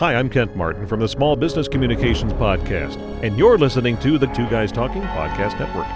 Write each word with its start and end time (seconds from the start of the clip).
Hi, 0.00 0.14
I'm 0.14 0.30
Kent 0.30 0.56
Martin 0.56 0.86
from 0.86 1.00
the 1.00 1.08
Small 1.08 1.36
Business 1.36 1.68
Communications 1.68 2.32
Podcast, 2.32 2.96
and 3.22 3.36
you're 3.36 3.58
listening 3.58 3.98
to 3.98 4.16
the 4.16 4.28
Two 4.28 4.48
Guys 4.48 4.72
Talking 4.72 5.02
Podcast 5.02 5.60
Network. 5.60 5.86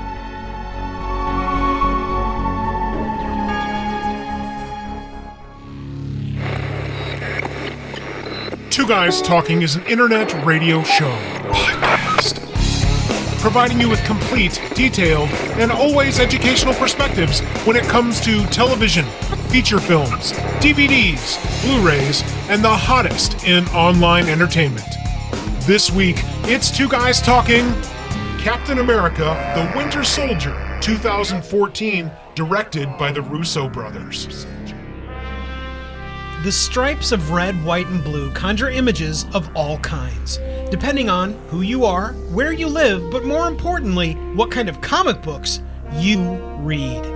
Two 8.71 8.87
Guys 8.87 9.22
Talking 9.22 9.62
is 9.62 9.76
an 9.76 9.87
internet 9.87 10.34
radio 10.44 10.82
show 10.82 11.10
podcast, 11.50 12.40
providing 13.40 13.80
you 13.80 13.88
with 13.88 14.04
complete, 14.04 14.60
detailed, 14.74 15.30
and 15.56 15.72
always 15.72 16.20
educational 16.20 16.74
perspectives 16.74 17.41
when 17.66 17.74
it 17.74 17.84
comes 17.84 18.20
to 18.20 18.45
television, 18.48 19.06
feature 19.55 19.78
films, 19.78 20.32
DVDs, 20.59 21.38
Blu 21.62 21.86
rays, 21.86 22.24
and 22.48 22.60
the 22.60 22.68
hottest 22.68 23.45
in 23.45 23.64
online 23.68 24.28
entertainment. 24.28 24.84
This 25.60 25.92
week, 25.92 26.16
it's 26.46 26.76
Two 26.76 26.88
Guys 26.88 27.22
Talking 27.22 27.72
Captain 28.36 28.80
America 28.80 29.22
The 29.54 29.78
Winter 29.78 30.02
Soldier 30.02 30.76
2014, 30.82 32.10
directed 32.34 32.98
by 32.98 33.12
the 33.12 33.22
Russo 33.22 33.68
brothers. 33.68 34.45
The 36.42 36.50
stripes 36.50 37.12
of 37.12 37.30
red, 37.30 37.54
white, 37.64 37.86
and 37.86 38.02
blue 38.02 38.32
conjure 38.32 38.70
images 38.70 39.24
of 39.34 39.48
all 39.54 39.78
kinds, 39.78 40.38
depending 40.73 41.09
on 41.09 41.34
who 41.46 41.60
you 41.60 41.84
are, 41.84 42.14
where 42.32 42.52
you 42.52 42.66
live, 42.66 43.09
but 43.12 43.24
more 43.24 43.46
importantly, 43.46 44.14
what 44.34 44.50
kind 44.50 44.68
of 44.68 44.80
comic 44.80 45.23
books 45.23 45.60
you 45.92 46.38
read. 46.59 47.13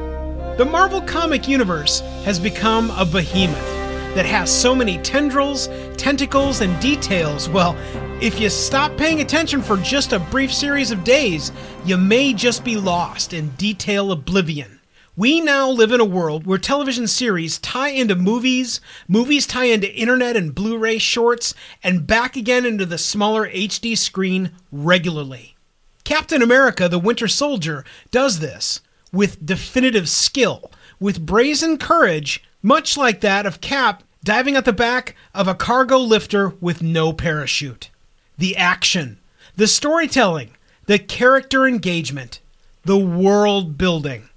The 0.59 0.65
Marvel 0.65 1.01
Comic 1.01 1.47
Universe 1.47 2.01
has 2.25 2.41
become 2.41 2.91
a 2.91 3.05
behemoth 3.05 4.16
that 4.16 4.27
has 4.27 4.51
so 4.51 4.75
many 4.75 4.99
tendrils, 4.99 5.69
tentacles, 5.97 6.62
and 6.62 6.83
details. 6.83 7.49
Well, 7.49 7.77
if 8.21 8.41
you 8.41 8.51
stop 8.51 8.97
paying 8.97 9.21
attention 9.21 9.63
for 9.63 9.77
just 9.77 10.13
a 10.13 10.19
brief 10.19 10.52
series 10.52 10.91
of 10.91 11.05
days, 11.05 11.52
you 11.85 11.97
may 11.97 12.32
just 12.32 12.65
be 12.65 12.74
lost 12.77 13.32
in 13.32 13.51
detail 13.51 14.10
oblivion. 14.10 14.80
We 15.15 15.41
now 15.41 15.71
live 15.71 15.93
in 15.93 16.01
a 16.01 16.05
world 16.05 16.45
where 16.45 16.59
television 16.59 17.07
series 17.07 17.60
tie 17.60 17.91
into 17.91 18.16
movies, 18.16 18.80
movies 19.07 19.47
tie 19.47 19.66
into 19.66 19.95
internet 19.95 20.37
and 20.37 20.57
Blu 20.57 20.77
ray 20.77 20.99
shorts, 20.99 21.54
and 21.85 22.04
back 22.04 22.35
again 22.35 22.66
into 22.66 22.85
the 22.85 22.99
smaller 22.99 23.49
HD 23.49 23.97
screen 23.97 24.51
regularly. 24.73 25.54
Captain 26.02 26.43
America 26.43 26.88
the 26.88 26.99
Winter 26.99 27.29
Soldier 27.29 27.85
does 28.10 28.41
this 28.41 28.80
with 29.12 29.45
definitive 29.45 30.09
skill, 30.09 30.70
with 31.01 31.24
brazen 31.24 31.78
courage, 31.78 32.42
much 32.62 32.96
like 32.96 33.20
that 33.20 33.46
of 33.46 33.60
Cap 33.60 34.02
diving 34.24 34.56
at 34.56 34.64
the 34.64 34.73
back 34.73 35.14
of 35.34 35.48
a 35.48 35.54
cargo 35.54 35.98
lifter 35.98 36.51
with 36.60 36.82
no 36.82 37.12
parachute. 37.12 37.90
The 38.36 38.56
action, 38.56 39.18
the 39.56 39.66
storytelling, 39.66 40.56
the 40.86 40.98
character 40.98 41.66
engagement, 41.66 42.40
the 42.84 42.98
world 42.98 43.79
building. 43.79 44.29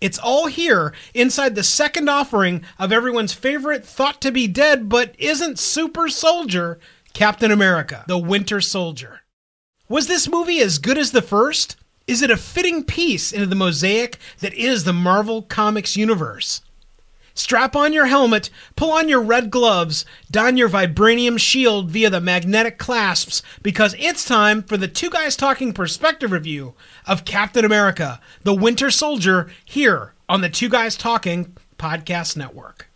It's 0.00 0.18
all 0.18 0.46
here 0.46 0.94
inside 1.14 1.54
the 1.54 1.62
second 1.62 2.08
offering 2.08 2.62
of 2.78 2.90
everyone's 2.92 3.34
favorite 3.34 3.84
thought 3.84 4.20
to 4.22 4.32
be 4.32 4.46
dead 4.46 4.88
but 4.88 5.14
isn't 5.18 5.58
super 5.58 6.08
soldier, 6.08 6.78
Captain 7.12 7.50
America, 7.50 8.04
the 8.08 8.18
Winter 8.18 8.60
Soldier. 8.60 9.20
Was 9.88 10.06
this 10.06 10.28
movie 10.28 10.60
as 10.60 10.78
good 10.78 10.96
as 10.96 11.12
the 11.12 11.22
first? 11.22 11.76
Is 12.10 12.22
it 12.22 12.30
a 12.32 12.36
fitting 12.36 12.82
piece 12.82 13.30
into 13.30 13.46
the 13.46 13.54
mosaic 13.54 14.18
that 14.40 14.52
is 14.54 14.82
the 14.82 14.92
Marvel 14.92 15.42
Comics 15.42 15.96
universe? 15.96 16.60
Strap 17.34 17.76
on 17.76 17.92
your 17.92 18.06
helmet, 18.06 18.50
pull 18.74 18.90
on 18.90 19.08
your 19.08 19.22
red 19.22 19.48
gloves, 19.48 20.04
don 20.28 20.56
your 20.56 20.68
vibranium 20.68 21.38
shield 21.38 21.88
via 21.88 22.10
the 22.10 22.20
magnetic 22.20 22.78
clasps, 22.78 23.44
because 23.62 23.94
it's 23.96 24.24
time 24.24 24.64
for 24.64 24.76
the 24.76 24.88
Two 24.88 25.08
Guys 25.08 25.36
Talking 25.36 25.72
Perspective 25.72 26.32
review 26.32 26.74
of 27.06 27.24
Captain 27.24 27.64
America, 27.64 28.20
the 28.42 28.54
Winter 28.54 28.90
Soldier, 28.90 29.48
here 29.64 30.12
on 30.28 30.40
the 30.40 30.48
Two 30.48 30.68
Guys 30.68 30.96
Talking 30.96 31.56
Podcast 31.78 32.36
Network. 32.36 32.90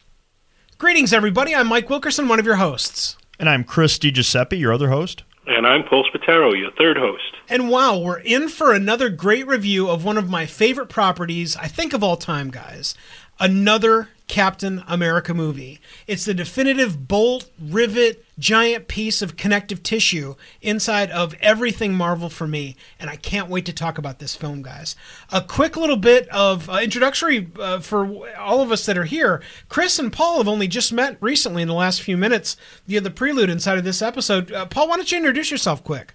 Greetings, 0.76 1.12
everybody. 1.12 1.54
I'm 1.54 1.68
Mike 1.68 1.88
Wilkerson, 1.88 2.26
one 2.26 2.40
of 2.40 2.46
your 2.46 2.56
hosts. 2.56 3.16
And 3.38 3.48
I'm 3.48 3.62
Chris 3.62 3.96
DiGiuseppe, 3.96 4.58
your 4.58 4.72
other 4.72 4.88
host. 4.88 5.22
And 5.46 5.66
I'm 5.66 5.84
Paul 5.84 6.04
Spataro, 6.04 6.58
your 6.58 6.70
third 6.72 6.96
host. 6.96 7.36
And 7.50 7.68
wow, 7.68 7.98
we're 7.98 8.18
in 8.20 8.48
for 8.48 8.72
another 8.72 9.10
great 9.10 9.46
review 9.46 9.90
of 9.90 10.02
one 10.02 10.16
of 10.16 10.30
my 10.30 10.46
favorite 10.46 10.88
properties, 10.88 11.54
I 11.56 11.68
think, 11.68 11.92
of 11.92 12.02
all 12.02 12.16
time, 12.16 12.50
guys. 12.50 12.94
Another 13.38 14.08
Captain 14.26 14.82
America 14.88 15.34
movie. 15.34 15.80
It's 16.06 16.24
the 16.24 16.34
definitive 16.34 17.06
bolt, 17.06 17.50
rivet, 17.60 18.24
giant 18.38 18.88
piece 18.88 19.22
of 19.22 19.36
connective 19.36 19.82
tissue 19.82 20.34
inside 20.62 21.10
of 21.10 21.34
everything 21.40 21.94
Marvel 21.94 22.28
for 22.28 22.46
me, 22.46 22.74
and 22.98 23.10
I 23.10 23.16
can't 23.16 23.50
wait 23.50 23.66
to 23.66 23.72
talk 23.72 23.98
about 23.98 24.18
this 24.18 24.34
film, 24.34 24.62
guys. 24.62 24.96
A 25.30 25.42
quick 25.42 25.76
little 25.76 25.96
bit 25.96 26.26
of 26.28 26.68
uh, 26.70 26.78
introductory 26.82 27.50
uh, 27.60 27.80
for 27.80 28.28
all 28.38 28.60
of 28.60 28.72
us 28.72 28.86
that 28.86 28.98
are 28.98 29.04
here. 29.04 29.42
Chris 29.68 29.98
and 29.98 30.12
Paul 30.12 30.38
have 30.38 30.48
only 30.48 30.68
just 30.68 30.92
met 30.92 31.16
recently 31.20 31.62
in 31.62 31.68
the 31.68 31.74
last 31.74 32.02
few 32.02 32.16
minutes 32.16 32.56
via 32.86 33.00
the 33.00 33.10
prelude 33.10 33.50
inside 33.50 33.78
of 33.78 33.84
this 33.84 34.02
episode. 34.02 34.50
Uh, 34.50 34.66
Paul, 34.66 34.88
why 34.88 34.96
don't 34.96 35.10
you 35.12 35.18
introduce 35.18 35.50
yourself 35.50 35.84
quick? 35.84 36.14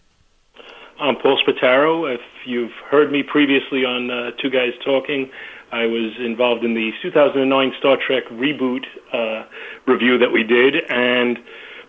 I'm 0.99 1.15
Paul 1.15 1.39
Spataro. 1.47 2.13
If 2.13 2.21
you've 2.45 2.73
heard 2.89 3.11
me 3.11 3.23
previously 3.23 3.85
on 3.85 4.11
uh, 4.11 4.31
Two 4.41 4.49
Guys 4.49 4.73
Talking, 4.83 5.29
I 5.71 5.85
was 5.85 6.13
involved 6.19 6.63
in 6.63 6.73
the 6.73 6.91
2009 7.01 7.73
Star 7.77 7.97
Trek 7.97 8.23
reboot 8.29 8.85
uh, 9.13 9.45
review 9.85 10.17
that 10.17 10.31
we 10.31 10.43
did, 10.43 10.75
and 10.89 11.39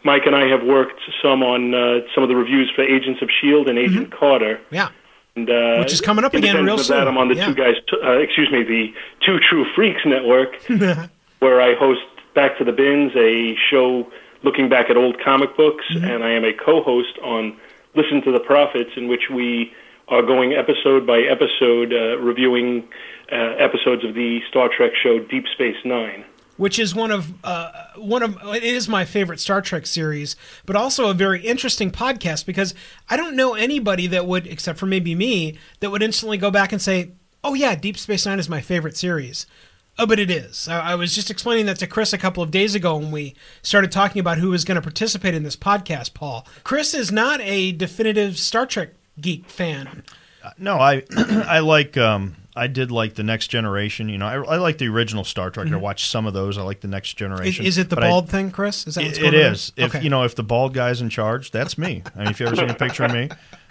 Mike 0.04 0.22
and 0.26 0.34
I 0.34 0.48
have 0.48 0.62
worked 0.62 1.00
some 1.22 1.42
on 1.42 1.74
uh, 1.74 2.00
some 2.14 2.22
of 2.22 2.28
the 2.28 2.36
reviews 2.36 2.70
for 2.74 2.82
Agents 2.82 3.22
of 3.22 3.28
Shield 3.30 3.68
and 3.68 3.78
Agent 3.78 4.10
mm-hmm. 4.10 4.18
Carter. 4.18 4.60
Yeah. 4.70 4.88
And, 5.36 5.48
uh, 5.48 5.78
Which 5.78 5.92
is 5.92 6.00
coming 6.00 6.24
up 6.24 6.34
again 6.34 6.64
real 6.64 6.78
soon. 6.78 6.96
That, 6.96 7.08
I'm 7.08 7.16
on 7.16 7.28
the 7.28 7.36
yeah. 7.36 7.46
two 7.46 7.54
guys, 7.54 7.74
t- 7.88 7.96
uh, 8.02 8.12
excuse 8.12 8.50
me, 8.50 8.62
the 8.62 8.92
Two 9.24 9.38
True 9.38 9.64
Freaks 9.74 10.02
Network, 10.04 10.60
where 11.38 11.60
I 11.60 11.74
host 11.74 12.00
Back 12.34 12.58
to 12.58 12.64
the 12.64 12.72
Bins, 12.72 13.12
a 13.16 13.56
show 13.70 14.10
looking 14.42 14.68
back 14.68 14.90
at 14.90 14.96
old 14.96 15.20
comic 15.22 15.56
books, 15.56 15.84
mm-hmm. 15.90 16.04
and 16.04 16.24
I 16.24 16.30
am 16.30 16.44
a 16.44 16.52
co-host 16.52 17.18
on 17.22 17.56
Listen 17.94 18.22
to 18.22 18.32
the 18.32 18.40
Prophets, 18.40 18.90
in 18.96 19.08
which 19.08 19.28
we 19.30 19.72
are 20.10 20.22
going 20.22 20.52
episode 20.52 21.06
by 21.06 21.20
episode 21.20 21.92
uh, 21.92 22.18
reviewing 22.18 22.88
uh, 23.30 23.54
episodes 23.58 24.04
of 24.04 24.14
the 24.14 24.40
Star 24.48 24.68
Trek 24.68 24.92
show 25.00 25.20
Deep 25.20 25.44
Space 25.54 25.76
Nine. 25.84 26.24
Which 26.56 26.78
is 26.78 26.94
one 26.94 27.10
of 27.10 27.32
uh, 27.44 27.70
one 27.96 28.22
of 28.22 28.36
it 28.54 28.64
is 28.64 28.88
my 28.88 29.04
favorite 29.04 29.40
Star 29.40 29.62
Trek 29.62 29.86
series, 29.86 30.36
but 30.66 30.76
also 30.76 31.08
a 31.08 31.14
very 31.14 31.40
interesting 31.40 31.90
podcast 31.90 32.44
because 32.44 32.74
I 33.08 33.16
don't 33.16 33.36
know 33.36 33.54
anybody 33.54 34.06
that 34.08 34.26
would, 34.26 34.46
except 34.46 34.78
for 34.78 34.86
maybe 34.86 35.14
me, 35.14 35.56
that 35.78 35.90
would 35.90 36.02
instantly 36.02 36.36
go 36.36 36.50
back 36.50 36.72
and 36.72 36.82
say, 36.82 37.12
"Oh 37.42 37.54
yeah, 37.54 37.76
Deep 37.76 37.96
Space 37.96 38.26
Nine 38.26 38.38
is 38.38 38.48
my 38.48 38.60
favorite 38.60 38.96
series." 38.96 39.46
Oh, 39.98 40.06
but 40.06 40.18
it 40.18 40.30
is. 40.30 40.68
I, 40.68 40.92
I 40.92 40.94
was 40.96 41.14
just 41.14 41.30
explaining 41.30 41.66
that 41.66 41.78
to 41.78 41.86
Chris 41.86 42.12
a 42.12 42.18
couple 42.18 42.42
of 42.42 42.50
days 42.50 42.74
ago 42.74 42.96
when 42.96 43.10
we 43.10 43.34
started 43.62 43.90
talking 43.92 44.20
about 44.20 44.38
who 44.38 44.50
was 44.50 44.64
going 44.64 44.76
to 44.76 44.82
participate 44.82 45.34
in 45.34 45.44
this 45.44 45.56
podcast. 45.56 46.14
Paul, 46.14 46.46
Chris 46.62 46.94
is 46.94 47.10
not 47.10 47.40
a 47.40 47.72
definitive 47.72 48.38
Star 48.38 48.66
Trek 48.66 48.99
geek 49.20 49.46
fan. 49.46 50.02
Uh, 50.42 50.50
no, 50.58 50.78
I 50.78 51.02
I 51.16 51.60
like 51.60 51.96
um, 51.96 52.36
I 52.56 52.66
did 52.66 52.90
like 52.90 53.14
the 53.14 53.22
Next 53.22 53.48
Generation. 53.48 54.08
You 54.08 54.18
know, 54.18 54.26
I, 54.26 54.34
I 54.34 54.56
like 54.56 54.78
the 54.78 54.88
original 54.88 55.24
Star 55.24 55.50
Trek. 55.50 55.66
Mm-hmm. 55.66 55.76
I 55.76 55.78
watched 55.78 56.10
some 56.10 56.26
of 56.26 56.34
those. 56.34 56.58
I 56.58 56.62
like 56.62 56.80
the 56.80 56.88
Next 56.88 57.14
Generation. 57.14 57.64
Is, 57.64 57.76
is 57.76 57.78
it 57.78 57.90
the 57.90 57.96
bald 57.96 58.24
I, 58.24 58.28
thing, 58.28 58.50
Chris? 58.50 58.86
Is 58.86 58.96
that 58.96 59.04
it, 59.04 59.22
it 59.22 59.34
is? 59.34 59.72
If 59.76 59.94
okay. 59.94 60.04
you 60.04 60.10
know, 60.10 60.24
if 60.24 60.34
the 60.34 60.42
bald 60.42 60.74
guy's 60.74 61.00
in 61.00 61.10
charge, 61.10 61.50
that's 61.50 61.78
me. 61.78 62.02
I 62.14 62.18
mean, 62.18 62.28
if 62.28 62.40
you 62.40 62.46
ever 62.46 62.56
seen 62.56 62.70
a 62.70 62.74
picture 62.74 63.04
of 63.04 63.12
me, 63.12 63.28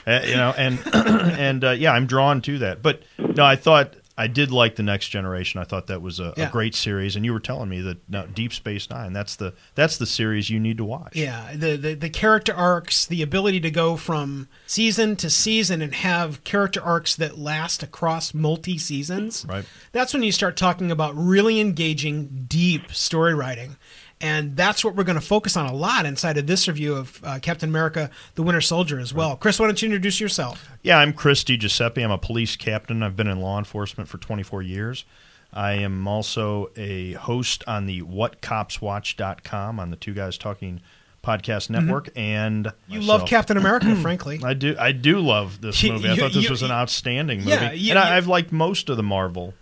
uh, 0.08 0.22
you 0.26 0.36
know, 0.36 0.54
and 0.58 0.80
and 0.94 1.64
uh, 1.64 1.72
yeah, 1.72 1.92
I'm 1.92 2.06
drawn 2.06 2.42
to 2.42 2.60
that. 2.60 2.82
But 2.82 3.04
no, 3.18 3.44
I 3.44 3.56
thought 3.56 3.96
I 4.20 4.28
did 4.28 4.52
like 4.52 4.76
the 4.76 4.84
Next 4.84 5.08
Generation. 5.08 5.62
I 5.62 5.64
thought 5.64 5.88
that 5.88 6.02
was 6.02 6.20
a, 6.20 6.34
yeah. 6.36 6.50
a, 6.50 6.52
great 6.52 6.76
series, 6.76 7.16
and 7.16 7.24
you 7.24 7.32
were 7.32 7.40
telling 7.40 7.70
me 7.70 7.80
that 7.80 7.98
no, 8.10 8.28
Deep 8.28 8.52
Space 8.52 8.90
Nine. 8.90 9.14
That's 9.14 9.38
the 9.38 9.54
that's 9.76 9.96
the 9.96 10.06
series 10.06 10.50
you 10.50 10.60
need 10.60 10.76
to 10.78 10.84
watch. 10.84 11.16
Yeah, 11.16 11.54
the, 11.56 11.78
the 11.78 11.94
the 11.94 12.10
character 12.10 12.54
arcs, 12.54 13.06
the 13.06 13.22
ability 13.22 13.62
to 13.62 13.72
go 13.72 13.96
from 13.96 14.50
season 14.68 15.16
to 15.16 15.30
season 15.30 15.82
and 15.82 15.96
have 15.96 16.44
character 16.44 16.84
arcs 16.84 17.16
that 17.16 17.38
last 17.38 17.82
across 17.82 18.34
multi 18.34 18.78
seasons. 18.78 19.46
Right. 19.48 19.64
That's 19.94 20.14
when 20.14 20.24
you 20.24 20.34
start 20.34 20.58
talking 20.58 20.92
about 20.92 21.16
really 21.16 21.62
engaging, 21.62 22.44
deep 22.50 22.94
story 22.94 23.34
writing. 23.34 23.78
And 24.22 24.56
that's 24.56 24.84
what 24.84 24.96
we're 24.96 25.06
going 25.06 25.20
to 25.20 25.26
focus 25.26 25.56
on 25.56 25.66
a 25.66 25.74
lot 25.74 26.06
inside 26.06 26.38
of 26.38 26.46
this 26.46 26.68
review 26.68 26.96
of 26.96 27.22
uh, 27.24 27.40
Captain 27.42 27.70
America: 27.70 28.10
The 28.36 28.44
Winter 28.44 28.62
Soldier 28.62 29.00
as 29.00 29.14
well. 29.14 29.38
Chris, 29.38 29.60
why 29.60 29.68
don't 29.68 29.82
you 29.82 29.86
introduce 29.88 30.20
yourself? 30.20 30.70
Yeah, 30.82 30.98
I'm 30.98 31.14
Chris 31.14 31.44
Giuseppe. 31.44 32.02
I'm 32.02 32.12
a 32.12 32.18
police 32.18 32.58
captain. 32.58 33.02
I've 33.02 33.16
been 33.16 33.28
in 33.28 33.40
law 33.40 33.58
enforcement 33.58 34.10
for 34.10 34.18
24 34.18 34.62
years. 34.62 35.06
I 35.54 35.74
am 35.74 36.08
also 36.08 36.70
a 36.76 37.14
host 37.14 37.64
on 37.66 37.86
the 37.86 38.02
WhatCopsWatch.com 38.02 39.80
on 39.80 39.90
the 39.90 39.96
Two 39.96 40.14
Guys 40.14 40.38
Talking 40.38 40.82
podcast 41.24 41.70
mm-hmm. 41.70 41.86
network 41.86 42.06
mm-hmm. 42.08 42.20
and 42.20 42.74
you 42.88 43.00
myself. 43.00 43.22
love 43.22 43.28
captain 43.28 43.58
america 43.58 43.94
frankly 44.02 44.40
i 44.42 44.54
do 44.54 44.74
i 44.80 44.94
do 44.94 45.20
love 45.20 45.60
this 45.60 45.84
movie 45.84 46.10
i 46.10 46.16
thought 46.16 46.32
this 46.32 46.46
you, 46.46 46.50
was 46.50 46.62
an 46.62 46.72
outstanding 46.72 47.40
movie 47.40 47.50
yeah, 47.52 47.72
you, 47.74 47.90
and 47.90 48.00
I, 48.00 48.16
have 48.16 48.28
liked 48.28 48.54
most 48.54 48.88
of 48.88 48.96
the 48.96 49.04
marvel 49.04 49.54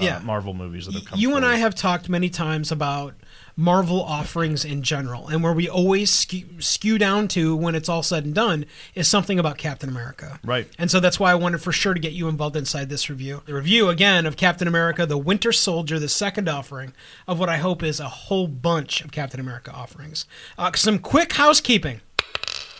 uh, 0.00 0.04
Yeah. 0.04 0.18
Marvel 0.20 0.54
movies 0.54 0.86
that 0.86 0.94
have 0.94 1.04
come. 1.04 1.18
you 1.18 1.36
and. 1.36 1.44
I 1.44 1.56
have 1.56 1.74
talked 1.74 2.08
many 2.08 2.28
times 2.30 2.70
about 2.72 3.14
Marvel 3.56 4.02
offerings 4.02 4.64
in 4.64 4.82
general, 4.82 5.28
and 5.28 5.42
where 5.42 5.52
we 5.52 5.68
always 5.68 6.10
skew, 6.10 6.46
skew 6.60 6.96
down 6.96 7.28
to 7.28 7.54
when 7.54 7.74
it's 7.74 7.88
all 7.88 8.02
said 8.02 8.24
and 8.24 8.34
done 8.34 8.64
is 8.94 9.06
something 9.08 9.38
about 9.38 9.58
Captain 9.58 9.88
America. 9.88 10.38
Right. 10.44 10.66
And 10.78 10.90
so 10.90 10.98
that's 11.00 11.20
why 11.20 11.30
I 11.32 11.34
wanted 11.34 11.60
for 11.60 11.72
sure 11.72 11.92
to 11.92 12.00
get 12.00 12.12
you 12.12 12.28
involved 12.28 12.56
inside 12.56 12.88
this 12.88 13.10
review. 13.10 13.42
The 13.44 13.54
review, 13.54 13.88
again, 13.88 14.24
of 14.24 14.36
Captain 14.36 14.66
America, 14.68 15.04
the 15.04 15.18
Winter 15.18 15.52
Soldier, 15.52 15.98
the 15.98 16.08
second 16.08 16.48
offering 16.48 16.94
of 17.28 17.38
what 17.38 17.48
I 17.48 17.58
hope 17.58 17.82
is 17.82 18.00
a 18.00 18.08
whole 18.08 18.46
bunch 18.46 19.02
of 19.02 19.12
Captain 19.12 19.40
America 19.40 19.72
offerings. 19.72 20.24
Uh, 20.56 20.70
some 20.74 20.98
quick 20.98 21.32
housekeeping 21.34 22.00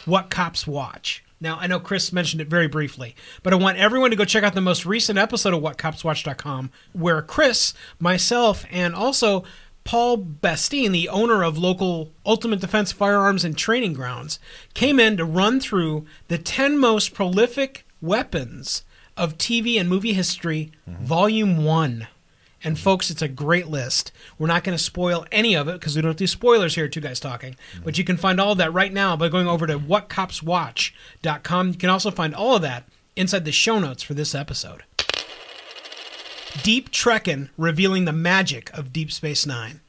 what 0.06 0.30
cops 0.30 0.66
watch. 0.66 1.22
Now, 1.40 1.56
I 1.58 1.66
know 1.66 1.80
Chris 1.80 2.12
mentioned 2.12 2.42
it 2.42 2.48
very 2.48 2.68
briefly, 2.68 3.16
but 3.42 3.54
I 3.54 3.56
want 3.56 3.78
everyone 3.78 4.10
to 4.10 4.16
go 4.16 4.26
check 4.26 4.44
out 4.44 4.54
the 4.54 4.60
most 4.60 4.84
recent 4.84 5.18
episode 5.18 5.54
of 5.54 5.62
whatcopswatch.com 5.62 6.70
where 6.92 7.22
Chris, 7.22 7.72
myself, 7.98 8.66
and 8.70 8.94
also 8.94 9.44
Paul 9.84 10.18
Bastine, 10.18 10.92
the 10.92 11.08
owner 11.08 11.42
of 11.42 11.56
local 11.56 12.12
Ultimate 12.26 12.60
Defense 12.60 12.92
Firearms 12.92 13.44
and 13.44 13.56
Training 13.56 13.94
Grounds, 13.94 14.38
came 14.74 15.00
in 15.00 15.16
to 15.16 15.24
run 15.24 15.60
through 15.60 16.04
the 16.28 16.36
10 16.36 16.78
most 16.78 17.14
prolific 17.14 17.86
weapons 18.02 18.84
of 19.16 19.38
TV 19.38 19.80
and 19.80 19.88
movie 19.88 20.12
history, 20.12 20.72
mm-hmm. 20.88 21.04
Volume 21.04 21.64
1. 21.64 22.06
And 22.62 22.78
folks, 22.78 23.10
it's 23.10 23.22
a 23.22 23.28
great 23.28 23.68
list. 23.68 24.12
We're 24.38 24.46
not 24.46 24.64
going 24.64 24.76
to 24.76 24.82
spoil 24.82 25.24
any 25.32 25.54
of 25.54 25.66
it 25.68 25.74
because 25.74 25.96
we 25.96 26.02
don't 26.02 26.16
do 26.16 26.26
spoilers 26.26 26.74
here, 26.74 26.88
two 26.88 27.00
guys 27.00 27.18
talking. 27.18 27.56
But 27.82 27.96
you 27.96 28.04
can 28.04 28.16
find 28.18 28.38
all 28.38 28.52
of 28.52 28.58
that 28.58 28.72
right 28.72 28.92
now 28.92 29.16
by 29.16 29.28
going 29.28 29.46
over 29.48 29.66
to 29.66 29.78
whatcopswatch.com. 29.78 31.68
You 31.68 31.74
can 31.74 31.90
also 31.90 32.10
find 32.10 32.34
all 32.34 32.56
of 32.56 32.62
that 32.62 32.84
inside 33.16 33.44
the 33.44 33.52
show 33.52 33.78
notes 33.78 34.02
for 34.02 34.14
this 34.14 34.34
episode. 34.34 34.82
Deep 36.62 36.90
Trekkin' 36.90 37.48
revealing 37.56 38.04
the 38.04 38.12
magic 38.12 38.70
of 38.76 38.92
Deep 38.92 39.10
Space 39.12 39.46
Nine. 39.46 39.80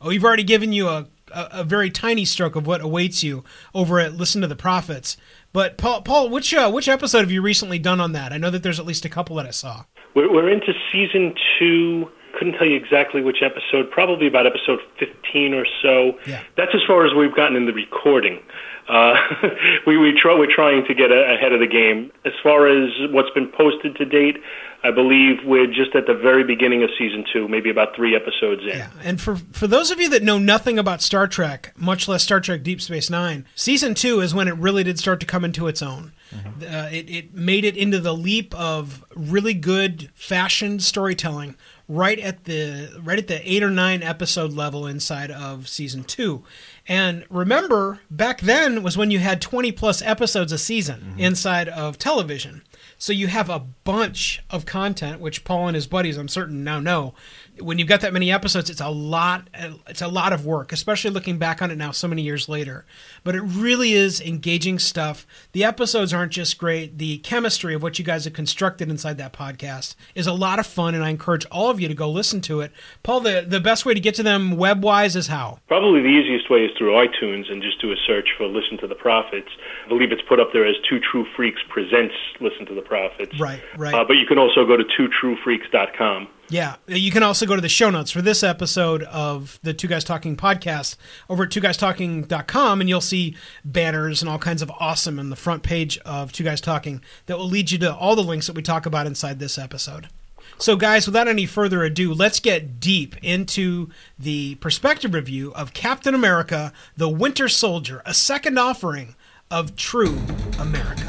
Oh, 0.00 0.08
we've 0.08 0.24
already 0.24 0.42
given 0.42 0.72
you 0.72 0.88
a, 0.88 1.06
a, 1.32 1.48
a 1.52 1.64
very 1.64 1.90
tiny 1.90 2.24
stroke 2.24 2.56
of 2.56 2.66
what 2.66 2.80
awaits 2.80 3.22
you 3.22 3.44
over 3.74 4.00
at 4.00 4.14
Listen 4.14 4.42
to 4.42 4.46
the 4.46 4.56
Prophets. 4.56 5.16
But 5.52 5.78
Paul, 5.78 6.02
Paul, 6.02 6.28
which 6.28 6.52
uh, 6.52 6.70
which 6.70 6.88
episode 6.88 7.20
have 7.20 7.30
you 7.30 7.40
recently 7.40 7.78
done 7.78 8.00
on 8.00 8.12
that? 8.12 8.32
I 8.32 8.36
know 8.36 8.50
that 8.50 8.62
there's 8.62 8.78
at 8.78 8.86
least 8.86 9.04
a 9.04 9.08
couple 9.08 9.36
that 9.36 9.46
I 9.46 9.50
saw. 9.50 9.84
We're, 10.14 10.32
we're 10.32 10.50
into 10.50 10.72
season 10.92 11.34
two. 11.58 12.10
Couldn't 12.32 12.54
tell 12.54 12.66
you 12.66 12.76
exactly 12.76 13.22
which 13.22 13.42
episode. 13.42 13.90
Probably 13.90 14.26
about 14.26 14.46
episode 14.46 14.80
15 14.98 15.54
or 15.54 15.66
so. 15.82 16.18
Yeah. 16.26 16.42
That's 16.56 16.74
as 16.74 16.80
far 16.86 17.06
as 17.06 17.14
we've 17.14 17.34
gotten 17.34 17.56
in 17.56 17.66
the 17.66 17.72
recording. 17.72 18.40
Uh, 18.88 19.16
we 19.86 19.98
we 19.98 20.18
try 20.18 20.34
we're 20.34 20.52
trying 20.52 20.84
to 20.86 20.94
get 20.94 21.10
a, 21.10 21.34
ahead 21.34 21.52
of 21.52 21.60
the 21.60 21.66
game. 21.66 22.10
As 22.24 22.32
far 22.42 22.66
as 22.66 22.90
what's 23.10 23.30
been 23.30 23.48
posted 23.48 23.96
to 23.96 24.04
date, 24.04 24.38
I 24.82 24.90
believe 24.90 25.44
we're 25.44 25.66
just 25.66 25.94
at 25.94 26.06
the 26.06 26.14
very 26.14 26.42
beginning 26.42 26.82
of 26.82 26.90
season 26.96 27.24
two, 27.30 27.48
maybe 27.48 27.68
about 27.68 27.94
three 27.94 28.16
episodes 28.16 28.62
in. 28.62 28.68
Yeah, 28.78 28.90
and 29.02 29.20
for 29.20 29.36
for 29.52 29.66
those 29.66 29.90
of 29.90 30.00
you 30.00 30.08
that 30.10 30.22
know 30.22 30.38
nothing 30.38 30.78
about 30.78 31.02
Star 31.02 31.26
Trek, 31.26 31.72
much 31.76 32.08
less 32.08 32.22
Star 32.22 32.40
Trek 32.40 32.62
Deep 32.62 32.80
Space 32.80 33.10
Nine, 33.10 33.44
season 33.54 33.94
two 33.94 34.20
is 34.20 34.34
when 34.34 34.48
it 34.48 34.56
really 34.56 34.84
did 34.84 34.98
start 34.98 35.20
to 35.20 35.26
come 35.26 35.44
into 35.44 35.66
its 35.66 35.82
own. 35.82 36.12
Uh, 36.32 36.88
it 36.90 37.10
it 37.10 37.34
made 37.34 37.64
it 37.64 37.76
into 37.76 37.98
the 37.98 38.14
leap 38.14 38.54
of 38.54 39.04
really 39.14 39.54
good 39.54 40.10
fashioned 40.14 40.82
storytelling 40.82 41.56
right 41.88 42.18
at 42.18 42.44
the 42.44 43.00
right 43.02 43.18
at 43.18 43.28
the 43.28 43.50
eight 43.50 43.62
or 43.62 43.70
nine 43.70 44.02
episode 44.02 44.52
level 44.52 44.86
inside 44.86 45.30
of 45.30 45.68
season 45.68 46.04
two. 46.04 46.44
And 46.86 47.24
remember, 47.30 48.00
back 48.10 48.40
then 48.40 48.82
was 48.82 48.96
when 48.96 49.10
you 49.10 49.18
had 49.18 49.40
20 49.40 49.72
plus 49.72 50.00
episodes 50.02 50.52
a 50.52 50.58
season 50.58 51.00
mm-hmm. 51.00 51.20
inside 51.20 51.68
of 51.68 51.98
television. 51.98 52.62
So 52.98 53.12
you 53.12 53.28
have 53.28 53.48
a 53.48 53.60
bunch 53.84 54.42
of 54.50 54.66
content, 54.66 55.20
which 55.20 55.44
Paul 55.44 55.68
and 55.68 55.74
his 55.74 55.86
buddies, 55.86 56.16
I'm 56.16 56.28
certain, 56.28 56.64
now 56.64 56.80
know. 56.80 57.14
When 57.60 57.78
you've 57.78 57.88
got 57.88 58.00
that 58.02 58.12
many 58.12 58.30
episodes, 58.30 58.70
it's 58.70 58.80
a 58.80 58.88
lot. 58.88 59.48
It's 59.88 60.02
a 60.02 60.08
lot 60.08 60.32
of 60.32 60.46
work, 60.46 60.72
especially 60.72 61.10
looking 61.10 61.38
back 61.38 61.62
on 61.62 61.70
it 61.70 61.76
now, 61.76 61.90
so 61.90 62.08
many 62.08 62.22
years 62.22 62.48
later. 62.48 62.84
But 63.24 63.34
it 63.34 63.42
really 63.42 63.92
is 63.92 64.20
engaging 64.20 64.78
stuff. 64.78 65.26
The 65.52 65.64
episodes 65.64 66.12
aren't 66.12 66.32
just 66.32 66.58
great. 66.58 66.98
The 66.98 67.18
chemistry 67.18 67.74
of 67.74 67.82
what 67.82 67.98
you 67.98 68.04
guys 68.04 68.24
have 68.24 68.32
constructed 68.32 68.90
inside 68.90 69.18
that 69.18 69.32
podcast 69.32 69.94
is 70.14 70.26
a 70.26 70.32
lot 70.32 70.58
of 70.58 70.66
fun, 70.66 70.94
and 70.94 71.04
I 71.04 71.10
encourage 71.10 71.46
all 71.46 71.70
of 71.70 71.80
you 71.80 71.88
to 71.88 71.94
go 71.94 72.10
listen 72.10 72.40
to 72.42 72.60
it. 72.60 72.72
Paul, 73.02 73.20
the 73.20 73.44
the 73.46 73.60
best 73.60 73.84
way 73.84 73.94
to 73.94 74.00
get 74.00 74.14
to 74.16 74.22
them 74.22 74.56
web 74.56 74.82
wise 74.82 75.16
is 75.16 75.26
how? 75.26 75.58
Probably 75.68 76.00
the 76.00 76.08
easiest 76.08 76.50
way 76.50 76.64
is 76.64 76.70
through 76.76 76.92
iTunes 76.92 77.50
and 77.50 77.62
just 77.62 77.80
do 77.80 77.92
a 77.92 77.96
search 78.06 78.28
for 78.36 78.46
Listen 78.46 78.78
to 78.78 78.86
the 78.86 78.94
Prophets. 78.94 79.48
I 79.84 79.88
believe 79.88 80.12
it's 80.12 80.22
put 80.28 80.40
up 80.40 80.52
there 80.52 80.66
as 80.66 80.76
Two 80.88 81.00
True 81.00 81.26
Freaks 81.36 81.60
Presents 81.68 82.14
Listen 82.40 82.66
to 82.66 82.74
the 82.74 82.82
Prophets. 82.82 83.38
Right, 83.38 83.62
right. 83.76 83.94
Uh, 83.94 84.04
but 84.04 84.14
you 84.14 84.26
can 84.26 84.38
also 84.38 84.66
go 84.66 84.76
to 84.76 84.84
two 84.96 85.08
twotruefreaks.com. 85.22 86.28
Yeah, 86.50 86.76
you 86.86 87.10
can 87.10 87.22
also 87.22 87.44
go 87.44 87.56
to 87.56 87.60
the 87.60 87.68
show 87.68 87.90
notes 87.90 88.10
for 88.10 88.22
this 88.22 88.42
episode 88.42 89.02
of 89.02 89.58
the 89.62 89.74
Two 89.74 89.86
Guys 89.86 90.02
Talking 90.02 90.34
podcast 90.34 90.96
over 91.28 91.44
at 91.44 91.50
twoguystalking.com 91.50 92.80
and 92.80 92.88
you'll 92.88 93.02
see 93.02 93.36
banners 93.66 94.22
and 94.22 94.30
all 94.30 94.38
kinds 94.38 94.62
of 94.62 94.70
awesome 94.80 95.18
on 95.18 95.28
the 95.28 95.36
front 95.36 95.62
page 95.62 95.98
of 96.06 96.32
Two 96.32 96.44
Guys 96.44 96.62
Talking 96.62 97.02
that 97.26 97.36
will 97.36 97.48
lead 97.48 97.70
you 97.70 97.76
to 97.78 97.94
all 97.94 98.16
the 98.16 98.22
links 98.22 98.46
that 98.46 98.56
we 98.56 98.62
talk 98.62 98.86
about 98.86 99.06
inside 99.06 99.38
this 99.38 99.58
episode. 99.58 100.08
So, 100.56 100.74
guys, 100.74 101.06
without 101.06 101.28
any 101.28 101.44
further 101.44 101.84
ado, 101.84 102.14
let's 102.14 102.40
get 102.40 102.80
deep 102.80 103.14
into 103.22 103.90
the 104.18 104.54
perspective 104.56 105.12
review 105.12 105.52
of 105.52 105.74
Captain 105.74 106.14
America, 106.14 106.72
the 106.96 107.10
Winter 107.10 107.48
Soldier, 107.48 108.02
a 108.06 108.14
second 108.14 108.58
offering 108.58 109.14
of 109.50 109.76
True 109.76 110.18
America. 110.58 111.06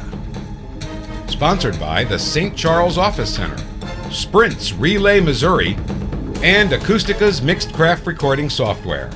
Sponsored 1.27 1.79
by 1.79 2.03
the 2.03 2.19
St. 2.19 2.55
Charles 2.57 2.97
Office 2.97 3.33
Center, 3.33 3.57
Sprints 4.11 4.73
Relay 4.73 5.19
Missouri, 5.19 5.77
and 6.41 6.71
Acoustica's 6.73 7.41
Mixcraft 7.41 8.05
Recording 8.05 8.49
Software. 8.49 9.11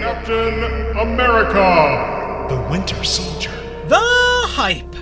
Captain 0.00 0.96
America, 0.96 2.46
the 2.48 2.70
Winter 2.70 3.04
Soldier. 3.04 3.50
The 3.88 3.98
hype. 4.00 4.94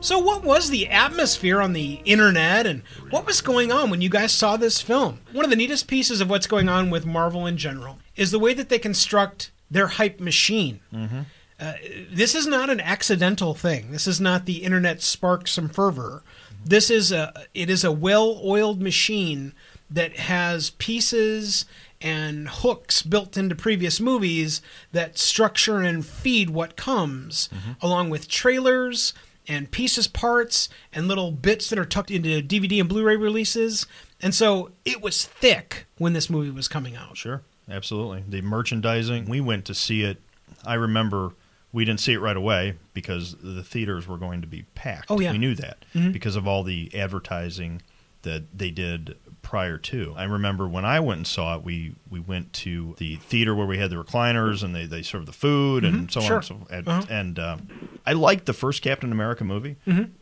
So, 0.00 0.18
what 0.18 0.42
was 0.42 0.70
the 0.70 0.88
atmosphere 0.88 1.60
on 1.60 1.74
the 1.74 2.00
internet 2.04 2.66
and 2.66 2.82
what 3.10 3.26
was 3.26 3.42
going 3.42 3.70
on 3.70 3.90
when 3.90 4.00
you 4.00 4.08
guys 4.08 4.32
saw 4.32 4.56
this 4.56 4.80
film? 4.80 5.20
One 5.32 5.44
of 5.44 5.50
the 5.50 5.56
neatest 5.56 5.86
pieces 5.86 6.20
of 6.20 6.30
what's 6.30 6.46
going 6.46 6.68
on 6.68 6.90
with 6.90 7.06
Marvel 7.06 7.46
in 7.46 7.56
general 7.56 7.98
is 8.16 8.30
the 8.30 8.38
way 8.38 8.54
that 8.54 8.70
they 8.70 8.78
construct 8.78 9.52
their 9.70 9.86
hype 9.86 10.18
machine. 10.18 10.80
Mm-hmm. 10.92 11.20
Uh, 11.60 11.74
this 12.10 12.34
is 12.34 12.46
not 12.46 12.70
an 12.70 12.80
accidental 12.80 13.54
thing. 13.54 13.92
This 13.92 14.06
is 14.06 14.20
not 14.20 14.46
the 14.46 14.62
internet 14.64 15.02
spark 15.02 15.46
some 15.46 15.68
fervor. 15.68 16.22
This 16.64 16.90
is 16.90 17.12
a 17.12 17.46
it 17.54 17.68
is 17.68 17.84
a 17.84 17.92
well-oiled 17.92 18.80
machine 18.80 19.52
that 19.90 20.16
has 20.16 20.70
pieces 20.70 21.66
and 22.00 22.48
hooks 22.48 23.02
built 23.02 23.36
into 23.36 23.54
previous 23.54 24.00
movies 24.00 24.62
that 24.92 25.18
structure 25.18 25.80
and 25.80 26.06
feed 26.06 26.48
what 26.50 26.76
comes, 26.76 27.50
along 27.82 28.08
with 28.08 28.28
trailers 28.28 29.12
and 29.48 29.70
pieces 29.70 30.06
parts 30.06 30.68
and 30.92 31.08
little 31.08 31.32
bits 31.32 31.68
that 31.68 31.78
are 31.78 31.84
tucked 31.84 32.10
into 32.10 32.40
DVD 32.40 32.80
and 32.80 32.88
Blu-ray 32.88 33.16
releases. 33.16 33.86
And 34.22 34.34
so 34.34 34.70
it 34.84 35.02
was 35.02 35.26
thick 35.26 35.86
when 35.98 36.12
this 36.12 36.30
movie 36.30 36.50
was 36.50 36.68
coming 36.68 36.96
out. 36.96 37.16
Sure, 37.16 37.42
absolutely. 37.68 38.24
The 38.28 38.42
merchandising, 38.42 39.26
we 39.26 39.40
went 39.40 39.64
to 39.66 39.74
see 39.74 40.02
it. 40.02 40.22
I 40.64 40.74
remember 40.74 41.32
we 41.72 41.84
didn't 41.84 42.00
see 42.00 42.12
it 42.12 42.18
right 42.20 42.36
away 42.36 42.74
because 42.94 43.36
the 43.42 43.62
theaters 43.62 44.06
were 44.08 44.16
going 44.18 44.40
to 44.40 44.46
be 44.46 44.62
packed. 44.74 45.10
Oh, 45.10 45.20
yeah. 45.20 45.32
We 45.32 45.38
knew 45.38 45.54
that 45.54 45.84
because 46.12 46.36
of 46.36 46.46
all 46.48 46.62
the 46.64 46.90
advertising 46.94 47.82
that 48.22 48.42
they 48.56 48.70
did 48.70 49.16
prior 49.42 49.78
to. 49.78 50.12
I 50.16 50.24
remember 50.24 50.68
when 50.68 50.84
I 50.84 51.00
went 51.00 51.18
and 51.18 51.26
saw 51.26 51.56
it, 51.56 51.62
we, 51.64 51.94
we 52.10 52.20
went 52.20 52.52
to 52.54 52.94
the 52.98 53.16
theater 53.16 53.54
where 53.54 53.66
we 53.66 53.78
had 53.78 53.88
the 53.90 53.96
recliners 53.96 54.62
and 54.62 54.74
they, 54.74 54.84
they 54.84 55.00
served 55.02 55.26
the 55.26 55.32
food 55.32 55.84
and 55.84 56.10
so 56.12 56.20
Sure. 56.20 56.32
on 56.32 56.36
and 56.38 56.44
so 56.44 56.54
forth. 56.56 56.70
And, 56.70 57.10
and 57.10 57.38
uh, 57.38 57.56
I 58.04 58.12
liked 58.12 58.44
the 58.44 58.52
first 58.52 58.82
Captain 58.82 59.10
America 59.10 59.42
movie. 59.44 59.76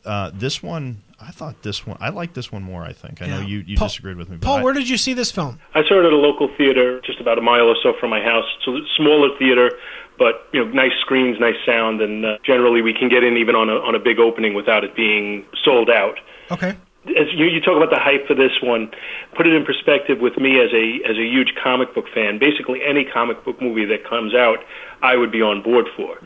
Uh, 0.05 0.31
this 0.33 0.63
one, 0.63 1.03
I 1.21 1.33
thought 1.33 1.63
this 1.65 1.85
one, 1.85 1.99
I 2.01 2.11
like 2.11 2.35
this 2.35 2.53
one 2.53 2.63
more, 2.63 2.85
I 2.85 2.93
think. 2.93 3.21
I 3.21 3.27
know 3.27 3.41
you, 3.41 3.59
you 3.67 3.77
Paul- 3.77 3.89
disagreed 3.89 4.17
with 4.17 4.29
me. 4.29 4.37
But 4.37 4.47
Paul, 4.47 4.57
I- 4.59 4.63
where 4.63 4.73
did 4.75 4.89
you 4.89 4.97
see 4.97 5.15
this 5.15 5.33
film? 5.33 5.59
I 5.75 5.83
saw 5.89 6.01
it 6.01 6.07
at 6.07 6.13
a 6.13 6.17
local 6.17 6.49
theater 6.57 7.01
just 7.01 7.21
about 7.21 7.39
a 7.39 7.43
mile 7.43 7.69
or 7.69 7.77
so 7.83 7.95
from 7.99 8.11
my 8.11 8.21
house. 8.23 8.45
So 8.65 8.77
it's 8.77 8.87
a 8.87 8.95
smaller 9.03 9.37
theater, 9.39 9.73
but 10.19 10.47
you 10.53 10.65
know, 10.65 10.71
nice 10.73 10.93
screens, 11.01 11.39
nice 11.41 11.57
sound, 11.65 12.01
and 12.01 12.25
uh, 12.25 12.39
generally 12.45 12.83
we 12.83 12.93
can 12.93 13.09
get 13.09 13.23
in 13.25 13.37
even 13.37 13.55
on 13.55 13.69
a 13.71 13.77
on 13.77 13.95
a 13.95 13.99
big 13.99 14.19
opening 14.19 14.55
without 14.55 14.85
it 14.85 14.95
being 14.97 15.45
sold 15.65 15.89
out. 15.91 16.19
Okay. 16.51 16.77
As 17.17 17.27
you, 17.33 17.47
you 17.47 17.61
talk 17.61 17.77
about 17.77 17.89
the 17.91 17.99
hype 17.99 18.27
for 18.27 18.35
this 18.35 18.53
one, 18.61 18.91
put 19.35 19.47
it 19.47 19.55
in 19.55 19.65
perspective 19.65 20.19
with 20.21 20.37
me 20.37 20.61
as 20.61 20.71
a 20.75 21.01
as 21.09 21.17
a 21.17 21.25
huge 21.25 21.55
comic 21.63 21.95
book 21.95 22.07
fan. 22.13 22.39
Basically, 22.39 22.81
any 22.85 23.05
comic 23.05 23.43
book 23.45 23.63
movie 23.63 23.87
that 23.87 24.05
comes 24.05 24.35
out, 24.35 24.59
I 25.01 25.17
would 25.17 25.31
be 25.33 25.41
on 25.41 25.63
board 25.63 25.87
for. 25.97 26.19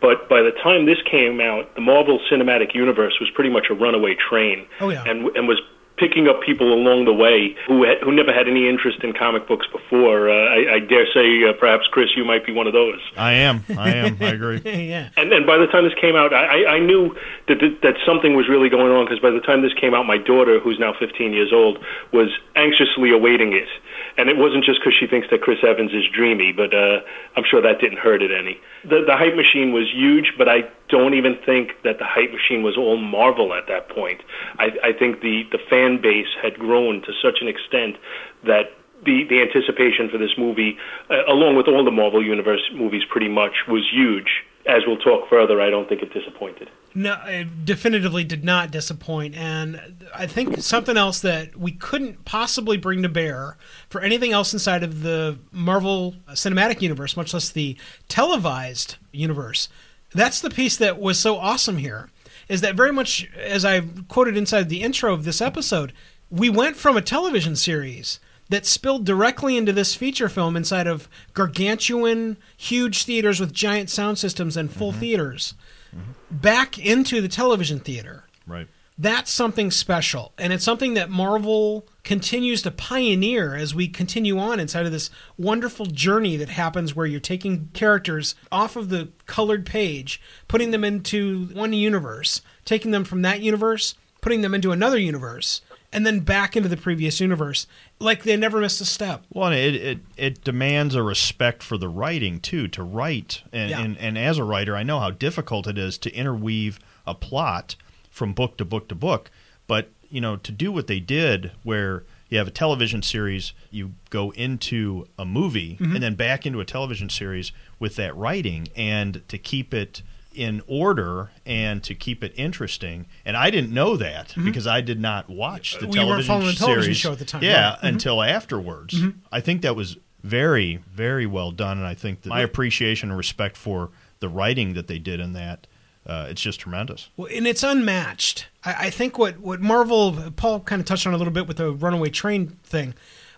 But 0.00 0.28
by 0.28 0.42
the 0.42 0.52
time 0.62 0.86
this 0.86 0.98
came 1.10 1.40
out, 1.40 1.74
the 1.74 1.80
Marvel 1.80 2.20
Cinematic 2.30 2.72
Universe 2.72 3.18
was 3.18 3.30
pretty 3.34 3.50
much 3.50 3.66
a 3.68 3.74
runaway 3.74 4.14
train, 4.14 4.66
Oh, 4.80 4.90
yeah. 4.90 5.02
and 5.06 5.26
and 5.36 5.48
was 5.48 5.60
picking 5.98 6.28
up 6.28 6.40
people 6.42 6.72
along 6.72 7.04
the 7.04 7.12
way 7.12 7.54
who 7.66 7.84
had, 7.84 7.98
who 8.02 8.12
never 8.12 8.32
had 8.32 8.48
any 8.48 8.68
interest 8.68 9.02
in 9.02 9.12
comic 9.12 9.46
books 9.48 9.66
before. 9.72 10.30
Uh, 10.30 10.34
I, 10.34 10.74
I 10.74 10.78
dare 10.80 11.06
say, 11.12 11.44
uh, 11.44 11.52
perhaps 11.54 11.86
Chris, 11.90 12.08
you 12.16 12.24
might 12.24 12.46
be 12.46 12.52
one 12.52 12.66
of 12.66 12.72
those. 12.72 13.00
I 13.16 13.32
am. 13.34 13.64
I 13.76 13.90
am. 13.94 14.16
I 14.20 14.26
agree. 14.30 14.60
yeah. 14.64 15.10
And 15.16 15.32
and 15.32 15.46
by 15.46 15.56
the 15.58 15.66
time 15.66 15.84
this 15.84 15.94
came 16.00 16.16
out, 16.16 16.32
I, 16.32 16.64
I- 16.64 16.68
I 16.74 16.78
knew 16.78 17.14
that 17.48 17.58
that, 17.60 17.80
that 17.82 17.94
something 18.06 18.34
was 18.36 18.48
really 18.48 18.68
going 18.68 18.92
on 18.92 19.04
because 19.06 19.20
by 19.20 19.30
the 19.30 19.40
time 19.40 19.62
this 19.62 19.72
came 19.74 19.94
out, 19.94 20.06
my 20.06 20.18
daughter, 20.18 20.60
who's 20.60 20.78
now 20.78 20.92
15 20.98 21.32
years 21.32 21.52
old, 21.52 21.78
was 22.12 22.28
anxiously 22.56 23.10
awaiting 23.10 23.52
it. 23.52 23.68
And 24.16 24.28
it 24.28 24.36
wasn't 24.36 24.64
just 24.64 24.80
because 24.80 24.94
she 24.98 25.06
thinks 25.06 25.28
that 25.30 25.42
Chris 25.42 25.58
Evans 25.66 25.92
is 25.92 26.04
dreamy, 26.12 26.52
but 26.52 26.74
uh, 26.74 27.00
I'm 27.36 27.44
sure 27.48 27.62
that 27.62 27.80
didn't 27.80 27.98
hurt 27.98 28.20
it 28.22 28.30
any. 28.32 28.60
The, 28.84 29.02
the 29.06 29.16
hype 29.16 29.34
machine 29.36 29.72
was 29.72 29.86
huge, 29.92 30.32
but 30.36 30.48
I 30.48 30.62
don't 30.88 31.14
even 31.14 31.36
think 31.44 31.72
that 31.84 31.98
the 31.98 32.04
hype 32.04 32.32
machine 32.32 32.62
was 32.62 32.76
all 32.76 32.96
Marvel 32.96 33.54
at 33.54 33.66
that 33.68 33.88
point. 33.88 34.20
I, 34.58 34.70
I 34.82 34.92
think 34.92 35.20
the, 35.20 35.44
the 35.52 35.58
fan 35.70 36.00
base 36.00 36.28
had 36.42 36.58
grown 36.58 37.02
to 37.02 37.12
such 37.22 37.38
an 37.40 37.48
extent 37.48 37.96
that 38.44 38.72
the, 39.04 39.24
the 39.24 39.40
anticipation 39.40 40.08
for 40.08 40.18
this 40.18 40.36
movie, 40.36 40.76
uh, 41.10 41.24
along 41.26 41.56
with 41.56 41.68
all 41.68 41.84
the 41.84 41.90
Marvel 41.90 42.24
Universe 42.24 42.62
movies 42.74 43.02
pretty 43.08 43.28
much, 43.28 43.52
was 43.68 43.88
huge. 43.92 44.44
As 44.66 44.82
we'll 44.86 44.98
talk 44.98 45.28
further, 45.30 45.60
I 45.62 45.70
don't 45.70 45.88
think 45.88 46.02
it 46.02 46.12
disappointed. 46.12 46.68
No, 46.94 47.18
it 47.26 47.64
definitively 47.64 48.24
did 48.24 48.44
not 48.44 48.70
disappoint. 48.70 49.34
And 49.34 50.06
I 50.14 50.26
think 50.26 50.58
something 50.58 50.96
else 50.96 51.20
that 51.20 51.56
we 51.56 51.72
couldn't 51.72 52.24
possibly 52.24 52.76
bring 52.76 53.02
to 53.02 53.08
bear 53.08 53.56
for 53.88 54.00
anything 54.00 54.32
else 54.32 54.52
inside 54.52 54.82
of 54.82 55.02
the 55.02 55.38
Marvel 55.52 56.16
Cinematic 56.30 56.82
Universe, 56.82 57.16
much 57.16 57.32
less 57.32 57.48
the 57.48 57.76
televised 58.08 58.96
universe, 59.12 59.68
that's 60.12 60.40
the 60.40 60.50
piece 60.50 60.76
that 60.76 60.98
was 60.98 61.18
so 61.18 61.36
awesome 61.36 61.78
here. 61.78 62.10
Is 62.48 62.60
that 62.62 62.74
very 62.74 62.92
much, 62.92 63.28
as 63.36 63.64
I 63.64 63.82
quoted 64.08 64.36
inside 64.36 64.68
the 64.68 64.82
intro 64.82 65.12
of 65.12 65.24
this 65.24 65.40
episode, 65.40 65.92
we 66.30 66.48
went 66.48 66.76
from 66.76 66.96
a 66.96 67.02
television 67.02 67.56
series 67.56 68.20
that 68.48 68.64
spilled 68.64 69.04
directly 69.04 69.56
into 69.56 69.72
this 69.72 69.94
feature 69.94 70.28
film 70.28 70.56
inside 70.56 70.86
of 70.86 71.08
gargantuan, 71.34 72.38
huge 72.56 73.04
theaters 73.04 73.40
with 73.40 73.52
giant 73.52 73.90
sound 73.90 74.18
systems 74.18 74.56
and 74.56 74.72
full 74.72 74.90
mm-hmm. 74.90 75.00
theaters 75.00 75.54
mm-hmm. 75.94 76.12
back 76.30 76.78
into 76.78 77.20
the 77.20 77.28
television 77.28 77.78
theater. 77.78 78.24
Right. 78.46 78.68
That's 79.00 79.30
something 79.30 79.70
special. 79.70 80.32
And 80.38 80.52
it's 80.52 80.64
something 80.64 80.94
that 80.94 81.08
Marvel 81.08 81.86
continues 82.02 82.62
to 82.62 82.70
pioneer 82.72 83.54
as 83.54 83.72
we 83.74 83.86
continue 83.86 84.38
on 84.38 84.58
inside 84.58 84.86
of 84.86 84.92
this 84.92 85.10
wonderful 85.36 85.86
journey 85.86 86.36
that 86.36 86.48
happens 86.48 86.96
where 86.96 87.06
you're 87.06 87.20
taking 87.20 87.68
characters 87.74 88.34
off 88.50 88.74
of 88.74 88.88
the 88.88 89.10
colored 89.26 89.64
page, 89.64 90.20
putting 90.48 90.72
them 90.72 90.82
into 90.82 91.46
one 91.52 91.72
universe, 91.72 92.40
taking 92.64 92.90
them 92.90 93.04
from 93.04 93.22
that 93.22 93.40
universe, 93.40 93.94
putting 94.20 94.40
them 94.40 94.52
into 94.54 94.72
another 94.72 94.98
universe, 94.98 95.60
and 95.92 96.04
then 96.04 96.20
back 96.20 96.56
into 96.56 96.68
the 96.68 96.76
previous 96.76 97.20
universe. 97.20 97.68
Like 98.00 98.24
they 98.24 98.36
never 98.36 98.60
missed 98.60 98.80
a 98.80 98.84
step. 98.84 99.24
Well, 99.32 99.52
it, 99.52 99.74
it 99.76 99.98
it 100.16 100.44
demands 100.44 100.96
a 100.96 101.02
respect 101.04 101.62
for 101.62 101.78
the 101.78 101.88
writing 101.88 102.40
too. 102.40 102.66
To 102.68 102.82
write, 102.82 103.42
and, 103.52 103.70
Yeah. 103.70 103.80
and 103.80 103.96
and 103.98 104.18
as 104.18 104.38
a 104.38 104.44
writer, 104.44 104.74
I 104.76 104.82
know 104.82 104.98
how 104.98 105.10
difficult 105.12 105.68
it 105.68 105.78
is 105.78 105.98
to 105.98 106.12
interweave 106.12 106.80
a 107.06 107.14
plot 107.14 107.76
from 108.18 108.32
book 108.34 108.56
to 108.58 108.64
book 108.64 108.88
to 108.88 108.94
book. 108.94 109.30
But 109.66 109.88
you 110.10 110.20
know, 110.20 110.36
to 110.36 110.52
do 110.52 110.72
what 110.72 110.86
they 110.86 111.00
did, 111.00 111.52
where 111.62 112.02
you 112.30 112.38
have 112.38 112.48
a 112.48 112.50
television 112.50 113.00
series, 113.02 113.52
you 113.70 113.92
go 114.10 114.30
into 114.32 115.06
a 115.18 115.24
movie, 115.24 115.76
Mm-hmm. 115.80 115.94
and 115.94 116.02
then 116.02 116.14
back 116.14 116.44
into 116.46 116.60
a 116.60 116.64
television 116.64 117.08
series 117.08 117.52
with 117.78 117.96
that 117.96 118.14
writing, 118.16 118.68
and 118.76 119.22
to 119.28 119.38
keep 119.38 119.72
it 119.72 120.02
in 120.34 120.62
order 120.66 121.30
and 121.46 121.82
to 121.82 121.94
keep 121.94 122.22
it 122.22 122.32
interesting. 122.36 123.06
And 123.24 123.36
I 123.36 123.50
didn't 123.50 123.72
know 123.72 123.96
that 123.96 124.34
because 124.44 124.66
I 124.66 124.80
did 124.82 125.00
not 125.00 125.28
watch 125.28 125.72
the 125.74 125.86
Mm-hmm. 125.86 125.90
We 125.90 125.94
television 125.98 126.44
the 126.46 126.52
television 126.52 126.94
show 126.94 127.12
at 127.12 127.18
the 127.18 127.24
time, 127.24 127.42
Yeah, 127.42 127.70
right. 127.70 127.78
Mhm. 127.82 127.88
until 127.88 128.22
afterwards. 128.22 128.94
I 129.32 129.40
think 129.40 129.62
that 129.62 129.74
was 129.76 129.96
very, 130.22 130.76
very 130.92 131.26
well 131.26 131.50
done, 131.50 131.78
and 131.78 131.86
I 131.86 131.94
think 131.94 132.22
that 132.22 132.28
my 132.30 132.40
appreciation 132.40 133.08
and 133.10 133.18
respect 133.18 133.56
for 133.56 133.90
the 134.20 134.28
writing 134.28 134.74
that 134.74 134.86
they 134.86 134.98
did 134.98 135.18
in 135.20 135.32
that, 135.34 135.66
uh, 136.08 136.26
it's 136.30 136.40
just 136.40 136.60
tremendous. 136.60 137.10
Well, 137.16 137.28
and 137.32 137.46
it's 137.46 137.62
unmatched. 137.62 138.46
I, 138.64 138.86
I 138.86 138.90
think 138.90 139.18
what, 139.18 139.38
what 139.38 139.60
Marvel, 139.60 140.32
Paul 140.36 140.60
kind 140.60 140.80
of 140.80 140.86
touched 140.86 141.06
on 141.06 141.12
a 141.12 141.16
little 141.18 141.32
bit 141.32 141.46
with 141.46 141.58
the 141.58 141.72
runaway 141.72 142.08
train 142.08 142.56
thing, 142.64 142.94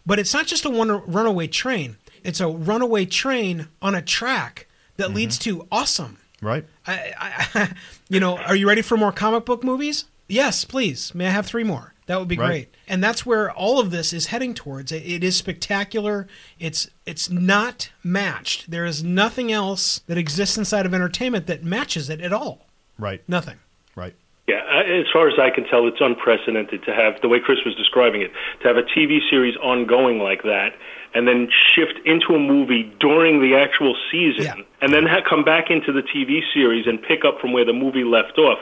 but 0.07 0.19
it's 0.19 0.33
not 0.33 0.47
just 0.47 0.65
a 0.65 0.71
one 0.71 0.89
runaway 1.11 1.49
train. 1.49 1.97
It's 2.23 2.41
a 2.41 2.49
runaway 2.49 3.07
train 3.07 3.69
on 3.83 3.95
a 3.95 4.03
track 4.03 4.69
that 4.97 5.12
leads 5.12 5.39
to 5.39 5.67
awesome. 5.73 6.19
Right? 6.41 6.65
I, 6.87 7.12
I, 7.55 7.75
you 8.09 8.21
know, 8.21 8.39
are 8.39 8.57
you 8.57 8.69
ready 8.69 8.83
for 8.83 8.97
more 8.97 9.12
comic 9.12 9.45
book 9.45 9.65
movies? 9.65 10.05
Yes, 10.29 10.65
please. 10.65 11.15
May 11.15 11.27
I 11.27 11.31
have 11.31 11.47
three 11.47 11.65
more? 11.65 11.95
That 12.11 12.19
would 12.19 12.26
be 12.26 12.37
Right. 12.37 12.49
great. 12.49 12.69
And 12.88 13.05
that's 13.05 13.25
where 13.25 13.52
all 13.52 13.79
of 13.79 13.93
this 13.93 14.12
is 14.12 14.26
heading 14.26 14.52
towards. 14.52 14.90
It, 14.90 15.05
it 15.07 15.23
is 15.23 15.37
spectacular. 15.37 16.26
It's 16.59 16.90
it's 17.07 17.31
not 17.31 17.90
matched. 18.02 18.69
There 18.69 18.85
is 18.85 19.05
nothing 19.05 19.52
else 19.52 20.00
that 20.09 20.19
exists 20.19 20.59
inside 20.59 20.87
of 20.87 20.93
entertainment 20.93 21.47
that 21.47 21.62
matches 21.62 22.11
it 22.11 22.21
at 22.21 22.33
all. 22.33 22.67
Right. 22.99 23.23
Nothing. 23.29 23.59
Right. 23.95 24.14
Yeah, 24.49 24.57
uh, 24.69 24.83
as 24.83 25.07
far 25.12 25.29
as 25.29 25.38
I 25.38 25.50
can 25.50 25.62
tell, 25.67 25.87
it's 25.87 26.00
unprecedented 26.00 26.83
to 26.83 26.93
have 26.93 27.21
the 27.21 27.29
way 27.29 27.38
Chris 27.38 27.59
was 27.64 27.76
describing 27.76 28.23
it, 28.23 28.33
to 28.62 28.67
have 28.67 28.76
a 28.76 28.83
TV 28.83 29.21
series 29.31 29.55
ongoing 29.59 30.19
like 30.19 30.43
that, 30.43 30.75
and 31.14 31.26
then 31.26 31.49
shift 31.75 31.99
into 32.05 32.35
a 32.35 32.38
movie 32.38 32.85
during 33.00 33.40
the 33.40 33.57
actual 33.57 33.97
season, 34.11 34.45
Yeah. 34.45 34.64
and 34.81 34.93
then 34.93 35.07
ha- 35.07 35.23
come 35.29 35.43
back 35.45 35.71
into 35.71 35.93
the 35.93 36.02
TV 36.02 36.43
series 36.55 36.87
and 36.87 37.02
pick 37.02 37.25
up 37.25 37.40
from 37.40 37.52
where 37.52 37.64
the 37.64 37.73
movie 37.73 38.05
left 38.05 38.38
off, 38.38 38.59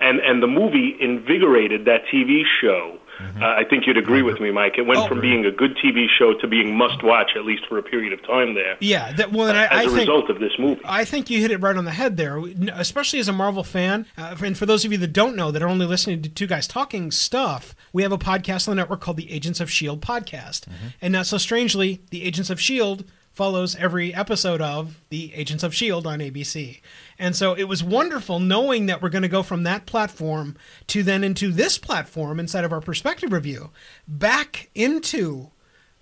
and 0.00 0.18
and 0.20 0.42
the 0.42 0.46
movie 0.48 0.96
invigorated 1.00 1.84
that 1.84 2.06
TV 2.06 2.44
show. 2.60 2.98
Uh, 3.40 3.46
I 3.46 3.64
think 3.68 3.86
you'd 3.86 3.96
agree 3.96 4.22
with 4.22 4.40
me, 4.40 4.50
Mike. 4.50 4.74
It 4.78 4.82
went 4.86 5.00
Oh. 5.00 5.06
from 5.08 5.20
being 5.20 5.44
a 5.46 5.50
good 5.50 5.76
TV 5.78 6.06
show 6.18 6.34
to 6.34 6.46
being 6.46 6.76
must 6.76 7.02
watch, 7.02 7.30
at 7.36 7.44
least 7.44 7.62
for 7.68 7.78
a 7.78 7.82
period 7.82 8.12
of 8.12 8.22
time 8.26 8.54
there, 8.54 8.76
Yeah. 8.80 9.12
That, 9.12 9.32
well, 9.32 9.48
I, 9.50 9.64
as 9.64 9.70
I 9.70 9.82
a 9.82 9.86
think 9.86 9.98
result 10.00 10.30
of 10.30 10.38
this 10.40 10.52
movie. 10.58 10.80
I 10.84 11.04
think 11.04 11.30
you 11.30 11.40
hit 11.40 11.50
it 11.50 11.58
right 11.58 11.76
on 11.76 11.84
the 11.84 11.90
head 11.92 12.16
there, 12.16 12.40
especially 12.74 13.18
as 13.18 13.28
a 13.28 13.32
Marvel 13.32 13.64
fan. 13.64 14.06
Uh, 14.18 14.36
and 14.44 14.56
for 14.56 14.66
those 14.66 14.84
of 14.84 14.92
you 14.92 14.98
that 14.98 15.12
don't 15.12 15.34
know, 15.36 15.50
that 15.50 15.62
are 15.62 15.68
only 15.68 15.86
listening 15.86 16.22
to 16.22 16.28
two 16.28 16.46
guys 16.46 16.66
talking 16.66 17.10
stuff, 17.10 17.74
we 17.92 18.02
have 18.02 18.12
a 18.12 18.18
podcast 18.18 18.68
on 18.68 18.76
the 18.76 18.80
network 18.82 19.00
called 19.00 19.16
the 19.16 19.30
Agents 19.32 19.60
of 19.60 19.68
S.H.I.E.L.D. 19.68 20.00
podcast. 20.06 20.62
And 21.00 21.12
not 21.12 21.26
so 21.26 21.38
strangely, 21.38 22.00
the 22.10 22.22
Agents 22.24 22.50
of 22.50 22.58
S.H.I.E.L.D. 22.58 23.04
follows 23.32 23.76
every 23.76 24.14
episode 24.14 24.60
of 24.60 25.00
the 25.08 25.32
Agents 25.34 25.62
of 25.62 25.72
S.H.I.E.L.D. 25.72 26.08
on 26.08 26.18
ABC. 26.18 26.80
And 27.18 27.34
so 27.34 27.54
it 27.54 27.64
was 27.64 27.82
wonderful 27.82 28.38
knowing 28.38 28.86
that 28.86 29.00
we're 29.00 29.08
going 29.08 29.22
to 29.22 29.28
go 29.28 29.42
from 29.42 29.62
that 29.62 29.86
platform 29.86 30.56
to 30.88 31.02
then 31.02 31.24
into 31.24 31.50
this 31.50 31.78
platform 31.78 32.38
inside 32.38 32.64
of 32.64 32.72
our 32.72 32.80
perspective 32.80 33.32
review, 33.32 33.70
back 34.06 34.70
into 34.74 35.50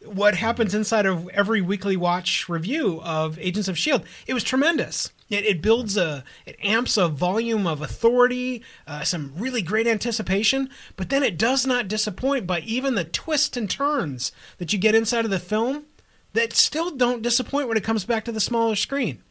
what 0.05 0.35
happens 0.35 0.75
inside 0.75 1.07
of 1.07 1.29
every 1.29 1.61
weekly 1.61 1.97
watch 1.97 2.49
review 2.49 3.01
of 3.03 3.39
Agents 3.39 3.69
of 3.69 3.79
Shield. 3.79 4.05
It 4.27 4.35
was 4.35 4.43
tremendous. 4.43 5.13
It, 5.29 5.45
it 5.45 5.63
builds 5.63 5.97
a, 5.97 6.25
it 6.47 6.57
amps 6.63 6.97
a 6.97 7.09
volume 7.09 7.67
of 7.67 7.83
authority, 7.83 8.65
uh, 8.87 9.05
some 9.05 9.33
really 9.37 9.63
great 9.63 9.87
anticipation, 9.87 10.71
but 10.97 11.11
then 11.11 11.23
it 11.23 11.39
does 11.39 11.67
not 11.67 11.87
disappoint 11.87 12.47
by 12.47 12.61
even 12.61 12.95
the 12.95 13.05
twists 13.05 13.57
and 13.57 13.69
turns 13.69 14.33
that 14.59 14.73
you 14.73 14.79
get 14.79 14.95
inside 14.95 15.25
of 15.25 15.31
the 15.31 15.39
film 15.39 15.85
that 16.33 16.53
still 16.53 16.91
don't 16.97 17.23
disappoint 17.23 17.69
when 17.69 17.77
it 17.77 17.85
comes 17.85 18.05
back 18.05 18.25
to 18.25 18.33
the 18.33 18.41
smaller 18.41 18.77
screen. 18.77 19.23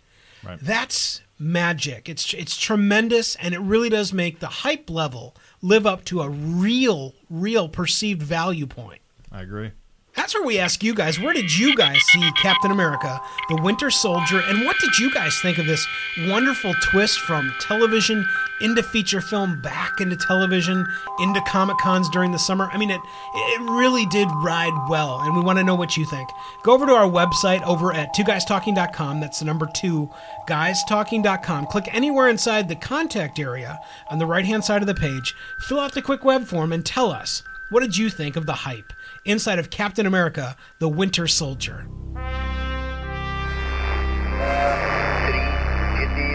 Right. 0.44 0.60
That's 0.62 1.22
magic. 1.38 2.10
It's 2.10 2.34
it's 2.34 2.58
tremendous, 2.58 3.36
and 3.36 3.54
it 3.54 3.60
really 3.60 3.90
does 3.90 4.14
make 4.14 4.40
the 4.40 4.48
hype 4.48 4.90
level 4.90 5.36
live 5.62 5.86
up 5.86 6.06
to 6.06 6.22
a 6.22 6.30
real, 6.30 7.14
real 7.30 7.70
perceived 7.70 8.22
value 8.22 8.68
point. 8.68 9.02
I 9.32 9.42
agree. 9.42 9.72
That's 10.20 10.34
where 10.34 10.44
we 10.44 10.60
ask 10.60 10.84
you 10.84 10.94
guys, 10.94 11.18
where 11.18 11.34
did 11.34 11.58
you 11.58 11.74
guys 11.78 11.98
see 12.12 12.30
Captain 12.34 12.72
America, 12.72 13.22
the 13.48 13.62
Winter 13.62 13.90
Soldier, 13.90 14.42
and 14.50 14.66
what 14.66 14.78
did 14.82 15.00
you 15.00 15.14
guys 15.14 15.40
think 15.42 15.58
of 15.58 15.66
this 15.66 15.88
wonderful 16.28 16.74
twist 16.92 17.22
from 17.22 17.54
television 17.62 18.28
into 18.60 18.84
feature 18.84 19.22
film, 19.22 19.62
back 19.62 20.02
into 20.02 20.18
television, 20.18 20.86
into 21.20 21.40
Comic 21.48 21.78
Cons 21.78 22.10
during 22.10 22.34
the 22.34 22.38
summer? 22.38 22.70
I 22.74 22.78
mean, 22.78 22.92
it 22.92 23.00
it 23.34 23.62
really 23.62 24.06
did 24.08 24.28
ride 24.44 24.74
well, 24.90 25.22
and 25.22 25.38
we 25.38 25.42
want 25.42 25.58
to 25.58 25.64
know 25.64 25.76
what 25.76 25.96
you 25.96 26.06
think. 26.06 26.30
Go 26.64 26.74
over 26.74 26.86
to 26.86 26.92
our 26.92 27.10
website 27.10 27.64
over 27.64 27.94
at 27.94 28.14
twoguystalking.com. 28.14 29.22
That's 29.22 29.40
the 29.40 29.46
number 29.46 29.70
two, 29.74 30.10
guystalking.com. 30.50 31.68
Click 31.68 31.96
anywhere 31.96 32.28
inside 32.28 32.68
the 32.68 32.76
contact 32.76 33.40
area 33.40 33.80
on 34.10 34.20
the 34.20 34.26
right 34.26 34.44
hand 34.44 34.66
side 34.66 34.82
of 34.82 34.88
the 34.88 34.96
page, 34.96 35.34
fill 35.62 35.80
out 35.80 35.94
the 35.94 36.02
quick 36.02 36.26
web 36.26 36.44
form, 36.44 36.74
and 36.74 36.86
tell 36.86 37.10
us 37.10 37.42
what 37.70 37.80
did 37.80 37.96
you 37.96 38.10
think 38.10 38.36
of 38.36 38.46
the 38.46 38.54
hype 38.54 38.92
inside 39.30 39.60
of 39.60 39.70
Captain 39.70 40.06
America, 40.06 40.58
the 40.80 40.90
Winter 40.90 41.28
Soldier? 41.28 41.88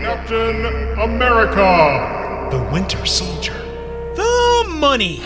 Captain 0.02 0.64
America, 1.00 2.48
the 2.50 2.62
Winter 2.72 3.04
Soldier. 3.04 3.58
The 4.14 4.66
money. 4.68 5.18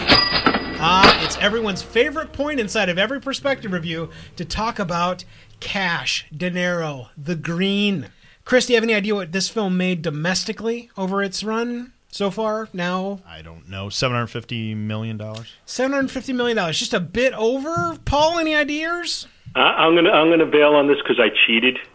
Ah, 0.81 1.23
it's 1.25 1.37
everyone's 1.39 1.83
favorite 1.83 2.33
point 2.33 2.59
inside 2.59 2.89
of 2.89 2.97
every 2.99 3.21
perspective 3.21 3.73
review 3.73 4.09
to 4.37 4.45
talk 4.45 4.79
about 4.79 5.25
cash, 5.61 6.27
dinero, 6.35 7.09
the 7.17 7.37
green. 7.37 8.09
Chris, 8.45 8.67
do 8.67 8.73
you 8.73 8.77
have 8.77 8.85
any 8.85 8.95
idea 8.95 9.15
what 9.15 9.33
this 9.33 9.49
film 9.49 9.77
made 9.77 10.01
domestically 10.01 10.91
over 10.97 11.23
its 11.23 11.45
run? 11.45 11.93
So 12.11 12.31
far 12.31 12.69
now? 12.73 13.21
I 13.27 13.43
don't 13.43 13.69
know. 13.69 13.89
Seven 13.89 14.15
hundred 14.17 14.29
fifty 14.29 14.75
million 14.75 15.17
dollars. 15.17 15.53
Seven 15.67 15.93
hundred 15.93 16.11
fifty 16.11 16.33
million 16.33 16.57
dollars, 16.57 16.79
just 16.79 16.95
a 16.95 17.01
bit 17.01 17.33
over. 17.35 17.99
Paul, 18.05 18.39
any 18.39 18.55
ideas? 18.55 19.27
I, 19.55 19.61
I'm 19.61 19.95
gonna 19.95 20.11
I'm 20.11 20.31
gonna 20.31 20.47
bail 20.47 20.75
on 20.75 20.89
this 20.89 20.99
because 20.99 21.19
I 21.21 21.29
cheated. 21.47 21.79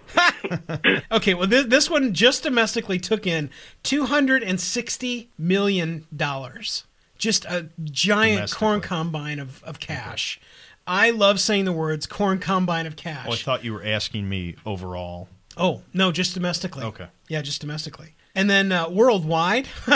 Okay, 1.12 1.34
well, 1.34 1.48
this, 1.48 1.66
this 1.68 1.90
one 1.90 2.14
just 2.14 2.44
domestically 2.44 3.00
took 3.00 3.26
in 3.28 3.50
two 3.84 4.06
hundred 4.06 4.44
and 4.44 4.60
sixty 4.60 5.30
million 5.38 6.06
dollars. 6.16 6.86
Just 7.18 7.46
a 7.46 7.70
giant 7.84 8.52
corn 8.52 8.80
Domestically. 8.80 8.88
combine 8.88 9.40
of, 9.40 9.64
of 9.64 9.80
cash. 9.80 10.40
I 10.86 11.12
love 11.12 11.40
saying 11.40 11.66
the 11.66 11.72
words 11.72 12.06
corn 12.06 12.40
combine 12.40 12.86
of 12.88 12.96
cash. 12.96 13.28
Oh, 13.30 13.34
I 13.34 13.36
thought 13.38 13.64
you 13.64 13.74
were 13.74 13.84
asking 13.84 14.28
me 14.28 14.56
overall. 14.66 15.30
Oh, 15.56 15.84
no, 15.94 16.12
just 16.12 16.34
domestically. 16.34 16.84
Okay. 16.84 17.08
Yeah, 17.30 17.42
just 17.42 17.62
domestically. 17.62 18.16
And 18.36 18.50
then 18.50 18.72
uh, 18.72 18.90
worldwide. 18.90 19.68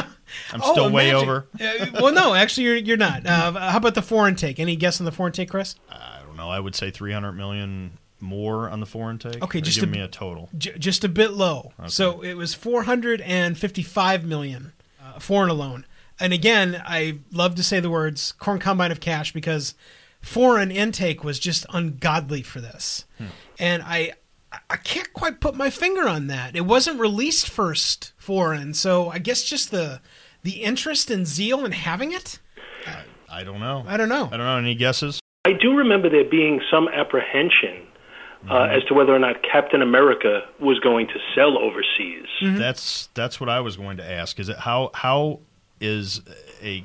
I'm 0.51 0.61
still 0.61 0.91
way 0.91 1.13
over. 1.13 1.47
Uh, 1.59 1.87
well, 2.01 2.13
no, 2.13 2.33
actually, 2.33 2.65
you're, 2.65 2.75
you're 2.75 2.97
not. 2.97 3.25
Uh, 3.25 3.53
how 3.53 3.77
about 3.77 3.95
the 3.95 4.01
foreign 4.01 4.35
take? 4.35 4.59
Any 4.59 4.75
guess 4.75 4.99
on 4.99 5.05
the 5.05 5.11
foreign 5.11 5.31
take, 5.33 5.49
Chris? 5.49 5.75
I 5.89 6.19
don't 6.25 6.35
know. 6.35 6.49
I 6.49 6.59
would 6.59 6.75
say 6.75 6.91
three 6.91 7.13
hundred 7.13 7.33
million 7.33 7.97
more 8.19 8.69
on 8.69 8.79
the 8.79 8.85
foreign 8.85 9.17
take. 9.19 9.41
Okay, 9.41 9.61
just 9.61 9.79
give 9.79 9.89
me 9.89 9.99
a 10.01 10.07
total. 10.07 10.49
J- 10.57 10.77
just 10.77 11.03
a 11.03 11.09
bit 11.09 11.31
low. 11.33 11.71
So 11.87 12.21
it 12.21 12.33
was 12.33 12.53
455 12.53 14.25
million 14.25 14.73
uh, 15.03 15.19
foreign 15.19 15.49
alone. 15.49 15.85
And 16.19 16.33
again, 16.33 16.81
I 16.85 17.19
love 17.31 17.55
to 17.55 17.63
say 17.63 17.79
the 17.79 17.89
words 17.91 18.31
corn 18.33 18.59
combine 18.59 18.91
of 18.91 18.99
cash 18.99 19.33
because 19.33 19.75
foreign 20.19 20.71
intake 20.71 21.23
was 21.23 21.37
just 21.39 21.65
ungodly 21.69 22.41
for 22.41 22.59
this. 22.59 23.05
And 23.59 23.83
I 23.83 24.13
I 24.69 24.77
can't 24.77 25.11
quite 25.13 25.39
put 25.41 25.55
my 25.55 25.69
finger 25.69 26.07
on 26.07 26.27
that. 26.27 26.55
It 26.55 26.65
wasn't 26.65 26.99
released 26.99 27.49
first 27.49 28.13
foreign, 28.17 28.73
so 28.73 29.09
I 29.09 29.19
guess 29.19 29.43
just 29.43 29.71
the 29.71 29.99
the 30.43 30.63
interest 30.63 31.11
and 31.11 31.27
zeal 31.27 31.65
in 31.65 31.73
having 31.73 32.11
it. 32.13 32.39
I 33.29 33.43
don't 33.43 33.59
know. 33.59 33.83
I 33.87 33.97
don't 33.97 34.07
know. 34.09 34.25
I 34.31 34.37
don't 34.37 34.45
know. 34.45 34.57
Any 34.57 34.73
guesses? 34.75 35.19
I 35.45 35.51
do 35.53 35.75
remember 35.75 36.09
there 36.09 36.23
being 36.23 36.61
some 36.71 36.87
apprehension 36.87 37.85
uh, 38.49 38.63
as 38.71 38.83
to 38.85 38.93
whether 38.93 39.13
or 39.13 39.19
not 39.19 39.43
Captain 39.43 39.81
America 39.81 40.41
was 40.61 40.79
going 40.79 41.07
to 41.07 41.19
sell 41.35 41.57
overseas. 41.57 42.25
That's 42.41 43.09
that's 43.13 43.39
what 43.41 43.49
I 43.49 43.59
was 43.59 43.75
going 43.75 43.97
to 43.97 44.09
ask. 44.09 44.39
Is 44.39 44.47
it 44.49 44.57
how 44.59 44.91
how 44.93 45.41
is 45.81 46.21
a 46.63 46.83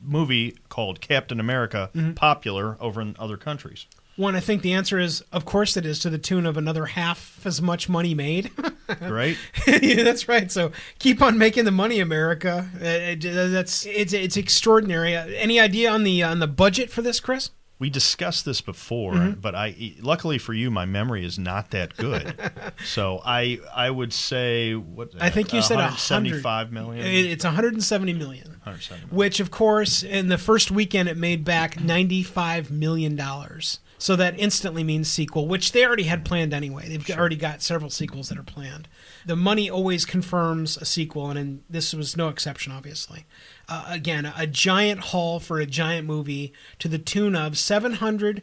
movie 0.00 0.56
called 0.68 1.00
Captain 1.00 1.38
America 1.38 1.90
Mm-hmm. 1.94 2.12
popular 2.14 2.76
over 2.80 3.00
in 3.02 3.14
other 3.18 3.36
countries? 3.36 3.86
One, 4.16 4.36
I 4.36 4.40
think 4.40 4.60
the 4.62 4.74
answer 4.74 4.98
is, 4.98 5.22
of 5.32 5.44
course, 5.46 5.76
it 5.76 5.86
is 5.86 5.98
to 6.00 6.10
the 6.10 6.18
tune 6.18 6.44
of 6.44 6.56
another 6.58 6.84
half 6.86 7.40
as 7.46 7.62
much 7.62 7.88
money 7.88 8.14
made. 8.14 8.50
Right? 9.00 9.38
yeah, 9.66 10.02
that's 10.02 10.28
right. 10.28 10.52
So 10.52 10.70
keep 10.98 11.22
on 11.22 11.38
making 11.38 11.64
the 11.64 11.70
money, 11.70 11.98
America. 12.00 12.68
Uh, 12.74 12.84
it- 12.84 13.22
that's 13.22 13.86
it's 13.86 14.12
it's 14.12 14.36
extraordinary. 14.36 15.16
Uh, 15.16 15.24
any 15.28 15.58
idea 15.58 15.90
on 15.90 16.04
the 16.04 16.22
on 16.24 16.40
the 16.40 16.46
budget 16.46 16.90
for 16.90 17.00
this, 17.00 17.18
Chris? 17.18 17.50
we 17.78 17.88
discussed 17.90 18.44
this 18.44 18.60
before, 18.60 19.14
Mm-hmm. 19.14 19.40
but 19.40 19.54
I 19.56 19.94
luckily 20.00 20.36
for 20.38 20.52
you, 20.52 20.70
my 20.70 20.84
memory 20.84 21.24
is 21.24 21.38
not 21.38 21.70
that 21.70 21.96
good. 21.96 22.34
so 22.84 23.22
I 23.24 23.60
I 23.74 23.88
would 23.90 24.12
say 24.12 24.74
what 24.74 25.10
I 25.18 25.30
think 25.30 25.54
you 25.54 25.62
said 25.62 25.78
a 25.78 25.88
175 25.88 26.42
hundred- 26.68 26.72
million. 26.72 27.06
It- 27.06 27.26
It's 27.32 27.44
170 27.44 28.12
million. 28.12 28.46
170 28.62 29.00
million. 29.06 29.16
Which, 29.16 29.40
of 29.40 29.50
course, 29.50 30.02
in 30.02 30.28
the 30.28 30.38
first 30.38 30.70
weekend, 30.70 31.08
it 31.08 31.16
made 31.16 31.44
back 31.44 31.80
95 31.80 32.70
million 32.70 33.16
dollars. 33.16 33.80
So 34.02 34.16
that 34.16 34.36
instantly 34.36 34.82
means 34.82 35.08
sequel, 35.08 35.46
which 35.46 35.70
they 35.70 35.86
already 35.86 36.02
had 36.02 36.24
planned 36.24 36.52
anyway. 36.52 36.88
They've 36.88 37.16
already 37.16 37.36
got 37.36 37.62
several 37.62 37.88
sequels 37.88 38.30
that 38.30 38.36
are 38.36 38.42
planned. 38.42 38.88
The 39.26 39.36
money 39.36 39.70
always 39.70 40.04
confirms 40.04 40.76
a 40.76 40.84
sequel, 40.84 41.30
and 41.30 41.38
in, 41.38 41.62
this 41.70 41.94
was 41.94 42.16
no 42.16 42.26
exception, 42.26 42.72
obviously. 42.72 43.26
Uh, 43.68 43.84
again, 43.86 44.32
a 44.36 44.48
giant 44.48 44.98
haul 44.98 45.38
for 45.38 45.60
a 45.60 45.66
giant 45.66 46.08
movie 46.08 46.52
to 46.80 46.88
the 46.88 46.98
tune 46.98 47.36
of 47.36 47.52
$715 47.52 48.42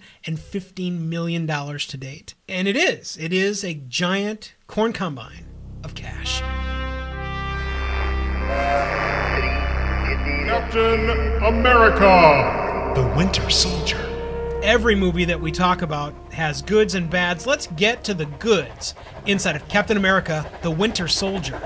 million 0.97 1.45
to 1.45 1.97
date. 1.97 2.35
And 2.47 2.65
it 2.65 2.77
is. 2.77 3.17
It 3.17 3.33
is 3.33 3.65
a 3.65 3.73
giant 3.73 4.53
corn 4.67 4.93
combine 4.93 5.45
of 5.83 5.93
cash. 5.93 6.39
Captain 10.47 11.09
America, 11.43 12.93
the 12.95 13.05
Winter 13.17 13.49
Soldier. 13.49 14.08
Every 14.61 14.95
movie 14.95 15.25
that 15.25 15.39
we 15.39 15.51
talk 15.51 15.81
about 15.81 16.13
has 16.33 16.61
goods 16.61 16.95
and 16.95 17.09
bads. 17.09 17.47
Let's 17.47 17.67
get 17.67 18.03
to 18.05 18.13
the 18.13 18.25
goods 18.25 18.93
inside 19.25 19.55
of 19.55 19.67
Captain 19.67 19.97
America 19.97 20.49
the 20.61 20.71
Winter 20.71 21.07
Soldier. 21.07 21.59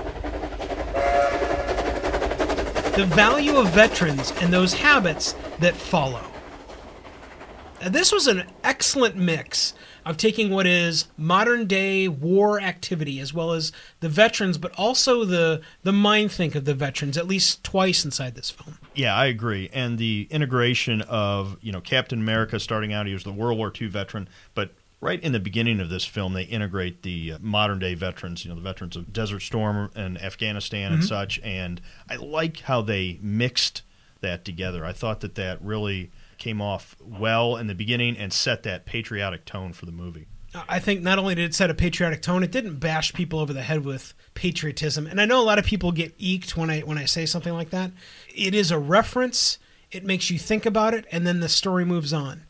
The 2.96 3.06
value 3.06 3.56
of 3.56 3.68
veterans 3.70 4.32
and 4.40 4.52
those 4.52 4.72
habits 4.72 5.34
that 5.58 5.74
follow. 5.74 6.24
This 7.84 8.12
was 8.12 8.28
an 8.28 8.44
excellent 8.62 9.16
mix 9.16 9.74
of 10.04 10.16
taking 10.16 10.50
what 10.50 10.66
is 10.66 11.08
modern 11.16 11.66
day 11.66 12.08
war 12.08 12.60
activity 12.60 13.20
as 13.20 13.32
well 13.32 13.52
as 13.52 13.72
the 14.00 14.08
veterans, 14.08 14.58
but 14.58 14.72
also 14.76 15.24
the 15.24 15.60
the 15.82 15.92
mind 15.92 16.32
think 16.32 16.54
of 16.54 16.64
the 16.64 16.74
veterans 16.74 17.16
at 17.16 17.26
least 17.26 17.64
twice 17.64 18.04
inside 18.04 18.34
this 18.34 18.50
film. 18.50 18.78
Yeah, 18.94 19.14
I 19.14 19.26
agree. 19.26 19.70
And 19.72 19.98
the 19.98 20.28
integration 20.30 21.02
of 21.02 21.56
you 21.60 21.72
know 21.72 21.80
Captain 21.80 22.20
America 22.20 22.60
starting 22.60 22.92
out, 22.92 23.06
he 23.06 23.12
was 23.12 23.24
the 23.24 23.32
World 23.32 23.58
War 23.58 23.72
II 23.78 23.88
veteran, 23.88 24.28
but 24.54 24.72
right 25.04 25.22
in 25.22 25.32
the 25.32 25.40
beginning 25.40 25.80
of 25.80 25.90
this 25.90 26.04
film, 26.04 26.32
they 26.32 26.44
integrate 26.44 27.02
the 27.02 27.32
uh, 27.32 27.38
modern 27.40 27.78
day 27.78 27.94
veterans, 27.94 28.44
you 28.44 28.48
know, 28.48 28.54
the 28.54 28.62
veterans 28.62 28.96
of 28.96 29.12
Desert 29.12 29.40
Storm 29.40 29.90
and 29.94 30.20
Afghanistan 30.20 30.94
and 30.94 31.04
such. 31.04 31.38
And 31.44 31.80
I 32.08 32.16
like 32.16 32.60
how 32.60 32.80
they 32.80 33.18
mixed 33.20 33.82
that 34.22 34.46
together. 34.46 34.84
I 34.84 34.92
thought 34.92 35.20
that 35.20 35.34
that 35.34 35.60
really 35.62 36.10
came 36.38 36.60
off 36.60 36.96
well 37.00 37.56
in 37.56 37.66
the 37.66 37.74
beginning 37.74 38.16
and 38.16 38.32
set 38.32 38.62
that 38.64 38.86
patriotic 38.86 39.44
tone 39.44 39.72
for 39.72 39.86
the 39.86 39.92
movie. 39.92 40.26
I 40.68 40.78
think 40.78 41.02
not 41.02 41.18
only 41.18 41.34
did 41.34 41.46
it 41.46 41.54
set 41.54 41.68
a 41.70 41.74
patriotic 41.74 42.22
tone, 42.22 42.44
it 42.44 42.52
didn't 42.52 42.76
bash 42.76 43.12
people 43.12 43.40
over 43.40 43.52
the 43.52 43.62
head 43.62 43.84
with 43.84 44.14
patriotism. 44.34 45.06
And 45.06 45.20
I 45.20 45.24
know 45.24 45.40
a 45.40 45.42
lot 45.42 45.58
of 45.58 45.64
people 45.64 45.90
get 45.90 46.14
eked 46.16 46.56
when 46.56 46.70
I 46.70 46.80
when 46.80 46.96
I 46.96 47.06
say 47.06 47.26
something 47.26 47.52
like 47.52 47.70
that. 47.70 47.90
It 48.34 48.54
is 48.54 48.70
a 48.70 48.78
reference. 48.78 49.58
It 49.90 50.04
makes 50.04 50.30
you 50.30 50.38
think 50.38 50.64
about 50.64 50.94
it, 50.94 51.06
and 51.10 51.26
then 51.26 51.40
the 51.40 51.48
story 51.48 51.84
moves 51.84 52.12
on. 52.12 52.44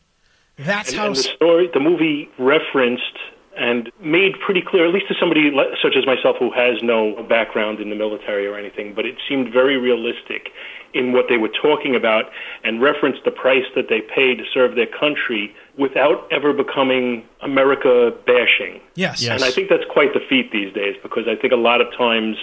That's 0.57 0.89
And, 0.89 0.99
how. 0.99 1.07
and 1.07 1.15
the 1.15 1.21
story, 1.21 1.69
the 1.73 1.79
movie 1.79 2.29
referenced 2.37 3.17
and 3.57 3.91
made 4.01 4.33
pretty 4.39 4.61
clear, 4.61 4.85
at 4.85 4.93
least 4.93 5.07
to 5.07 5.15
somebody 5.19 5.49
such 5.81 5.95
as 5.95 6.05
myself 6.05 6.35
who 6.39 6.51
has 6.51 6.81
no 6.83 7.23
background 7.23 7.79
in 7.79 7.89
the 7.89 7.95
military 7.95 8.45
or 8.47 8.57
anything, 8.57 8.93
but 8.93 9.05
it 9.05 9.15
seemed 9.29 9.51
very 9.51 9.77
realistic 9.77 10.49
in 10.95 11.11
what 11.13 11.25
they 11.29 11.37
were 11.37 11.51
talking 11.61 11.95
about 11.95 12.25
and 12.63 12.81
referenced 12.81 13.23
the 13.25 13.31
price 13.31 13.65
that 13.75 13.89
they 13.89 14.01
paid 14.01 14.37
to 14.39 14.45
serve 14.53 14.75
their 14.75 14.87
country 14.87 15.53
without 15.77 16.25
ever 16.31 16.53
becoming 16.53 17.23
America 17.41 18.11
bashing. 18.25 18.79
yes. 18.95 19.21
Yes. 19.21 19.29
And 19.29 19.43
I 19.43 19.51
think 19.51 19.69
that's 19.69 19.83
quite 19.91 20.13
the 20.13 20.21
feat 20.29 20.51
these 20.51 20.73
days 20.73 20.95
because 21.03 21.27
I 21.27 21.35
think 21.35 21.51
a 21.53 21.57
lot 21.57 21.81
of 21.81 21.87
times 21.95 22.37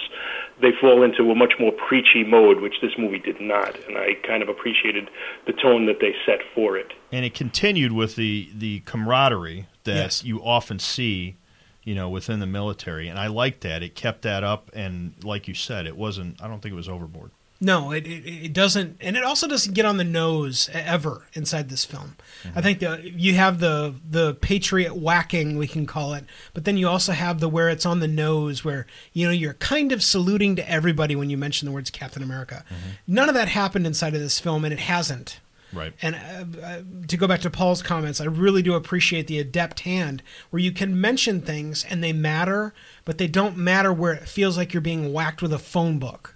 they 0.61 0.71
fall 0.79 1.01
into 1.03 1.31
a 1.31 1.35
much 1.35 1.53
more 1.59 1.71
preachy 1.71 2.23
mode, 2.23 2.61
which 2.61 2.75
this 2.81 2.91
movie 2.97 3.17
did 3.19 3.41
not. 3.41 3.75
And 3.87 3.97
I 3.97 4.13
kind 4.25 4.43
of 4.43 4.49
appreciated 4.49 5.09
the 5.47 5.53
tone 5.53 5.87
that 5.87 5.99
they 5.99 6.13
set 6.25 6.39
for 6.53 6.77
it. 6.77 6.93
and 7.11 7.25
it 7.25 7.33
continued 7.33 7.91
with 7.91 8.15
the 8.15 8.49
the 8.55 8.79
camaraderie 8.81 9.67
that 9.83 9.95
Yes. 9.95 10.23
you 10.23 10.39
often 10.43 10.77
see 10.79 11.35
you 11.83 11.95
know 11.95 12.07
within 12.07 12.39
the 12.39 12.45
military 12.47 13.09
and 13.09 13.19
i 13.19 13.27
liked 13.27 13.59
that 13.61 13.83
it 13.83 13.93
kept 13.93 14.21
that 14.21 14.41
up 14.41 14.71
and 14.73 15.13
like 15.23 15.49
you 15.49 15.53
said 15.53 15.85
it 15.85 15.97
wasn't 15.97 16.41
i 16.41 16.47
don't 16.47 16.61
think 16.61 16.71
it 16.71 16.75
was 16.77 16.87
overboard 16.87 17.29
No, 17.63 17.91
it, 17.93 18.05
it 18.05 18.27
it 18.27 18.53
doesn't, 18.53 18.97
and 18.99 19.15
it 19.15 19.23
also 19.23 19.47
doesn't 19.47 19.73
get 19.73 19.85
on 19.85 19.95
the 19.95 20.03
nose 20.03 20.69
ever 20.73 21.27
inside 21.33 21.69
this 21.69 21.85
film. 21.85 22.17
I 22.53 22.61
think 22.61 22.79
the 22.79 22.99
you 23.03 23.35
have 23.35 23.59
the 23.59 23.95
the 24.09 24.33
patriot 24.35 24.95
whacking 24.95 25.57
we 25.57 25.67
can 25.67 25.85
call 25.85 26.13
it, 26.13 26.25
but 26.53 26.65
then 26.65 26.75
you 26.75 26.89
also 26.89 27.13
have 27.13 27.39
the 27.39 27.47
where 27.47 27.69
it's 27.69 27.85
on 27.85 28.01
the 28.01 28.07
nose, 28.07 28.65
where 28.65 28.85
you 29.13 29.25
know 29.25 29.31
you're 29.31 29.53
kind 29.53 29.93
of 29.93 30.03
saluting 30.03 30.57
to 30.57 30.69
everybody 30.69 31.15
when 31.15 31.29
you 31.29 31.37
mention 31.37 31.65
the 31.65 31.71
words 31.71 31.89
Captain 31.89 32.21
America. 32.21 32.65
None 33.07 33.29
of 33.29 33.35
that 33.35 33.47
happened 33.47 33.87
inside 33.87 34.13
of 34.13 34.19
this 34.19 34.41
film, 34.41 34.65
and 34.65 34.73
it 34.73 34.79
hasn't. 34.79 35.39
right 35.71 35.93
And 36.01 36.15
uh, 36.15 36.59
uh, 36.61 36.81
to 37.07 37.15
go 37.15 37.27
back 37.27 37.39
to 37.41 37.49
Paul's 37.49 37.81
comments, 37.81 38.19
I 38.19 38.25
really 38.25 38.61
do 38.61 38.73
appreciate 38.73 39.27
the 39.27 39.39
adept 39.39 39.81
hand 39.81 40.21
where 40.49 40.61
you 40.61 40.73
can 40.73 40.99
mention 40.99 41.39
things 41.39 41.85
and 41.89 42.03
they 42.03 42.11
matter, 42.11 42.73
but 43.05 43.17
they 43.19 43.27
don't 43.27 43.55
matter 43.55 43.93
where 43.93 44.11
it 44.13 44.27
feels 44.27 44.57
like 44.57 44.73
you're 44.73 44.81
being 44.81 45.13
whacked 45.13 45.41
with 45.41 45.53
a 45.53 45.59
phone 45.59 45.97
book. 45.97 46.32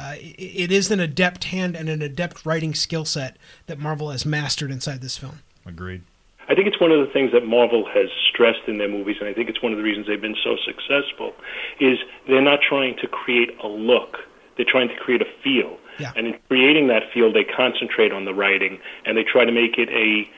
Uh, 0.00 0.14
it, 0.16 0.36
it 0.38 0.72
is 0.72 0.90
an 0.90 0.98
adept 1.00 1.44
hand 1.44 1.76
and 1.76 1.88
an 1.88 2.00
adept 2.00 2.46
writing 2.46 2.74
skill 2.74 3.04
set 3.04 3.36
that 3.66 3.78
Marvel 3.78 4.10
has 4.10 4.24
mastered 4.24 4.70
inside 4.70 5.00
this 5.02 5.18
film. 5.18 5.40
agreed 5.66 6.02
I 6.48 6.54
think 6.54 6.66
it's 6.66 6.80
one 6.80 6.90
of 6.90 7.06
the 7.06 7.12
things 7.12 7.30
that 7.32 7.46
Marvel 7.46 7.86
has 7.94 8.08
stressed 8.28 8.66
in 8.66 8.78
their 8.78 8.88
movies, 8.88 9.16
and 9.20 9.28
I 9.28 9.32
think 9.32 9.48
it's 9.48 9.62
one 9.62 9.70
of 9.70 9.78
the 9.78 9.84
reasons 9.84 10.08
they've 10.08 10.20
been 10.20 10.36
so 10.42 10.56
successful, 10.64 11.32
is 11.78 11.98
they're 12.26 12.42
not 12.42 12.58
trying 12.66 12.96
to 12.96 13.06
create 13.06 13.50
a 13.62 13.68
look. 13.68 14.16
They're 14.56 14.66
trying 14.68 14.88
to 14.88 14.96
create 14.96 15.22
a 15.22 15.26
feel. 15.44 15.78
Yeah. 16.00 16.12
And 16.16 16.26
in 16.26 16.38
creating 16.48 16.88
that 16.88 17.04
feel, 17.14 17.32
they 17.32 17.44
concentrate 17.44 18.10
on 18.10 18.24
the 18.24 18.34
writing, 18.34 18.80
and 19.04 19.16
they 19.16 19.22
try 19.22 19.44
to 19.44 19.52
make 19.52 19.78
it 19.78 19.88
a 19.90 20.28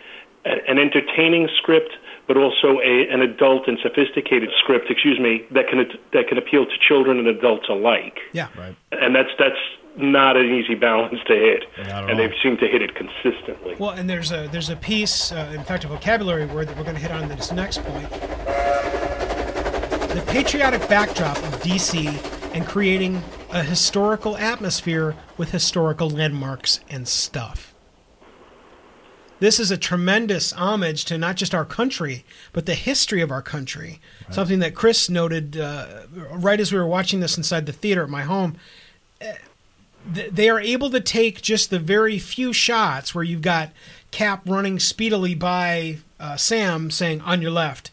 a- 0.45 0.71
an 0.71 0.77
entertaining 0.79 1.49
script, 1.57 1.93
but 2.27 2.37
also 2.37 2.81
a, 2.81 3.09
an 3.11 3.21
adult 3.21 3.69
and 3.69 3.79
sophisticated 3.83 4.51
script. 4.59 4.91
Excuse 4.91 5.19
me, 5.21 5.45
that 5.51 5.69
can 5.69 5.85
that 6.13 6.29
can 6.29 6.39
appeal 6.39 6.65
to 6.67 6.73
children 6.87 7.19
and 7.19 7.27
adults 7.29 7.69
alike. 7.69 8.19
Yeah. 8.33 8.49
Right. 8.57 8.77
And 8.93 9.15
that's 9.15 9.31
that's 9.39 9.57
not 9.97 10.37
an 10.39 10.47
easy 10.47 10.75
balance 10.75 11.19
to 11.27 11.35
hit, 11.35 11.65
Not 11.77 11.87
at 11.89 12.03
and 12.05 12.11
all. 12.13 12.17
they've 12.17 12.35
seemed 12.43 12.59
to 12.61 12.67
hit 12.69 12.81
it 12.81 12.95
consistently. 12.95 13.77
Well, 13.79 13.91
and 13.91 14.09
there's 14.09 14.33
a 14.33 14.49
there's 14.51 14.71
a 14.71 14.77
piece, 14.77 15.33
uh, 15.33 15.53
in 15.55 15.63
fact, 15.65 15.85
a 15.85 15.89
vocabulary 15.89 16.47
word 16.47 16.69
that 16.69 16.77
we're 16.77 16.85
going 16.85 16.97
to 16.97 17.03
hit 17.03 17.11
on 17.11 17.23
in 17.25 17.29
this 17.29 17.53
next 17.53 17.83
point. 17.85 18.09
The 20.13 20.23
patriotic 20.29 20.87
backdrop 20.89 21.37
of 21.39 21.63
DC 21.63 22.55
and 22.55 22.67
creating 22.67 23.23
a 23.51 23.63
historical 23.63 24.37
atmosphere 24.37 25.15
with 25.39 25.51
historical 25.51 26.11
landmarks 26.11 26.81
and 26.91 27.09
stuff. 27.09 27.72
This 29.43 29.59
is 29.59 29.73
a 29.73 29.77
tremendous 29.77 30.53
homage 30.53 31.05
to 31.07 31.19
not 31.19 31.35
just 31.35 31.53
our 31.53 31.65
country, 31.65 32.25
but 32.53 32.67
the 32.67 32.77
history 32.77 33.21
of 33.23 33.33
our 33.33 33.43
country. 33.43 34.01
Something 34.31 34.61
that 34.61 34.77
Chris 34.77 35.11
noted 35.11 35.57
uh, 35.57 36.03
right 36.31 36.61
as 36.61 36.73
we 36.73 36.79
were 36.79 36.87
watching 36.87 37.19
this 37.19 37.37
inside 37.37 37.67
the 37.67 37.73
theater 37.73 38.05
at 38.05 38.09
my 38.09 38.23
home 38.23 38.57
they 40.05 40.49
are 40.49 40.61
able 40.61 40.91
to 40.91 41.01
take 41.01 41.43
just 41.43 41.71
the 41.71 41.79
very 41.79 42.19
few 42.19 42.53
shots 42.53 43.15
where 43.15 43.25
you've 43.25 43.43
got 43.43 43.71
Cap 44.11 44.43
running 44.47 44.79
speedily 44.79 45.35
by 45.35 45.99
uh, 46.21 46.37
Sam 46.37 46.91
saying 46.91 47.23
on 47.23 47.41
your 47.41 47.51
left, 47.51 47.91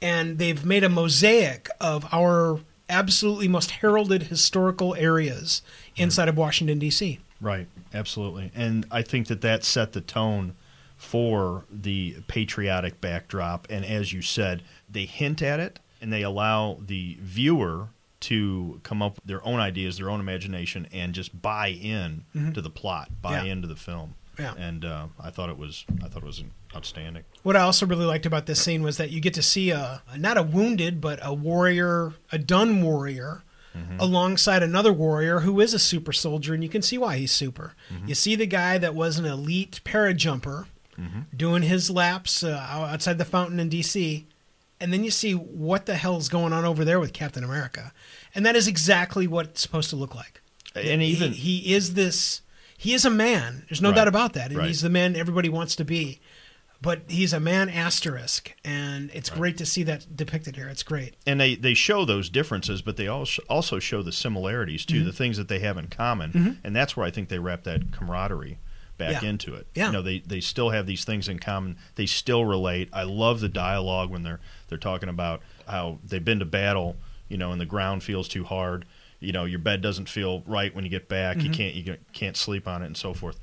and 0.00 0.38
they've 0.38 0.64
made 0.64 0.82
a 0.82 0.88
mosaic 0.88 1.68
of 1.80 2.06
our 2.12 2.60
absolutely 2.88 3.48
most 3.48 3.70
heralded 3.70 4.24
historical 4.24 4.94
areas 4.94 5.62
inside 5.96 6.28
of 6.28 6.36
Washington 6.36 6.78
D.C. 6.78 7.18
Right, 7.40 7.66
absolutely. 7.92 8.50
And 8.54 8.86
I 8.90 9.02
think 9.02 9.26
that 9.26 9.42
that 9.42 9.62
set 9.62 9.92
the 9.92 10.00
tone 10.00 10.54
for 10.98 11.64
the 11.70 12.16
patriotic 12.26 13.00
backdrop. 13.00 13.66
And 13.70 13.84
as 13.86 14.12
you 14.12 14.20
said, 14.20 14.62
they 14.90 15.06
hint 15.06 15.40
at 15.40 15.58
it 15.60 15.78
and 16.02 16.12
they 16.12 16.22
allow 16.22 16.78
the 16.84 17.16
viewer 17.20 17.88
to 18.20 18.80
come 18.82 19.00
up 19.00 19.14
with 19.14 19.24
their 19.24 19.44
own 19.46 19.60
ideas, 19.60 19.96
their 19.98 20.10
own 20.10 20.18
imagination, 20.20 20.88
and 20.92 21.14
just 21.14 21.40
buy 21.40 21.68
in 21.68 22.24
to 22.54 22.60
the 22.60 22.68
plot, 22.70 23.10
buy 23.22 23.36
Mm-hmm. 23.38 23.46
Yeah. 23.46 23.52
into 23.52 23.68
the 23.68 23.76
film. 23.76 24.14
Yeah. 24.38 24.54
And 24.58 24.84
uh, 24.84 25.06
I 25.20 25.30
thought 25.30 25.48
it 25.50 25.56
was, 25.58 25.84
I 26.04 26.08
thought 26.08 26.22
it 26.22 26.26
was 26.26 26.42
outstanding. 26.76 27.24
What 27.44 27.56
I 27.56 27.60
also 27.60 27.86
really 27.86 28.04
liked 28.04 28.26
about 28.26 28.46
this 28.46 28.60
scene 28.60 28.82
was 28.82 28.96
that 28.98 29.10
you 29.10 29.20
get 29.20 29.34
to 29.34 29.42
see 29.42 29.70
a 29.70 30.02
not 30.16 30.36
a 30.36 30.42
wounded, 30.42 31.00
but 31.00 31.18
a 31.22 31.32
warrior, 31.32 32.12
a 32.32 32.38
done 32.38 32.82
warrior, 32.82 33.42
alongside 34.00 34.62
another 34.62 34.92
warrior 34.92 35.40
who 35.40 35.60
is 35.60 35.72
a 35.74 35.78
super 35.78 36.12
soldier, 36.12 36.52
and 36.54 36.62
you 36.64 36.68
can 36.68 36.82
see 36.82 36.98
why 36.98 37.16
he's 37.16 37.30
super. 37.32 37.74
You 38.06 38.14
see 38.16 38.34
the 38.34 38.46
guy 38.46 38.76
that 38.78 38.94
was 38.94 39.18
an 39.20 39.24
elite 39.24 39.80
parajumper 40.98 41.24
doing 41.36 41.62
his 41.62 41.90
laps 41.90 42.42
uh, 42.42 42.66
outside 42.70 43.18
the 43.18 43.24
fountain 43.24 43.60
in 43.60 43.68
D.C., 43.68 44.26
and 44.80 44.92
then 44.92 45.02
you 45.04 45.10
see 45.10 45.32
what 45.32 45.86
the 45.86 45.96
hell's 45.96 46.28
going 46.28 46.52
on 46.52 46.64
over 46.64 46.84
there 46.84 47.00
with 47.00 47.12
Captain 47.12 47.42
America, 47.44 47.92
and 48.34 48.46
that 48.46 48.54
is 48.56 48.68
exactly 48.68 49.26
what 49.26 49.46
it's 49.46 49.60
supposed 49.60 49.90
to 49.90 49.96
look 49.96 50.14
like. 50.14 50.40
And 50.76 51.02
He- 51.02 51.08
even 51.08 51.32
he, 51.32 51.74
is 51.74 51.94
this 51.94 52.42
he 52.76 52.94
is 52.94 53.04
a 53.04 53.10
man 53.10 53.64
there's 53.68 53.82
no 53.82 53.88
Right. 53.88 53.96
doubt 53.96 54.06
about 54.08 54.34
that 54.34 54.50
and 54.50 54.58
Right. 54.58 54.68
he's 54.68 54.82
the 54.82 54.88
man 54.90 55.16
everybody 55.16 55.48
wants 55.48 55.74
to 55.76 55.84
be 55.84 56.20
but 56.80 57.00
he's 57.08 57.32
a 57.32 57.40
man 57.40 57.68
asterisk 57.68 58.54
and 58.64 59.10
it's 59.12 59.30
great 59.30 59.56
to 59.56 59.66
see 59.66 59.82
that 59.82 60.14
depicted 60.14 60.54
here 60.54 60.68
it's 60.68 60.84
great 60.84 61.14
and 61.26 61.40
they, 61.40 61.56
they 61.56 61.74
show 61.74 62.04
those 62.04 62.30
differences, 62.30 62.80
but 62.82 62.96
they 62.96 63.08
also 63.08 63.42
also 63.48 63.80
show 63.80 64.00
the 64.02 64.12
similarities 64.12 64.84
too, 64.86 64.98
Mm-hmm. 64.98 65.06
the 65.06 65.12
things 65.12 65.36
that 65.38 65.48
they 65.48 65.58
have 65.58 65.76
in 65.76 65.88
common, 65.88 66.60
and 66.62 66.76
that's 66.76 66.96
where 66.96 67.04
I 67.04 67.10
think 67.10 67.28
they 67.30 67.40
wrap 67.40 67.64
that 67.64 67.90
camaraderie 67.90 68.58
back 68.98 69.22
Yeah. 69.22 69.28
into 69.30 69.54
it. 69.54 69.66
Yeah. 69.74 69.86
You 69.86 69.92
know, 69.92 70.02
they 70.02 70.18
they 70.20 70.40
still 70.40 70.70
have 70.70 70.86
these 70.86 71.04
things 71.04 71.28
in 71.28 71.38
common. 71.38 71.76
They 71.94 72.06
still 72.06 72.44
relate. 72.44 72.88
I 72.92 73.04
love 73.04 73.40
the 73.40 73.48
dialogue 73.48 74.10
when 74.10 74.22
they're 74.24 74.40
they're 74.68 74.78
talking 74.78 75.08
about 75.08 75.40
how 75.66 75.98
they've 76.04 76.24
been 76.24 76.40
to 76.40 76.44
battle, 76.44 76.96
you 77.28 77.38
know, 77.38 77.52
and 77.52 77.60
the 77.60 77.66
ground 77.66 78.02
feels 78.02 78.28
too 78.28 78.44
hard. 78.44 78.84
You 79.20 79.32
know, 79.32 79.44
your 79.46 79.58
bed 79.58 79.80
doesn't 79.80 80.08
feel 80.08 80.42
right 80.46 80.74
when 80.74 80.84
you 80.84 80.90
get 80.90 81.08
back. 81.08 81.38
Mm-hmm. 81.38 81.46
You 81.46 81.52
can't 81.52 81.74
you 81.74 81.96
can't 82.12 82.36
sleep 82.36 82.68
on 82.68 82.82
it 82.82 82.86
and 82.86 82.96
so 82.96 83.14
forth. 83.14 83.38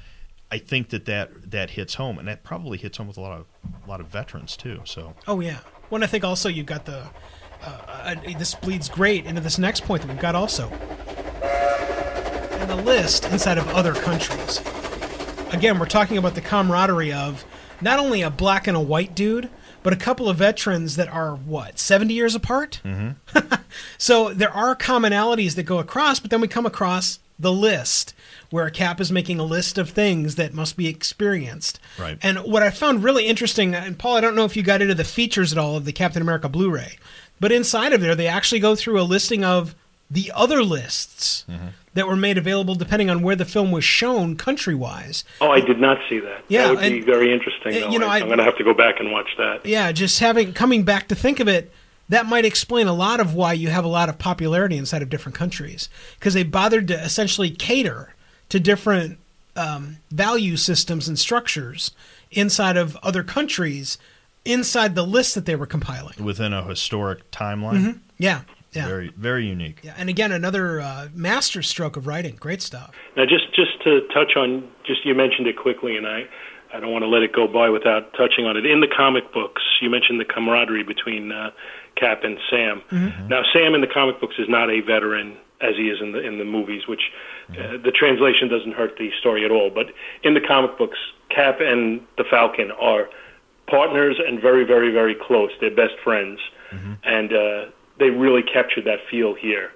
I 0.51 0.59
think 0.59 0.89
that, 0.89 1.05
that 1.05 1.51
that 1.51 1.71
hits 1.71 1.95
home, 1.95 2.19
and 2.19 2.27
that 2.27 2.43
probably 2.43 2.77
hits 2.77 2.97
home 2.97 3.07
with 3.07 3.17
a 3.17 3.21
lot 3.21 3.39
of 3.39 3.45
a 3.85 3.89
lot 3.89 3.99
of 3.99 4.07
veterans 4.07 4.55
too. 4.55 4.81
So 4.85 5.15
oh 5.27 5.39
yeah 5.39 5.59
well 5.89 5.97
and 5.97 6.03
i 6.03 6.07
think 6.07 6.23
also 6.23 6.49
you've 6.49 6.65
got 6.65 6.85
the 6.85 7.07
uh, 7.61 7.67
uh, 7.87 8.15
this 8.37 8.55
bleeds 8.55 8.89
great 8.89 9.25
into 9.25 9.41
this 9.41 9.57
next 9.59 9.83
point 9.83 10.01
that 10.01 10.07
we've 10.07 10.19
got 10.19 10.33
also 10.35 10.67
and 12.59 12.69
the 12.69 12.75
list 12.75 13.25
inside 13.25 13.57
of 13.57 13.67
other 13.69 13.93
countries 13.93 14.59
again 15.51 15.79
we're 15.79 15.85
talking 15.85 16.17
about 16.17 16.35
the 16.35 16.41
camaraderie 16.41 17.13
of 17.13 17.45
not 17.81 17.99
only 17.99 18.21
a 18.21 18.29
black 18.29 18.67
and 18.67 18.77
a 18.77 18.81
white 18.81 19.15
dude 19.15 19.49
but 19.83 19.93
a 19.93 19.97
couple 19.97 20.27
of 20.27 20.37
veterans 20.37 20.95
that 20.95 21.07
are 21.07 21.35
what 21.35 21.77
70 21.77 22.13
years 22.13 22.35
apart 22.35 22.81
mm-hmm. 22.83 23.11
So 23.97 24.33
there 24.33 24.51
are 24.51 24.75
commonalities 24.75 25.55
that 25.55 25.63
go 25.63 25.79
across, 25.79 26.19
but 26.19 26.31
then 26.31 26.41
we 26.41 26.47
come 26.47 26.65
across 26.65 27.19
the 27.37 27.51
list 27.51 28.13
where 28.49 28.69
Cap 28.69 29.01
is 29.01 29.11
making 29.11 29.39
a 29.39 29.43
list 29.43 29.77
of 29.77 29.89
things 29.89 30.35
that 30.35 30.53
must 30.53 30.77
be 30.77 30.87
experienced. 30.87 31.79
Right. 31.99 32.17
And 32.21 32.39
what 32.39 32.63
I 32.63 32.69
found 32.69 33.03
really 33.03 33.25
interesting, 33.25 33.75
and 33.75 33.99
Paul, 33.99 34.15
I 34.15 34.21
don't 34.21 34.35
know 34.35 34.45
if 34.45 34.55
you 34.55 34.63
got 34.63 34.81
into 34.81 34.95
the 34.95 35.03
features 35.03 35.51
at 35.51 35.57
all 35.57 35.75
of 35.75 35.85
the 35.85 35.91
Captain 35.91 36.21
America 36.21 36.47
Blu-ray, 36.47 36.97
but 37.39 37.51
inside 37.51 37.91
of 37.91 37.99
there 38.01 38.15
they 38.15 38.27
actually 38.27 38.59
go 38.59 38.75
through 38.75 39.01
a 39.01 39.03
listing 39.03 39.43
of 39.43 39.75
the 40.09 40.31
other 40.35 40.63
lists 40.63 41.45
that 41.95 42.07
were 42.07 42.15
made 42.15 42.37
available 42.37 42.75
depending 42.75 43.09
on 43.09 43.21
where 43.21 43.35
the 43.35 43.45
film 43.45 43.71
was 43.71 43.83
shown 43.83 44.35
country-wise. 44.35 45.23
Oh, 45.41 45.49
I 45.49 45.61
did 45.61 45.79
not 45.79 45.97
see 46.09 46.19
that. 46.19 46.43
Yeah, 46.47 46.67
that 46.67 46.75
would 46.75 46.81
be 46.91 47.01
very 47.01 47.33
interesting. 47.33 47.75
uh, 47.75 47.79
Though. 47.87 47.89
you 47.91 47.99
know, 47.99 48.07
I, 48.07 48.17
I- 48.17 48.19
am 48.19 48.27
going 48.27 48.37
to 48.37 48.43
have 48.43 48.57
to 48.57 48.63
go 48.63 48.73
back 48.73 48.99
and 48.99 49.11
watch 49.11 49.29
that. 49.37 49.65
yeah, 49.65 49.91
just 49.91 50.19
having 50.19 50.53
coming 50.53 50.83
back 50.83 51.07
to 51.07 51.15
think 51.15 51.39
of 51.39 51.47
it, 51.47 51.71
that 52.09 52.27
might 52.27 52.45
explain 52.45 52.85
a 52.87 52.93
lot 52.93 53.19
of 53.19 53.33
why 53.33 53.53
you 53.53 53.69
have 53.69 53.83
a 53.83 53.87
lot 53.89 54.09
of 54.09 54.19
popularity 54.19 54.77
inside 54.77 55.01
of 55.01 55.09
different 55.09 55.35
countries 55.35 55.89
because 56.19 56.35
they 56.35 56.43
bothered 56.43 56.87
to 56.89 56.93
essentially 57.03 57.49
cater 57.49 58.13
to 58.49 58.59
different 58.59 59.17
um, 59.55 59.97
value 60.11 60.55
systems 60.57 61.07
and 61.07 61.17
structures 61.17 61.91
inside 62.29 62.77
of 62.77 62.95
other 62.97 63.23
countries 63.23 63.97
inside 64.43 64.93
the 64.93 65.05
list 65.05 65.33
that 65.33 65.45
they 65.47 65.55
were 65.55 65.65
compiling. 65.65 66.13
within 66.23 66.53
a 66.53 66.63
historic 66.63 67.31
timeline, 67.31 67.99
Yeah, 68.19 68.41
yeah, 68.75 68.87
very 68.87 69.11
very 69.15 69.47
unique. 69.47 69.79
yeah. 69.83 69.93
And 69.97 70.09
again, 70.09 70.31
another 70.31 70.81
uh, 70.81 71.07
master 71.13 71.61
stroke 71.61 71.97
of 71.97 72.07
writing. 72.07 72.35
Great 72.35 72.61
stuff. 72.61 72.91
Now, 73.15 73.25
just 73.25 73.53
just 73.55 73.81
to 73.83 74.01
touch 74.13 74.35
on, 74.35 74.67
just 74.85 75.05
you 75.05 75.15
mentioned 75.15 75.47
it 75.47 75.57
quickly, 75.57 75.95
and 75.97 76.07
I, 76.07 76.25
I 76.73 76.79
don't 76.79 76.91
want 76.91 77.03
to 77.03 77.07
let 77.07 77.23
it 77.23 77.33
go 77.33 77.47
by 77.47 77.69
without 77.69 78.13
touching 78.13 78.45
on 78.45 78.57
it. 78.57 78.65
In 78.65 78.81
the 78.81 78.87
comic 78.87 79.31
books, 79.33 79.61
you 79.81 79.89
mentioned 79.89 80.19
the 80.19 80.25
camaraderie 80.25 80.83
between 80.83 81.31
uh, 81.31 81.51
Cap 81.95 82.23
and 82.23 82.37
Sam. 82.49 82.81
Now, 83.29 83.43
Sam 83.53 83.73
in 83.75 83.81
the 83.81 83.87
comic 83.87 84.19
books 84.19 84.35
is 84.37 84.49
not 84.49 84.69
a 84.69 84.81
veteran 84.81 85.37
as 85.61 85.75
he 85.77 85.89
is 85.89 86.01
in 86.01 86.11
the 86.11 86.19
in 86.19 86.37
the 86.37 86.43
movies, 86.45 86.87
which 86.87 87.11
uh, 87.51 87.77
the 87.77 87.91
translation 87.91 88.49
doesn't 88.49 88.73
hurt 88.73 88.97
the 88.97 89.09
story 89.19 89.45
at 89.45 89.51
all. 89.51 89.69
But 89.69 89.87
in 90.23 90.33
the 90.33 90.41
comic 90.41 90.77
books, 90.77 90.97
Cap 91.29 91.59
and 91.61 92.01
the 92.17 92.25
Falcon 92.29 92.71
are 92.71 93.09
partners 93.67 94.17
and 94.25 94.41
very, 94.41 94.63
very, 94.65 94.91
very 94.91 95.15
close. 95.15 95.51
They're 95.61 95.73
best 95.73 95.95
friends, 96.03 96.39
and 97.03 97.31
uh, 97.33 97.65
they 97.99 98.09
really 98.09 98.43
captured 98.43 98.85
that 98.85 98.99
feel 99.09 99.33
here. 99.35 99.71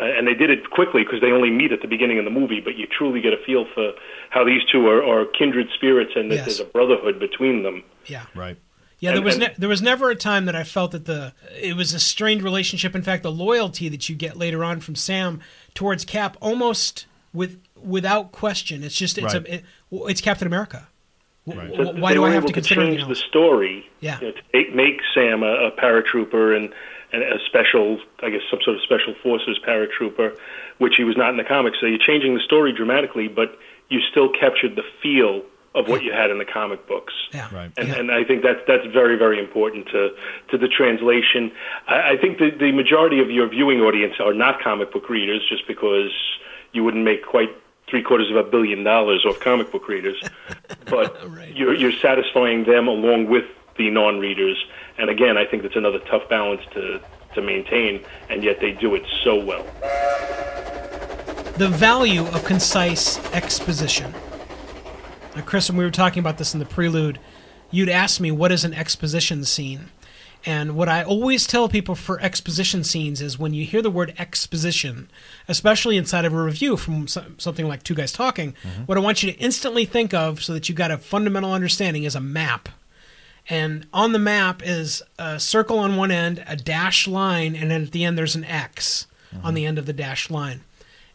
Uh, 0.00 0.04
and 0.06 0.26
they 0.26 0.32
did 0.34 0.48
it 0.48 0.70
quickly 0.70 1.04
because 1.04 1.20
they 1.20 1.30
only 1.32 1.50
meet 1.50 1.70
at 1.70 1.82
the 1.82 1.86
beginning 1.88 2.18
of 2.18 2.24
the 2.24 2.30
movie, 2.30 2.60
but 2.60 2.76
you 2.76 2.86
truly 2.86 3.20
get 3.20 3.34
a 3.34 3.36
feel 3.44 3.66
for 3.74 3.92
how 4.30 4.42
these 4.42 4.62
two 4.70 4.86
are, 4.88 5.04
are 5.04 5.26
kindred 5.26 5.68
spirits 5.74 6.12
and 6.16 6.30
that 6.30 6.36
Yes. 6.36 6.44
there's 6.46 6.60
a 6.60 6.64
brotherhood 6.64 7.18
between 7.20 7.62
them. 7.62 7.84
Yeah. 8.06 8.22
Right. 8.34 8.56
Yeah, 9.00 9.10
there 9.10 9.16
And- 9.18 9.24
was 9.26 9.34
and- 9.34 9.42
ne- 9.44 9.54
there 9.58 9.68
was 9.68 9.82
never 9.82 10.08
a 10.10 10.14
time 10.16 10.46
that 10.46 10.56
I 10.56 10.64
felt 10.64 10.92
that 10.92 11.04
the 11.04 11.32
it 11.60 11.76
was 11.76 11.92
a 11.92 12.00
strained 12.00 12.42
relationship. 12.42 12.94
In 12.94 13.02
fact, 13.02 13.22
the 13.22 13.32
loyalty 13.32 13.88
that 13.90 14.08
you 14.08 14.14
get 14.16 14.36
later 14.38 14.64
on 14.64 14.80
from 14.80 14.94
Sam 14.94 15.40
towards 15.74 16.04
Cap, 16.06 16.36
almost 16.40 17.06
with 17.34 17.58
without 17.82 18.32
question, 18.32 18.82
it's 18.84 18.94
just 18.94 19.18
it's 19.18 19.34
Right. 19.34 19.46
a 19.46 19.54
it, 19.56 19.64
it's 20.08 20.20
Captain 20.22 20.46
America. 20.46 20.88
Right. 21.46 21.68
w- 21.70 21.84
So 21.96 22.00
Why 22.00 22.14
do 22.14 22.22
I 22.24 22.28
have 22.30 22.44
able 22.44 22.48
to 22.48 22.54
consider 22.54 22.82
change 22.86 23.06
the 23.08 23.16
story? 23.16 23.90
Yeah. 24.00 24.20
you 24.20 24.28
know, 24.28 24.32
to 24.34 24.42
make, 24.54 24.74
make 24.74 25.00
Sam 25.12 25.42
a, 25.42 25.52
a 25.66 25.70
paratrooper 25.72 26.56
and, 26.56 26.66
and 26.66 26.72
a 27.12 27.38
special, 27.46 27.98
I 28.22 28.30
guess, 28.30 28.40
some 28.50 28.60
sort 28.64 28.76
of 28.76 28.82
special 28.82 29.14
forces 29.22 29.58
paratrooper, 29.66 30.36
which 30.78 30.94
he 30.96 31.04
was 31.04 31.16
not 31.16 31.30
in 31.30 31.36
the 31.36 31.44
comics. 31.44 31.78
So 31.80 31.86
you're 31.86 31.98
changing 31.98 32.34
the 32.34 32.40
story 32.40 32.72
dramatically, 32.72 33.28
but 33.28 33.58
you 33.90 34.00
still 34.10 34.30
captured 34.30 34.76
the 34.76 34.84
feel 35.02 35.42
of 35.74 35.88
what 35.88 36.02
you 36.02 36.12
had 36.12 36.30
in 36.30 36.36
the 36.38 36.44
comic 36.44 36.86
books. 36.86 37.14
Yeah, 37.32 37.48
Right. 37.54 37.70
And, 37.78 37.88
Yeah. 37.88 37.94
and 37.98 38.10
I 38.12 38.24
think 38.24 38.42
that's 38.42 38.60
that's 38.66 38.86
very 38.86 39.16
very 39.16 39.38
important 39.38 39.86
to 39.88 40.14
to 40.50 40.58
the 40.58 40.68
translation. 40.68 41.50
I, 41.88 42.10
I 42.12 42.16
think 42.16 42.38
the 42.38 42.50
the 42.50 42.72
majority 42.72 43.20
of 43.20 43.30
your 43.30 43.48
viewing 43.48 43.80
audience 43.80 44.14
are 44.20 44.34
not 44.34 44.60
comic 44.62 44.92
book 44.92 45.08
readers, 45.08 45.42
just 45.48 45.66
because 45.66 46.12
you 46.72 46.84
wouldn't 46.84 47.04
make 47.04 47.24
quite 47.26 47.50
three 47.88 48.02
quarters 48.02 48.30
of 48.30 48.36
a 48.36 48.42
billion 48.44 48.84
dollars 48.84 49.24
off 49.26 49.40
comic 49.40 49.70
book 49.72 49.88
readers. 49.88 50.18
But 50.90 51.16
Right. 51.30 51.54
you're 51.56 51.74
you're 51.74 51.92
satisfying 52.08 52.64
them 52.64 52.86
along 52.88 53.28
with 53.28 53.44
the 53.78 53.88
non-readers. 53.90 54.58
And 54.98 55.10
again, 55.10 55.36
I 55.36 55.44
think 55.46 55.62
that's 55.62 55.76
another 55.76 55.98
tough 56.00 56.28
balance 56.28 56.62
to 56.74 57.00
to 57.34 57.40
maintain, 57.40 58.04
and 58.28 58.44
yet 58.44 58.60
they 58.60 58.72
do 58.72 58.94
it 58.94 59.02
so 59.24 59.42
well. 59.42 59.64
the 61.56 61.68
value 61.68 62.26
of 62.28 62.44
concise 62.44 63.18
exposition. 63.32 64.12
Now, 65.36 65.42
Chris, 65.42 65.68
when 65.70 65.76
we 65.78 65.84
were 65.84 65.90
talking 65.90 66.20
about 66.20 66.38
this 66.38 66.54
in 66.54 66.60
the 66.60 66.66
prelude, 66.66 67.18
you'd 67.70 67.88
ask 67.88 68.20
me 68.20 68.30
what 68.30 68.52
is 68.52 68.64
an 68.64 68.74
exposition 68.74 69.44
scene. 69.44 69.90
And 70.44 70.74
what 70.74 70.88
I 70.88 71.04
always 71.04 71.46
tell 71.46 71.68
people 71.68 71.94
for 71.94 72.20
exposition 72.20 72.82
scenes 72.82 73.20
is 73.22 73.38
when 73.38 73.54
you 73.54 73.64
hear 73.64 73.80
the 73.80 73.90
word 73.90 74.12
exposition, 74.18 75.08
especially 75.46 75.96
inside 75.96 76.24
of 76.24 76.32
a 76.32 76.42
review 76.42 76.76
from 76.76 77.06
something 77.06 77.68
like 77.68 77.84
Two 77.84 77.94
Guys 77.94 78.12
Talking, 78.12 78.54
mm-hmm. 78.62 78.82
what 78.82 78.98
I 78.98 79.00
want 79.00 79.22
you 79.22 79.30
to 79.32 79.38
instantly 79.38 79.84
think 79.84 80.12
of 80.12 80.42
so 80.42 80.52
that 80.52 80.68
you've 80.68 80.76
got 80.76 80.90
a 80.90 80.98
fundamental 80.98 81.52
understanding 81.52 82.02
is 82.02 82.16
a 82.16 82.20
map. 82.20 82.68
And 83.48 83.86
on 83.92 84.12
the 84.12 84.18
map 84.18 84.62
is 84.64 85.02
a 85.18 85.40
circle 85.40 85.78
on 85.78 85.96
one 85.96 86.10
end, 86.10 86.44
a 86.46 86.56
dashed 86.56 87.08
line, 87.08 87.56
and 87.56 87.70
then 87.70 87.82
at 87.82 87.90
the 87.90 88.04
end 88.04 88.16
there's 88.16 88.36
an 88.36 88.44
X 88.44 89.06
on 89.42 89.54
the 89.54 89.64
end 89.66 89.78
of 89.78 89.86
the 89.86 89.92
dashed 89.92 90.30
line. 90.30 90.60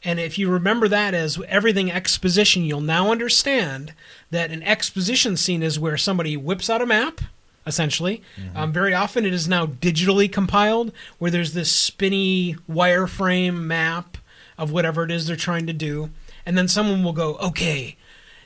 And 0.04 0.20
if 0.20 0.38
you 0.38 0.50
remember 0.50 0.88
that 0.88 1.14
as 1.14 1.40
everything 1.48 1.92
exposition, 1.92 2.64
you'll 2.64 2.82
now 2.82 3.12
understand 3.12 3.94
that 4.32 4.52
an 4.52 4.64
exposition 4.64 5.38
scene 5.38 5.64
is 5.64 5.80
where 5.80 5.98
somebody 5.98 6.36
whips 6.38 6.70
out 6.70 6.82
a 6.82 6.86
map, 6.86 7.22
essentially. 7.66 8.22
Um, 8.56 8.72
very 8.72 8.94
often 8.94 9.26
it 9.26 9.34
is 9.34 9.48
now 9.48 9.66
digitally 9.66 10.32
compiled, 10.32 10.92
where 11.18 11.32
there's 11.32 11.54
this 11.54 11.72
spinny 11.72 12.56
wireframe 12.70 13.62
map 13.64 14.18
of 14.58 14.72
whatever 14.72 15.04
it 15.04 15.12
is 15.12 15.28
they're 15.28 15.36
trying 15.36 15.68
to 15.68 15.74
do. 15.74 16.10
And 16.46 16.58
then 16.58 16.68
someone 16.68 17.04
will 17.04 17.14
go, 17.14 17.36
okay, 17.38 17.98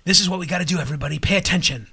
this 0.06 0.20
is 0.20 0.30
what 0.30 0.40
we 0.40 0.46
got 0.48 0.60
to 0.60 0.66
do, 0.66 0.80
everybody. 0.80 1.20
Pay 1.20 1.38
attention. 1.38 1.88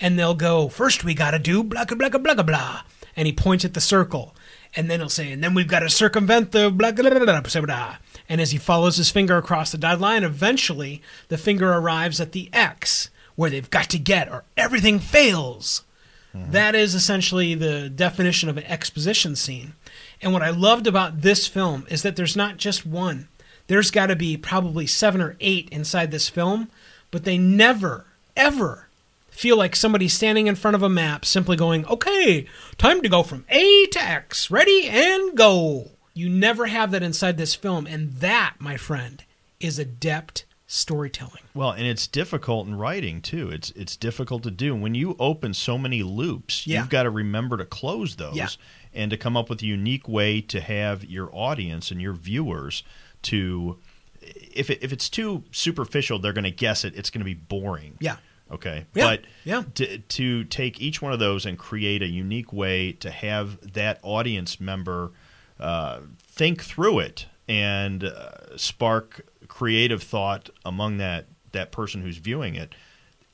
And 0.00 0.18
they'll 0.18 0.34
go, 0.34 0.68
first 0.68 1.04
we 1.04 1.14
got 1.14 1.32
to 1.32 1.38
do 1.38 1.62
blah, 1.62 1.84
blah, 1.84 2.08
blah, 2.08 2.34
blah, 2.34 2.42
blah. 2.42 2.82
And 3.16 3.26
he 3.26 3.32
points 3.32 3.64
at 3.64 3.74
the 3.74 3.80
circle. 3.80 4.34
And 4.74 4.90
then 4.90 5.00
he'll 5.00 5.08
say, 5.08 5.30
and 5.30 5.44
then 5.44 5.54
we've 5.54 5.68
got 5.68 5.80
to 5.80 5.90
circumvent 5.90 6.52
the 6.52 6.70
blah, 6.70 6.92
blah, 6.92 7.10
blah, 7.10 7.24
blah, 7.24 7.40
blah, 7.40 7.60
blah. 7.60 7.96
And 8.28 8.40
as 8.40 8.52
he 8.52 8.58
follows 8.58 8.96
his 8.96 9.10
finger 9.10 9.36
across 9.36 9.70
the 9.70 9.78
dotted 9.78 10.00
line, 10.00 10.24
eventually 10.24 11.02
the 11.28 11.36
finger 11.36 11.72
arrives 11.72 12.20
at 12.20 12.32
the 12.32 12.48
X, 12.52 13.10
where 13.36 13.50
they've 13.50 13.70
got 13.70 13.90
to 13.90 13.98
get, 13.98 14.30
or 14.30 14.44
everything 14.56 14.98
fails. 14.98 15.84
Mm-hmm. 16.34 16.52
That 16.52 16.74
is 16.74 16.94
essentially 16.94 17.54
the 17.54 17.90
definition 17.90 18.48
of 18.48 18.56
an 18.56 18.64
exposition 18.64 19.36
scene. 19.36 19.74
And 20.22 20.32
what 20.32 20.42
I 20.42 20.50
loved 20.50 20.86
about 20.86 21.20
this 21.20 21.46
film 21.46 21.86
is 21.90 22.02
that 22.02 22.16
there's 22.16 22.36
not 22.36 22.56
just 22.56 22.86
one. 22.86 23.28
There's 23.66 23.90
got 23.90 24.06
to 24.06 24.16
be 24.16 24.36
probably 24.36 24.86
seven 24.86 25.20
or 25.20 25.36
eight 25.40 25.68
inside 25.70 26.10
this 26.10 26.28
film, 26.28 26.70
but 27.10 27.24
they 27.24 27.36
never, 27.36 28.06
ever 28.36 28.88
feel 29.32 29.56
like 29.56 29.74
somebody's 29.74 30.12
standing 30.12 30.46
in 30.46 30.54
front 30.54 30.74
of 30.76 30.82
a 30.82 30.88
map 30.88 31.24
simply 31.24 31.56
going, 31.56 31.84
okay, 31.86 32.46
time 32.78 33.00
to 33.02 33.08
go 33.08 33.22
from 33.24 33.44
A 33.48 33.86
to 33.86 34.00
X, 34.02 34.50
ready 34.50 34.86
and 34.88 35.36
go. 35.36 35.90
You 36.14 36.28
never 36.28 36.66
have 36.66 36.90
that 36.92 37.02
inside 37.02 37.38
this 37.38 37.54
film. 37.54 37.86
And 37.86 38.12
that, 38.16 38.54
my 38.60 38.76
friend, 38.76 39.24
is 39.58 39.78
adept 39.78 40.44
storytelling. 40.66 41.42
Well, 41.54 41.70
and 41.70 41.86
it's 41.86 42.06
difficult 42.06 42.66
in 42.66 42.74
writing 42.76 43.20
too. 43.20 43.50
It's 43.50 43.70
it's 43.72 43.96
difficult 43.96 44.42
to 44.44 44.50
do 44.50 44.74
when 44.74 44.94
you 44.94 45.16
open 45.18 45.54
so 45.54 45.76
many 45.78 46.02
loops. 46.02 46.66
Yeah. 46.66 46.80
You've 46.80 46.88
got 46.90 47.02
to 47.04 47.10
remember 47.10 47.56
to 47.56 47.64
close 47.64 48.16
those 48.16 48.36
Yeah. 48.36 48.48
and 48.94 49.10
to 49.10 49.16
come 49.16 49.36
up 49.36 49.50
with 49.50 49.62
a 49.62 49.66
unique 49.66 50.06
way 50.08 50.40
to 50.42 50.60
have 50.60 51.04
your 51.04 51.34
audience 51.34 51.90
and 51.90 52.00
your 52.00 52.12
viewers 52.14 52.82
to. 53.22 53.78
If 54.54 54.70
it, 54.70 54.78
if 54.82 54.92
it's 54.92 55.08
too 55.08 55.42
superficial, 55.50 56.18
they're 56.20 56.32
going 56.32 56.44
to 56.44 56.50
guess 56.50 56.84
it. 56.84 56.94
It's 56.96 57.10
going 57.10 57.20
to 57.20 57.24
be 57.24 57.34
boring. 57.34 57.96
Yeah. 57.98 58.16
Okay. 58.52 58.84
Yeah, 58.94 59.04
But 59.04 59.24
yeah. 59.44 59.62
To, 59.76 59.98
to 59.98 60.44
take 60.44 60.80
each 60.80 61.00
one 61.00 61.12
of 61.12 61.18
those 61.18 61.46
and 61.46 61.58
create 61.58 62.02
a 62.02 62.06
unique 62.08 62.52
way 62.52 62.92
to 62.92 63.10
have 63.10 63.72
that 63.72 63.98
audience 64.02 64.60
member 64.60 65.12
uh, 65.58 66.00
think 66.18 66.62
through 66.62 66.98
it 67.00 67.26
and 67.48 68.04
uh, 68.04 68.56
spark 68.58 69.26
creative 69.48 70.02
thought 70.02 70.50
among 70.64 70.98
that 70.98 71.26
that 71.52 71.72
person 71.72 72.02
who's 72.02 72.18
viewing 72.18 72.54
it. 72.54 72.74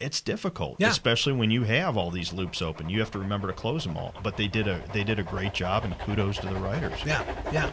It's 0.00 0.20
difficult, 0.20 0.76
Yeah. 0.78 0.90
especially 0.90 1.32
when 1.32 1.50
you 1.50 1.64
have 1.64 1.96
all 1.96 2.10
these 2.12 2.32
loops 2.32 2.62
open. 2.62 2.88
You 2.88 3.00
have 3.00 3.10
to 3.12 3.18
remember 3.18 3.48
to 3.48 3.52
close 3.52 3.82
them 3.84 3.96
all. 3.96 4.14
But 4.22 4.36
they 4.36 4.46
did 4.46 4.68
a 4.68 4.80
they 4.92 5.02
did 5.04 5.18
a 5.18 5.24
great 5.24 5.54
job, 5.54 5.84
and 5.84 5.98
kudos 5.98 6.38
to 6.38 6.46
the 6.46 6.54
writers. 6.54 6.98
Yeah, 7.04 7.24
yeah. 7.52 7.70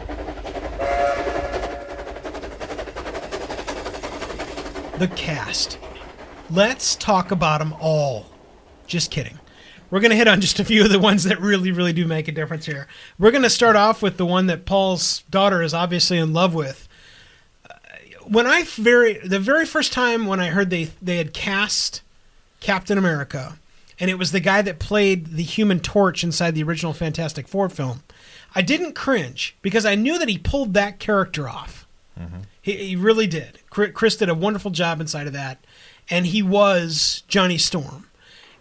The 4.97 5.07
cast. 5.09 5.77
Let's 6.51 6.95
talk 6.95 7.31
about 7.31 7.59
them 7.59 7.73
all. 7.79 8.27
Just 8.87 9.11
kidding. 9.11 9.39
We're 9.89 9.99
going 9.99 10.11
to 10.11 10.17
hit 10.17 10.27
on 10.27 10.41
just 10.41 10.59
a 10.59 10.65
few 10.65 10.83
of 10.83 10.91
the 10.91 10.99
ones 10.99 11.23
that 11.23 11.39
really, 11.39 11.71
really 11.71 11.93
do 11.93 12.05
make 12.05 12.27
a 12.27 12.31
difference 12.31 12.65
here. 12.65 12.87
We're 13.17 13.31
going 13.31 13.43
to 13.43 13.49
start 13.49 13.75
off 13.75 14.01
with 14.01 14.17
the 14.17 14.25
one 14.25 14.47
that 14.47 14.65
Paul's 14.65 15.23
daughter 15.29 15.61
is 15.61 15.73
obviously 15.73 16.17
in 16.17 16.33
love 16.33 16.53
with. 16.53 16.87
Uh, 17.69 17.73
When 18.27 18.45
I 18.47 18.63
very 18.63 19.13
the 19.19 19.39
very 19.39 19.65
first 19.65 19.93
time 19.93 20.25
when 20.25 20.39
I 20.39 20.47
heard 20.47 20.69
they 20.69 20.85
they 21.01 21.17
had 21.17 21.33
cast 21.33 22.01
Captain 22.59 22.97
America, 22.97 23.57
and 23.99 24.09
it 24.09 24.17
was 24.19 24.31
the 24.31 24.39
guy 24.39 24.61
that 24.63 24.79
played 24.79 25.27
the 25.35 25.43
Human 25.43 25.79
Torch 25.79 26.23
inside 26.23 26.51
the 26.55 26.63
original 26.63 26.93
Fantastic 26.93 27.47
Four 27.47 27.69
film. 27.69 28.03
I 28.55 28.61
didn't 28.61 28.93
cringe 28.93 29.55
because 29.61 29.85
I 29.85 29.95
knew 29.95 30.17
that 30.19 30.29
he 30.29 30.37
pulled 30.37 30.73
that 30.73 30.99
character 30.99 31.47
off. 31.47 31.87
He, 32.61 32.71
he 32.77 32.95
really 32.95 33.27
did. 33.27 33.59
Chris 33.69 34.15
did 34.15 34.29
a 34.29 34.33
wonderful 34.33 34.71
job 34.71 35.01
inside 35.01 35.27
of 35.27 35.33
that, 35.33 35.57
and 36.09 36.27
he 36.27 36.41
was 36.41 37.23
Johnny 37.27 37.57
Storm. 37.57 38.07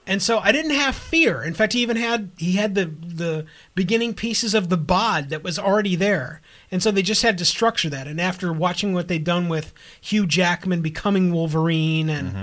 And 0.06 0.22
so 0.22 0.38
I 0.38 0.52
didn't 0.52 0.72
have 0.72 0.94
fear. 0.94 1.42
In 1.42 1.54
fact, 1.54 1.72
he 1.72 1.80
even 1.80 1.96
had 1.96 2.30
he 2.36 2.52
had 2.52 2.74
the 2.74 2.84
the 2.84 3.46
beginning 3.74 4.12
pieces 4.12 4.52
of 4.54 4.68
the 4.68 4.76
bod 4.76 5.30
that 5.30 5.42
was 5.42 5.58
already 5.58 5.96
there. 5.96 6.42
And 6.70 6.82
so 6.82 6.90
they 6.90 7.00
just 7.00 7.22
had 7.22 7.38
to 7.38 7.44
structure 7.46 7.88
that. 7.88 8.06
And 8.06 8.20
after 8.20 8.52
watching 8.52 8.92
what 8.92 9.08
they'd 9.08 9.24
done 9.24 9.48
with 9.48 9.72
Hugh 10.02 10.26
Jackman 10.26 10.82
becoming 10.82 11.32
Wolverine 11.32 12.10
and 12.10 12.36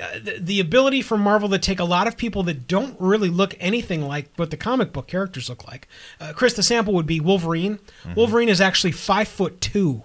uh, 0.00 0.18
the, 0.22 0.38
the 0.38 0.60
ability 0.60 1.02
for 1.02 1.18
Marvel 1.18 1.48
to 1.48 1.58
take 1.58 1.80
a 1.80 1.84
lot 1.84 2.06
of 2.06 2.16
people 2.16 2.44
that 2.44 2.68
don't 2.68 2.94
really 3.00 3.28
look 3.28 3.56
anything 3.58 4.02
like 4.02 4.28
what 4.36 4.52
the 4.52 4.56
comic 4.56 4.92
book 4.92 5.08
characters 5.08 5.48
look 5.48 5.66
like. 5.66 5.88
Uh, 6.20 6.32
Chris, 6.32 6.54
the 6.54 6.62
sample 6.62 6.94
would 6.94 7.06
be 7.06 7.18
Wolverine. 7.18 7.80
Wolverine 8.14 8.48
is 8.48 8.60
actually 8.60 8.92
five 8.92 9.26
foot 9.26 9.60
2 9.60 10.04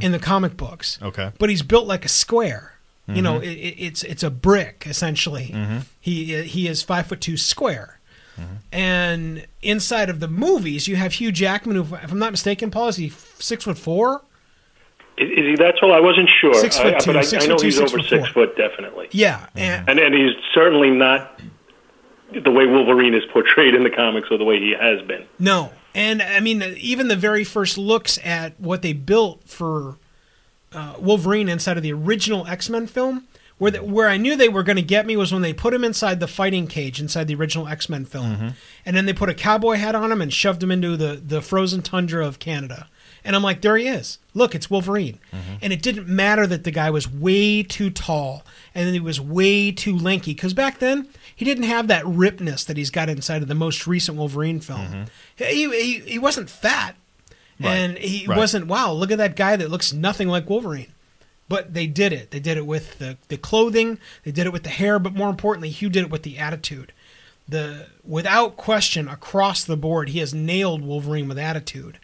in 0.00 0.12
the 0.12 0.18
comic 0.18 0.56
books. 0.56 0.98
Okay. 1.02 1.30
but 1.38 1.50
he's 1.50 1.62
built 1.62 1.86
like 1.86 2.04
a 2.06 2.08
square. 2.08 2.71
You 3.08 3.20
know, 3.20 3.34
mm-hmm. 3.34 3.44
it, 3.44 3.58
it, 3.58 3.74
it's 3.78 4.02
it's 4.04 4.22
a 4.22 4.30
brick 4.30 4.84
essentially. 4.86 5.50
Mm-hmm. 5.52 5.78
He 6.00 6.42
he 6.42 6.68
is 6.68 6.82
five 6.82 7.06
foot 7.06 7.20
two 7.20 7.36
square. 7.36 8.00
Mm-hmm. 8.36 8.54
And 8.72 9.46
inside 9.60 10.08
of 10.08 10.20
the 10.20 10.28
movies, 10.28 10.88
you 10.88 10.96
have 10.96 11.14
Hugh 11.14 11.32
Jackman, 11.32 11.76
who, 11.76 11.94
if 11.96 12.10
I'm 12.10 12.18
not 12.18 12.30
mistaken, 12.30 12.70
Paul, 12.70 12.88
is 12.88 12.96
he 12.96 13.10
six 13.10 13.64
foot 13.64 13.76
four? 13.76 14.22
Is, 15.18 15.30
is 15.30 15.36
he 15.36 15.54
that 15.56 15.74
tall? 15.78 15.92
I 15.92 16.00
wasn't 16.00 16.30
sure. 16.40 16.54
Six 16.54 16.78
foot 16.78 16.94
I, 16.94 16.98
two, 16.98 17.12
but 17.12 17.16
I, 17.18 17.22
six 17.22 17.44
I 17.44 17.48
know 17.48 17.56
two, 17.58 17.66
he's 17.66 17.76
six 17.76 17.92
over 17.92 18.02
foot 18.02 18.08
six 18.08 18.28
foot, 18.28 18.56
definitely. 18.56 19.08
Yeah, 19.10 19.46
and 19.54 19.88
And 19.88 19.98
and 19.98 20.14
he's 20.14 20.32
certainly 20.54 20.90
not 20.90 21.40
the 22.32 22.50
way 22.50 22.66
Wolverine 22.66 23.14
is 23.14 23.24
portrayed 23.32 23.74
in 23.74 23.82
the 23.82 23.90
comics 23.90 24.28
or 24.30 24.38
the 24.38 24.44
way 24.44 24.58
he 24.58 24.74
has 24.78 25.02
been. 25.02 25.26
No, 25.38 25.70
and 25.94 26.22
I 26.22 26.40
mean 26.40 26.62
even 26.78 27.08
the 27.08 27.16
very 27.16 27.44
first 27.44 27.76
looks 27.76 28.18
at 28.24 28.58
what 28.58 28.80
they 28.80 28.92
built 28.94 29.48
for 29.48 29.98
uh, 30.74 30.94
Wolverine 30.98 31.48
inside 31.48 31.76
of 31.76 31.82
the 31.82 31.92
original 31.92 32.46
X 32.46 32.68
Men 32.68 32.86
film, 32.86 33.26
where 33.58 33.70
the, 33.70 33.82
where 33.82 34.08
I 34.08 34.16
knew 34.16 34.36
they 34.36 34.48
were 34.48 34.62
going 34.62 34.76
to 34.76 34.82
get 34.82 35.06
me 35.06 35.16
was 35.16 35.32
when 35.32 35.42
they 35.42 35.52
put 35.52 35.74
him 35.74 35.84
inside 35.84 36.20
the 36.20 36.28
fighting 36.28 36.66
cage 36.66 37.00
inside 37.00 37.28
the 37.28 37.34
original 37.34 37.68
X 37.68 37.88
Men 37.88 38.04
film, 38.04 38.36
mm-hmm. 38.36 38.48
and 38.84 38.96
then 38.96 39.06
they 39.06 39.12
put 39.12 39.28
a 39.28 39.34
cowboy 39.34 39.76
hat 39.76 39.94
on 39.94 40.10
him 40.10 40.20
and 40.20 40.32
shoved 40.32 40.62
him 40.62 40.70
into 40.70 40.96
the 40.96 41.20
the 41.24 41.42
frozen 41.42 41.82
tundra 41.82 42.26
of 42.26 42.38
Canada. 42.38 42.88
And 43.24 43.36
I'm 43.36 43.42
like, 43.42 43.60
there 43.60 43.76
he 43.76 43.86
is. 43.86 44.18
Look, 44.34 44.54
it's 44.54 44.68
Wolverine. 44.68 45.20
Mm-hmm. 45.32 45.54
And 45.62 45.72
it 45.72 45.80
didn't 45.80 46.08
matter 46.08 46.44
that 46.46 46.64
the 46.64 46.72
guy 46.72 46.90
was 46.90 47.08
way 47.08 47.62
too 47.62 47.88
tall 47.90 48.44
and 48.74 48.92
he 48.92 49.00
was 49.00 49.20
way 49.20 49.70
too 49.70 49.96
lanky. 49.96 50.34
Because 50.34 50.54
back 50.54 50.80
then, 50.80 51.08
he 51.34 51.44
didn't 51.44 51.64
have 51.64 51.86
that 51.86 52.04
ripness 52.04 52.66
that 52.66 52.76
he's 52.76 52.90
got 52.90 53.08
inside 53.08 53.42
of 53.42 53.48
the 53.48 53.54
most 53.54 53.86
recent 53.86 54.18
Wolverine 54.18 54.58
film. 54.60 54.80
Mm-hmm. 54.80 55.44
He, 55.44 55.70
he, 55.70 55.98
he 56.00 56.18
wasn't 56.18 56.50
fat. 56.50 56.96
And 57.70 57.98
he 57.98 58.26
Right. 58.26 58.36
wasn't, 58.38 58.66
wow, 58.66 58.92
look 58.92 59.10
at 59.10 59.18
that 59.18 59.36
guy 59.36 59.56
that 59.56 59.70
looks 59.70 59.92
nothing 59.92 60.28
like 60.28 60.48
Wolverine. 60.48 60.92
But 61.48 61.74
they 61.74 61.86
did 61.86 62.12
it. 62.12 62.30
They 62.30 62.40
did 62.40 62.56
it 62.56 62.66
with 62.66 62.98
the, 62.98 63.18
the 63.28 63.36
clothing, 63.36 63.98
they 64.24 64.30
did 64.32 64.46
it 64.46 64.52
with 64.52 64.62
the 64.62 64.70
hair, 64.70 64.98
but 64.98 65.14
more 65.14 65.28
importantly, 65.28 65.70
Hugh 65.70 65.90
did 65.90 66.04
it 66.04 66.10
with 66.10 66.22
the 66.22 66.38
attitude. 66.38 66.92
The 67.48 67.88
without 68.04 68.56
question 68.56 69.08
across 69.08 69.64
the 69.64 69.76
board, 69.76 70.10
he 70.10 70.20
has 70.20 70.32
nailed 70.32 70.80
Wolverine 70.82 71.28
with 71.28 71.38
attitude, 71.38 71.98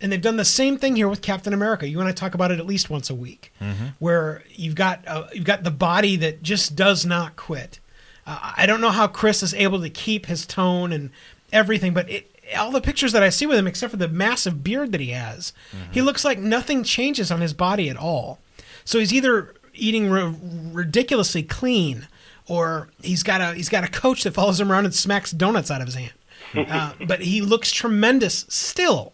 and 0.00 0.10
they've 0.12 0.20
done 0.20 0.36
the 0.36 0.44
same 0.44 0.76
thing 0.78 0.96
here 0.96 1.08
with 1.08 1.22
Captain 1.22 1.54
America. 1.54 1.88
You 1.88 2.00
and 2.00 2.08
I 2.08 2.12
talk 2.12 2.34
about 2.34 2.50
it 2.50 2.58
at 2.58 2.66
least 2.66 2.90
once 2.90 3.08
a 3.08 3.14
week, 3.14 3.52
where 4.00 4.42
you've 4.50 4.74
got 4.74 5.06
uh, 5.06 5.28
you've 5.32 5.44
got 5.44 5.62
the 5.62 5.70
body 5.70 6.16
that 6.16 6.42
just 6.42 6.74
does 6.74 7.06
not 7.06 7.36
quit. 7.36 7.78
Uh, 8.26 8.52
I 8.56 8.66
don't 8.66 8.80
know 8.80 8.90
how 8.90 9.06
Chris 9.06 9.44
is 9.44 9.54
able 9.54 9.80
to 9.80 9.90
keep 9.90 10.26
his 10.26 10.44
tone 10.44 10.92
and 10.92 11.10
everything, 11.52 11.94
but 11.94 12.10
it, 12.10 12.30
all 12.56 12.70
the 12.70 12.80
pictures 12.80 13.12
that 13.12 13.22
I 13.22 13.28
see 13.28 13.46
with 13.46 13.58
him, 13.58 13.66
except 13.66 13.90
for 13.90 13.96
the 13.96 14.08
massive 14.08 14.62
beard 14.64 14.92
that 14.92 15.00
he 15.00 15.10
has, 15.10 15.52
he 15.92 16.02
looks 16.02 16.24
like 16.24 16.38
nothing 16.38 16.82
changes 16.84 17.30
on 17.30 17.40
his 17.40 17.52
body 17.54 17.88
at 17.88 17.96
all. 17.96 18.38
So 18.84 18.98
he's 18.98 19.12
either 19.12 19.54
eating 19.74 20.10
ri- 20.10 20.34
ridiculously 20.72 21.42
clean, 21.42 22.08
or 22.48 22.88
he's 23.02 23.22
got 23.22 23.40
a 23.40 23.54
he's 23.54 23.68
got 23.68 23.84
a 23.84 23.88
coach 23.88 24.24
that 24.24 24.34
follows 24.34 24.60
him 24.60 24.70
around 24.72 24.84
and 24.84 24.94
smacks 24.94 25.30
donuts 25.30 25.70
out 25.70 25.80
of 25.80 25.86
his 25.86 25.96
hand. 25.96 26.12
Uh, 26.54 26.94
but 27.06 27.20
he 27.20 27.40
looks 27.40 27.70
tremendous 27.70 28.44
still. 28.48 29.12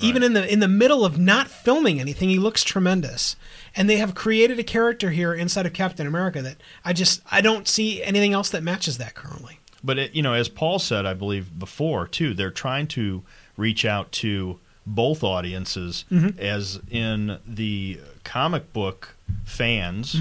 Even 0.00 0.22
in 0.22 0.34
the 0.34 0.52
in 0.52 0.60
the 0.60 0.68
middle 0.68 1.02
of 1.04 1.18
not 1.18 1.48
filming 1.48 1.98
anything, 1.98 2.28
he 2.28 2.38
looks 2.38 2.62
tremendous. 2.62 3.36
And 3.74 3.88
they 3.88 3.96
have 3.96 4.14
created 4.14 4.58
a 4.58 4.62
character 4.64 5.10
here 5.10 5.32
inside 5.32 5.64
of 5.66 5.72
Captain 5.72 6.06
America 6.06 6.42
that 6.42 6.56
I 6.84 6.92
just 6.92 7.22
I 7.30 7.40
don't 7.40 7.66
see 7.66 8.02
anything 8.02 8.32
else 8.34 8.50
that 8.50 8.62
matches 8.62 8.98
that 8.98 9.14
currently. 9.14 9.57
But 9.82 9.98
it, 9.98 10.14
you 10.14 10.22
know, 10.22 10.32
as 10.34 10.48
Paul 10.48 10.78
said, 10.78 11.06
I 11.06 11.14
believe 11.14 11.58
before 11.58 12.06
too, 12.08 12.34
they're 12.34 12.50
trying 12.50 12.86
to 12.88 13.22
reach 13.56 13.84
out 13.84 14.10
to 14.12 14.58
both 14.86 15.22
audiences, 15.22 16.04
as 16.38 16.80
in 16.90 17.38
the 17.46 18.00
comic 18.24 18.72
book 18.72 19.14
fans 19.44 20.16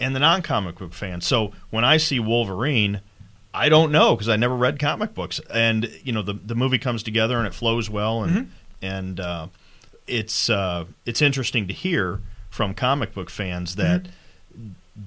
and 0.00 0.14
the 0.14 0.18
non-comic 0.20 0.76
book 0.76 0.92
fans. 0.92 1.26
So 1.26 1.52
when 1.70 1.84
I 1.84 1.96
see 1.98 2.18
Wolverine, 2.20 3.00
I 3.54 3.68
don't 3.68 3.90
know 3.92 4.14
because 4.14 4.28
I 4.28 4.36
never 4.36 4.54
read 4.56 4.78
comic 4.78 5.14
books, 5.14 5.40
and 5.52 5.90
you 6.04 6.12
know 6.12 6.22
the 6.22 6.34
the 6.34 6.54
movie 6.54 6.78
comes 6.78 7.02
together 7.02 7.38
and 7.38 7.46
it 7.46 7.54
flows 7.54 7.88
well, 7.88 8.22
and 8.24 8.50
and 8.82 9.20
uh, 9.20 9.46
it's 10.06 10.50
uh, 10.50 10.84
it's 11.06 11.22
interesting 11.22 11.66
to 11.68 11.74
hear 11.74 12.20
from 12.50 12.74
comic 12.74 13.14
book 13.14 13.30
fans 13.30 13.76
that 13.76 14.06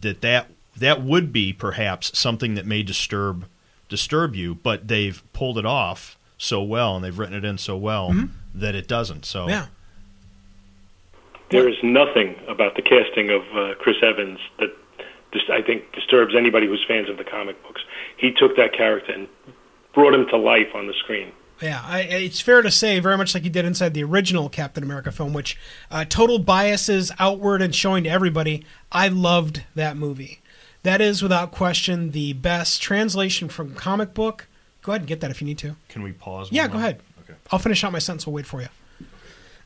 that 0.02 0.22
that 0.22 0.48
that 0.78 1.02
would 1.04 1.32
be 1.34 1.54
perhaps 1.54 2.18
something 2.18 2.56
that 2.56 2.66
may 2.66 2.82
disturb 2.82 3.46
disturb 3.92 4.34
you, 4.34 4.56
but 4.56 4.88
they've 4.88 5.22
pulled 5.34 5.60
it 5.60 5.66
off 5.66 6.18
so 6.38 6.64
well 6.64 6.96
and 6.96 7.06
they've 7.06 7.20
written 7.20 7.36
it 7.36 7.46
in 7.46 7.60
so 7.60 7.78
well 7.78 8.16
that 8.56 8.74
it 8.74 8.88
doesn't. 8.88 9.26
So 9.26 9.48
Yeah. 9.48 9.68
There 11.52 11.68
is 11.68 11.76
nothing 11.84 12.36
about 12.48 12.76
the 12.76 12.82
casting 12.82 13.30
of 13.30 13.42
uh, 13.54 13.76
Chris 13.78 13.98
Evans 14.02 14.40
that 14.58 14.74
just, 15.34 15.50
I 15.50 15.62
think 15.62 15.92
disturbs 15.92 16.34
anybody 16.36 16.66
who's 16.66 16.84
fans 16.88 17.10
of 17.10 17.18
the 17.18 17.26
comic 17.26 17.62
books. 17.64 17.82
He 18.16 18.32
took 18.32 18.56
that 18.56 18.74
character 18.74 19.12
and 19.12 19.28
brought 19.94 20.14
him 20.14 20.26
to 20.28 20.38
life 20.38 20.74
on 20.74 20.88
the 20.88 20.94
screen. 20.94 21.34
Yeah, 21.62 21.82
I, 21.86 22.02
it's 22.02 22.42
fair 22.42 22.62
to 22.62 22.72
say, 22.72 23.00
very 23.00 23.18
much 23.18 23.34
like 23.36 23.44
he 23.44 23.50
did 23.50 23.66
inside 23.66 23.94
the 23.94 24.04
original 24.04 24.50
Captain 24.50 24.84
America 24.84 25.12
film, 25.12 25.34
which 25.34 25.60
uh, 25.92 26.06
total 26.06 26.40
biases 26.40 27.12
outward 27.20 27.62
and 27.62 27.76
showing 27.76 28.06
to 28.06 28.10
everybody. 28.10 28.66
I 28.92 29.10
loved 29.10 29.64
that 29.76 29.96
movie. 29.98 30.41
That 30.84 31.02
is, 31.02 31.22
without 31.22 31.52
question, 31.52 32.12
the 32.12 32.34
best 32.34 32.82
translation 32.82 33.50
from 33.50 33.76
comic 33.76 34.14
book. 34.14 34.48
Go 34.82 34.92
ahead 34.94 35.02
and 35.02 35.08
get 35.08 35.20
that 35.22 35.30
if 35.30 35.42
you 35.42 35.46
need 35.46 35.60
to. 35.60 35.76
can 35.90 36.02
we 36.02 36.12
pause? 36.12 36.52
Yeah, 36.52 36.68
go 36.68 36.78
ahead. 36.78 37.02
Okay. 37.24 37.36
I'll 37.52 37.60
finish 37.60 37.84
out 37.84 37.92
my 37.92 38.00
sentence. 38.00 38.26
We'll 38.26 38.34
wait 38.34 38.48
for 38.48 38.62
you. 38.62 38.68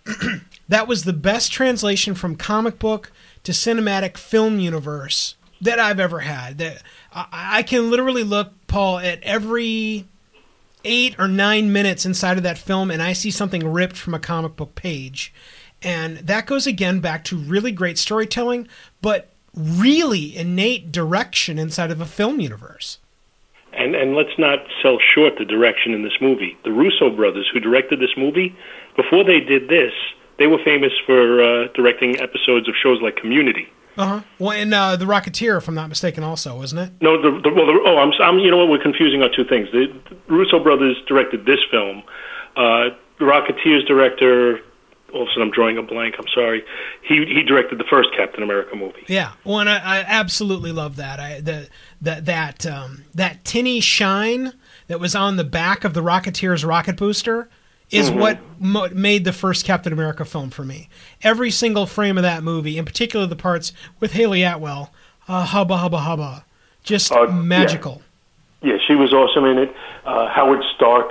that 0.70 0.88
was 0.88 1.04
the 1.04 1.14
best 1.14 1.52
translation 1.52 2.16
from 2.16 2.36
comic 2.36 2.80
book 2.80 3.12
to 3.44 3.52
cinematic 3.54 4.18
film 4.18 4.60
universe 4.60 5.36
that 5.62 5.80
I've 5.80 6.00
ever 6.00 6.20
had. 6.20 6.58
That 6.58 6.84
I, 7.14 7.28
I 7.32 7.64
can 7.64 7.90
literally 7.90 8.24
look, 8.24 8.52
Paul, 8.68 9.00
at 9.00 9.24
every 9.24 10.06
eight 10.84 11.16
or 11.18 11.28
nine 11.28 11.72
minutes 11.72 12.06
inside 12.06 12.38
of 12.38 12.44
that 12.44 12.58
film, 12.58 12.92
and 12.92 13.02
I 13.02 13.14
see 13.14 13.32
something 13.32 13.72
ripped 13.72 13.98
from 13.98 14.14
a 14.14 14.20
comic 14.20 14.56
book 14.56 14.76
page, 14.76 15.34
and 15.82 16.18
that 16.18 16.46
goes 16.46 16.68
again 16.68 17.00
back 17.00 17.24
to 17.26 17.38
really 17.38 17.72
great 17.72 17.98
storytelling, 17.98 18.68
but 19.02 19.30
really 19.56 20.36
innate 20.36 20.92
direction 20.92 21.58
inside 21.58 21.92
of 21.92 22.02
a 22.02 22.06
film 22.06 22.40
universe. 22.40 23.00
And 23.74 23.96
and 23.96 24.16
let's 24.16 24.38
not 24.38 24.60
sell 24.82 24.98
short 25.14 25.34
the 25.38 25.46
direction 25.46 25.94
in 25.94 26.04
this 26.04 26.20
movie. 26.22 26.58
The 26.64 26.72
Russo 26.72 27.10
brothers, 27.10 27.50
who 27.52 27.60
directed 27.60 28.00
this 28.00 28.16
movie, 28.18 28.56
before 28.96 29.24
they 29.24 29.42
did 29.42 29.68
this, 29.68 29.92
they 30.38 30.48
were 30.48 30.60
famous 30.64 30.94
for 31.06 31.42
uh, 31.42 31.68
directing 31.74 32.20
episodes 32.20 32.70
of 32.70 32.76
shows 32.82 33.02
like 33.02 33.18
Community. 33.18 33.68
Uh 33.98 34.06
huh. 34.06 34.22
Well, 34.40 34.52
and 34.52 34.74
uh, 34.74 34.96
the 34.98 35.06
Rocketeer, 35.06 35.58
if 35.58 35.68
I'm 35.68 35.76
not 35.76 35.90
mistaken, 35.90 36.24
also, 36.24 36.56
wasn't 36.58 36.82
it? 36.82 36.92
No, 37.02 37.22
the, 37.22 37.32
the 37.42 37.50
well, 37.54 37.66
the, 37.66 37.80
oh, 37.86 37.98
I'm, 37.98 38.12
I'm, 38.22 38.40
you 38.40 38.52
know 38.52 38.58
what? 38.58 38.70
We're 38.70 38.84
confusing 38.84 39.22
our 39.24 39.30
two 39.34 39.46
things. 39.46 39.70
The, 39.72 39.88
the 40.10 40.34
Russo 40.34 40.62
brothers 40.62 40.98
directed 41.08 41.46
this 41.46 41.60
film. 41.72 42.04
Uh, 42.58 42.90
the 43.20 43.26
Rocketeer's 43.26 43.86
director, 43.86 44.60
all 45.14 45.22
of 45.24 45.28
a 45.28 45.32
sudden 45.32 45.44
I'm 45.44 45.52
drawing 45.52 45.78
a 45.78 45.82
blank. 45.84 46.16
I'm 46.18 46.28
sorry. 46.34 46.64
He 47.04 47.26
he 47.26 47.44
directed 47.44 47.78
the 47.80 47.84
first 47.90 48.10
Captain 48.18 48.44
America 48.44 48.76
movie. 48.76 49.04
Yeah. 49.08 49.32
Well, 49.44 49.60
and 49.60 49.70
I, 49.70 49.76
I 49.78 50.00
absolutely 50.08 50.72
love 50.72 50.96
that. 50.98 51.20
I 51.20 51.40
the 51.42 51.70
that 52.02 52.26
that 52.26 52.66
um, 52.66 53.06
that 53.14 53.44
tinny 53.46 53.80
shine 53.80 54.54
that 54.88 55.00
was 55.00 55.16
on 55.16 55.36
the 55.38 55.44
back 55.44 55.84
of 55.84 55.94
the 55.94 56.02
Rocketeer's 56.02 56.64
rocket 56.66 56.98
booster 56.98 57.50
is 57.92 58.10
what 58.12 58.40
mo- 58.60 58.90
made 58.90 59.24
the 59.26 59.32
first 59.32 59.64
Captain 59.64 59.94
America 59.94 60.26
film 60.26 60.50
for 60.50 60.64
me. 60.66 60.90
Every 61.22 61.52
single 61.52 61.86
frame 61.86 62.18
of 62.18 62.24
that 62.24 62.44
movie, 62.44 62.78
in 62.78 62.84
particular 62.86 63.26
the 63.28 63.36
parts 63.36 63.74
with 64.00 64.12
Hayley 64.14 64.44
Atwell, 64.44 64.92
uh, 65.28 65.46
hubba 65.46 65.78
hubba 65.78 66.00
hubba, 66.00 66.46
just 66.84 67.12
Uh, 67.12 67.28
yeah. 67.28 67.32
magical. 67.34 68.02
Yeah, 68.64 68.78
she 68.88 68.96
was 68.96 69.14
awesome 69.14 69.46
in 69.46 69.60
it. 69.60 69.76
Uh, 70.04 70.28
Howard 70.30 70.64
Stark, 70.76 71.10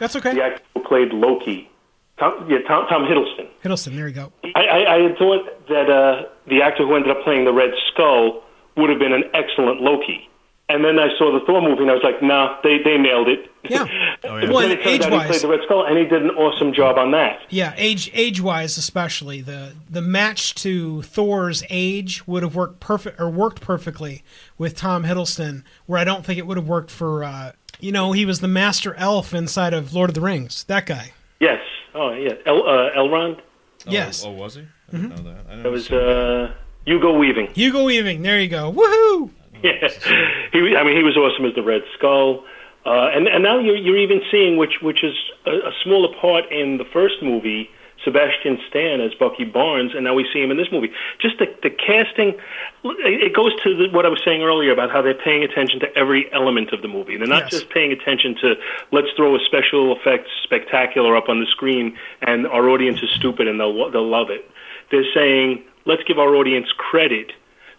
That's 0.00 0.16
okay. 0.16 0.34
the 0.34 0.42
actor 0.42 0.62
who 0.74 0.82
played 0.82 1.12
Loki. 1.12 1.70
Tom, 2.18 2.46
yeah, 2.50 2.58
Tom, 2.66 2.86
Tom 2.88 3.04
Hiddleston. 3.04 3.48
Hiddleston, 3.64 3.94
there 3.94 4.08
you 4.08 4.14
go. 4.14 4.32
I, 4.54 4.62
I, 4.64 4.94
I 4.96 5.02
had 5.02 5.18
thought 5.18 5.68
that 5.68 5.88
uh, 5.90 6.28
the 6.48 6.62
actor 6.62 6.86
who 6.86 6.94
ended 6.96 7.10
up 7.16 7.22
playing 7.22 7.44
the 7.44 7.52
Red 7.52 7.70
Skull 7.92 8.42
would 8.76 8.90
have 8.90 8.98
been 8.98 9.12
an 9.12 9.24
excellent 9.34 9.80
Loki. 9.80 10.28
And 10.70 10.84
then 10.84 10.98
I 10.98 11.08
saw 11.16 11.32
the 11.32 11.44
Thor 11.46 11.62
movie, 11.62 11.80
and 11.80 11.90
I 11.90 11.94
was 11.94 12.02
like, 12.02 12.22
nah, 12.22 12.60
they, 12.62 12.76
they 12.84 12.98
nailed 12.98 13.28
it. 13.28 13.50
Yeah. 13.68 13.86
Oh, 14.24 14.36
yeah. 14.36 14.50
Well, 14.50 14.58
then 14.58 14.72
and 14.72 14.80
it 14.80 15.00
turned 15.00 15.14
out 15.14 15.22
he 15.22 15.28
played 15.28 15.40
the 15.40 15.48
Red 15.48 15.60
Skull, 15.64 15.86
and 15.86 15.96
he 15.96 16.04
did 16.04 16.22
an 16.22 16.30
awesome 16.30 16.72
job 16.74 16.98
on 16.98 17.12
that. 17.12 17.40
Yeah, 17.48 17.72
age 17.76 18.10
age 18.12 18.40
wise 18.40 18.76
especially 18.76 19.40
the 19.40 19.74
the 19.88 20.02
match 20.02 20.54
to 20.56 21.02
Thor's 21.02 21.62
age 21.70 22.26
would 22.26 22.42
have 22.42 22.56
worked 22.56 22.80
perfect 22.80 23.18
or 23.20 23.30
worked 23.30 23.60
perfectly 23.60 24.24
with 24.58 24.74
Tom 24.74 25.04
Hiddleston, 25.04 25.62
where 25.86 25.98
I 25.98 26.04
don't 26.04 26.26
think 26.26 26.38
it 26.38 26.46
would 26.46 26.56
have 26.56 26.68
worked 26.68 26.90
for 26.90 27.22
uh, 27.22 27.52
you 27.78 27.92
know 27.92 28.10
he 28.12 28.26
was 28.26 28.40
the 28.40 28.48
master 28.48 28.92
elf 28.94 29.32
inside 29.32 29.72
of 29.72 29.94
Lord 29.94 30.10
of 30.10 30.14
the 30.14 30.20
Rings. 30.20 30.64
That 30.64 30.84
guy. 30.84 31.12
Yes. 31.40 31.60
Oh, 31.94 32.12
yeah. 32.12 32.34
El, 32.46 32.66
uh, 32.68 32.90
Elrond. 32.96 33.40
yes, 33.86 34.24
Oh, 34.24 34.30
was 34.32 34.54
he? 34.56 34.62
I 34.62 34.96
didn't 34.96 35.10
know 35.10 35.22
that. 35.32 35.44
I 35.48 35.50
didn't 35.56 35.66
It 35.66 35.70
was 35.70 35.90
uh, 35.90 36.52
Hugo 36.84 37.16
Weaving. 37.18 37.48
Hugo 37.54 37.84
Weaving. 37.84 38.22
There 38.22 38.40
you 38.40 38.48
go. 38.48 38.72
Woohoo! 38.72 39.30
Yeah, 39.60 39.72
he. 40.52 40.60
was- 40.62 40.74
I 40.78 40.84
mean, 40.84 40.96
he 40.96 41.02
was 41.02 41.16
awesome 41.16 41.44
as 41.44 41.52
the 41.56 41.62
Red 41.64 41.82
Skull, 41.96 42.44
uh, 42.86 43.10
and 43.12 43.26
and 43.26 43.42
now 43.42 43.58
you're 43.58 43.74
you're 43.74 43.96
even 43.98 44.20
seeing 44.30 44.56
which 44.56 44.74
which 44.82 45.02
is 45.02 45.16
a, 45.46 45.50
a 45.50 45.72
smaller 45.82 46.14
part 46.20 46.44
in 46.52 46.78
the 46.78 46.84
first 46.92 47.16
movie. 47.22 47.68
Sebastian 48.04 48.58
Stan 48.68 49.00
as 49.00 49.12
Bucky 49.14 49.44
Barnes, 49.44 49.92
and 49.94 50.04
now 50.04 50.14
we 50.14 50.26
see 50.32 50.40
him 50.40 50.50
in 50.50 50.56
this 50.56 50.68
movie. 50.70 50.90
Just 51.20 51.38
the 51.38 51.46
the 51.62 51.70
casting, 51.70 52.34
it 52.84 53.34
goes 53.34 53.54
to 53.62 53.74
the, 53.76 53.88
what 53.90 54.06
I 54.06 54.08
was 54.08 54.20
saying 54.24 54.42
earlier 54.42 54.72
about 54.72 54.90
how 54.90 55.02
they're 55.02 55.14
paying 55.14 55.42
attention 55.42 55.80
to 55.80 55.96
every 55.96 56.32
element 56.32 56.72
of 56.72 56.82
the 56.82 56.88
movie. 56.88 57.16
They're 57.16 57.26
not 57.26 57.44
Yes. 57.44 57.50
just 57.50 57.70
paying 57.70 57.92
attention 57.92 58.34
to 58.42 58.54
let's 58.92 59.08
throw 59.16 59.34
a 59.34 59.40
special 59.40 59.96
effects 59.96 60.30
spectacular 60.44 61.16
up 61.16 61.28
on 61.28 61.40
the 61.40 61.46
screen, 61.46 61.96
and 62.22 62.46
our 62.46 62.68
audience 62.68 63.02
is 63.02 63.10
stupid 63.10 63.48
and 63.48 63.58
they'll 63.58 63.90
they'll 63.90 64.08
love 64.08 64.30
it. 64.30 64.48
They're 64.90 65.10
saying 65.12 65.64
let's 65.84 66.02
give 66.04 66.18
our 66.18 66.34
audience 66.36 66.68
credit 66.76 67.32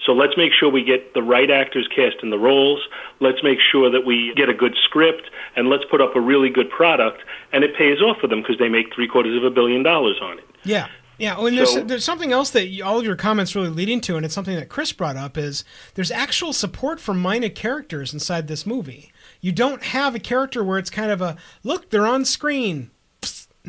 so 0.06 0.14
let's 0.14 0.38
make 0.38 0.52
sure 0.58 0.70
we 0.70 0.84
get 0.84 1.14
the 1.14 1.22
right 1.24 1.50
actors 1.52 1.88
cast 1.94 2.18
in 2.24 2.30
the 2.30 2.40
roles. 2.40 2.80
Let's 3.20 3.44
make 3.44 3.60
sure 3.72 3.90
that 3.92 4.06
we 4.06 4.34
get 4.36 4.50
a 4.50 4.54
good 4.54 4.76
script, 4.86 5.30
and 5.56 5.70
let's 5.70 5.84
put 5.92 6.02
up 6.02 6.16
a 6.16 6.22
really 6.22 6.50
good 6.50 6.70
product. 6.70 7.22
And 7.52 7.64
it 7.64 7.76
pays 7.76 8.02
off 8.02 8.18
for 8.20 8.28
them 8.28 8.42
because 8.42 8.58
they 8.58 8.70
make 8.70 8.94
three 8.94 9.08
quarters 9.08 9.36
of 9.38 9.44
a 9.44 9.50
billion 9.50 9.84
dollars 9.84 10.18
on 10.22 10.38
it. 10.40 10.46
Yeah. 10.64 10.88
Yeah, 11.18 11.36
oh, 11.38 11.48
and 11.48 11.58
there's, 11.58 11.74
So- 11.74 11.84
there's 11.84 12.06
something 12.06 12.32
else 12.32 12.50
that 12.52 12.68
you, 12.68 12.86
all 12.86 12.98
of 12.98 13.06
your 13.06 13.18
comments 13.18 13.54
really 13.54 13.68
lead 13.68 13.90
into, 13.90 14.16
and 14.16 14.26
it's 14.26 14.34
something 14.34 14.56
that 14.56 14.70
Chris 14.70 14.94
brought 14.94 15.18
up 15.18 15.38
is 15.38 15.66
there's 15.96 16.12
actual 16.12 16.54
support 16.54 17.02
for 17.02 17.14
minor 17.14 17.50
characters 17.50 18.14
inside 18.14 18.48
this 18.48 18.66
movie. 18.66 19.12
You 19.42 19.52
don't 19.52 19.84
have 19.84 20.16
a 20.16 20.20
character 20.20 20.64
where 20.64 20.78
it's 20.80 20.90
kind 20.90 21.12
of 21.12 21.22
a 21.22 21.36
look, 21.62 21.90
they're 21.90 22.08
on 22.08 22.24
screen, 22.24 22.92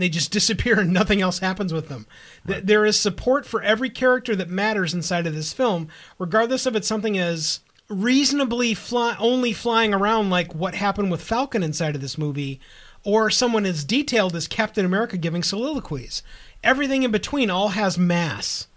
they 0.01 0.09
just 0.09 0.33
disappear 0.33 0.81
and 0.81 0.93
nothing 0.93 1.21
else 1.21 1.39
happens 1.39 1.73
with 1.73 1.89
them. 1.89 2.07
Th 2.47 2.63
There 2.63 2.87
is 2.87 2.99
support 2.99 3.47
for 3.47 3.63
every 3.63 3.91
character 3.91 4.35
that 4.37 4.49
matters 4.49 4.95
inside 4.95 5.27
of 5.27 5.35
this 5.35 5.53
film, 5.53 5.89
regardless 6.19 6.67
of 6.67 6.77
it's 6.77 6.89
something 6.89 7.19
as 7.19 7.61
reasonably 7.89 8.73
fly, 8.75 9.17
only 9.19 9.53
flying 9.53 9.93
around 9.93 10.31
like 10.31 10.55
what 10.55 10.75
happened 10.75 11.11
with 11.11 11.23
Falcon 11.23 11.63
inside 11.63 11.95
of 11.95 12.01
this 12.01 12.17
movie, 12.17 12.61
or 13.05 13.31
someone 13.31 13.67
as 13.67 13.85
detailed 13.85 14.37
as 14.37 14.47
Captain 14.47 14.85
America 14.85 15.17
giving 15.17 15.43
soliloquies. 15.43 16.23
Everything 16.63 17.03
in 17.03 17.11
between 17.11 17.51
all 17.51 17.71
has 17.71 17.99
mass. 17.99 18.69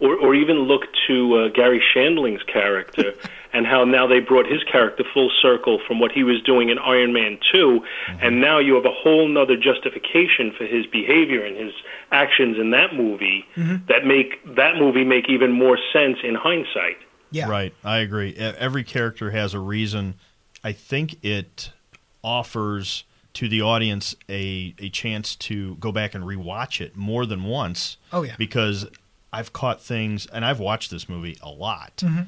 Or, 0.00 0.16
or 0.16 0.34
even 0.34 0.60
look 0.60 0.82
to 1.06 1.36
uh, 1.36 1.48
Garry 1.48 1.82
Shandling's 1.94 2.42
character 2.44 3.14
and 3.52 3.66
how 3.66 3.84
now 3.84 4.06
they 4.06 4.20
brought 4.20 4.46
his 4.46 4.62
character 4.64 5.04
full 5.12 5.30
circle 5.40 5.78
from 5.86 6.00
what 6.00 6.12
he 6.12 6.24
was 6.24 6.40
doing 6.42 6.68
in 6.70 6.78
Iron 6.78 7.12
Man 7.12 7.38
2, 7.52 7.80
and 8.20 8.40
now 8.40 8.58
you 8.58 8.74
have 8.74 8.84
a 8.84 8.92
whole 8.92 9.28
nother 9.28 9.56
justification 9.56 10.52
for 10.56 10.64
his 10.64 10.86
behavior 10.86 11.44
and 11.44 11.56
his 11.56 11.72
actions 12.10 12.56
in 12.58 12.70
that 12.70 12.94
movie 12.94 13.44
that 13.88 14.04
make 14.06 14.42
that 14.56 14.76
movie 14.76 15.04
make 15.04 15.28
even 15.28 15.52
more 15.52 15.78
sense 15.92 16.18
in 16.24 16.34
hindsight. 16.34 16.96
Yeah. 17.30 17.48
Right, 17.48 17.74
I 17.82 17.98
agree. 17.98 18.34
Every 18.36 18.84
character 18.84 19.30
has 19.30 19.54
a 19.54 19.58
reason. 19.58 20.14
I 20.62 20.72
think 20.72 21.24
it 21.24 21.72
offers 22.22 23.04
to 23.34 23.48
the 23.48 23.62
audience 23.62 24.14
a 24.28 24.74
a 24.78 24.90
chance 24.90 25.34
to 25.36 25.76
go 25.76 25.90
back 25.92 26.14
and 26.14 26.24
rewatch 26.24 26.80
it 26.80 26.96
more 26.96 27.24
than 27.26 27.44
once. 27.44 27.96
Oh, 28.12 28.22
yeah. 28.22 28.34
because 28.36 28.86
I've 29.32 29.52
caught 29.54 29.80
things, 29.80 30.26
and 30.26 30.44
I've 30.44 30.60
watched 30.60 30.90
this 30.90 31.08
movie 31.08 31.38
a 31.42 31.48
lot, 31.48 31.96
Mm-hmm. 31.98 32.22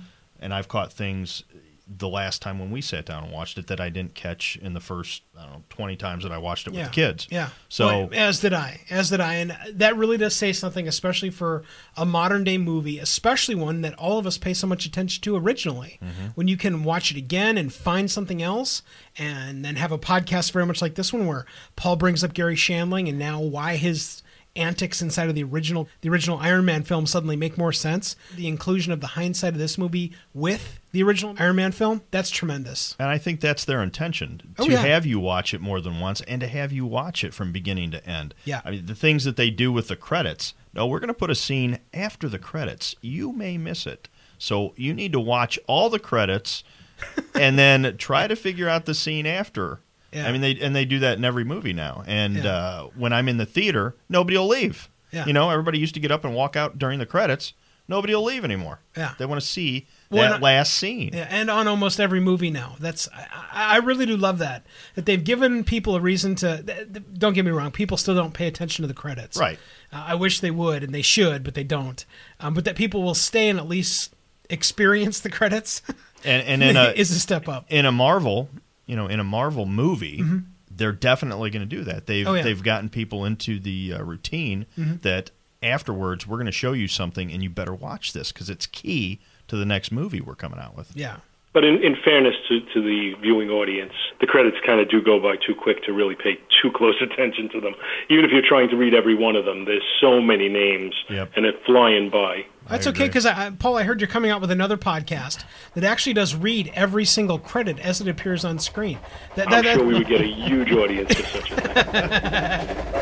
And 0.44 0.52
I've 0.54 0.68
caught 0.68 0.92
things 0.92 1.42
the 1.86 2.08
last 2.08 2.40
time 2.40 2.58
when 2.58 2.70
we 2.70 2.80
sat 2.80 3.04
down 3.04 3.24
and 3.24 3.32
watched 3.32 3.58
it 3.58 3.66
that 3.66 3.78
I 3.78 3.90
didn't 3.90 4.14
catch 4.14 4.56
in 4.56 4.72
the 4.72 4.80
first 4.80 5.22
I 5.38 5.42
don't 5.42 5.52
know 5.52 5.62
twenty 5.68 5.96
times 5.96 6.22
that 6.22 6.32
I 6.32 6.38
watched 6.38 6.66
it 6.66 6.72
with 6.72 6.84
the 6.84 6.90
kids. 6.90 7.28
Yeah. 7.30 7.50
So 7.68 7.86
Well, 7.86 8.08
as 8.12 8.40
did 8.40 8.54
I. 8.54 8.80
As 8.90 9.10
did 9.10 9.20
I. 9.20 9.34
And 9.34 9.56
that 9.72 9.96
really 9.96 10.16
does 10.16 10.34
say 10.34 10.52
something, 10.52 10.88
especially 10.88 11.30
for 11.30 11.62
a 11.96 12.06
modern 12.06 12.44
day 12.44 12.56
movie, 12.56 12.98
especially 12.98 13.54
one 13.54 13.82
that 13.82 13.94
all 13.94 14.18
of 14.18 14.26
us 14.26 14.38
pay 14.38 14.54
so 14.54 14.66
much 14.66 14.86
attention 14.86 15.22
to 15.22 15.36
originally. 15.36 15.98
Mm-hmm. 16.02 16.26
When 16.34 16.48
you 16.48 16.56
can 16.56 16.84
watch 16.84 17.10
it 17.10 17.16
again 17.16 17.58
and 17.58 17.72
find 17.72 18.10
something 18.10 18.42
else, 18.42 18.82
and 19.18 19.64
then 19.64 19.76
have 19.76 19.92
a 19.92 19.98
podcast 19.98 20.52
very 20.52 20.66
much 20.66 20.80
like 20.82 20.94
this 20.94 21.12
one 21.12 21.26
where 21.26 21.46
Paul 21.76 21.96
brings 21.96 22.24
up 22.24 22.34
Garry 22.34 22.56
Shandling 22.56 23.08
and 23.08 23.18
now 23.18 23.40
why 23.40 23.76
his 23.76 24.22
antics 24.56 25.02
inside 25.02 25.28
of 25.28 25.34
the 25.34 25.42
original 25.42 25.88
the 26.00 26.08
original 26.08 26.38
Iron 26.38 26.64
Man 26.64 26.82
film 26.82 27.06
suddenly 27.06 27.36
make 27.36 27.58
more 27.58 27.72
sense. 27.72 28.16
The 28.36 28.46
inclusion 28.48 28.92
of 28.92 29.00
the 29.00 29.08
hindsight 29.08 29.52
of 29.54 29.58
this 29.58 29.76
movie 29.78 30.12
with 30.32 30.80
the 30.92 31.02
original 31.02 31.34
Iron 31.38 31.56
Man 31.56 31.72
film, 31.72 32.02
that's 32.10 32.30
tremendous. 32.30 32.94
And 32.98 33.08
I 33.08 33.18
think 33.18 33.40
that's 33.40 33.64
their 33.64 33.82
intention 33.82 34.54
oh, 34.58 34.64
to 34.66 34.70
Oh, 34.70 34.72
yeah. 34.74 34.82
have 34.82 35.04
you 35.06 35.18
watch 35.18 35.52
it 35.54 35.60
more 35.60 35.80
than 35.80 36.00
once 36.00 36.20
and 36.22 36.40
to 36.40 36.46
have 36.46 36.72
you 36.72 36.86
watch 36.86 37.24
it 37.24 37.34
from 37.34 37.52
beginning 37.52 37.90
to 37.92 38.06
end. 38.06 38.34
Yeah. 38.44 38.60
I 38.64 38.70
mean, 38.70 38.86
the 38.86 38.94
things 38.94 39.24
that 39.24 39.36
they 39.36 39.50
do 39.50 39.72
with 39.72 39.88
the 39.88 39.96
credits. 39.96 40.54
No, 40.72 40.86
we're 40.86 41.00
going 41.00 41.08
to 41.08 41.14
put 41.14 41.30
a 41.30 41.34
scene 41.36 41.78
after 41.92 42.28
the 42.28 42.38
credits. 42.38 42.94
You 43.00 43.32
may 43.32 43.58
miss 43.58 43.86
it. 43.86 44.08
So 44.38 44.74
you 44.76 44.92
need 44.94 45.12
to 45.12 45.20
watch 45.20 45.58
all 45.66 45.88
the 45.90 45.98
credits 45.98 46.64
and 47.34 47.58
then 47.58 47.96
try 47.96 48.26
to 48.26 48.36
figure 48.36 48.68
out 48.68 48.84
the 48.84 48.94
scene 48.94 49.26
after. 49.26 49.80
Yeah. 50.14 50.28
I 50.28 50.32
mean, 50.32 50.40
they 50.40 50.58
and 50.60 50.74
they 50.76 50.84
do 50.84 51.00
that 51.00 51.18
in 51.18 51.24
every 51.24 51.44
movie 51.44 51.72
now. 51.72 52.04
And 52.06 52.36
Yeah. 52.36 52.50
uh, 52.50 52.82
when 52.96 53.12
I'm 53.12 53.28
in 53.28 53.36
the 53.36 53.46
theater, 53.46 53.94
nobody 54.08 54.38
will 54.38 54.48
leave. 54.48 54.88
Yeah. 55.12 55.26
You 55.26 55.32
know, 55.32 55.50
everybody 55.50 55.78
used 55.78 55.94
to 55.94 56.00
get 56.00 56.10
up 56.10 56.24
and 56.24 56.34
walk 56.34 56.56
out 56.56 56.78
during 56.78 56.98
the 56.98 57.06
credits. 57.06 57.52
Nobody 57.86 58.14
will 58.14 58.22
leave 58.24 58.44
anymore. 58.46 58.80
Yeah. 58.96 59.12
They 59.18 59.26
want 59.26 59.40
to 59.42 59.46
see 59.46 59.86
Well, 60.10 60.30
that 60.30 60.40
last 60.40 60.72
scene. 60.74 61.10
Yeah, 61.12 61.26
and 61.28 61.50
on 61.50 61.68
almost 61.68 62.00
every 62.00 62.18
movie 62.20 62.48
now. 62.50 62.76
That's 62.80 63.08
I, 63.14 63.26
I 63.52 63.74
I 63.74 63.76
really 63.78 64.06
do 64.06 64.16
love 64.16 64.38
that 64.38 64.64
that 64.94 65.04
they've 65.04 65.22
given 65.22 65.64
people 65.64 65.94
a 65.94 66.00
reason 66.00 66.34
to. 66.36 66.62
th- 66.62 66.92
th- 66.92 67.04
Don't 67.18 67.34
get 67.34 67.44
me 67.44 67.50
wrong, 67.50 67.70
people 67.72 67.96
still 67.98 68.14
don't 68.14 68.32
pay 68.32 68.46
attention 68.46 68.82
to 68.84 68.86
the 68.88 68.94
credits. 68.94 69.36
Right. 69.36 69.58
Uh, 69.92 70.02
I 70.08 70.14
wish 70.14 70.40
they 70.40 70.50
would, 70.50 70.82
and 70.82 70.94
they 70.94 71.02
should, 71.02 71.44
but 71.44 71.52
they 71.54 71.64
don't. 71.64 72.04
Um, 72.40 72.54
but 72.54 72.64
that 72.64 72.74
people 72.76 73.02
will 73.02 73.14
stay 73.14 73.48
and 73.50 73.58
at 73.58 73.68
least 73.68 74.14
experience 74.50 75.20
the 75.20 75.30
credits 75.30 75.82
And 76.24 76.42
and 76.46 76.62
in 76.70 76.76
a 76.76 76.92
is 76.96 77.10
a 77.10 77.20
step 77.20 77.48
up. 77.48 77.66
in 77.68 77.84
a 77.86 77.92
Marvel, 77.92 78.48
you 78.86 78.96
know, 78.96 79.06
in 79.06 79.20
a 79.20 79.24
Marvel 79.24 79.66
movie, 79.66 80.22
they're 80.70 80.92
definitely 80.92 81.50
going 81.50 81.68
to 81.68 81.76
do 81.76 81.84
that. 81.84 82.06
They've 82.06 82.24
Mm-hmm. 82.26 82.32
Oh, 82.32 82.34
yeah. 82.34 82.40
Mm-hmm. 82.40 82.48
they've 82.48 82.62
gotten 82.62 82.88
people 82.88 83.24
into 83.24 83.58
the 83.60 83.94
uh, 83.94 84.02
routine 84.02 84.66
that 84.76 85.30
afterwards 85.62 86.26
we're 86.26 86.36
going 86.36 86.46
to 86.46 86.52
show 86.52 86.72
you 86.72 86.88
something 86.88 87.32
and 87.32 87.42
you 87.42 87.48
better 87.50 87.74
watch 87.74 88.12
this 88.12 88.32
because 88.32 88.50
it's 88.50 88.66
key 88.66 89.20
to 89.48 89.56
the 89.56 89.64
next 89.64 89.90
movie 89.92 90.20
we're 90.20 90.34
coming 90.34 90.58
out 90.58 90.76
with. 90.76 90.94
Yeah. 90.96 91.16
But 91.54 91.62
in, 91.64 91.76
in 91.84 91.94
fairness 92.04 92.34
to, 92.48 92.60
to 92.74 92.82
the 92.82 93.14
viewing 93.22 93.48
audience, 93.48 93.92
the 94.20 94.26
credits 94.26 94.56
kind 94.66 94.80
of 94.80 94.90
do 94.90 95.00
go 95.00 95.20
by 95.20 95.36
too 95.36 95.54
quick 95.54 95.84
to 95.84 95.92
really 95.92 96.16
pay 96.16 96.34
too 96.60 96.70
close 96.74 96.96
attention 97.00 97.48
to 97.50 97.60
them. 97.60 97.74
Even 98.10 98.24
if 98.24 98.32
you're 98.32 98.42
trying 98.46 98.68
to 98.70 98.76
read 98.76 98.92
every 98.92 99.14
one 99.14 99.36
of 99.36 99.44
them, 99.44 99.64
there's 99.64 99.84
so 100.00 100.20
many 100.20 100.48
names, 100.48 100.94
Yep. 101.08 101.30
and 101.36 101.46
it's 101.46 101.58
flying 101.64 102.10
by. 102.10 102.44
That's 102.68 102.86
I 102.86 102.90
okay 102.90 103.06
because 103.06 103.24
I, 103.24 103.46
I- 103.46 103.50
Paul, 103.50 103.76
I 103.78 103.84
heard 103.84 104.00
you're 104.00 104.08
coming 104.08 104.32
out 104.32 104.40
with 104.40 104.50
another 104.50 104.76
podcast 104.76 105.44
that 105.74 105.84
actually 105.84 106.14
does 106.14 106.34
read 106.34 106.72
every 106.74 107.04
single 107.04 107.38
credit 107.38 107.78
as 107.78 108.00
it 108.00 108.08
appears 108.08 108.44
on 108.44 108.58
screen. 108.58 108.98
That, 109.36 109.46
I'm 109.46 109.52
that- 109.52 109.62
that- 109.64 109.76
sure 109.76 109.86
we 109.86 109.94
would 109.94 110.08
get 110.08 110.22
a 110.22 110.26
huge 110.26 110.72
audience 110.72 111.14
for 111.14 111.22
such 111.38 111.50
a 111.52 111.56
thing. 111.60 112.76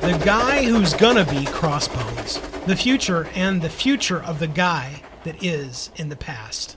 The 0.00 0.16
guy 0.24 0.62
who's 0.64 0.94
gonna 0.94 1.24
be 1.26 1.44
Crossbones. 1.46 2.40
The 2.66 2.76
future 2.76 3.26
and 3.34 3.60
the 3.60 3.68
future 3.68 4.22
of 4.22 4.38
the 4.38 4.46
guy 4.46 5.02
that 5.24 5.42
is 5.44 5.90
in 5.96 6.08
the 6.08 6.16
past. 6.16 6.76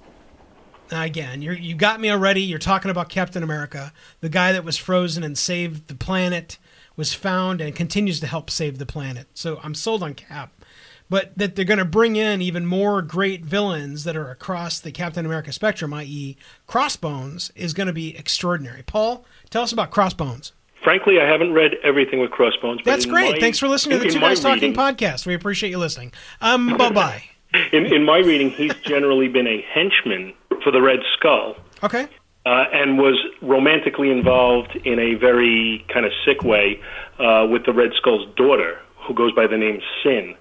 Now 0.92 1.04
again, 1.04 1.42
you 1.42 1.54
you 1.54 1.76
got 1.76 2.00
me 2.02 2.10
already. 2.12 2.42
You're 2.42 2.60
talking 2.60 2.92
about 2.92 3.10
Captain 3.10 3.44
America, 3.44 3.94
the 4.20 4.30
guy 4.30 4.52
that 4.52 4.64
was 4.64 4.78
frozen 4.78 5.24
and 5.24 5.38
saved 5.38 5.88
the 5.88 5.96
planet, 5.96 6.58
was 6.96 7.14
found 7.14 7.62
and 7.62 7.74
continues 7.76 8.20
to 8.20 8.28
help 8.28 8.50
save 8.50 8.78
the 8.78 8.86
planet. 8.86 9.28
So 9.34 9.60
I'm 9.64 9.74
sold 9.76 10.04
on 10.04 10.14
Cap. 10.14 10.52
But 11.10 11.38
that 11.38 11.58
they're 11.58 11.66
going 11.66 11.78
to 11.78 11.84
bring 11.84 12.16
in 12.16 12.42
even 12.42 12.66
more 12.66 13.02
great 13.02 13.44
villains 13.44 14.06
that 14.06 14.16
are 14.16 14.32
across 14.32 14.80
the 14.80 14.94
Captain 14.94 15.26
America 15.26 15.52
spectrum, 15.52 15.94
i.e., 15.94 16.38
Crossbones, 16.68 17.52
is 17.54 17.74
going 17.74 17.88
to 17.88 17.94
be 17.94 18.18
extraordinary. 18.18 18.82
Paul, 18.82 19.26
tell 19.50 19.62
us 19.64 19.74
about 19.74 19.92
Crossbones. 19.92 20.54
Frankly, 20.82 21.20
I 21.20 21.26
haven't 21.28 21.52
read 21.52 21.76
everything 21.84 22.20
with 22.20 22.32
Crossbones. 22.32 22.80
But 22.86 22.92
That's 22.92 23.06
great. 23.06 23.34
my- 23.34 23.40
Thanks 23.40 23.60
for 23.60 23.68
listening 23.68 24.00
to 24.00 24.06
the 24.06 24.12
Two 24.12 24.22
Guys 24.22 24.40
Talking 24.40 24.74
podcast. 24.74 25.26
We 25.26 25.34
appreciate 25.34 25.70
you 25.72 25.80
listening. 25.80 26.14
Um, 26.40 26.78
bye 26.78 26.90
bye. 26.90 27.24
In, 27.72 27.86
in 27.86 28.04
my 28.06 28.20
reading, 28.20 28.50
he's 28.50 28.74
generally 28.76 29.28
been 29.28 29.48
a 29.48 29.62
henchman 29.74 30.34
for 30.64 30.72
the 30.72 30.82
Red 30.82 31.00
Skull. 31.18 31.56
Okay. 31.84 32.08
uh, 32.46 32.66
and 32.74 32.98
was 32.98 33.20
romantically 33.42 34.10
involved 34.10 34.76
in 34.84 35.00
a 35.00 35.16
very 35.16 35.86
kind 35.94 36.06
of 36.06 36.12
sick 36.26 36.44
way 36.44 36.80
uh, 37.20 37.48
with 37.50 37.66
the 37.66 37.74
Red 37.74 37.92
Skull's 37.96 38.28
daughter, 38.36 38.80
who 39.08 39.14
goes 39.14 39.32
by 39.34 39.48
the 39.48 39.58
name 39.58 39.80
Sin. 40.04 40.36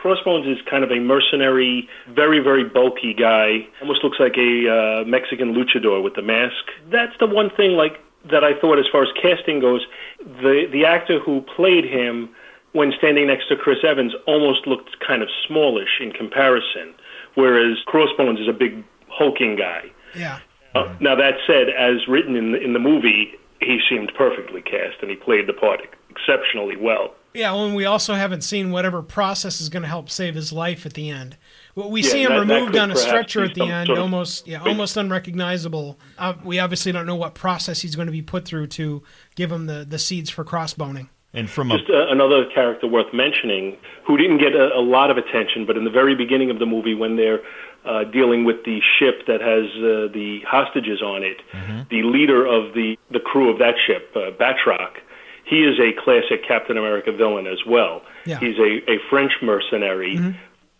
Crossbones 0.00 0.46
is 0.46 0.58
kind 0.68 0.84
of 0.84 0.90
a 0.90 0.98
mercenary, 0.98 1.88
very, 2.10 2.38
very 2.38 2.64
bulky 2.64 3.14
guy. 3.14 3.66
Almost 3.80 4.04
looks 4.04 4.18
like 4.20 4.36
a 4.36 4.68
uh, 4.68 5.04
Mexican 5.04 5.54
luchador 5.54 6.02
with 6.02 6.14
the 6.14 6.22
mask. 6.22 6.64
That's 6.90 7.16
the 7.18 7.26
one 7.26 7.50
thing, 7.50 7.72
like 7.72 8.00
that 8.30 8.44
I 8.44 8.58
thought, 8.58 8.78
as 8.78 8.86
far 8.90 9.02
as 9.02 9.08
casting 9.20 9.60
goes, 9.60 9.86
the 10.18 10.66
the 10.70 10.84
actor 10.84 11.18
who 11.20 11.42
played 11.56 11.84
him, 11.84 12.33
when 12.74 12.92
standing 12.98 13.26
next 13.26 13.48
to 13.48 13.56
Chris 13.56 13.78
Evans, 13.82 14.12
almost 14.26 14.66
looked 14.66 14.96
kind 15.00 15.22
of 15.22 15.28
smallish 15.48 16.00
in 16.00 16.12
comparison, 16.12 16.92
whereas 17.34 17.78
Crossbones 17.86 18.38
is 18.38 18.48
a 18.48 18.52
big 18.52 18.84
hulking 19.08 19.56
guy. 19.56 19.84
Yeah. 20.14 20.40
Uh, 20.74 20.92
now 21.00 21.14
that 21.14 21.34
said, 21.46 21.68
as 21.70 22.06
written 22.08 22.36
in 22.36 22.52
the, 22.52 22.60
in 22.60 22.72
the 22.72 22.78
movie, 22.80 23.32
he 23.60 23.80
seemed 23.88 24.12
perfectly 24.18 24.60
cast, 24.60 24.96
and 25.00 25.08
he 25.10 25.16
played 25.16 25.46
the 25.46 25.52
part 25.52 25.80
exceptionally 26.10 26.76
well. 26.76 27.14
Yeah, 27.32 27.50
well, 27.52 27.66
and 27.66 27.74
we 27.74 27.84
also 27.84 28.14
haven't 28.14 28.42
seen 28.42 28.70
whatever 28.70 29.02
process 29.02 29.60
is 29.60 29.68
going 29.68 29.82
to 29.82 29.88
help 29.88 30.08
save 30.08 30.36
his 30.36 30.52
life 30.52 30.86
at 30.86 30.94
the 30.94 31.10
end. 31.10 31.36
Well, 31.74 31.90
we 31.90 32.02
Yeah, 32.02 32.08
see 32.08 32.22
him 32.22 32.32
that- 32.32 32.46
that 32.46 32.54
removed 32.54 32.72
could 32.74 32.80
on 32.82 32.90
a 32.92 32.96
stretcher 32.96 33.42
at 33.44 33.54
the 33.54 33.64
end, 33.64 33.90
almost 33.90 34.46
yeah, 34.46 34.62
almost 34.62 34.96
unrecognizable. 34.96 35.98
Uh, 36.18 36.34
we 36.44 36.58
obviously 36.60 36.92
don't 36.92 37.06
know 37.06 37.16
what 37.16 37.34
process 37.34 37.80
he's 37.80 37.96
going 37.96 38.06
to 38.06 38.12
be 38.12 38.22
put 38.22 38.44
through 38.44 38.68
to 38.68 39.02
give 39.34 39.50
him 39.50 39.66
the, 39.66 39.84
the 39.88 39.98
seeds 39.98 40.30
for 40.30 40.44
crossboning. 40.44 41.08
And 41.34 41.50
from 41.50 41.70
a 41.72 41.78
Just 41.78 41.90
uh, 41.90 42.06
another 42.08 42.46
character 42.46 42.86
worth 42.86 43.12
mentioning, 43.12 43.76
who 44.06 44.16
didn't 44.16 44.38
get 44.38 44.54
a, 44.54 44.76
a 44.76 44.80
lot 44.80 45.10
of 45.10 45.16
attention, 45.18 45.66
but 45.66 45.76
in 45.76 45.84
the 45.84 45.90
very 45.90 46.14
beginning 46.14 46.50
of 46.50 46.58
the 46.60 46.66
movie, 46.66 46.94
when 46.94 47.16
they're 47.16 47.40
uh, 47.84 48.04
dealing 48.04 48.44
with 48.44 48.64
the 48.64 48.80
ship 48.98 49.26
that 49.26 49.40
has 49.40 49.66
uh, 49.78 50.12
the 50.12 50.40
hostages 50.46 51.02
on 51.02 51.22
it, 51.22 51.38
the 51.90 52.02
leader 52.02 52.46
of 52.46 52.72
the 52.74 52.96
the 53.10 53.20
crew 53.20 53.50
of 53.50 53.58
that 53.58 53.74
ship, 53.84 54.10
uh, 54.14 54.30
Batroc, 54.30 54.92
he 55.44 55.64
is 55.64 55.78
a 55.78 55.92
classic 56.02 56.46
Captain 56.46 56.78
America 56.78 57.12
villain 57.12 57.46
as 57.46 57.58
well. 57.66 58.02
Yeah. 58.24 58.38
He's 58.38 58.58
a, 58.58 58.90
a 58.90 58.98
French 59.10 59.32
mercenary 59.42 60.16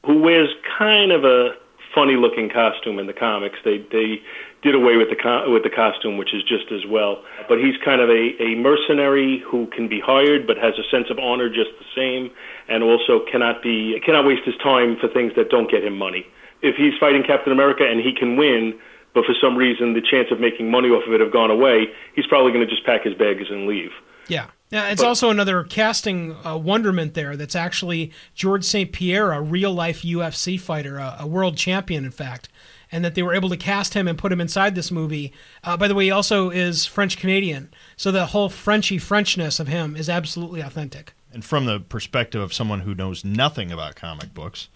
who 0.07 0.21
wears 0.21 0.49
kind 0.79 1.13
of 1.13 1.25
a 1.25 1.55
funny 1.95 2.17
looking 2.17 2.49
costume 2.49 2.99
in 2.99 3.07
the 3.07 3.13
comics. 3.13 3.59
They 3.65 3.79
they 3.91 4.23
did 4.65 4.75
away 4.75 4.97
with 4.97 5.11
the 5.11 5.17
co- 5.17 5.49
with 5.53 5.63
the 5.63 5.71
costume, 5.71 6.17
which 6.17 6.35
is 6.35 6.43
just 6.43 6.73
as 6.73 6.85
well. 6.89 7.23
But 7.49 7.59
he's 7.59 7.77
kind 7.85 8.01
of 8.01 8.09
a, 8.09 8.33
a 8.43 8.57
mercenary 8.57 9.45
who 9.47 9.67
can 9.69 9.87
be 9.87 10.01
hired, 10.01 10.47
but 10.47 10.57
has 10.57 10.75
a 10.79 10.89
sense 10.91 11.07
of 11.11 11.19
honor 11.19 11.49
just 11.49 11.71
the 11.79 11.87
same, 11.95 12.31
and 12.69 12.83
also 12.83 13.21
cannot 13.31 13.63
be 13.63 14.01
cannot 14.05 14.27
waste 14.27 14.45
his 14.45 14.57
time 14.57 14.97
for 14.99 15.07
things 15.09 15.33
that 15.37 15.51
don't 15.51 15.71
get 15.71 15.85
him 15.85 15.97
money. 15.97 16.27
If 16.63 16.77
he's 16.77 16.95
fighting 16.99 17.23
Captain 17.23 17.53
America 17.53 17.85
and 17.87 18.01
he 18.01 18.13
can 18.13 18.37
win, 18.37 18.75
but 19.13 19.27
for 19.27 19.35
some 19.39 19.55
reason 19.55 19.93
the 19.93 20.01
chance 20.01 20.29
of 20.33 20.41
making 20.41 20.71
money 20.71 20.89
off 20.89 21.07
of 21.07 21.13
it 21.13 21.21
have 21.21 21.33
gone 21.33 21.51
away, 21.51 21.89
he's 22.17 22.27
probably 22.27 22.51
going 22.51 22.67
to 22.67 22.71
just 22.71 22.87
pack 22.87 23.05
his 23.05 23.15
bags 23.15 23.45
and 23.51 23.67
leave. 23.67 23.93
Yeah. 24.29 24.47
Yeah, 24.71 24.89
it's 24.89 25.03
also 25.03 25.31
another 25.31 25.63
casting 25.63 26.35
uh, 26.45 26.57
wonderment 26.57 27.15
there. 27.15 27.37
That's 27.37 27.55
actually 27.55 28.11
Georges 28.35 28.69
St-Pierre, 28.69 29.31
a 29.31 29.41
real 29.41 29.73
life 29.73 30.03
UFC 30.03 30.59
fighter, 30.59 30.97
a, 30.97 31.19
a 31.21 31.27
world 31.29 31.57
champion, 31.57 32.05
in 32.05 32.11
fact, 32.11 32.49
and 32.95 33.05
that 33.05 33.17
they 33.17 33.23
were 33.25 33.35
able 33.35 33.49
to 33.49 33.57
cast 33.57 33.95
him 33.95 34.07
and 34.07 34.17
put 34.17 34.31
him 34.31 34.41
inside 34.41 34.75
this 34.77 34.91
movie. 34.93 35.33
Uh, 35.65 35.77
by 35.77 35.89
the 35.89 35.95
way, 35.97 36.05
he 36.05 36.11
also 36.13 36.49
is 36.51 36.87
French 36.87 37.19
Canadian, 37.19 37.73
so 37.97 38.13
the 38.13 38.27
whole 38.27 38.49
Frenchy 38.49 38.99
Frenchness 38.99 39.59
of 39.59 39.67
him 39.67 39.97
is 39.97 40.09
absolutely 40.09 40.61
authentic. 40.61 41.13
and 41.33 41.45
from 41.45 41.67
the 41.67 41.81
perspective 41.81 42.41
of 42.41 42.55
someone 42.55 42.81
who 42.83 42.95
knows 42.95 43.25
nothing 43.25 43.73
about 43.73 43.97
comic 43.97 44.33
books, 44.33 44.69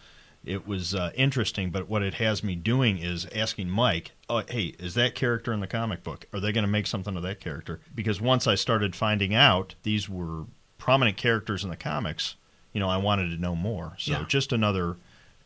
it 0.44 0.66
was 0.66 0.92
uh, 0.94 1.12
interesting. 1.14 1.70
But 1.70 1.88
what 1.88 2.02
it 2.02 2.14
has 2.14 2.42
me 2.42 2.56
doing 2.56 2.98
is 2.98 3.26
asking 3.34 3.68
Mike, 3.70 4.10
oh, 4.28 4.42
"Hey, 4.48 4.74
is 4.80 4.94
that 4.94 5.14
character 5.14 5.52
in 5.52 5.60
the 5.60 5.66
comic 5.68 6.02
book? 6.02 6.26
Are 6.32 6.40
they 6.40 6.50
going 6.50 6.64
to 6.64 6.70
make 6.70 6.88
something 6.88 7.16
of 7.16 7.22
that 7.22 7.38
character?" 7.40 7.78
Because 7.94 8.20
once 8.20 8.48
I 8.48 8.56
started 8.56 8.96
finding 8.96 9.32
out 9.34 9.76
these 9.84 10.08
were 10.08 10.46
prominent 10.78 11.16
characters 11.16 11.62
in 11.62 11.70
the 11.70 11.76
comics, 11.76 12.34
you 12.72 12.80
know, 12.80 12.88
I 12.88 12.96
wanted 12.96 13.30
to 13.30 13.40
know 13.40 13.54
more. 13.54 13.94
So 13.98 14.12
Yeah. 14.12 14.24
just 14.28 14.52
another 14.52 14.96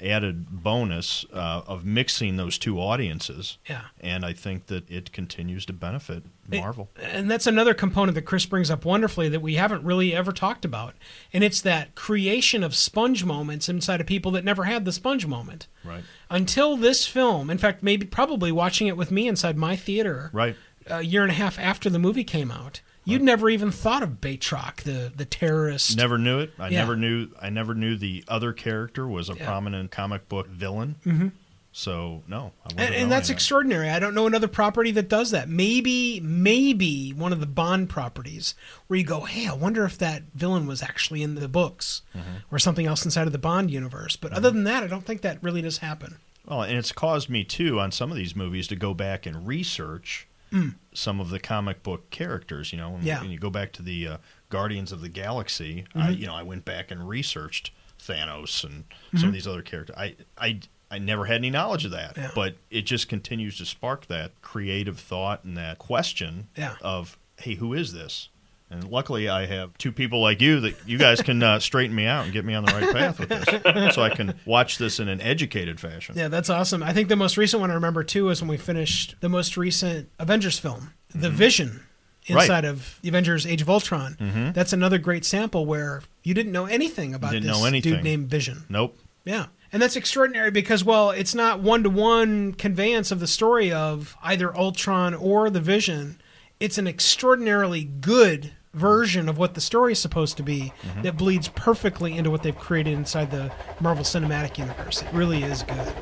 added 0.03 0.47
bonus 0.63 1.25
uh, 1.33 1.63
of 1.67 1.85
mixing 1.85 2.37
those 2.37 2.59
two 2.59 2.79
audiences. 2.81 3.59
Yeah. 3.69 3.83
And 4.01 4.25
I 4.25 4.33
think 4.33 4.67
that 4.67 4.91
it 4.91 5.13
continues 5.13 5.65
to 5.67 5.73
benefit 5.73 6.25
Marvel. 6.51 6.91
And 7.01 7.31
that's 7.31 7.47
another 7.47 7.73
component 7.75 8.15
that 8.17 8.23
Chris 8.23 8.45
brings 8.47 8.71
up 8.71 8.85
wonderfully 8.85 9.29
that 9.29 9.41
we 9.41 9.55
haven't 9.55 9.85
really 9.85 10.15
ever 10.15 10.33
talked 10.33 10.65
about. 10.65 10.95
And 11.33 11.43
it's 11.45 11.61
that 11.63 11.95
creation 11.95 12.63
of 12.65 12.75
sponge 12.75 13.25
moments 13.25 13.69
inside 13.69 14.01
of 14.01 14.07
people 14.07 14.33
that 14.33 14.45
never 14.45 14.65
had 14.65 14.85
the 14.85 14.93
sponge 14.93 15.27
moment. 15.27 15.69
Right. 15.85 16.03
Until 16.31 16.77
this 16.77 17.07
film, 17.07 17.49
in 17.51 17.59
fact, 17.59 17.83
maybe 17.83 18.07
probably 18.07 18.51
watching 18.53 18.87
it 18.89 18.97
with 18.97 19.11
me 19.11 19.29
inside 19.29 19.57
my 19.57 19.77
theater 19.77 20.31
Right. 20.33 20.57
a 20.87 21.03
year 21.03 21.23
and 21.23 21.31
a 21.31 21.35
half 21.35 21.59
after 21.59 21.89
the 21.89 21.99
movie 21.99 22.25
came 22.25 22.51
out, 22.51 22.81
you'd 23.05 23.23
never 23.23 23.49
even 23.51 23.71
thought 23.71 24.03
of 24.03 24.21
Batroc, 24.21 24.83
the, 24.83 25.13
the 25.15 25.25
terrorist. 25.25 25.97
Never 25.97 26.19
knew 26.19 26.39
it. 26.41 26.53
I 26.59 26.69
Yeah. 26.69 26.81
never 26.81 26.97
knew. 26.97 27.29
I 27.41 27.51
never 27.51 27.75
knew 27.75 27.97
the 27.97 28.25
other 28.29 28.53
character 28.53 29.07
was 29.07 29.29
a 29.29 29.35
Yeah. 29.35 29.45
prominent 29.47 29.91
comic 29.91 30.29
book 30.29 30.49
villain. 30.49 30.97
Mm-hmm. 31.07 31.29
So 31.75 32.23
no, 32.29 32.53
I 32.67 32.83
And, 32.83 32.95
and 32.95 33.13
that's 33.13 33.29
that. 33.29 33.35
extraordinary. 33.35 33.89
I 33.89 33.99
don't 33.99 34.15
know 34.15 34.27
another 34.27 34.47
property 34.47 34.91
that 34.91 35.09
does 35.09 35.31
that. 35.31 35.49
Maybe, 35.49 36.21
maybe 36.21 37.13
one 37.15 37.33
of 37.33 37.41
the 37.41 37.47
Bond 37.47 37.89
properties 37.89 38.55
where 38.89 38.99
you 38.99 39.05
go, 39.07 39.21
hey, 39.23 39.47
I 39.49 39.55
wonder 39.55 39.85
if 39.87 39.97
that 39.99 40.25
villain 40.35 40.67
was 40.67 40.83
actually 40.83 41.23
in 41.23 41.35
the 41.35 41.49
books 41.49 42.03
Mm-hmm. 42.15 42.37
or 42.55 42.59
something 42.59 42.85
else 42.87 43.05
inside 43.07 43.27
of 43.27 43.33
the 43.33 43.39
Bond 43.39 43.71
universe. 43.71 44.17
But 44.17 44.33
other 44.35 44.51
than 44.51 44.65
that, 44.65 44.83
I 44.83 44.87
don't 44.87 45.07
think 45.07 45.23
that 45.23 45.43
really 45.43 45.63
does 45.63 45.79
happen. 45.79 46.17
Well, 46.45 46.63
and 46.63 46.77
it's 46.77 46.93
caused 46.93 47.31
me 47.31 47.43
too 47.45 47.81
on 47.81 47.91
some 47.91 48.11
of 48.11 48.17
these 48.19 48.37
movies 48.37 48.67
to 48.69 48.77
go 48.77 48.93
back 48.93 49.25
and 49.25 49.47
research 49.47 50.27
some 50.95 51.21
of 51.21 51.31
the 51.31 51.39
comic 51.41 51.83
book 51.83 52.11
characters. 52.11 52.73
You 52.73 52.79
know, 52.79 52.91
when, 52.91 53.03
Mm. 53.03 53.07
Yeah. 53.07 53.21
when 53.21 53.31
you 53.31 53.39
go 53.39 53.51
back 53.51 53.73
to 53.73 53.83
the 53.83 54.07
uh, 54.09 54.17
Guardians 54.51 54.93
of 54.93 55.01
the 55.01 55.09
Galaxy, 55.09 55.85
I, 55.95 56.11
you 56.11 56.27
know, 56.27 56.35
I 56.35 56.43
went 56.43 56.65
back 56.65 56.91
and 56.91 57.09
researched 57.09 57.71
Thanos 57.99 58.65
and 58.65 58.85
some 59.19 59.29
of 59.29 59.33
these 59.35 59.47
other 59.47 59.63
characters. 59.63 59.97
I, 59.97 60.17
I, 60.37 60.61
I 60.91 60.99
never 60.99 61.25
had 61.27 61.37
any 61.37 61.51
knowledge 61.51 61.85
of 61.85 61.91
that, 61.93 62.17
Yeah. 62.17 62.31
but 62.35 62.57
it 62.71 62.83
just 62.83 63.09
continues 63.09 63.57
to 63.59 63.65
spark 63.65 64.07
that 64.09 64.33
creative 64.43 64.99
thought 64.99 65.45
and 65.45 65.57
that 65.57 65.79
question 65.79 66.49
Yeah. 66.57 66.75
of, 66.83 67.17
hey, 67.39 67.55
who 67.55 67.73
is 67.73 67.93
this? 67.93 68.29
And 68.73 68.89
luckily, 68.91 69.29
I 69.29 69.45
have 69.47 69.77
two 69.77 69.93
people 69.93 70.21
like 70.23 70.41
you 70.41 70.61
that 70.61 70.89
you 70.89 70.97
guys 70.99 71.21
can 71.21 71.43
uh, 71.43 71.61
straighten 71.61 71.95
me 71.95 72.07
out 72.07 72.25
and 72.25 72.33
get 72.33 72.45
me 72.45 72.55
on 72.55 72.65
the 72.65 72.73
right 72.73 72.93
path 72.95 73.19
with 73.19 73.29
this, 73.29 73.95
so 73.95 74.03
I 74.03 74.09
can 74.11 74.35
watch 74.47 74.79
this 74.79 74.99
in 74.99 75.09
an 75.09 75.21
educated 75.21 75.79
fashion. 75.79 76.17
Yeah, 76.17 76.29
that's 76.29 76.49
awesome. 76.49 76.83
I 76.83 76.93
think 76.93 77.09
the 77.09 77.17
most 77.17 77.37
recent 77.37 77.61
one 77.61 77.71
I 77.71 77.75
remember 77.75 78.03
too 78.03 78.31
is 78.31 78.41
when 78.41 78.49
we 78.49 78.57
finished 78.57 79.15
the 79.21 79.29
most 79.29 79.57
recent 79.57 80.09
Avengers 80.19 80.59
film, 80.59 80.93
The 81.15 81.31
Vision 81.31 81.69
Mm-hmm. 81.69 82.35
Right. 82.35 82.43
Mm-hmm. 82.45 82.53
inside 82.53 82.65
of 82.65 82.99
the 83.03 83.09
Avengers 83.09 83.47
Age 83.47 83.63
of 83.63 83.69
Ultron. 83.69 84.53
That's 84.55 84.73
another 84.73 84.99
great 84.99 85.25
sample 85.25 85.67
where 85.67 86.03
you 86.23 86.35
didn't 86.35 86.53
know 86.53 86.67
anything 86.67 87.15
about 87.15 87.33
Didn't 87.33 87.49
this 87.49 87.65
anything. 87.65 87.95
dude 87.95 88.05
named 88.05 88.29
Vision. 88.31 88.65
Nope. 88.69 88.97
Yeah. 89.25 89.47
And 89.73 89.83
that's 89.83 89.97
extraordinary 89.97 90.53
because, 90.53 90.85
well, 90.85 91.11
it's 91.11 91.35
not 91.35 91.59
one 91.59 91.83
to 91.83 91.91
one 91.91 92.53
conveyance 92.53 93.11
of 93.11 93.19
the 93.19 93.27
story 93.27 93.73
of 93.73 94.17
either 94.23 94.57
Ultron 94.57 95.15
or 95.15 95.51
the 95.51 95.61
Vision. 95.61 96.21
It's 96.61 96.79
an 96.79 96.87
extraordinarily 96.87 97.83
good 97.83 98.53
version 98.75 99.29
of 99.29 99.39
what 99.39 99.55
the 99.55 99.61
story 99.61 99.93
is 99.93 99.99
supposed 99.99 100.37
to 100.37 100.43
be 100.43 100.73
mm-hmm. 100.83 101.03
that 101.03 101.17
bleeds 101.17 101.49
perfectly 101.49 102.17
into 102.17 102.31
what 102.31 102.43
they've 102.43 102.59
created 102.59 102.95
inside 102.95 103.31
the 103.31 103.53
Marvel 103.81 104.05
Cinematic 104.05 104.59
Universe. 104.59 105.03
It 105.03 105.13
really 105.13 105.43
is 105.43 105.63
good. 105.63 105.95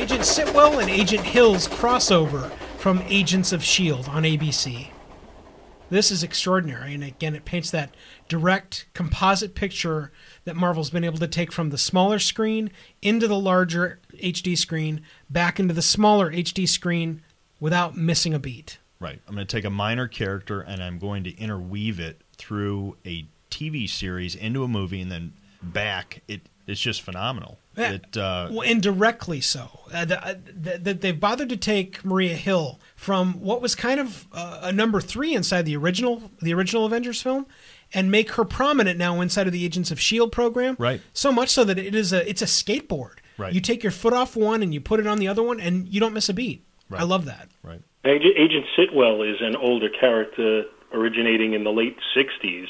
Agent 0.00 0.24
Sitwell 0.24 0.80
and 0.80 0.88
Agent 0.88 1.24
Hill's 1.24 1.68
crossover 1.68 2.50
from 2.78 3.02
Agents 3.06 3.52
of 3.52 3.60
S.H.I.E.L.D. 3.60 4.08
On 4.08 4.22
ABC. 4.22 4.88
This 5.90 6.10
is 6.10 6.22
extraordinary, 6.22 6.94
and 6.94 7.04
again, 7.04 7.34
it 7.34 7.44
paints 7.44 7.70
that 7.72 7.94
direct 8.28 8.86
composite 8.94 9.54
picture 9.54 10.12
that 10.44 10.56
Marvel's 10.56 10.90
been 10.90 11.04
able 11.04 11.18
to 11.18 11.26
take 11.26 11.52
from 11.52 11.70
the 11.70 11.76
smaller 11.76 12.18
screen 12.18 12.70
into 13.02 13.28
the 13.28 13.38
larger 13.38 13.98
HD 14.14 14.56
screen, 14.56 15.02
back 15.28 15.60
into 15.60 15.74
the 15.74 15.82
smaller 15.82 16.32
HD 16.32 16.66
screen 16.68 17.22
without 17.58 17.96
missing 17.96 18.32
a 18.32 18.38
beat. 18.38 18.78
Right. 19.00 19.20
I'm 19.26 19.34
going 19.34 19.46
to 19.46 19.56
take 19.56 19.64
a 19.64 19.70
minor 19.70 20.06
character 20.06 20.60
and 20.60 20.82
I'm 20.82 20.98
going 20.98 21.24
to 21.24 21.36
interweave 21.38 21.98
it 21.98 22.20
through 22.36 22.96
a 23.06 23.26
TV 23.50 23.88
series 23.88 24.34
into 24.34 24.62
a 24.62 24.68
movie 24.68 25.00
and 25.00 25.10
then 25.10 25.32
back. 25.62 26.22
It 26.28 26.42
it's 26.66 26.80
just 26.80 27.02
phenomenal. 27.02 27.58
Yeah. 27.76 27.92
It 27.92 28.16
uh, 28.16 28.48
Well, 28.50 28.60
indirectly 28.60 29.40
so. 29.40 29.80
Uh, 29.92 30.04
the, 30.04 30.24
uh, 30.24 30.34
the, 30.46 30.78
the, 30.78 30.94
they've 30.94 31.18
bothered 31.18 31.48
to 31.48 31.56
take 31.56 32.04
Maria 32.04 32.34
Hill 32.34 32.78
from 32.94 33.40
what 33.40 33.60
was 33.60 33.74
kind 33.74 33.98
of 33.98 34.28
uh, 34.32 34.60
a 34.62 34.72
number 34.72 35.00
three 35.00 35.34
inside 35.34 35.62
the 35.62 35.76
original 35.76 36.30
the 36.40 36.54
original 36.54 36.86
Avengers 36.86 37.20
film, 37.20 37.46
and 37.92 38.10
make 38.10 38.32
her 38.32 38.44
prominent 38.44 38.98
now 38.98 39.20
inside 39.20 39.46
of 39.46 39.52
the 39.52 39.64
Agents 39.64 39.90
of 39.90 39.98
Shield 39.98 40.30
program. 40.30 40.76
Right. 40.78 41.00
So 41.12 41.32
much 41.32 41.48
so 41.48 41.64
that 41.64 41.78
it 41.78 41.94
is 41.94 42.12
a 42.12 42.28
it's 42.28 42.42
a 42.42 42.46
skateboard. 42.46 43.14
Right. 43.36 43.52
You 43.52 43.60
take 43.60 43.82
your 43.82 43.92
foot 43.92 44.12
off 44.12 44.36
one 44.36 44.62
and 44.62 44.72
you 44.72 44.80
put 44.80 45.00
it 45.00 45.06
on 45.06 45.18
the 45.18 45.26
other 45.26 45.42
one, 45.42 45.58
and 45.58 45.88
you 45.88 45.98
don't 45.98 46.12
miss 46.12 46.28
a 46.28 46.34
beat. 46.34 46.64
Right. 46.88 47.00
I 47.00 47.04
love 47.04 47.24
that. 47.24 47.48
right. 47.62 47.80
Agent, 48.04 48.34
Agent 48.36 48.64
Sitwell 48.76 49.22
is 49.22 49.40
an 49.40 49.56
older 49.56 49.88
character 49.88 50.64
originating 50.92 51.52
in 51.52 51.64
the 51.64 51.70
late 51.70 51.96
60s. 52.16 52.66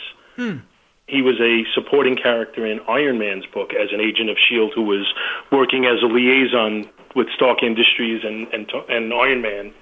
He 1.07 1.23
was 1.23 1.41
a 1.41 1.65
supporting 1.75 2.17
character 2.17 2.67
in 2.67 2.81
Iron 2.89 3.19
Man's 3.19 3.47
book 3.47 3.73
as 3.75 3.93
an 3.93 4.01
agent 4.01 4.31
of 4.31 4.37
S.H.I.E.L.D. 4.37 4.73
who 4.75 4.83
was 4.83 5.13
working 5.51 5.85
as 5.87 6.03
a 6.03 6.07
liaison 6.07 6.89
with 7.15 7.29
Stark 7.35 7.63
Industries 7.63 8.23
and, 8.25 8.47
and, 8.55 8.71
and 8.89 9.13
Iron 9.13 9.43
Man. 9.43 9.73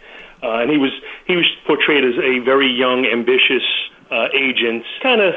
Uh, 0.43 0.61
and 0.61 0.71
he 0.71 0.79
was, 0.79 0.93
he 1.27 1.37
was 1.37 1.45
portrayed 1.67 2.05
as 2.05 2.15
a 2.23 2.39
very 2.41 2.71
young, 2.71 3.05
ambitious 3.05 3.65
uh, 4.11 4.29
agent, 4.33 4.85
kind 5.03 5.21
of 5.21 5.35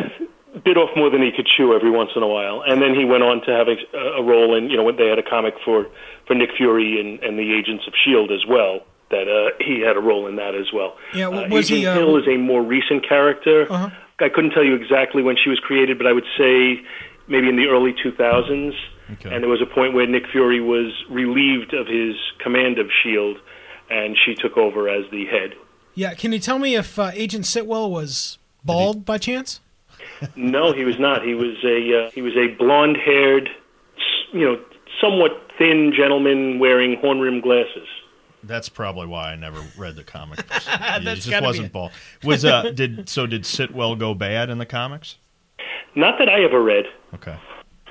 bit 0.64 0.78
off 0.78 0.90
more 0.96 1.10
than 1.10 1.22
he 1.22 1.32
could 1.32 1.48
chew 1.48 1.74
every 1.74 1.92
once 1.92 2.12
in 2.16 2.24
a 2.24 2.28
while. 2.28 2.62
And 2.62 2.82
then 2.82 2.96
he 2.96 3.04
went 3.04 3.24
on 3.24 3.42
to 3.46 3.52
have 3.52 3.68
a, 3.68 3.98
a 3.98 4.24
role 4.24 4.56
in, 4.56 4.70
you 4.70 4.78
know, 4.78 4.84
when 4.84 4.96
they 4.96 5.08
had 5.08 5.20
a 5.20 5.24
comic 5.24 5.56
for, 5.66 5.88
for 6.28 6.36
Nick 6.36 6.52
Fury 6.56 7.00
and, 7.00 7.20
and 7.24 7.38
the 7.38 7.54
Agents 7.54 7.86
of 7.88 7.94
S.H.I.E.L.D. 7.94 8.34
as 8.34 8.46
well 8.48 8.82
that 9.12 9.28
uh, 9.28 9.56
he 9.64 9.82
had 9.82 9.96
a 9.98 10.00
role 10.00 10.28
in 10.28 10.36
that 10.38 10.56
as 10.56 10.74
well. 10.74 10.98
Yeah, 11.14 11.28
uh, 11.28 11.48
was 11.50 11.72
Agent 11.72 11.80
he, 11.80 11.86
uh, 11.86 11.94
Hill 11.94 12.18
is 12.18 12.28
a 12.28 12.38
more 12.38 12.64
recent 12.64 13.08
character. 13.08 13.72
Uh-huh. 13.72 13.90
I 14.20 14.30
couldn't 14.30 14.52
tell 14.52 14.64
you 14.64 14.76
exactly 14.76 15.24
when 15.24 15.36
she 15.42 15.50
was 15.50 15.60
created, 15.60 15.98
but 15.98 16.08
I 16.08 16.14
would 16.14 16.28
say 16.38 16.82
maybe 17.28 17.50
in 17.50 17.56
the 17.56 17.68
early 17.68 17.94
2000s. 17.94 18.74
Okay. 19.14 19.34
And 19.34 19.44
there 19.44 19.50
was 19.50 19.62
a 19.62 19.66
point 19.66 19.94
where 19.94 20.08
Nick 20.08 20.24
Fury 20.32 20.62
was 20.62 20.94
relieved 21.10 21.74
of 21.74 21.88
his 21.88 22.16
command 22.40 22.80
of 22.80 22.88
S.H.I.E.L.D., 22.88 23.40
and 23.90 24.16
she 24.26 24.36
took 24.36 24.58
over 24.58 24.88
as 24.88 25.10
the 25.12 25.26
head. 25.26 25.54
Yeah. 25.96 26.14
Can 26.14 26.32
you 26.32 26.40
tell 26.40 26.60
me 26.60 26.76
if 26.76 26.98
uh, 26.98 27.12
Agent 27.14 27.46
Sitwell 27.46 27.90
was 27.92 28.38
bald 28.64 29.06
by 29.06 29.18
chance? 29.18 29.60
No, 30.36 30.72
he 30.72 30.84
was 30.84 31.00
not. 31.00 31.24
He 31.24 31.34
was 31.34 31.58
a 31.64 32.06
uh, 32.06 32.12
he 32.12 32.22
was 32.22 32.34
a 32.36 32.48
blonde-haired, 32.56 33.50
you 34.32 34.46
know, 34.46 34.60
somewhat 35.02 35.32
thin 35.58 35.94
gentleman 35.96 36.60
wearing 36.60 36.98
horn-rimmed 36.98 37.42
glasses. 37.42 37.88
That's 38.44 38.70
probably 38.70 39.08
why 39.08 39.32
I 39.32 39.36
never 39.36 39.62
read 39.78 39.96
the 39.96 40.04
comic. 40.04 40.38
books. 40.48 40.68
He 40.72 41.06
That's 41.06 41.20
just 41.20 41.30
gotta 41.30 41.42
be 41.42 41.48
wasn't 41.48 41.68
it. 41.68 41.74
bald. 41.74 41.92
Was 42.24 42.44
uh 42.46 42.72
did 42.76 43.08
so 43.10 43.26
did 43.28 43.44
Sitwell 43.44 43.96
go 43.98 44.14
bad 44.14 44.50
in 44.50 44.58
the 44.58 44.66
comics? 44.66 45.18
Not 45.96 46.18
that 46.20 46.30
I 46.30 46.44
ever 46.44 46.62
read. 46.64 46.86
Okay. 47.14 47.38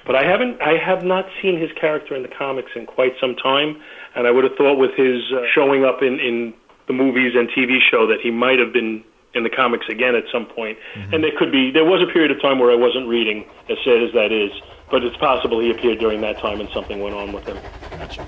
But 0.07 0.17
I 0.17 0.25
haven't. 0.25 0.61
I 0.63 0.77
have 0.79 1.05
not 1.05 1.27
seen 1.43 1.59
his 1.61 1.71
character 1.79 2.15
in 2.17 2.23
the 2.23 2.29
comics 2.29 2.71
in 2.75 2.87
quite 2.87 3.13
some 3.21 3.37
time, 3.37 3.81
and 4.17 4.27
I 4.27 4.31
would 4.31 4.45
have 4.45 4.57
thought 4.57 4.77
with 4.79 4.95
his 4.97 5.23
uh, 5.33 5.43
showing 5.55 5.85
up 5.85 6.03
in 6.03 6.19
in 6.19 6.55
the 6.87 6.93
movies 6.95 7.35
and 7.37 7.49
TV 7.51 7.79
show 7.91 8.07
that 8.07 8.21
he 8.21 8.31
might 8.31 8.59
have 8.59 8.73
been 8.73 9.05
in 9.35 9.45
the 9.45 9.51
comics 9.51 9.87
again 9.89 10.17
at 10.17 10.25
some 10.33 10.47
point. 10.47 10.77
And 11.13 11.23
there 11.23 11.31
could 11.39 11.53
be. 11.53 11.71
There 11.71 11.85
was 11.85 12.03
a 12.03 12.07
period 12.13 12.31
of 12.33 12.41
time 12.43 12.59
where 12.59 12.73
I 12.73 12.75
wasn't 12.75 13.07
reading, 13.07 13.45
as 13.69 13.77
sad 13.85 14.03
as 14.03 14.13
that 14.15 14.33
is. 14.33 14.51
But 14.91 15.05
it's 15.05 15.17
possible 15.19 15.61
he 15.61 15.71
appeared 15.71 16.01
during 16.01 16.21
that 16.23 16.39
time 16.39 16.59
and 16.61 16.69
something 16.75 16.99
went 17.01 17.15
on 17.15 17.33
with 17.33 17.45
him. 17.45 17.59
Gotcha. 17.93 18.27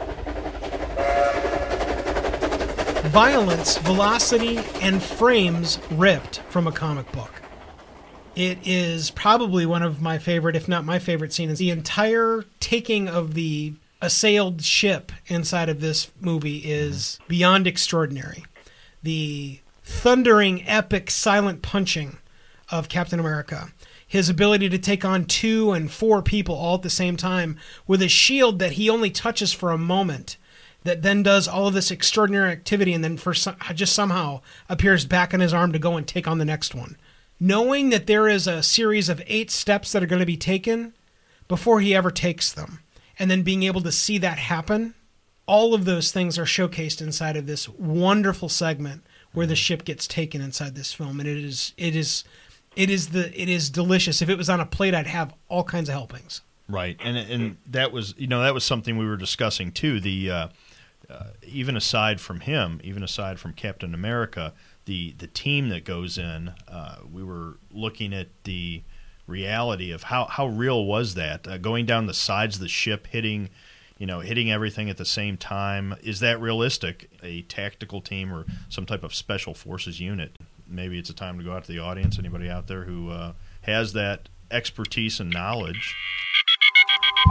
Violence, 3.12 3.76
velocity, 3.76 4.56
and 4.80 5.02
frames 5.02 5.78
ripped 5.90 6.38
from 6.48 6.66
a 6.66 6.72
comic 6.72 7.12
book. 7.12 7.42
It 8.34 8.56
is 8.64 9.10
probably 9.10 9.66
one 9.66 9.82
of 9.82 10.00
my 10.00 10.16
favorite, 10.16 10.56
if 10.56 10.66
not 10.66 10.86
my 10.86 10.98
favorite 10.98 11.34
scene, 11.34 11.50
is 11.50 11.58
the 11.58 11.68
entire 11.68 12.46
taking 12.58 13.08
of 13.10 13.34
the 13.34 13.74
assailed 14.00 14.62
ship 14.62 15.12
inside 15.26 15.68
of 15.68 15.82
this 15.82 16.10
movie 16.22 16.60
is 16.60 17.18
mm-hmm. 17.20 17.28
beyond 17.28 17.66
extraordinary. 17.66 18.46
The 19.02 19.60
thundering, 19.84 20.66
epic, 20.66 21.10
silent 21.10 21.60
punching 21.60 22.16
of 22.70 22.88
Captain 22.88 23.20
America. 23.20 23.68
His 24.08 24.30
ability 24.30 24.70
to 24.70 24.78
take 24.78 25.04
on 25.04 25.26
two 25.26 25.72
and 25.72 25.90
four 25.90 26.22
people 26.22 26.54
all 26.54 26.76
at 26.76 26.82
the 26.82 26.88
same 26.88 27.18
time 27.18 27.58
with 27.86 28.00
a 28.00 28.08
shield 28.08 28.58
that 28.60 28.72
he 28.72 28.88
only 28.88 29.10
touches 29.10 29.52
for 29.52 29.70
a 29.70 29.76
moment 29.76 30.38
that 30.84 31.02
then 31.02 31.22
does 31.22 31.46
all 31.46 31.66
of 31.66 31.74
this 31.74 31.90
extraordinary 31.90 32.50
activity 32.50 32.92
and 32.92 33.04
then 33.04 33.16
for 33.16 33.34
some, 33.34 33.56
just 33.74 33.94
somehow 33.94 34.40
appears 34.68 35.04
back 35.04 35.32
on 35.32 35.40
his 35.40 35.54
arm 35.54 35.72
to 35.72 35.78
go 35.78 35.96
and 35.96 36.06
take 36.06 36.26
on 36.26 36.38
the 36.38 36.44
next 36.44 36.74
one. 36.74 36.96
Knowing 37.38 37.90
that 37.90 38.06
there 38.06 38.28
is 38.28 38.46
a 38.46 38.62
series 38.62 39.08
of 39.08 39.22
eight 39.26 39.50
steps 39.50 39.92
that 39.92 40.02
are 40.02 40.06
going 40.06 40.20
to 40.20 40.26
be 40.26 40.36
taken 40.36 40.94
before 41.48 41.80
he 41.80 41.94
ever 41.94 42.10
takes 42.10 42.52
them, 42.52 42.80
and 43.18 43.30
then 43.30 43.42
being 43.42 43.62
able 43.62 43.80
to 43.80 43.92
see 43.92 44.16
that 44.18 44.38
happen, 44.38 44.94
all 45.46 45.74
of 45.74 45.84
those 45.84 46.12
things 46.12 46.38
are 46.38 46.44
showcased 46.44 47.02
inside 47.02 47.36
of 47.36 47.46
this 47.46 47.68
wonderful 47.68 48.48
segment 48.48 49.02
where 49.32 49.46
the 49.46 49.56
ship 49.56 49.84
gets 49.84 50.06
taken 50.06 50.40
inside 50.40 50.74
this 50.74 50.92
film, 50.92 51.18
and 51.20 51.28
it 51.28 51.38
is 51.38 51.72
it 51.76 51.96
is 51.96 52.24
it 52.76 52.90
is 52.90 53.08
the 53.08 53.28
it 53.40 53.48
is 53.48 53.70
delicious. 53.70 54.22
If 54.22 54.28
it 54.28 54.38
was 54.38 54.48
on 54.48 54.60
a 54.60 54.66
plate, 54.66 54.94
I'd 54.94 55.06
have 55.06 55.34
all 55.48 55.64
kinds 55.64 55.88
of 55.88 55.94
helpings. 55.94 56.42
Right, 56.68 56.96
and 57.02 57.16
and 57.16 57.56
that 57.66 57.92
was 57.92 58.14
you 58.16 58.26
know 58.26 58.42
that 58.42 58.54
was 58.54 58.64
something 58.64 58.96
we 58.96 59.06
were 59.06 59.16
discussing 59.16 59.72
too. 59.72 60.00
The 60.00 60.30
uh, 60.30 60.48
uh, 61.12 61.26
even 61.42 61.76
aside 61.76 62.20
from 62.20 62.40
him, 62.40 62.80
even 62.82 63.02
aside 63.02 63.38
from 63.38 63.52
Captain 63.52 63.94
America, 63.94 64.52
the 64.86 65.14
the 65.18 65.26
team 65.26 65.68
that 65.68 65.84
goes 65.84 66.18
in, 66.18 66.52
uh, 66.68 66.96
we 67.10 67.22
were 67.22 67.58
looking 67.70 68.12
at 68.14 68.28
the 68.44 68.82
reality 69.26 69.92
of 69.92 70.04
how 70.04 70.24
how 70.26 70.46
real 70.46 70.84
was 70.84 71.14
that 71.14 71.46
uh, 71.46 71.58
going 71.58 71.86
down 71.86 72.06
the 72.06 72.14
sides 72.14 72.56
of 72.56 72.62
the 72.62 72.68
ship, 72.68 73.06
hitting 73.08 73.50
you 73.98 74.06
know 74.06 74.20
hitting 74.20 74.50
everything 74.50 74.88
at 74.88 74.96
the 74.96 75.04
same 75.04 75.36
time. 75.36 75.94
Is 76.02 76.20
that 76.20 76.40
realistic? 76.40 77.10
A 77.22 77.42
tactical 77.42 78.00
team 78.00 78.32
or 78.32 78.46
some 78.68 78.86
type 78.86 79.04
of 79.04 79.14
special 79.14 79.54
forces 79.54 80.00
unit? 80.00 80.36
Maybe 80.66 80.98
it's 80.98 81.10
a 81.10 81.14
time 81.14 81.38
to 81.38 81.44
go 81.44 81.52
out 81.52 81.64
to 81.64 81.72
the 81.72 81.80
audience. 81.80 82.18
Anybody 82.18 82.48
out 82.48 82.66
there 82.66 82.84
who 82.84 83.10
uh, 83.10 83.32
has 83.62 83.92
that 83.92 84.28
expertise 84.50 85.20
and 85.20 85.30
knowledge? 85.30 85.94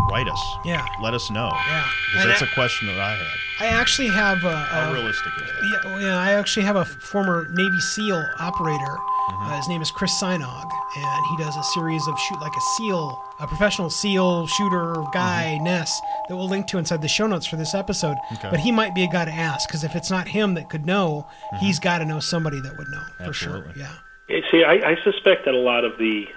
Write 0.10 0.28
us. 0.28 0.42
Yeah. 0.66 0.86
Let 1.02 1.14
us 1.14 1.30
know. 1.30 1.52
Yeah. 1.68 1.84
'Cause 2.14 2.22
And 2.24 2.30
that's 2.32 2.42
I- 2.42 2.46
a 2.46 2.54
question 2.54 2.88
that 2.88 3.00
I 3.00 3.12
had. 3.16 3.28
I 3.60 3.66
actually 3.68 4.08
have 4.08 4.44
a, 4.44 4.56
How 4.58 4.90
a 4.90 4.94
realistic 4.94 5.32
is 5.38 5.44
that? 5.48 5.84
Yeah, 5.86 6.00
yeah, 6.00 6.18
I 6.18 6.32
actually 6.34 6.66
have 6.66 6.76
a 6.78 6.84
former 6.86 7.48
Navy 7.52 7.80
SEAL 7.80 8.26
operator. 8.40 8.98
Mm-hmm. 9.30 9.52
Uh, 9.52 9.58
his 9.58 9.68
name 9.68 9.84
is 9.84 9.92
Chris 9.92 10.12
Sajnog, 10.20 10.72
and 10.98 11.26
he 11.30 11.38
does 11.44 11.56
a 11.56 11.62
series 11.66 12.08
of 12.08 12.20
shoot 12.20 12.40
like 12.42 12.56
a 12.56 12.62
SEAL, 12.76 13.24
a 13.40 13.46
professional 13.46 13.92
SEAL 13.92 14.48
shooter 14.48 14.96
guy, 15.14 15.60
Ness, 15.62 16.02
that 16.28 16.36
we'll 16.36 16.50
link 16.50 16.66
to 16.68 16.80
inside 16.80 17.04
the 17.04 17.08
show 17.08 17.28
notes 17.28 17.46
for 17.46 17.56
this 17.56 17.76
episode. 17.76 18.18
Mm-hmm. 18.18 18.36
Okay. 18.38 18.50
But 18.50 18.60
he 18.62 18.72
might 18.72 18.96
be 18.96 19.04
a 19.04 19.08
guy 19.08 19.26
to 19.26 19.32
ask 19.32 19.70
because 19.70 19.84
if 19.84 19.96
it's 19.96 20.10
not 20.10 20.28
him 20.28 20.56
that 20.56 20.70
could 20.72 20.86
know, 20.88 21.28
he's 21.60 21.78
got 21.78 22.00
to 22.00 22.06
know 22.06 22.20
somebody 22.20 22.60
that 22.62 22.76
would 22.80 22.88
know 22.90 23.04
for 23.26 23.32
sure. 23.34 23.60
Mm-hmm. 23.60 23.80
Yeah. 23.80 23.92
Yeah, 24.28 24.40
See, 24.50 24.64
I, 24.64 24.74
I 24.92 24.98
suspect 25.04 25.46
that 25.46 25.54
a 25.54 25.58
lot 25.60 25.84
of 25.86 25.98
the 26.00 26.24
of 26.24 26.30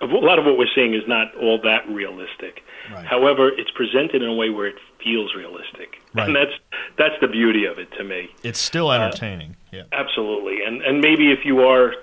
a 0.00 0.06
lot 0.06 0.38
of 0.38 0.44
what 0.44 0.56
we're 0.58 0.72
seeing 0.74 0.94
is 0.94 1.02
not 1.06 1.34
all 1.36 1.60
that 1.62 1.88
realistic. 1.88 2.62
Right. 2.92 3.04
However, 3.04 3.48
it's 3.48 3.70
presented 3.72 4.22
in 4.22 4.28
a 4.28 4.34
way 4.34 4.50
where 4.50 4.66
it 4.66 4.76
feels 5.02 5.34
realistic, 5.34 5.98
Right. 6.14 6.26
and 6.28 6.36
that's 6.36 6.52
that's 6.96 7.14
the 7.20 7.28
beauty 7.28 7.64
of 7.66 7.78
it 7.78 7.90
to 7.98 8.04
me. 8.04 8.28
It's 8.42 8.58
still 8.60 8.90
entertaining. 8.92 9.56
yeah. 9.72 9.82
Absolutely, 9.92 10.62
and 10.64 10.82
and 10.82 11.00
maybe 11.00 11.30
if 11.32 11.44
you 11.44 11.60
are, 11.60 11.94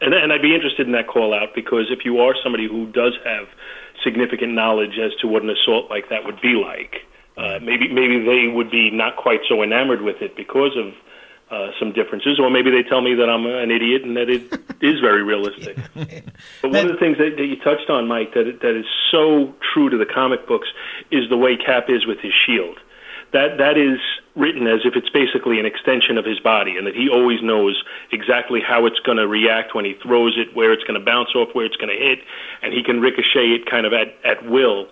and 0.00 0.12
and 0.12 0.32
I'd 0.32 0.42
be 0.42 0.54
interested 0.54 0.86
in 0.86 0.92
that 0.92 1.06
call 1.06 1.32
out 1.32 1.54
because 1.54 1.86
if 1.90 2.04
you 2.04 2.18
are 2.20 2.34
somebody 2.42 2.66
who 2.68 2.86
does 2.92 3.14
have 3.24 3.46
significant 4.02 4.52
knowledge 4.52 4.98
as 4.98 5.12
to 5.20 5.26
what 5.28 5.42
an 5.42 5.50
assault 5.50 5.88
like 5.90 6.08
that 6.10 6.24
would 6.26 6.40
be 6.40 6.54
like, 6.54 6.96
uh, 7.38 7.58
maybe 7.62 7.88
maybe 7.88 8.18
they 8.24 8.48
would 8.48 8.70
be 8.70 8.90
not 8.90 9.16
quite 9.16 9.40
so 9.48 9.62
enamored 9.62 10.02
with 10.02 10.20
it 10.20 10.36
because 10.36 10.76
of. 10.76 10.92
Uh, 11.50 11.70
some 11.78 11.92
differences, 11.92 12.40
or 12.40 12.48
maybe 12.48 12.70
they 12.70 12.82
tell 12.82 13.02
me 13.02 13.14
that 13.14 13.28
I'm 13.28 13.44
an 13.44 13.70
idiot 13.70 14.02
and 14.02 14.16
that 14.16 14.30
it 14.30 14.42
is 14.80 14.98
very 15.00 15.22
realistic. 15.22 15.76
But 16.62 16.72
one 16.72 16.86
of 16.86 16.92
the 16.92 16.98
things 16.98 17.18
that, 17.18 17.36
that 17.36 17.44
you 17.44 17.56
touched 17.56 17.90
on, 17.90 18.08
Mike, 18.08 18.32
that 18.32 18.60
that 18.62 18.74
is 18.74 18.86
so 19.10 19.54
true 19.72 19.90
to 19.90 19.96
the 19.98 20.06
comic 20.06 20.48
books 20.48 20.68
is 21.10 21.28
the 21.28 21.36
way 21.36 21.56
Cap 21.56 21.90
is 21.90 22.06
with 22.06 22.18
his 22.18 22.32
shield. 22.32 22.78
That 23.32 23.58
that 23.58 23.76
is 23.76 24.00
written 24.36 24.66
as 24.66 24.80
if 24.84 24.96
it's 24.96 25.10
basically 25.10 25.60
an 25.60 25.66
extension 25.66 26.18
of 26.18 26.24
his 26.24 26.40
body, 26.40 26.76
and 26.76 26.86
that 26.86 26.94
he 26.96 27.08
always 27.08 27.42
knows 27.42 27.82
exactly 28.10 28.60
how 28.60 28.86
it's 28.86 28.98
going 29.00 29.18
to 29.18 29.28
react 29.28 29.74
when 29.74 29.84
he 29.84 29.94
throws 30.02 30.38
it, 30.38 30.56
where 30.56 30.72
it's 30.72 30.84
going 30.84 30.98
to 30.98 31.04
bounce 31.04 31.34
off, 31.34 31.48
where 31.52 31.66
it's 31.66 31.76
going 31.76 31.94
to 31.94 32.02
hit, 32.02 32.20
and 32.62 32.72
he 32.72 32.82
can 32.82 33.00
ricochet 33.00 33.52
it 33.52 33.66
kind 33.66 33.86
of 33.86 33.92
at 33.92 34.16
at 34.24 34.48
will. 34.48 34.88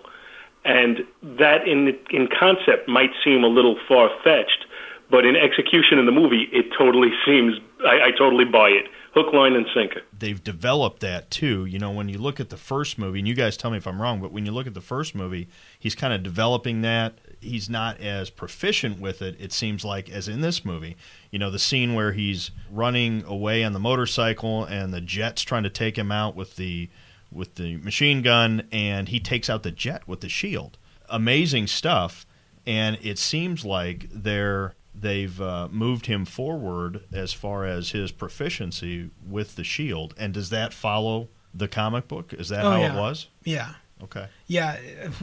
And 0.65 1.05
that, 1.23 1.67
in 1.67 1.97
in 2.09 2.27
concept, 2.27 2.87
might 2.87 3.11
seem 3.23 3.43
a 3.43 3.47
little 3.47 3.77
far 3.87 4.09
fetched, 4.23 4.65
but 5.13 5.27
in 5.27 5.35
execution 5.35 5.99
in 5.99 6.07
the 6.07 6.11
movie, 6.11 6.49
it 6.51 6.73
totally 6.75 7.11
seems. 7.23 7.53
I, 7.85 8.07
I 8.07 8.11
totally 8.17 8.45
buy 8.45 8.69
it, 8.69 8.87
hook, 9.13 9.31
line, 9.31 9.53
and 9.53 9.67
sinker. 9.71 10.01
They've 10.17 10.43
developed 10.43 11.01
that 11.01 11.29
too. 11.29 11.65
You 11.65 11.77
know, 11.77 11.91
when 11.91 12.09
you 12.09 12.17
look 12.17 12.39
at 12.39 12.49
the 12.49 12.57
first 12.57 12.97
movie, 12.97 13.19
and 13.19 13.27
you 13.27 13.35
guys 13.35 13.55
tell 13.55 13.69
me 13.69 13.77
if 13.77 13.85
I'm 13.85 14.01
wrong, 14.01 14.21
but 14.21 14.31
when 14.31 14.43
you 14.47 14.51
look 14.51 14.65
at 14.65 14.73
the 14.73 14.81
first 14.81 15.13
movie, 15.13 15.49
he's 15.77 15.93
kind 15.93 16.13
of 16.13 16.23
developing 16.23 16.81
that. 16.81 17.19
He's 17.39 17.69
not 17.69 18.01
as 18.01 18.31
proficient 18.31 18.99
with 18.99 19.21
it, 19.21 19.35
it 19.39 19.53
seems 19.53 19.85
like, 19.85 20.09
as 20.09 20.27
in 20.27 20.41
this 20.41 20.65
movie. 20.65 20.97
You 21.29 21.37
know, 21.37 21.51
the 21.51 21.59
scene 21.59 21.93
where 21.93 22.13
he's 22.13 22.49
running 22.71 23.23
away 23.25 23.63
on 23.63 23.73
the 23.73 23.79
motorcycle 23.79 24.65
and 24.65 24.91
the 24.91 25.01
jet's 25.01 25.43
trying 25.43 25.63
to 25.63 25.69
take 25.69 25.95
him 25.95 26.11
out 26.11 26.35
with 26.35 26.55
the 26.55 26.89
with 27.31 27.53
the 27.53 27.77
machine 27.77 28.23
gun 28.23 28.67
and 28.71 29.09
he 29.09 29.19
takes 29.19 29.47
out 29.47 29.61
the 29.61 29.71
jet 29.71 30.07
with 30.07 30.21
the 30.21 30.29
shield. 30.29 30.79
Amazing 31.07 31.67
stuff. 31.67 32.25
And 32.65 32.97
it 33.01 33.19
seems 33.19 33.63
like 33.63 34.07
they're 34.11 34.73
they've 34.95 35.39
uh, 35.41 35.67
moved 35.71 36.05
him 36.05 36.25
forward 36.25 37.03
as 37.13 37.33
far 37.33 37.65
as 37.65 37.91
his 37.91 38.11
proficiency 38.11 39.09
with 39.27 39.55
the 39.55 39.63
shield. 39.63 40.13
And 40.17 40.33
does 40.33 40.49
that 40.49 40.73
follow 40.73 41.29
the 41.53 41.67
comic 41.67 42.07
book? 42.07 42.33
Is 42.33 42.49
that 42.49 42.63
Oh, 42.65 42.71
how 42.71 42.79
yeah. 42.79 42.93
it 42.93 42.99
was? 42.99 43.27
Yeah. 43.43 43.73
Okay. 44.03 44.27
Yeah, 44.47 44.77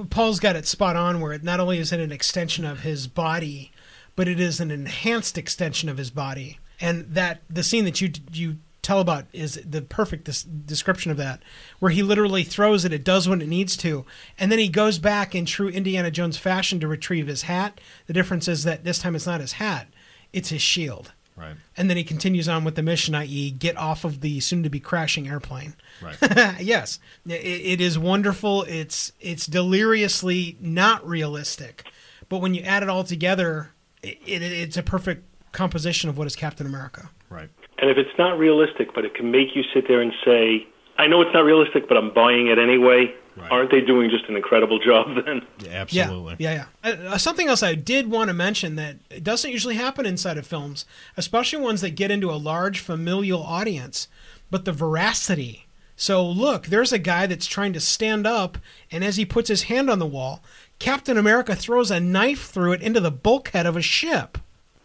Paul's 0.09 0.41
got 0.41 0.57
it 0.57 0.67
spot 0.67 0.97
on. 0.97 1.21
Where 1.21 1.33
it 1.33 1.43
not 1.45 1.61
only 1.61 1.79
is 1.79 1.93
it 1.93 2.01
an 2.01 2.13
extension 2.13 2.65
of 2.65 2.81
his 2.81 3.07
body, 3.07 3.73
but 4.17 4.27
it 4.27 4.41
is 4.41 4.59
an 4.61 4.71
enhanced 4.71 5.37
extension 5.37 5.89
of 5.89 5.99
his 5.99 6.11
body. 6.11 6.59
And 6.81 7.05
that 7.15 7.43
the 7.51 7.63
scene 7.63 7.85
that 7.85 8.01
you 8.01 8.11
you 8.33 8.57
tell 8.83 9.01
about 9.01 9.27
is 9.33 9.61
the 9.65 9.83
perfect 9.83 10.25
des- 10.25 10.49
description 10.67 11.11
of 11.11 11.17
that, 11.17 11.43
where 11.79 11.91
he 11.93 12.03
literally 12.03 12.45
throws 12.45 12.85
it, 12.85 12.93
it 12.93 13.05
does 13.05 13.29
what 13.29 13.43
it 13.43 13.49
needs 13.49 13.77
to, 13.79 14.05
and 14.39 14.51
then 14.51 14.59
he 14.59 14.69
goes 14.69 14.99
back 14.99 15.35
in 15.35 15.45
true 15.45 15.69
Indiana 15.69 16.11
Jones 16.11 16.37
fashion 16.37 16.81
to 16.81 16.89
retrieve 16.89 17.27
his 17.27 17.43
hat. 17.43 17.81
The 18.07 18.13
difference 18.13 18.49
is 18.49 18.65
that 18.65 18.85
this 18.85 18.99
time 18.99 19.15
it's 19.15 19.27
not 19.27 19.41
his 19.41 19.53
hat; 19.53 19.89
it's 20.33 20.49
his 20.51 20.63
shield. 20.63 21.13
Right. 21.37 21.57
And 21.77 21.89
then 21.89 21.97
he 21.97 22.05
continues 22.05 22.49
on 22.49 22.65
with 22.65 22.75
the 22.75 22.83
mission, 22.83 23.15
i.e., 23.15 23.51
get 23.51 23.77
off 23.79 24.05
of 24.05 24.21
the 24.21 24.41
soon-to-be 24.41 24.81
crashing 24.81 25.27
airplane. 25.27 25.75
Right. 26.03 26.17
yes, 26.61 26.99
it, 27.27 27.33
it 27.33 27.81
is 27.81 27.99
wonderful. 27.99 28.65
It's 28.65 29.13
it's 29.21 29.47
deliriously 29.47 30.59
not 30.61 31.07
realistic, 31.07 31.91
but 32.29 32.39
when 32.39 32.55
you 32.55 32.63
add 32.63 32.83
it 32.83 32.91
all 32.91 33.05
together, 33.05 33.71
it, 34.03 34.19
it, 34.27 34.43
it's 34.43 34.77
a 34.77 34.83
perfect 34.83 35.25
composition 35.53 36.11
of 36.11 36.19
what 36.19 36.27
is 36.27 36.37
Captain 36.37 36.67
America. 36.67 37.11
right. 37.29 37.49
And 37.81 37.91
if 37.91 37.97
it's 37.97 38.17
not 38.19 38.39
realistic, 38.39 38.95
but 38.95 39.05
it 39.05 39.15
can 39.15 39.31
make 39.31 39.57
you 39.57 39.63
sit 39.75 39.89
there 39.89 40.01
and 40.01 40.13
say, 40.25 40.67
I 40.99 41.07
know 41.07 41.21
it's 41.23 41.33
not 41.33 41.45
realistic, 41.45 41.89
but 41.89 41.97
I'm 41.97 42.13
buying 42.13 42.49
it 42.49 42.59
anyway, 42.59 43.15
Right. 43.37 43.51
aren't 43.51 43.71
they 43.71 43.81
doing 43.81 44.11
just 44.11 44.25
an 44.29 44.37
incredible 44.37 44.79
job 44.81 45.07
then? 45.25 45.41
Yeah, 45.61 45.71
absolutely. 45.81 46.37
Yeah, 46.39 46.67
yeah, 46.85 46.91
yeah. 46.93 47.13
Uh, 47.13 47.17
something 47.19 47.49
else 47.49 47.63
I 47.63 47.75
did 47.75 48.11
want 48.11 48.29
to 48.29 48.35
mention 48.35 48.75
that 48.75 48.97
it 49.09 49.25
doesn't 49.25 49.51
usually 49.51 49.77
happen 49.77 50.05
inside 50.05 50.37
of 50.37 50.47
films, 50.47 50.85
especially 51.17 51.61
ones 51.63 51.81
that 51.81 51.91
get 51.95 52.11
into 52.11 52.31
a 52.31 52.35
large 52.37 52.81
familial 52.81 53.43
audience, 53.43 54.09
but 54.51 54.65
the 54.67 54.73
veracity. 54.73 55.67
So 55.97 56.27
look, 56.27 56.67
there's 56.67 56.93
a 56.93 56.99
guy 56.99 57.27
that's 57.27 57.47
trying 57.47 57.73
to 57.75 57.81
stand 57.81 58.27
up, 58.27 58.59
and 58.91 59.03
as 59.05 59.17
he 59.17 59.25
puts 59.25 59.49
his 59.49 59.65
hand 59.65 59.89
on 59.89 60.01
the 60.01 60.07
wall, 60.07 60.43
Captain 60.79 61.17
America 61.17 61.55
throws 61.55 61.91
a 61.91 62.01
knife 62.01 62.47
through 62.51 62.73
it 62.73 62.83
into 62.83 63.01
the 63.01 63.11
bulkhead 63.11 63.65
of 63.67 63.77
a 63.77 63.83
ship. 63.83 64.39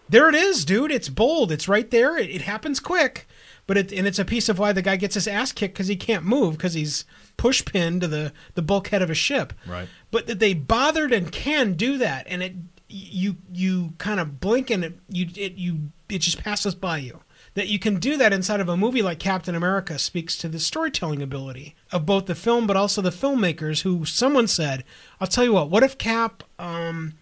There 0.07 0.29
it 0.29 0.35
is, 0.35 0.65
dude. 0.65 0.91
It's 0.91 1.09
bold. 1.09 1.51
It's 1.51 1.67
right 1.67 1.89
there. 1.89 2.17
It, 2.17 2.29
it 2.29 2.41
happens 2.41 2.79
quick, 2.79 3.27
but 3.67 3.77
it 3.77 3.91
and 3.91 4.07
it's 4.07 4.19
a 4.19 4.25
piece 4.25 4.49
of 4.49 4.59
why 4.59 4.71
the 4.71 4.81
guy 4.81 4.95
gets 4.95 5.15
his 5.15 5.27
ass 5.27 5.51
kicked 5.51 5.73
because 5.73 5.87
he 5.87 5.95
can't 5.95 6.23
move 6.23 6.57
because 6.57 6.73
he's 6.73 7.05
push 7.37 7.63
pinned 7.65 8.01
to 8.01 8.07
the 8.07 8.33
the 8.53 8.61
bulkhead 8.61 9.01
of 9.01 9.09
a 9.09 9.15
ship. 9.15 9.53
Right. 9.67 9.87
But 10.11 10.27
that 10.27 10.39
they 10.39 10.53
bothered 10.53 11.11
and 11.11 11.31
can 11.31 11.73
do 11.73 11.97
that, 11.97 12.27
and 12.29 12.43
it 12.43 12.53
you 12.87 13.37
you 13.51 13.93
kind 13.97 14.19
of 14.19 14.39
blink 14.39 14.69
and 14.69 14.85
it 14.85 14.99
you 15.09 15.27
it 15.35 15.53
you 15.55 15.91
it 16.09 16.19
just 16.19 16.43
passes 16.43 16.75
by 16.75 16.97
you. 16.97 17.21
That 17.55 17.67
you 17.69 17.79
can 17.79 17.99
do 17.99 18.17
that 18.17 18.33
inside 18.33 18.59
of 18.59 18.67
a 18.67 18.75
movie 18.75 19.01
like 19.01 19.17
Captain 19.17 19.55
America 19.55 19.97
speaks 19.97 20.37
to 20.37 20.49
the 20.49 20.59
storytelling 20.59 21.21
ability 21.21 21.73
of 21.89 22.05
both 22.05 22.25
the 22.25 22.35
film, 22.35 22.67
but 22.67 22.75
also 22.75 23.01
the 23.01 23.11
filmmakers. 23.11 23.81
Who 23.81 24.05
someone 24.05 24.47
said, 24.47 24.83
"I'll 25.19 25.27
tell 25.27 25.45
you 25.45 25.53
what. 25.53 25.69
What 25.69 25.83
if 25.83 25.97
Cap? 25.97 26.43
Um, 26.59 27.13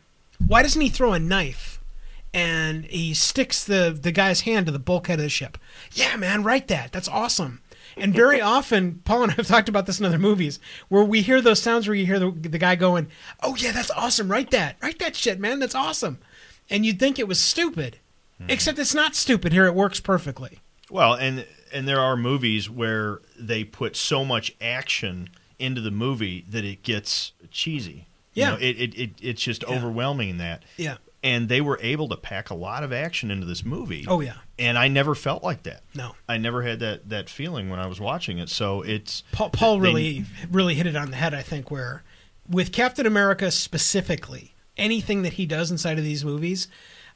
why 0.45 0.63
doesn't 0.63 0.81
he 0.81 0.89
throw 0.89 1.13
a 1.13 1.19
knife?" 1.19 1.72
And 2.33 2.85
he 2.85 3.13
sticks 3.13 3.63
the 3.63 3.97
the 3.99 4.11
guy's 4.11 4.41
hand 4.41 4.65
to 4.65 4.71
the 4.71 4.79
bulkhead 4.79 5.19
of 5.19 5.23
the 5.23 5.29
ship. 5.29 5.57
Yeah, 5.91 6.15
man, 6.15 6.43
write 6.43 6.67
that. 6.69 6.91
That's 6.91 7.07
awesome. 7.07 7.61
And 7.95 8.13
very 8.13 8.41
often, 8.55 9.01
Paul 9.05 9.23
and 9.23 9.31
I 9.31 9.35
have 9.35 9.47
talked 9.47 9.69
about 9.69 9.85
this 9.85 9.99
in 9.99 10.05
other 10.05 10.17
movies, 10.17 10.59
where 10.89 11.03
we 11.03 11.21
hear 11.21 11.41
those 11.41 11.61
sounds 11.61 11.87
where 11.87 11.95
you 11.95 12.05
hear 12.05 12.19
the, 12.19 12.31
the 12.31 12.57
guy 12.57 12.75
going, 12.75 13.07
"Oh 13.41 13.55
yeah, 13.55 13.71
that's 13.71 13.91
awesome. 13.91 14.29
Write 14.31 14.51
that. 14.51 14.77
Write 14.81 14.99
that 14.99 15.15
shit, 15.15 15.39
man. 15.39 15.59
That's 15.59 15.75
awesome." 15.75 16.19
And 16.69 16.85
you'd 16.85 16.99
think 16.99 17.19
it 17.19 17.27
was 17.27 17.39
stupid, 17.39 17.99
hmm. 18.39 18.49
except 18.49 18.79
it's 18.79 18.95
not 18.95 19.15
stupid. 19.15 19.51
Here, 19.53 19.65
it 19.65 19.75
works 19.75 19.99
perfectly. 19.99 20.59
Well, 20.89 21.13
and 21.13 21.45
and 21.73 21.87
there 21.87 21.99
are 21.99 22.15
movies 22.15 22.69
where 22.69 23.19
they 23.37 23.63
put 23.63 23.95
so 23.95 24.23
much 24.23 24.55
action 24.61 25.29
into 25.59 25.81
the 25.81 25.91
movie 25.91 26.45
that 26.49 26.63
it 26.65 26.83
gets 26.83 27.31
cheesy. 27.51 28.07
You 28.33 28.41
Yeah. 28.41 28.49
know, 28.51 28.57
it, 28.57 28.79
it, 28.79 28.95
it 28.95 29.11
it's 29.21 29.41
just 29.41 29.63
overwhelming 29.65 30.29
in 30.29 30.37
that. 30.37 30.63
Yeah. 30.77 30.97
And 31.23 31.47
they 31.47 31.61
were 31.61 31.79
able 31.81 32.09
to 32.09 32.17
pack 32.17 32.49
a 32.49 32.53
lot 32.53 32.83
of 32.83 32.91
action 32.91 33.31
into 33.31 33.45
this 33.45 33.63
movie. 33.63 34.05
Oh 34.07 34.19
yeah. 34.19 34.35
And 34.59 34.77
I 34.77 34.89
never 34.89 35.15
felt 35.15 35.41
like 35.43 35.63
that. 35.63 35.83
No. 35.95 36.15
I 36.27 36.37
never 36.37 36.61
had 36.63 36.79
that 36.81 37.09
that 37.09 37.29
feeling 37.29 37.69
when 37.69 37.79
I 37.79 37.87
was 37.87 37.99
watching 38.01 38.39
it. 38.39 38.49
So 38.49 38.81
it's 38.81 39.23
Paul, 39.31 39.49
Paul 39.49 39.79
they- 39.79 39.87
really 39.87 40.25
really 40.51 40.75
hit 40.75 40.85
it 40.85 40.95
on 40.97 41.11
the 41.11 41.17
head. 41.17 41.33
I 41.33 41.41
think 41.41 41.71
where 41.71 42.03
with 42.49 42.73
Captain 42.73 43.05
America 43.05 43.51
specifically, 43.51 44.53
anything 44.75 45.21
that 45.21 45.33
he 45.33 45.45
does 45.45 45.71
inside 45.71 45.97
of 45.97 46.03
these 46.03 46.25
movies, 46.25 46.67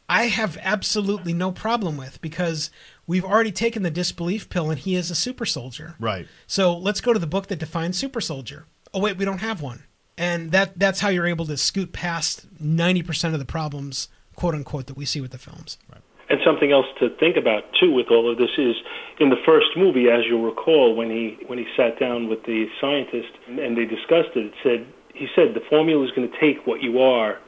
I 0.07 0.27
have 0.27 0.57
absolutely 0.61 1.33
no 1.33 1.51
problem 1.51 1.97
with 1.97 2.21
because 2.21 2.69
we've 3.07 3.25
already 3.25 3.51
taken 3.51 3.83
the 3.83 3.91
disbelief 3.91 4.47
pill, 4.47 4.69
and 4.69 4.79
he 4.79 4.95
is 4.95 5.11
a 5.11 5.15
super 5.15 5.45
soldier. 5.45 5.95
right. 5.99 6.27
So 6.45 6.77
let's 6.77 7.01
go 7.01 7.11
to 7.11 7.19
the 7.19 7.27
book 7.27 7.47
that 7.47 7.59
defines 7.59 7.97
super 7.97 8.21
soldier. 8.21 8.67
Oh 8.93 8.99
wait, 9.01 9.17
we 9.17 9.25
don't 9.25 9.39
have 9.39 9.61
one. 9.61 9.83
And 10.18 10.51
that 10.51 10.78
that's 10.80 10.99
how 10.99 11.09
you're 11.09 11.28
able 11.28 11.45
to 11.45 11.57
scoot 11.57 11.93
past 11.93 12.47
90% 12.61 13.34
of 13.34 13.39
the 13.39 13.45
problems, 13.45 14.09
quote 14.36 14.55
unquote, 14.55 14.88
that 14.88 14.97
we 14.97 15.05
see 15.05 15.22
with 15.22 15.32
the 15.32 15.38
films. 15.38 15.78
right. 15.91 16.01
And 16.30 16.39
something 16.43 16.74
else 16.74 16.88
to 16.99 17.09
think 17.18 17.38
about 17.38 17.63
too 17.80 17.93
with 17.93 18.07
all 18.11 18.30
of 18.30 18.38
this 18.38 18.49
is 18.57 18.76
in 19.20 19.30
the 19.30 19.38
first 19.45 19.68
movie, 19.78 20.09
as 20.09 20.26
you'll 20.28 20.43
recall, 20.43 20.93
when 20.93 21.09
he 21.09 21.38
when 21.47 21.57
he 21.57 21.65
sat 21.78 21.97
down 21.99 22.28
with 22.28 22.43
the 22.43 22.65
scientist 22.82 23.30
and 23.47 23.78
they 23.78 23.86
discussed 23.86 24.36
it, 24.36 24.47
it 24.47 24.53
said 24.61 24.88
he 25.13 25.28
said 25.36 25.53
the 25.53 25.63
formula 25.70 26.03
is 26.03 26.11
going 26.11 26.30
to 26.30 26.39
take 26.39 26.68
what 26.68 26.82
you 26.82 26.99
are 26.99 27.39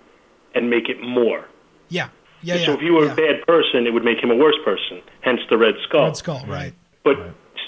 and 0.56 0.70
make 0.70 0.88
it 0.88 1.02
more. 1.02 1.46
Yeah. 1.90 2.10
Yeah, 2.42 2.56
yeah. 2.56 2.66
so 2.68 2.74
if 2.74 2.82
you 2.82 2.94
were 2.94 3.06
yeah. 3.06 3.12
a 3.12 3.16
bad 3.16 3.46
person, 3.46 3.86
it 3.86 3.92
would 3.92 4.06
make 4.06 4.24
him 4.24 4.32
a 4.32 4.36
worse 4.36 4.56
person. 4.64 5.02
Hence 5.22 5.42
the 5.50 5.58
red 5.58 5.76
skull. 5.88 6.06
Red 6.06 6.18
Skull, 6.18 6.46
right. 6.48 6.74
But 7.04 7.18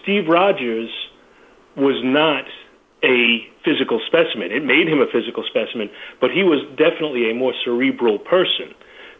Steve 0.01 0.29
Rogers 0.29 0.89
was 1.75 2.01
not 2.03 2.45
a 3.03 3.47
physical 3.63 3.99
specimen. 4.05 4.51
It 4.51 4.63
made 4.63 4.87
him 4.87 4.99
a 4.99 5.07
physical 5.07 5.43
specimen, 5.43 5.89
but 6.19 6.31
he 6.31 6.43
was 6.43 6.61
definitely 6.77 7.29
a 7.29 7.33
more 7.33 7.53
cerebral 7.63 8.19
person. 8.19 8.73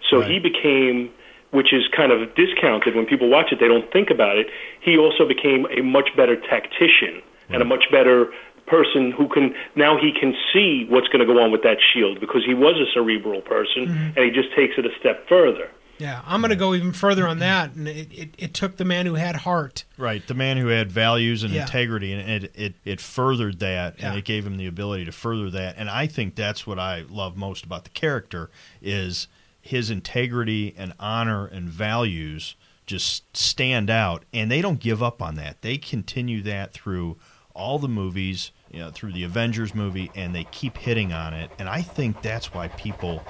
So 0.10 0.22
he 0.22 0.40
became, 0.40 1.10
which 1.52 1.74
is 1.74 1.84
kind 1.96 2.12
of 2.12 2.36
discounted 2.36 2.96
when 2.96 3.06
people 3.06 3.30
watch 3.30 3.52
it, 3.52 3.60
they 3.60 3.68
don't 3.68 3.90
think 3.94 4.10
about 4.10 4.38
it. 4.38 4.48
He 4.82 4.98
also 4.98 5.26
became 5.28 5.66
a 5.72 5.82
much 5.82 6.10
better 6.18 6.36
tactician 6.36 7.22
and 7.50 7.62
a 7.62 7.66
mm. 7.66 7.70
much 7.70 7.86
better 7.92 8.32
person 8.68 9.12
who 9.12 9.28
can 9.28 9.54
now 9.76 9.98
he 9.98 10.12
can 10.18 10.34
see 10.54 10.86
what's 10.90 11.08
going 11.08 11.20
to 11.20 11.26
go 11.26 11.42
on 11.42 11.52
with 11.52 11.64
that 11.64 11.78
shield 11.82 12.20
because 12.20 12.44
he 12.46 12.54
was 12.54 12.76
a 12.76 12.90
cerebral 12.94 13.42
person 13.42 13.88
mm-hmm. 13.88 14.18
and 14.18 14.20
he 14.20 14.32
just 14.32 14.54
takes 14.56 14.76
it 14.78 14.86
a 14.86 14.92
step 15.00 15.28
further. 15.28 15.70
Yeah, 16.02 16.22
I'm 16.26 16.42
going 16.42 16.50
to 16.50 16.56
go 16.56 16.74
even 16.74 16.94
further 16.94 17.28
on 17.28 17.38
that. 17.40 17.76
And 17.76 17.88
it, 17.88 18.12
it, 18.12 18.30
it 18.40 18.54
took 18.56 18.78
the 18.78 18.86
man 18.86 19.06
who 19.06 19.14
had 19.14 19.36
heart. 19.36 19.84
Right, 20.00 20.26
the 20.26 20.34
man 20.34 20.58
who 20.58 20.68
had 20.68 20.92
values 20.92 21.44
and 21.44 21.54
Yeah. 21.54 21.62
integrity, 21.62 22.12
and 22.12 22.44
it, 22.46 22.52
it 22.56 22.74
it 22.84 23.00
furthered 23.00 23.60
that, 23.60 24.00
Yeah. 24.00 24.10
and 24.10 24.18
it 24.18 24.26
gave 24.26 24.44
him 24.48 24.58
the 24.58 24.66
ability 24.66 25.06
to 25.06 25.12
further 25.12 25.52
that. 25.52 25.76
And 25.78 25.92
I 25.92 26.08
think 26.08 26.34
that's 26.34 26.66
what 26.66 26.80
I 26.80 27.06
love 27.08 27.38
most 27.38 27.64
about 27.66 27.84
the 27.84 27.92
character 27.92 28.50
is 28.82 29.28
his 29.62 29.92
integrity 29.92 30.74
and 30.76 30.94
honor 31.00 31.46
and 31.46 31.70
values 31.70 32.56
just 32.88 33.38
stand 33.38 33.92
out, 33.92 34.24
and 34.34 34.50
they 34.50 34.60
don't 34.62 34.80
give 34.80 35.04
up 35.04 35.22
on 35.22 35.36
that. 35.36 35.62
They 35.62 35.78
continue 35.78 36.42
that 36.42 36.74
through 36.74 37.18
all 37.54 37.78
the 37.78 37.88
movies, 37.88 38.52
you 38.72 38.80
know, 38.80 38.90
through 38.92 39.12
the 39.14 39.24
Avengers 39.24 39.76
movie, 39.76 40.10
and 40.16 40.34
they 40.34 40.46
keep 40.46 40.78
hitting 40.78 41.12
on 41.14 41.34
it. 41.34 41.52
And 41.60 41.68
I 41.70 41.82
think 41.82 42.22
that's 42.22 42.54
why 42.54 42.70
people 42.70 43.24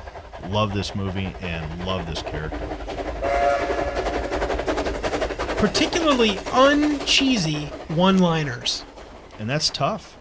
love 0.49 0.73
this 0.73 0.95
movie 0.95 1.33
and 1.41 1.85
love 1.85 2.05
this 2.07 2.21
character. 2.21 2.57
Particularly 5.57 6.31
uncheesy 6.53 7.67
one 7.95 8.17
liners. 8.17 8.83
and 9.39 9.47
that's 9.49 9.69
tough. 9.69 10.17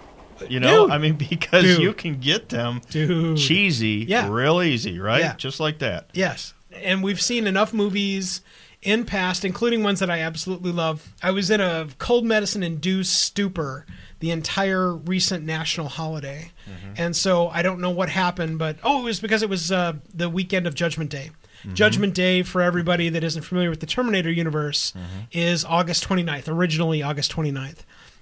You 0.49 0.61
know, 0.61 0.85
Dude. 0.85 0.91
I 0.93 0.99
mean, 0.99 1.15
because 1.17 1.65
Dude. 1.65 1.81
you 1.83 1.93
can 1.93 2.19
get 2.21 2.49
them 2.49 2.81
Dude. 2.91 3.37
cheesy 3.39 4.07
Yeah. 4.09 4.29
real 4.31 4.63
easy, 4.63 4.99
right? 4.99 5.21
Yeah. 5.21 5.35
Just 5.37 5.61
like 5.61 5.79
that. 5.81 6.09
Yes. 6.15 6.55
And 6.73 7.03
we've 7.03 7.21
seen 7.21 7.47
enough 7.47 7.73
movies 7.75 8.41
in 8.83 9.05
past, 9.05 9.45
including 9.45 9.83
ones 9.83 10.01
that 10.01 10.11
I 10.11 10.21
absolutely 10.21 10.73
love. 10.73 11.13
I 11.23 11.31
was 11.31 11.51
in 11.51 11.61
a 11.61 11.89
cold 11.99 12.25
medicine 12.25 12.63
induced 12.63 13.15
stupor 13.21 13.85
the 14.21 14.31
entire 14.31 14.95
recent 14.95 15.45
national 15.45 15.89
holiday. 15.89 16.53
Mm-hmm. 16.67 16.95
And 16.97 17.17
so 17.17 17.49
I 17.49 17.63
don't 17.63 17.81
know 17.81 17.91
what 17.91 18.09
happened, 18.09 18.59
but 18.59 18.77
oh, 18.85 19.01
it 19.01 19.05
was 19.05 19.21
because 19.21 19.43
it 19.43 19.49
was 19.49 19.73
uh, 19.73 19.95
the 20.15 20.29
weekend 20.29 20.67
of 20.67 20.75
Judgment 20.75 21.11
Day. 21.11 21.31
Mm-hmm. 21.61 21.75
Judgment 21.75 22.15
Day, 22.15 22.43
for 22.43 22.63
everybody 22.63 23.09
that 23.09 23.25
isn't 23.25 23.43
familiar 23.43 23.71
with 23.71 23.81
the 23.81 23.87
Terminator 23.87 24.31
universe, 24.31 24.93
mm-hmm. 24.93 25.25
is 25.33 25.65
August 25.65 26.07
29th, 26.07 26.49
originally 26.49 27.03
August 27.03 27.33
29th. 27.33 27.79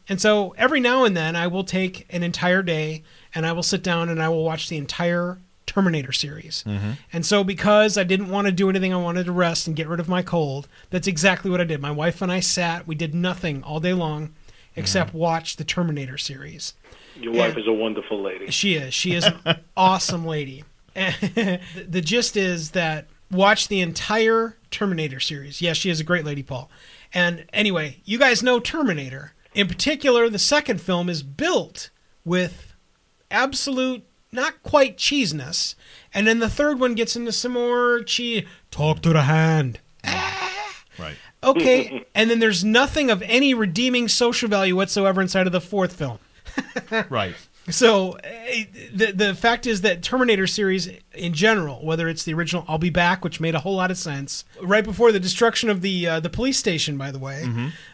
And 0.09 0.20
so 0.20 0.55
every 0.57 0.80
now 0.80 1.05
and 1.05 1.16
then 1.16 1.36
I 1.36 1.49
will 1.49 1.64
take 1.64 2.07
an 2.11 2.22
entire 2.22 2.62
day 2.62 3.03
and 3.34 3.44
I 3.44 3.53
will 3.53 3.62
sit 3.62 3.82
down 3.82 4.09
and 4.09 4.22
I 4.22 4.28
will 4.28 4.44
watch 4.44 4.68
the 4.68 4.78
entire 4.78 5.38
Terminator 5.66 6.12
series. 6.12 6.64
And 7.12 7.26
so 7.26 7.44
because 7.44 7.99
I 7.99 8.05
didn't 8.05 8.30
want 8.30 8.46
to 8.46 8.53
do 8.53 8.70
anything, 8.70 8.94
I 8.94 8.96
wanted 8.96 9.26
to 9.26 9.32
rest 9.32 9.66
and 9.66 9.76
get 9.76 9.86
rid 9.86 10.01
of 10.01 10.09
my 10.09 10.22
cold, 10.22 10.66
that's 10.88 11.07
exactly 11.07 11.51
what 11.51 11.61
I 11.61 11.64
did. 11.64 11.82
My 11.82 11.90
wife 11.90 12.22
and 12.22 12.32
I 12.32 12.40
sat, 12.40 12.86
we 12.86 12.94
did 12.94 13.14
nothing 13.14 13.62
all 13.62 13.78
day 13.78 13.92
long 13.92 14.32
except 14.77 15.12
watch 15.14 15.57
the 15.57 15.64
Terminator 15.64 16.19
series. 16.19 16.75
Your 17.16 17.33
wife 17.33 17.55
Yeah. 17.55 17.62
is 17.62 17.66
a 17.69 17.73
wonderful 17.73 18.21
lady. 18.23 18.51
She 18.51 18.75
is. 18.75 18.95
She 18.95 19.14
is 19.14 19.25
an 19.45 19.59
awesome 19.77 20.25
lady. 20.27 20.64
The, 20.95 21.61
the 21.89 22.01
gist 22.01 22.37
is 22.37 22.71
that 22.73 23.07
watch 23.31 23.69
the 23.69 23.81
entire 23.81 24.57
Terminator 24.71 25.21
series. 25.21 25.61
Yes, 25.62 25.77
she 25.77 25.91
is 25.91 26.01
a 26.01 26.05
great 26.05 26.25
lady, 26.25 26.43
Paul. 26.43 26.71
And 27.14 27.45
anyway, 27.53 27.99
you 28.05 28.19
guys 28.19 28.43
know 28.43 28.59
Terminator. 28.59 29.33
In 29.55 29.69
particular, 29.69 30.29
the 30.29 30.39
second 30.41 30.81
film 30.81 31.09
is 31.09 31.23
built 31.23 31.91
with 32.25 32.75
absolute, 33.31 34.05
not 34.33 34.62
quite 34.62 34.97
cheesiness. 34.99 35.75
And 36.12 36.27
then 36.27 36.39
the 36.41 36.51
third 36.51 36.81
one 36.81 36.95
gets 36.95 37.14
into 37.16 37.33
some 37.33 37.53
more 37.53 38.01
cheese. 38.03 38.45
Talk 38.71 39.01
to 39.03 39.11
the 39.11 39.23
hand. 39.23 39.79
Mm. 40.05 40.11
Ah. 40.14 40.45
Right. 40.99 41.16
Okay. 41.43 42.05
and 42.14 42.30
then 42.30 42.39
there's 42.39 42.64
nothing 42.64 43.11
of 43.11 43.22
any 43.22 43.55
redeeming 43.55 44.09
social 44.09 44.49
value 44.49 44.76
whatsoever 44.76 45.20
inside 45.20 45.47
of 45.47 45.53
the 45.53 45.61
fourth 45.61 45.95
film. 45.95 46.18
Right. 47.11 47.34
So 47.70 48.12
eh, 48.24 48.64
the 48.93 49.12
the 49.12 49.34
fact 49.34 49.66
is 49.66 49.82
that 49.82 50.03
Terminator 50.03 50.47
series 50.47 50.89
in 51.14 51.34
general, 51.34 51.84
whether 51.84 52.09
it's 52.09 52.24
the 52.24 52.32
original 52.34 52.64
I'll 52.66 52.78
Be 52.78 52.91
Back, 52.91 53.22
which 53.22 53.41
made 53.41 53.55
a 53.55 53.61
whole 53.61 53.76
lot 53.76 53.91
of 53.91 53.99
sense, 53.99 54.45
right 54.62 54.84
before 54.84 55.12
the 55.12 55.20
destruction 55.20 55.68
of 55.68 55.82
the 55.82 56.07
uh, 56.07 56.20
the 56.20 56.30
police 56.30 56.59
station, 56.59 56.97
by 56.97 57.11
the 57.11 57.18
way, 57.18 57.45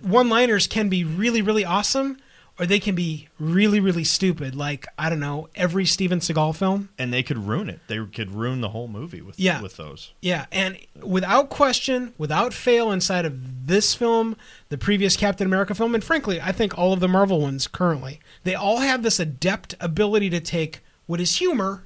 one-liners 0.01 0.67
can 0.69 0.89
be 0.89 1.03
really 1.05 1.43
really 1.43 1.65
awesome, 1.65 2.19
or 2.59 2.67
they 2.67 2.79
can 2.79 2.95
be 2.95 3.29
really 3.39 3.81
really 3.81 4.05
stupid. 4.05 4.55
Like 4.55 4.87
I 4.99 5.11
don't 5.11 5.21
know, 5.21 5.49
every 5.55 5.85
Steven 5.87 6.21
Seagal 6.21 6.57
film. 6.57 6.89
And 6.99 7.13
they 7.13 7.23
could 7.23 7.39
ruin 7.39 7.69
it. 7.69 7.81
They 7.89 7.99
could 8.07 8.31
ruin 8.31 8.61
the 8.61 8.69
whole 8.71 8.89
movie 8.89 9.21
with 9.21 9.39
Yeah. 9.41 9.61
with 9.61 9.77
those. 9.77 10.13
Yeah, 10.23 10.47
and 10.53 10.79
without 11.03 11.51
question, 11.51 12.13
without 12.19 12.55
fail, 12.55 12.93
inside 12.93 13.25
of 13.25 13.67
this 13.67 13.95
film, 13.95 14.37
the 14.69 14.79
previous 14.79 15.17
Captain 15.17 15.47
America 15.47 15.75
film, 15.75 15.95
and 15.95 16.05
frankly, 16.05 16.41
I 16.41 16.53
think 16.53 16.79
all 16.79 16.93
of 16.93 17.01
the 17.01 17.09
Marvel 17.09 17.41
ones 17.41 17.67
currently, 17.67 18.21
they 18.45 18.55
all 18.55 18.79
have 18.79 19.03
this 19.03 19.19
adept 19.19 19.75
ability 19.81 20.31
to 20.31 20.41
take 20.41 20.81
what 21.07 21.21
is 21.21 21.37
humor 21.39 21.85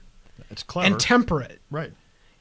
It's 0.50 0.62
clever. 0.62 0.86
and 0.86 1.00
temper 1.00 1.40
it. 1.42 1.60
right. 1.70 1.92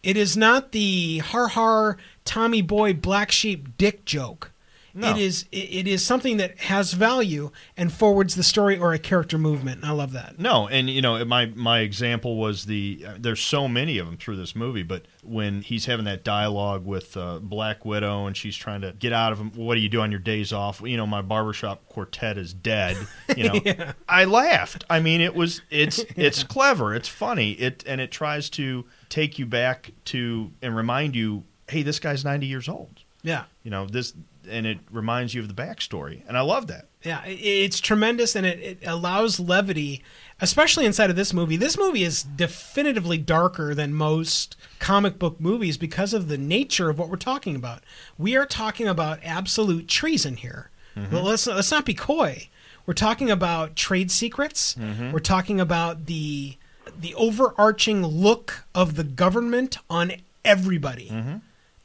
It 0.04 0.16
is 0.16 0.38
not 0.38 0.72
the 0.74 1.18
har 1.20 1.48
har 1.50 1.98
Tommy 2.24 2.62
Boy 2.62 2.94
black 2.94 3.32
sheep 3.32 3.78
dick 3.78 4.06
joke. 4.06 4.52
No. 4.98 5.12
It 5.12 5.18
is 5.18 5.46
it, 5.52 5.88
is 5.88 6.04
something 6.04 6.38
that 6.38 6.58
has 6.58 6.94
value 6.94 7.52
and 7.78 7.94
forwards 7.94 8.34
the 8.34 8.42
story 8.42 8.80
or 8.80 8.94
a 8.94 9.00
character 9.00 9.38
movement. 9.38 9.84
And 9.84 9.86
I 9.86 9.92
love 9.92 10.12
that. 10.14 10.40
No, 10.40 10.68
and 10.68 10.90
you 10.90 11.04
know, 11.04 11.24
my 11.24 11.46
my 11.56 11.82
example 11.82 12.36
was 12.38 12.66
the 12.66 13.06
uh, 13.08 13.14
there's 13.20 13.40
so 13.40 13.68
many 13.68 14.00
of 14.00 14.08
them 14.08 14.18
through 14.18 14.38
this 14.38 14.56
movie, 14.56 14.82
but 14.82 15.04
when 15.22 15.62
he's 15.62 15.86
having 15.86 16.06
that 16.06 16.24
dialogue 16.24 16.84
with 16.84 17.16
uh, 17.16 17.38
Black 17.38 17.86
Widow 17.86 18.26
and 18.26 18.36
she's 18.36 18.58
trying 18.58 18.82
to 18.82 18.92
get 18.94 19.14
out 19.14 19.32
of 19.32 19.38
him, 19.38 19.52
what 19.52 19.76
do 19.76 19.82
you 19.82 19.90
do 19.90 20.02
on 20.02 20.10
your 20.10 20.20
days 20.20 20.52
off? 20.52 20.82
You 20.82 20.98
know, 20.98 21.06
my 21.06 21.22
barbershop 21.22 21.88
quartet 21.90 22.40
is 22.40 22.52
dead. 22.52 22.98
You 23.36 23.50
know, 23.50 23.94
I 24.10 24.26
laughed. 24.26 24.84
I 24.90 25.00
mean, 25.00 25.22
it 25.22 25.36
was 25.36 25.62
it's 25.70 26.00
it's 26.16 26.42
clever, 26.42 26.96
it's 26.96 27.08
funny, 27.08 27.52
it 27.52 27.84
and 27.86 28.02
it 28.02 28.10
tries 28.10 28.50
to 28.52 28.84
take 29.10 29.38
you 29.38 29.46
back 29.46 29.92
to 30.06 30.52
and 30.64 30.76
remind 30.76 31.16
you, 31.16 31.44
hey, 31.70 31.84
this 31.84 32.00
guy's 32.00 32.26
90 32.26 32.48
years 32.48 32.68
old. 32.68 33.04
Yeah. 33.24 33.44
You 33.64 33.72
know 33.72 33.86
this, 33.86 34.14
and 34.50 34.66
it 34.66 34.80
reminds 34.92 35.34
you 35.34 35.42
of 35.42 35.48
the 35.48 35.54
backstory, 35.54 36.22
and 36.28 36.38
I 36.38 36.42
love 36.42 36.68
that. 36.68 36.88
Yeah, 37.04 37.24
it's 37.26 37.80
tremendous 37.80 38.36
and 38.36 38.46
it, 38.46 38.60
it 38.60 38.78
allows 38.86 39.40
levity, 39.40 40.04
especially 40.42 40.86
inside 40.86 41.10
of 41.10 41.16
this 41.16 41.34
movie. 41.34 41.56
This 41.56 41.78
movie 41.78 42.04
is 42.04 42.24
definitively 42.24 43.18
darker 43.18 43.74
than 43.74 43.94
most 43.94 44.58
comic 44.80 45.18
book 45.18 45.40
movies 45.40 45.78
because 45.78 46.14
of 46.14 46.28
the 46.28 46.38
nature 46.38 46.90
of 46.90 47.00
what 47.00 47.10
we're 47.10 47.16
talking 47.16 47.56
about. 47.56 47.84
We 48.18 48.36
are 48.36 48.46
talking 48.46 48.88
about 48.88 49.20
absolute 49.24 49.88
treason 49.88 50.38
here. 50.38 50.70
Mm-hmm. 50.96 51.16
Well, 51.16 51.24
let's 51.24 51.48
let's 51.48 51.72
not 51.72 51.86
be 51.86 51.94
coy. 51.94 52.50
We're 52.86 52.94
talking 52.94 53.30
about 53.30 53.76
trade 53.76 54.12
secrets. 54.12 54.76
Mm-hmm. 54.76 55.12
We're 55.12 55.20
talking 55.20 55.60
about 55.62 56.08
the 56.08 56.58
the 57.00 57.14
overarching 57.16 58.06
look 58.06 58.66
of 58.74 58.96
the 58.96 59.04
government 59.04 59.78
on 59.90 60.14
everybody. 60.44 61.10
Mm-hmm. 61.10 61.36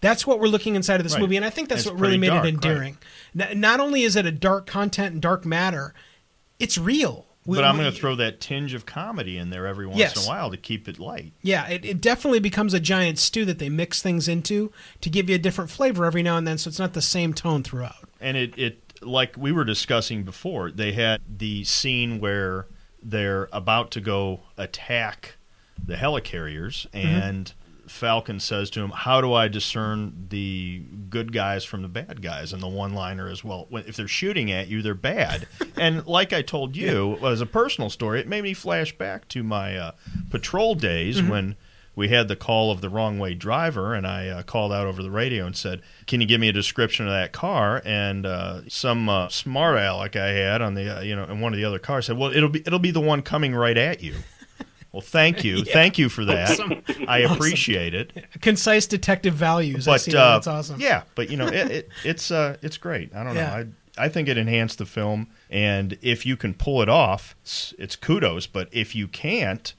That's 0.03 0.27
what 0.27 0.39
we're 0.39 0.49
looking 0.49 0.75
inside 0.75 0.97
of 1.01 1.05
this 1.05 1.15
Right. 1.15 1.23
movie, 1.23 1.37
and 1.37 1.45
I 1.47 1.51
think 1.51 1.71
that's 1.71 1.83
It's 1.83 1.91
what 1.91 1.99
really 1.99 2.19
made 2.19 2.27
dark, 2.29 2.45
it 2.45 2.49
endearing. 2.49 2.99
N- 3.39 3.59
Not 3.61 3.81
only 3.81 4.03
is 4.03 4.15
it 4.17 4.27
a 4.27 4.31
dark 4.33 4.67
content 4.67 5.15
and 5.15 5.23
dark 5.23 5.47
matter, 5.47 5.95
it's 6.59 6.77
real. 6.77 7.27
We- 7.47 7.57
But 7.57 7.65
I'm 7.65 7.77
going 7.77 7.91
to 7.91 7.99
throw 7.99 8.15
that 8.17 8.41
tinge 8.41 8.75
of 8.75 8.85
comedy 8.87 9.37
in 9.39 9.51
there 9.51 9.67
every 9.67 9.87
once 9.87 9.99
Yes. 9.99 10.17
in 10.17 10.23
a 10.25 10.27
while 10.27 10.51
to 10.51 10.57
keep 10.57 10.89
it 10.89 10.99
light. 11.01 11.33
Yeah, 11.43 11.67
it, 11.69 11.85
it 11.85 12.01
definitely 12.01 12.39
becomes 12.41 12.75
a 12.75 12.79
giant 12.81 13.19
stew 13.19 13.45
that 13.47 13.59
they 13.59 13.69
mix 13.69 14.01
things 14.03 14.29
into 14.29 14.71
to 15.01 15.09
give 15.11 15.29
you 15.31 15.35
a 15.37 15.39
different 15.39 15.71
flavor 15.71 16.05
every 16.05 16.23
now 16.23 16.37
and 16.37 16.47
then, 16.47 16.59
so 16.59 16.69
it's 16.69 16.79
not 16.79 16.93
the 16.93 17.03
same 17.03 17.33
tone 17.35 17.63
throughout. 17.63 18.09
And 18.21 18.37
it, 18.37 18.57
it 18.59 18.79
like 19.03 19.37
we 19.37 19.51
were 19.51 19.65
discussing 19.65 20.23
before, 20.25 20.71
they 20.71 20.93
had 20.93 21.21
the 21.29 21.65
scene 21.65 22.21
where 22.21 22.67
they're 23.03 23.49
about 23.53 23.91
to 23.93 24.01
go 24.01 24.43
attack 24.57 25.37
the 25.85 25.95
helicarriers 25.97 26.87
Mm-hmm. 26.91 26.99
and 27.07 27.53
Falcon 27.93 28.41
says 28.41 28.71
to 28.71 28.81
him, 28.81 28.91
"How 28.91 29.21
do 29.21 29.33
I 29.33 29.49
discern 29.49 30.27
the 30.31 30.83
good 31.11 31.33
guys 31.33 31.65
from 31.65 31.83
the 31.83 31.89
bad 31.89 32.23
guys?" 32.23 32.53
And 32.53 32.63
the 32.63 32.69
one-liner 32.69 33.31
is, 33.31 33.45
"Well, 33.45 33.69
if 33.71 33.97
they're 33.97 34.09
shooting 34.09 34.51
at 34.51 34.69
you, 34.69 34.83
they're 34.83 34.95
bad." 34.95 35.47
and 35.77 36.07
like 36.07 36.33
I 36.33 36.43
told 36.43 36.77
you, 36.77 37.19
as 37.27 37.41
a 37.41 37.47
personal 37.47 37.91
story, 37.91 38.21
it 38.21 38.29
made 38.29 38.43
me 38.43 38.55
flash 38.55 38.97
back 38.97 39.29
to 39.29 39.43
my 39.43 39.77
uh, 39.77 39.93
patrol 40.31 40.75
days 40.75 41.23
when 41.23 41.57
we 41.95 42.09
had 42.09 42.29
the 42.29 42.37
call 42.37 42.71
of 42.71 42.81
the 42.81 42.89
wrong 42.89 43.19
way 43.19 43.35
driver, 43.35 43.95
and 43.95 44.07
I 44.07 44.29
uh, 44.29 44.43
called 44.43 44.73
out 44.73 44.87
over 44.87 45.03
the 45.03 45.11
radio 45.11 45.45
and 45.45 45.57
said, 45.57 45.83
"Can 46.07 46.21
you 46.21 46.27
give 46.27 46.41
me 46.41 46.49
a 46.49 46.53
description 46.53 47.07
of 47.07 47.13
that 47.13 47.33
car?" 47.33 47.83
And 47.85 48.25
uh, 48.25 48.69
some 48.69 49.09
uh, 49.09 49.29
smart 49.29 49.77
aleck 49.79 50.17
I 50.17 50.29
had 50.29 50.63
on 50.63 50.75
the 50.75 50.99
uh, 50.99 51.01
you 51.03 51.15
know 51.15 51.25
in 51.25 51.41
one 51.41 51.53
of 51.53 51.59
the 51.59 51.65
other 51.65 51.79
cars 51.79 52.07
said, 52.07 52.17
"Well, 52.17 52.35
it'll 52.35 52.49
be 52.49 52.61
it'll 52.61 52.79
be 52.79 52.91
the 52.91 53.01
one 53.01 53.23
coming 53.23 53.55
right 53.55 53.77
at 53.77 54.03
you." 54.03 54.15
Well, 54.93 55.01
thank 55.01 55.43
you, 55.43 55.65
thank 55.79 55.99
you 55.99 56.09
for 56.09 56.25
that. 56.27 56.59
I 57.09 57.19
appreciate 57.21 57.95
it. 57.95 58.13
Concise 58.41 58.87
detective 58.87 59.35
values. 59.35 59.89
I 59.89 59.93
But 59.93 60.01
see 60.03 60.13
that. 60.13 60.19
uh, 60.21 60.33
That's 60.35 60.47
awesome. 60.47 60.81
Yeah, 60.81 61.03
but 61.15 61.31
you 61.31 61.37
know, 61.37 61.47
it, 61.49 61.71
it, 61.71 61.89
it's 62.05 62.31
uh, 62.31 62.57
it's 62.63 62.77
great. 62.77 63.15
I 63.15 63.25
don't 63.25 63.35
Yeah. 63.35 63.49
know. 63.49 63.55
I 63.55 63.67
I 64.07 64.09
think 64.09 64.29
it 64.29 64.39
enhanced 64.39 64.79
the 64.79 64.87
film, 64.87 65.29
and 65.51 65.99
if 66.01 66.25
you 66.25 66.37
can 66.37 66.55
pull 66.55 66.81
it 66.83 66.89
off, 66.89 67.35
it's, 67.43 67.75
it's 67.79 67.95
kudos. 67.97 68.47
But 68.47 68.69
if 68.73 68.95
you 68.95 69.07
can't, 69.09 69.75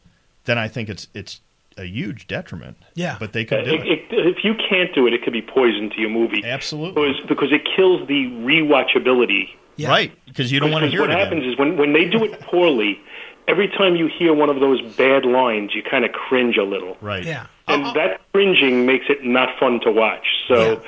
then 0.46 0.58
I 0.58 0.68
think 0.68 0.88
it's 0.90 1.08
it's 1.14 1.42
a 1.78 1.86
huge 1.86 2.28
detriment. 2.28 2.78
Yeah. 2.94 3.18
but 3.20 3.34
they 3.34 3.46
could 3.46 3.66
do 3.66 3.72
It- 3.74 3.82
it. 3.88 4.00
it- 4.12 4.28
if 4.38 4.44
you 4.44 4.54
can't 4.70 4.94
do 4.94 5.08
it, 5.08 5.14
it 5.14 5.24
could 5.24 5.34
be 5.34 5.42
poison 5.42 5.90
to 5.90 6.00
your 6.00 6.10
movie. 6.12 6.44
Absolutely. 6.46 7.02
Because, 7.08 7.26
because 7.28 7.52
it 7.52 7.62
kills 7.76 8.08
the 8.08 8.26
rewatchability. 8.46 9.50
Yeah. 9.76 9.90
Right, 9.90 10.12
because 10.26 10.52
you 10.52 10.60
don't 10.60 10.70
want 10.72 10.84
to 10.86 10.90
hear 10.92 11.02
what 11.02 11.10
it 11.10 11.18
happens 11.18 11.40
again. 11.42 11.54
is 11.54 11.58
when, 11.58 11.78
when 11.78 11.94
they 11.94 12.06
do 12.06 12.24
it 12.24 12.40
poorly, 12.42 13.00
every 13.48 13.68
time 13.68 13.96
you 13.96 14.08
hear 14.08 14.34
one 14.34 14.50
of 14.50 14.60
those 14.60 14.82
bad 14.96 15.26
lines, 15.26 15.74
you 15.76 15.84
kind 15.84 16.06
of 16.06 16.12
cringe 16.12 16.58
a 16.58 16.64
little. 16.64 16.98
Right. 17.02 17.26
Yeah. 17.26 17.48
And 17.68 17.86
Uh, 17.86 17.94
that 17.94 18.22
cringing 18.34 18.86
makes 18.86 19.06
it 19.10 19.24
not 19.24 19.50
fun 19.60 19.80
to 19.82 19.92
watch. 19.92 20.26
So 20.48 20.82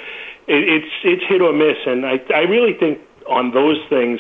it, 0.48 0.64
it's 0.70 0.92
it's 1.04 1.24
hit 1.26 1.42
or 1.42 1.54
miss. 1.54 1.78
And 1.86 2.06
I 2.06 2.20
I 2.34 2.42
really 2.42 2.74
think 2.74 3.00
on 3.28 3.52
those 3.52 3.80
things 3.90 4.20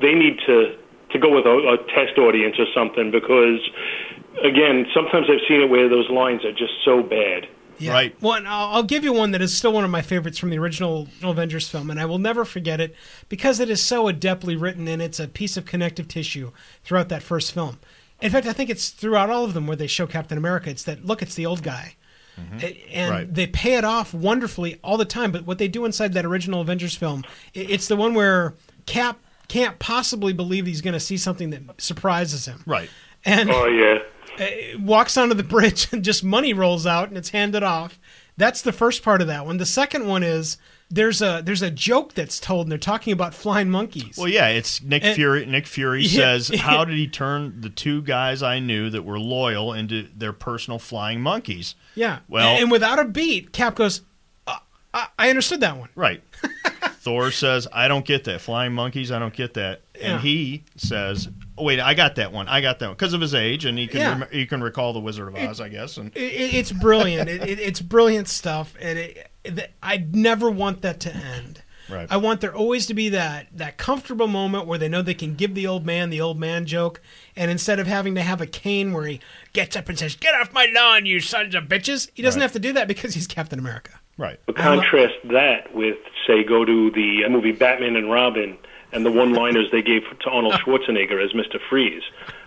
they 0.00 0.14
need 0.14 0.38
to 0.46 0.76
to 1.10 1.18
go 1.18 1.30
with 1.34 1.46
a, 1.46 1.56
a 1.74 1.76
test 1.94 2.18
audience 2.18 2.56
or 2.58 2.66
something 2.74 3.10
because 3.10 3.60
again 4.42 4.86
sometimes 4.94 5.26
I've 5.30 5.40
seen 5.48 5.60
it 5.62 5.70
where 5.70 5.88
those 5.88 6.08
lines 6.10 6.44
are 6.44 6.52
just 6.52 6.74
so 6.84 7.02
bad. 7.02 7.48
Yeah. 7.78 7.92
Right. 7.92 8.16
Well, 8.22 8.34
and 8.34 8.48
I'll, 8.48 8.68
I'll 8.76 8.82
give 8.82 9.04
you 9.04 9.12
one 9.12 9.32
that 9.32 9.42
is 9.42 9.56
still 9.56 9.72
one 9.72 9.84
of 9.84 9.90
my 9.90 10.02
favorites 10.02 10.38
from 10.38 10.50
the 10.50 10.58
original 10.58 11.08
Avengers 11.22 11.68
film, 11.68 11.90
and 11.90 12.00
I 12.00 12.04
will 12.06 12.18
never 12.18 12.44
forget 12.44 12.80
it 12.80 12.94
because 13.28 13.60
it 13.60 13.68
is 13.70 13.82
so 13.82 14.04
adeptly 14.06 14.60
written 14.60 14.88
and 14.88 15.02
it's 15.02 15.20
a 15.20 15.28
piece 15.28 15.56
of 15.56 15.66
connective 15.66 16.08
tissue 16.08 16.52
throughout 16.84 17.08
that 17.10 17.22
first 17.22 17.52
film. 17.52 17.78
In 18.22 18.30
fact, 18.30 18.46
I 18.46 18.52
think 18.54 18.70
it's 18.70 18.88
throughout 18.90 19.28
all 19.28 19.44
of 19.44 19.52
them 19.54 19.66
where 19.66 19.76
they 19.76 19.86
show 19.86 20.06
Captain 20.06 20.38
America. 20.38 20.70
It's 20.70 20.84
that 20.84 21.04
look, 21.04 21.20
it's 21.20 21.34
the 21.34 21.44
old 21.44 21.62
guy. 21.62 21.96
Mm-hmm. 22.40 22.58
A- 22.60 22.88
And 22.94 23.10
Right. 23.10 23.34
they 23.34 23.46
pay 23.46 23.74
it 23.74 23.84
off 23.84 24.14
wonderfully 24.14 24.78
all 24.82 24.96
the 24.96 25.04
time. 25.04 25.30
But 25.32 25.46
what 25.46 25.58
they 25.58 25.68
do 25.68 25.84
inside 25.84 26.14
that 26.14 26.24
original 26.24 26.60
Avengers 26.62 26.94
film, 26.96 27.24
it's 27.52 27.88
the 27.88 27.96
one 27.96 28.14
where 28.14 28.54
Cap 28.86 29.18
can't 29.48 29.78
possibly 29.78 30.32
believe 30.32 30.64
he's 30.66 30.80
going 30.80 30.94
to 30.94 31.00
see 31.00 31.16
something 31.18 31.50
that 31.50 31.62
surprises 31.78 32.46
him. 32.46 32.62
Right. 32.66 32.88
And 33.24 33.50
Oh 33.50 33.66
yeah. 33.66 33.98
Uh, 34.40 34.78
walks 34.80 35.16
onto 35.16 35.34
the 35.34 35.42
bridge 35.54 35.88
and 35.92 36.04
just 36.04 36.22
money 36.24 36.52
rolls 36.52 36.86
out 36.86 37.08
and 37.08 37.16
it's 37.18 37.30
handed 37.30 37.62
off. 37.62 37.98
That's 38.36 38.62
the 38.62 38.72
first 38.72 39.02
part 39.02 39.20
of 39.22 39.28
that 39.28 39.46
one. 39.46 39.56
The 39.56 39.66
second 39.66 40.06
one 40.06 40.22
is 40.22 40.58
there's 40.90 41.22
a 41.22 41.42
there's 41.44 41.62
a 41.62 41.70
joke 41.70 42.12
that's 42.14 42.38
told 42.38 42.66
and 42.66 42.70
they're 42.70 42.78
talking 42.78 43.12
about 43.12 43.32
flying 43.34 43.70
monkeys. 43.70 44.16
Well, 44.18 44.28
yeah, 44.28 44.48
it's 44.48 44.82
Nick 44.82 45.02
And- 45.04 45.14
Fury. 45.16 45.46
Nick 45.46 45.66
Fury 45.66 46.02
Yeah. 46.04 46.38
says, 46.38 46.48
"How 46.60 46.84
did 46.84 46.96
he 46.96 47.08
turn 47.08 47.60
the 47.60 47.70
two 47.70 48.02
guys 48.02 48.42
I 48.42 48.58
knew 48.58 48.90
that 48.90 49.04
were 49.04 49.18
loyal 49.18 49.72
into 49.72 50.06
their 50.16 50.32
personal 50.34 50.78
flying 50.78 51.20
monkeys?" 51.22 51.74
yeah. 51.94 52.18
well- 52.28 52.48
and, 52.54 52.64
and 52.64 52.70
without 52.70 52.98
a 52.98 53.04
beat, 53.06 53.52
Cap 53.52 53.74
goes, 53.74 54.02
uh, 54.46 54.58
I, 54.92 55.08
I 55.18 55.30
understood 55.30 55.60
that 55.60 55.76
one. 55.78 55.88
Right. 55.94 56.22
Thor 57.00 57.30
says, 57.30 57.66
"I 57.72 57.88
don't 57.88 58.04
get 58.04 58.24
that 58.24 58.40
flying 58.42 58.72
monkeys. 58.74 59.10
I 59.10 59.18
don't 59.18 59.34
get 59.34 59.54
that." 59.54 59.80
And 59.94 60.14
Yeah. 60.14 60.18
he 60.20 60.64
says, 60.76 61.28
"Wait, 61.58 61.80
I 61.80 61.94
got 61.94 62.16
that 62.16 62.32
one. 62.32 62.48
I 62.48 62.60
got 62.60 62.78
that 62.80 62.86
one 62.86 62.94
because 62.94 63.12
of 63.12 63.20
his 63.20 63.34
age, 63.34 63.64
and 63.64 63.78
he 63.78 63.86
can 63.86 64.00
Yeah. 64.00 64.18
rem- 64.20 64.28
he 64.32 64.46
can 64.46 64.62
recall 64.62 64.92
the 64.92 65.00
Wizard 65.00 65.28
of 65.28 65.36
Oz, 65.36 65.60
I 65.60 65.68
guess." 65.68 65.96
And 65.96 66.10
It, 66.16 66.20
it- 66.22 66.54
it's 66.54 66.72
brilliant. 66.72 67.28
it, 67.28 67.42
it, 67.48 67.58
it's 67.60 67.80
brilliant 67.80 68.28
stuff, 68.28 68.74
and 68.80 68.98
it, 68.98 69.30
it, 69.44 69.70
I 69.82 70.04
never 70.12 70.50
want 70.50 70.82
that 70.82 71.00
to 71.00 71.14
end. 71.14 71.62
Right. 71.88 72.08
I 72.10 72.16
want 72.16 72.40
there 72.40 72.52
always 72.52 72.86
to 72.86 72.94
be 72.94 73.10
that 73.10 73.46
that 73.54 73.76
comfortable 73.76 74.26
moment 74.26 74.66
where 74.66 74.76
they 74.76 74.88
know 74.88 75.02
they 75.02 75.14
can 75.14 75.36
give 75.36 75.54
the 75.54 75.68
old 75.68 75.86
man 75.86 76.10
the 76.10 76.20
old 76.20 76.36
man 76.36 76.66
joke, 76.66 77.00
and 77.36 77.48
instead 77.48 77.78
of 77.78 77.86
having 77.86 78.16
to 78.16 78.22
have 78.22 78.40
a 78.40 78.46
cane 78.46 78.92
where 78.92 79.06
he 79.06 79.20
gets 79.52 79.76
up 79.76 79.88
and 79.88 79.96
says, 79.96 80.16
"Get 80.16 80.34
off 80.34 80.52
my 80.52 80.66
lawn, 80.74 81.06
you 81.06 81.20
sons 81.20 81.54
of 81.54 81.64
bitches," 81.68 82.10
he 82.14 82.22
doesn't 82.22 82.40
Right. 82.40 82.44
have 82.44 82.52
to 82.54 82.58
do 82.58 82.72
that 82.72 82.88
because 82.88 83.14
he's 83.14 83.28
Captain 83.28 83.58
America. 83.60 83.92
right. 84.18 84.40
But 84.46 84.56
contrast 84.56 85.14
that 85.30 85.72
with, 85.76 85.98
say, 86.26 86.42
go 86.42 86.64
to 86.64 86.90
the 86.90 87.24
uh, 87.24 87.28
movie 87.28 87.52
Batman 87.52 87.94
and 87.94 88.10
Robin 88.10 88.56
and 88.96 89.04
the 89.04 89.12
one-liners 89.12 89.70
they 89.70 89.82
gave 89.82 90.02
to 90.20 90.30
Arnold 90.30 90.54
Schwarzenegger 90.64 91.22
as 91.22 91.34
Mister 91.34 91.60
Freeze. 91.70 92.02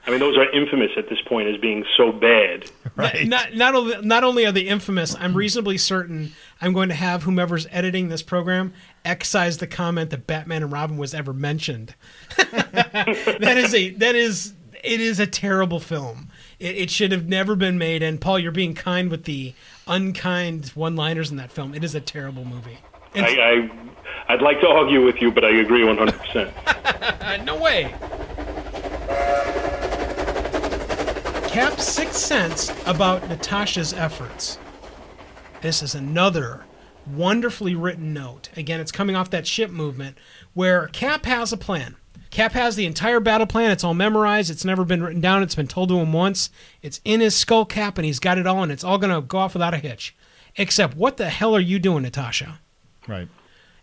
I 0.05 0.11
mean, 0.11 0.19
those 0.19 0.35
are 0.37 0.49
infamous 0.51 0.91
at 0.97 1.07
this 1.07 1.19
point 1.27 1.47
as 1.47 1.61
being 1.61 1.85
so 1.95 2.11
bad. 2.11 2.69
Right. 2.95 3.27
Not 3.27 3.53
not 3.53 3.75
only 3.75 4.01
not 4.01 4.23
only 4.23 4.45
are 4.45 4.51
they 4.51 4.61
infamous, 4.61 5.15
I'm 5.15 5.35
reasonably 5.35 5.77
certain 5.77 6.33
I'm 6.59 6.73
going 6.73 6.89
to 6.89 6.95
have 6.95 7.23
whomever's 7.23 7.67
editing 7.71 8.09
this 8.09 8.23
program 8.23 8.73
excise 9.05 9.59
the 9.59 9.67
comment 9.67 10.09
that 10.09 10.27
Batman 10.27 10.63
and 10.63 10.71
Robin 10.71 10.97
was 10.97 11.13
ever 11.13 11.33
mentioned. 11.33 11.93
that 12.37 13.55
is 13.57 13.73
a 13.73 13.91
that 13.91 14.15
is 14.15 14.53
it 14.83 14.99
is 14.99 15.19
a 15.19 15.27
terrible 15.27 15.79
film. 15.79 16.29
It, 16.59 16.77
it 16.77 16.89
should 16.89 17.11
have 17.11 17.27
never 17.27 17.55
been 17.55 17.77
made. 17.77 18.01
And 18.01 18.19
Paul, 18.19 18.39
you're 18.39 18.51
being 18.51 18.73
kind 18.73 19.11
with 19.11 19.25
the 19.25 19.53
unkind 19.87 20.69
one-liners 20.69 21.31
in 21.31 21.37
that 21.37 21.51
film. 21.51 21.75
It 21.75 21.83
is 21.83 21.95
a 21.95 22.01
terrible 22.01 22.45
movie. 22.45 22.79
I, 23.15 23.69
I 24.27 24.33
I'd 24.33 24.41
like 24.41 24.59
to 24.61 24.67
argue 24.67 25.03
with 25.03 25.21
you, 25.21 25.31
but 25.31 25.43
I 25.43 25.49
agree 25.49 25.83
100. 25.83 26.13
percent 26.19 26.53
uh, 26.65 27.37
no 27.43 27.59
way. 27.59 27.93
Cap's 31.49 31.83
sixth 31.83 32.15
sense 32.15 32.71
about 32.85 33.27
Natasha's 33.27 33.91
efforts. 33.93 34.59
This 35.61 35.81
is 35.81 35.95
another 35.95 36.65
wonderfully 37.07 37.73
written 37.73 38.13
note. 38.13 38.49
Again, 38.55 38.79
it's 38.79 38.91
coming 38.91 39.15
off 39.15 39.31
that 39.31 39.47
ship 39.47 39.71
movement 39.71 40.17
where 40.53 40.87
Cap 40.89 41.25
has 41.25 41.51
a 41.51 41.57
plan. 41.57 41.95
Cap 42.29 42.51
has 42.51 42.75
the 42.75 42.85
entire 42.85 43.19
battle 43.19 43.47
plan. 43.47 43.71
It's 43.71 43.83
all 43.83 43.95
memorized. 43.95 44.51
It's 44.51 44.63
never 44.63 44.85
been 44.85 45.01
written 45.01 45.21
down. 45.21 45.41
It's 45.41 45.55
been 45.55 45.67
told 45.67 45.89
to 45.89 45.97
him 45.97 46.13
once. 46.13 46.51
It's 46.83 47.01
in 47.03 47.21
his 47.21 47.35
skull 47.35 47.65
cap, 47.65 47.97
and 47.97 48.05
he's 48.05 48.19
got 48.19 48.37
it 48.37 48.45
all, 48.45 48.61
and 48.61 48.71
it's 48.71 48.83
all 48.83 48.99
going 48.99 49.13
to 49.13 49.21
go 49.21 49.39
off 49.39 49.53
without 49.53 49.73
a 49.73 49.77
hitch. 49.77 50.15
Except, 50.55 50.95
what 50.95 51.17
the 51.17 51.29
hell 51.29 51.55
are 51.55 51.59
you 51.59 51.79
doing, 51.79 52.03
Natasha? 52.03 52.59
Right. 53.09 53.27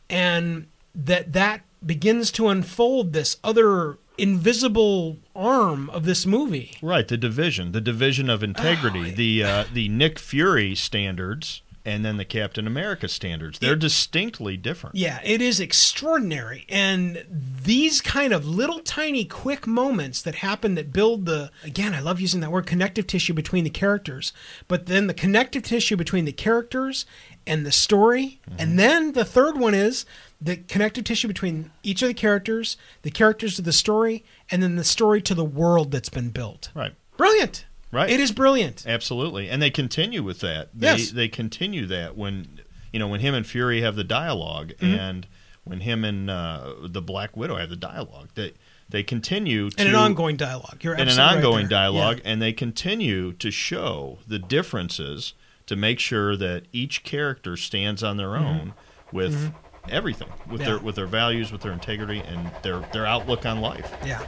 and 0.08 0.68
that 0.94 1.32
that 1.34 1.62
begins 1.84 2.30
to 2.32 2.48
unfold 2.48 3.12
this 3.12 3.36
other 3.44 3.98
invisible 4.18 5.18
arm 5.34 5.90
of 5.90 6.04
this 6.04 6.24
movie. 6.24 6.76
Right. 6.80 7.06
The 7.06 7.18
division, 7.18 7.72
the 7.72 7.80
division 7.80 8.30
of 8.30 8.42
integrity, 8.42 9.10
the 9.10 9.44
uh, 9.44 9.64
the 9.72 9.88
Nick 9.88 10.18
Fury 10.18 10.74
standards, 10.74 11.60
and 11.84 12.04
then 12.04 12.16
the 12.16 12.24
Captain 12.24 12.66
America 12.66 13.08
standards. 13.08 13.58
They're 13.58 13.76
distinctly 13.76 14.56
different. 14.56 14.96
Yeah, 14.96 15.20
it 15.22 15.40
is 15.42 15.60
extraordinary. 15.60 16.66
And 16.68 17.24
these 17.30 18.00
kind 18.00 18.32
of 18.32 18.46
little 18.46 18.80
tiny 18.80 19.24
quick 19.24 19.66
moments 19.66 20.22
that 20.22 20.36
happen 20.36 20.74
that 20.74 20.92
build 20.92 21.26
the 21.26 21.50
again, 21.62 21.94
I 21.94 22.00
love 22.00 22.20
using 22.20 22.40
that 22.40 22.50
word 22.50 22.66
connective 22.66 23.06
tissue 23.06 23.34
between 23.34 23.64
the 23.64 23.70
characters, 23.70 24.32
but 24.66 24.86
then 24.86 25.06
the 25.06 25.14
connective 25.14 25.62
tissue 25.62 25.96
between 25.96 26.24
the 26.24 26.32
characters 26.32 27.04
and 27.46 27.64
the 27.66 27.72
story. 27.72 28.40
And 28.58 28.78
then 28.78 29.12
the 29.12 29.24
third 29.24 29.56
one 29.58 29.74
is 29.74 30.04
the 30.40 30.56
connective 30.56 31.04
tissue 31.04 31.28
between 31.28 31.70
each 31.82 32.02
of 32.02 32.08
the 32.08 32.14
characters, 32.14 32.76
the 33.02 33.10
characters 33.10 33.56
to 33.56 33.62
the 33.62 33.72
story, 33.72 34.24
and 34.50 34.62
then 34.62 34.76
the 34.76 34.84
story 34.84 35.22
to 35.22 35.34
the 35.34 35.44
world 35.44 35.90
that's 35.90 36.08
been 36.08 36.30
built. 36.30 36.70
Right. 36.74 36.94
Brilliant. 37.16 37.64
Right. 37.92 38.10
It 38.10 38.20
is 38.20 38.32
brilliant. 38.32 38.84
Absolutely, 38.86 39.48
and 39.48 39.62
they 39.62 39.70
continue 39.70 40.22
with 40.22 40.40
that. 40.40 40.68
They, 40.74 40.88
Yes. 40.88 41.10
they 41.12 41.28
continue 41.28 41.86
that 41.86 42.16
when 42.16 42.60
you 42.92 42.98
know 42.98 43.08
when 43.08 43.20
him 43.20 43.32
and 43.34 43.46
Fury 43.46 43.80
have 43.80 43.96
the 43.96 44.04
dialog 44.04 44.72
Mm-hmm. 44.72 44.84
and 44.94 45.26
when 45.64 45.80
him 45.80 46.04
and 46.04 46.28
uh, 46.30 46.74
the 46.82 47.00
Black 47.02 47.36
Widow 47.36 47.56
have 47.56 47.70
the 47.70 47.76
dialogue. 47.76 48.28
They 48.34 48.52
they 48.88 49.02
continue 49.02 49.70
to 49.70 49.80
And 49.80 49.88
an 49.88 49.94
ongoing 49.94 50.36
dialogue. 50.36 50.78
You're 50.84 50.92
and 50.94 51.02
an 51.02 51.08
absolutely 51.08 51.36
right 51.36 51.44
ongoing 51.46 51.68
dialogue, 51.68 52.16
Yeah. 52.24 52.30
and 52.32 52.42
they 52.42 52.52
continue 52.52 53.32
to 53.34 53.50
show 53.50 54.18
the 54.28 54.38
differences 54.38 55.32
to 55.66 55.76
make 55.76 55.98
sure 55.98 56.36
that 56.36 56.64
each 56.72 57.02
character 57.02 57.56
stands 57.56 58.02
on 58.02 58.16
their 58.16 58.36
own 58.36 58.72
with 59.12 59.52
everything, 59.88 60.28
with 60.28 60.60
Mm-hmm. 60.60 60.60
Yeah. 60.60 60.66
their 60.66 60.78
with 60.78 60.94
their 60.96 61.06
values, 61.06 61.52
with 61.52 61.60
their 61.62 61.72
integrity, 61.72 62.20
and 62.20 62.50
their 62.62 62.80
their 62.92 63.06
outlook 63.06 63.44
on 63.46 63.60
life. 63.60 63.92
Yeah. 64.04 64.22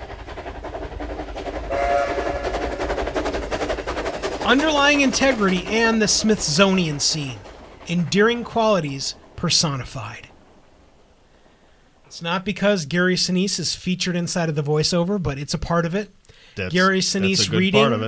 Underlying 4.45 5.03
integrity 5.03 5.62
and 5.66 6.01
the 6.01 6.09
Smithsonian 6.09 7.01
scene. 7.01 7.39
Endearing 7.89 8.45
qualities 8.45 9.14
personified. 9.36 10.28
It's 12.07 12.22
not 12.22 12.45
because 12.47 12.86
Gary 12.86 13.16
Sinise 13.16 13.59
is 13.61 13.74
featured 13.74 14.16
inside 14.16 14.49
of 14.49 14.55
the 14.55 14.62
voiceover, 14.62 15.22
but 15.22 15.39
it's 15.39 15.53
a 15.53 15.59
part 15.59 15.84
of 15.84 15.95
it. 15.95 16.11
That's, 16.57 16.72
Gary 16.72 17.01
that's 17.01 17.14
Sinise 17.14 17.47
a 17.47 17.51
good 17.51 17.59
reading 17.59 17.80
part 17.82 17.93
of 17.93 18.03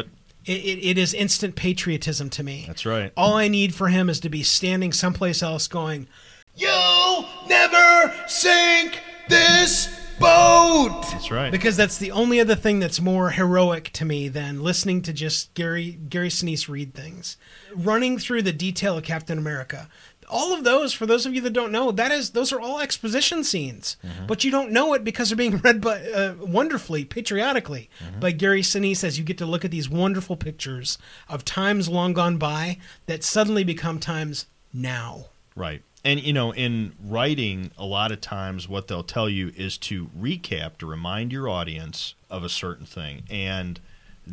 it. 0.45 0.51
It, 0.53 0.91
it, 0.91 0.99
is 0.99 1.15
instant 1.15 1.57
patriotism 1.57 2.31
to 2.31 2.43
me. 2.43 2.65
That's 2.67 2.87
right. 2.87 3.13
All 3.17 3.35
I 3.35 3.49
need 3.49 3.75
for 3.75 3.89
him 3.89 4.09
is 4.09 4.21
to 4.21 4.29
be 4.29 4.43
standing 4.43 4.93
someplace 4.93 5.43
else 5.43 5.69
going, 5.69 6.09
You'll 6.57 7.27
never 7.49 8.13
sink 8.27 9.01
this 9.29 9.89
boat. 10.21 11.07
That's 11.11 11.31
right. 11.31 11.51
Because 11.51 11.77
that's 11.77 11.97
the 11.99 12.11
only 12.11 12.39
other 12.39 12.55
thing 12.55 12.79
that's 12.79 13.01
more 13.01 13.31
heroic 13.31 13.91
to 13.95 14.05
me 14.05 14.29
than 14.29 14.63
listening 14.63 15.03
to 15.03 15.13
just 15.13 15.53
Gary 15.55 15.93
Gary 16.09 16.29
Sinise 16.29 16.69
read 16.69 16.95
things. 16.95 17.37
Running 17.75 18.19
through 18.19 18.43
the 18.43 18.53
detail 18.53 18.99
of 18.99 19.05
Captain 19.05 19.39
America. 19.39 19.89
All 20.31 20.53
of 20.55 20.65
those, 20.65 20.93
for 20.93 21.07
those 21.07 21.27
of 21.27 21.35
you 21.35 21.41
that 21.43 21.53
don't 21.53 21.73
know, 21.73 21.91
that 21.91 22.13
is 22.13 22.31
those 22.31 22.53
are 22.53 22.61
all 22.61 22.81
exposition 22.81 23.43
scenes, 23.45 23.97
but 24.27 24.45
you 24.45 24.51
don't 24.51 24.71
know 24.71 24.95
it 24.95 25.05
because 25.05 25.29
they're 25.29 25.37
being 25.37 25.57
read 25.65 25.81
by 25.81 26.01
uh, 26.01 26.35
wonderfully, 26.41 27.05
patriotically. 27.05 27.91
By 28.19 28.31
Gary 28.33 28.63
Sinise 28.63 29.05
as 29.05 29.19
you 29.19 29.25
get 29.25 29.39
to 29.39 29.47
look 29.47 29.65
at 29.65 29.71
these 29.71 29.89
wonderful 29.89 30.37
pictures 30.37 30.99
of 31.29 31.45
times 31.45 31.89
long 31.89 32.13
gone 32.13 32.37
by 32.39 32.79
that 33.07 33.25
suddenly 33.25 33.65
become 33.65 33.99
times 33.99 34.47
now. 34.73 35.27
Right. 35.57 35.83
And 36.05 36.21
you 36.23 36.33
know, 36.33 36.53
in 36.53 36.93
writing, 37.03 37.73
a 37.77 37.85
lot 37.85 38.11
of 38.13 38.21
times 38.21 38.69
what 38.69 38.89
they'll 38.89 39.03
tell 39.03 39.29
you 39.29 39.53
is 39.57 39.77
to 39.79 40.07
recap 40.19 40.79
to 40.79 40.87
remind 40.87 41.33
your 41.33 41.49
audience 41.49 42.15
of 42.31 42.43
a 42.43 42.49
certain 42.49 42.87
thing, 42.87 43.25
and 43.29 43.81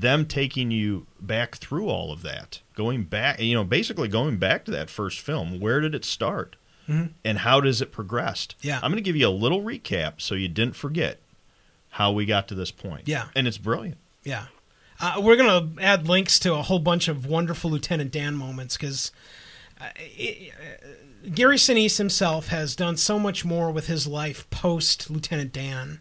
them 0.01 0.25
taking 0.25 0.71
you 0.71 1.07
back 1.19 1.55
through 1.55 1.87
all 1.89 2.11
of 2.11 2.21
that, 2.23 2.61
going 2.75 3.03
back, 3.03 3.39
you 3.39 3.55
know, 3.55 3.63
basically 3.63 4.07
going 4.07 4.37
back 4.37 4.65
to 4.65 4.71
that 4.71 4.89
first 4.89 5.19
film. 5.19 5.59
Where 5.59 5.79
did 5.81 5.95
it 5.95 6.05
start, 6.05 6.55
and 6.87 7.37
how 7.39 7.59
does 7.61 7.81
it 7.81 7.91
progressed? 7.91 8.55
Mm-hmm. 8.59 8.67
Yeah. 8.67 8.79
I'm 8.81 8.91
going 8.91 9.03
to 9.03 9.07
give 9.07 9.15
you 9.15 9.27
a 9.27 9.29
little 9.29 9.61
recap 9.61 10.21
so 10.21 10.35
you 10.35 10.47
didn't 10.47 10.75
forget 10.75 11.19
how 11.91 12.11
we 12.11 12.25
got 12.25 12.47
to 12.49 12.55
this 12.55 12.71
point. 12.71 13.07
Yeah. 13.07 13.27
and 13.35 13.47
it's 13.47 13.57
brilliant. 13.57 13.97
Yeah. 14.23 14.45
Uh, 14.99 15.19
we're 15.19 15.35
going 15.35 15.75
to 15.75 15.83
add 15.83 16.07
links 16.07 16.39
to 16.39 16.53
a 16.53 16.61
whole 16.61 16.79
bunch 16.79 17.07
of 17.07 17.25
wonderful 17.25 17.69
Lieutenant 17.69 18.11
Dan 18.11 18.35
moments 18.35 18.77
because 18.77 19.11
uh, 19.79 19.85
uh, 19.85 21.29
Gary 21.33 21.57
Sinise 21.57 21.97
himself 21.97 22.47
has 22.47 22.75
done 22.75 22.97
so 22.97 23.19
much 23.19 23.45
more 23.45 23.71
with 23.71 23.87
his 23.87 24.07
life 24.07 24.49
post 24.49 25.09
Lieutenant 25.09 25.51
Dan. 25.53 25.99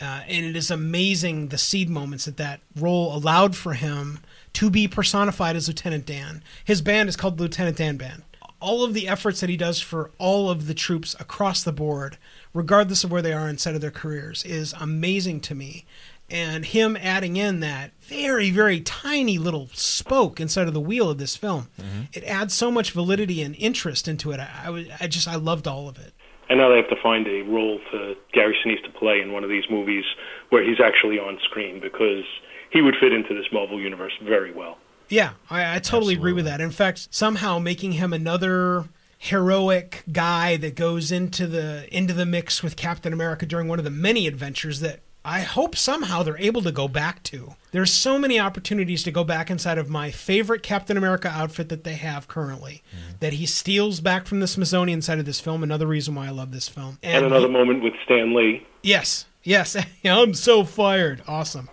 Uh, 0.00 0.22
and 0.28 0.44
it 0.44 0.56
is 0.56 0.70
amazing 0.70 1.48
the 1.48 1.58
seed 1.58 1.88
moments 1.88 2.26
that 2.26 2.36
that 2.36 2.60
role 2.78 3.16
allowed 3.16 3.56
for 3.56 3.72
him 3.72 4.20
to 4.52 4.70
be 4.70 4.86
personified 4.88 5.56
as 5.56 5.68
Lieutenant 5.68 6.06
Dan. 6.06 6.42
His 6.64 6.82
band 6.82 7.08
is 7.08 7.16
called 7.16 7.40
Lieutenant 7.40 7.76
Dan 7.76 7.96
Band. 7.96 8.22
All 8.60 8.84
of 8.84 8.94
the 8.94 9.08
efforts 9.08 9.40
that 9.40 9.50
he 9.50 9.56
does 9.56 9.80
for 9.80 10.10
all 10.18 10.48
of 10.50 10.66
the 10.66 10.74
troops 10.74 11.14
across 11.20 11.62
the 11.62 11.72
board, 11.72 12.16
regardless 12.54 13.04
of 13.04 13.10
where 13.10 13.22
they 13.22 13.32
are 13.32 13.48
inside 13.48 13.74
of 13.74 13.80
their 13.80 13.90
careers, 13.90 14.44
is 14.44 14.74
amazing 14.80 15.40
to 15.40 15.54
me. 15.54 15.84
And 16.28 16.64
him 16.64 16.96
adding 17.00 17.36
in 17.36 17.60
that 17.60 17.92
very, 18.00 18.50
very 18.50 18.80
tiny 18.80 19.38
little 19.38 19.68
spoke 19.74 20.40
inside 20.40 20.66
of 20.66 20.74
the 20.74 20.80
wheel 20.80 21.08
of 21.08 21.18
this 21.18 21.36
film, 21.36 21.68
it 22.12 22.24
adds 22.24 22.52
so 22.52 22.70
much 22.70 22.90
validity 22.90 23.42
and 23.42 23.54
interest 23.56 24.08
into 24.08 24.32
it. 24.32 24.40
I, 24.40 24.48
I, 24.64 24.96
I 25.02 25.06
just, 25.06 25.28
I 25.28 25.36
loved 25.36 25.68
all 25.68 25.88
of 25.88 25.98
it. 25.98 26.12
And 26.48 26.58
now 26.58 26.68
they 26.68 26.76
have 26.76 26.88
to 26.90 27.02
find 27.02 27.26
a 27.26 27.42
role 27.42 27.80
for 27.90 28.14
Gary 28.32 28.56
Sinise 28.64 28.82
to 28.84 28.90
play 28.90 29.20
in 29.20 29.32
one 29.32 29.42
of 29.42 29.50
these 29.50 29.64
movies 29.68 30.04
where 30.50 30.62
he's 30.62 30.80
actually 30.80 31.18
on 31.18 31.38
screen 31.44 31.80
because 31.80 32.24
he 32.70 32.82
would 32.82 32.94
fit 33.00 33.12
into 33.12 33.34
this 33.34 33.46
Marvel 33.52 33.80
universe 33.80 34.12
very 34.22 34.52
well. 34.52 34.78
Yeah, 35.08 35.32
I, 35.50 35.76
I 35.76 35.78
totally 35.78 36.14
agree 36.14 36.32
with 36.32 36.44
that. 36.44 36.60
In 36.60 36.70
fact, 36.70 37.08
somehow 37.10 37.58
making 37.58 37.92
him 37.92 38.12
another 38.12 38.88
heroic 39.18 40.04
guy 40.12 40.56
that 40.58 40.74
goes 40.74 41.10
into 41.10 41.46
the 41.46 41.88
into 41.96 42.12
the 42.12 42.26
mix 42.26 42.62
with 42.62 42.76
Captain 42.76 43.12
America 43.12 43.46
during 43.46 43.66
one 43.66 43.78
of 43.78 43.84
the 43.84 43.90
many 43.90 44.26
adventures 44.26 44.80
that 44.80 45.00
I 45.28 45.40
hope 45.40 45.74
somehow 45.74 46.22
they're 46.22 46.38
able 46.38 46.62
to 46.62 46.70
go 46.70 46.86
back 46.86 47.20
to. 47.24 47.56
There's 47.72 47.92
so 47.92 48.16
many 48.16 48.38
opportunities 48.38 49.02
to 49.02 49.10
go 49.10 49.24
back 49.24 49.50
inside 49.50 49.76
of 49.76 49.90
my 49.90 50.12
favorite 50.12 50.62
Captain 50.62 50.96
America 50.96 51.26
outfit 51.28 51.68
that 51.70 51.82
they 51.82 51.94
have 51.94 52.28
currently 52.28 52.84
mm-hmm. 52.94 53.16
that 53.18 53.32
he 53.32 53.44
steals 53.44 53.98
back 53.98 54.28
from 54.28 54.38
the 54.38 54.46
Smithsonian 54.46 55.02
side 55.02 55.18
of 55.18 55.24
this 55.24 55.40
film. 55.40 55.64
Another 55.64 55.88
reason 55.88 56.14
why 56.14 56.28
I 56.28 56.30
love 56.30 56.52
this 56.52 56.68
film. 56.68 56.98
And, 57.02 57.26
another 57.26 57.48
he- 57.48 57.52
moment 57.52 57.82
with 57.82 57.94
Stan 58.04 58.36
Lee. 58.36 58.64
Yes, 58.84 59.26
yes. 59.42 59.76
I'm 60.04 60.32
so 60.32 60.62
fired. 60.62 61.22
Awesome. 61.26 61.70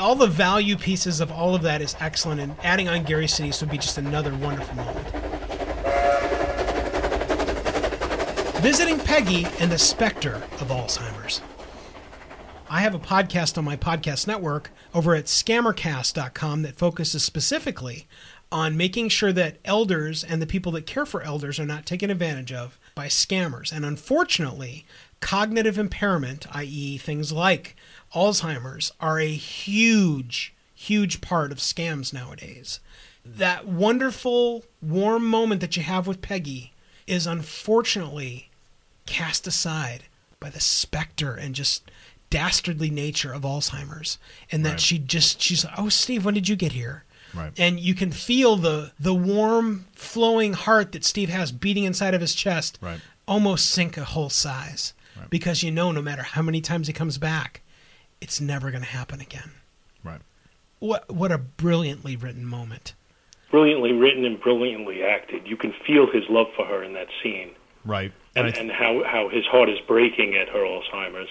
All 0.00 0.14
the 0.14 0.26
value 0.26 0.78
pieces 0.78 1.20
of 1.20 1.30
all 1.30 1.54
of 1.54 1.60
that 1.60 1.82
is 1.82 1.94
excellent, 2.00 2.40
and 2.40 2.56
adding 2.62 2.88
on 2.88 3.04
Gary 3.04 3.26
Sinise 3.26 3.60
would 3.60 3.70
be 3.70 3.76
just 3.76 3.98
another 3.98 4.34
wonderful 4.36 4.74
moment. 4.76 5.06
Visiting 8.62 8.98
Peggy 8.98 9.46
and 9.58 9.70
the 9.70 9.78
Spectre 9.78 10.36
of 10.36 10.68
Alzheimer's. 10.68 11.42
I 12.72 12.82
have 12.82 12.94
a 12.94 13.00
podcast 13.00 13.58
on 13.58 13.64
my 13.64 13.76
podcast 13.76 14.28
network 14.28 14.70
over 14.94 15.16
at 15.16 15.24
scammercast.com 15.24 16.62
that 16.62 16.76
focuses 16.76 17.24
specifically 17.24 18.06
on 18.52 18.76
making 18.76 19.08
sure 19.08 19.32
that 19.32 19.56
elders 19.64 20.22
and 20.22 20.40
the 20.40 20.46
people 20.46 20.70
that 20.72 20.86
care 20.86 21.04
for 21.04 21.20
elders 21.20 21.58
are 21.58 21.66
not 21.66 21.84
taken 21.84 22.10
advantage 22.10 22.52
of 22.52 22.78
by 22.94 23.08
scammers. 23.08 23.72
And 23.72 23.84
unfortunately, 23.84 24.86
cognitive 25.18 25.78
impairment, 25.78 26.46
i.e., 26.54 26.96
things 26.96 27.32
like 27.32 27.74
Alzheimer's, 28.14 28.92
are 29.00 29.18
a 29.18 29.26
huge, 29.26 30.54
huge 30.72 31.20
part 31.20 31.50
of 31.50 31.58
scams 31.58 32.12
nowadays. 32.12 32.78
That 33.24 33.66
wonderful, 33.66 34.64
warm 34.80 35.26
moment 35.26 35.60
that 35.60 35.76
you 35.76 35.82
have 35.82 36.06
with 36.06 36.22
Peggy 36.22 36.72
is 37.08 37.26
unfortunately 37.26 38.48
cast 39.06 39.48
aside 39.48 40.04
by 40.38 40.50
the 40.50 40.60
specter 40.60 41.34
and 41.34 41.56
just 41.56 41.90
dastardly 42.30 42.90
nature 42.90 43.32
of 43.32 43.42
Alzheimer's, 43.42 44.18
and 44.50 44.64
that 44.64 44.70
Right. 44.70 44.80
she 44.80 44.98
just 44.98 45.40
she's 45.42 45.64
like, 45.64 45.74
oh 45.78 45.88
Steve, 45.88 46.24
when 46.24 46.34
did 46.34 46.48
you 46.48 46.56
get 46.56 46.72
here? 46.72 47.04
Right. 47.34 47.52
And 47.58 47.78
you 47.78 47.94
can 47.94 48.10
feel 48.12 48.56
the 48.56 48.92
the 48.98 49.14
warm, 49.14 49.86
flowing 49.94 50.52
heart 50.54 50.92
that 50.92 51.04
Steve 51.04 51.28
has 51.28 51.52
beating 51.52 51.84
inside 51.84 52.14
of 52.14 52.20
his 52.20 52.34
chest, 52.34 52.78
Right. 52.80 53.00
almost 53.26 53.70
sink 53.70 53.96
a 53.96 54.04
whole 54.04 54.30
size, 54.30 54.94
because 55.28 55.62
you 55.62 55.70
know 55.70 55.92
no 55.92 56.02
matter 56.02 56.22
how 56.22 56.42
many 56.42 56.60
times 56.60 56.86
he 56.86 56.92
comes 56.92 57.18
back, 57.18 57.60
it's 58.20 58.40
never 58.40 58.70
going 58.70 58.82
to 58.82 58.88
happen 58.88 59.20
again. 59.20 59.50
Right. 60.02 60.20
What 60.78 61.10
what 61.12 61.30
a 61.30 61.38
brilliantly 61.38 62.16
written 62.16 62.46
moment. 62.46 62.94
Brilliantly 63.50 63.92
written 63.92 64.24
and 64.24 64.40
brilliantly 64.40 65.02
acted. 65.02 65.46
You 65.48 65.56
can 65.56 65.72
feel 65.86 66.06
his 66.10 66.22
love 66.28 66.46
for 66.56 66.64
her 66.64 66.82
in 66.84 66.92
that 66.94 67.08
scene. 67.22 67.50
Right. 67.84 68.12
and, 68.36 68.46
I 68.46 68.50
th- 68.50 68.60
and 68.60 68.70
how 68.70 69.02
how 69.04 69.28
his 69.28 69.44
heart 69.46 69.68
is 69.68 69.78
breaking 69.88 70.34
at 70.36 70.48
her 70.48 70.60
Alzheimer's, 70.60 71.30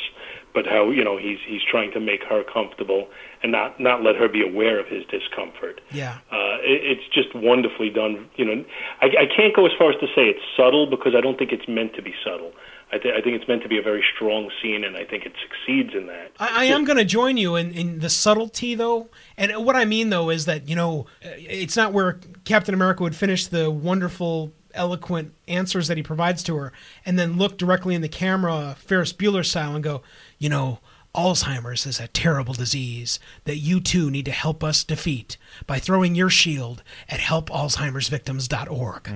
but 0.54 0.66
how 0.66 0.90
you 0.90 1.04
know 1.04 1.18
he's 1.18 1.40
he's 1.46 1.62
trying 1.70 1.92
to 1.92 2.00
make 2.00 2.24
her 2.24 2.44
comfortable 2.44 3.08
and 3.44 3.52
not 3.52 3.80
not 3.80 4.04
let 4.04 4.16
her 4.16 4.28
be 4.28 4.42
aware 4.42 4.80
of 4.80 4.88
his 4.88 5.04
discomfort. 5.06 5.82
Yeah. 5.92 6.20
Uh, 6.32 6.58
it, 6.62 6.98
it's 6.98 7.08
just 7.14 7.34
wonderfully 7.36 7.90
done. 7.90 8.30
You 8.36 8.46
know, 8.46 8.66
I, 9.02 9.06
I 9.06 9.26
can't 9.36 9.56
go 9.56 9.66
as 9.66 9.72
far 9.78 9.92
as 9.92 10.00
to 10.00 10.08
say 10.08 10.28
it's 10.30 10.44
subtle 10.58 10.88
because 10.88 11.14
I 11.16 11.22
don't 11.22 11.38
think 11.38 11.52
it's 11.52 11.68
meant 11.68 11.94
to 11.96 12.02
be 12.02 12.14
subtle. 12.24 12.52
I, 12.92 12.98
th- 12.98 13.14
I 13.16 13.22
think 13.22 13.36
it's 13.40 13.48
meant 13.48 13.62
to 13.62 13.70
be 13.70 13.78
a 13.78 13.84
very 13.84 14.04
strong 14.16 14.50
scene, 14.62 14.84
and 14.84 14.98
I 14.98 15.06
think 15.06 15.24
it 15.24 15.34
succeeds 15.44 15.94
in 15.94 16.08
that. 16.08 16.32
I, 16.40 16.62
I 16.62 16.66
am 16.66 16.86
going 16.86 16.98
to 16.98 17.06
join 17.06 17.38
you 17.38 17.56
in, 17.56 17.72
in 17.72 18.00
the 18.00 18.10
subtlety, 18.10 18.74
though. 18.74 19.10
And 19.38 19.64
what 19.64 19.76
I 19.76 19.86
mean, 19.86 20.10
though, 20.10 20.32
is 20.32 20.46
that, 20.46 20.68
you 20.68 20.76
know, 20.76 21.06
uh, 21.24 21.30
it's 21.38 21.78
not 21.78 21.94
where 21.94 22.20
Captain 22.46 22.74
America 22.74 23.04
would 23.04 23.16
finish 23.16 23.46
the 23.46 23.70
wonderful, 23.70 24.54
eloquent 24.74 25.36
answers 25.48 25.88
that 25.88 25.98
he 25.98 26.04
provides 26.04 26.42
to 26.44 26.56
her 26.56 26.74
and 27.06 27.20
then 27.20 27.38
look 27.38 27.60
directly 27.60 27.94
in 27.94 28.02
the 28.02 28.10
camera, 28.10 28.76
Ferris 28.80 29.14
Bueller 29.14 29.46
style, 29.46 29.76
and 29.76 29.84
go, 29.84 30.02
you 30.40 30.50
know, 30.50 30.80
Alzheimer's 31.16 31.86
is 31.86 32.00
a 32.00 32.08
terrible 32.08 32.54
disease 32.54 33.20
that 33.46 33.58
you 33.58 33.80
too 33.82 34.10
need 34.12 34.26
to 34.26 34.32
help 34.32 34.64
us 34.64 34.84
defeat 34.84 35.38
by 35.68 35.78
throwing 35.80 36.16
your 36.16 36.30
shield 36.30 36.82
at 37.08 37.20
helpalzheimersvictims.org. 37.20 39.10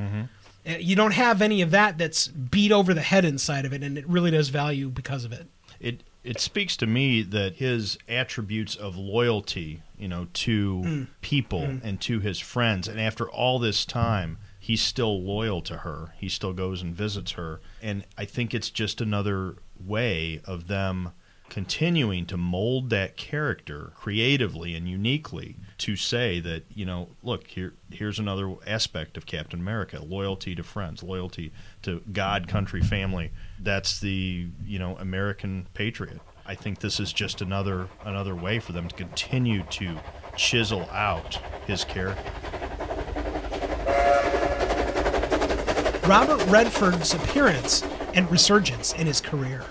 Uh, 0.65 0.71
You 0.79 0.95
don't 0.95 1.11
have 1.13 1.41
any 1.41 1.61
of 1.61 1.71
that 1.71 1.97
that's 1.97 2.27
beat 2.27 2.71
over 2.71 2.93
the 2.93 3.01
head 3.01 3.25
inside 3.25 3.65
of 3.65 3.73
it, 3.73 3.83
and 3.83 3.97
it 3.97 4.07
really 4.07 4.31
does 4.31 4.49
value 4.49 4.89
because 4.89 5.25
of 5.25 5.31
it. 5.31 5.47
it 5.79 6.03
it 6.23 6.39
speaks 6.39 6.77
to 6.77 6.87
me 6.87 7.21
that 7.21 7.55
his 7.55 7.97
attributes 8.07 8.75
of 8.77 8.95
loyalty, 8.95 9.81
you 9.97 10.07
know, 10.07 10.27
to 10.33 10.81
Mm. 10.85 11.07
people 11.19 11.79
and 11.83 11.99
to 11.99 12.21
his 12.21 12.39
friends, 12.39 12.87
and 12.87 12.97
after 12.97 13.29
all 13.29 13.59
this 13.59 13.83
time, 13.83 14.37
he's 14.57 14.81
still 14.81 15.21
loyal 15.21 15.61
to 15.63 15.79
her. 15.79 16.13
He 16.17 16.29
still 16.29 16.53
goes 16.53 16.81
and 16.81 16.95
visits 16.95 17.33
her, 17.33 17.59
and 17.81 18.05
I 18.17 18.23
think 18.23 18.53
it's 18.53 18.69
just 18.69 19.01
another 19.01 19.55
way 19.79 20.41
of 20.45 20.67
them 20.67 21.11
continuing 21.53 22.25
to 22.25 22.35
mold 22.35 22.89
that 22.89 23.15
character 23.15 23.91
creatively 23.95 24.73
and 24.73 24.89
uniquely 24.89 25.55
to 25.77 25.95
say 25.95 26.39
that 26.39 26.63
you 26.73 26.83
know 26.83 27.07
look 27.21 27.45
here 27.45 27.73
here's 27.91 28.17
another 28.17 28.55
aspect 28.65 29.17
of 29.17 29.27
Captain 29.27 29.59
America 29.59 30.03
loyalty 30.03 30.55
to 30.55 30.63
friends 30.63 31.03
loyalty 31.03 31.51
to 31.83 32.01
God 32.11 32.47
country 32.47 32.81
family. 32.81 33.31
That's 33.59 33.99
the 33.99 34.47
you 34.65 34.79
know 34.79 34.97
American 34.97 35.67
patriot. 35.75 36.19
I 36.45 36.55
think 36.55 36.79
this 36.79 36.99
is 36.99 37.13
just 37.13 37.41
another 37.41 37.87
another 38.03 38.33
way 38.33 38.57
for 38.57 38.71
them 38.71 38.87
to 38.87 38.95
continue 38.95 39.61
to 39.61 39.99
chisel 40.35 40.89
out 40.91 41.39
his 41.67 41.83
character. 41.83 42.31
Robert 46.07 46.43
Redford's 46.47 47.13
appearance 47.13 47.83
and 48.13 48.29
resurgence 48.31 48.93
in 48.93 49.07
his 49.07 49.21
career. 49.21 49.63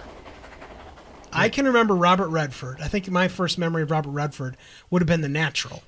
I 1.32 1.48
can 1.48 1.66
remember 1.66 1.94
Robert 1.94 2.28
Redford. 2.28 2.80
I 2.80 2.88
think 2.88 3.08
my 3.10 3.28
first 3.28 3.56
memory 3.56 3.82
of 3.82 3.90
Robert 3.90 4.10
Redford 4.10 4.56
would 4.90 5.00
have 5.00 5.06
been 5.06 5.22
The 5.22 5.28
Natural. 5.28 5.82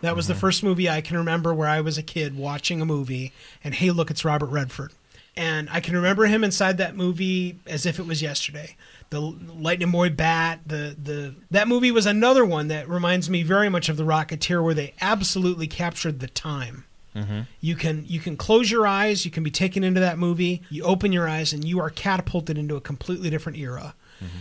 That 0.00 0.16
was 0.16 0.26
the 0.26 0.32
mm-hmm. 0.32 0.40
first 0.40 0.62
movie 0.62 0.88
I 0.88 1.00
can 1.00 1.16
remember 1.16 1.52
where 1.52 1.68
I 1.68 1.80
was 1.80 1.98
a 1.98 2.02
kid 2.02 2.36
watching 2.36 2.80
a 2.80 2.86
movie 2.86 3.32
and 3.62 3.74
hey, 3.74 3.90
look, 3.90 4.10
it's 4.10 4.24
Robert 4.24 4.46
Redford. 4.46 4.92
And 5.36 5.68
I 5.70 5.80
can 5.80 5.94
remember 5.94 6.26
him 6.26 6.42
inside 6.42 6.78
that 6.78 6.96
movie 6.96 7.60
as 7.66 7.86
if 7.86 8.00
it 8.00 8.06
was 8.06 8.20
yesterday. 8.20 8.76
The 9.10 9.20
Lightning 9.20 9.92
Boy 9.92 10.10
bat, 10.10 10.60
the 10.66 10.96
the 11.00 11.36
that 11.50 11.68
movie 11.68 11.92
was 11.92 12.06
another 12.06 12.44
one 12.44 12.68
that 12.68 12.88
reminds 12.88 13.30
me 13.30 13.44
very 13.44 13.68
much 13.68 13.88
of 13.88 13.96
The 13.96 14.02
Rocketeer, 14.02 14.62
where 14.62 14.74
they 14.74 14.94
absolutely 15.00 15.68
captured 15.68 16.18
the 16.18 16.26
time. 16.26 16.86
Mm-hmm. 17.14 17.40
You 17.60 17.76
can 17.76 18.04
you 18.06 18.20
can 18.20 18.36
close 18.36 18.70
your 18.70 18.86
eyes, 18.86 19.24
you 19.24 19.30
can 19.30 19.42
be 19.42 19.50
taken 19.50 19.82
into 19.84 20.00
that 20.00 20.18
movie. 20.18 20.62
You 20.70 20.84
open 20.84 21.12
your 21.12 21.28
eyes, 21.28 21.52
and 21.52 21.64
you 21.64 21.80
are 21.80 21.90
catapulted 21.90 22.58
into 22.58 22.76
a 22.76 22.80
completely 22.80 23.30
different 23.30 23.58
era. 23.58 23.94
Mm-hmm. 24.22 24.38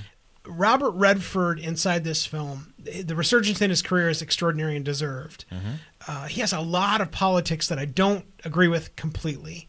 Robert 0.49 0.91
Redford 0.91 1.59
inside 1.59 2.03
this 2.05 2.26
film, 2.26 2.74
the 2.78 3.15
resurgence 3.15 3.61
in 3.61 3.70
his 3.70 3.82
career 3.82 4.09
is 4.09 4.22
extraordinary 4.22 4.78
and 4.78 4.86
deserved. 4.86 5.43
Mm-hmm. 5.51 5.72
Uh, 6.07 6.28
he 6.28 6.39
has 6.39 6.53
a 6.53 6.61
lot 6.61 7.01
of 7.01 7.11
politics 7.11 7.68
that 7.68 7.78
I 7.78 7.84
don't 7.84 8.26
agree 8.45 8.70
with 8.70 8.95
completely. 8.95 9.68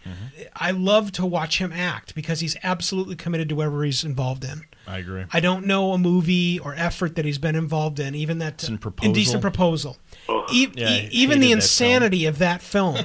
I 0.55 0.71
love 0.71 1.11
to 1.13 1.27
watch 1.27 1.59
him 1.59 1.73
act 1.73 2.15
because 2.15 2.39
he's 2.41 2.57
absolutely 2.63 3.17
committed 3.17 3.49
to 3.49 3.57
whatever 3.57 3.83
he's 3.83 4.05
involved 4.05 4.45
in. 4.45 4.63
I 4.87 4.99
agree. 4.99 5.25
I 5.33 5.41
don't 5.41 5.67
know 5.67 5.93
a 5.93 5.99
movie 5.99 6.61
or 6.61 6.75
effort 6.77 7.17
that 7.17 7.25
he's 7.25 7.39
been 7.39 7.57
involved 7.57 7.99
in, 7.99 8.15
even 8.15 8.39
that 8.39 8.59
Decent 8.59 8.81
Proposal. 8.81 9.09
Indecent 9.09 9.43
Proposal. 9.43 9.97
Oh. 10.29 10.45
E- 10.53 10.69
Yeah, 10.75 10.89
I 10.89 10.93
e- 10.93 11.09
even 11.13 11.41
the 11.41 11.47
hated 11.47 11.59
that 11.61 11.65
insanity 11.65 12.27
of 12.27 12.39
that 12.39 12.63
film, 12.63 12.99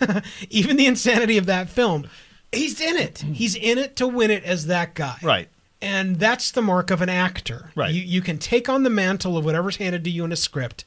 even 0.50 0.76
the 0.76 0.86
insanity 0.86 1.38
of 1.38 1.46
that 1.46 1.68
film, 1.68 2.08
he's 2.52 2.80
in 2.80 2.96
it. 2.96 3.18
He's 3.32 3.54
in 3.54 3.78
it 3.78 3.96
to 3.96 4.06
win 4.06 4.30
it 4.30 4.44
as 4.44 4.66
that 4.66 4.94
guy. 4.94 5.16
Right. 5.22 5.48
And 5.80 6.18
that's 6.18 6.50
the 6.50 6.62
mark 6.62 6.90
of 6.90 7.00
an 7.02 7.08
actor. 7.10 7.70
Right. 7.74 7.92
You, 7.92 8.00
you 8.02 8.20
can 8.22 8.38
take 8.38 8.68
on 8.68 8.82
the 8.84 8.90
mantle 8.90 9.36
of 9.36 9.44
whatever's 9.44 9.76
handed 9.76 10.02
to 10.04 10.10
you 10.10 10.24
in 10.24 10.32
a 10.32 10.36
script, 10.36 10.84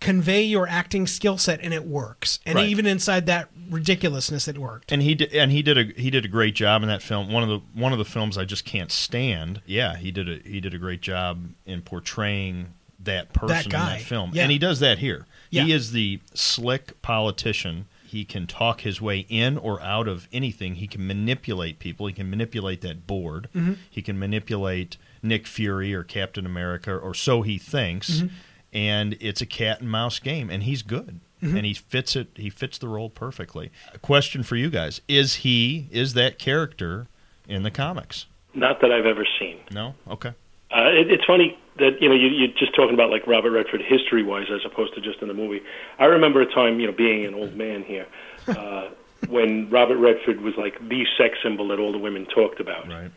convey 0.00 0.42
your 0.42 0.68
acting 0.68 1.06
skill 1.06 1.38
set, 1.38 1.60
and 1.60 1.74
it 1.74 1.84
works. 1.84 2.38
And 2.46 2.56
Right. 2.56 2.68
even 2.68 2.86
inside 2.86 3.26
that 3.26 3.48
ridiculousness, 3.68 4.46
it 4.48 4.58
worked. 4.58 4.92
and 4.92 5.02
he 5.02 5.14
did, 5.14 5.32
and 5.34 5.50
he 5.50 5.62
did 5.62 5.76
a 5.78 6.00
he 6.00 6.10
did 6.10 6.24
a 6.24 6.28
great 6.28 6.54
job 6.54 6.82
in 6.82 6.88
that 6.88 7.02
film. 7.02 7.32
One 7.32 7.42
of 7.42 7.48
the 7.48 7.60
one 7.74 7.92
of 7.92 7.98
the 7.98 8.04
films 8.04 8.38
I 8.38 8.44
just 8.44 8.64
can't 8.64 8.92
stand. 8.92 9.60
Yeah, 9.66 9.96
he 9.96 10.10
did 10.10 10.28
a 10.28 10.48
he 10.48 10.60
did 10.60 10.72
a 10.74 10.78
great 10.78 11.00
job 11.02 11.48
in 11.66 11.82
portraying 11.82 12.74
that 13.04 13.32
person 13.32 13.48
That 13.48 13.64
in 13.66 13.70
that 13.98 14.00
film, 14.02 14.30
Yeah. 14.32 14.42
and 14.42 14.52
he 14.52 14.58
does 14.58 14.80
that 14.80 14.98
here. 14.98 15.26
Yeah. 15.50 15.64
He 15.64 15.72
is 15.72 15.92
the 15.92 16.20
slick 16.34 17.00
politician. 17.02 17.86
He 18.06 18.24
can 18.24 18.46
talk 18.46 18.82
his 18.82 19.00
way 19.00 19.26
in 19.28 19.56
or 19.56 19.80
out 19.80 20.06
of 20.08 20.28
anything. 20.32 20.74
He 20.76 20.86
can 20.86 21.06
manipulate 21.06 21.78
people. 21.78 22.06
He 22.06 22.12
can 22.12 22.28
manipulate 22.28 22.80
that 22.82 23.06
board. 23.06 23.48
Mm-hmm. 23.54 23.74
He 23.88 24.02
can 24.02 24.18
manipulate 24.18 24.96
Nick 25.22 25.46
Fury 25.46 25.94
or 25.94 26.02
Captain 26.04 26.44
America, 26.44 26.94
or 26.94 27.14
so 27.14 27.42
he 27.42 27.56
thinks. 27.58 28.10
Mm-hmm. 28.20 28.26
And 28.74 29.16
it's 29.20 29.40
a 29.42 29.46
cat 29.46 29.80
and 29.80 29.90
mouse 29.90 30.18
game, 30.18 30.48
and 30.50 30.62
he's 30.62 30.82
good, 30.82 31.20
Mm-hmm. 31.42 31.56
and 31.56 31.66
he 31.66 31.74
fits 31.74 32.14
it. 32.14 32.28
He 32.36 32.50
fits 32.50 32.78
the 32.78 32.86
role 32.86 33.10
perfectly. 33.10 33.72
A 33.92 33.98
question 33.98 34.44
for 34.44 34.54
you 34.54 34.70
guys: 34.70 35.00
Is 35.08 35.36
he 35.36 35.88
is 35.90 36.14
that 36.14 36.38
character 36.38 37.08
in 37.48 37.64
the 37.64 37.70
comics? 37.70 38.26
Not 38.54 38.80
that 38.80 38.92
I've 38.92 39.06
ever 39.06 39.26
seen. 39.40 39.58
No. 39.72 39.94
Okay. 40.08 40.34
Uh, 40.74 40.88
it, 40.88 41.10
it's 41.10 41.24
funny 41.24 41.58
that 41.78 42.00
you 42.00 42.08
know 42.08 42.14
you, 42.14 42.28
you're 42.28 42.54
just 42.56 42.74
talking 42.74 42.94
about 42.94 43.10
like 43.10 43.26
Robert 43.26 43.50
Redford 43.50 43.82
history 43.82 44.22
wise 44.22 44.46
as 44.52 44.60
opposed 44.64 44.94
to 44.94 45.00
just 45.00 45.20
in 45.20 45.28
the 45.28 45.34
movie. 45.34 45.62
I 45.98 46.06
remember 46.06 46.40
a 46.40 46.46
time 46.46 46.80
you 46.80 46.86
know 46.86 46.92
being 46.92 47.24
an 47.24 47.34
old 47.34 47.54
man 47.54 47.82
here 47.82 48.06
uh, 48.48 48.88
when 49.28 49.68
Robert 49.70 49.98
Redford 49.98 50.40
was 50.40 50.54
like 50.56 50.78
the 50.88 51.06
sex 51.18 51.38
symbol 51.42 51.68
that 51.68 51.78
all 51.78 51.92
the 51.92 51.98
women 51.98 52.26
talked 52.26 52.60
about. 52.60 52.88
Right. 52.88 53.10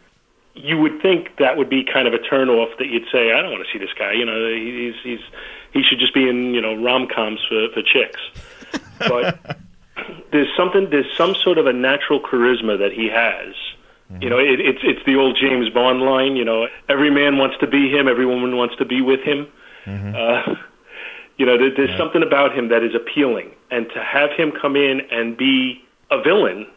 You 0.54 0.78
would 0.78 1.02
think 1.02 1.36
that 1.38 1.58
would 1.58 1.70
be 1.70 1.84
kind 1.84 2.08
of 2.08 2.14
a 2.14 2.18
turnoff 2.18 2.78
that 2.78 2.88
you'd 2.88 3.08
say 3.12 3.34
I 3.34 3.42
don't 3.42 3.52
want 3.52 3.66
to 3.66 3.72
see 3.72 3.80
this 3.80 3.94
guy. 3.98 4.14
You 4.14 4.26
know 4.26 4.54
he's 4.54 4.96
he's 5.04 5.20
he 5.74 5.84
should 5.84 6.00
just 6.00 6.14
be 6.14 6.28
in 6.28 6.54
you 6.54 6.62
know 6.62 6.76
rom 6.76 7.08
coms 7.08 7.40
for 7.48 7.70
for 7.74 7.82
chicks. 7.82 8.22
But 8.98 9.58
there's 10.32 10.48
something 10.56 10.90
there's 10.90 11.12
some 11.18 11.36
sort 11.36 11.58
of 11.58 11.68
a 11.68 11.74
natural 11.74 12.22
charisma 12.22 12.80
that 12.80 12.94
he 12.94 13.10
has. 13.10 13.54
You 14.22 14.30
know, 14.30 14.38
it, 14.38 14.60
it's 14.60 14.80
it's 14.84 15.04
the 15.06 15.16
old 15.16 15.36
James 15.40 15.70
Bond 15.70 16.02
line. 16.02 16.36
You 16.36 16.46
know, 16.46 16.68
every 16.88 17.10
man 17.10 17.38
wants 17.38 17.56
to 17.60 17.68
be 17.68 17.90
him, 17.90 18.08
every 18.08 18.26
woman 18.26 18.56
wants 18.56 18.76
to 18.78 18.86
be 18.86 19.02
with 19.02 19.22
him. 19.22 19.48
Uh, 20.16 20.56
you 21.38 21.46
know, 21.46 21.58
there, 21.58 21.72
there's 21.76 21.90
something 21.98 22.22
about 22.24 22.56
him 22.56 22.70
that 22.70 22.84
is 22.84 22.94
appealing, 22.96 23.52
and 23.72 23.88
to 23.96 24.04
have 24.04 24.30
him 24.38 24.52
come 24.52 24.76
in 24.76 25.02
and 25.12 25.36
be 25.38 25.82
a 26.12 26.22
villain 26.22 26.68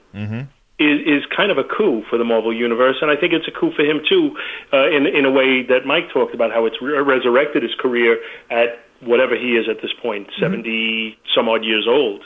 is 0.78 1.00
is 1.06 1.26
kind 1.36 1.50
of 1.50 1.58
a 1.58 1.64
coup 1.64 2.02
for 2.08 2.16
the 2.18 2.24
Marvel 2.24 2.52
universe, 2.54 2.96
and 3.02 3.10
I 3.10 3.16
think 3.16 3.32
it's 3.34 3.46
a 3.46 3.50
coup 3.50 3.72
for 3.76 3.82
him 3.84 4.00
too, 4.08 4.36
uh, 4.72 4.88
in 4.88 5.06
in 5.06 5.24
a 5.26 5.30
way 5.30 5.62
that 5.64 5.84
Mike 5.84 6.10
talked 6.10 6.34
about 6.34 6.50
how 6.50 6.64
it's 6.66 6.80
re- 6.80 6.98
resurrected 7.00 7.62
his 7.62 7.74
career 7.78 8.18
at 8.50 8.80
whatever 9.00 9.36
he 9.36 9.56
is 9.56 9.68
at 9.68 9.82
this 9.82 9.92
point, 10.00 10.28
seventy 10.40 11.18
some 11.34 11.48
odd 11.48 11.62
years 11.64 11.86
old. 11.86 12.24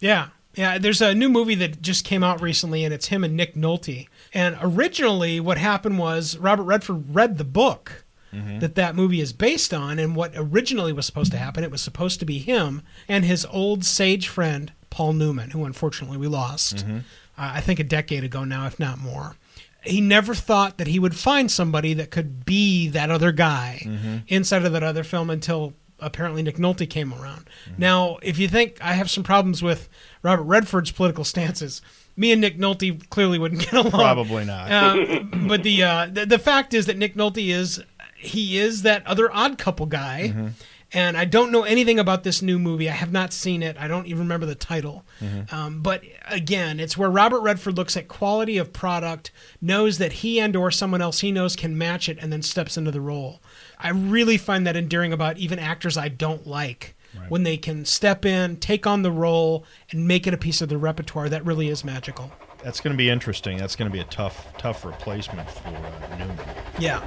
Yeah. 0.00 0.28
Yeah, 0.54 0.76
there's 0.78 1.00
a 1.00 1.14
new 1.14 1.28
movie 1.28 1.54
that 1.56 1.80
just 1.82 2.04
came 2.04 2.24
out 2.24 2.42
recently, 2.42 2.84
and 2.84 2.92
it's 2.92 3.06
him 3.08 3.22
and 3.22 3.36
Nick 3.36 3.54
Nolte. 3.54 4.08
And 4.32 4.56
originally, 4.60 5.40
what 5.40 5.58
happened 5.58 5.98
was 5.98 6.36
Robert 6.36 6.64
Redford 6.64 7.14
read 7.14 7.38
the 7.38 7.44
book 7.44 8.04
mm-hmm. 8.32 8.58
that 8.58 8.74
that 8.74 8.94
movie 8.94 9.20
is 9.20 9.32
based 9.32 9.72
on, 9.72 9.98
and 9.98 10.14
what 10.14 10.32
originally 10.34 10.92
was 10.92 11.06
supposed 11.06 11.32
to 11.32 11.38
happen, 11.38 11.64
it 11.64 11.70
was 11.70 11.80
supposed 11.80 12.20
to 12.20 12.26
be 12.26 12.38
him 12.38 12.82
and 13.08 13.24
his 13.24 13.46
old 13.46 13.84
sage 13.84 14.28
friend 14.28 14.72
Paul 14.90 15.14
Newman, 15.14 15.50
who 15.50 15.64
unfortunately 15.64 16.16
we 16.16 16.28
lost. 16.28 16.76
Mm-hmm. 16.76 16.98
Uh, 16.98 17.52
I 17.54 17.60
think 17.60 17.78
a 17.78 17.84
decade 17.84 18.24
ago 18.24 18.44
now, 18.44 18.66
if 18.66 18.78
not 18.78 18.98
more. 18.98 19.36
He 19.82 20.00
never 20.00 20.34
thought 20.34 20.78
that 20.78 20.88
he 20.88 20.98
would 20.98 21.16
find 21.16 21.50
somebody 21.50 21.94
that 21.94 22.10
could 22.10 22.44
be 22.44 22.88
that 22.88 23.10
other 23.10 23.32
guy 23.32 23.82
mm-hmm. 23.84 24.18
inside 24.26 24.64
of 24.64 24.72
that 24.72 24.82
other 24.82 25.04
film 25.04 25.30
until 25.30 25.72
apparently 26.00 26.42
Nick 26.42 26.56
Nolte 26.56 26.88
came 26.88 27.12
around. 27.12 27.48
Now, 27.76 28.18
if 28.22 28.38
you 28.38 28.48
think 28.48 28.78
I 28.80 28.94
have 28.94 29.10
some 29.10 29.24
problems 29.24 29.62
with 29.62 29.88
Robert 30.22 30.44
Redford's 30.44 30.90
political 30.90 31.24
stances, 31.34 31.80
me 32.18 32.32
and 32.32 32.40
Nick 32.40 32.58
Nolte 32.58 33.08
clearly 33.08 33.38
wouldn't 33.38 33.62
get 33.62 33.72
along. 33.72 33.90
Probably 33.92 34.44
not. 34.44 34.70
Uh, 34.70 35.22
but 35.46 35.62
the, 35.62 35.82
uh, 35.82 36.06
the 36.12 36.26
the 36.26 36.38
fact 36.38 36.74
is 36.74 36.86
that 36.86 36.98
Nick 36.98 37.14
Nolte 37.14 37.48
is 37.48 37.82
he 38.16 38.58
is 38.58 38.82
that 38.82 39.06
other 39.06 39.30
odd 39.32 39.56
couple 39.58 39.86
guy. 39.86 40.52
And 40.90 41.18
I 41.18 41.26
don't 41.26 41.52
know 41.52 41.64
anything 41.64 41.98
about 41.98 42.24
this 42.24 42.40
new 42.40 42.58
movie. 42.58 42.88
I 42.88 42.94
have 42.94 43.12
not 43.12 43.34
seen 43.34 43.62
it. 43.62 43.76
I 43.78 43.88
don't 43.88 44.06
even 44.06 44.20
remember 44.20 44.46
the 44.46 44.54
title. 44.54 45.04
Um, 45.52 45.82
but 45.82 46.02
again, 46.30 46.80
it's 46.80 46.96
where 46.96 47.10
Robert 47.10 47.40
Redford 47.40 47.76
looks 47.76 47.94
at 47.94 48.08
quality 48.08 48.56
of 48.56 48.72
product, 48.72 49.30
knows 49.60 49.98
that 49.98 50.12
he 50.12 50.40
and 50.40 50.56
or 50.56 50.70
someone 50.70 51.02
else 51.02 51.20
he 51.20 51.30
knows 51.30 51.56
can 51.56 51.76
match 51.76 52.08
it, 52.08 52.16
and 52.22 52.32
then 52.32 52.40
steps 52.40 52.78
into 52.78 52.90
the 52.90 53.02
role. 53.02 53.40
I 53.78 53.90
really 53.90 54.38
find 54.38 54.66
that 54.66 54.76
endearing 54.76 55.12
about 55.12 55.36
even 55.36 55.58
actors 55.58 55.98
I 55.98 56.08
don't 56.08 56.46
like. 56.46 56.96
When 57.28 57.42
they 57.42 57.56
can 57.56 57.84
step 57.84 58.24
in, 58.24 58.56
take 58.56 58.86
on 58.86 59.02
the 59.02 59.10
role, 59.10 59.64
and 59.90 60.06
make 60.06 60.26
it 60.26 60.34
a 60.34 60.38
piece 60.38 60.60
of 60.60 60.68
their 60.68 60.78
repertoire, 60.78 61.28
that 61.28 61.44
really 61.44 61.68
is 61.68 61.84
magical. 61.84 62.32
That's 62.62 62.80
going 62.80 62.92
to 62.92 62.98
be 62.98 63.10
interesting. 63.10 63.58
That's 63.58 63.76
going 63.76 63.90
to 63.90 63.92
be 63.92 64.00
a 64.00 64.04
tough, 64.04 64.56
tough 64.58 64.84
replacement 64.84 65.48
for 65.50 65.68
uh, 65.68 66.16
Newman. 66.18 66.38
Yeah. 66.78 67.00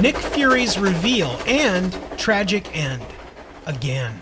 Nick 0.00 0.16
Fury's 0.16 0.78
reveal 0.78 1.30
and 1.46 1.96
tragic 2.16 2.76
end. 2.76 3.04
Again. 3.66 4.20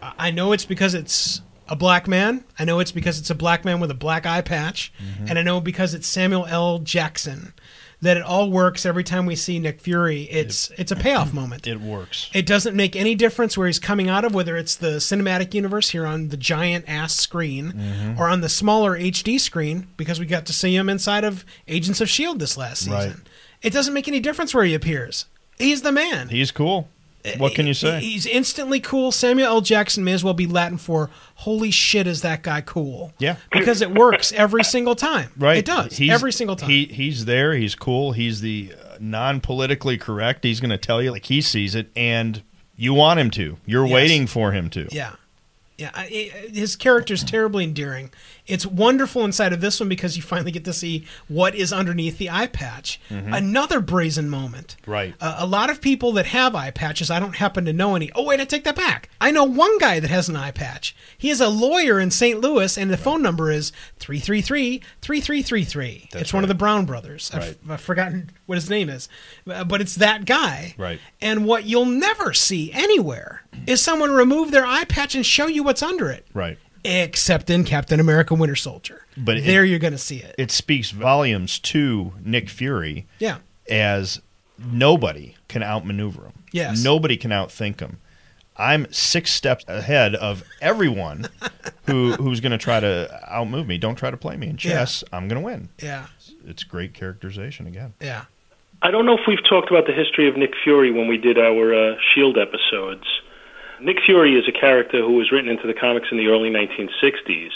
I 0.00 0.12
I 0.18 0.30
know 0.30 0.52
it's 0.52 0.64
because 0.64 0.94
it's 0.94 1.42
a 1.68 1.76
black 1.76 2.08
man. 2.08 2.44
I 2.58 2.64
know 2.64 2.80
it's 2.80 2.92
because 2.92 3.18
it's 3.18 3.30
a 3.30 3.34
black 3.34 3.64
man 3.64 3.80
with 3.80 3.90
a 3.90 3.94
black 3.94 4.26
eye 4.26 4.40
patch. 4.40 4.92
And 5.26 5.38
I 5.38 5.42
know 5.42 5.60
because 5.60 5.94
it's 5.94 6.06
Samuel 6.06 6.46
L. 6.46 6.78
Jackson 6.80 7.54
that 8.02 8.16
it 8.18 8.22
all 8.22 8.50
works 8.50 8.84
every 8.84 9.04
time 9.04 9.24
we 9.26 9.34
see 9.36 9.58
Nick 9.58 9.80
Fury. 9.80 10.22
It's 10.24 10.70
it's 10.76 10.92
a 10.92 10.96
payoff 10.96 11.32
moment. 11.40 11.66
It 11.66 11.80
works. 11.80 12.28
It 12.34 12.44
doesn't 12.44 12.76
make 12.76 12.94
any 12.94 13.14
difference 13.14 13.56
where 13.56 13.66
he's 13.68 13.78
coming 13.78 14.08
out 14.10 14.24
of, 14.24 14.34
whether 14.34 14.56
it's 14.56 14.76
the 14.76 14.96
cinematic 14.98 15.54
universe 15.54 15.90
here 15.90 16.04
on 16.04 16.28
the 16.28 16.36
giant 16.36 16.84
ass 16.88 17.14
screen 17.16 17.72
Mm-hmm. 17.72 18.20
or 18.20 18.28
on 18.28 18.40
the 18.42 18.48
smaller 18.48 18.98
HD 18.98 19.40
screen, 19.40 19.86
because 19.96 20.20
we 20.20 20.26
got 20.26 20.44
to 20.46 20.52
see 20.52 20.76
him 20.76 20.88
inside 20.88 21.24
of 21.24 21.44
Agents 21.68 22.00
of 22.00 22.08
S.H.I.E.L.D. 22.08 22.38
this 22.38 22.56
last 22.58 22.80
season. 22.80 22.92
Right. 22.92 23.16
It 23.62 23.72
doesn't 23.72 23.94
make 23.94 24.08
any 24.08 24.20
difference 24.20 24.52
where 24.54 24.64
he 24.64 24.74
appears. 24.74 25.26
He's 25.58 25.82
the 25.82 25.92
man. 25.92 26.28
He's 26.28 26.50
cool. 26.50 26.88
What 27.38 27.54
can 27.54 27.66
you 27.68 27.74
say? 27.74 28.00
He's 28.00 28.26
instantly 28.26 28.80
cool. 28.80 29.12
Samuel 29.12 29.46
L. 29.46 29.60
Jackson 29.60 30.02
may 30.02 30.12
as 30.12 30.24
well 30.24 30.34
be 30.34 30.46
Latin 30.46 30.76
for 30.78 31.08
"Holy 31.36 31.70
shit, 31.70 32.06
is 32.06 32.22
that 32.22 32.42
guy 32.42 32.60
cool?" 32.62 33.12
Yeah. 33.20 33.36
because 33.52 33.80
it 33.80 33.94
works 33.94 34.32
every 34.32 34.64
single 34.64 34.94
time. 34.96 35.30
Right. 35.36 35.58
it 35.58 35.64
does 35.64 35.96
He's- 35.98 36.12
every 36.12 36.32
single 36.32 36.56
time. 36.56 36.68
He 36.70 36.86
he's 36.86 37.24
there. 37.24 37.54
He's 37.54 37.74
cool. 37.76 38.12
He's 38.12 38.40
the 38.40 38.72
uh, 38.74 38.96
non-politically 38.98 39.98
correct. 39.98 40.42
He's 40.44 40.58
going 40.60 40.70
to 40.70 40.78
tell 40.78 41.00
you 41.02 41.12
like 41.12 41.26
he 41.26 41.40
sees 41.40 41.74
it, 41.76 41.90
and 41.94 42.42
you 42.76 42.92
want 42.94 43.20
him 43.20 43.30
to. 43.32 43.56
You're 43.66 43.86
Yes. 43.86 43.94
waiting 43.94 44.26
for 44.26 44.50
him 44.50 44.68
to. 44.70 44.88
Yeah, 44.90 45.12
yeah. 45.78 45.96
His 46.02 46.74
character's 46.74 47.22
terribly 47.22 47.62
endearing. 47.64 48.10
It's 48.52 48.66
wonderful 48.66 49.24
inside 49.24 49.52
of 49.52 49.60
this 49.62 49.80
one 49.80 49.88
because 49.88 50.16
you 50.16 50.22
finally 50.22 50.50
get 50.52 50.64
to 50.66 50.72
see 50.74 51.06
what 51.28 51.54
is 51.54 51.72
underneath 51.72 52.18
the 52.18 52.28
eye 52.30 52.48
patch. 52.48 53.00
Another 53.10 53.80
brazen 53.80 54.28
moment. 54.28 54.76
Right. 54.86 55.14
Uh, 55.20 55.36
a 55.38 55.46
lot 55.46 55.70
of 55.70 55.80
people 55.80 56.12
that 56.12 56.26
have 56.26 56.54
eye 56.54 56.70
patches, 56.70 57.10
I 57.10 57.18
don't 57.18 57.36
happen 57.36 57.64
to 57.64 57.72
know 57.72 57.94
any. 57.96 58.10
Oh, 58.14 58.24
wait, 58.24 58.40
I 58.40 58.44
take 58.44 58.64
that 58.64 58.76
back. 58.76 59.08
I 59.20 59.30
know 59.30 59.44
one 59.44 59.78
guy 59.78 60.00
that 60.00 60.10
has 60.10 60.28
an 60.28 60.36
eye 60.36 60.50
patch. 60.50 60.94
He 61.16 61.30
is 61.30 61.40
a 61.40 61.48
lawyer 61.48 61.98
in 61.98 62.10
St. 62.10 62.40
Louis, 62.40 62.76
and 62.76 62.90
the 62.90 62.96
phone 62.96 63.22
number 63.22 63.50
is 63.50 63.72
333 64.00 64.82
3333. 65.00 66.08
It's 66.14 66.32
one 66.34 66.44
of 66.44 66.48
the 66.48 66.54
Brown 66.54 66.84
brothers. 66.84 67.30
I've, 67.32 67.56
I've 67.68 67.80
forgotten 67.80 68.30
what 68.46 68.56
his 68.56 68.68
name 68.68 68.88
is, 68.90 69.08
Uh, 69.48 69.64
but 69.64 69.80
it's 69.80 69.94
that 69.96 70.24
guy. 70.24 70.74
Right. 70.76 71.00
And 71.20 71.46
what 71.46 71.64
you'll 71.64 71.86
never 71.86 72.32
see 72.34 72.70
anywhere 72.72 73.42
is 73.66 73.80
someone 73.80 74.12
remove 74.12 74.50
their 74.50 74.66
eye 74.66 74.84
patch 74.84 75.14
and 75.14 75.24
show 75.24 75.46
you 75.46 75.62
what's 75.62 75.82
under 75.82 76.10
it, 76.10 76.26
Right. 76.34 76.58
Except 76.84 77.50
in 77.50 77.64
Captain 77.64 78.00
America 78.00 78.34
Winter 78.34 78.56
Soldier. 78.56 79.06
But 79.16 79.38
it- 79.38 79.44
there 79.44 79.64
you're 79.64 79.78
going 79.78 79.92
to 79.92 79.98
see 79.98 80.18
it. 80.18 80.34
It 80.38 80.50
speaks 80.50 80.90
volumes 80.90 81.58
to 81.60 82.12
Nick 82.24 82.48
Fury 82.48 83.06
yeah. 83.18 83.38
as 83.68 84.20
nobody 84.58 85.36
can 85.48 85.62
outmaneuver 85.62 86.26
him. 86.26 86.32
Yes. 86.52 86.82
Nobody 86.82 87.16
can 87.16 87.30
outthink 87.30 87.80
him. 87.80 87.98
I'm 88.56 88.86
six 88.92 89.32
steps 89.32 89.64
ahead 89.66 90.14
of 90.14 90.44
everyone 90.60 91.26
who 91.86 92.12
who's 92.12 92.40
going 92.40 92.52
to 92.52 92.58
try 92.58 92.80
to 92.80 93.20
outmove 93.30 93.66
me. 93.66 93.78
Don't 93.78 93.94
try 93.96 94.10
to 94.10 94.16
play 94.16 94.36
me 94.36 94.48
in 94.48 94.56
chess. 94.58 95.02
I'm 95.12 95.26
going 95.26 95.40
to 95.40 95.44
win. 95.44 95.70
Yeah. 95.82 96.06
It's 96.46 96.62
great 96.62 96.92
characterization 96.92 97.66
again. 97.66 97.94
Yeah. 98.00 98.24
I 98.82 98.90
don't 98.90 99.06
know 99.06 99.14
if 99.14 99.20
we've 99.26 99.42
talked 99.48 99.70
about 99.70 99.86
the 99.86 99.92
history 99.92 100.28
of 100.28 100.36
Nick 100.36 100.52
Fury 100.64 100.90
when 100.90 101.06
we 101.08 101.16
did 101.16 101.38
our 101.38 101.72
uh, 101.92 101.96
Shield 102.14 102.36
episodes. 102.36 103.04
Nick 103.82 103.98
Fury 104.04 104.34
is 104.34 104.48
a 104.48 104.52
character 104.52 105.02
who 105.02 105.14
was 105.14 105.32
written 105.32 105.50
into 105.50 105.66
the 105.66 105.74
comics 105.74 106.08
in 106.10 106.18
the 106.18 106.28
early 106.28 106.50
1960s, 106.50 107.50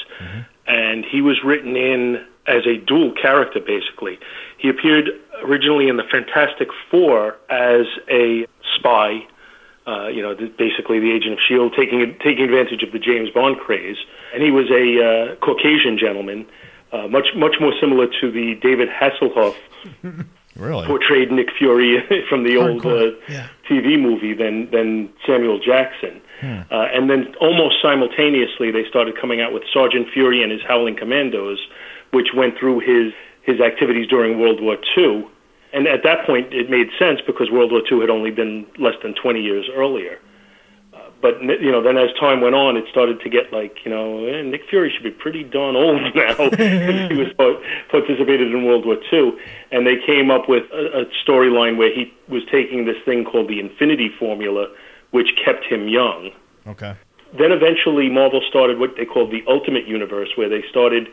and 0.66 1.04
he 1.04 1.20
was 1.20 1.42
written 1.44 1.76
in 1.76 2.24
as 2.46 2.66
a 2.66 2.76
dual 2.78 3.12
character, 3.12 3.60
basically. 3.60 4.18
He 4.58 4.68
appeared 4.68 5.10
originally 5.42 5.88
in 5.88 5.96
the 5.96 6.04
Fantastic 6.04 6.68
Four 6.90 7.36
as 7.50 7.86
a 8.10 8.46
spy, 8.76 9.26
uh, 9.86 10.08
you 10.08 10.22
know, 10.22 10.34
basically 10.34 10.98
the 10.98 11.12
agent 11.12 11.34
of 11.34 11.38
Shield, 11.46 11.74
taking 11.76 12.16
taking 12.22 12.44
advantage 12.44 12.82
of 12.82 12.92
the 12.92 12.98
James 12.98 13.30
Bond 13.30 13.58
craze, 13.58 13.96
and 14.34 14.42
he 14.42 14.50
was 14.50 14.70
a 14.70 15.32
uh, 15.32 15.36
Caucasian 15.36 15.98
gentleman, 15.98 16.46
uh, 16.92 17.06
much 17.08 17.28
much 17.36 17.56
more 17.60 17.72
similar 17.80 18.06
to 18.20 18.30
the 18.30 18.54
David 18.62 18.88
Hasselhoff 18.88 19.56
Really? 20.56 20.86
portrayed 20.86 21.30
Nick 21.30 21.48
Fury 21.58 22.02
from 22.28 22.44
the 22.44 22.56
old 22.56 22.84
uh, 22.84 23.16
yeah. 23.28 23.48
TV 23.68 24.00
movie 24.00 24.34
than 24.34 24.70
than 24.70 25.10
Samuel 25.26 25.58
Jackson. 25.58 26.20
Uh, 26.70 26.88
and 26.92 27.08
then 27.08 27.34
almost 27.40 27.76
simultaneously, 27.80 28.70
they 28.70 28.84
started 28.88 29.18
coming 29.18 29.40
out 29.40 29.52
with 29.52 29.62
Sergeant 29.72 30.08
Fury 30.12 30.42
and 30.42 30.52
his 30.52 30.60
Howling 30.62 30.96
Commandos, 30.96 31.58
which 32.12 32.28
went 32.34 32.58
through 32.58 32.80
his 32.80 33.12
his 33.42 33.60
activities 33.60 34.08
during 34.08 34.40
World 34.40 34.60
War 34.60 34.76
II. 34.96 35.26
And 35.72 35.86
at 35.86 36.02
that 36.04 36.26
point, 36.26 36.52
it 36.52 36.70
made 36.70 36.88
sense 36.98 37.20
because 37.26 37.50
World 37.50 37.70
War 37.70 37.82
II 37.90 38.00
had 38.00 38.10
only 38.10 38.30
been 38.30 38.66
less 38.78 38.94
than 39.02 39.14
20 39.14 39.40
years 39.42 39.66
earlier. 39.74 40.18
But 41.22 41.42
you 41.42 41.72
know, 41.72 41.82
then 41.82 41.96
as 41.96 42.10
time 42.20 42.40
went 42.40 42.54
on, 42.54 42.76
it 42.76 42.84
started 42.90 43.20
to 43.20 43.28
get 43.28 43.52
like 43.52 43.84
you 43.84 43.90
know, 43.90 44.26
eh, 44.26 44.42
Nick 44.42 44.62
Fury 44.68 44.92
should 44.92 45.02
be 45.02 45.10
pretty 45.10 45.44
darn 45.44 45.74
old 45.74 46.00
now. 46.14 46.34
he 47.08 47.16
was 47.16 47.32
part, 47.36 47.56
participated 47.90 48.52
in 48.52 48.64
World 48.64 48.84
War 48.84 48.96
II, 49.12 49.32
and 49.72 49.86
they 49.86 49.96
came 50.04 50.30
up 50.30 50.48
with 50.48 50.64
a, 50.72 51.02
a 51.02 51.04
storyline 51.26 51.76
where 51.78 51.92
he 51.92 52.12
was 52.28 52.42
taking 52.50 52.84
this 52.84 52.96
thing 53.04 53.24
called 53.24 53.48
the 53.48 53.60
Infinity 53.60 54.10
Formula, 54.18 54.68
which 55.10 55.28
kept 55.42 55.64
him 55.64 55.88
young. 55.88 56.30
Okay. 56.66 56.94
Then 57.36 57.50
eventually, 57.50 58.08
Marvel 58.08 58.40
started 58.48 58.78
what 58.78 58.96
they 58.96 59.04
called 59.04 59.30
the 59.30 59.42
Ultimate 59.48 59.86
Universe, 59.86 60.28
where 60.36 60.48
they 60.48 60.62
started 60.70 61.08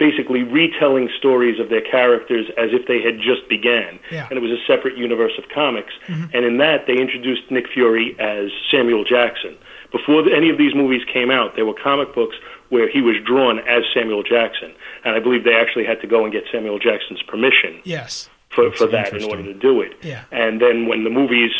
basically 0.00 0.42
retelling 0.42 1.08
stories 1.16 1.60
of 1.60 1.68
their 1.68 1.82
characters 1.82 2.46
as 2.58 2.70
if 2.72 2.88
they 2.88 3.00
had 3.00 3.18
just 3.20 3.46
began. 3.48 4.00
Yeah. 4.10 4.26
And 4.28 4.36
it 4.38 4.40
was 4.40 4.50
a 4.50 4.58
separate 4.66 4.96
universe 4.96 5.32
of 5.38 5.44
comics. 5.54 5.92
Mm-hmm. 6.08 6.34
And 6.34 6.44
in 6.44 6.56
that, 6.58 6.86
they 6.88 6.96
introduced 6.96 7.42
Nick 7.50 7.66
Fury 7.72 8.16
as 8.18 8.50
Samuel 8.70 9.04
Jackson. 9.04 9.56
Before 9.92 10.28
any 10.32 10.48
of 10.50 10.56
these 10.58 10.74
movies 10.74 11.02
came 11.12 11.30
out, 11.30 11.54
there 11.54 11.66
were 11.66 11.74
comic 11.74 12.14
books 12.14 12.36
where 12.70 12.88
he 12.88 13.02
was 13.02 13.16
drawn 13.24 13.58
as 13.68 13.82
Samuel 13.92 14.22
Jackson. 14.22 14.72
And 15.04 15.14
I 15.14 15.20
believe 15.20 15.44
they 15.44 15.54
actually 15.54 15.84
had 15.84 16.00
to 16.00 16.06
go 16.06 16.24
and 16.24 16.32
get 16.32 16.44
Samuel 16.50 16.78
Jackson's 16.78 17.22
permission 17.22 17.80
Yes. 17.84 18.30
for, 18.48 18.72
for 18.72 18.86
that 18.86 19.12
in 19.12 19.22
order 19.24 19.42
to 19.42 19.54
do 19.54 19.80
it. 19.82 19.92
Yeah. 20.02 20.24
And 20.32 20.60
then 20.62 20.86
when 20.86 21.04
the 21.04 21.10
movies, 21.10 21.50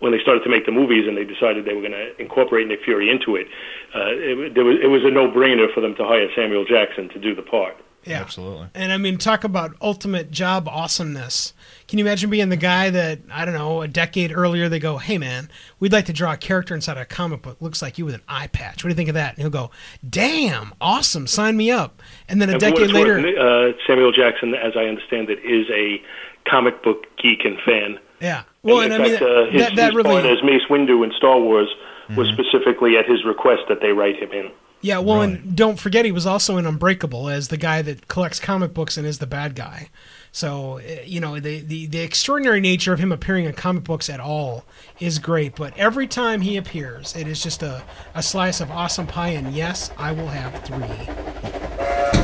when 0.00 0.12
they 0.12 0.20
started 0.20 0.44
to 0.44 0.50
make 0.50 0.64
the 0.66 0.72
movies 0.72 1.06
and 1.08 1.16
they 1.16 1.24
decided 1.24 1.64
they 1.64 1.74
were 1.74 1.80
going 1.80 1.92
to 1.92 2.20
incorporate 2.20 2.66
Nick 2.68 2.84
Fury 2.84 3.10
into 3.10 3.36
it, 3.36 3.46
uh, 3.94 4.08
it, 4.08 4.54
there 4.54 4.64
was, 4.64 4.76
it 4.82 4.86
was 4.86 5.04
a 5.04 5.10
no-brainer 5.10 5.72
for 5.74 5.80
them 5.80 5.94
to 5.96 6.04
hire 6.04 6.28
Samuel 6.36 6.64
Jackson 6.64 7.08
to 7.10 7.18
do 7.18 7.34
the 7.34 7.42
part. 7.42 7.76
Yeah. 8.04 8.20
Absolutely. 8.20 8.68
And 8.74 8.92
I 8.92 8.96
mean, 8.96 9.18
talk 9.18 9.44
about 9.44 9.74
ultimate 9.82 10.30
job 10.30 10.66
awesomeness. 10.68 11.52
Can 11.88 11.98
you 11.98 12.04
imagine 12.04 12.30
being 12.30 12.48
the 12.48 12.56
guy 12.56 12.88
that, 12.88 13.18
I 13.30 13.44
don't 13.44 13.54
know, 13.54 13.82
a 13.82 13.88
decade 13.88 14.32
earlier, 14.32 14.68
they 14.68 14.78
go, 14.78 14.96
hey, 14.96 15.18
man, 15.18 15.50
we'd 15.78 15.92
like 15.92 16.06
to 16.06 16.12
draw 16.12 16.32
a 16.32 16.36
character 16.36 16.74
inside 16.74 16.96
a 16.96 17.04
comic 17.04 17.42
book. 17.42 17.60
Looks 17.60 17.82
like 17.82 17.98
you 17.98 18.06
with 18.06 18.14
an 18.14 18.22
eye 18.26 18.46
patch. 18.46 18.82
What 18.82 18.88
do 18.88 18.90
you 18.90 18.94
think 18.94 19.10
of 19.10 19.14
that? 19.14 19.34
And 19.34 19.42
he'll 19.42 19.50
go, 19.50 19.72
damn, 20.08 20.74
awesome, 20.80 21.26
sign 21.26 21.56
me 21.56 21.70
up. 21.70 22.00
And 22.28 22.40
then 22.40 22.48
a 22.48 22.52
And 22.52 22.60
decade 22.60 22.84
it's 22.84 22.92
worth, 22.94 23.24
later, 23.24 23.38
uh, 23.38 23.72
Samuel 23.86 24.12
Jackson, 24.12 24.54
as 24.54 24.74
I 24.74 24.84
understand 24.84 25.28
it, 25.28 25.40
is 25.40 25.66
a 25.70 26.00
comic 26.48 26.82
book 26.82 27.04
geek 27.20 27.44
and 27.44 27.58
fan. 27.66 27.98
Yeah. 28.20 28.42
Well, 28.62 28.80
and, 28.80 28.92
in 28.92 29.00
I 29.00 29.04
mean, 29.04 29.14
uh, 29.16 29.50
his, 29.50 29.62
that, 29.62 29.76
that 29.76 29.92
his 29.94 30.02
part 30.02 30.24
really, 30.24 30.30
as 30.30 30.42
Mace 30.42 30.62
Windu 30.68 31.04
in 31.04 31.12
Star 31.16 31.38
Wars 31.40 31.68
was 32.16 32.26
Mm-hmm. 32.28 32.40
specifically 32.40 32.96
at 32.96 33.04
his 33.04 33.22
request 33.24 33.64
that 33.68 33.82
they 33.82 33.92
write 33.92 34.16
him 34.16 34.32
in. 34.32 34.50
yeah, 34.80 34.98
well, 34.98 35.20
and 35.20 35.54
don't 35.54 35.78
forget 35.78 36.06
he 36.06 36.12
was 36.12 36.24
also 36.24 36.56
in 36.56 36.64
Unbreakable 36.64 37.28
as 37.28 37.48
the 37.48 37.58
guy 37.58 37.82
that 37.82 38.08
collects 38.08 38.40
comic 38.40 38.72
books 38.72 38.96
and 38.96 39.06
is 39.06 39.18
the 39.18 39.26
bad 39.26 39.54
guy. 39.54 39.90
So, 40.32 40.78
eh, 40.78 41.02
you 41.04 41.20
know, 41.20 41.38
the, 41.38 41.60
the, 41.60 41.84
the 41.86 42.00
extraordinary 42.00 42.60
nature 42.60 42.94
of 42.94 42.98
him 42.98 43.12
appearing 43.12 43.44
in 43.44 43.52
comic 43.52 43.84
books 43.84 44.08
at 44.08 44.20
all 44.20 44.64
is 45.00 45.18
great. 45.18 45.54
But 45.54 45.76
every 45.76 46.06
time 46.06 46.40
he 46.40 46.56
appears, 46.56 47.14
it 47.14 47.28
is 47.28 47.42
just 47.42 47.62
a, 47.62 47.82
a 48.14 48.22
slice 48.22 48.62
of 48.62 48.70
awesome 48.70 49.06
pie. 49.06 49.30
And 49.30 49.52
yes, 49.54 49.90
I 49.98 50.12
will 50.12 50.28
have 50.28 50.64
three. 50.64 52.17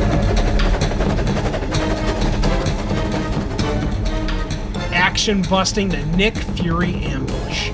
Action 5.15 5.43
busting 5.43 5.89
the 5.91 6.05
Nick 6.16 6.35
Fury 6.36 6.93
ambush. 7.05 7.70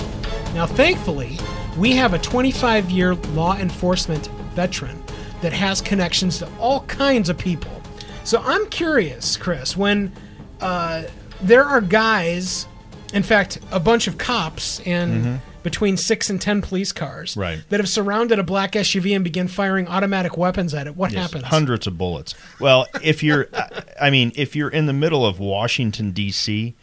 Now, 0.53 0.67
thankfully, 0.67 1.39
we 1.79 1.93
have 1.93 2.13
a 2.13 2.19
25 2.19 2.91
year 2.91 3.15
law 3.15 3.57
enforcement 3.57 4.27
veteran 4.55 5.03
that 5.41 5.51
has 5.55 5.81
connections 5.81 6.39
to 6.41 6.49
all 6.59 6.81
kinds 6.83 7.31
of 7.31 7.39
people. 7.39 7.71
So 8.25 8.43
I'm 8.45 8.69
curious, 8.69 9.39
Chris, 9.39 9.75
when 9.75 10.13
uh, 10.61 11.05
there 11.41 11.65
are 11.65 11.81
guys, 11.81 12.67
in 13.15 13.23
fact, 13.23 13.59
a 13.73 13.81
bunch 13.81 14.07
of 14.07 14.19
cops 14.19 14.81
and 14.81 15.41
between 15.63 15.97
six 15.97 16.29
and 16.29 16.39
ten 16.43 16.61
police 16.61 16.93
cars 16.93 17.39
Right. 17.39 17.63
that 17.71 17.81
have 17.81 17.89
surrounded 17.89 18.39
a 18.39 18.43
black 18.43 18.73
SUV 18.73 19.15
and 19.15 19.25
begin 19.25 19.49
firing 19.49 19.89
automatic 19.89 20.37
weapons 20.37 20.75
at 20.75 20.87
it, 20.87 20.95
what 20.95 21.11
Yes, 21.13 21.23
happens? 21.23 21.45
Hundreds 21.45 21.87
of 21.87 21.97
bullets. 21.97 22.35
Well, 22.61 22.87
if 23.03 23.23
you're, 23.23 23.49
I 24.01 24.11
mean, 24.11 24.31
if 24.37 24.55
you're 24.55 24.69
in 24.69 24.85
the 24.85 24.93
middle 24.93 25.25
of 25.25 25.41
Washington 25.41 26.11
D.C., 26.11 26.77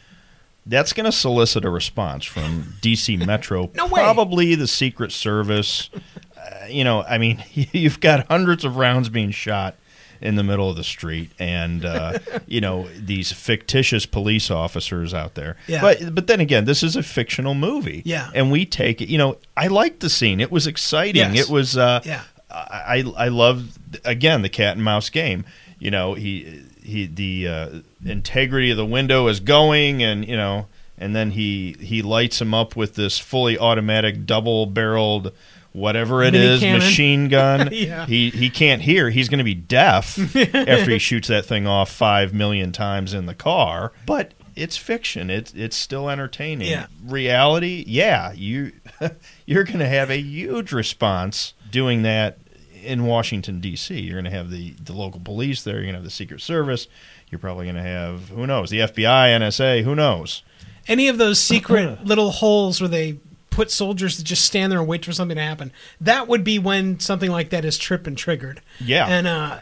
that's 0.67 0.93
going 0.93 1.05
to 1.05 1.11
solicit 1.11 1.65
a 1.65 1.69
response 1.69 2.25
from 2.25 2.73
D.C. 2.81 3.17
Metro, 3.25 3.69
No 3.75 3.87
probably 3.87 4.55
the 4.55 4.67
Secret 4.67 5.11
Service. 5.11 5.89
Uh, 6.37 6.65
you 6.67 6.83
know, 6.83 7.03
I 7.03 7.17
mean, 7.17 7.43
you've 7.53 7.99
got 7.99 8.27
hundreds 8.27 8.63
of 8.65 8.77
rounds 8.77 9.09
being 9.09 9.31
shot 9.31 9.75
in 10.19 10.35
the 10.35 10.43
middle 10.43 10.67
of 10.69 10.75
the 10.75 10.83
street, 10.83 11.29
and 11.37 11.85
uh, 11.85 12.17
you 12.47 12.59
know 12.59 12.87
these 12.97 13.31
fictitious 13.31 14.05
police 14.05 14.49
officers 14.49 15.13
out 15.13 15.35
there. 15.35 15.57
Yeah. 15.67 15.81
But 15.81 16.13
but 16.15 16.27
then 16.27 16.39
again, 16.39 16.65
this 16.65 16.81
is 16.83 16.95
a 16.95 17.03
fictional 17.03 17.53
movie. 17.53 18.01
Yeah. 18.05 18.29
and 18.33 18.51
we 18.51 18.65
take 18.65 19.01
it. 19.01 19.09
You 19.09 19.17
know, 19.19 19.37
I 19.55 19.67
liked 19.67 19.99
the 19.99 20.09
scene. 20.09 20.39
It 20.39 20.51
was 20.51 20.67
exciting. 20.67 21.33
Yes. 21.35 21.47
It 21.47 21.51
was. 21.51 21.77
Uh, 21.77 22.01
Yeah. 22.03 22.23
I 22.49 23.03
I 23.17 23.27
love 23.27 23.77
again 24.05 24.41
the 24.41 24.49
cat 24.49 24.75
and 24.77 24.83
mouse 24.83 25.09
game. 25.09 25.45
You 25.79 25.91
know, 25.91 26.13
he 26.15 26.63
he 26.81 27.05
the 27.05 27.47
uh, 27.47 27.69
integrity 28.05 28.71
of 28.71 28.77
the 28.77 28.85
window 28.85 29.27
is 29.27 29.39
going, 29.39 30.03
and 30.03 30.27
you 30.27 30.37
know, 30.37 30.67
and 30.97 31.15
then 31.15 31.31
he 31.31 31.75
he 31.79 32.01
lights 32.01 32.41
him 32.41 32.53
up 32.53 32.75
with 32.75 32.95
this 32.95 33.19
fully 33.19 33.57
automatic 33.57 34.25
double 34.25 34.65
barreled 34.65 35.31
whatever 35.73 36.23
it 36.23 36.31
Mini 36.33 36.45
is 36.45 36.59
cannon. 36.61 36.79
machine 36.79 37.27
gun. 37.29 37.69
Yeah. 37.77 38.05
He 38.05 38.29
he 38.31 38.49
can't 38.49 38.81
hear. 38.81 39.09
He's 39.09 39.29
going 39.29 39.37
to 39.39 39.43
be 39.43 39.53
deaf 39.53 40.17
after 40.35 40.91
he 40.91 40.97
shoots 40.99 41.27
that 41.27 41.45
thing 41.45 41.67
off 41.67 41.91
five 41.91 42.33
million 42.33 42.71
times 42.71 43.13
in 43.13 43.25
the 43.27 43.35
car. 43.35 43.91
But 44.05 44.33
it's 44.55 44.75
fiction. 44.75 45.29
It's 45.29 45.53
it's 45.53 45.75
still 45.77 46.09
entertaining. 46.09 46.69
Yeah. 46.69 46.87
Reality, 47.05 47.83
yeah, 47.87 48.33
you 48.33 48.71
you're 49.45 49.63
going 49.63 49.79
to 49.79 49.87
have 49.87 50.09
a 50.09 50.17
huge 50.19 50.71
response 50.71 51.53
doing 51.69 52.01
that 52.03 52.39
in 52.83 53.05
Washington 53.05 53.59
D.C. 53.59 53.99
You're 53.99 54.15
going 54.15 54.25
to 54.25 54.31
have 54.31 54.49
the 54.49 54.71
the 54.81 54.93
local 54.93 55.19
police 55.19 55.61
there. 55.63 55.75
You're 55.75 55.83
going 55.83 55.93
to 55.93 55.99
have 55.99 56.05
the 56.05 56.09
Secret 56.09 56.41
Service. 56.41 56.87
You're 57.29 57.39
probably 57.39 57.65
going 57.65 57.75
to 57.75 57.81
have 57.81 58.29
who 58.29 58.47
knows 58.47 58.69
the 58.69 58.79
FBI, 58.79 59.37
NSA. 59.37 59.83
Who 59.83 59.95
knows? 59.95 60.43
Any 60.87 61.09
of 61.09 61.17
those 61.17 61.39
secret 61.39 62.05
little 62.05 62.31
holes 62.31 62.79
where 62.79 62.87
they 62.87 63.19
put 63.49 63.71
soldiers 63.71 64.17
to 64.17 64.23
just 64.23 64.45
stand 64.45 64.71
there 64.71 64.79
and 64.79 64.87
wait 64.87 65.03
for 65.03 65.11
something 65.11 65.35
to 65.35 65.41
happen. 65.41 65.73
That 65.99 66.27
would 66.27 66.43
be 66.43 66.59
when 66.59 66.99
something 66.99 67.31
like 67.31 67.49
that 67.49 67.65
is 67.65 67.77
tripped 67.77 68.07
and 68.07 68.17
triggered. 68.17 68.61
Yeah. 68.79 69.07
And 69.07 69.27
uh, 69.27 69.59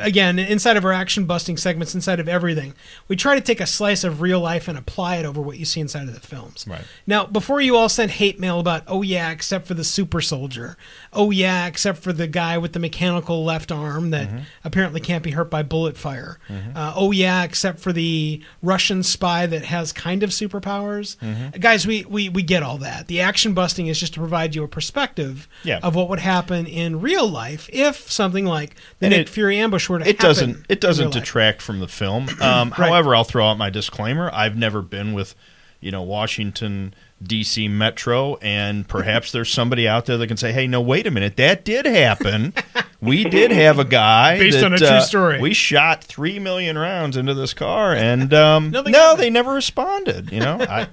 again, 0.00 0.38
inside 0.38 0.76
of 0.76 0.84
our 0.84 0.92
action 0.92 1.24
busting 1.26 1.56
segments, 1.56 1.94
inside 1.94 2.20
of 2.20 2.28
everything, 2.28 2.74
we 3.08 3.16
try 3.16 3.34
to 3.34 3.40
take 3.40 3.60
a 3.60 3.66
slice 3.66 4.04
of 4.04 4.20
real 4.20 4.40
life 4.40 4.68
and 4.68 4.76
apply 4.76 5.16
it 5.16 5.24
over 5.26 5.40
what 5.40 5.58
you 5.58 5.64
see 5.64 5.80
inside 5.80 6.08
of 6.08 6.14
the 6.14 6.20
films. 6.20 6.64
Right. 6.68 6.82
Now, 7.06 7.26
before 7.26 7.60
you 7.60 7.76
all 7.76 7.88
send 7.88 8.12
hate 8.12 8.38
mail 8.40 8.58
about, 8.60 8.82
oh 8.86 9.02
yeah, 9.02 9.30
except 9.30 9.66
for 9.66 9.74
the 9.74 9.84
super 9.84 10.20
soldier, 10.20 10.76
oh 11.12 11.30
yeah, 11.30 11.66
except 11.66 11.98
for 11.98 12.12
the 12.12 12.26
guy 12.26 12.58
with 12.58 12.72
the 12.72 12.78
mechanical 12.78 13.44
left 13.44 13.70
arm 13.72 14.10
that 14.10 14.26
Mm-hmm. 14.26 14.38
apparently 14.64 15.00
can't 15.00 15.22
be 15.22 15.30
hurt 15.30 15.50
by 15.50 15.62
bullet 15.62 15.96
fire, 15.96 16.38
uh, 16.74 16.92
oh 16.96 17.12
yeah, 17.12 17.44
except 17.44 17.78
for 17.78 17.92
the 17.92 18.42
Russian 18.60 19.02
spy 19.04 19.46
that 19.46 19.64
has 19.66 19.92
kind 19.92 20.22
of 20.24 20.30
superpowers. 20.30 21.16
Mm-hmm. 21.18 21.60
Guys, 21.60 21.86
we, 21.86 22.04
we 22.06 22.28
we 22.28 22.42
get 22.42 22.62
all 22.64 22.78
that. 22.78 23.06
The 23.06 23.20
action 23.20 23.54
busting 23.54 23.86
is 23.86 24.00
just 24.00 24.14
to 24.14 24.20
provide 24.20 24.54
you 24.56 24.64
a 24.64 24.68
perspective 24.68 25.48
Yeah. 25.62 25.78
of 25.82 25.94
what 25.94 26.08
would 26.08 26.18
happen 26.18 26.66
in 26.66 27.00
real 27.00 27.28
life 27.28 27.68
if 27.72 28.10
something 28.16 28.44
like 28.46 28.74
the 28.98 29.06
And 29.06 29.10
Nick 29.12 29.20
it- 29.26 29.28
Fury 29.28 29.58
ambush 29.58 29.88
were 29.88 30.00
to 30.00 30.08
it 30.08 30.18
doesn't 30.18 30.66
it 30.68 30.80
doesn't 30.80 31.12
detract 31.12 31.62
from 31.62 31.78
the 31.80 31.88
film. 31.88 32.28
Um, 32.40 32.70
Right. 32.70 32.88
However, 32.88 33.14
I'll 33.14 33.22
throw 33.24 33.46
out 33.46 33.58
my 33.58 33.70
disclaimer. 33.70 34.30
I've 34.32 34.56
never 34.56 34.82
been 34.82 35.12
with 35.12 35.34
you 35.80 35.90
know 35.92 36.02
Washington 36.02 36.94
D.C. 37.22 37.68
Metro, 37.68 38.36
and 38.36 38.86
perhaps 38.86 39.32
there's 39.32 39.50
somebody 39.50 39.88
out 39.88 40.04
there 40.04 40.18
that 40.18 40.26
can 40.26 40.36
say, 40.36 40.52
"Hey, 40.52 40.66
no, 40.66 40.82
wait 40.82 41.06
a 41.06 41.10
minute, 41.10 41.36
that 41.38 41.64
did 41.64 41.86
happen. 41.86 42.52
we 43.00 43.24
did 43.24 43.50
have 43.50 43.78
a 43.78 43.84
guy 43.84 44.38
Based 44.38 44.58
that, 44.58 44.66
on 44.66 44.74
a 44.74 44.78
true 44.78 44.86
uh, 44.86 45.00
story." 45.00 45.40
We 45.40 45.54
shot 45.54 46.04
three 46.04 46.38
million 46.38 46.76
rounds 46.76 47.16
into 47.16 47.32
this 47.32 47.54
car, 47.54 47.94
and 47.94 48.34
um, 48.34 48.70
no, 48.70 48.84
happened. 48.84 49.18
they 49.18 49.30
never 49.30 49.54
responded. 49.54 50.30
You 50.30 50.40
know, 50.40 50.58
I 50.60 50.88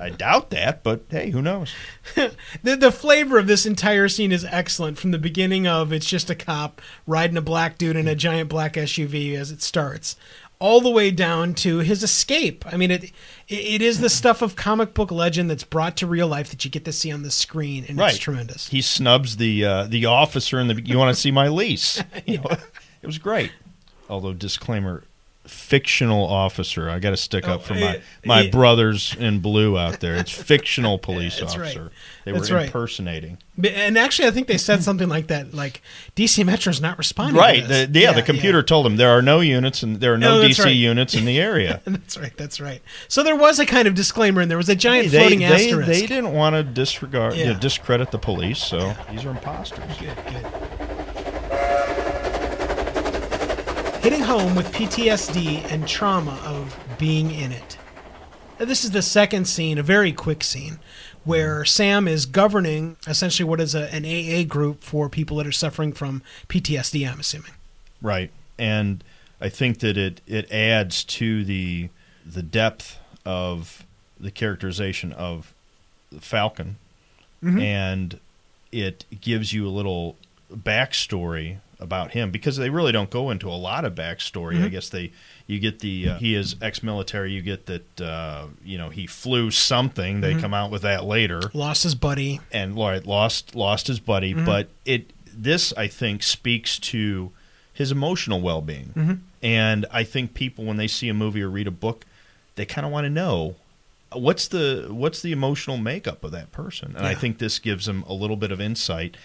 I 0.00 0.08
doubt 0.10 0.48
that, 0.50 0.82
but 0.82 1.02
hey, 1.10 1.30
who 1.30 1.42
knows? 1.42 1.74
the, 2.14 2.76
the 2.76 2.92
flavor 2.92 3.38
of 3.38 3.46
this 3.46 3.66
entire 3.66 4.08
scene 4.08 4.32
is 4.32 4.46
excellent 4.46 4.96
from 4.96 5.10
the 5.10 5.18
beginning 5.18 5.66
of 5.66 5.92
it's 5.92 6.06
just 6.06 6.30
a 6.30 6.34
cop 6.34 6.80
riding 7.06 7.36
a 7.36 7.42
black 7.42 7.76
dude 7.76 7.96
in 7.96 8.08
a 8.08 8.14
giant 8.14 8.48
black 8.48 8.74
SUV 8.74 9.34
as 9.34 9.50
it 9.50 9.60
starts 9.60 10.16
all 10.58 10.80
the 10.80 10.90
way 10.90 11.10
down 11.10 11.54
to 11.54 11.78
his 11.78 12.02
escape. 12.02 12.64
I 12.66 12.76
mean, 12.76 12.90
it 12.90 13.12
it, 13.48 13.54
it 13.54 13.82
is 13.82 14.00
the 14.00 14.08
stuff 14.10 14.42
of 14.42 14.56
comic 14.56 14.94
book 14.94 15.10
legend 15.10 15.50
that's 15.50 15.64
brought 15.64 15.96
to 15.98 16.06
real 16.06 16.28
life 16.28 16.50
that 16.50 16.64
you 16.64 16.70
get 16.70 16.84
to 16.84 16.92
see 16.92 17.10
on 17.12 17.22
the 17.22 17.30
screen, 17.30 17.84
and 17.88 17.98
Right. 17.98 18.10
it's 18.10 18.18
tremendous. 18.18 18.68
He 18.68 18.80
snubs 18.82 19.36
the 19.36 19.64
uh, 19.64 19.84
the 19.84 20.06
officer 20.06 20.58
in 20.60 20.68
the. 20.68 20.80
You 20.82 20.98
want 20.98 21.14
to 21.14 21.20
see 21.20 21.30
my 21.30 21.48
lease? 21.48 22.02
You 22.26 22.38
know, 22.38 22.50
it 23.02 23.06
was 23.06 23.18
great. 23.18 23.52
Although 24.08 24.32
disclaimer, 24.32 25.04
fictional 25.46 26.26
officer. 26.26 26.88
I 26.90 26.98
got 26.98 27.10
to 27.10 27.16
stick 27.16 27.46
up 27.48 27.60
Oh, 27.60 27.64
for 27.64 27.74
my 27.74 28.00
my 28.24 28.40
yeah. 28.42 28.50
brothers 28.50 29.14
in 29.18 29.40
blue 29.40 29.78
out 29.78 30.00
there. 30.00 30.16
It's 30.16 30.30
fictional 30.52 30.98
police 30.98 31.38
That's 31.40 31.56
right. 31.56 31.66
officer. 31.76 31.90
They 32.24 32.32
were 32.32 32.40
right. 32.40 32.66
impersonating. 32.66 33.38
But- 33.56 33.70
And 33.72 33.96
actually, 33.96 34.26
I 34.28 34.32
think 34.32 34.48
they 34.48 34.58
said 34.58 34.82
something 34.82 35.08
like 35.08 35.28
that, 35.28 35.54
like 35.54 35.80
DC 36.16 36.44
Metro's 36.44 36.80
not 36.80 36.98
responding. 36.98 37.36
Right. 37.36 37.62
The, 37.62 37.86
this. 37.88 38.02
yeah, 38.02 38.12
The 38.12 38.22
computer 38.22 38.62
told 38.62 38.84
them 38.84 38.96
there 38.96 39.10
are 39.10 39.22
no 39.22 39.40
units 39.40 39.82
and 39.82 40.00
there 40.00 40.12
are 40.14 40.18
no 40.18 40.40
that's 40.40 40.58
DC 40.58 40.64
right. 40.64 40.70
units 40.76 41.14
in 41.14 41.24
the 41.24 41.38
area. 41.38 41.80
That's 41.86 42.18
right. 42.18 42.36
That's 42.36 42.60
right. 42.60 42.82
So 43.08 43.22
there 43.22 43.36
was 43.36 43.58
a 43.58 43.66
kind 43.66 43.86
of 43.88 43.94
disclaimer, 43.94 44.40
and 44.40 44.50
there 44.50 44.58
was 44.58 44.68
a 44.68 44.74
giant 44.76 45.10
they, 45.10 45.18
floating 45.18 45.38
they, 45.40 45.46
asterisk. 45.46 45.86
they 45.88 46.06
didn't 46.06 46.32
want 46.32 46.54
to 46.54 46.62
disregard, 46.62 47.34
you 47.34 47.46
know, 47.46 47.54
discredit 47.58 48.10
the 48.10 48.18
police, 48.18 48.58
so 48.58 48.94
these 49.10 49.24
are 49.24 49.30
imposters. 49.30 49.96
Good, 49.98 50.16
good. 50.26 50.85
Hitting 54.06 54.22
home 54.22 54.54
with 54.54 54.72
PTSD 54.72 55.64
and 55.72 55.88
trauma 55.88 56.40
of 56.44 56.78
being 56.96 57.32
in 57.32 57.50
it. 57.50 57.76
Now, 58.56 58.66
This 58.66 58.84
is 58.84 58.92
the 58.92 59.02
second 59.02 59.46
scene, 59.46 59.78
a 59.78 59.82
very 59.82 60.12
quick 60.12 60.44
scene, 60.44 60.78
where 61.24 61.64
Sam 61.64 62.06
is 62.06 62.24
governing 62.24 62.98
essentially 63.08 63.48
what 63.48 63.60
is 63.60 63.74
a, 63.74 63.92
an 63.92 64.04
AA 64.04 64.44
group 64.44 64.84
for 64.84 65.08
people 65.08 65.38
that 65.38 65.46
are 65.48 65.50
suffering 65.50 65.92
from 65.92 66.22
PTSD, 66.48 67.10
I'm 67.10 67.18
assuming. 67.18 67.50
Right. 68.00 68.30
And 68.60 69.02
I 69.40 69.48
think 69.48 69.80
that 69.80 69.96
it, 69.96 70.20
it 70.24 70.52
adds 70.52 71.02
to 71.02 71.44
the 71.44 71.88
the 72.24 72.44
depth 72.44 73.00
of 73.24 73.84
the 74.20 74.30
characterization 74.30 75.12
of 75.14 75.52
Falcon 76.20 76.76
mm-hmm. 77.42 77.58
and 77.58 78.20
it 78.70 79.04
gives 79.20 79.52
you 79.52 79.66
a 79.66 79.68
little 79.68 80.14
backstory 80.54 81.58
about 81.78 82.12
him 82.12 82.30
because 82.30 82.56
they 82.56 82.70
really 82.70 82.92
don't 82.92 83.10
go 83.10 83.30
into 83.30 83.48
a 83.48 83.54
lot 83.54 83.84
of 83.84 83.94
backstory. 83.94 84.54
I 84.54 84.60
mm-hmm. 84.60 84.68
guess 84.68 84.88
they 84.88 85.12
you 85.46 85.58
get 85.58 85.80
the 85.80 86.10
uh, 86.10 86.18
he 86.18 86.34
is 86.34 86.56
ex-military. 86.62 87.32
You 87.32 87.42
get 87.42 87.66
that 87.66 88.00
uh, 88.00 88.46
you 88.64 88.78
know 88.78 88.90
he 88.90 89.06
flew 89.06 89.50
something. 89.50 90.20
They 90.20 90.32
mm-hmm. 90.32 90.40
come 90.40 90.54
out 90.54 90.70
with 90.70 90.82
that 90.82 91.04
later 91.04 91.40
Lost 91.52 91.82
his 91.82 91.94
buddy. 91.94 92.40
and 92.52 92.74
lost 92.76 93.54
lost 93.54 93.86
his 93.86 94.00
buddy, 94.00 94.34
mm-hmm. 94.34 94.46
but 94.46 94.68
it 94.84 95.12
this 95.32 95.72
I 95.74 95.88
think 95.88 96.22
speaks 96.22 96.78
to 96.78 97.32
his 97.72 97.92
emotional 97.92 98.40
well 98.40 98.62
being, 98.62 99.22
and 99.42 99.86
I 99.92 100.04
think 100.04 100.34
people 100.34 100.64
when 100.64 100.78
they 100.78 100.88
see 100.88 101.08
a 101.08 101.14
movie 101.14 101.42
or 101.42 101.50
read 101.50 101.66
a 101.66 101.72
book, 101.72 102.06
they 102.54 102.64
kind 102.64 102.86
of 102.86 102.92
want 102.92 103.04
to 103.04 103.10
know 103.10 103.56
uh, 104.12 104.18
what's 104.18 104.48
the 104.48 104.86
what's 104.90 105.20
the 105.20 105.32
emotional 105.32 105.76
makeup 105.76 106.24
of 106.24 106.32
that 106.32 106.52
person, 106.52 106.94
and 106.96 107.06
I 107.06 107.14
think 107.14 107.38
this 107.38 107.58
gives 107.58 107.86
them 107.86 108.02
a 108.08 108.14
little 108.14 108.36
bit 108.36 108.50
of 108.50 108.60
insight 108.60 109.16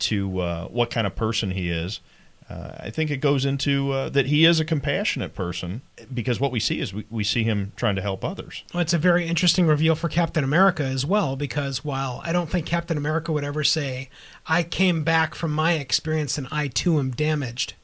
to 0.00 0.40
uh, 0.40 0.64
what 0.68 0.90
kind 0.90 1.06
of 1.06 1.14
person 1.16 1.50
he 1.52 1.70
is. 1.70 2.00
Uh, 2.48 2.74
I 2.80 2.90
think 2.90 3.12
it 3.12 3.18
goes 3.18 3.44
into 3.44 3.92
uh, 3.92 4.08
that 4.08 4.26
he 4.26 4.44
is 4.44 4.58
a 4.58 4.64
compassionate 4.64 5.36
person 5.36 5.82
because 6.12 6.40
what 6.40 6.50
we 6.50 6.58
see 6.58 6.80
is 6.80 6.92
we, 6.92 7.06
we 7.08 7.22
see 7.22 7.44
him 7.44 7.70
trying 7.76 7.94
to 7.94 8.02
help 8.02 8.24
others. 8.24 8.64
Well, 8.74 8.80
it's 8.80 8.92
a 8.92 8.98
very 8.98 9.28
interesting 9.28 9.68
reveal 9.68 9.94
for 9.94 10.08
Captain 10.08 10.42
America 10.42 10.82
as 10.82 11.06
well, 11.06 11.36
because 11.36 11.84
while 11.84 12.20
I 12.24 12.32
don't 12.32 12.50
think 12.50 12.66
Captain 12.66 12.96
America 12.96 13.30
would 13.30 13.44
ever 13.44 13.62
say, 13.62 14.08
I 14.48 14.64
came 14.64 15.04
back 15.04 15.36
from 15.36 15.52
my 15.52 15.74
experience 15.74 16.38
and 16.38 16.48
I 16.50 16.66
too 16.66 16.98
am 16.98 17.12
damaged, 17.12 17.74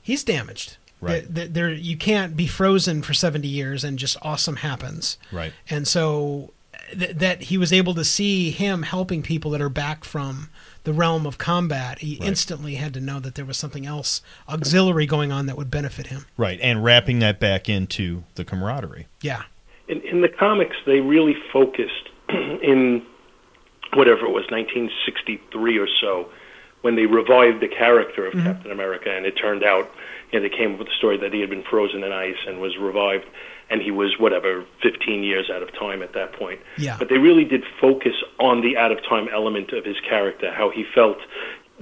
he's 0.00 0.24
damaged. 0.24 0.78
Right. 1.02 1.22
Th- 1.24 1.34
th- 1.34 1.50
There, 1.52 1.70
you 1.70 1.98
can't 1.98 2.34
be 2.36 2.46
frozen 2.46 3.02
for 3.02 3.12
70 3.12 3.46
years 3.46 3.84
and 3.84 3.98
just 3.98 4.16
awesome 4.22 4.56
happens. 4.56 5.18
Right. 5.30 5.52
And 5.68 5.86
so 5.86 6.52
th- 6.98 7.16
that 7.16 7.42
he 7.42 7.58
was 7.58 7.70
able 7.70 7.92
to 7.94 8.04
see 8.04 8.50
him 8.50 8.82
helping 8.84 9.22
people 9.22 9.50
that 9.50 9.60
are 9.60 9.68
back 9.68 10.04
from 10.04 10.48
the 10.84 10.92
realm 10.92 11.26
of 11.26 11.38
combat, 11.38 11.98
he 11.98 12.18
Right. 12.20 12.28
instantly 12.28 12.74
had 12.76 12.94
to 12.94 13.00
know 13.00 13.18
that 13.20 13.34
there 13.34 13.44
was 13.44 13.56
something 13.56 13.86
else 13.86 14.22
auxiliary 14.48 15.06
going 15.06 15.32
on 15.32 15.46
that 15.46 15.56
would 15.56 15.70
benefit 15.70 16.06
him. 16.08 16.26
Right, 16.36 16.58
and 16.62 16.84
wrapping 16.84 17.18
that 17.20 17.40
back 17.40 17.68
into 17.68 18.24
the 18.36 18.44
camaraderie. 18.44 19.06
Yeah. 19.20 19.42
in, 19.88 20.00
in 20.02 20.20
the 20.22 20.28
comics, 20.28 20.76
they 20.86 21.00
really 21.00 21.36
focused 21.52 22.08
in 22.28 23.02
whatever 23.94 24.26
it 24.26 24.30
was, 24.30 24.44
1963 24.50 25.78
or 25.78 25.88
so, 26.00 26.28
when 26.82 26.96
they 26.96 27.06
revived 27.06 27.60
the 27.60 27.68
character 27.68 28.26
of 28.26 28.34
mm-hmm. 28.34 28.46
Captain 28.46 28.70
America, 28.70 29.10
and 29.10 29.24
it 29.26 29.32
turned 29.32 29.62
out, 29.64 29.90
you 30.30 30.38
know, 30.38 30.48
they 30.48 30.54
came 30.54 30.72
up 30.72 30.78
with 30.78 30.88
the 30.88 30.94
story 30.98 31.16
that 31.18 31.32
he 31.32 31.40
had 31.40 31.50
been 31.50 31.62
frozen 31.62 32.02
in 32.02 32.12
ice 32.12 32.36
and 32.46 32.60
was 32.60 32.76
revived, 32.76 33.24
and 33.70 33.80
he 33.80 33.90
was 33.90 34.18
whatever 34.18 34.64
15 34.82 35.22
years 35.22 35.50
out 35.50 35.62
of 35.62 35.72
time 35.72 36.02
at 36.02 36.12
that 36.14 36.32
point. 36.32 36.60
Yeah. 36.78 36.96
But 36.98 37.08
they 37.08 37.18
really 37.18 37.44
did 37.44 37.64
focus 37.80 38.14
on 38.38 38.60
the 38.60 38.76
out 38.76 38.92
of 38.92 39.02
time 39.02 39.28
element 39.32 39.72
of 39.72 39.84
his 39.84 39.96
character, 40.08 40.52
how 40.52 40.70
he 40.70 40.84
felt 40.94 41.18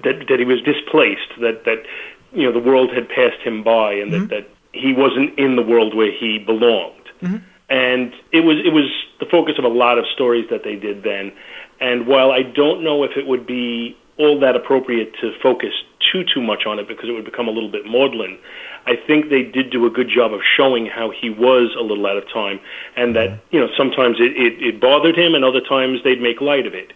that 0.04 0.26
that 0.28 0.38
he 0.38 0.44
was 0.44 0.62
displaced, 0.62 1.28
that 1.40 1.64
that 1.64 1.84
you 2.32 2.44
know 2.44 2.52
the 2.52 2.66
world 2.66 2.90
had 2.92 3.08
passed 3.08 3.40
him 3.42 3.62
by, 3.62 3.92
and 3.92 4.12
that 4.12 4.18
mm-hmm. 4.18 4.28
that 4.28 4.48
he 4.72 4.92
wasn't 4.92 5.38
in 5.38 5.56
the 5.56 5.62
world 5.62 5.94
where 5.94 6.10
he 6.10 6.38
belonged 6.38 7.02
mm-hmm. 7.22 7.36
and 7.68 8.12
it 8.32 8.40
was 8.40 8.56
it 8.64 8.72
was 8.72 8.90
the 9.20 9.26
focus 9.26 9.54
of 9.58 9.64
a 9.64 9.68
lot 9.68 9.98
of 9.98 10.04
stories 10.12 10.46
that 10.50 10.64
they 10.64 10.76
did 10.76 11.02
then. 11.02 11.32
And 11.80 12.06
while 12.06 12.30
I 12.30 12.42
don't 12.42 12.82
know 12.82 13.02
if 13.04 13.16
it 13.16 13.26
would 13.26 13.46
be 13.46 13.96
all 14.18 14.38
that 14.40 14.56
appropriate 14.56 15.14
to 15.20 15.32
focus 15.42 15.72
too 16.12 16.24
too 16.24 16.42
much 16.42 16.66
on 16.66 16.78
it 16.78 16.88
because 16.88 17.08
it 17.08 17.12
would 17.12 17.24
become 17.24 17.48
a 17.48 17.50
little 17.50 17.70
bit 17.70 17.86
maudlin, 17.86 18.38
I 18.86 18.96
think 18.96 19.30
they 19.30 19.42
did 19.42 19.70
do 19.70 19.86
a 19.86 19.90
good 19.90 20.08
job 20.08 20.32
of 20.32 20.40
showing 20.56 20.86
how 20.86 21.10
he 21.10 21.30
was 21.30 21.74
a 21.78 21.82
little 21.82 22.06
out 22.06 22.16
of 22.16 22.28
time, 22.32 22.60
and 22.96 23.14
that 23.16 23.30
mm-hmm. 23.30 23.54
you 23.54 23.60
know 23.60 23.68
sometimes 23.76 24.16
it, 24.18 24.36
it, 24.36 24.62
it 24.62 24.80
bothered 24.80 25.16
him, 25.16 25.34
and 25.34 25.44
other 25.44 25.60
times 25.60 26.00
they'd 26.02 26.20
make 26.20 26.40
light 26.40 26.66
of 26.66 26.74
it. 26.74 26.92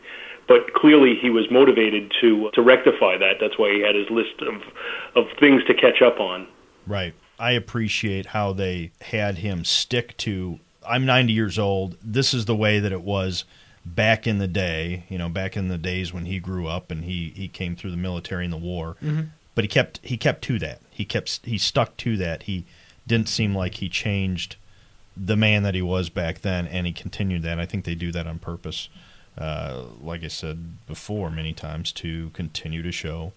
But 0.49 0.75
clearly, 0.75 1.17
he 1.21 1.31
was 1.31 1.51
motivated 1.51 2.13
to 2.21 2.51
to 2.55 2.63
rectify 2.63 3.19
that. 3.19 3.37
That's 3.41 3.59
why 3.59 3.73
he 3.73 3.81
had 3.81 3.95
his 3.95 4.11
list 4.11 4.41
of 4.43 4.63
of 5.15 5.27
things 5.39 5.65
to 5.65 5.75
catch 5.75 6.03
up 6.03 6.21
on. 6.21 6.47
Right. 6.87 7.15
I 7.39 7.53
appreciate 7.53 8.27
how 8.27 8.53
they 8.53 8.93
had 9.01 9.39
him 9.39 9.65
stick 9.65 10.17
to 10.19 10.59
I'm 10.89 11.05
90 11.05 11.33
years 11.33 11.59
old. 11.59 11.97
This 12.03 12.33
is 12.33 12.45
the 12.45 12.57
way 12.57 12.79
that 12.79 12.93
it 12.93 13.03
was 13.03 13.45
back 13.85 14.27
in 14.27 14.39
the 14.39 14.49
day, 14.49 15.05
you 15.09 15.19
know, 15.19 15.29
back 15.29 15.57
in 15.57 15.69
the 15.69 15.79
days 15.79 16.13
when 16.13 16.27
he 16.27 16.39
grew 16.39 16.67
up 16.67 16.91
and 16.91 17.05
he 17.05 17.33
he 17.37 17.49
came 17.49 17.77
through 17.77 17.91
the 17.91 17.97
military 17.97 18.45
and 18.45 18.53
the 18.53 18.59
war. 18.59 18.97
Mm-hmm. 19.03 19.29
But 19.55 19.65
he 19.65 19.69
kept 19.69 20.01
he 20.03 20.17
kept 20.17 20.43
to 20.45 20.59
that. 20.61 20.81
He 20.97 21.05
kept 21.05 21.45
he 21.45 21.59
stuck 21.59 21.97
to 21.99 22.17
that. 22.17 22.45
He 22.45 22.65
didn't 23.07 23.29
seem 23.29 23.55
like 23.55 23.75
he 23.75 23.89
changed 23.89 24.57
the 25.17 25.37
man 25.37 25.63
that 25.63 25.75
he 25.75 25.83
was 25.83 26.09
back 26.09 26.41
then 26.41 26.67
and 26.67 26.87
he 26.87 26.93
continued 26.93 27.43
that. 27.43 27.59
I 27.61 27.67
think 27.67 27.85
they 27.85 27.95
do 27.95 28.11
that 28.13 28.27
on 28.27 28.39
purpose. 28.39 28.89
Uh, 29.37 29.83
like 30.01 30.25
I 30.25 30.29
said 30.29 30.87
before 30.87 31.31
many 31.31 31.53
times 31.53 31.93
to 31.93 32.31
continue 32.31 32.83
to 32.83 32.91
show 32.93 33.33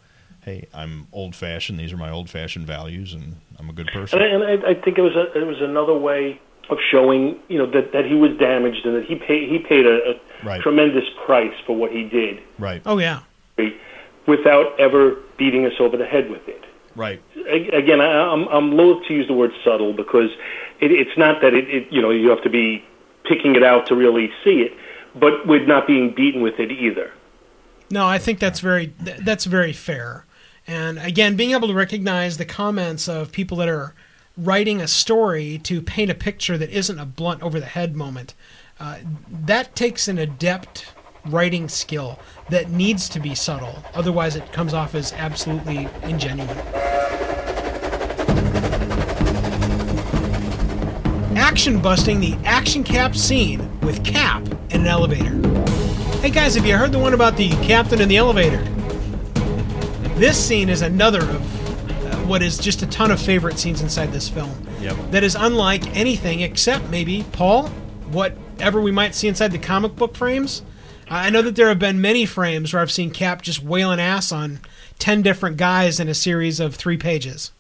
hey, 0.46 0.66
I'm 0.74 1.08
old 1.12 1.36
fashioned. 1.36 1.78
These 1.78 1.92
are 1.92 1.98
my 1.98 2.10
old 2.10 2.30
fashioned 2.30 2.66
values, 2.66 3.14
and 3.14 3.36
I'm 3.60 3.70
a 3.70 3.74
good 3.74 3.88
person. 3.88 4.22
And 4.22 4.42
I, 4.42 4.50
and 4.52 4.66
I, 4.66 4.70
I 4.70 4.74
think 4.74 4.98
it 4.98 5.02
was 5.02 5.14
a, 5.14 5.38
it 5.38 5.46
was 5.46 5.60
another 5.62 5.94
way 5.94 6.40
of 6.70 6.78
showing 6.90 7.38
you 7.50 7.58
know 7.58 7.66
that, 7.72 7.92
that 7.92 8.06
he 8.06 8.16
was 8.16 8.32
damaged 8.38 8.86
and 8.86 8.96
that 8.96 9.06
he 9.06 9.16
paid 9.16 9.50
he 9.50 9.60
paid 9.60 9.86
a, 9.86 10.12
a 10.12 10.20
Right. 10.42 10.62
tremendous 10.62 11.04
price 11.26 11.54
for 11.66 11.76
what 11.76 11.92
he 11.92 12.04
did 12.06 12.40
Right. 12.58 12.82
Oh 12.86 12.98
yeah. 13.00 13.20
without 14.28 14.80
ever 14.80 15.18
beating 15.38 15.66
us 15.66 15.74
over 15.80 15.98
the 15.98 16.06
head 16.06 16.30
with 16.30 16.48
it. 16.48 16.64
Right. 17.00 17.24
Again, 17.48 18.02
I, 18.02 18.34
I'm 18.34 18.46
I'm 18.50 18.74
loath 18.74 19.08
to 19.08 19.14
use 19.14 19.26
the 19.26 19.34
word 19.34 19.52
subtle 19.64 19.94
because 19.94 20.32
it, 20.82 20.92
it's 20.92 21.18
not 21.18 21.42
that 21.42 21.54
it, 21.54 21.70
it 21.70 21.94
you 21.94 22.02
know 22.02 22.10
you 22.10 22.30
have 22.30 22.44
to 22.44 22.50
be 22.50 22.84
picking 23.24 23.56
it 23.56 23.64
out 23.64 23.88
to 23.88 23.96
really 23.96 24.30
see 24.44 24.60
it, 24.60 24.74
but 25.16 25.48
with 25.48 25.66
not 25.66 25.88
being 25.88 26.14
beaten 26.14 26.42
with 26.42 26.60
it 26.60 26.72
either. 26.72 27.14
No, 27.90 28.06
I 28.06 28.18
think 28.18 28.40
that's 28.40 28.60
very 28.60 28.94
that's 29.00 29.46
very 29.46 29.72
fair. 29.72 30.26
And 30.68 31.00
again, 31.00 31.38
being 31.38 31.52
able 31.52 31.70
to 31.70 31.74
recognize 31.74 32.36
the 32.36 32.44
comments 32.44 33.08
of 33.08 33.32
people 33.32 33.56
that 33.60 33.70
are 33.70 33.96
writing 34.36 34.82
a 34.82 34.88
story 34.88 35.58
to 35.60 35.82
paint 35.82 36.12
a 36.12 36.16
picture 36.16 36.58
that 36.58 36.70
isn't 36.70 37.00
a 37.00 37.06
blunt 37.06 37.42
over 37.42 37.62
the 37.62 37.66
head 37.66 37.96
moment, 37.96 38.34
uh, 38.78 38.98
that 39.30 39.74
takes 39.74 40.10
an 40.10 40.18
adept 40.18 40.92
writing 41.26 41.68
skill 41.68 42.20
that 42.50 42.70
needs 42.70 43.10
to 43.10 43.20
be 43.20 43.36
subtle. 43.36 43.84
Otherwise, 43.94 44.36
it 44.36 44.52
comes 44.52 44.74
off 44.74 44.96
as 44.96 45.14
absolutely 45.14 45.86
ingenuine. 46.04 46.56
Action 51.36 51.82
busting 51.82 52.20
the 52.20 52.38
action 52.46 52.84
cap 52.84 53.16
scene 53.16 53.80
with 53.82 54.04
Cap 54.04 54.46
in 54.70 54.82
an 54.82 54.88
elevator. 54.88 55.36
Hey 56.20 56.30
guys, 56.30 56.56
have 56.56 56.66
you 56.66 56.78
heard 56.78 56.92
the 56.92 57.00
one 57.00 57.14
about 57.14 57.38
the 57.38 57.50
captain 57.64 58.02
in 58.02 58.10
the 58.10 58.18
elevator? 58.18 58.62
This 60.16 60.38
scene 60.38 60.70
is 60.70 60.82
another 60.82 61.22
of 61.22 62.06
uh, 62.06 62.18
what 62.28 62.42
is 62.42 62.58
just 62.58 62.82
a 62.82 62.88
ton 62.88 63.10
of 63.10 63.22
favorite 63.22 63.58
scenes 63.58 63.82
inside 63.82 64.12
this 64.12 64.28
film. 64.28 64.52
Yep. 64.82 64.98
That 65.12 65.24
is 65.24 65.36
unlike 65.36 65.96
anything 65.96 66.42
except 66.42 66.90
maybe, 66.90 67.26
Paul, 67.32 67.70
whatever 68.12 68.82
we 68.82 68.92
might 68.92 69.16
see 69.16 69.28
inside 69.28 69.52
the 69.52 69.60
comic 69.60 69.96
book 69.96 70.16
frames. 70.16 70.62
I 71.10 71.30
know 71.30 71.42
that 71.42 71.56
there 71.56 71.70
have 71.70 71.80
been 71.80 72.02
many 72.02 72.26
frames 72.26 72.72
where 72.72 72.82
I've 72.82 72.92
seen 72.92 73.12
Cap 73.12 73.42
just 73.42 73.64
wailing 73.64 74.00
ass 74.00 74.32
on 74.32 74.60
10 75.00 75.22
different 75.22 75.58
guys 75.58 76.00
in 76.00 76.08
a 76.08 76.14
series 76.14 76.60
of 76.60 76.76
three 76.76 76.98
pages. 76.98 77.52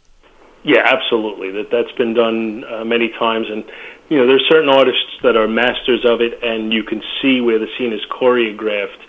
Yeah, 0.63 0.81
absolutely. 0.85 1.51
That 1.51 1.71
that's 1.71 1.91
been 1.93 2.13
done 2.13 2.63
uh, 2.65 2.83
many 2.83 3.09
times, 3.09 3.47
and 3.49 3.63
you 4.09 4.17
know 4.17 4.27
there's 4.27 4.45
certain 4.49 4.69
artists 4.69 5.17
that 5.23 5.37
are 5.37 5.47
masters 5.47 6.03
of 6.03 6.19
it, 6.21 6.43
and 6.43 6.73
you 6.73 6.83
can 6.83 7.01
see 7.21 7.39
where 7.39 7.57
the 7.57 7.67
scene 7.77 7.93
is 7.93 8.01
choreographed, 8.11 8.99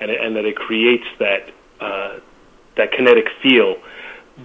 and 0.00 0.10
and 0.10 0.36
that 0.36 0.44
it 0.44 0.54
creates 0.54 1.06
that 1.18 1.50
uh, 1.80 2.20
that 2.76 2.92
kinetic 2.92 3.26
feel. 3.42 3.76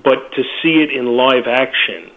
But 0.04 0.32
to 0.34 0.44
see 0.62 0.82
it 0.82 0.92
in 0.92 1.06
live 1.06 1.46
action 1.46 2.10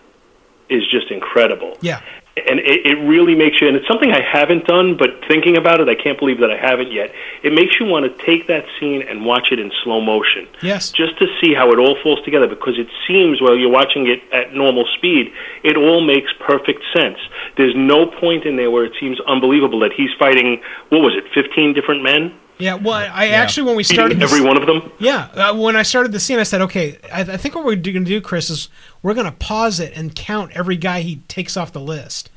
is 0.71 0.83
just 0.91 1.11
incredible. 1.11 1.77
Yeah. 1.81 2.01
and 2.37 2.61
it, 2.61 2.87
it 2.87 2.95
really 3.09 3.35
makes 3.35 3.61
you 3.61 3.67
and 3.67 3.77
it's 3.77 3.89
something 3.89 4.13
i 4.13 4.23
haven't 4.23 4.65
done 4.67 4.97
but 4.97 5.11
thinking 5.27 5.57
about 5.57 5.81
it 5.81 5.89
i 5.89 5.95
can't 6.05 6.19
believe 6.21 6.39
that 6.39 6.53
i 6.53 6.57
haven't 6.57 6.93
yet 6.93 7.13
it 7.43 7.53
makes 7.53 7.81
you 7.81 7.85
want 7.87 8.05
to 8.07 8.25
take 8.25 8.47
that 8.47 8.65
scene 8.79 9.03
and 9.03 9.25
watch 9.27 9.49
it 9.51 9.59
in 9.59 9.73
slow 9.83 10.01
motion 10.01 10.47
Yes. 10.63 10.93
just 10.93 11.19
to 11.19 11.27
see 11.41 11.53
how 11.53 11.73
it 11.73 11.79
all 11.81 11.97
falls 12.01 12.23
together 12.25 12.47
because 12.47 12.79
it 12.79 12.87
seems 13.09 13.43
while 13.43 13.57
you're 13.57 13.75
watching 13.83 14.07
it 14.07 14.21
at 14.33 14.55
normal 14.55 14.85
speed 14.97 15.33
it 15.65 15.77
all 15.77 16.01
makes 16.01 16.31
perfect 16.39 16.83
sense 16.95 17.19
there's 17.57 17.75
no 17.75 18.07
point 18.07 18.45
in 18.45 18.55
there 18.55 18.71
where 18.71 18.85
it 18.85 18.93
seems 19.01 19.19
unbelievable 19.27 19.81
that 19.81 19.93
he's 19.93 20.11
fighting 20.17 20.63
what 20.91 21.01
was 21.03 21.15
it 21.17 21.25
15 21.35 21.75
different 21.75 22.05
men 22.05 22.33
Yeah, 22.59 22.75
well, 22.75 22.95
I 22.95 23.07
I 23.07 23.29
actually, 23.29 23.67
when 23.67 23.77
we 23.77 23.85
started 23.85 24.17
beating 24.17 24.21
this, 24.21 24.33
every 24.33 24.47
one 24.47 24.57
of 24.57 24.67
them 24.67 24.91
Yeah, 24.99 25.29
uh, 25.35 25.57
when 25.57 25.77
I 25.77 25.83
started 25.83 26.13
the 26.13 26.21
scene, 26.21 26.39
I 26.39 26.43
said, 26.43 26.61
okay, 26.63 26.99
I, 27.13 27.21
I 27.21 27.37
think 27.37 27.55
what 27.55 27.65
we're 27.65 27.77
going 27.77 28.05
to 28.05 28.05
do, 28.05 28.21
Chris, 28.21 28.51
is 28.51 28.69
we're 29.03 29.15
going 29.15 29.27
to 29.27 29.33
pause 29.33 29.81
it 29.81 29.93
and 29.97 30.15
count 30.15 30.53
every 30.53 30.77
guy 30.77 31.01
he 31.01 31.17
takes 31.29 31.57
off 31.57 31.73
the 31.73 31.81
list. 31.81 32.31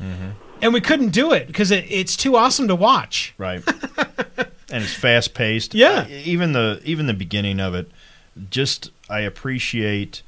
And 0.62 0.74
we 0.74 0.82
couldn't 0.82 1.10
do 1.10 1.34
it 1.34 1.48
because 1.48 1.72
it, 1.72 1.86
it's 1.90 2.16
too 2.16 2.36
awesome 2.36 2.68
to 2.68 2.76
watch. 2.76 3.34
Right. 3.40 3.64
and 4.38 4.84
it's 4.84 4.94
fast 4.94 5.34
paced. 5.34 5.74
Yeah. 5.74 6.08
Even 6.08 6.54
the 6.54 6.80
even 6.86 7.08
the 7.08 7.16
beginning 7.16 7.60
of 7.60 7.74
it, 7.74 7.90
just 8.52 8.92
I 9.10 9.22
appreciate 9.22 10.22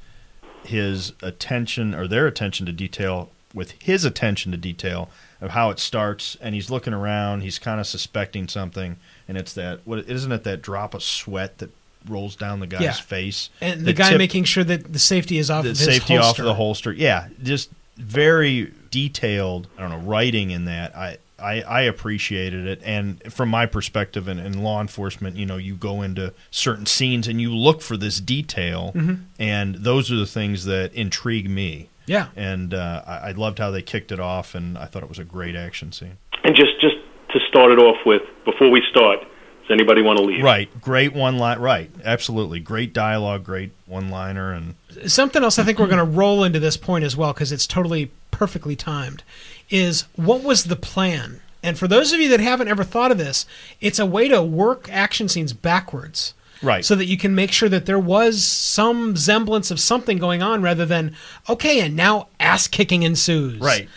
his 0.64 1.12
attention 1.22 1.94
or 1.94 2.08
their 2.08 2.26
attention 2.26 2.66
to 2.66 2.72
detail 2.72 3.30
with 3.52 3.72
his 3.80 4.04
attention 4.04 4.50
to 4.50 4.58
detail 4.58 5.08
of 5.40 5.50
how 5.50 5.70
it 5.70 5.78
starts 5.78 6.36
and 6.40 6.54
he's 6.54 6.70
looking 6.70 6.92
around, 6.92 7.42
he's 7.42 7.58
kind 7.58 7.78
of 7.78 7.86
suspecting 7.86 8.48
something 8.48 8.96
and 9.28 9.36
it's 9.38 9.54
that 9.54 9.80
what 9.84 10.00
isn't 10.08 10.32
it 10.32 10.44
that 10.44 10.62
drop 10.62 10.94
of 10.94 11.02
sweat 11.02 11.58
that 11.58 11.70
rolls 12.08 12.36
down 12.36 12.60
the 12.60 12.66
guy's 12.66 12.82
Yeah. 12.82 12.92
face 12.92 13.48
And 13.60 13.84
the, 13.86 13.92
guy 13.94 14.10
tip- 14.10 14.18
making 14.18 14.44
sure 14.44 14.64
that 14.64 14.92
the 14.92 14.98
safety 14.98 15.38
is 15.38 15.50
off 15.50 15.64
the 15.64 15.70
of 15.70 15.76
his 15.78 15.84
safety 15.86 16.14
holster. 16.16 16.30
off 16.30 16.38
of 16.40 16.44
the 16.44 16.54
holster. 16.54 16.92
Yeah, 16.92 17.28
just 17.42 17.70
very 17.96 18.72
detailed. 18.90 19.68
I 19.78 19.82
don't 19.82 19.90
know 19.90 19.98
writing 20.10 20.50
in 20.50 20.64
that. 20.66 20.96
I. 20.96 21.18
I, 21.36 21.62
I 21.62 21.80
appreciated 21.82 22.64
it, 22.68 22.80
and 22.84 23.20
from 23.30 23.48
my 23.48 23.66
perspective 23.66 24.28
in, 24.28 24.38
in 24.38 24.62
law 24.62 24.80
enforcement, 24.80 25.36
you 25.36 25.44
know, 25.44 25.56
you 25.56 25.74
go 25.74 26.00
into 26.00 26.32
certain 26.52 26.86
scenes 26.86 27.26
and 27.26 27.40
you 27.40 27.54
look 27.54 27.82
for 27.82 27.96
this 27.96 28.20
detail, 28.20 28.92
Mm-hmm. 28.94 29.14
and 29.40 29.74
those 29.74 30.12
are 30.12 30.16
the 30.16 30.26
things 30.26 30.64
that 30.66 30.94
intrigue 30.94 31.50
me. 31.50 31.88
Yeah. 32.06 32.28
And 32.36 32.72
uh, 32.72 33.02
I, 33.04 33.12
I 33.16 33.30
loved 33.32 33.58
how 33.58 33.72
they 33.72 33.82
kicked 33.82 34.12
it 34.12 34.20
off, 34.20 34.54
and 34.54 34.78
I 34.78 34.86
thought 34.86 35.02
it 35.02 35.08
was 35.08 35.18
a 35.18 35.24
great 35.24 35.56
action 35.56 35.90
scene. 35.92 36.16
and 36.44 36.54
just 36.54 36.80
just 36.80 36.93
to 37.34 37.40
start 37.48 37.70
it 37.70 37.78
off 37.78 37.98
with 38.06 38.22
before 38.46 38.70
we 38.70 38.82
start 38.90 39.20
does 39.20 39.70
anybody 39.70 40.02
want 40.02 40.18
to 40.18 40.24
leave 40.24 40.42
Right, 40.42 40.68
great 40.80 41.12
one 41.14 41.38
line. 41.38 41.58
Right, 41.58 41.90
absolutely, 42.04 42.60
great 42.60 42.92
dialogue, 42.92 43.44
great 43.44 43.72
one 43.86 44.08
liner, 44.10 44.52
and 44.52 44.74
Something 45.06 45.42
else 45.42 45.58
I 45.58 45.62
think 45.64 45.78
we're 45.78 45.86
going 45.86 45.98
to 45.98 46.04
roll 46.04 46.44
into 46.44 46.58
this 46.60 46.76
point 46.76 47.04
as 47.04 47.16
well 47.16 47.32
because 47.32 47.50
it's 47.52 47.66
totally 47.66 48.10
perfectly 48.30 48.76
timed 48.76 49.22
is 49.70 50.02
what 50.16 50.42
was 50.42 50.64
the 50.64 50.76
plan? 50.76 51.40
And 51.62 51.78
for 51.78 51.88
those 51.88 52.12
of 52.12 52.20
you 52.20 52.28
that 52.28 52.40
haven't 52.40 52.68
ever 52.68 52.84
thought 52.84 53.10
of 53.10 53.16
this, 53.16 53.46
it's 53.80 53.98
a 53.98 54.04
way 54.04 54.28
to 54.28 54.42
work 54.42 54.88
action 54.92 55.28
scenes 55.28 55.54
backwards. 55.54 56.34
right. 56.62 56.84
so 56.84 56.94
that 56.94 57.06
you 57.06 57.16
can 57.16 57.34
make 57.34 57.50
sure 57.50 57.68
that 57.70 57.86
there 57.86 57.98
was 57.98 58.44
some 58.44 59.16
semblance 59.16 59.70
of 59.70 59.80
something 59.80 60.18
going 60.18 60.42
on 60.42 60.60
rather 60.62 60.84
than 60.84 61.16
okay 61.48 61.80
and 61.80 61.96
now 61.96 62.28
ass 62.38 62.68
kicking 62.68 63.02
ensues 63.02 63.60
Right. 63.60 63.88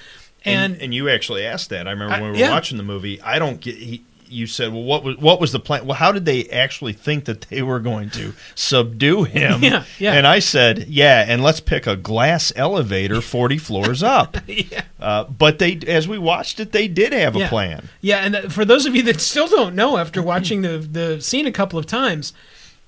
And, 0.48 0.74
and, 0.74 0.82
and 0.84 0.94
you 0.94 1.10
actually 1.10 1.46
asked 1.46 1.70
that. 1.70 1.88
I 1.88 1.92
remember 1.92 2.16
I- 2.16 2.22
when 2.22 2.32
we 2.32 2.38
were 2.38 2.44
yeah. 2.46 2.52
watching 2.52 2.78
the 2.78 2.84
movie. 2.84 3.22
I 3.22 3.40
don't 3.40 3.60
get. 3.62 3.76
He, 3.76 4.04
you 4.30 4.46
said, 4.46 4.74
"Well, 4.74 4.84
what 4.84 5.06
was 5.06 5.16
what 5.20 5.40
was 5.40 5.54
the 5.54 5.60
plan? 5.60 5.86
Well, 5.86 5.96
how 5.96 6.12
did 6.12 6.26
they 6.26 6.50
actually 6.50 6.92
think 6.92 7.24
that 7.26 7.42
they 7.44 7.62
were 7.62 7.80
going 7.80 8.10
to 8.10 8.34
subdue 8.56 9.24
him?" 9.24 9.64
Yeah, 9.64 9.86
yeah. 10.00 10.14
And 10.16 10.28
I 10.28 10.40
said, 10.40 10.88
"Yeah, 10.90 11.24
and 11.26 11.42
let's 11.42 11.62
pick 11.62 11.88
a 11.88 11.96
glass 11.96 12.52
elevator 12.58 13.22
forty 13.22 13.58
floors 13.58 14.04
up." 14.04 14.36
yeah. 14.48 14.82
Uh, 15.00 15.24
but 15.24 15.60
they, 15.60 15.80
as 15.88 16.10
we 16.10 16.18
watched 16.18 16.60
it, 16.60 16.74
they 16.74 16.90
did 16.90 17.14
have 17.14 17.38
a 17.38 17.40
Yeah. 17.40 17.48
plan. 17.50 17.88
yeah 18.02 18.18
and 18.18 18.34
th- 18.34 18.52
for 18.52 18.66
those 18.66 18.86
of 18.86 18.96
you 18.98 19.04
that 19.04 19.22
still 19.22 19.48
don't 19.48 19.76
know 19.76 19.96
after 19.98 20.22
watching 20.22 20.62
the 20.62 20.78
the 20.80 21.22
scene 21.22 21.46
a 21.48 21.52
couple 21.52 21.80
of 21.80 21.86
times 21.86 22.34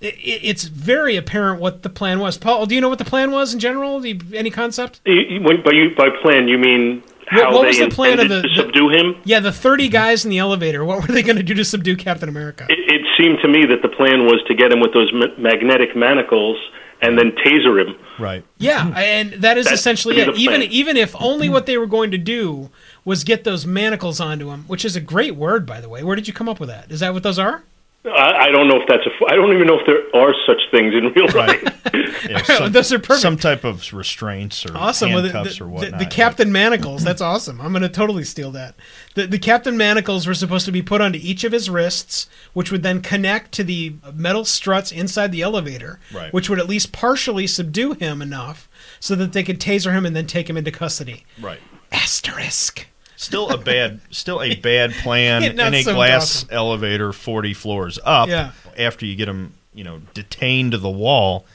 i 0.01 0.07
i- 0.07 0.11
it's 0.23 0.63
very 0.65 1.15
apparent 1.15 1.61
what 1.61 1.83
the 1.83 1.89
plan 1.89 2.19
was 2.19 2.37
paul 2.37 2.65
do 2.65 2.73
you 2.75 2.81
know 2.81 2.89
what 2.89 2.97
the 2.99 3.05
plan 3.05 3.31
was 3.31 3.53
in 3.53 3.59
general 3.59 4.03
you, 4.05 4.19
any 4.33 4.49
concept 4.49 4.99
You- 5.05 5.13
you- 5.29 5.41
when- 5.41 5.61
by 5.61 5.71
you 5.71 5.93
by 5.95 6.09
plan, 6.09 6.47
you 6.47 6.57
mean 6.57 7.03
What- 7.31 7.43
how 7.43 7.51
what 7.53 7.61
they 7.63 7.67
was 7.69 7.77
the 7.79 7.89
plan 7.89 8.19
of 8.19 8.29
the- 8.29 8.41
to 8.41 8.47
the- 8.47 8.55
subdue 8.55 8.89
him? 8.89 9.15
yeah 9.23 9.39
the 9.39 9.51
30 9.51 9.87
guys 9.89 10.23
in 10.25 10.31
the 10.31 10.37
elevator 10.39 10.83
what 10.85 11.01
were 11.07 11.13
they 11.13 11.21
going 11.23 11.37
to 11.37 11.43
do 11.43 11.53
to 11.53 11.63
subdue 11.65 11.95
captain 11.95 12.29
america 12.29 12.65
It, 12.69 12.79
it 12.79 13.01
seemed 13.17 13.39
to 13.41 13.47
me 13.47 13.65
that 13.65 13.81
the 13.81 13.89
plan 13.89 14.25
was 14.25 14.41
to 14.47 14.53
get 14.55 14.71
him 14.71 14.79
with 14.79 14.93
those 14.93 15.11
ma- 15.13 15.27
magnetic 15.37 15.95
manacles 15.95 16.57
and 17.01 17.17
then 17.17 17.31
taser 17.45 17.79
him. 17.81 17.95
Right. 18.19 18.43
Yeah, 18.57 18.87
and 18.97 19.31
that 19.41 19.57
is 19.57 19.67
That's 19.67 19.79
essentially 19.79 20.19
it. 20.19 20.35
Even 20.35 20.63
even 20.63 20.97
if 20.97 21.15
only 21.17 21.47
what 21.47 21.65
they 21.65 21.77
were 21.77 21.87
going 21.87 22.11
to 22.11 22.17
do 22.17 22.69
was 23.05 23.23
get 23.23 23.45
those 23.45 23.65
manacles 23.65 24.19
onto 24.19 24.49
him, 24.51 24.65
which 24.67 24.83
is 24.83 24.97
a 24.97 24.99
great 24.99 25.35
word, 25.35 25.65
by 25.65 25.79
the 25.79 25.87
way. 25.87 26.03
Where 26.03 26.17
did 26.17 26.27
you 26.27 26.33
come 26.33 26.49
up 26.49 26.59
with 26.59 26.67
that? 26.67 26.91
Is 26.91 26.99
that 26.99 27.13
what 27.13 27.23
those 27.23 27.39
are? 27.39 27.63
I, 28.05 28.45
I 28.47 28.49
don't 28.51 28.67
know 28.69 28.77
if 28.81 28.87
that's 28.87 29.05
a. 29.05 29.09
f- 29.13 29.29
I 29.29 29.35
don't 29.35 29.53
even 29.53 29.67
know 29.67 29.77
if 29.79 29.85
there 29.85 29.99
are 30.21 30.33
such 30.47 30.61
things 30.71 30.93
in 30.93 31.11
real 31.13 31.27
life. 31.35 31.63
Yeah, 32.29 32.41
some, 32.43 32.71
Those 32.73 32.91
are 32.91 32.99
perfect. 32.99 33.21
Some 33.21 33.37
type 33.37 33.63
of 33.63 33.93
restraints 33.93 34.65
or 34.65 34.75
Awesome. 34.75 35.13
Well, 35.13 35.21
the, 35.23 35.31
handcuffs 35.31 35.57
the, 35.57 35.63
or 35.63 35.67
the, 35.67 35.73
whatnot. 35.73 35.99
the 35.99 36.05
Captain 36.05 36.51
Manacles. 36.51 37.03
That's 37.03 37.21
awesome. 37.21 37.61
I'm 37.61 37.71
going 37.71 37.81
to 37.81 37.89
totally 37.89 38.23
steal 38.25 38.51
that. 38.51 38.75
The, 39.15 39.25
the 39.25 39.39
Captain 39.39 39.77
Manacles 39.77 40.27
were 40.27 40.33
supposed 40.33 40.65
to 40.65 40.71
be 40.71 40.81
put 40.81 40.99
onto 41.01 41.17
each 41.21 41.43
of 41.45 41.53
his 41.53 41.69
wrists, 41.69 42.27
which 42.53 42.71
would 42.71 42.83
then 42.83 43.01
connect 43.01 43.53
to 43.53 43.63
the 43.63 43.95
metal 44.13 44.43
struts 44.43 44.91
inside 44.91 45.31
the 45.31 45.41
elevator, 45.41 45.99
Right. 46.13 46.31
which 46.33 46.49
would 46.49 46.59
at 46.59 46.67
least 46.67 46.91
partially 46.91 47.47
subdue 47.47 47.93
him 47.93 48.21
enough 48.21 48.69
so 48.99 49.15
that 49.15 49.31
they 49.33 49.43
could 49.43 49.59
taser 49.59 49.93
him 49.93 50.05
and 50.05 50.15
then 50.15 50.27
take 50.27 50.49
him 50.49 50.57
into 50.57 50.71
custody. 50.71 51.25
Right. 51.41 51.59
Asterisk. 51.91 52.85
Still 53.19 53.49
a 53.49 53.57
bad, 53.57 53.99
still 54.11 54.41
a 54.41 54.55
bad 54.55 54.93
plan 54.93 55.43
in 55.59 55.59
a 55.59 55.83
so 55.83 55.93
glass 55.93 56.43
awesome. 56.43 56.49
elevator 56.53 57.11
forty 57.11 57.53
floors 57.53 57.99
up. 58.01 58.29
Yeah. 58.29 58.51
After 58.77 59.05
you 59.05 59.17
get 59.17 59.25
them, 59.25 59.51
you 59.73 59.83
know, 59.83 59.99
detained 60.13 60.71
to 60.71 60.77
the 60.77 60.89
wall, 60.89 61.45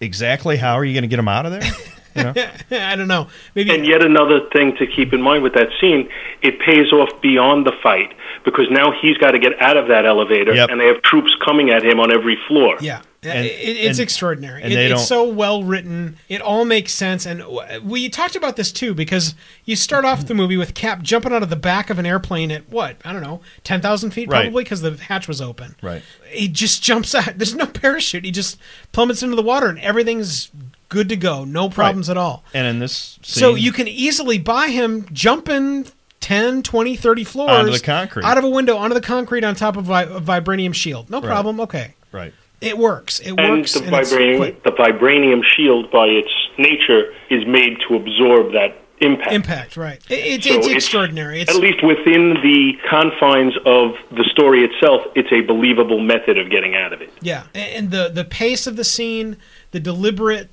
exactly 0.00 0.56
how 0.56 0.76
are 0.76 0.84
you 0.84 0.94
going 0.94 1.02
to 1.02 1.08
get 1.08 1.16
them 1.16 1.28
out 1.28 1.44
of 1.44 1.52
there? 1.52 1.60
I 2.70 2.96
don't 2.96 3.08
know. 3.08 3.28
Maybe 3.54 3.70
And 3.70 3.86
yet 3.86 4.04
another 4.04 4.40
thing 4.52 4.76
to 4.76 4.86
keep 4.86 5.12
in 5.12 5.22
mind 5.22 5.42
with 5.42 5.54
that 5.54 5.68
scene, 5.80 6.08
it 6.42 6.58
pays 6.60 6.92
off 6.92 7.08
beyond 7.20 7.66
the 7.66 7.72
fight 7.82 8.14
because 8.44 8.66
now 8.70 8.92
he's 9.00 9.18
got 9.18 9.32
to 9.32 9.38
get 9.38 9.60
out 9.60 9.76
of 9.76 9.88
that 9.88 10.06
elevator, 10.06 10.54
Yep. 10.54 10.70
and 10.70 10.80
they 10.80 10.86
have 10.86 11.02
troops 11.02 11.30
coming 11.44 11.70
at 11.70 11.84
him 11.84 12.00
on 12.00 12.10
every 12.12 12.38
floor. 12.48 12.76
Yeah, 12.80 13.02
And- 13.22 13.44
it, 13.44 13.50
it's 13.50 13.98
and- 13.98 14.02
extraordinary. 14.04 14.62
and 14.62 14.72
It- 14.72 14.92
it's 14.92 15.06
so 15.06 15.24
well 15.28 15.62
written. 15.62 16.16
It 16.30 16.40
all 16.40 16.64
makes 16.64 16.92
sense. 16.94 17.26
And 17.26 17.42
we 17.84 18.08
talked 18.08 18.36
about 18.36 18.56
this 18.56 18.72
too 18.72 18.94
because 18.94 19.34
you 19.66 19.76
start 19.76 20.06
off 20.06 20.26
the 20.26 20.34
movie 20.34 20.56
with 20.56 20.72
Cap 20.72 21.02
jumping 21.02 21.34
out 21.34 21.42
of 21.42 21.50
the 21.50 21.56
back 21.56 21.90
of 21.90 21.98
an 21.98 22.06
airplane 22.06 22.50
at 22.50 22.70
what 22.70 22.96
I 23.04 23.12
don't 23.12 23.22
know, 23.22 23.40
ten 23.62 23.82
thousand 23.82 24.12
feet 24.12 24.30
Right. 24.30 24.44
probably 24.44 24.64
because 24.64 24.80
the 24.80 24.96
hatch 24.96 25.28
was 25.28 25.42
open. 25.42 25.76
Right. 25.82 26.00
He 26.30 26.48
just 26.48 26.82
jumps 26.82 27.14
out. 27.14 27.36
There's 27.36 27.54
no 27.54 27.66
parachute. 27.66 28.24
He 28.24 28.30
just 28.30 28.58
plummets 28.92 29.22
into 29.22 29.36
the 29.36 29.42
water 29.42 29.68
and 29.68 29.78
everything's 29.80 30.50
good 30.90 31.08
to 31.08 31.16
go. 31.16 31.44
No 31.46 31.70
problems 31.70 32.10
at 32.10 32.18
all. 32.18 32.44
And 32.52 32.66
in 32.66 32.78
this 32.80 33.18
scene, 33.22 33.40
So 33.40 33.54
you 33.54 33.72
can 33.72 33.88
easily 33.88 34.36
buy 34.38 34.68
him 34.68 35.06
jumping 35.12 35.86
10, 36.20 36.62
20, 36.62 36.96
30 36.96 37.24
floors 37.24 37.50
Onto 37.50 37.72
the 37.72 37.80
concrete. 37.80 38.24
out 38.26 38.36
of 38.36 38.44
a 38.44 38.50
window 38.50 38.76
onto 38.76 38.92
the 38.92 39.00
concrete 39.00 39.42
on 39.42 39.54
top 39.54 39.78
of 39.78 39.84
vi- 39.86 40.02
a 40.02 40.20
vibranium 40.20 40.74
shield. 40.74 41.08
No 41.08 41.18
Right. 41.20 41.26
problem. 41.28 41.58
Okay. 41.60 41.94
right. 42.12 42.34
It 42.60 42.76
works. 42.76 43.20
It 43.20 43.30
And 43.38 43.38
works. 43.60 43.72
the 43.72 43.84
and 43.84 43.90
vibranium, 43.90 44.62
the 44.64 44.72
vibranium 44.72 45.42
shield, 45.56 45.90
by 45.90 46.04
its 46.08 46.28
nature, 46.58 47.14
is 47.30 47.46
made 47.46 47.78
to 47.88 47.94
absorb 47.96 48.52
that 48.52 48.76
impact. 49.00 49.32
Impact, 49.32 49.76
right. 49.78 49.98
It, 50.10 50.14
it's, 50.44 50.46
So 50.46 50.54
it's 50.58 50.66
extraordinary. 50.68 51.40
It's, 51.40 51.54
at 51.54 51.58
least 51.58 51.82
within 51.82 52.34
the 52.42 52.72
confines 52.86 53.54
of 53.64 53.94
the 54.10 54.24
story 54.24 54.62
itself, 54.62 55.00
it's 55.14 55.32
a 55.32 55.40
believable 55.40 56.00
method 56.00 56.36
of 56.36 56.50
getting 56.50 56.74
out 56.76 56.92
of 56.92 57.00
it. 57.00 57.10
yeah. 57.22 57.44
And 57.54 57.90
the, 57.92 58.10
the 58.12 58.24
pace 58.24 58.66
of 58.66 58.76
the 58.76 58.84
scene, 58.84 59.38
the 59.70 59.80
deliberate 59.80 60.50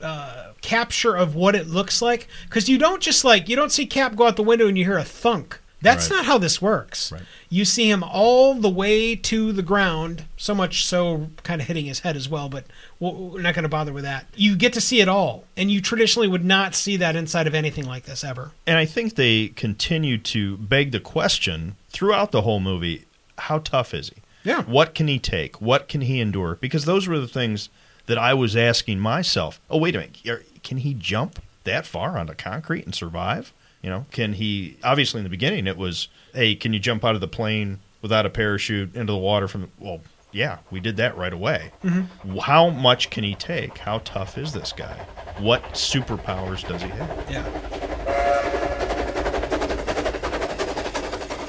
uh, 0.00 0.52
capture 0.60 1.14
of 1.16 1.34
what 1.34 1.54
it 1.54 1.66
looks 1.66 2.02
like. 2.02 2.28
Because 2.48 2.68
you 2.68 2.78
don't 2.78 3.02
just 3.02 3.24
like, 3.24 3.48
you 3.48 3.56
don't 3.56 3.72
see 3.72 3.86
Cap 3.86 4.14
go 4.16 4.26
out 4.26 4.36
the 4.36 4.42
window 4.42 4.66
and 4.68 4.76
you 4.78 4.84
hear 4.84 4.98
a 4.98 5.04
thunk. 5.04 5.60
That's 5.82 6.10
Right. 6.10 6.16
not 6.16 6.24
how 6.26 6.38
this 6.38 6.60
works. 6.62 7.12
Right. 7.12 7.22
You 7.50 7.64
see 7.66 7.88
him 7.90 8.02
all 8.02 8.54
the 8.54 8.68
way 8.70 9.14
to 9.14 9.52
the 9.52 9.62
ground, 9.62 10.24
so 10.36 10.54
much 10.54 10.86
so 10.86 11.28
kind 11.42 11.60
of 11.60 11.66
hitting 11.68 11.84
his 11.84 12.00
head 12.00 12.16
as 12.16 12.28
well, 12.30 12.48
but 12.48 12.64
we're 12.98 13.42
not 13.42 13.54
going 13.54 13.62
to 13.62 13.68
bother 13.68 13.92
with 13.92 14.02
that. 14.04 14.26
You 14.34 14.56
get 14.56 14.72
to 14.72 14.80
see 14.80 15.00
it 15.00 15.08
all, 15.08 15.44
and 15.56 15.70
you 15.70 15.82
traditionally 15.82 16.28
would 16.28 16.44
not 16.46 16.74
see 16.74 16.96
that 16.96 17.14
inside 17.14 17.46
of 17.46 17.54
anything 17.54 17.84
like 17.84 18.04
this 18.04 18.24
ever. 18.24 18.52
And 18.66 18.78
I 18.78 18.86
think 18.86 19.14
they 19.14 19.48
continue 19.48 20.16
to 20.18 20.56
beg 20.56 20.92
the 20.92 20.98
question 21.00 21.76
throughout 21.90 22.32
the 22.32 22.42
whole 22.42 22.58
movie: 22.58 23.04
How 23.38 23.58
tough 23.58 23.92
is 23.92 24.08
he? 24.08 24.16
Yeah. 24.44 24.62
What 24.62 24.94
can 24.94 25.08
he 25.08 25.18
take? 25.18 25.60
What 25.60 25.88
can 25.88 26.00
he 26.00 26.20
endure? 26.20 26.56
Because 26.60 26.86
those 26.86 27.06
were 27.06 27.20
the 27.20 27.28
things 27.28 27.68
that 28.06 28.18
I 28.18 28.34
was 28.34 28.56
asking 28.56 29.00
myself. 29.00 29.60
Oh, 29.68 29.78
wait 29.78 29.94
a 29.94 29.98
minute. 29.98 30.62
Can 30.62 30.78
he 30.78 30.94
jump 30.94 31.40
that 31.64 31.86
far 31.86 32.18
onto 32.18 32.34
concrete 32.34 32.84
and 32.84 32.94
survive? 32.94 33.52
You 33.82 33.90
know, 33.90 34.06
can 34.10 34.32
he? 34.32 34.78
Obviously, 34.82 35.20
in 35.20 35.24
the 35.24 35.30
beginning, 35.30 35.66
it 35.66 35.76
was, 35.76 36.08
hey, 36.34 36.54
can 36.54 36.72
you 36.72 36.78
jump 36.78 37.04
out 37.04 37.14
of 37.14 37.20
the 37.20 37.28
plane 37.28 37.78
without 38.02 38.26
a 38.26 38.30
parachute 38.30 38.96
into 38.96 39.12
the 39.12 39.18
water 39.18 39.46
from? 39.46 39.70
Well, 39.78 40.00
yeah, 40.32 40.58
we 40.70 40.80
did 40.80 40.96
that 40.96 41.16
right 41.16 41.32
away. 41.32 41.70
Mm-hmm. 41.84 42.38
How 42.38 42.70
much 42.70 43.10
can 43.10 43.22
he 43.22 43.34
take? 43.34 43.78
How 43.78 43.98
tough 43.98 44.38
is 44.38 44.52
this 44.52 44.72
guy? 44.72 45.06
What 45.38 45.62
superpowers 45.74 46.66
does 46.66 46.82
he 46.82 46.88
have? 46.88 47.30
Yeah. 47.30 47.44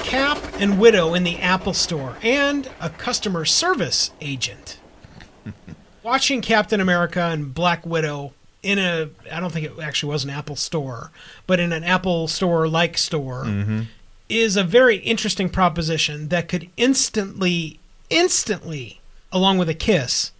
Cap 0.03 0.37
and 0.59 0.79
Widow 0.79 1.15
in 1.15 1.23
the 1.23 1.37
Apple 1.39 1.73
Store, 1.73 2.15
and 2.21 2.69
a 2.79 2.89
customer 2.89 3.45
service 3.45 4.11
agent. 4.21 4.79
Watching 6.07 6.41
Captain 6.41 6.79
America 6.79 7.21
and 7.21 7.53
Black 7.53 7.85
Widow 7.85 8.31
in 8.63 8.79
a, 8.79 9.09
I 9.29 9.41
don't 9.41 9.51
think 9.51 9.65
it 9.65 9.73
actually 9.81 10.13
was 10.13 10.23
an 10.23 10.29
Apple 10.29 10.55
store, 10.55 11.11
but 11.47 11.59
in 11.59 11.73
an 11.73 11.83
Apple 11.83 12.29
store 12.29 12.65
like 12.69 12.97
store, 12.97 13.45
is 14.29 14.55
a 14.55 14.63
very 14.63 14.97
interesting 14.99 15.49
proposition 15.49 16.29
that 16.29 16.47
could 16.47 16.69
instantly, 16.77 17.81
instantly, 18.09 19.01
along 19.33 19.57
with 19.57 19.67
a 19.67 19.73
kiss, 19.73 20.31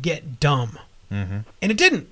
get 0.00 0.40
dumb. 0.40 0.78
Mm-hmm. 1.10 1.38
And 1.62 1.72
it 1.72 1.78
didn't. 1.78 2.06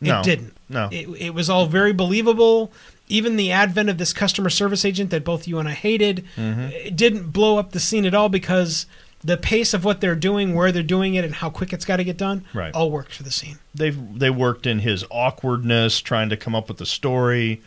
It 0.00 0.06
No. 0.06 0.22
didn't. 0.22 0.54
No. 0.68 0.88
It, 0.92 1.08
it 1.20 1.34
was 1.34 1.50
all 1.50 1.66
very 1.66 1.92
believable. 1.92 2.70
Even 3.08 3.34
the 3.34 3.50
advent 3.50 3.88
of 3.90 3.98
this 3.98 4.12
customer 4.12 4.50
service 4.50 4.84
agent 4.84 5.10
that 5.10 5.24
both 5.24 5.48
you 5.48 5.58
and 5.58 5.68
I 5.68 5.72
hated, 5.72 6.24
Mm-hmm. 6.36 6.60
it 6.86 6.94
didn't 6.94 7.32
blow 7.32 7.58
up 7.58 7.72
the 7.72 7.80
scene 7.80 8.06
at 8.06 8.14
all 8.14 8.28
because 8.28 8.86
the 9.24 9.36
pace 9.36 9.72
of 9.74 9.84
what 9.84 10.00
they're 10.00 10.14
doing, 10.16 10.54
where 10.54 10.72
they're 10.72 10.82
doing 10.82 11.14
it, 11.14 11.24
and 11.24 11.34
how 11.36 11.48
quick 11.50 11.72
it's 11.72 11.84
got 11.84 11.96
to 11.98 12.04
get 12.04 12.16
done, 12.16 12.44
Right. 12.52 12.74
all 12.74 12.90
worked 12.90 13.14
for 13.14 13.22
the 13.22 13.30
scene. 13.30 13.58
they've 13.74 13.96
they 14.18 14.30
worked 14.30 14.66
in 14.66 14.80
his 14.80 15.04
awkwardness, 15.10 16.00
trying 16.00 16.28
to 16.30 16.36
come 16.36 16.54
up 16.54 16.68
with 16.68 16.80
a 16.80 16.86
story, 16.86 17.62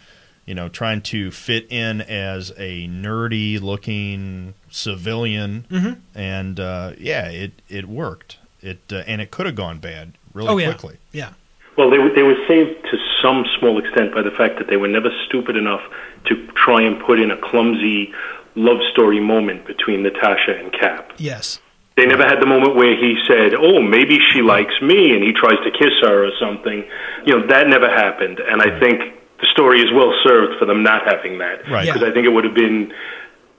you 0.45 0.53
know, 0.53 0.67
trying 0.69 1.01
to 1.01 1.31
fit 1.31 1.65
in 1.71 2.01
as 2.01 2.51
a 2.57 2.87
nerdy 2.87 3.59
looking 3.61 4.53
civilian, 4.69 5.65
Mm-hmm. 5.71 5.93
and 6.17 6.59
uh, 6.59 6.91
yeah, 6.99 7.29
it 7.29 7.51
it 7.69 7.87
worked. 7.87 8.37
It 8.61 8.79
uh, 8.91 9.03
and 9.07 9.21
it 9.21 9.31
could 9.31 9.45
have 9.45 9.55
gone 9.55 9.79
bad 9.79 10.13
really 10.33 10.49
oh 10.49 10.57
yeah, 10.57 10.71
quickly. 10.73 10.97
yeah, 11.11 11.29
Well, 11.77 11.89
they 11.89 11.97
were, 11.99 12.09
they 12.09 12.23
were 12.23 12.35
saved 12.47 12.83
to 12.91 12.97
some 13.21 13.45
small 13.59 13.77
extent 13.79 14.13
by 14.13 14.21
the 14.21 14.31
fact 14.31 14.57
that 14.57 14.67
they 14.67 14.75
were 14.77 14.87
never 14.87 15.09
stupid 15.25 15.55
enough 15.55 15.81
to 16.25 16.47
try 16.55 16.81
and 16.81 16.99
put 16.99 17.19
in 17.19 17.31
a 17.31 17.37
clumsy 17.37 18.11
love 18.55 18.77
story 18.91 19.19
moment 19.19 19.65
between 19.67 20.03
Natasha 20.03 20.55
and 20.57 20.71
Cap. 20.71 21.11
yes, 21.17 21.59
They 21.97 22.05
never 22.05 22.23
had 22.23 22.41
the 22.41 22.45
moment 22.45 22.75
where 22.75 22.95
he 22.95 23.15
said, 23.27 23.53
"Oh, 23.57 23.81
maybe 23.81 24.17
she 24.31 24.41
likes 24.41 24.81
me," 24.81 25.13
and 25.13 25.23
he 25.23 25.31
tries 25.31 25.57
to 25.63 25.71
kiss 25.71 25.93
her 26.01 26.25
or 26.25 26.31
something. 26.39 26.83
You 27.25 27.39
know, 27.39 27.47
that 27.47 27.67
never 27.69 27.89
happened, 27.89 28.39
and 28.39 28.61
I 28.61 28.79
think 28.79 29.01
the 29.39 29.47
story 29.51 29.79
is 29.81 29.91
well 29.93 30.13
served 30.23 30.59
for 30.59 30.65
them 30.65 30.83
not 30.83 31.05
having 31.05 31.37
that. 31.39 31.69
Right. 31.69 31.85
Because 31.85 32.01
Yeah. 32.01 32.09
I 32.09 32.11
think 32.11 32.25
it 32.25 32.29
would 32.29 32.43
have 32.45 32.53
been, 32.53 32.93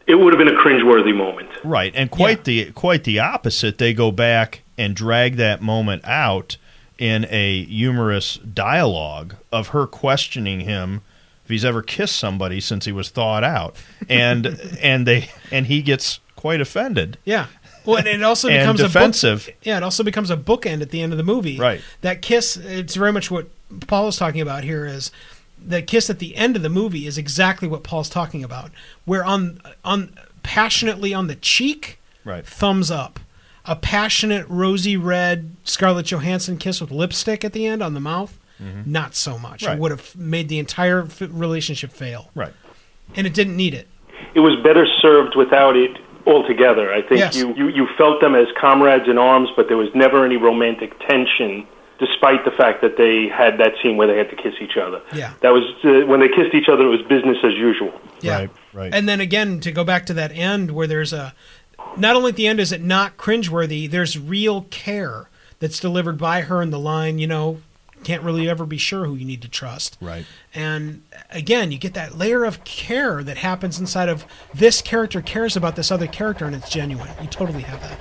it 0.06 0.14
would 0.16 0.32
have 0.35 0.39
been 0.39 0.55
a 0.55 0.59
cringeworthy 0.59 1.14
moment. 1.14 1.48
Right, 1.64 1.93
and 1.94 2.10
quite 2.10 2.44
the 2.44 2.73
quite 2.73 3.05
the 3.05 3.18
opposite. 3.20 3.78
They 3.78 3.93
go 3.94 4.10
back 4.10 4.62
and 4.78 4.94
drag 4.94 5.36
that 5.36 5.62
moment 5.62 6.02
out 6.06 6.56
in 6.98 7.27
a 7.31 7.64
humorous 7.64 8.36
dialogue 8.36 9.35
of 9.52 9.68
her 9.68 9.86
questioning 9.86 10.60
him 10.60 11.01
if 11.47 11.51
he's 11.51 11.64
ever 11.64 11.81
kissed 11.81 12.16
somebody 12.16 12.60
since 12.60 12.85
he 12.86 12.93
was 12.93 13.09
thawed 13.09 13.44
out, 13.44 13.77
and 14.09 14.47
and 14.82 15.06
they 15.06 15.31
and 15.52 15.66
he 15.66 15.81
gets 15.81 16.18
quite 16.35 16.60
offended. 16.60 17.18
yeah. 17.24 17.47
Well, 17.85 17.98
and 17.98 18.09
it 18.09 18.20
also 18.24 18.48
And 18.48 18.59
becomes 18.62 18.81
defensive. 18.81 19.44
A 19.47 19.51
book, 19.52 19.60
yeah, 19.62 19.77
it 19.77 19.85
also 19.85 20.02
becomes 20.02 20.28
a 20.32 20.36
bookend 20.36 20.82
at 20.82 20.90
the 20.90 21.01
end 21.02 21.12
of 21.12 21.18
the 21.18 21.23
movie. 21.23 21.56
Right. 21.56 21.81
That 22.01 22.20
kiss. 22.20 22.56
It's 22.56 22.97
very 22.97 23.12
much 23.12 23.31
what 23.31 23.47
Paul 23.86 24.09
is 24.09 24.16
talking 24.16 24.40
about 24.40 24.64
here. 24.64 24.86
Is 24.86 25.12
the 25.64 25.82
kiss 25.82 26.10
at 26.10 26.18
the 26.18 26.35
end 26.35 26.56
of 26.56 26.62
the 26.62 26.68
movie 26.68 27.06
is 27.06 27.16
exactly 27.16 27.68
what 27.68 27.85
Paul's 27.85 28.09
talking 28.09 28.43
about. 28.43 28.73
Where 29.05 29.24
on 29.24 29.60
on 29.85 30.18
passionately 30.43 31.14
on 31.14 31.28
the 31.28 31.36
cheek, 31.36 32.01
Right. 32.24 32.44
thumbs 32.44 32.90
up. 32.90 33.20
A 33.64 33.77
passionate 33.77 34.47
rosy 34.48 34.97
red 34.97 35.55
Scarlett 35.62 36.06
Johansson 36.06 36.56
kiss 36.56 36.81
with 36.81 36.90
lipstick 36.90 37.44
at 37.44 37.52
the 37.52 37.66
end 37.66 37.82
on 37.85 37.94
the 37.94 38.01
mouth, 38.01 38.36
not 38.58 39.14
so 39.14 39.38
much. 39.38 39.60
Mm-hmm. 39.62 39.66
Right. 39.66 39.76
It 39.76 39.80
would 39.80 39.90
have 39.90 40.16
made 40.16 40.48
the 40.48 40.58
entire 40.58 41.02
f- 41.02 41.20
relationship 41.30 41.92
fail, 41.92 42.30
Right. 42.34 42.52
and 43.14 43.26
it 43.26 43.34
didn't 43.34 43.56
need 43.56 43.74
it. 43.74 43.88
It 44.34 44.40
was 44.40 44.56
better 44.62 44.86
served 45.00 45.36
without 45.36 45.76
it 45.76 45.98
altogether. 46.26 46.92
I 46.92 47.02
think 47.02 47.20
Yes. 47.20 47.36
you, 47.36 47.54
you, 47.54 47.68
you 47.68 47.86
felt 47.96 48.20
them 48.20 48.34
as 48.34 48.46
comrades 48.58 49.08
in 49.08 49.18
arms, 49.18 49.48
but 49.56 49.68
there 49.68 49.76
was 49.76 49.88
never 49.94 50.24
any 50.24 50.36
romantic 50.36 50.98
tension, 51.06 51.66
despite 51.98 52.44
the 52.44 52.50
fact 52.50 52.82
that 52.82 52.96
they 52.96 53.28
had 53.28 53.58
that 53.58 53.74
scene 53.82 53.96
where 53.96 54.06
they 54.06 54.16
had 54.18 54.28
to 54.30 54.36
kiss 54.36 54.54
each 54.60 54.76
other. 54.76 55.00
Yeah. 55.14 55.32
That 55.42 55.50
was 55.52 55.62
uh, 55.84 56.06
when 56.06 56.20
they 56.20 56.28
kissed 56.28 56.54
each 56.54 56.68
other. 56.68 56.84
It 56.84 56.88
was 56.88 57.02
business 57.02 57.38
as 57.44 57.54
usual. 57.54 57.92
Yeah. 58.20 58.38
Right, 58.38 58.50
right. 58.72 58.94
And 58.94 59.08
then 59.08 59.20
again, 59.20 59.60
to 59.60 59.70
go 59.72 59.84
back 59.84 60.06
to 60.06 60.14
that 60.14 60.32
end 60.32 60.72
where 60.72 60.86
there's 60.86 61.12
a, 61.12 61.32
not 61.96 62.16
only 62.16 62.30
at 62.30 62.36
the 62.36 62.46
end 62.48 62.58
is 62.60 62.72
it 62.72 62.82
not 62.82 63.16
cringeworthy, 63.16 63.88
there's 63.90 64.18
real 64.18 64.62
care 64.70 65.28
that's 65.60 65.78
delivered 65.80 66.18
by 66.18 66.42
her 66.42 66.60
in 66.60 66.70
the 66.70 66.78
line, 66.78 67.18
you 67.18 67.26
know, 67.26 67.60
can't 68.05 68.23
really 68.23 68.48
ever 68.48 68.64
be 68.66 68.78
sure 68.78 69.05
who 69.06 69.14
you 69.14 69.24
need 69.24 69.43
to 69.43 69.48
trust. 69.48 69.97
Right. 70.01 70.24
And 70.55 71.02
again, 71.31 71.73
you 71.73 71.78
get 71.78 71.94
that 71.94 72.16
layer 72.16 72.44
of 72.44 72.62
care 72.64 73.23
that 73.24 73.39
happens 73.39 73.81
inside 73.81 74.09
of 74.09 74.24
this 74.55 74.81
character 74.81 75.20
cares 75.20 75.56
about 75.56 75.77
this 75.77 75.90
other 75.90 76.06
character 76.06 76.44
and 76.44 76.55
it's 76.55 76.70
genuine. 76.70 77.10
You 77.20 77.28
totally 77.28 77.62
have 77.62 77.81
that. 77.81 77.98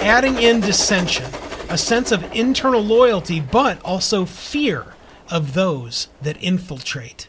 Adding 0.00 0.38
in 0.38 0.60
dissension, 0.60 1.30
a 1.70 1.78
sense 1.78 2.12
of 2.12 2.22
internal 2.34 2.82
loyalty, 2.82 3.40
but 3.40 3.82
also 3.82 4.24
fear 4.24 4.94
of 5.30 5.54
those 5.54 6.08
that 6.22 6.42
infiltrate. 6.42 7.28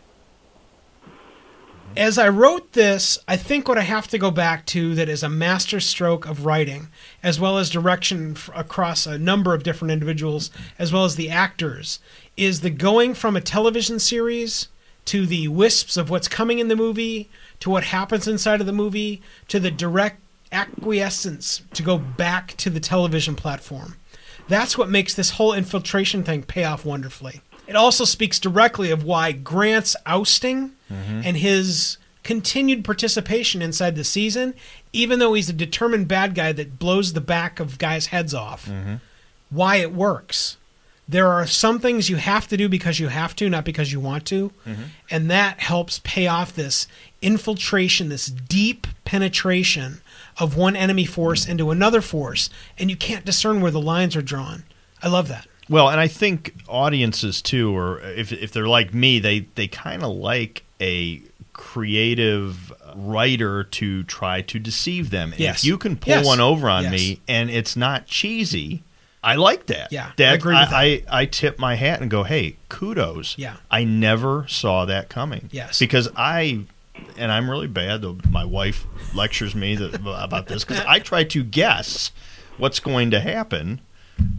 As 1.98 2.18
I 2.18 2.28
wrote 2.28 2.74
this, 2.74 3.18
I 3.26 3.38
think 3.38 3.70
what 3.70 3.78
I 3.78 3.84
have 3.84 4.10
to 4.10 4.18
go 4.18 4.30
back 4.30 4.66
to 4.68 4.96
that 4.96 5.08
is 5.08 5.24
a 5.24 5.30
master 5.30 5.80
stroke 5.80 6.28
of 6.28 6.46
writing, 6.46 6.90
as 7.24 7.40
well 7.40 7.58
as 7.58 7.70
direction 7.70 8.34
f- 8.36 8.50
across 8.54 9.08
a 9.08 9.18
number 9.18 9.54
of 9.54 9.64
different 9.64 9.94
individuals, 9.94 10.52
as 10.78 10.92
well 10.92 11.06
as 11.06 11.16
the 11.16 11.30
actors, 11.30 12.00
is 12.36 12.60
the 12.60 12.70
going 12.70 13.14
from 13.14 13.38
a 13.38 13.42
television 13.42 13.98
series 14.00 14.68
to 15.06 15.26
the 15.26 15.48
wisps 15.48 15.96
of 15.96 16.10
what's 16.10 16.28
coming 16.28 16.60
in 16.60 16.68
the 16.68 16.76
movie, 16.76 17.30
to 17.62 17.70
what 17.70 17.86
happens 17.86 18.28
inside 18.28 18.60
of 18.60 18.68
the 18.68 18.74
movie, 18.74 19.22
to 19.48 19.58
the 19.58 19.72
direct 19.72 20.20
acquiescence 20.52 21.62
to 21.74 21.82
go 21.82 21.98
back 21.98 22.58
to 22.58 22.70
the 22.70 22.82
television 22.82 23.36
platform. 23.36 23.96
That's 24.50 24.78
what 24.78 24.90
makes 24.90 25.14
this 25.14 25.32
whole 25.32 25.54
infiltration 25.54 26.24
thing 26.24 26.44
pay 26.44 26.66
off 26.66 26.84
wonderfully. 26.84 27.40
It 27.68 27.78
also 27.78 28.04
speaks 28.04 28.38
directly 28.38 28.92
of 28.92 29.06
why 29.06 29.32
Grant's 29.32 29.96
ousting 30.06 30.75
Mm-hmm. 30.92 31.22
and 31.26 31.38
his 31.38 31.98
continued 32.24 32.84
participation 32.84 33.62
inside 33.62 33.96
the 33.96 34.04
season, 34.04 34.54
even 34.92 35.20
though 35.20 35.34
he's 35.34 35.50
a 35.50 35.54
determined 35.54 36.08
bad 36.08 36.36
guy 36.36 36.52
that 36.52 36.78
blows 36.78 37.14
the 37.14 37.22
back 37.22 37.60
of 37.60 37.78
guys' 37.78 38.08
heads 38.08 38.34
off, 38.34 38.66
mm-hmm. 38.66 38.96
why 39.50 39.78
it 39.78 39.94
works. 39.94 40.58
There 41.08 41.28
are 41.28 41.46
some 41.46 41.80
things 41.80 42.10
you 42.10 42.16
have 42.16 42.48
to 42.48 42.58
do 42.58 42.68
because 42.68 43.00
you 43.00 43.10
have 43.10 43.36
to, 43.36 43.48
not 43.48 43.64
because 43.64 43.92
you 43.92 44.00
want 44.00 44.26
to. 44.28 44.52
Mm-hmm. 44.66 44.84
And 45.12 45.30
that 45.30 45.60
helps 45.60 46.02
pay 46.04 46.26
off 46.26 46.54
this 46.54 46.88
infiltration, 47.22 48.10
this 48.10 48.26
deep 48.26 48.88
penetration 49.06 50.02
of 50.40 50.58
one 50.58 50.76
enemy 50.76 51.06
force 51.06 51.48
into 51.48 51.70
another 51.70 52.02
force. 52.02 52.50
And 52.80 52.90
you 52.90 52.96
can't 52.96 53.24
discern 53.24 53.62
where 53.62 53.72
the 53.72 53.80
lines 53.80 54.16
are 54.16 54.24
drawn. 54.24 54.64
I 55.04 55.08
love 55.08 55.28
that. 55.28 55.48
Well, 55.70 55.90
and 55.90 56.00
I 56.00 56.08
think 56.08 56.54
audiences 56.68 57.42
too, 57.42 57.76
or 57.76 58.00
if 58.02 58.32
if 58.32 58.52
they're 58.52 58.68
like 58.68 58.94
me, 58.94 59.20
they 59.20 59.48
they 59.56 59.68
kind 59.68 60.04
of 60.04 60.12
like 60.12 60.64
a 60.80 61.22
creative 61.54 62.72
writer 62.96 63.64
to 63.64 64.04
try 64.04 64.42
to 64.42 64.60
deceive 64.60 65.10
them. 65.10 65.34
Yes. 65.38 65.60
If 65.60 65.66
you 65.66 65.78
can 65.78 65.96
pull 65.96 66.14
Yes. 66.14 66.26
one 66.26 66.40
over 66.40 66.70
on 66.70 66.84
Yes. 66.84 66.92
me 66.92 67.20
and 67.28 67.50
it's 67.50 67.76
not 67.76 68.08
cheesy, 68.08 68.84
I 69.24 69.36
like 69.36 69.66
that. 69.68 69.92
Yeah, 69.92 70.08
I 70.08 70.14
that, 70.18 70.36
agree 70.36 70.54
with 70.56 70.70
that. 70.70 70.76
I, 70.76 71.04
I 71.10 71.26
tip 71.26 71.58
my 71.58 71.76
hat 71.76 72.02
and 72.02 72.12
go, 72.12 72.24
hey, 72.24 72.58
kudos. 72.70 73.36
Yeah. 73.38 73.56
I 73.72 73.84
never 73.84 74.46
saw 74.48 74.86
that 74.86 75.10
coming. 75.10 75.50
Yes. 75.52 75.80
Because 75.80 76.10
I, 76.16 76.62
and 77.18 77.32
I'm 77.32 77.50
really 77.50 77.68
bad, 77.68 78.02
though 78.02 78.18
my 78.30 78.46
wife 78.46 78.86
lectures 79.16 79.56
me 79.56 79.76
that, 79.76 79.96
about 79.96 80.48
this, 80.48 80.64
because 80.64 80.84
I 80.88 81.00
try 81.00 81.24
to 81.24 81.44
guess 81.44 82.12
what's 82.58 82.80
going 82.80 83.12
to 83.12 83.20
happen 83.20 83.82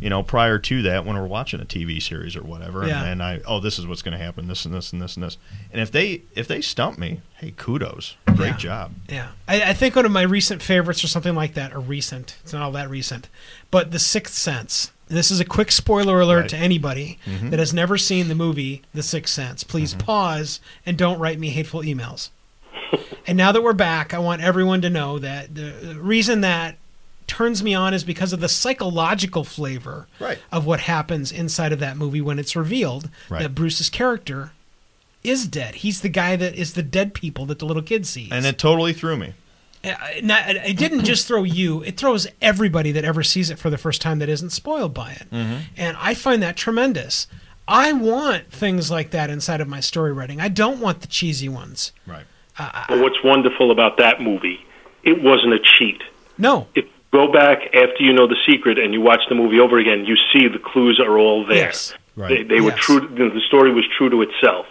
you 0.00 0.10
know, 0.10 0.22
prior 0.22 0.58
to 0.58 0.82
that 0.82 1.04
when 1.04 1.16
we're 1.16 1.26
watching 1.26 1.60
a 1.60 1.64
TV 1.64 2.00
series 2.02 2.36
or 2.36 2.42
whatever, 2.42 2.86
Yeah. 2.86 3.02
and, 3.02 3.12
and 3.12 3.22
I, 3.22 3.40
oh, 3.46 3.60
this 3.60 3.78
is 3.78 3.86
what's 3.86 4.02
going 4.02 4.16
to 4.16 4.22
happen, 4.24 4.48
this 4.48 4.64
and 4.64 4.74
this 4.74 4.92
and 4.92 5.00
this 5.02 5.16
and 5.16 5.24
this, 5.24 5.38
and 5.72 5.80
if 5.80 5.90
they 5.90 6.22
if 6.34 6.46
they 6.48 6.60
stump 6.60 6.98
me, 6.98 7.20
hey, 7.36 7.52
kudos, 7.56 8.16
great 8.34 8.48
Yeah. 8.48 8.56
job. 8.56 8.92
Yeah, 9.08 9.28
I, 9.48 9.70
I 9.70 9.72
think 9.74 9.96
one 9.96 10.06
of 10.06 10.12
my 10.12 10.22
recent 10.22 10.62
favorites 10.62 11.02
or 11.04 11.08
something 11.08 11.34
like 11.34 11.54
that, 11.54 11.74
or 11.74 11.80
recent, 11.80 12.36
it's 12.42 12.52
not 12.52 12.62
all 12.62 12.72
that 12.72 12.90
recent, 12.90 13.28
but 13.70 13.90
The 13.90 13.98
Sixth 13.98 14.34
Sense. 14.34 14.92
And 15.08 15.16
this 15.16 15.30
is 15.30 15.38
a 15.38 15.44
quick 15.44 15.70
spoiler 15.70 16.20
alert 16.20 16.40
Right. 16.40 16.50
to 16.50 16.56
anybody 16.56 17.18
mm-hmm. 17.24 17.50
that 17.50 17.58
has 17.60 17.72
never 17.72 17.96
seen 17.96 18.28
the 18.28 18.34
movie 18.34 18.82
The 18.92 19.04
Sixth 19.04 19.32
Sense. 19.32 19.62
Please 19.62 19.94
mm-hmm. 19.94 20.04
pause 20.04 20.60
and 20.84 20.98
don't 20.98 21.18
write 21.20 21.38
me 21.38 21.50
hateful 21.50 21.80
emails. 21.82 22.30
and 23.26 23.36
now 23.38 23.52
that 23.52 23.62
we're 23.62 23.72
back, 23.72 24.12
I 24.14 24.18
want 24.18 24.42
everyone 24.42 24.80
to 24.82 24.90
know 24.90 25.18
that 25.18 25.54
the 25.54 25.96
reason 26.00 26.40
that 26.40 26.76
turns 27.26 27.62
me 27.62 27.74
on 27.74 27.92
is 27.94 28.04
because 28.04 28.32
of 28.32 28.40
the 28.40 28.48
psychological 28.48 29.44
flavor 29.44 30.06
Right. 30.18 30.38
of 30.52 30.66
what 30.66 30.80
happens 30.80 31.32
inside 31.32 31.72
of 31.72 31.78
that 31.80 31.96
movie 31.96 32.20
when 32.20 32.38
it's 32.38 32.54
revealed 32.56 33.08
Right. 33.28 33.42
that 33.42 33.54
Bruce's 33.54 33.90
character 33.90 34.52
is 35.24 35.46
dead. 35.46 35.76
He's 35.76 36.00
the 36.02 36.08
guy 36.08 36.36
that 36.36 36.54
is 36.54 36.74
the 36.74 36.82
dead 36.82 37.14
people 37.14 37.46
that 37.46 37.58
the 37.58 37.66
little 37.66 37.82
kid 37.82 38.06
sees. 38.06 38.28
And 38.30 38.46
it 38.46 38.58
totally 38.58 38.92
threw 38.92 39.16
me. 39.16 39.32
Uh, 39.84 39.94
not- 40.22 40.48
it 40.48 40.76
didn't 40.76 41.04
just 41.04 41.28
throw 41.28 41.42
you; 41.44 41.82
it 41.82 41.96
throws 41.96 42.26
everybody 42.42 42.90
that 42.92 43.04
ever 43.04 43.22
sees 43.22 43.50
it 43.50 43.58
for 43.58 43.70
the 43.70 43.78
first 43.78 44.00
time 44.00 44.18
that 44.18 44.28
isn't 44.28 44.50
spoiled 44.50 44.92
by 44.94 45.12
it. 45.12 45.26
Mm-hmm. 45.32 45.56
And 45.76 45.96
I 46.00 46.14
find 46.14 46.42
that 46.42 46.56
tremendous. 46.56 47.26
I 47.68 47.92
want 47.92 48.50
things 48.50 48.90
like 48.90 49.10
that 49.10 49.30
inside 49.30 49.60
of 49.60 49.68
my 49.68 49.80
story 49.80 50.12
writing. 50.12 50.40
I 50.40 50.48
don't 50.48 50.80
want 50.80 51.00
the 51.02 51.06
cheesy 51.08 51.48
ones. 51.48 51.92
Right. 52.06 52.24
But 52.58 52.98
what's 53.00 53.22
wonderful 53.22 53.70
about 53.70 53.98
that 53.98 54.20
movie, 54.20 54.64
it 55.04 55.22
wasn't 55.22 55.52
a 55.52 55.58
cheat. 55.58 56.02
No. 56.38 56.68
If 56.74 56.84
you 56.86 56.90
go 57.16 57.32
back 57.32 57.58
after 57.74 58.00
you 58.06 58.12
know 58.12 58.26
the 58.26 58.40
secret 58.48 58.78
and 58.78 58.92
you 58.94 59.00
watch 59.00 59.22
the 59.30 59.34
movie 59.34 59.58
over 59.64 59.76
again, 59.78 60.04
you 60.10 60.16
see 60.32 60.48
the 60.48 60.58
clues 60.70 61.00
are 61.00 61.16
all 61.18 61.46
there. 61.46 61.56
Yes. 61.68 61.94
Right. 62.14 62.28
They, 62.30 62.42
they 62.56 62.60
were 62.60 62.70
Yes. 62.76 62.80
true. 62.86 63.00
To, 63.18 63.30
the 63.30 63.40
story 63.50 63.72
was 63.72 63.84
true 63.96 64.10
to 64.10 64.18
itself. 64.22 64.66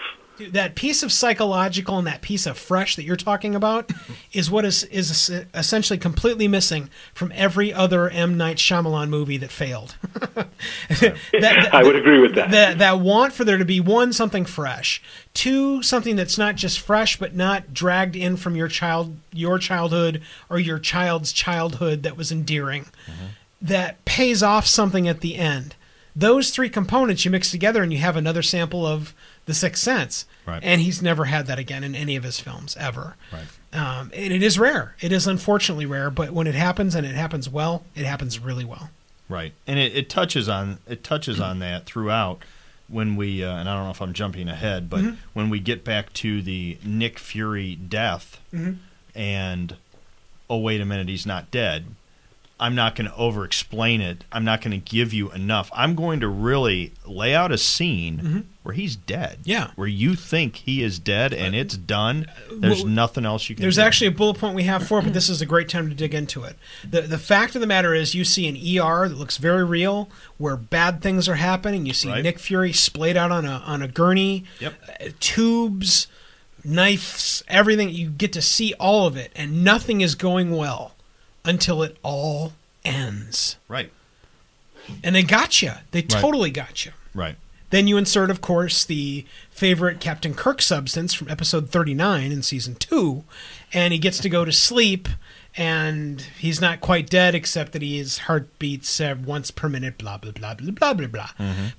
That 0.52 0.76
piece 0.76 1.04
of 1.04 1.12
psychological 1.12 1.98
and 1.98 2.08
that 2.08 2.22
piece 2.22 2.46
of 2.46 2.58
fresh 2.58 2.96
that 2.96 3.04
you're 3.04 3.16
talking 3.16 3.56
about 3.56 3.92
is 4.34 4.50
what 4.52 4.66
is 4.66 4.84
is 4.86 5.30
essentially 5.54 5.98
completely 5.98 6.48
missing 6.48 6.90
from 7.14 7.32
every 7.36 7.74
other 7.74 8.10
M 8.10 8.38
Night 8.38 8.58
Shyamalan 8.58 9.10
movie 9.10 9.38
that 9.38 9.52
failed. 9.52 9.96
That- 10.90 11.18
that- 11.42 11.74
I 11.74 11.84
would 11.84 11.96
agree 11.96 12.20
with 12.20 12.36
that. 12.36 12.52
that 12.52 12.78
that 12.80 13.00
want 13.00 13.34
for 13.34 13.44
there 13.44 13.58
to 13.58 13.66
be 13.66 13.80
one 13.80 14.14
something 14.14 14.46
fresh, 14.46 15.02
two 15.34 15.82
something 15.84 16.16
that's 16.16 16.38
not 16.38 16.56
just 16.56 16.80
fresh 16.80 17.18
but 17.18 17.36
not 17.36 17.74
dragged 17.74 18.16
in 18.16 18.38
from 18.38 18.56
your 18.56 18.68
child 18.68 19.18
your 19.34 19.60
childhood 19.60 20.22
or 20.50 20.60
your 20.60 20.80
child's 20.80 21.32
childhood 21.32 22.04
that 22.04 22.18
was 22.18 22.32
endearing, 22.32 22.84
mm-hmm. 23.06 23.26
that 23.62 24.04
pays 24.06 24.42
off 24.42 24.66
something 24.66 25.08
at 25.08 25.22
the 25.22 25.36
end. 25.36 25.76
Those 26.16 26.50
three 26.52 26.70
components 26.70 27.26
you 27.26 27.32
mix 27.32 27.52
together 27.52 27.84
and 27.84 27.92
you 27.92 28.00
have 28.00 28.16
another 28.16 28.42
sample 28.42 28.86
of 28.86 29.14
the 29.46 29.54
Sixth 29.54 29.82
Sense. 29.84 30.26
Right. 30.46 30.62
And 30.64 30.82
he's 30.82 31.02
never 31.02 31.26
had 31.26 31.48
that 31.48 31.60
again 31.60 31.84
in 31.84 31.96
any 31.96 32.16
of 32.16 32.24
his 32.24 32.40
films 32.40 32.76
ever. 32.80 33.16
Right. 33.34 33.46
Um, 33.74 34.12
and 34.14 34.32
it 34.34 34.42
is 34.44 34.58
rare. 34.60 34.96
It 35.02 35.12
is 35.12 35.28
unfortunately 35.28 35.86
rare, 35.86 36.10
but 36.10 36.32
when 36.32 36.48
it 36.48 36.56
happens 36.56 36.96
and 36.96 37.06
it 37.06 37.16
happens 37.16 37.50
well, 37.50 37.84
it 37.96 38.06
happens 38.06 38.40
really 38.40 38.64
well. 38.66 38.90
Right, 39.28 39.54
and 39.66 39.80
it, 39.80 39.96
it 39.96 40.08
touches 40.10 40.48
on 40.48 40.78
it 40.88 41.04
touches 41.04 41.40
on 41.40 41.58
that 41.60 41.86
throughout 41.88 42.44
when 42.88 43.16
we 43.16 43.44
uh, 43.44 43.56
and 43.58 43.68
I 43.68 43.76
don't 43.76 43.86
know 43.86 43.90
if 43.90 44.00
I'm 44.02 44.14
jumping 44.14 44.48
ahead, 44.48 44.88
but 44.88 45.00
Mm-hmm. 45.02 45.16
when 45.34 45.50
we 45.50 45.60
get 45.60 45.84
back 45.84 46.14
to 46.14 46.44
the 46.44 46.78
Nick 46.86 47.18
Fury 47.18 47.74
death, 47.76 48.40
Mm-hmm. 48.54 48.74
and 49.16 49.76
oh 50.48 50.60
wait 50.60 50.80
a 50.80 50.86
minute, 50.86 51.10
he's 51.10 51.26
not 51.26 51.50
dead. 51.50 51.86
I'm 52.58 52.74
not 52.74 52.96
going 52.96 53.10
to 53.10 53.16
over 53.18 53.44
explain 53.44 54.00
it. 54.00 54.24
I'm 54.32 54.46
not 54.46 54.62
going 54.62 54.72
to 54.72 54.78
give 54.78 55.12
you 55.14 55.30
enough. 55.32 55.70
I'm 55.74 55.94
going 55.94 56.22
to 56.22 56.28
really 56.30 56.94
lay 57.06 57.36
out 57.36 57.52
a 57.52 57.58
scene 57.58 58.48
where 58.64 58.74
he's 58.74 58.96
dead. 58.96 59.40
Mm-hmm. 59.40 59.50
Yeah. 59.50 59.72
where 59.76 59.90
you 59.90 60.16
think 60.16 60.56
he 60.56 60.82
is 60.82 60.98
dead 60.98 61.34
and 61.34 61.54
it's 61.54 61.76
done. 61.76 62.28
There's 62.50 62.84
well, 62.84 62.94
nothing 62.94 63.26
else 63.26 63.50
you 63.50 63.56
can. 63.56 63.62
There's 63.64 63.76
do. 63.76 63.82
actually 63.82 64.08
a 64.08 64.12
bullet 64.12 64.38
point 64.38 64.56
we 64.56 64.64
have 64.64 64.88
for 64.88 65.00
it, 65.00 65.04
but 65.04 65.14
this 65.14 65.28
is 65.28 65.42
a 65.42 65.46
great 65.46 65.68
time 65.68 65.90
to 65.90 65.96
dig 65.96 66.14
into 66.16 66.44
it. 66.44 66.56
The 66.90 67.02
the 67.02 67.18
fact 67.18 67.56
of 67.56 67.62
the 67.62 67.68
matter 67.68 67.94
is 67.94 68.16
you 68.16 68.24
see 68.24 68.48
an 68.48 68.56
ER 68.56 69.10
that 69.10 69.18
looks 69.18 69.36
very 69.36 69.66
real 69.66 70.10
where 70.38 70.56
bad 70.56 71.02
things 71.02 71.28
are 71.28 71.36
happening. 71.36 71.86
You 71.86 71.94
see 71.94 72.10
Right. 72.10 72.24
Nick 72.24 72.40
Fury 72.40 72.72
splayed 72.72 73.18
out 73.18 73.32
on 73.32 73.46
a 73.46 73.62
on 73.66 73.82
a 73.82 73.90
gurney, 73.90 74.46
Yep. 74.62 74.74
uh, 74.88 75.10
tubes, 75.20 76.08
knives, 76.64 77.44
everything. 77.48 77.90
You 77.90 78.10
get 78.10 78.32
to 78.34 78.42
see 78.42 78.74
all 78.80 79.08
of 79.08 79.18
it 79.18 79.32
and 79.36 79.64
nothing 79.64 80.00
is 80.02 80.16
going 80.16 80.56
well 80.56 80.94
until 81.46 81.84
it 81.84 81.98
all 82.04 82.54
ends. 82.84 83.58
right, 83.68 83.92
And 85.04 85.16
they 85.16 85.24
got 85.24 85.62
you. 85.62 85.72
They 85.92 86.02
totally 86.02 86.52
got 86.52 86.86
you. 86.86 86.92
right. 87.14 87.36
Then 87.72 87.88
you 87.88 87.98
insert, 87.98 88.30
of 88.30 88.42
course, 88.42 88.86
the 88.86 89.26
favorite 89.50 90.00
Captain 90.00 90.34
Kirk 90.36 90.62
substance 90.62 91.14
from 91.16 91.30
episode 91.30 91.72
39 91.72 92.32
in 92.32 92.44
season 92.44 92.76
2, 92.76 93.24
and 93.74 93.92
he 93.92 93.98
gets 94.00 94.20
to 94.20 94.30
go 94.30 94.46
to 94.46 94.52
sleep, 94.52 95.10
and 95.58 96.22
he's 96.38 96.62
not 96.62 96.80
quite 96.80 97.10
dead, 97.10 97.34
except 97.34 97.72
that 97.74 97.82
his 97.82 98.20
heart 98.20 98.48
beats 98.60 99.02
uh, 99.02 99.16
once 99.26 99.50
per 99.52 99.68
minute, 99.68 99.98
blah, 99.98 100.18
blah, 100.18 100.32
blah, 100.32 100.54
blah, 100.54 100.72
blah, 100.72 100.94
blah, 100.94 101.08
blah. 101.08 101.30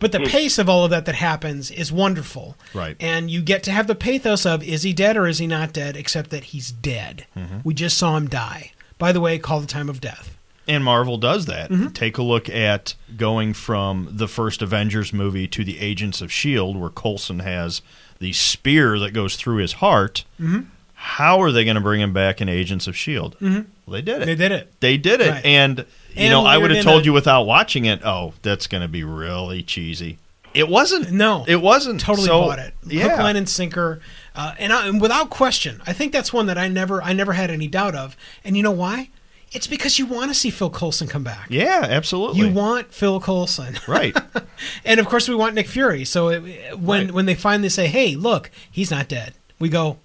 But 0.00 0.10
the 0.12 0.18
pace 0.20 0.58
of 0.58 0.68
all 0.68 0.84
of 0.84 0.90
that 0.90 1.06
that 1.06 1.14
happens 1.14 1.70
is 1.70 1.92
wonderful. 1.92 2.56
Right. 2.74 2.96
And 2.98 3.30
you 3.30 3.40
get 3.40 3.62
to 3.62 3.70
have 3.70 3.86
the 3.86 3.94
pathos 3.94 4.44
of, 4.44 4.62
is 4.64 4.82
he 4.82 4.92
dead 4.92 5.16
or 5.16 5.26
is 5.28 5.38
he 5.38 5.46
not 5.46 5.72
dead, 5.72 5.96
except 5.96 6.30
that 6.30 6.44
he's 6.44 6.72
dead. 6.72 7.26
We 7.64 7.74
just 7.74 7.96
saw 7.96 8.16
him 8.16 8.28
die. 8.28 8.72
By 8.98 9.12
the 9.12 9.20
way, 9.20 9.38
call 9.38 9.60
the 9.60 9.66
time 9.66 9.88
of 9.88 10.00
death. 10.00 10.36
And 10.68 10.82
Marvel 10.82 11.16
does 11.16 11.46
that. 11.46 11.70
Mm-hmm. 11.70 11.88
Take 11.88 12.18
a 12.18 12.22
look 12.22 12.48
at 12.48 12.94
going 13.16 13.52
from 13.52 14.08
the 14.10 14.26
first 14.26 14.62
Avengers 14.62 15.12
movie 15.12 15.46
to 15.48 15.62
the 15.62 15.78
Agents 15.78 16.20
of 16.20 16.28
S.H.I.E.L.D., 16.30 16.78
where 16.78 16.90
Coulson 16.90 17.38
has 17.40 17.82
the 18.18 18.32
spear 18.32 18.98
that 18.98 19.12
goes 19.12 19.36
through 19.36 19.58
his 19.58 19.74
heart. 19.74 20.24
Mm-hmm. 20.40 20.62
How 20.94 21.40
are 21.40 21.52
they 21.52 21.64
going 21.64 21.76
to 21.76 21.80
bring 21.80 22.00
him 22.00 22.12
back 22.12 22.40
in 22.40 22.48
Agents 22.48 22.88
of 22.88 22.94
S.H.I.E.L.D.? 22.94 23.36
Mm-hmm. 23.36 23.54
Well, 23.86 23.92
they 23.92 24.02
did 24.02 24.22
it. 24.22 24.26
They 24.26 24.34
did 24.34 24.52
it. 24.52 24.72
They 24.80 24.96
did 24.96 25.20
it. 25.20 25.30
Right. 25.30 25.44
And, 25.44 25.78
you 25.78 25.84
And 26.16 26.30
know, 26.32 26.44
I 26.44 26.56
would 26.58 26.72
have 26.72 26.82
told 26.84 27.02
a- 27.02 27.04
you 27.04 27.12
without 27.12 27.42
watching 27.44 27.84
it, 27.84 28.00
oh, 28.04 28.32
that's 28.42 28.66
going 28.66 28.82
to 28.82 28.88
be 28.88 29.04
really 29.04 29.62
cheesy. 29.62 30.18
It 30.52 30.68
wasn't. 30.68 31.12
No, 31.12 31.44
It 31.46 31.60
wasn't. 31.60 32.00
Totally 32.00 32.26
So, 32.26 32.40
bought 32.40 32.58
it. 32.58 32.72
Yeah. 32.86 33.10
Hook, 33.10 33.18
line, 33.18 33.36
and 33.36 33.46
sinker, 33.48 34.00
uh, 34.36 34.54
and, 34.58 34.72
I, 34.72 34.86
and 34.86 35.00
without 35.00 35.30
question, 35.30 35.80
I 35.86 35.92
think 35.92 36.12
that's 36.12 36.32
one 36.32 36.46
that 36.46 36.58
I 36.58 36.68
never, 36.68 37.02
I 37.02 37.12
never 37.12 37.32
had 37.32 37.50
any 37.50 37.66
doubt 37.68 37.94
of. 37.94 38.16
And 38.44 38.56
you 38.56 38.62
know 38.62 38.70
why? 38.70 39.08
It's 39.52 39.66
because 39.68 39.98
you 39.98 40.06
want 40.06 40.30
to 40.30 40.34
see 40.34 40.50
Phil 40.50 40.68
Coulson 40.70 41.06
come 41.08 41.22
back. 41.22 41.46
yeah, 41.48 41.86
absolutely. 41.88 42.40
You 42.40 42.52
want 42.52 42.92
Phil 42.92 43.20
Coulson, 43.20 43.78
right. 43.88 44.14
and 44.84 45.00
of 45.00 45.06
course 45.08 45.28
we 45.28 45.34
want 45.36 45.54
Nick 45.54 45.68
Fury. 45.68 46.04
So 46.04 46.28
it, 46.28 46.78
when 46.78 47.06
Right. 47.06 47.12
when 47.12 47.26
they 47.26 47.34
finally 47.36 47.68
say, 47.68 47.86
"Hey, 47.86 48.16
look, 48.16 48.50
he's 48.70 48.90
not 48.90 49.06
dead," 49.08 49.34
we 49.60 49.68
go, 49.68 49.98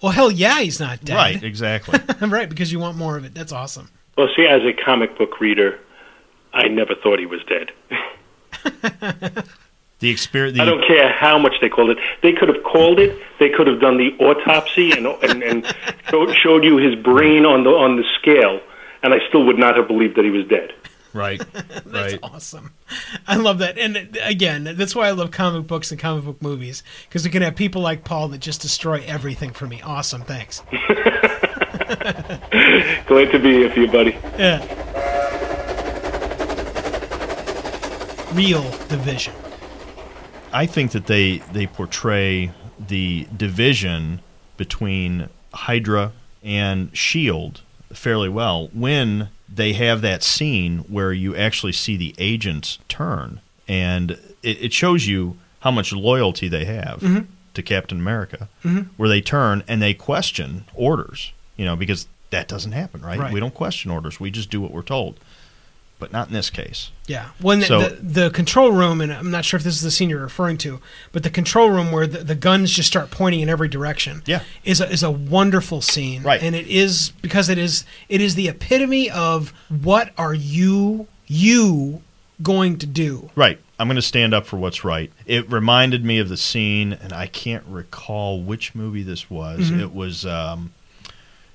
"Well, 0.00 0.12
hell 0.12 0.30
yeah, 0.30 0.60
he's 0.60 0.78
not 0.78 1.04
dead." 1.04 1.16
right, 1.16 1.42
exactly. 1.42 1.98
right, 2.26 2.48
because 2.48 2.70
you 2.72 2.78
want 2.78 2.96
more 2.96 3.16
of 3.16 3.24
it. 3.24 3.34
That's 3.34 3.52
awesome. 3.52 3.90
Well, 4.16 4.28
see, 4.36 4.46
as 4.46 4.62
a 4.62 4.72
comic 4.72 5.18
book 5.18 5.40
reader, 5.40 5.80
I 6.54 6.68
never 6.68 6.94
thought 6.94 7.18
he 7.18 7.26
was 7.26 7.40
dead. 7.44 7.72
The 10.00 10.10
experience. 10.10 10.58
I 10.58 10.64
don't 10.64 10.86
care 10.86 11.12
how 11.12 11.38
much 11.38 11.54
they 11.60 11.68
called 11.68 11.90
it. 11.90 11.98
They 12.22 12.32
could 12.32 12.48
have 12.48 12.62
called 12.62 12.98
it. 12.98 13.18
They 13.38 13.48
could 13.48 13.66
have 13.66 13.80
done 13.80 13.96
the 13.96 14.12
autopsy 14.18 14.92
and 14.92 15.06
and, 15.06 15.42
and 15.42 15.76
showed, 16.10 16.34
showed 16.36 16.64
you 16.64 16.76
his 16.76 16.94
brain 16.96 17.46
on 17.46 17.64
the 17.64 17.70
on 17.70 17.96
the 17.96 18.04
scale, 18.20 18.60
and 19.02 19.14
I 19.14 19.18
still 19.28 19.44
would 19.46 19.58
not 19.58 19.76
have 19.76 19.86
believed 19.86 20.16
that 20.16 20.24
he 20.24 20.30
was 20.30 20.46
dead. 20.46 20.72
Right. 21.14 21.40
That's 21.52 21.86
right. 21.86 22.18
awesome. 22.22 22.72
I 23.26 23.36
love 23.36 23.58
that. 23.58 23.78
And 23.78 24.18
again, 24.20 24.64
that's 24.76 24.96
why 24.96 25.06
I 25.06 25.12
love 25.12 25.30
comic 25.30 25.66
books 25.66 25.92
and 25.92 26.00
comic 26.00 26.24
book 26.24 26.42
movies 26.42 26.82
because 27.08 27.24
we 27.24 27.30
can 27.30 27.40
have 27.42 27.54
people 27.54 27.80
like 27.80 28.04
Paul 28.04 28.28
that 28.28 28.38
just 28.38 28.60
destroy 28.60 29.02
everything 29.06 29.52
for 29.52 29.66
me. 29.66 29.80
Awesome. 29.80 30.22
Thanks. 30.22 30.60
Glad 33.06 33.30
to 33.30 33.38
be 33.38 33.60
with 33.60 33.76
you, 33.76 33.86
buddy. 33.86 34.18
Yeah. 34.38 34.60
Real 38.34 38.62
division. 38.88 39.34
I 40.54 40.66
think 40.66 40.92
that 40.92 41.06
they 41.06 41.38
they 41.52 41.66
portray 41.66 42.52
the 42.78 43.26
division 43.36 44.20
between 44.56 45.28
Hydra 45.52 46.12
and 46.42 46.96
Shield 46.96 47.62
fairly 47.92 48.28
well 48.28 48.68
when 48.72 49.28
they 49.52 49.72
have 49.74 50.00
that 50.02 50.22
scene 50.22 50.78
where 50.88 51.12
you 51.12 51.36
actually 51.36 51.72
see 51.72 51.96
the 51.96 52.14
agents 52.18 52.78
turn, 52.88 53.40
and 53.66 54.12
it, 54.42 54.64
it 54.64 54.72
shows 54.72 55.06
you 55.06 55.36
how 55.60 55.72
much 55.72 55.92
loyalty 55.92 56.48
they 56.48 56.64
have 56.64 57.00
mm-hmm. 57.00 57.24
to 57.54 57.62
Captain 57.62 57.98
America, 57.98 58.48
mm-hmm. 58.62 58.90
where 58.96 59.08
they 59.08 59.20
turn 59.20 59.64
and 59.66 59.82
they 59.82 59.92
question 59.92 60.64
orders, 60.74 61.32
you 61.56 61.64
know, 61.64 61.74
because 61.74 62.06
that 62.30 62.46
doesn't 62.46 62.72
happen, 62.72 63.02
right? 63.02 63.18
Right. 63.18 63.32
We 63.32 63.40
don't 63.40 63.54
question 63.54 63.90
orders; 63.90 64.20
we 64.20 64.30
just 64.30 64.50
do 64.50 64.60
what 64.60 64.70
we're 64.70 64.82
told. 64.82 65.18
But 65.98 66.12
not 66.12 66.26
in 66.28 66.34
this 66.34 66.50
case. 66.50 66.90
Yeah. 67.06 67.28
When 67.40 67.60
the, 67.60 67.66
So- 67.66 67.80
the, 67.88 68.22
the 68.24 68.30
control 68.30 68.72
room, 68.72 69.00
and 69.00 69.12
I'm 69.12 69.30
not 69.30 69.44
sure 69.44 69.56
if 69.58 69.64
this 69.64 69.74
is 69.76 69.82
the 69.82 69.90
scene 69.90 70.10
you're 70.10 70.20
referring 70.20 70.58
to, 70.58 70.80
but 71.12 71.22
the 71.22 71.30
control 71.30 71.70
room 71.70 71.92
where 71.92 72.06
the, 72.06 72.18
the 72.24 72.34
guns 72.34 72.72
just 72.72 72.88
start 72.88 73.10
pointing 73.10 73.40
in 73.40 73.48
every 73.48 73.68
direction. 73.68 74.22
Yeah. 74.26 74.40
Is 74.64 74.80
a, 74.80 74.90
is 74.90 75.02
a 75.02 75.10
wonderful 75.10 75.80
scene. 75.80 76.22
Right. 76.22 76.42
And 76.42 76.54
it 76.54 76.66
is 76.66 77.12
because 77.22 77.48
it 77.48 77.58
is 77.58 77.84
it 78.08 78.20
is 78.20 78.34
the 78.34 78.48
epitome 78.48 79.08
of 79.10 79.52
what 79.68 80.12
are 80.18 80.34
you 80.34 81.06
you 81.26 82.02
going 82.42 82.78
to 82.78 82.86
do? 82.86 83.30
Right. 83.34 83.58
I'm 83.78 83.88
going 83.88 83.96
to 83.96 84.02
stand 84.02 84.34
up 84.34 84.46
for 84.46 84.56
what's 84.56 84.84
right. 84.84 85.10
It 85.26 85.50
reminded 85.50 86.04
me 86.04 86.18
of 86.18 86.28
the 86.28 86.36
scene, 86.36 86.92
and 86.92 87.12
I 87.12 87.26
can't 87.26 87.64
recall 87.68 88.40
which 88.42 88.74
movie 88.74 89.02
this 89.02 89.28
was. 89.30 89.70
It 89.70 89.92
was. 89.94 90.24
Um, 90.26 90.72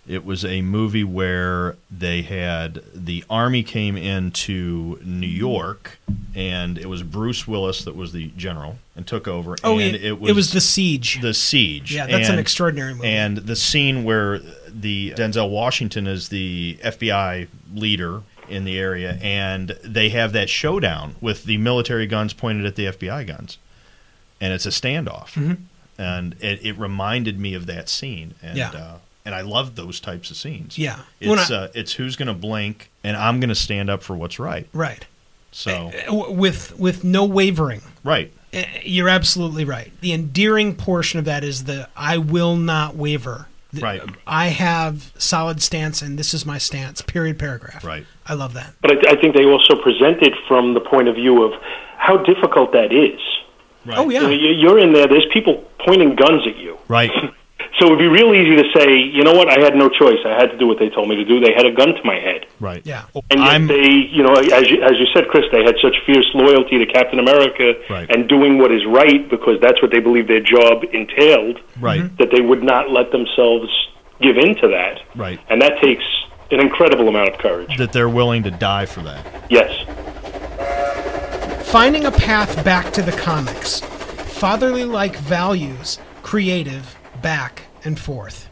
it 0.09 0.25
was 0.25 0.43
a 0.43 0.61
movie 0.61 1.03
where 1.03 1.77
they 1.91 2.23
had 2.23 2.81
the 2.93 3.23
army 3.29 3.61
came 3.63 3.95
into 3.95 4.99
New 5.03 5.27
York, 5.27 5.99
and 6.35 6.77
it 6.77 6.87
was 6.89 7.03
Bruce 7.03 7.47
Willis 7.47 7.83
that 7.85 7.95
was 7.95 8.11
the 8.11 8.31
general 8.35 8.79
and 8.95 9.05
took 9.07 9.27
over. 9.27 9.55
Oh, 9.63 9.77
and 9.79 9.95
it, 9.95 10.03
it 10.03 10.19
was 10.19 10.29
it 10.31 10.35
was 10.35 10.51
the 10.51 10.61
siege. 10.61 11.21
the 11.21 11.33
siege. 11.33 11.93
Yeah, 11.93 12.07
that's 12.07 12.27
an 12.27 12.33
And- 12.33 12.39
extraordinary 12.41 12.93
movie. 12.95 13.07
And 13.07 13.37
the 13.37 13.55
scene 13.55 14.03
where 14.03 14.39
the 14.67 15.11
Denzel 15.15 15.49
Washington 15.49 16.07
is 16.07 16.29
the 16.29 16.77
FBI 16.83 17.47
leader 17.73 18.23
in 18.49 18.63
the 18.65 18.79
area, 18.79 19.19
and 19.21 19.77
they 19.83 20.09
have 20.09 20.33
that 20.33 20.49
showdown 20.49 21.15
with 21.21 21.43
the 21.43 21.57
military 21.57 22.07
guns 22.07 22.33
pointed 22.33 22.65
at 22.65 22.75
the 22.75 22.85
FBI 22.87 23.27
guns, 23.27 23.59
and 24.41 24.51
it's 24.53 24.65
a 24.65 24.69
standoff. 24.69 25.33
Mm-hmm. 25.33 25.53
And 25.99 26.35
it, 26.39 26.65
it 26.65 26.77
reminded 26.79 27.39
me 27.39 27.53
of 27.53 27.67
that 27.67 27.89
scene, 27.89 28.33
and 28.41 28.57
Yeah. 28.57 28.71
uh, 28.71 28.97
and 29.29 29.35
I 29.35 29.41
love 29.41 29.75
those 29.75 29.99
types 29.99 30.31
of 30.31 30.37
scenes. 30.37 30.75
Yeah. 30.79 31.01
It's 31.21 31.51
I- 31.51 31.55
uh, 31.55 31.67
it's 31.75 31.93
who's 31.93 32.15
going 32.15 32.29
to 32.29 32.33
blink, 32.33 32.89
and 33.03 33.15
I'm 33.15 33.39
going 33.39 33.49
to 33.49 33.55
stand 33.55 33.87
up 33.91 34.01
for 34.01 34.15
what's 34.15 34.39
right. 34.39 34.67
right. 34.73 35.05
So 35.51 35.91
With 36.09 36.77
with 36.79 37.03
no 37.03 37.25
wavering. 37.25 37.81
right, 38.03 38.31
Eh, 38.53 38.65
You're 38.83 39.09
absolutely 39.09 39.65
right. 39.65 39.91
The 40.01 40.13
endearing 40.13 40.75
portion 40.75 41.19
of 41.19 41.25
that 41.25 41.43
is 41.43 41.65
the 41.65 41.87
I 41.95 42.17
will 42.17 42.55
not 42.55 42.95
waver. 42.95 43.45
Right. 43.79 44.01
I 44.25 44.47
have 44.47 45.11
solid 45.19 45.61
stance, 45.61 46.01
and 46.01 46.17
this 46.17 46.33
is 46.33 46.43
my 46.45 46.57
stance. 46.57 47.01
Period. 47.03 47.37
Paragraph. 47.37 47.83
right. 47.83 48.05
I 48.25 48.33
love 48.33 48.53
that. 48.55 48.73
But 48.81 48.91
I, 49.07 49.11
I 49.11 49.15
think 49.21 49.35
they 49.35 49.45
also 49.45 49.75
present 49.79 50.23
it 50.23 50.33
from 50.47 50.73
the 50.73 50.79
point 50.81 51.07
of 51.07 51.13
view 51.15 51.43
of 51.43 51.53
how 51.97 52.17
difficult 52.17 52.71
that 52.73 52.91
is. 52.91 53.19
Right. 53.85 53.97
Oh 53.99 54.09
You 54.09 54.19
know, 54.21 54.29
yeah. 54.29 54.51
You're 54.51 54.79
in 54.79 54.93
there. 54.93 55.07
There's 55.07 55.27
people 55.33 55.63
pointing 55.85 56.15
guns 56.15 56.45
at 56.47 56.57
you. 56.57 56.77
Right. 56.87 57.11
So 57.77 57.87
it 57.87 57.89
would 57.91 57.99
be 57.99 58.07
real 58.07 58.33
easy 58.33 58.55
to 58.55 58.63
say, 58.75 58.97
you 58.97 59.23
know 59.23 59.33
what? 59.33 59.47
I 59.49 59.59
had 59.61 59.75
no 59.75 59.89
choice. 59.89 60.19
I 60.25 60.29
had 60.29 60.51
to 60.51 60.57
do 60.57 60.67
what 60.67 60.79
they 60.79 60.89
told 60.89 61.07
me 61.09 61.15
to 61.15 61.25
do. 61.25 61.39
They 61.39 61.53
had 61.53 61.65
a 61.65 61.71
gun 61.71 61.89
to 61.93 62.03
my 62.03 62.15
head. 62.15 62.45
Right. 62.59 62.81
Yeah. 62.85 63.05
And 63.29 63.39
yet 63.39 63.49
I'm- 63.49 63.67
they, 63.67 63.89
you 63.89 64.23
know, 64.23 64.33
as 64.33 64.69
you, 64.69 64.81
as 64.81 64.93
you 64.99 65.05
said, 65.13 65.27
Chris, 65.27 65.45
they 65.51 65.63
had 65.63 65.75
such 65.81 65.95
fierce 66.05 66.27
loyalty 66.33 66.77
to 66.77 66.85
Captain 66.85 67.19
America 67.19 67.73
Right. 67.89 68.09
and 68.09 68.27
doing 68.27 68.57
what 68.59 68.71
is 68.71 68.85
right 68.85 69.29
because 69.29 69.59
that's 69.61 69.81
what 69.81 69.91
they 69.91 69.99
believed 69.99 70.29
their 70.29 70.39
job 70.41 70.83
entailed. 70.93 71.59
Right. 71.79 72.15
That 72.17 72.31
they 72.31 72.41
would 72.41 72.63
not 72.63 72.91
let 72.91 73.11
themselves 73.11 73.69
give 74.21 74.37
in 74.37 74.55
to 74.55 74.67
that. 74.69 75.01
Right. 75.15 75.39
And 75.49 75.61
that 75.61 75.79
takes 75.81 76.03
an 76.51 76.59
incredible 76.59 77.07
amount 77.07 77.29
of 77.29 77.37
courage. 77.39 77.77
That 77.77 77.93
they're 77.93 78.09
willing 78.09 78.43
to 78.43 78.51
die 78.51 78.85
for 78.87 79.01
that. 79.01 79.25
Yes. 79.49 79.71
Finding 81.67 82.05
a 82.05 82.11
path 82.11 82.63
back 82.65 82.91
to 82.93 83.01
the 83.01 83.11
comics. 83.11 83.79
Fatherly 83.81 84.85
like 84.85 85.15
values, 85.17 85.99
creative, 86.23 86.95
back 87.21 87.63
and 87.83 87.99
forth. 87.99 88.49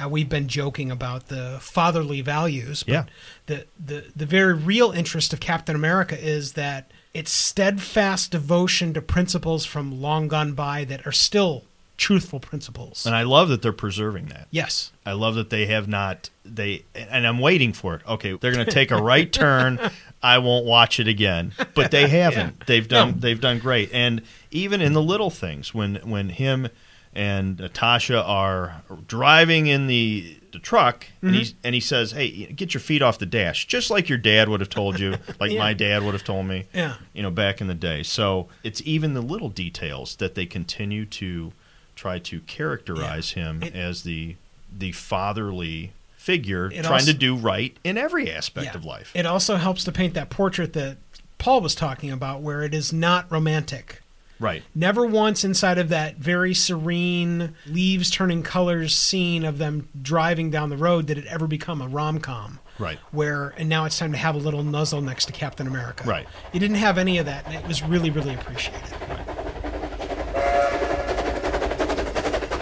Now 0.00 0.08
we've 0.08 0.28
been 0.28 0.48
joking 0.48 0.90
about 0.90 1.28
the 1.28 1.58
fatherly 1.60 2.20
values, 2.20 2.82
but 2.82 2.92
Yeah. 2.92 3.04
the, 3.46 3.66
the 3.84 4.04
the 4.16 4.26
very 4.26 4.52
real 4.54 4.90
interest 4.90 5.32
of 5.32 5.38
Captain 5.40 5.76
America 5.76 6.18
is 6.20 6.54
that 6.54 6.90
it's 7.12 7.30
steadfast 7.30 8.32
devotion 8.32 8.92
to 8.94 9.00
principles 9.00 9.64
from 9.64 10.02
long 10.02 10.26
gone 10.26 10.52
by 10.54 10.84
that 10.86 11.06
are 11.06 11.12
still 11.12 11.64
truthful 11.96 12.40
principles. 12.40 13.06
And 13.06 13.14
I 13.14 13.22
love 13.22 13.48
that 13.50 13.62
they're 13.62 13.72
preserving 13.72 14.26
that. 14.26 14.48
yes. 14.50 14.90
I 15.06 15.12
love 15.12 15.36
that 15.36 15.50
they 15.50 15.66
have 15.66 15.86
not 15.86 16.28
they 16.44 16.84
and 16.96 17.24
I'm 17.24 17.38
waiting 17.38 17.72
for 17.72 17.94
it. 17.94 18.02
Okay, 18.08 18.32
they're 18.32 18.52
going 18.52 18.66
to 18.66 18.72
take 18.72 18.90
a 18.90 19.00
right 19.00 19.30
turn. 19.44 19.78
I 20.20 20.38
won't 20.38 20.66
watch 20.66 20.98
it 20.98 21.06
again. 21.06 21.52
But 21.74 21.92
they 21.92 22.08
haven't. 22.20 22.66
They've 22.66 22.88
done 22.88 23.10
No. 23.12 23.14
they've 23.18 23.40
done 23.40 23.60
great. 23.60 23.90
And 23.92 24.22
even 24.50 24.80
in 24.80 24.92
the 24.92 25.02
little 25.02 25.30
things 25.30 25.72
when 25.72 25.96
when 25.96 26.30
him 26.30 26.68
and 27.14 27.58
Natasha 27.58 28.22
are 28.22 28.82
driving 29.08 29.66
in 29.66 29.86
the 29.86 30.36
the 30.52 30.58
truck 30.60 31.06
and 31.20 31.32
Mm-hmm. 31.32 31.42
he 31.42 31.54
and 31.64 31.74
he 31.74 31.80
says, 31.80 32.12
"Hey, 32.12 32.46
get 32.46 32.74
your 32.74 32.80
feet 32.80 33.02
off 33.02 33.18
the 33.18 33.26
dash," 33.26 33.66
just 33.66 33.90
like 33.90 34.08
your 34.08 34.18
dad 34.18 34.48
would 34.48 34.60
have 34.60 34.70
told 34.70 35.00
you, 35.00 35.16
like 35.40 35.50
Yeah. 35.50 35.58
my 35.58 35.72
dad 35.74 36.02
would 36.04 36.14
have 36.14 36.22
told 36.24 36.46
me. 36.46 36.66
Yeah. 36.72 36.94
you 37.12 37.22
know, 37.22 37.30
back 37.30 37.60
in 37.60 37.66
the 37.66 37.74
day. 37.74 38.02
So 38.04 38.48
it's 38.62 38.80
even 38.84 39.14
the 39.14 39.20
little 39.20 39.48
details 39.48 40.14
that 40.16 40.34
they 40.36 40.46
continue 40.46 41.06
to 41.06 41.52
try 41.96 42.18
to 42.20 42.40
characterize 42.40 43.30
him 43.32 43.62
It- 43.62 43.74
as 43.74 44.02
the 44.04 44.36
the 44.76 44.92
fatherly 44.92 45.92
figure 46.16 46.68
trying 46.70 46.86
also- 46.86 47.12
to 47.12 47.18
do 47.18 47.34
right 47.36 47.76
in 47.84 47.98
every 47.98 48.30
aspect 48.32 48.66
Yeah. 48.66 48.76
of 48.76 48.84
life. 48.84 49.10
It 49.14 49.26
also 49.26 49.56
helps 49.56 49.84
to 49.84 49.92
paint 49.92 50.14
that 50.14 50.30
portrait 50.30 50.72
that 50.72 50.96
Paul 51.38 51.60
was 51.60 51.74
talking 51.74 52.10
about 52.10 52.40
where 52.42 52.62
it 52.62 52.72
is 52.74 52.92
not 52.92 53.30
romantic. 53.30 54.00
Right. 54.40 54.62
Never 54.74 55.06
once 55.06 55.44
inside 55.44 55.78
of 55.78 55.88
that 55.90 56.16
very 56.16 56.54
serene 56.54 57.54
leaves 57.66 58.10
turning 58.10 58.42
colors 58.42 58.96
scene 58.96 59.44
of 59.44 59.58
them 59.58 59.88
driving 60.00 60.50
down 60.50 60.70
the 60.70 60.76
road 60.76 61.06
did 61.06 61.18
it 61.18 61.26
ever 61.26 61.46
become 61.46 61.80
a 61.80 61.88
rom 61.88 62.20
com. 62.20 62.60
Right. 62.78 62.98
Where 63.12 63.54
and 63.56 63.68
now 63.68 63.84
it's 63.84 63.98
time 63.98 64.12
to 64.12 64.18
have 64.18 64.34
a 64.34 64.38
little 64.38 64.62
nuzzle 64.62 65.00
next 65.00 65.26
to 65.26 65.32
Captain 65.32 65.66
America. 65.66 66.04
Right. 66.04 66.26
You 66.52 66.60
didn't 66.60 66.76
have 66.76 66.98
any 66.98 67.18
of 67.18 67.26
that, 67.26 67.46
and 67.46 67.54
it 67.54 67.66
was 67.66 67.82
really, 67.82 68.10
really 68.10 68.34
appreciated. 68.34 68.82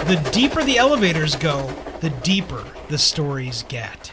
The 0.07 0.31
deeper 0.33 0.65
the 0.65 0.79
elevators 0.79 1.37
go, 1.37 1.73
the 2.01 2.11
deeper 2.11 2.65
the 2.89 2.99
stories 2.99 3.65
get. 3.69 4.13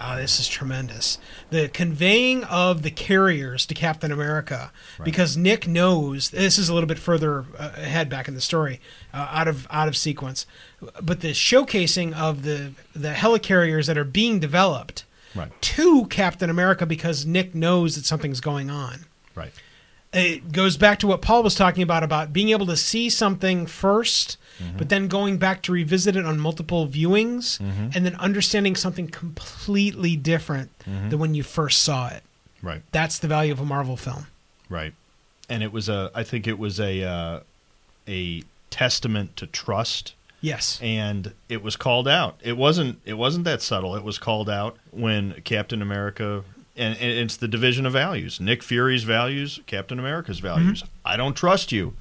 Ah, 0.00 0.16
this 0.16 0.38
is 0.38 0.46
tremendous. 0.46 1.18
The 1.50 1.68
conveying 1.68 2.44
of 2.44 2.82
the 2.82 2.90
carriers 2.90 3.66
to 3.66 3.74
Captain 3.74 4.12
America, 4.12 4.70
because 5.02 5.36
Nick 5.36 5.66
knows 5.66 6.30
this 6.30 6.56
is 6.58 6.68
a 6.68 6.74
little 6.74 6.86
bit 6.86 6.98
further 6.98 7.46
uh, 7.58 7.72
ahead 7.76 8.08
back 8.08 8.28
in 8.28 8.34
the 8.34 8.40
story, 8.40 8.80
uh, 9.12 9.26
out 9.30 9.48
of 9.48 9.66
out 9.70 9.88
of 9.88 9.96
sequence, 9.96 10.46
but 11.02 11.20
the 11.20 11.32
showcasing 11.32 12.14
of 12.14 12.42
the 12.44 12.72
the 12.94 13.12
helicarriers 13.12 13.86
that 13.86 13.98
are 13.98 14.04
being 14.04 14.38
developed 14.38 15.04
Right. 15.34 15.50
to 15.60 16.06
Captain 16.06 16.48
America 16.48 16.86
because 16.86 17.26
Nick 17.26 17.54
knows 17.54 17.96
that 17.96 18.06
something's 18.06 18.40
going 18.40 18.70
on 18.70 19.04
Right. 19.34 19.52
it 20.12 20.52
goes 20.52 20.76
back 20.78 20.98
to 21.00 21.06
what 21.06 21.20
Paul 21.22 21.42
was 21.42 21.54
talking 21.54 21.82
about 21.82 22.02
about 22.02 22.32
being 22.32 22.48
able 22.48 22.64
to 22.66 22.76
see 22.76 23.10
something 23.10 23.66
1st 24.58 24.76
but 24.76 24.88
then 24.88 25.08
going 25.08 25.38
back 25.38 25.62
to 25.62 25.72
revisit 25.72 26.16
it 26.16 26.24
on 26.24 26.38
multiple 26.38 26.86
viewings, 26.86 27.58
mm-hmm. 27.58 27.88
and 27.94 28.04
then 28.04 28.14
understanding 28.16 28.74
something 28.74 29.08
completely 29.08 30.16
different 30.16 30.70
mm-hmm. 30.80 31.10
than 31.10 31.18
when 31.18 31.34
you 31.34 31.42
first 31.42 31.82
saw 31.82 32.08
it. 32.08 32.22
Right. 32.62 32.82
That's 32.92 33.18
the 33.18 33.28
value 33.28 33.52
of 33.52 33.60
a 33.60 33.64
Marvel 33.64 33.96
film. 33.96 34.26
Right. 34.68 34.94
And 35.48 35.62
it 35.62 35.72
was 35.72 35.88
a 35.88 36.10
I 36.14 36.24
think 36.24 36.46
it 36.46 36.58
was 36.58 36.80
a 36.80 37.02
uh, 37.02 37.40
a 38.06 38.42
testament 38.70 39.36
to 39.36 39.46
trust 39.46 40.14
Yes. 40.40 40.78
and 40.80 41.32
it 41.48 41.62
was 41.62 41.76
called 41.76 42.06
out. 42.06 42.36
It 42.42 42.56
wasn't. 42.56 43.00
It 43.04 43.14
wasn't 43.14 43.44
that 43.44 43.60
subtle. 43.60 43.96
It 43.96 44.04
was 44.04 44.18
called 44.18 44.48
out 44.48 44.76
when 44.92 45.40
Captain 45.44 45.82
America, 45.82 46.44
and, 46.76 46.96
and 46.96 47.10
it's 47.10 47.36
the 47.36 47.48
division 47.48 47.86
of 47.86 47.92
values. 47.92 48.40
Nick 48.40 48.62
Fury's 48.62 49.02
values, 49.02 49.60
Captain 49.66 49.98
America's 49.98 50.38
values. 50.38 50.82
Mm-hmm. 50.82 50.92
I 51.04 51.16
don't 51.16 51.34
trust 51.34 51.72
you. 51.72 51.94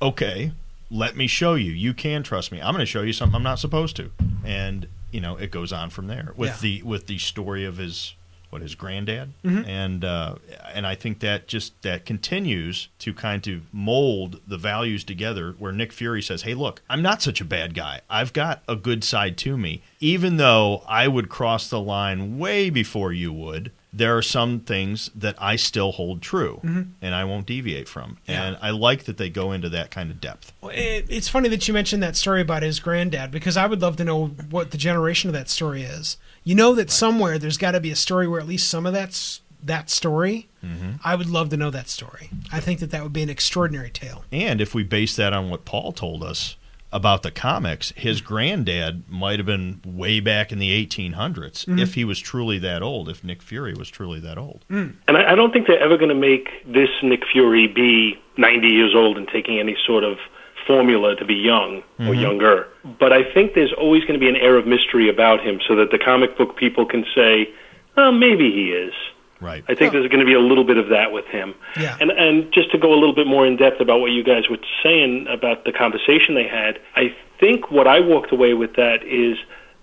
Okay, 0.00 0.52
let 0.94 1.16
me 1.16 1.26
show 1.26 1.54
you. 1.54 1.72
You 1.72 1.92
can 1.94 2.22
trust 2.22 2.52
me. 2.52 2.60
I'm 2.60 2.72
going 2.72 2.78
to 2.80 2.86
show 2.86 3.02
you 3.02 3.12
something 3.12 3.36
I'm 3.36 3.42
not 3.42 3.58
supposed 3.58 3.96
to, 3.96 4.10
and 4.44 4.86
you 5.10 5.20
know 5.20 5.36
it 5.36 5.50
goes 5.50 5.72
on 5.72 5.90
from 5.90 6.06
there 6.06 6.32
with 6.36 6.50
Yeah. 6.50 6.56
the 6.60 6.82
with 6.82 7.06
the 7.06 7.18
story 7.18 7.64
of 7.64 7.76
his 7.78 8.14
what 8.50 8.62
his 8.62 8.76
granddad, 8.76 9.32
Mm-hmm. 9.44 9.68
and 9.68 10.04
uh, 10.04 10.36
and 10.72 10.86
I 10.86 10.94
think 10.94 11.18
that 11.20 11.48
just 11.48 11.80
that 11.82 12.04
continues 12.04 12.88
to 13.00 13.12
kind 13.12 13.44
of 13.48 13.62
mold 13.74 14.40
the 14.46 14.56
values 14.56 15.02
together. 15.02 15.56
Where 15.58 15.72
Nick 15.72 15.92
Fury 15.92 16.22
says, 16.22 16.42
"Hey, 16.42 16.54
look, 16.54 16.80
I'm 16.88 17.02
not 17.02 17.20
such 17.20 17.40
a 17.40 17.44
bad 17.44 17.74
guy. 17.74 18.00
I've 18.08 18.32
got 18.32 18.62
a 18.68 18.76
good 18.76 19.02
side 19.02 19.36
to 19.38 19.58
me, 19.58 19.82
even 19.98 20.36
though 20.36 20.84
I 20.86 21.08
would 21.08 21.28
cross 21.28 21.68
the 21.68 21.80
line 21.80 22.38
way 22.38 22.70
before 22.70 23.12
you 23.12 23.32
would." 23.32 23.72
There 23.96 24.16
are 24.16 24.22
some 24.22 24.60
things 24.60 25.10
that 25.14 25.36
I 25.38 25.56
still 25.56 25.92
hold 25.92 26.20
true, 26.20 26.60
and 27.00 27.14
I 27.14 27.24
won't 27.24 27.46
deviate 27.46 27.88
from. 27.88 28.12
Mm-hmm. 28.12 28.30
Yeah. 28.30 28.44
And 28.44 28.58
I 28.60 28.70
like 28.70 29.04
that 29.04 29.18
they 29.18 29.30
go 29.30 29.52
into 29.52 29.68
that 29.68 29.90
kind 29.90 30.10
of 30.10 30.20
depth. 30.20 30.52
Well, 30.60 30.72
It, 30.74 31.06
it's 31.08 31.28
funny 31.28 31.48
that 31.50 31.68
you 31.68 31.74
mentioned 31.74 32.02
that 32.02 32.16
story 32.16 32.40
about 32.40 32.62
his 32.62 32.80
granddad 32.80 33.30
because 33.30 33.56
I 33.56 33.66
would 33.66 33.80
love 33.80 33.96
to 33.96 34.04
know 34.04 34.26
what 34.50 34.72
the 34.72 34.78
generation 34.78 35.28
of 35.30 35.34
that 35.34 35.48
story 35.48 35.82
is. 35.82 36.16
You 36.42 36.54
know 36.54 36.74
that 36.74 36.90
somewhere 36.90 37.38
there's 37.38 37.56
got 37.56 37.72
to 37.72 37.80
be 37.80 37.90
a 37.90 37.96
story 37.96 38.26
where 38.26 38.40
at 38.40 38.46
least 38.48 38.68
some 38.68 38.84
of 38.84 38.92
that's 38.92 39.40
that 39.62 39.88
story. 39.90 40.48
I 41.04 41.14
would 41.14 41.28
love 41.28 41.50
to 41.50 41.58
know 41.58 41.70
that 41.70 41.88
story. 41.88 42.30
I 42.50 42.58
think 42.58 42.80
that 42.80 42.90
that 42.90 43.02
would 43.02 43.12
be 43.12 43.22
an 43.22 43.28
extraordinary 43.28 43.90
tale. 43.90 44.24
And 44.32 44.60
if 44.62 44.74
we 44.74 44.82
base 44.82 45.14
that 45.16 45.34
on 45.34 45.50
what 45.50 45.66
Paul 45.66 45.92
told 45.92 46.22
us 46.24 46.56
about 46.94 47.24
the 47.24 47.30
comics, 47.32 47.92
his 47.96 48.20
granddad 48.20 49.02
might 49.10 49.40
have 49.40 49.46
been 49.46 49.82
way 49.84 50.20
back 50.20 50.52
in 50.52 50.60
the 50.60 50.70
1800s 50.86 51.66
mm-hmm. 51.66 51.78
if 51.80 51.94
he 51.94 52.04
was 52.04 52.20
truly 52.20 52.58
that 52.60 52.82
old, 52.82 53.08
if 53.08 53.24
Nick 53.24 53.42
Fury 53.42 53.74
was 53.74 53.90
truly 53.90 54.20
that 54.20 54.38
old. 54.38 54.64
Mm. 54.70 54.94
And 55.08 55.16
I, 55.16 55.32
I 55.32 55.34
don't 55.34 55.52
think 55.52 55.66
they're 55.66 55.82
ever 55.82 55.96
going 55.98 56.08
to 56.08 56.14
make 56.14 56.48
this 56.64 56.88
Nick 57.02 57.22
Fury 57.32 57.66
be 57.66 58.14
90 58.38 58.68
years 58.68 58.94
old 58.94 59.18
and 59.18 59.26
taking 59.26 59.58
any 59.58 59.76
sort 59.84 60.04
of 60.04 60.18
formula 60.68 61.16
to 61.16 61.24
be 61.24 61.34
young 61.34 61.78
or 61.98 62.06
mm-hmm. 62.06 62.20
younger. 62.20 62.68
But 62.98 63.12
I 63.12 63.24
think 63.34 63.54
there's 63.54 63.72
always 63.72 64.02
going 64.02 64.14
to 64.14 64.20
be 64.20 64.28
an 64.28 64.36
air 64.36 64.56
of 64.56 64.66
mystery 64.66 65.08
about 65.08 65.44
him 65.44 65.60
so 65.66 65.74
that 65.74 65.90
the 65.90 65.98
comic 65.98 66.38
book 66.38 66.56
people 66.56 66.86
can 66.86 67.04
say, 67.12 67.48
oh, 67.96 68.12
maybe 68.12 68.52
he 68.52 68.70
is. 68.70 68.94
Right. 69.44 69.62
I 69.68 69.74
think 69.74 69.92
there's 69.92 70.08
going 70.08 70.20
to 70.20 70.26
be 70.26 70.32
a 70.32 70.40
little 70.40 70.64
bit 70.64 70.78
of 70.78 70.88
that 70.88 71.12
with 71.12 71.26
him. 71.26 71.54
Yeah. 71.78 71.98
And 72.00 72.10
and 72.10 72.50
just 72.52 72.70
to 72.72 72.78
go 72.78 72.94
a 72.94 72.98
little 72.98 73.14
bit 73.14 73.26
more 73.26 73.46
in 73.46 73.56
depth 73.56 73.78
about 73.78 74.00
what 74.00 74.10
you 74.10 74.24
guys 74.24 74.48
were 74.48 74.56
saying 74.82 75.26
about 75.28 75.64
the 75.64 75.72
conversation 75.72 76.34
they 76.34 76.48
had, 76.48 76.80
I 76.96 77.14
think 77.38 77.70
what 77.70 77.86
I 77.86 78.00
walked 78.00 78.32
away 78.32 78.54
with 78.54 78.76
that 78.76 79.02
is 79.04 79.36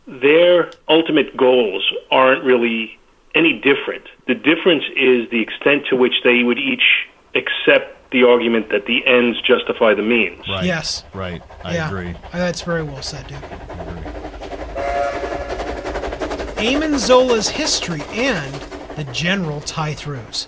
their 0.07 0.71
ultimate 0.89 1.37
goals 1.37 1.93
aren't 2.09 2.43
really 2.43 2.97
any 3.35 3.53
different. 3.53 4.03
The 4.25 4.33
difference 4.33 4.83
is 4.95 5.29
the 5.29 5.41
extent 5.41 5.85
to 5.91 5.95
which 5.95 6.15
they 6.23 6.43
would 6.43 6.57
each 6.57 7.07
accept 7.35 8.11
the 8.11 8.23
argument 8.23 8.69
that 8.69 8.87
the 8.87 9.05
ends 9.05 9.39
justify 9.41 9.93
the 9.93 10.01
means. 10.01 10.47
Right. 10.49 10.65
Yes. 10.65 11.03
Right. 11.13 11.41
I 11.63 11.75
yeah, 11.75 11.87
agree. 11.87 12.15
That's 12.33 12.61
very 12.61 12.83
well 12.83 13.01
said, 13.03 13.27
dude. 13.27 13.37
Eamon 16.57 16.97
Zola's 16.97 17.47
history 17.49 18.01
and 18.09 18.70
the 18.95 19.03
general 19.05 19.61
tie 19.61 19.93
throughs. 19.93 20.47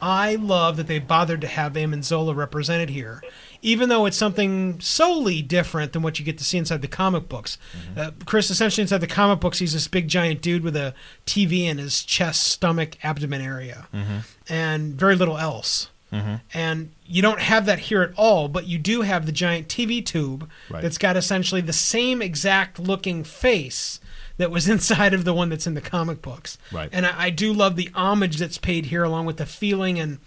I 0.00 0.34
love 0.36 0.76
that 0.76 0.86
they 0.86 0.98
bothered 0.98 1.40
to 1.40 1.46
have 1.46 1.72
Eamon 1.72 2.04
Zola 2.04 2.34
represented 2.34 2.90
here, 2.90 3.22
even 3.62 3.88
though 3.88 4.06
it's 4.06 4.16
something 4.16 4.78
solely 4.80 5.42
different 5.42 5.92
than 5.92 6.02
what 6.02 6.18
you 6.18 6.24
get 6.24 6.38
to 6.38 6.44
see 6.44 6.58
inside 6.58 6.82
the 6.82 6.88
comic 6.88 7.28
books. 7.28 7.58
Mm-hmm. 7.72 8.00
Uh, 8.00 8.10
Chris, 8.26 8.50
essentially 8.50 8.82
inside 8.82 8.98
the 9.00 9.06
comic 9.06 9.40
books, 9.40 9.58
he's 9.58 9.72
this 9.72 9.88
big 9.88 10.08
giant 10.08 10.42
dude 10.42 10.62
with 10.62 10.76
a 10.76 10.94
TV 11.24 11.64
in 11.64 11.78
his 11.78 12.02
chest, 12.04 12.42
stomach, 12.42 12.96
abdomen 13.02 13.40
area, 13.40 13.88
mm-hmm. 13.92 14.18
and 14.48 14.94
very 14.94 15.16
little 15.16 15.38
else. 15.38 15.88
Mm-hmm. 16.12 16.34
And 16.54 16.92
you 17.04 17.20
don't 17.20 17.40
have 17.40 17.66
that 17.66 17.80
here 17.80 18.02
at 18.02 18.12
all, 18.16 18.48
but 18.48 18.66
you 18.66 18.78
do 18.78 19.02
have 19.02 19.26
the 19.26 19.32
giant 19.32 19.68
TV 19.68 20.04
tube 20.04 20.48
Right. 20.70 20.82
that's 20.82 20.98
got 20.98 21.16
essentially 21.16 21.60
the 21.60 21.72
same 21.72 22.22
exact 22.22 22.78
looking 22.78 23.24
face 23.24 23.98
that 24.38 24.50
was 24.50 24.68
inside 24.74 25.14
of 25.14 25.24
the 25.24 25.32
one 25.34 25.48
that's 25.48 25.66
in 25.66 25.74
the 25.74 25.80
comic 25.80 26.22
books. 26.22 26.58
Right. 26.72 26.88
And 26.92 27.06
I, 27.06 27.24
I 27.24 27.30
do 27.30 27.52
love 27.52 27.76
the 27.76 27.90
homage 27.94 28.36
that's 28.38 28.58
paid 28.58 28.86
here, 28.86 29.04
along 29.04 29.26
with 29.26 29.36
the 29.38 29.46
feeling, 29.46 29.98
and 29.98 30.18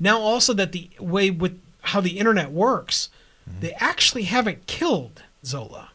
now 0.00 0.18
also 0.20 0.52
that 0.54 0.72
the 0.72 0.90
way 1.00 1.30
with 1.30 1.60
how 1.82 2.00
the 2.00 2.18
internet 2.18 2.50
works, 2.52 3.08
Mm-hmm. 3.48 3.60
they 3.60 3.72
actually 3.74 4.24
haven't 4.24 4.66
killed 4.66 5.22
Zola. 5.42 5.88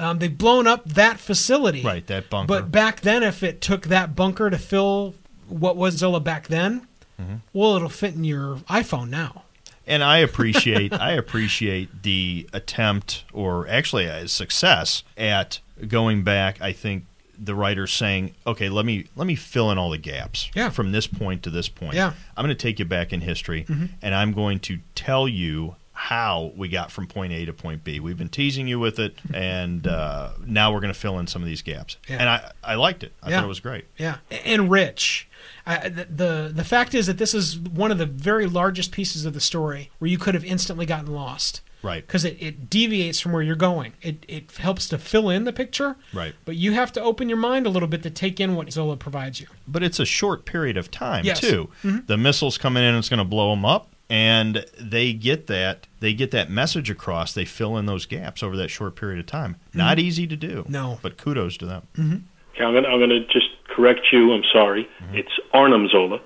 Um, 0.00 0.18
they've 0.18 0.36
blown 0.36 0.66
up 0.66 0.84
that 0.84 1.20
facility. 1.20 1.82
Right, 1.82 2.04
that 2.08 2.28
bunker. 2.28 2.48
But 2.48 2.72
back 2.72 3.02
then, 3.02 3.22
if 3.22 3.42
it 3.44 3.60
took 3.60 3.86
that 3.86 4.16
bunker 4.16 4.50
to 4.50 4.58
fill 4.58 5.14
what 5.48 5.76
was 5.76 5.94
Zola 5.96 6.18
back 6.20 6.48
then, 6.48 6.86
Mm-hmm. 7.20 7.34
well, 7.52 7.76
it'll 7.76 7.88
fit 7.90 8.14
in 8.14 8.24
your 8.24 8.56
iPhone 8.70 9.10
now. 9.10 9.42
and 9.86 10.02
I 10.02 10.18
appreciate 10.18 10.92
I 10.94 11.12
appreciate 11.12 12.02
the 12.02 12.48
attempt 12.54 13.24
or 13.32 13.68
actually 13.68 14.06
a 14.06 14.26
success 14.26 15.04
at 15.18 15.60
going 15.88 16.22
back. 16.24 16.60
I 16.60 16.72
think 16.72 17.04
the 17.38 17.54
writer's 17.54 17.92
saying, 17.92 18.34
"Okay, 18.46 18.68
let 18.68 18.84
me 18.84 19.06
let 19.16 19.26
me 19.26 19.34
fill 19.34 19.70
in 19.70 19.78
all 19.78 19.90
the 19.90 19.98
gaps 19.98 20.50
Yeah. 20.54 20.68
from 20.70 20.92
this 20.92 21.06
point 21.06 21.42
to 21.44 21.50
this 21.50 21.68
point. 21.68 21.94
Yeah. 21.94 22.10
Mm-hmm. 22.10 22.18
I'm 22.36 22.44
going 22.44 22.56
to 22.56 22.62
take 22.62 22.78
you 22.78 22.84
back 22.84 23.12
in 23.12 23.20
history, 23.22 23.66
and 24.02 24.14
I'm 24.14 24.32
going 24.32 24.58
to 24.60 24.78
tell 24.94 25.26
you." 25.28 25.76
How 25.92 26.50
we 26.56 26.70
got 26.70 26.90
from 26.90 27.06
point 27.08 27.30
A 27.34 27.44
to 27.44 27.52
point 27.52 27.84
B. 27.84 28.00
We've 28.00 28.16
been 28.16 28.30
teasing 28.30 28.66
you 28.66 28.78
with 28.80 28.98
it, 28.98 29.16
and 29.34 29.86
uh, 29.86 30.30
now 30.46 30.72
we're 30.72 30.80
going 30.80 30.94
to 30.94 30.98
fill 30.98 31.18
in 31.18 31.26
some 31.26 31.42
of 31.42 31.46
these 31.46 31.60
gaps. 31.60 31.98
Yeah. 32.08 32.16
And 32.20 32.28
I, 32.30 32.52
I 32.64 32.74
liked 32.76 33.02
it. 33.04 33.12
I 33.22 33.28
Yeah. 33.28 33.36
thought 33.36 33.44
it 33.44 33.48
was 33.48 33.60
great. 33.60 33.84
Yeah, 33.98 34.16
and 34.46 34.70
rich. 34.70 35.28
I, 35.66 35.90
the, 35.90 36.04
the 36.06 36.52
the 36.54 36.64
fact 36.64 36.94
is 36.94 37.06
that 37.06 37.18
this 37.18 37.34
is 37.34 37.58
one 37.58 37.90
of 37.92 37.98
the 37.98 38.06
very 38.06 38.46
largest 38.46 38.92
pieces 38.92 39.26
of 39.26 39.34
the 39.34 39.40
story 39.42 39.90
where 39.98 40.10
you 40.10 40.16
could 40.16 40.32
have 40.32 40.44
instantly 40.44 40.86
gotten 40.86 41.12
lost. 41.12 41.60
Right. 41.82 42.06
Because 42.06 42.24
it, 42.24 42.36
it 42.40 42.68
deviates 42.70 43.20
from 43.20 43.32
where 43.32 43.42
you're 43.42 43.56
going. 43.56 43.92
It, 44.02 44.24
it 44.28 44.50
helps 44.56 44.88
to 44.90 44.98
fill 44.98 45.30
in 45.30 45.44
the 45.44 45.52
picture. 45.52 45.96
Right. 46.12 46.34
But 46.44 46.56
you 46.56 46.72
have 46.72 46.92
to 46.92 47.00
open 47.02 47.28
your 47.28 47.38
mind 47.38 47.66
a 47.66 47.70
little 47.70 47.88
bit 47.88 48.02
to 48.02 48.10
take 48.10 48.38
in 48.40 48.54
what 48.54 48.70
Zola 48.72 48.96
provides 48.96 49.40
you. 49.40 49.46
but 49.66 49.82
it's 49.82 49.98
a 50.00 50.04
short 50.04 50.44
period 50.44 50.76
of 50.76 50.90
time 50.90 51.24
Yes. 51.24 51.40
too. 51.40 51.70
Mm-hmm. 51.82 52.06
The 52.06 52.16
missiles 52.16 52.58
coming 52.58 52.82
in, 52.82 52.94
it's 52.96 53.08
going 53.08 53.18
to 53.18 53.24
blow 53.24 53.50
them 53.50 53.64
up, 53.64 53.88
and 54.10 54.64
they 54.80 55.12
get 55.12 55.46
that 55.46 55.86
they 56.00 56.12
get 56.14 56.30
that 56.32 56.50
message 56.50 56.90
across. 56.90 57.32
They 57.32 57.44
fill 57.44 57.76
in 57.76 57.86
those 57.86 58.06
gaps 58.06 58.42
over 58.42 58.56
that 58.56 58.68
short 58.68 58.96
period 58.96 59.18
of 59.20 59.26
time. 59.26 59.56
Mm-hmm. 59.70 59.78
Not 59.78 59.98
easy 59.98 60.26
to 60.26 60.36
do. 60.36 60.64
No. 60.68 60.98
but 61.02 61.16
kudos 61.16 61.56
to 61.58 61.66
them. 61.66 61.82
Mm-hmm. 61.96 62.16
Okay, 62.54 62.64
I'm 62.64 62.72
going 62.72 62.84
I'm 62.86 63.08
to 63.08 63.24
just 63.26 63.46
correct 63.68 64.00
you. 64.12 64.32
I'm 64.32 64.42
sorry. 64.52 64.88
It's 65.12 65.30
Arnim 65.54 65.88
Zola. 65.88 66.20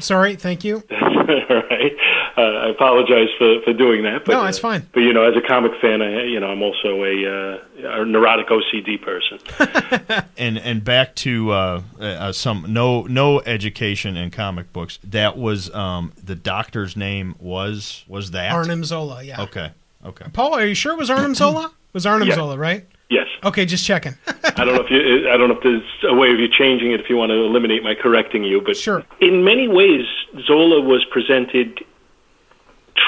Sorry, 0.00 0.36
thank 0.36 0.64
you. 0.64 0.82
All 0.90 1.62
right. 1.70 1.92
Uh, 2.36 2.40
I 2.40 2.68
apologize 2.70 3.28
for, 3.36 3.60
for 3.62 3.72
doing 3.72 4.04
that. 4.04 4.24
But, 4.24 4.32
No, 4.32 4.44
it's 4.44 4.58
uh, 4.58 4.62
fine. 4.62 4.88
But 4.92 5.00
you 5.00 5.12
know, 5.12 5.24
as 5.24 5.34
a 5.36 5.46
comic 5.46 5.72
fan, 5.80 6.00
I 6.02 6.24
you 6.24 6.38
know 6.38 6.46
I'm 6.46 6.62
also 6.62 7.02
a, 7.04 7.58
uh, 7.84 8.00
a 8.00 8.04
neurotic 8.04 8.46
OCD 8.48 9.00
person. 9.00 9.38
And 10.38 10.56
and 10.56 10.84
back 10.84 11.16
to 11.16 11.50
uh, 11.50 11.82
uh, 11.98 12.30
some 12.30 12.66
no 12.68 13.02
no 13.02 13.40
education 13.40 14.16
in 14.16 14.30
comic 14.30 14.72
books. 14.72 15.00
That 15.02 15.36
was 15.36 15.74
um, 15.74 16.12
the 16.22 16.36
doctor's 16.36 16.96
name 16.96 17.34
was 17.40 18.04
was 18.06 18.30
that 18.30 18.52
Arnim 18.52 18.84
Zola, 18.84 19.22
yeah. 19.24 19.42
Okay, 19.42 19.72
okay. 20.04 20.26
Paul, 20.32 20.54
are 20.54 20.64
you 20.64 20.74
sure 20.74 20.92
it 20.92 20.98
was 20.98 21.10
Arnim 21.10 21.34
Zola? 21.34 21.72
It 21.88 21.94
was 21.94 22.04
Arnim 22.06 22.28
Yeah. 22.28 22.34
Zola, 22.34 22.58
right? 22.58 22.86
Yes. 23.10 23.26
Okay, 23.44 23.64
just 23.64 23.84
checking. 23.84 24.14
I 24.26 24.64
don't 24.64 24.74
know 24.74 24.82
if 24.82 24.90
you 24.90 25.30
I 25.30 25.36
don't 25.36 25.48
know 25.48 25.56
if 25.56 25.62
there's 25.62 25.82
a 26.04 26.14
way 26.14 26.30
of 26.32 26.38
you 26.38 26.48
changing 26.48 26.92
it 26.92 27.00
if 27.00 27.08
you 27.08 27.16
want 27.16 27.30
to 27.30 27.36
eliminate 27.36 27.82
my 27.82 27.94
correcting 27.94 28.44
you, 28.44 28.60
but 28.60 28.76
Sure. 28.76 29.04
in 29.20 29.44
many 29.44 29.68
ways, 29.68 30.06
Zola 30.46 30.80
was 30.80 31.04
presented 31.10 31.84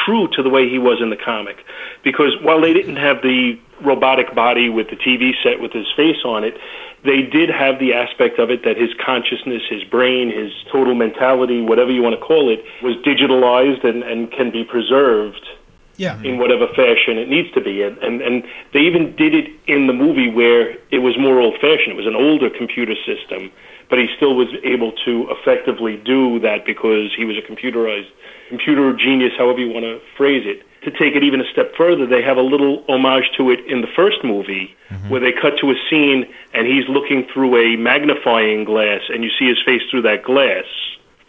true 0.05 0.29
to 0.29 0.43
the 0.43 0.49
way 0.49 0.69
he 0.69 0.79
was 0.79 1.01
in 1.03 1.11
the 1.11 1.17
comic, 1.17 1.57
because 2.05 2.33
while 2.43 2.61
they 2.61 2.73
didn't 2.73 2.97
have 2.97 3.23
the 3.23 3.59
robotic 3.83 4.35
body 4.35 4.69
with 4.69 4.89
the 4.91 4.97
TV 4.97 5.33
set 5.43 5.61
with 5.61 5.73
his 5.73 5.87
face 5.97 6.19
on 6.25 6.45
it, 6.45 6.57
they 7.05 7.23
did 7.23 7.49
have 7.49 7.79
the 7.79 7.95
aspect 7.95 8.39
of 8.39 8.51
it 8.51 8.63
that 8.63 8.77
his 8.77 8.91
consciousness, 9.05 9.63
his 9.69 9.83
brain, 9.85 10.31
his 10.31 10.53
total 10.71 10.95
mentality, 10.95 11.61
whatever 11.63 11.91
you 11.91 12.03
want 12.03 12.15
to 12.15 12.21
call 12.25 12.51
it, 12.51 12.63
was 12.83 12.95
digitalized 12.97 13.85
and, 13.85 14.03
and 14.03 14.31
can 14.31 14.51
be 14.51 14.63
preserved 14.65 15.45
Yeah. 16.01 16.17
in 16.23 16.39
whatever 16.39 16.67
fashion 16.69 17.19
it 17.19 17.29
needs 17.29 17.53
to 17.53 17.61
be. 17.61 17.83
And, 17.83 17.99
and, 17.99 18.23
and 18.23 18.45
they 18.73 18.81
even 18.81 19.15
did 19.17 19.35
it 19.35 19.51
in 19.67 19.87
the 19.87 19.93
movie 19.93 20.31
where 20.31 20.71
it 20.91 21.01
was 21.01 21.19
more 21.19 21.39
old 21.39 21.57
fashioned. 21.61 21.93
It 21.93 21.97
was 21.97 22.07
an 22.07 22.17
older 22.17 22.49
computer 22.49 22.95
system, 23.05 23.53
but 23.91 23.99
he 23.99 24.09
still 24.17 24.35
was 24.35 24.49
able 24.65 24.93
to 25.05 25.29
effectively 25.29 25.99
do 25.99 26.41
that 26.41 26.65
because 26.65 27.13
he 27.15 27.27
was 27.27 27.37
a 27.37 27.43
computerized, 27.43 28.09
computer 28.49 28.97
genius, 28.97 29.33
however 29.37 29.59
you 29.59 29.71
want 29.71 29.85
to 29.85 30.01
phrase 30.17 30.45
it. 30.47 30.65
To 30.85 30.91
take 30.91 31.15
it 31.15 31.23
even 31.23 31.43
a 31.43 31.49
step 31.53 31.77
further, 31.77 32.07
they 32.07 32.23
have 32.23 32.39
a 32.39 32.43
little 32.43 32.83
homage 32.89 33.29
to 33.37 33.51
it 33.51 33.61
in 33.67 33.83
the 33.83 33.93
first 33.95 34.25
movie 34.25 34.75
mm-hmm. 34.89 35.11
where 35.11 35.21
they 35.21 35.33
cut 35.33 35.59
to 35.61 35.71
a 35.71 35.75
scene 35.91 36.25
and 36.55 36.67
he's 36.67 36.89
looking 36.89 37.29
through 37.31 37.59
a 37.59 37.77
magnifying 37.77 38.65
glass 38.65 39.03
and 39.13 39.23
you 39.23 39.29
see 39.39 39.47
his 39.47 39.59
face 39.67 39.83
through 39.91 40.03
that 40.03 40.23
glass 40.23 40.65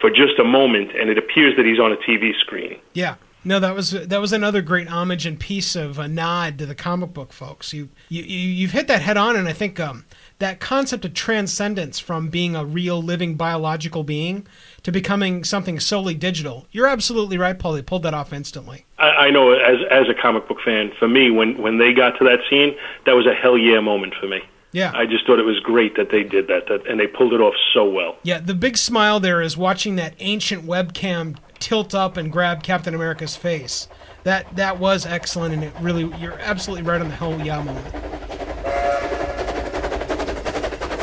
for 0.00 0.08
just 0.08 0.38
a 0.38 0.44
moment 0.44 0.96
and 0.96 1.10
it 1.10 1.18
appears 1.18 1.54
that 1.56 1.66
he's 1.66 1.78
on 1.78 1.92
a 1.92 1.96
TV 1.96 2.34
screen. 2.40 2.80
Yeah. 2.94 3.16
No, 3.44 3.58
that 3.58 3.74
was 3.74 3.90
that 3.90 4.20
was 4.20 4.32
another 4.32 4.62
great 4.62 4.88
homage 4.88 5.26
and 5.26 5.38
piece 5.38 5.74
of 5.74 5.98
a 5.98 6.06
nod 6.06 6.58
to 6.58 6.66
the 6.66 6.74
comic 6.76 7.12
book 7.12 7.32
folks. 7.32 7.72
You 7.72 7.88
you 8.08 8.22
you- 8.22 8.50
you've 8.50 8.70
hit 8.70 8.86
that 8.88 9.02
head 9.02 9.16
on, 9.16 9.34
and 9.36 9.48
I 9.48 9.52
think 9.52 9.80
um, 9.80 10.04
that 10.38 10.60
concept 10.60 11.04
of 11.04 11.12
transcendence 11.14 11.98
from 11.98 12.28
being 12.28 12.54
a 12.54 12.64
real 12.64 13.02
living 13.02 13.34
biological 13.34 14.04
being 14.04 14.46
to 14.84 14.92
becoming 14.92 15.42
something 15.44 15.80
solely 15.80 16.14
digital. 16.14 16.66
You're 16.70 16.86
absolutely 16.86 17.36
right, 17.38 17.58
Paul. 17.58 17.72
They 17.72 17.82
pulled 17.82 18.04
that 18.04 18.14
off 18.14 18.32
instantly. 18.32 18.84
I, 18.98 19.08
I 19.26 19.30
know 19.30 19.52
as 19.52 19.78
as 19.90 20.08
a 20.08 20.14
comic 20.14 20.46
book 20.46 20.58
fan, 20.64 20.92
for 20.98 21.08
me, 21.08 21.30
when 21.30 21.58
when 21.60 21.78
they 21.78 21.92
got 21.92 22.16
to 22.18 22.24
that 22.24 22.40
scene, 22.48 22.76
that 23.06 23.12
was 23.12 23.26
a 23.26 23.34
hell 23.34 23.58
yeah 23.58 23.80
moment 23.80 24.14
for 24.20 24.28
me. 24.28 24.40
Yeah. 24.74 24.90
I 24.94 25.04
just 25.04 25.26
thought 25.26 25.38
it 25.38 25.44
was 25.44 25.60
great 25.60 25.96
that 25.96 26.10
they 26.10 26.22
did 26.22 26.46
that, 26.46 26.66
that 26.68 26.86
and 26.88 26.98
they 26.98 27.06
pulled 27.06 27.34
it 27.34 27.40
off 27.42 27.52
so 27.74 27.84
well. 27.84 28.16
Yeah, 28.22 28.38
the 28.40 28.54
big 28.54 28.78
smile 28.78 29.20
there 29.20 29.42
is 29.42 29.54
watching 29.54 29.96
that 29.96 30.14
ancient 30.18 30.64
webcam 30.64 31.36
tilt 31.62 31.94
up 31.94 32.16
and 32.16 32.30
grab 32.30 32.64
Captain 32.64 32.92
America's 32.94 33.36
face. 33.36 33.86
That 34.24 34.54
that 34.56 34.78
was 34.78 35.06
excellent, 35.06 35.54
and 35.54 35.64
it 35.64 35.72
really 35.80 36.12
you're 36.18 36.38
absolutely 36.40 36.84
right 36.84 37.00
on 37.00 37.08
the 37.08 37.14
hell 37.14 37.40
yeah 37.40 37.62
moment. 37.62 37.94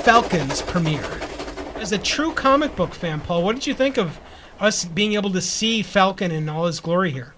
Falcons 0.03 0.61
premiere. 0.61 1.19
As 1.75 1.93
a 1.93 1.97
true 1.97 2.33
comic 2.33 2.75
book 2.75 2.93
fan, 2.93 3.21
Paul, 3.21 3.43
what 3.43 3.55
did 3.55 3.67
you 3.67 3.73
think 3.73 3.97
of 3.97 4.19
us 4.59 4.83
being 4.83 5.13
able 5.13 5.31
to 5.31 5.41
see 5.41 5.81
Falcon 5.81 6.29
in 6.29 6.49
all 6.49 6.65
his 6.65 6.81
glory 6.81 7.11
here? 7.11 7.33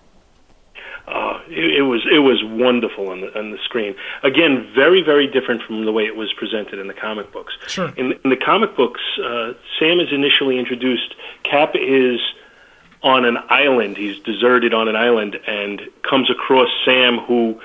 Uh, 1.07 1.39
it, 1.47 1.79
it 1.79 1.81
was 1.81 2.01
it 2.11 2.19
was 2.19 2.43
wonderful 2.43 3.09
on 3.09 3.21
the 3.21 3.37
on 3.37 3.51
the 3.51 3.57
screen. 3.65 3.95
Again, 4.23 4.67
very 4.73 5.03
very 5.03 5.27
different 5.27 5.61
from 5.61 5.85
the 5.85 5.91
way 5.91 6.05
it 6.05 6.15
was 6.15 6.33
presented 6.33 6.79
in 6.79 6.87
the 6.87 6.93
comic 6.93 7.31
books. 7.31 7.53
Sure. 7.67 7.93
In, 7.97 8.13
in 8.23 8.29
the 8.31 8.37
comic 8.37 8.75
books, 8.75 9.01
uh, 9.23 9.53
Sam 9.77 9.99
is 9.99 10.11
initially 10.11 10.57
introduced. 10.57 11.13
Cap 11.43 11.73
is 11.75 12.19
on 13.03 13.25
an 13.25 13.37
island. 13.49 13.97
He's 13.97 14.19
deserted 14.19 14.73
on 14.73 14.87
an 14.87 14.95
island 14.95 15.35
and 15.47 15.81
comes 16.07 16.29
across 16.29 16.69
Sam, 16.85 17.17
who 17.19 17.59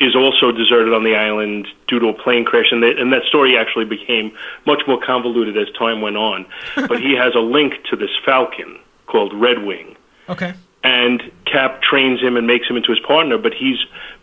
is 0.00 0.14
also 0.14 0.52
deserted 0.52 0.94
on 0.94 1.02
the 1.04 1.16
island 1.16 1.66
due 1.88 1.98
to 1.98 2.08
a 2.08 2.12
plane 2.12 2.44
crash. 2.44 2.66
And, 2.70 2.82
that 2.82 2.98
and 2.98 3.12
that 3.12 3.24
story 3.24 3.56
actually 3.58 3.84
became 3.84 4.32
much 4.64 4.82
more 4.86 5.00
convoluted 5.00 5.56
as 5.56 5.72
time 5.76 6.00
went 6.00 6.16
on. 6.16 6.46
but 6.76 7.00
he 7.00 7.14
has 7.16 7.34
a 7.34 7.40
link 7.40 7.74
to 7.90 7.96
this 7.96 8.10
falcon 8.24 8.78
called 9.06 9.32
Red 9.34 9.64
Wing 9.64 9.96
Okay. 10.28 10.54
and 10.84 11.22
Cap 11.46 11.82
trains 11.82 12.20
him 12.20 12.36
and 12.36 12.46
makes 12.46 12.68
him 12.68 12.76
into 12.76 12.90
his 12.90 13.00
partner, 13.00 13.38
but 13.38 13.52
he's 13.54 13.78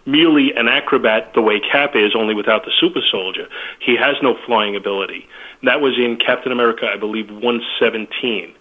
merely 0.06 0.54
an 0.56 0.68
acrobat 0.68 1.34
the 1.34 1.42
way 1.42 1.60
Cap 1.60 1.96
is, 1.96 2.16
only 2.16 2.36
without 2.36 2.64
the 2.66 2.72
super 2.80 3.02
soldier. 3.12 3.48
He 3.80 3.96
has 3.98 4.16
no 4.22 4.38
flying 4.46 4.76
ability. 4.76 5.28
That 5.64 5.82
was 5.82 5.98
in 5.98 6.18
Captain 6.18 6.52
America, 6.52 6.88
I 6.88 6.98
believe, 6.98 7.30
117. 7.32 8.54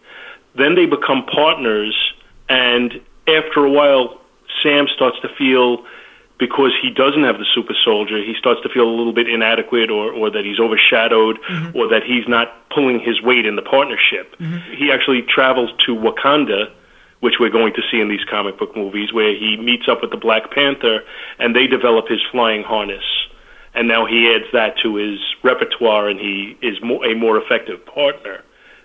Then 0.56 0.74
they 0.74 0.86
become 0.86 1.24
partners, 1.26 1.94
and 2.48 3.00
after 3.26 3.64
a 3.64 3.70
while, 3.70 4.20
Sam 4.62 4.86
starts 4.94 5.18
to 5.22 5.28
feel 5.36 5.84
because 6.38 6.72
he 6.82 6.90
doesn't 6.90 7.22
have 7.22 7.38
the 7.38 7.46
super 7.54 7.74
soldier, 7.84 8.18
he 8.18 8.34
starts 8.38 8.60
to 8.62 8.68
feel 8.68 8.88
a 8.88 8.90
little 8.90 9.12
bit 9.12 9.28
inadequate 9.28 9.90
or, 9.90 10.12
or 10.12 10.30
that 10.30 10.44
he's 10.44 10.58
overshadowed 10.58 11.38
mm-hmm. 11.42 11.76
or 11.76 11.88
that 11.88 12.02
he's 12.02 12.26
not 12.26 12.68
pulling 12.70 12.98
his 12.98 13.22
weight 13.22 13.46
in 13.46 13.56
the 13.56 13.62
partnership. 13.62 14.34
Mm-hmm. 14.38 14.74
He 14.74 14.90
actually 14.90 15.22
travels 15.22 15.70
to 15.86 15.94
Wakanda, 15.94 16.72
which 17.20 17.34
we're 17.38 17.50
going 17.50 17.72
to 17.74 17.82
see 17.90 18.00
in 18.00 18.08
these 18.08 18.24
comic 18.28 18.58
book 18.58 18.76
movies, 18.76 19.12
where 19.12 19.34
he 19.34 19.56
meets 19.56 19.88
up 19.88 20.02
with 20.02 20.10
the 20.10 20.16
Black 20.16 20.50
Panther 20.50 21.04
and 21.38 21.54
they 21.54 21.66
develop 21.66 22.08
his 22.08 22.20
flying 22.32 22.62
harness. 22.62 23.04
And 23.72 23.88
now 23.88 24.04
he 24.06 24.32
adds 24.34 24.50
that 24.52 24.76
to 24.82 24.96
his 24.96 25.20
repertoire 25.42 26.08
and 26.08 26.18
he 26.18 26.56
is 26.62 26.80
more, 26.82 27.04
a 27.04 27.14
more 27.14 27.38
effective 27.38 27.84
partner. 27.86 28.42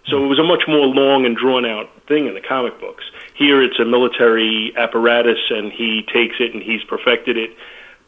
So 0.10 0.23
it 0.23 0.27
was 0.27 0.40
a 0.40 0.44
much 0.44 0.64
more 0.68 0.86
long 0.88 1.26
and 1.26 1.36
drawn 1.36 1.65
out 1.65 1.90
thing 2.07 2.27
in 2.27 2.34
the 2.34 2.41
comic 2.41 2.80
books. 2.80 3.03
Here 3.36 3.61
it's 3.61 3.80
a 3.80 3.86
military 3.86 4.73
apparatus 4.76 5.40
and 5.49 5.72
he 5.72 6.03
takes 6.14 6.36
it 6.40 6.53
and 6.53 6.61
he's 6.64 6.84
perfected 6.84 7.38
it. 7.38 7.52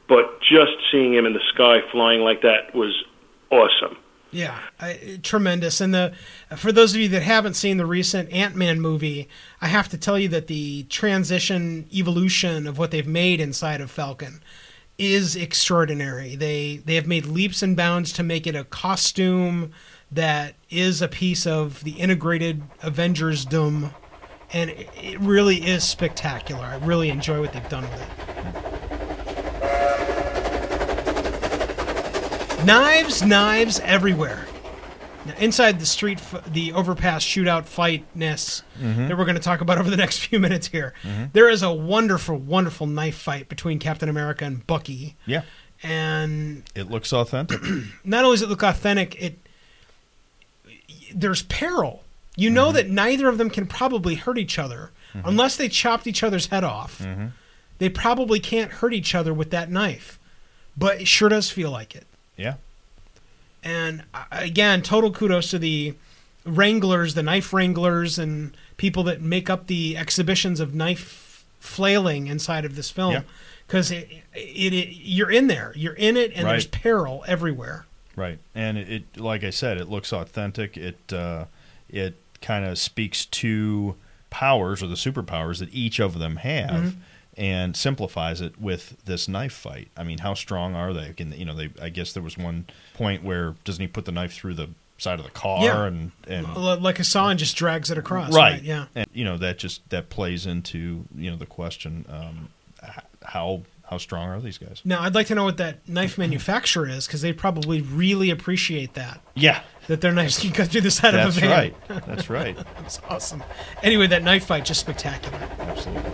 But 0.08 0.42
just 0.42 0.74
seeing 0.92 1.14
him 1.14 1.26
in 1.26 1.34
the 1.34 1.42
sky 1.54 1.80
flying 1.92 2.22
like 2.22 2.42
that 2.42 2.74
was 2.76 3.04
awesome. 3.50 3.98
Yeah, 4.32 4.58
I, 4.80 5.20
tremendous. 5.22 5.82
And 5.82 5.94
the 5.94 6.14
for 6.56 6.72
those 6.72 6.94
of 6.96 7.02
you 7.02 7.10
that 7.10 7.22
haven't 7.22 7.56
seen 7.56 7.78
the 7.78 7.86
recent 7.86 8.32
Ant 8.32 8.56
Man 8.56 8.80
movie, 8.80 9.28
I 9.62 9.68
have 9.68 9.90
to 9.90 9.98
tell 9.98 10.18
you 10.18 10.30
that 10.30 10.48
the 10.48 10.84
transition 10.84 11.88
evolution 11.94 12.66
of 12.66 12.78
what 12.78 12.92
they've 12.92 13.08
made 13.08 13.42
inside 13.42 13.82
of 13.82 13.92
Falcon 13.92 14.42
is 14.98 15.36
extraordinary. 15.36 16.36
They 16.36 16.78
they 16.78 16.96
have 16.96 17.08
made 17.08 17.26
leaps 17.26 17.62
and 17.62 17.76
bounds 17.76 18.14
to 18.14 18.24
make 18.24 18.48
it 18.48 18.56
a 18.56 18.64
costume 18.64 19.72
that 20.12 20.56
is 20.70 21.02
a 21.02 21.08
piece 21.08 21.48
of 21.48 21.84
the 21.84 21.92
integrated 21.92 22.64
Avengers 22.82 23.46
Doom, 23.46 23.92
and 24.52 24.70
it, 24.70 25.20
really 25.20 25.58
is 25.66 25.84
spectacular. 25.84 26.66
I 26.66 26.76
really 26.78 27.10
enjoy 27.10 27.40
what 27.40 27.54
they've 27.54 27.70
done 27.70 27.84
with 27.84 28.02
it. 28.02 28.08
Knives, 32.66 33.24
knives 33.24 33.80
everywhere. 33.80 34.46
Now, 35.26 35.34
inside 35.38 35.80
the 35.80 35.86
street, 35.86 36.20
f- 36.20 36.44
the 36.52 36.74
overpass 36.74 37.24
shootout 37.24 37.66
fightness 37.66 38.64
mm-hmm. 38.80 39.08
that 39.08 39.18
we're 39.18 39.26
going 39.26 39.36
to 39.36 39.42
talk 39.42 39.62
about 39.62 39.78
over 39.80 39.90
the 39.90 39.98
next 39.98 40.20
few 40.20 40.40
minutes 40.40 40.68
here, 40.68 40.94
mm-hmm. 41.04 41.26
there 41.34 41.50
is 41.50 41.64
a 41.64 41.72
wonderful, 41.72 42.38
wonderful 42.38 42.88
knife 42.88 43.18
fight 43.18 43.48
between 43.48 43.80
Captain 43.80 44.10
America 44.10 44.46
and 44.46 44.66
Bucky, 44.68 45.16
Yeah, 45.26 45.44
and 45.84 46.64
it 46.76 46.90
looks 46.90 47.14
authentic. 47.14 47.60
not 48.04 48.26
only 48.26 48.36
does 48.36 48.44
it 48.44 48.50
look 48.50 48.64
authentic, 48.64 49.22
it 49.22 49.40
there's 51.14 51.44
peril. 51.44 52.04
You 52.36 52.50
know 52.50 52.68
mm-hmm. 52.68 52.76
that 52.76 52.90
neither 52.90 53.28
of 53.28 53.38
them 53.38 53.50
can 53.50 53.68
probably 53.68 54.16
hurt 54.16 54.38
each 54.38 54.58
other 54.58 54.92
mm-hmm. 55.14 55.28
unless 55.28 55.58
they 55.58 55.68
chopped 55.68 56.08
each 56.08 56.24
other's 56.24 56.48
head 56.48 56.64
off. 56.64 57.00
Mm-hmm. 57.00 57.28
They 57.78 57.90
probably 57.90 58.40
can't 58.40 58.72
hurt 58.72 58.94
each 58.94 59.16
other 59.16 59.34
with 59.34 59.50
that 59.52 59.70
knife, 59.72 60.20
but 60.78 61.02
it 61.02 61.08
sure 61.08 61.30
does 61.30 61.50
feel 61.50 61.72
like 61.72 61.96
it. 61.96 62.06
yeah, 62.38 62.56
And 63.64 64.04
uh, 64.14 64.26
again, 64.32 64.82
total 64.82 65.12
kudos 65.12 65.50
to 65.50 65.60
the 65.60 65.96
wranglers, 66.46 67.16
the 67.16 67.24
knife 67.24 67.52
wranglers, 67.54 68.20
and 68.20 68.56
people 68.78 69.04
that 69.04 69.22
make 69.22 69.50
up 69.50 69.68
the 69.68 69.98
exhibitions 69.98 70.60
of 70.60 70.76
knife 70.76 71.44
flailing 71.60 72.28
inside 72.28 72.66
of 72.66 72.76
this 72.76 72.90
film. 72.90 73.14
Yeah. 73.14 73.22
Because 73.66 73.90
it, 73.90 74.10
it, 74.34 74.74
it, 74.74 74.90
you're 74.92 75.32
in 75.32 75.48
there, 75.48 75.72
you're 75.76 75.94
in 75.94 76.18
it, 76.18 76.34
and 76.36 76.46
there's 76.48 76.68
peril 76.68 77.24
everywhere. 77.26 77.86
Right. 78.16 78.40
And 78.56 78.78
it, 78.78 78.90
it, 78.90 79.18
like 79.20 79.44
I 79.44 79.50
said, 79.50 79.78
it 79.78 79.90
looks 79.90 80.12
authentic. 80.14 80.78
It, 80.78 81.14
uh, 81.14 81.46
it 81.90 82.16
kind 82.42 82.66
of 82.66 82.78
speaks 82.80 83.26
to 83.26 83.96
powers 84.30 84.82
or 84.82 84.88
the 84.88 84.96
superpowers 84.96 85.60
that 85.60 85.74
each 85.74 86.00
of 86.00 86.20
them 86.20 86.38
have. 86.38 86.96
And 87.38 87.78
simplifies 87.78 88.42
it 88.42 88.60
with 88.60 88.98
this 89.06 89.30
knife 89.30 89.54
fight. 89.54 89.88
I 89.96 90.04
mean, 90.04 90.18
how 90.18 90.34
strong 90.34 90.76
are 90.76 90.92
they? 90.94 91.14
Can 91.14 91.32
you 91.32 91.46
know? 91.46 91.56
They. 91.56 91.70
I 91.82 91.88
guess 91.88 92.12
there 92.12 92.22
was 92.22 92.38
one 92.38 92.66
point 92.94 93.24
where 93.24 93.56
doesn't 93.64 93.82
he 93.82 93.88
put 93.88 94.04
the 94.04 94.12
knife 94.12 94.34
through 94.34 94.56
the 94.56 94.68
side 94.98 95.18
of 95.18 95.24
the 95.26 95.32
car 95.32 95.64
Yeah. 95.64 95.86
and 95.86 96.12
and 96.28 96.46
L- 96.46 96.78
Like 96.80 96.98
Hassan 96.98 97.38
just 97.38 97.56
drags 97.56 97.90
it 97.90 97.98
across. 97.98 98.36
right. 98.36 98.62
Yeah. 98.62 98.88
And 98.96 99.08
you 99.14 99.24
know 99.24 99.38
that 99.38 99.58
just 99.60 99.90
that 99.92 100.10
plays 100.10 100.46
into 100.46 101.06
you 101.16 101.32
know 101.32 101.38
the 101.38 101.46
question 101.46 102.06
um, 102.10 102.50
how 103.24 103.62
how 103.92 103.98
strong 103.98 104.30
are 104.30 104.40
these 104.40 104.58
guys? 104.58 104.82
Now, 104.86 105.02
I'd 105.02 105.14
like 105.14 105.28
to 105.28 105.36
know 105.36 105.44
what 105.44 105.58
that 105.58 105.88
knife 105.88 106.18
manufacturer 106.18 106.88
is 106.88 107.06
because 107.06 107.22
they 107.22 107.34
probably 107.34 107.82
really 107.82 108.30
appreciate 108.30 108.94
that. 108.94 109.20
Yeah, 109.36 109.64
That 109.88 110.00
their 110.00 110.14
knives 110.14 110.40
can 110.40 110.52
cut 110.54 110.70
through 110.70 110.82
the 110.82 110.92
side 110.92 111.14
that's 111.14 111.36
of 111.36 111.44
a 111.44 111.48
van. 111.48 111.74
That's 111.88 111.90
right. 111.90 112.06
That's 112.08 112.30
right. 112.30 112.56
That's 112.78 113.02
awesome. 113.10 113.44
Anyway, 113.84 114.08
that 114.08 114.24
knife 114.24 114.46
fight 114.46 114.64
just 114.64 114.80
spectacular. 114.80 115.38
Absolutely. 115.60 116.10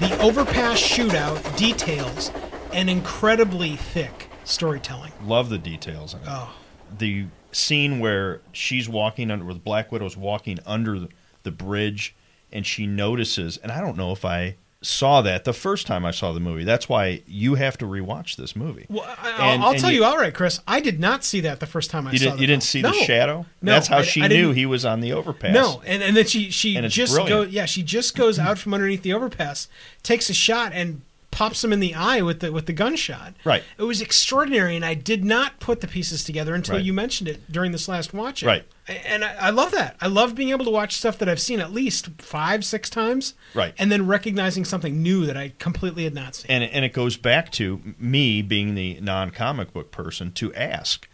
The 0.00 0.18
overpass 0.20 0.80
shootout 0.80 1.56
details 1.56 2.32
an 2.72 2.88
incredibly 2.88 3.76
thick 3.76 4.28
storytelling. 4.42 5.12
Love 5.24 5.48
the 5.48 5.58
details. 5.58 6.14
In 6.14 6.20
it. 6.20 6.26
Oh, 6.28 6.54
The 6.98 7.26
scene 7.52 8.00
where 8.00 8.40
she's 8.50 8.88
walking 8.88 9.30
under, 9.30 9.44
where 9.44 9.54
the 9.54 9.60
Black 9.60 9.92
Widow's 9.92 10.16
walking 10.16 10.58
under 10.66 10.98
the, 10.98 11.08
the 11.44 11.52
bridge, 11.52 12.16
and 12.52 12.66
she 12.66 12.86
notices, 12.88 13.58
and 13.58 13.70
I 13.70 13.80
don't 13.80 13.96
know 13.96 14.10
if 14.10 14.24
I 14.24 14.56
saw 14.86 15.20
that 15.22 15.44
the 15.44 15.52
first 15.52 15.86
time 15.86 16.04
I 16.04 16.10
saw 16.12 16.32
the 16.32 16.40
movie. 16.40 16.64
That's 16.64 16.88
why 16.88 17.22
you 17.26 17.56
have 17.56 17.76
to 17.78 17.84
rewatch 17.86 18.36
this 18.36 18.54
movie. 18.54 18.86
well, 18.88 19.04
I, 19.20 19.52
And- 19.54 19.62
I'll 19.62 19.70
and 19.72 19.80
tell 19.80 19.90
you, 19.90 20.04
outright, 20.04 20.34
Chris. 20.34 20.60
I 20.66 20.80
did 20.80 21.00
not 21.00 21.24
see 21.24 21.40
that 21.40 21.60
the 21.60 21.66
first 21.66 21.90
time 21.90 22.06
I 22.06 22.12
You 22.12 22.18
saw. 22.18 22.24
didn't. 22.26 22.36
the 22.36 22.40
You 22.42 22.46
didn't 22.46 22.62
see 22.62 22.82
No. 22.82 22.90
the 22.92 23.04
shadow. 23.04 23.46
No, 23.60 23.72
That's 23.72 23.88
how 23.88 23.98
I- 23.98 24.02
she 24.02 24.22
I 24.22 24.28
knew 24.28 24.52
he 24.52 24.64
was 24.66 24.84
on 24.84 25.00
the 25.00 25.12
overpass. 25.12 25.52
No, 25.54 25.82
and 25.84 26.02
and 26.02 26.16
then 26.16 26.26
she 26.26 26.50
she 26.50 26.80
just 26.88 27.16
goes 27.16 27.48
yeah 27.50 27.64
she 27.66 27.82
just 27.82 28.14
goes 28.16 28.38
out 28.38 28.58
from 28.58 28.72
underneath 28.74 29.02
the 29.02 29.12
overpass, 29.12 29.68
takes 30.02 30.30
a 30.30 30.34
shot 30.34 30.72
and 30.72 31.02
pops 31.36 31.62
him 31.62 31.70
in 31.70 31.80
the 31.80 31.94
eye 31.94 32.22
with 32.22 32.40
the 32.40 32.50
with 32.50 32.64
the 32.64 32.72
gunshot. 32.72 33.34
Right. 33.44 33.62
It 33.76 33.82
was 33.82 34.00
extraordinary, 34.00 34.74
and 34.74 34.82
I 34.86 34.94
did 34.94 35.22
not 35.22 35.60
put 35.60 35.82
the 35.82 35.86
pieces 35.86 36.24
together 36.24 36.54
until 36.54 36.76
Right. 36.76 36.84
you 36.84 36.94
mentioned 36.94 37.28
it 37.28 37.52
during 37.52 37.72
this 37.72 37.88
last 37.88 38.14
watch. 38.14 38.42
Right. 38.42 38.64
And 38.88 39.22
I, 39.22 39.34
I 39.34 39.50
love 39.50 39.70
that. 39.72 39.96
I 40.00 40.06
love 40.06 40.34
being 40.34 40.48
able 40.48 40.64
to 40.64 40.70
watch 40.70 40.96
stuff 40.96 41.18
that 41.18 41.28
I've 41.28 41.40
seen 41.40 41.60
at 41.60 41.72
least 41.74 42.08
five, 42.22 42.64
six 42.64 42.88
times. 42.88 43.34
Right. 43.52 43.74
And 43.76 43.92
then 43.92 44.06
recognizing 44.06 44.64
something 44.64 45.02
new 45.02 45.26
that 45.26 45.36
I 45.36 45.52
completely 45.58 46.04
had 46.04 46.14
not 46.14 46.36
seen. 46.36 46.50
and 46.50 46.64
and 46.64 46.86
it 46.86 46.94
goes 46.94 47.18
back 47.18 47.52
to 47.52 47.82
me 47.98 48.40
being 48.40 48.74
the 48.74 48.98
non-comic 49.02 49.74
book 49.74 49.90
person 49.90 50.32
to 50.32 50.54
ask 50.54 51.06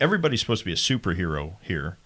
everybody's 0.00 0.38
supposed 0.38 0.60
to 0.60 0.66
be 0.66 0.72
a 0.72 0.76
superhero 0.76 1.56
here 1.62 1.98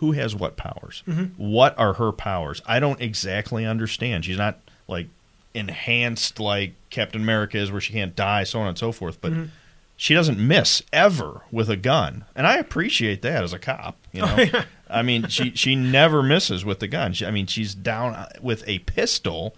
who 0.00 0.12
has 0.12 0.34
what 0.34 0.58
powers 0.58 1.02
mm-hmm. 1.08 1.24
what 1.42 1.78
are 1.78 1.94
her 1.94 2.12
powers 2.12 2.60
i 2.66 2.78
don't 2.80 3.00
exactly 3.00 3.64
understand 3.64 4.24
she's 4.24 4.36
not 4.38 4.58
like 4.88 5.08
enhanced 5.56 6.38
like 6.38 6.74
captain 6.90 7.20
america 7.20 7.58
is 7.58 7.72
where 7.72 7.80
she 7.80 7.92
can't 7.92 8.14
die 8.14 8.44
so 8.44 8.60
on 8.60 8.68
and 8.68 8.78
so 8.78 8.92
forth 8.92 9.20
but 9.20 9.32
she 9.96 10.12
doesn't 10.14 10.38
miss 10.38 10.82
ever 10.92 11.42
with 11.50 11.70
a 11.70 11.76
gun 11.76 12.24
and 12.34 12.46
i 12.46 12.56
appreciate 12.56 13.22
that 13.22 13.42
as 13.42 13.52
a 13.52 13.58
cop 13.58 13.96
you 14.12 14.20
know 14.20 14.46
i 14.90 15.02
mean 15.02 15.26
she 15.28 15.50
she 15.54 15.74
never 15.74 16.22
misses 16.22 16.64
with 16.64 16.80
the 16.80 16.86
gun 16.88 17.12
she, 17.12 17.24
i 17.24 17.30
mean 17.30 17.46
she's 17.46 17.74
down 17.74 18.26
with 18.40 18.62
a 18.68 18.78
pistol 18.80 19.56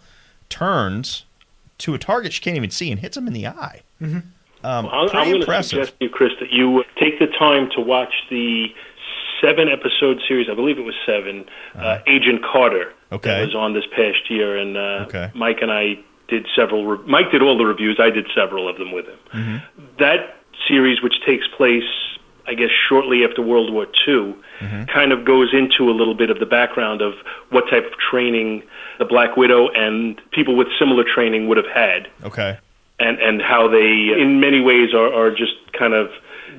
turns 0.48 1.24
to 1.78 1.94
a 1.94 1.98
target 1.98 2.32
she 2.32 2.40
can't 2.40 2.56
even 2.56 2.70
see 2.70 2.90
and 2.90 3.00
hits 3.00 3.16
him 3.16 3.26
in 3.26 3.32
the 3.32 3.46
eye. 3.46 3.82
Um, 4.00 4.22
I'm, 4.64 4.86
I'm 4.86 5.08
pretty 5.08 5.12
going 5.12 5.34
to 5.34 5.40
impressive. 5.40 5.70
suggest 5.70 5.98
to 5.98 6.04
you, 6.06 6.10
Chris, 6.10 6.32
that 6.40 6.50
you 6.52 6.84
take 6.98 7.18
the 7.18 7.28
time 7.38 7.70
to 7.76 7.80
watch 7.80 8.12
the 8.30 8.66
seven 9.40 9.68
episode 9.68 10.20
series. 10.26 10.48
I 10.50 10.54
believe 10.54 10.78
it 10.78 10.82
was 10.82 10.96
7 11.06 11.46
uh, 11.76 11.98
Agent 12.06 12.42
Carter. 12.42 12.92
Okay. 13.10 13.28
That 13.30 13.46
was 13.46 13.54
on 13.54 13.72
this 13.74 13.84
past 13.94 14.28
year, 14.30 14.56
and 14.58 14.76
uh, 14.76 15.04
Okay. 15.08 15.30
Mike 15.34 15.58
and 15.62 15.70
I 15.72 15.98
did 16.28 16.46
several. 16.54 16.84
Re- 16.86 17.06
Mike 17.06 17.30
did 17.30 17.42
all 17.42 17.56
the 17.56 17.64
reviews. 17.64 17.98
I 17.98 18.10
did 18.10 18.26
several 18.34 18.68
of 18.68 18.76
them 18.76 18.92
with 18.92 19.06
him. 19.06 19.18
Mm-hmm. 19.34 19.84
That 19.98 20.36
series, 20.66 21.00
which 21.02 21.14
takes 21.24 21.46
place, 21.56 21.88
I 22.46 22.54
guess, 22.54 22.68
shortly 22.88 23.24
after 23.24 23.40
World 23.42 23.72
War 23.72 23.86
II, 24.06 24.34
Mm-hmm. 24.60 24.86
kind 24.92 25.12
of 25.12 25.24
goes 25.24 25.54
into 25.54 25.88
a 25.88 25.94
little 25.94 26.16
bit 26.16 26.30
of 26.30 26.40
the 26.40 26.44
background 26.46 27.00
of 27.00 27.14
what 27.50 27.70
type 27.70 27.86
of 27.86 27.92
training 28.10 28.64
the 28.98 29.04
Black 29.04 29.36
Widow 29.36 29.68
and 29.68 30.20
people 30.32 30.56
with 30.56 30.66
similar 30.80 31.04
training 31.04 31.46
would 31.46 31.56
have 31.58 31.68
had 31.72 32.08
okay. 32.24 32.58
and 32.98 33.20
and 33.20 33.40
how 33.40 33.68
they 33.68 34.10
in 34.20 34.40
many 34.40 34.60
ways 34.60 34.92
are, 34.94 35.14
are 35.14 35.30
just 35.30 35.52
kind 35.78 35.94
of 35.94 36.10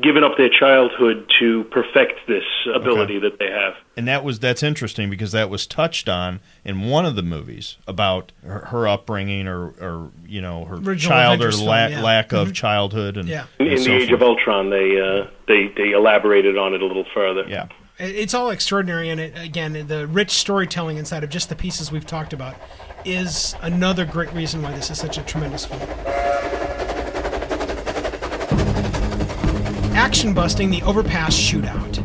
giving 0.02 0.24
up 0.24 0.38
their 0.38 0.50
childhood 0.50 1.30
to 1.40 1.64
perfect 1.66 2.20
this 2.28 2.44
ability 2.74 3.18
Okay. 3.18 3.30
that 3.30 3.40
they 3.40 3.50
have. 3.52 3.74
and 3.98 4.08
that 4.08 4.24
was 4.24 4.40
that's 4.40 4.64
interesting 4.64 5.10
because 5.10 5.32
that 5.32 5.50
was 5.50 5.66
touched 5.68 6.08
on 6.10 6.40
in 6.64 6.88
one 6.90 7.06
of 7.06 7.16
the 7.16 7.24
movies 7.24 7.78
about 7.88 8.32
her, 8.44 8.66
her 8.66 8.88
upbringing 8.88 9.48
or 9.48 9.70
or 9.82 10.12
you 10.28 10.42
know 10.42 10.66
her 10.66 10.76
Original 10.76 10.98
child 10.98 11.42
or 11.42 11.48
Avengers 11.48 11.62
la- 11.62 11.88
film, 11.88 11.92
yeah. 11.92 12.02
lack 12.04 12.32
of 12.34 12.54
childhood 12.54 13.18
and, 13.18 13.28
Yeah. 13.30 13.46
In, 13.60 13.68
and 13.68 13.78
in 13.78 13.84
so 13.84 13.90
the 13.92 13.96
Age 13.98 14.10
forth. 14.10 14.22
of 14.22 14.28
Ultron, 14.28 14.70
they 14.70 15.00
uh, 15.00 15.28
they 15.48 15.68
they 15.76 15.92
elaborated 15.92 16.58
on 16.58 16.74
it 16.74 16.82
a 16.82 16.86
little 16.86 17.06
further. 17.14 17.46
yeah 17.48 17.68
It's 18.00 18.34
all 18.34 18.50
extraordinary, 18.52 19.10
and 19.10 19.20
it, 19.20 19.34
again, 19.38 19.74
the 19.88 20.08
rich 20.08 20.32
storytelling 20.32 20.98
inside 20.98 21.24
of 21.24 21.30
just 21.30 21.50
the 21.50 21.56
pieces 21.56 21.92
we've 21.92 22.06
talked 22.08 22.32
about 22.34 22.56
is 23.06 23.56
another 23.62 24.06
great 24.06 24.32
reason 24.34 24.62
why 24.62 24.72
this 24.74 24.90
is 24.90 24.98
such 25.00 25.18
a 25.18 25.22
tremendous 25.24 25.66
film. 25.66 25.82
Action 30.00 30.34
busting 30.34 30.70
the 30.70 30.82
overpass 30.84 31.36
shootout. 31.36 32.02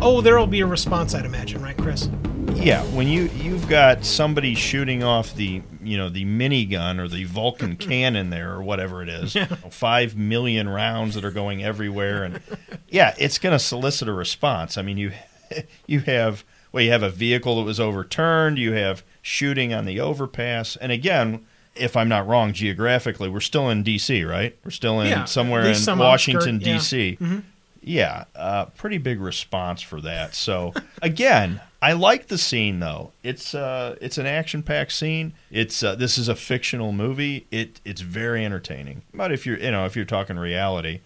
Oh, 0.00 0.22
there'll 0.22 0.46
be 0.46 0.60
a 0.60 0.66
response, 0.66 1.14
I'd 1.14 1.26
imagine, 1.26 1.62
right, 1.62 1.76
Chris? 1.76 2.08
yeah 2.54 2.82
when 2.86 3.06
you 3.06 3.24
you've 3.36 3.68
got 3.68 4.04
somebody 4.04 4.54
shooting 4.54 5.02
off 5.02 5.34
the 5.34 5.62
you 5.82 5.96
know 5.96 6.08
the 6.08 6.24
minigun 6.24 6.98
or 6.98 7.06
the 7.06 7.24
Vulcan 7.24 7.76
cannon 7.76 8.28
there 8.30 8.52
or 8.52 8.62
whatever 8.62 9.02
it 9.02 9.08
is 9.08 9.36
five 9.70 10.16
million 10.16 10.68
rounds 10.68 11.14
that 11.14 11.24
are 11.24 11.30
going 11.30 11.62
everywhere 11.62 12.24
and 12.24 12.40
yeah 12.88 13.14
it's 13.18 13.38
going 13.38 13.52
to 13.52 13.58
solicit 13.58 14.08
a 14.08 14.12
response 14.12 14.76
I 14.76 14.82
mean 14.82 14.98
you 14.98 15.12
you 15.86 16.00
have 16.00 16.44
well 16.72 16.82
you 16.82 16.90
have 16.90 17.02
a 17.02 17.10
vehicle 17.10 17.56
that 17.56 17.62
was 17.62 17.78
overturned 17.80 18.58
you 18.58 18.72
have 18.72 19.04
shooting 19.22 19.72
on 19.72 19.84
the 19.84 20.00
overpass 20.00 20.76
and 20.76 20.90
again 20.92 21.46
if 21.76 21.96
I'm 21.96 22.08
not 22.08 22.26
wrong 22.26 22.52
geographically 22.52 23.28
we're 23.28 23.40
still 23.40 23.70
in 23.70 23.84
DC 23.84 24.28
right 24.28 24.56
we're 24.64 24.70
still 24.70 25.00
in 25.00 25.08
Yeah, 25.08 25.24
somewhere 25.24 25.66
in 25.66 25.74
some 25.74 25.98
Washington 25.98 26.60
yeah. 26.60 26.76
DC 26.76 27.42
yeah, 27.82 28.24
uh, 28.36 28.66
pretty 28.66 28.98
big 28.98 29.20
response 29.20 29.80
for 29.80 30.00
that. 30.02 30.34
So 30.34 30.74
again, 31.02 31.60
I 31.80 31.94
like 31.94 32.26
the 32.26 32.36
scene 32.38 32.80
though. 32.80 33.12
It's 33.22 33.54
uh, 33.54 33.96
it's 34.00 34.18
an 34.18 34.26
action-packed 34.26 34.92
scene. 34.92 35.32
It's 35.50 35.82
uh, 35.82 35.94
this 35.94 36.18
is 36.18 36.28
a 36.28 36.36
fictional 36.36 36.92
movie. 36.92 37.46
It 37.50 37.80
it's 37.84 38.02
very 38.02 38.44
entertaining. 38.44 39.02
But 39.14 39.32
if 39.32 39.46
you're 39.46 39.58
you 39.58 39.70
know 39.70 39.86
if 39.86 39.96
you're 39.96 40.04
talking 40.04 40.36
reality, 40.36 41.00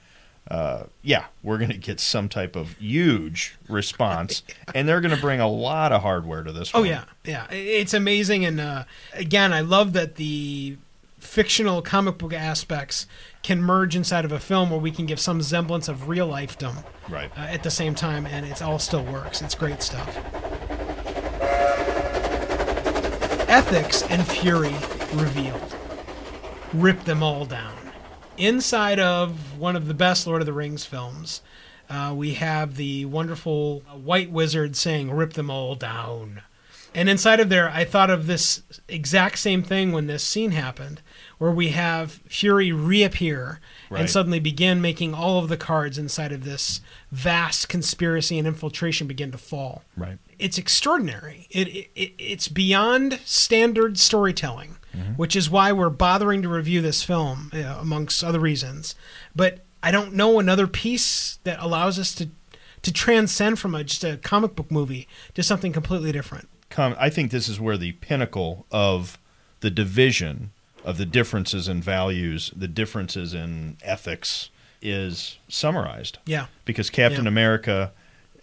uh, 0.50 0.84
yeah, 1.02 1.26
we're 1.42 1.58
gonna 1.58 1.76
get 1.76 2.00
some 2.00 2.28
type 2.28 2.54
of 2.54 2.76
huge 2.78 3.56
response, 3.68 4.42
and 4.74 4.86
they're 4.86 5.00
gonna 5.00 5.16
bring 5.16 5.40
a 5.40 5.48
lot 5.48 5.90
of 5.90 6.02
hardware 6.02 6.42
to 6.42 6.52
this. 6.52 6.70
Oh 6.74 6.80
one. 6.80 6.88
yeah, 6.88 7.04
yeah. 7.24 7.50
It's 7.50 7.94
amazing, 7.94 8.44
and 8.44 8.60
uh, 8.60 8.84
again, 9.14 9.52
I 9.52 9.60
love 9.60 9.94
that 9.94 10.16
the 10.16 10.76
fictional 11.18 11.80
comic 11.80 12.18
book 12.18 12.34
aspects 12.34 13.06
can 13.42 13.62
merge 13.62 13.96
inside 13.96 14.24
of 14.26 14.32
a 14.32 14.38
film 14.38 14.70
where 14.70 14.78
we 14.78 14.90
can 14.90 15.06
give 15.06 15.18
some 15.18 15.40
semblance 15.40 15.88
of 15.88 16.08
real 16.08 16.28
lifedom 16.28 16.84
right. 17.08 17.30
uh, 17.36 17.42
at 17.42 17.62
the 17.62 17.70
same 17.70 17.94
time, 17.94 18.26
and 18.26 18.44
it 18.44 18.60
all 18.60 18.78
still 18.78 19.04
works. 19.04 19.40
It's 19.40 19.54
great 19.54 19.82
stuff. 19.82 20.14
Ethics 23.48 24.02
and 24.10 24.26
Fury 24.26 24.74
revealed. 25.14 25.74
Rip 26.74 27.04
them 27.04 27.22
all 27.22 27.46
down. 27.46 27.84
Inside 28.36 28.98
of 28.98 29.59
one 29.59 29.77
of 29.77 29.86
the 29.86 29.94
best 29.94 30.27
Lord 30.27 30.43
of 30.43 30.47
the 30.47 30.52
Rings 30.52 30.85
films, 30.85 31.40
uh, 31.89 32.12
we 32.16 32.35
have 32.35 32.77
the 32.77 33.05
wonderful 33.05 33.81
white 33.81 34.31
wizard 34.31 34.74
saying, 34.77 35.11
Rip 35.11 35.35
them 35.35 35.51
all 35.51 35.74
down. 35.77 36.43
And 36.97 37.09
inside 37.09 37.40
of 37.40 37.48
there, 37.48 37.69
I 37.69 37.85
thought 37.85 38.09
of 38.11 38.27
this 38.27 38.62
exact 38.89 39.39
same 39.39 39.62
thing 39.65 39.90
when 39.90 40.06
this 40.06 40.23
scene 40.23 40.52
happened, 40.52 41.01
where 41.39 41.51
we 41.51 41.70
have 41.70 42.20
Fury 42.28 42.70
reappear 42.70 43.61
Right. 43.90 44.01
and 44.01 44.11
suddenly 44.11 44.39
begin 44.40 44.81
making 44.81 45.12
all 45.12 45.39
of 45.40 45.48
the 45.48 45.56
cards 45.56 45.98
inside 45.98 46.31
of 46.32 46.44
this 46.44 46.81
vast 47.12 47.69
conspiracy 47.69 48.39
and 48.39 48.47
infiltration 48.47 49.06
begin 49.09 49.31
to 49.32 49.39
fall. 49.39 49.82
Right. 49.97 50.19
It's 50.39 50.56
extraordinary. 50.59 51.47
It, 51.51 51.69
it, 51.69 51.90
it 51.94 52.12
it's 52.19 52.48
beyond 52.48 53.20
standard 53.24 53.98
storytelling, 53.98 54.77
which 55.16 55.34
is 55.36 55.50
why 55.50 55.72
we're 55.72 55.90
bothering 55.90 56.42
to 56.42 56.48
review 56.48 56.80
this 56.80 57.02
film, 57.02 57.50
uh, 57.54 57.78
amongst 57.80 58.22
other 58.24 58.40
reasons. 58.40 58.94
But 59.34 59.60
I 59.82 59.90
don't 59.90 60.14
know 60.14 60.38
another 60.38 60.66
piece 60.66 61.38
that 61.44 61.60
allows 61.60 61.98
us 61.98 62.14
to 62.16 62.28
to 62.82 62.92
transcend 62.92 63.58
from 63.58 63.74
a, 63.74 63.82
just 63.82 64.04
a 64.04 64.18
comic 64.18 64.54
book 64.54 64.70
movie 64.70 65.08
to 65.34 65.42
something 65.42 65.72
completely 65.72 66.12
different. 66.12 66.48
come 66.68 66.94
I 66.98 67.08
think 67.08 67.30
this 67.30 67.48
is 67.48 67.58
where 67.58 67.78
the 67.78 67.92
pinnacle 67.92 68.66
of 68.70 69.18
the 69.60 69.70
division 69.70 70.50
of 70.84 70.98
the 70.98 71.06
differences 71.06 71.66
in 71.66 71.80
values, 71.80 72.52
the 72.54 72.68
differences 72.68 73.32
in 73.32 73.78
ethics 73.82 74.50
is 74.82 75.38
summarized. 75.48 76.18
Yeah. 76.26 76.46
Because 76.66 76.90
Captain 76.90 77.24
Yeah. 77.24 77.28
America 77.28 77.92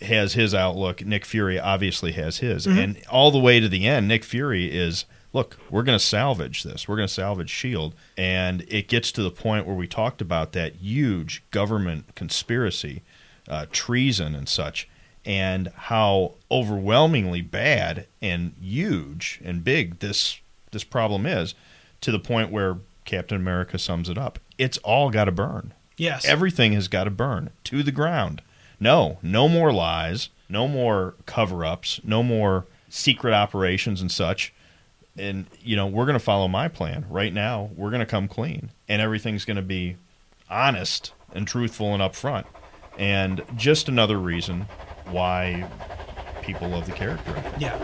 has 0.01 0.33
his 0.33 0.55
outlook, 0.55 1.05
Nick 1.05 1.23
Fury 1.25 1.59
obviously 1.59 2.13
has 2.13 2.39
his. 2.39 2.65
Mm-hmm. 2.65 2.79
And 2.79 3.03
all 3.11 3.29
the 3.29 3.37
way 3.37 3.59
to 3.59 3.69
the 3.69 3.85
end, 3.85 4.07
Nick 4.07 4.23
Fury 4.23 4.65
is 4.65 5.05
look, 5.33 5.57
we're 5.69 5.83
going 5.83 5.97
to 5.97 6.03
salvage 6.03 6.63
this. 6.63 6.87
We're 6.87 6.97
going 6.97 7.07
to 7.07 7.13
salvage 7.13 7.49
Shield 7.49 7.95
and 8.17 8.61
it 8.67 8.87
gets 8.87 9.11
to 9.13 9.23
the 9.23 9.31
point 9.31 9.65
where 9.65 9.75
we 9.75 9.87
talked 9.87 10.21
about 10.21 10.51
that 10.53 10.75
huge 10.75 11.43
government 11.51 12.15
conspiracy, 12.15 13.01
uh, 13.47 13.65
treason 13.71 14.35
and 14.35 14.47
such 14.47 14.87
and 15.25 15.67
how 15.75 16.33
overwhelmingly 16.49 17.41
bad 17.41 18.07
and 18.21 18.53
huge 18.59 19.39
and 19.43 19.63
big 19.63 19.99
this 19.99 20.39
this 20.71 20.83
problem 20.83 21.25
is 21.25 21.53
to 21.99 22.11
the 22.11 22.19
point 22.19 22.51
where 22.51 22.77
Captain 23.05 23.37
America 23.37 23.77
sums 23.77 24.09
it 24.09 24.17
up. 24.17 24.39
It's 24.57 24.77
all 24.79 25.09
got 25.09 25.25
to 25.25 25.31
burn. 25.31 25.73
Yes. 25.97 26.25
Everything 26.25 26.73
has 26.73 26.87
got 26.87 27.03
to 27.03 27.11
burn 27.11 27.49
to 27.65 27.83
the 27.83 27.91
ground. 27.91 28.41
No, 28.79 29.19
no 29.21 29.47
more 29.49 29.71
lies, 29.71 30.29
no 30.49 30.67
more 30.67 31.15
cover-ups, 31.25 31.99
no 32.03 32.23
more 32.23 32.65
secret 32.89 33.33
operations 33.33 34.01
and 34.01 34.11
such. 34.11 34.53
And 35.17 35.45
you 35.61 35.75
know, 35.75 35.87
we're 35.87 36.05
going 36.05 36.17
to 36.17 36.23
follow 36.23 36.47
my 36.47 36.67
plan. 36.67 37.05
Right 37.09 37.33
now, 37.33 37.69
we're 37.75 37.89
going 37.89 37.99
to 37.99 38.05
come 38.05 38.27
clean 38.27 38.71
and 38.87 39.01
everything's 39.01 39.45
going 39.45 39.57
to 39.57 39.61
be 39.61 39.97
honest 40.49 41.13
and 41.33 41.47
truthful 41.47 41.93
and 41.93 42.01
upfront. 42.01 42.45
And 42.97 43.41
just 43.55 43.87
another 43.87 44.17
reason 44.17 44.67
why 45.05 45.69
people 46.41 46.69
love 46.69 46.85
the 46.85 46.91
character. 46.91 47.41
Yeah. 47.57 47.77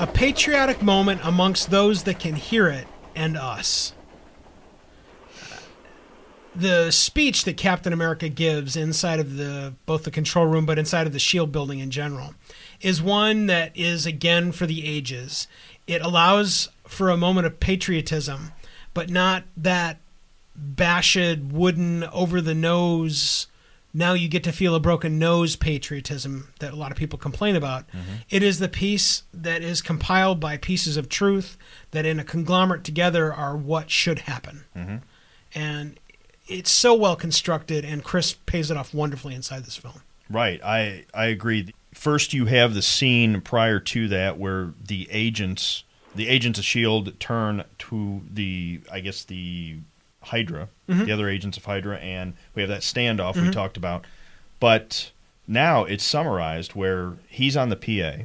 A 0.00 0.06
patriotic 0.06 0.80
moment 0.80 1.20
amongst 1.24 1.70
those 1.70 2.04
that 2.04 2.20
can 2.20 2.36
hear 2.36 2.68
it 2.68 2.86
and 3.16 3.36
us. 3.36 3.92
The 6.58 6.90
speech 6.90 7.44
that 7.44 7.56
Captain 7.56 7.92
America 7.92 8.28
gives 8.28 8.76
inside 8.76 9.20
of 9.20 9.36
the 9.36 9.74
both 9.86 10.02
the 10.02 10.10
control 10.10 10.46
room 10.46 10.66
but 10.66 10.78
inside 10.78 11.06
of 11.06 11.12
the 11.12 11.18
shield 11.18 11.52
building 11.52 11.78
in 11.78 11.90
general 11.90 12.34
is 12.80 13.00
one 13.00 13.46
that 13.46 13.76
is 13.76 14.06
again 14.06 14.50
for 14.50 14.66
the 14.66 14.84
ages. 14.84 15.46
It 15.86 16.02
allows 16.02 16.68
for 16.84 17.10
a 17.10 17.16
moment 17.16 17.46
of 17.46 17.60
patriotism, 17.60 18.52
but 18.92 19.08
not 19.08 19.44
that 19.56 19.98
bashed 20.56 21.38
wooden 21.52 22.02
over 22.04 22.40
the 22.40 22.54
nose 22.54 23.46
now 23.94 24.12
you 24.12 24.28
get 24.28 24.44
to 24.44 24.52
feel 24.52 24.74
a 24.74 24.80
broken 24.80 25.18
nose 25.18 25.56
patriotism 25.56 26.52
that 26.60 26.72
a 26.72 26.76
lot 26.76 26.90
of 26.90 26.98
people 26.98 27.18
complain 27.18 27.56
about. 27.56 27.88
Mm-hmm. 27.88 28.16
It 28.30 28.42
is 28.42 28.58
the 28.58 28.68
piece 28.68 29.22
that 29.32 29.62
is 29.62 29.80
compiled 29.80 30.40
by 30.40 30.56
pieces 30.56 30.96
of 30.96 31.08
truth 31.08 31.56
that 31.92 32.04
in 32.04 32.20
a 32.20 32.24
conglomerate 32.24 32.84
together 32.84 33.32
are 33.32 33.56
what 33.56 33.90
should 33.90 34.20
happen. 34.20 34.64
Mm-hmm. 34.76 34.96
And 35.54 35.98
it's 36.48 36.70
so 36.70 36.94
well 36.94 37.16
constructed 37.16 37.84
and 37.84 38.02
Chris 38.02 38.34
pays 38.46 38.70
it 38.70 38.76
off 38.76 38.94
wonderfully 38.94 39.34
inside 39.34 39.64
this 39.64 39.76
film. 39.76 40.02
Right. 40.30 40.60
I 40.64 41.04
I 41.14 41.26
agree. 41.26 41.74
First, 41.94 42.32
you 42.32 42.46
have 42.46 42.74
the 42.74 42.82
scene 42.82 43.40
prior 43.40 43.80
to 43.80 44.08
that 44.08 44.38
where 44.38 44.72
the 44.84 45.08
agents, 45.10 45.84
the 46.14 46.28
agents 46.28 46.58
of 46.58 46.64
Shield, 46.64 47.18
turn 47.18 47.64
to 47.78 48.20
the, 48.32 48.80
I 48.92 49.00
guess 49.00 49.24
the 49.24 49.78
Hydra, 50.22 50.68
mm-hmm. 50.88 51.06
the 51.06 51.12
other 51.12 51.28
agents 51.28 51.56
of 51.56 51.64
Hydra, 51.64 51.96
and 51.96 52.34
we 52.54 52.62
have 52.62 52.68
that 52.68 52.82
standoff 52.82 53.34
we 53.34 53.42
mm-hmm. 53.42 53.50
talked 53.50 53.76
about. 53.76 54.04
But 54.60 55.10
now 55.48 55.84
it's 55.84 56.04
summarized 56.04 56.74
where 56.74 57.14
he's 57.28 57.56
on 57.56 57.68
the 57.68 57.76
PA, 57.76 58.24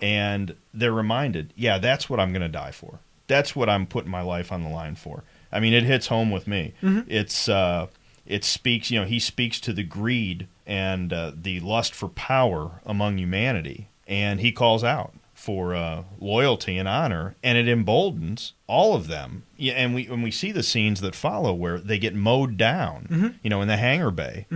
and 0.00 0.56
they're 0.74 0.92
reminded, 0.92 1.52
yeah, 1.54 1.78
that's 1.78 2.08
what 2.10 2.18
I'm 2.18 2.32
going 2.32 2.42
to 2.42 2.48
die 2.48 2.72
for. 2.72 2.98
that's 3.28 3.56
what 3.56 3.68
I'm 3.68 3.86
putting 3.86 4.10
my 4.10 4.20
life 4.22 4.52
on 4.52 4.62
the 4.62 4.68
line 4.68 4.94
for. 4.94 5.22
I 5.52 5.60
mean, 5.60 5.72
it 5.74 5.84
hits 5.84 6.06
home 6.06 6.30
with 6.30 6.46
me. 6.46 6.72
It's 7.08 7.48
uh, 7.48 7.86
it 8.26 8.44
speaks. 8.44 8.90
You 8.90 9.00
know, 9.00 9.06
he 9.06 9.18
speaks 9.18 9.60
to 9.60 9.72
the 9.72 9.82
greed 9.84 10.46
and 10.66 11.12
uh, 11.12 11.32
the 11.34 11.60
lust 11.60 11.94
for 11.94 12.08
power 12.08 12.80
among 12.86 13.18
humanity, 13.18 13.88
and 14.06 14.40
he 14.40 14.52
calls 14.52 14.82
out 14.84 15.12
for 15.34 15.74
uh, 15.74 16.04
loyalty 16.20 16.78
and 16.78 16.86
honor, 16.88 17.34
and 17.42 17.58
it 17.58 17.66
emboldens 17.68 18.52
all 18.68 18.94
of 18.94 19.08
them. 19.08 19.42
Yeah, 19.56 19.72
and 19.74 19.92
we 19.94 20.04
when 20.04 20.22
we 20.22 20.30
see 20.30 20.52
the 20.52 20.62
scenes 20.62 21.00
that 21.00 21.14
follow 21.14 21.52
where 21.52 21.78
they 21.78 21.98
get 21.98 22.14
mowed 22.14 22.56
down, 22.56 23.38
you 23.42 23.50
know, 23.50 23.60
in 23.60 23.68
the 23.68 23.76
hangar 23.76 24.10
bay, 24.12 24.46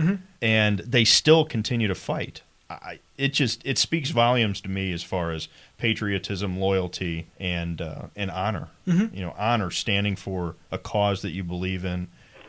and 0.41 0.79
they 0.79 1.03
still 1.03 1.43
continue 1.45 1.87
to 1.89 1.95
fight. 1.95 2.41
I, 2.69 2.99
it 3.17 3.33
just 3.33 3.61
it 3.65 3.77
speaks 3.77 4.09
volumes 4.11 4.59
to 4.61 4.69
me 4.69 4.91
as 4.91 5.01
far 5.03 5.31
as 5.31 5.47
patriotism, 5.77 6.57
loyalty, 6.59 7.27
and 7.39 7.81
uh, 7.81 8.07
and 8.15 8.31
honor. 8.31 8.69
You 8.85 9.21
know, 9.21 9.35
honor 9.37 9.69
standing 9.69 10.15
for 10.15 10.55
a 10.71 10.77
cause 10.77 11.21
that 11.21 11.31
you 11.31 11.43
believe 11.43 11.85
in, 11.85 12.07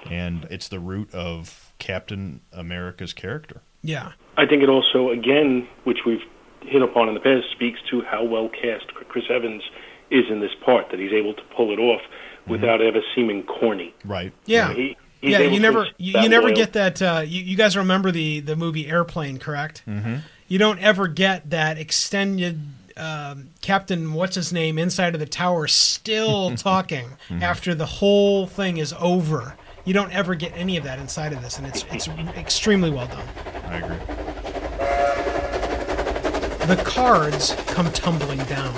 and 0.09 0.47
it's 0.51 0.69
the 0.69 0.81
root 0.81 1.13
of 1.15 1.73
Captain 1.79 2.41
America's 2.53 3.13
character. 3.13 3.61
Yeah. 3.83 4.13
I 4.37 4.47
think 4.47 4.63
it 4.63 4.69
also, 4.69 5.11
again, 5.11 5.69
which 5.85 5.99
we've 6.07 6.23
hit 6.63 6.83
upon 6.83 7.09
in 7.09 7.15
the 7.15 7.21
past, 7.21 7.47
speaks 7.53 7.81
to 7.91 8.03
how 8.03 8.25
well 8.25 8.49
cast 8.49 8.87
Chris 9.09 9.25
Evans 9.31 9.63
is 10.11 10.25
in 10.31 10.41
this 10.41 10.51
part, 10.65 10.91
that 10.91 10.99
he's 10.99 11.13
able 11.13 11.35
to 11.35 11.43
pull 11.57 11.73
it 11.73 11.79
off 11.79 12.01
without 12.47 12.81
ever 12.81 13.01
seeming 13.15 13.45
corny. 13.45 13.95
Right. 14.05 14.33
Yeah. 14.47 14.73
He, 14.73 14.97
he's 15.21 15.33
yeah, 15.33 15.41
you 15.41 15.61
never 15.61 15.87
you, 15.99 16.21
you 16.21 16.29
never 16.29 16.47
loyal. 16.47 16.57
get 16.57 16.73
that. 16.73 17.03
Uh, 17.03 17.23
you, 17.27 17.43
you 17.43 17.57
guys 17.57 17.77
remember 17.77 18.11
the 18.11 18.41
the 18.41 18.57
movie 18.57 18.87
Airplane, 18.89 19.39
correct? 19.39 19.83
Mm-hmm. 19.87 20.17
You 20.47 20.59
don't 20.59 20.79
ever 20.79 21.09
get 21.09 21.51
that 21.51 21.79
extended 21.79 22.61
um, 22.99 23.51
Captain 23.61 24.13
what's 24.13 24.35
his 24.35 24.53
name 24.53 24.79
inside 24.79 25.15
of 25.15 25.21
the 25.21 25.27
tower 25.27 25.67
still 25.67 26.55
talking 26.57 27.17
after 27.41 27.75
the 27.75 27.87
whole 27.87 28.47
thing 28.47 28.79
is 28.79 28.95
over. 28.99 29.57
You 29.85 29.95
don't 29.95 30.13
ever 30.13 30.35
get 30.35 30.53
any 30.55 30.77
of 30.77 30.85
that 30.85 30.99
inside 30.99 31.33
of 31.33 31.41
this, 31.41 31.59
and 31.59 31.67
it's 31.67 31.85
it's 31.91 32.09
extremely 32.37 32.91
well 32.91 33.07
done. 33.07 33.27
I 33.67 33.79
agree. 33.79 33.99
The 36.67 36.83
cards 36.85 37.55
come 37.69 37.91
tumbling 37.93 38.41
down. 38.45 38.75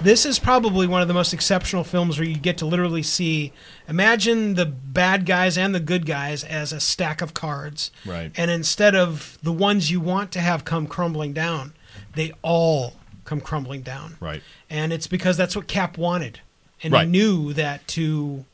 This 0.00 0.24
is 0.24 0.38
probably 0.38 0.86
one 0.86 1.02
of 1.02 1.08
the 1.08 1.14
most 1.14 1.34
exceptional 1.34 1.84
films 1.84 2.18
where 2.18 2.26
you 2.26 2.36
get 2.36 2.56
to 2.58 2.66
literally 2.66 3.02
see 3.02 3.52
imagine 3.86 4.54
the 4.54 4.64
bad 4.64 5.26
guys 5.26 5.58
and 5.58 5.74
the 5.74 5.80
good 5.80 6.06
guys 6.06 6.42
as 6.42 6.72
a 6.72 6.80
stack 6.80 7.20
of 7.20 7.34
cards. 7.34 7.92
Right. 8.06 8.32
And 8.34 8.50
instead 8.50 8.96
of 8.96 9.38
the 9.42 9.52
ones 9.52 9.90
you 9.90 10.00
want 10.00 10.32
to 10.32 10.40
have 10.40 10.64
come 10.64 10.86
crumbling 10.86 11.34
down, 11.34 11.74
they 12.14 12.32
all 12.42 12.94
come 13.24 13.40
crumbling 13.40 13.82
down. 13.82 14.16
Right. 14.20 14.42
And 14.68 14.92
it's 14.92 15.06
because 15.06 15.36
that's 15.36 15.54
what 15.54 15.66
Cap 15.68 15.96
wanted. 15.98 16.40
And 16.82 16.92
Right. 16.92 17.04
he 17.04 17.10
knew 17.10 17.52
that 17.52 17.86
to 17.88 18.44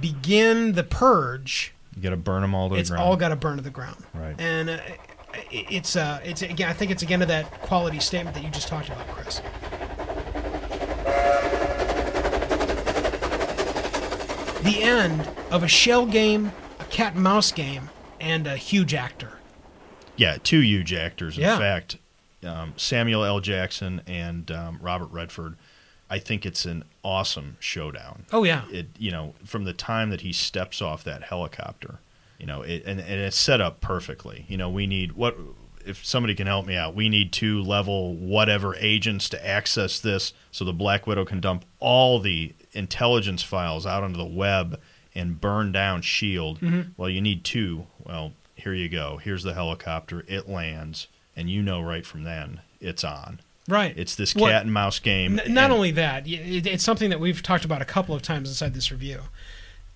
begin 0.00 0.72
the 0.72 0.84
purge, 0.84 1.72
You 1.96 2.02
got 2.02 2.10
to 2.10 2.16
burn 2.16 2.42
them 2.42 2.54
all 2.54 2.68
to 2.70 2.76
it's 2.76 2.88
the 2.90 2.96
ground. 2.96 3.08
all 3.08 3.16
got 3.16 3.28
to 3.28 3.36
burn 3.36 3.56
to 3.56 3.62
the 3.62 3.70
ground. 3.70 4.04
Right. 4.14 4.34
And 4.38 4.70
uh, 4.70 4.78
it's 5.50 5.96
uh, 5.96 6.20
it's 6.24 6.42
again. 6.42 6.68
I 6.68 6.72
think 6.72 6.90
it's 6.90 7.02
again 7.02 7.20
to 7.20 7.26
that 7.26 7.50
quality 7.62 7.98
statement 8.00 8.34
that 8.36 8.44
you 8.44 8.50
just 8.50 8.68
talked 8.68 8.88
about, 8.88 9.06
Chris. 9.08 9.40
The 14.62 14.82
end 14.82 15.28
of 15.52 15.62
a 15.62 15.68
shell 15.68 16.06
game, 16.06 16.50
a 16.80 16.84
cat 16.86 17.14
and 17.14 17.22
mouse 17.22 17.52
game, 17.52 17.88
and 18.18 18.46
a 18.48 18.56
huge 18.56 18.94
actor. 18.94 19.34
Yeah, 20.16 20.38
two 20.42 20.58
huge 20.60 20.92
actors. 20.92 21.36
In 21.36 21.44
Yeah. 21.44 21.58
fact, 21.58 21.98
um, 22.44 22.74
Samuel 22.76 23.24
L. 23.24 23.40
Jackson 23.40 24.02
and 24.06 24.50
um, 24.50 24.78
Robert 24.82 25.10
Redford. 25.10 25.56
I 26.08 26.18
think 26.20 26.46
it's 26.46 26.64
an 26.64 26.84
awesome 27.02 27.56
showdown. 27.58 28.26
Oh 28.32 28.44
yeah, 28.44 28.62
It 28.70 28.88
you 28.98 29.10
know 29.10 29.34
from 29.44 29.64
the 29.64 29.72
time 29.72 30.10
that 30.10 30.20
he 30.20 30.32
steps 30.32 30.80
off 30.80 31.02
that 31.04 31.24
helicopter, 31.24 31.98
you 32.38 32.46
know, 32.46 32.62
it, 32.62 32.84
and 32.86 33.00
and 33.00 33.20
it's 33.20 33.36
set 33.36 33.60
up 33.60 33.80
perfectly. 33.80 34.44
You 34.48 34.56
know, 34.56 34.70
we 34.70 34.86
need 34.86 35.12
what 35.12 35.36
if 35.84 36.04
somebody 36.04 36.34
can 36.34 36.46
help 36.46 36.64
me 36.66 36.76
out. 36.76 36.94
We 36.94 37.08
need 37.08 37.32
two 37.32 37.60
level 37.62 38.14
whatever 38.14 38.76
agents 38.76 39.28
to 39.30 39.46
access 39.46 39.98
this, 39.98 40.32
so 40.52 40.64
the 40.64 40.72
Black 40.72 41.06
Widow 41.08 41.24
can 41.24 41.40
dump 41.40 41.64
all 41.80 42.20
the 42.20 42.54
intelligence 42.72 43.42
files 43.42 43.84
out 43.86 44.04
onto 44.04 44.16
the 44.18 44.24
web 44.24 44.80
and 45.14 45.40
burn 45.40 45.72
down 45.72 46.02
Shield. 46.02 46.60
Well, 46.96 47.08
you 47.08 47.20
need 47.20 47.42
two. 47.42 47.86
Well, 48.04 48.32
here 48.54 48.74
you 48.74 48.88
go. 48.88 49.16
Here's 49.16 49.42
the 49.42 49.54
helicopter. 49.54 50.24
It 50.28 50.48
lands, 50.48 51.08
and 51.36 51.48
you 51.50 51.62
know 51.62 51.80
right 51.80 52.04
from 52.06 52.24
then 52.24 52.60
it's 52.80 53.04
on. 53.04 53.40
right. 53.68 53.94
It's 53.96 54.14
this 54.16 54.32
cat 54.32 54.62
and 54.62 54.72
mouse 54.72 54.98
game. 54.98 55.38
N- 55.38 55.52
not 55.54 55.64
and- 55.64 55.72
only 55.74 55.90
that, 55.92 56.26
it, 56.26 56.66
it's 56.66 56.84
something 56.84 57.10
that 57.10 57.20
we've 57.20 57.42
talked 57.42 57.64
about 57.64 57.82
a 57.82 57.86
couple 57.86 58.14
of 58.14 58.22
times 58.22 58.48
inside 58.48 58.74
this 58.74 58.90
review. 58.92 59.20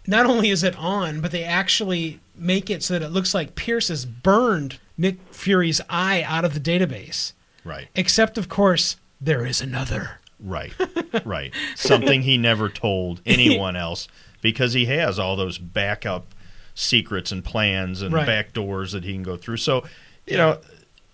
Not 0.07 0.25
only 0.27 0.49
is 0.51 0.65
it 0.65 0.77
on, 0.79 1.21
but 1.21 1.31
they 1.31 1.45
actually 1.45 2.21
make 2.35 2.71
it 2.71 2.83
so 2.83 2.95
that 2.99 3.03
it 3.05 3.11
looks 3.11 3.35
like 3.35 3.55
Pierce 3.55 3.89
has 3.89 4.07
burned 4.07 4.79
Nick 4.97 5.19
Fury's 5.31 5.81
eye 5.91 6.23
out 6.27 6.45
of 6.45 6.55
the 6.55 6.61
database. 6.61 7.33
right. 7.65 7.89
Except, 7.95 8.39
of 8.39 8.49
course, 8.49 8.97
there 9.21 9.45
is 9.45 9.61
another. 9.61 10.19
Right, 10.43 10.73
right. 11.27 11.53
Something 11.77 12.23
he 12.23 12.39
never 12.39 12.71
told 12.71 13.21
anyone 13.27 13.77
else 13.77 14.09
because 14.41 14.73
he 14.73 14.87
has 14.87 15.19
all 15.19 15.37
those 15.37 15.59
backup 15.59 16.35
secrets 16.75 17.31
and 17.31 17.45
plans 17.45 18.01
and 18.01 18.15
Right. 18.15 18.27
back 18.27 18.53
doors 18.55 18.93
that 18.93 19.05
he 19.05 19.13
can 19.13 19.23
go 19.23 19.37
through. 19.37 19.59
So, 19.59 19.85
you 20.27 20.39
know, 20.39 20.59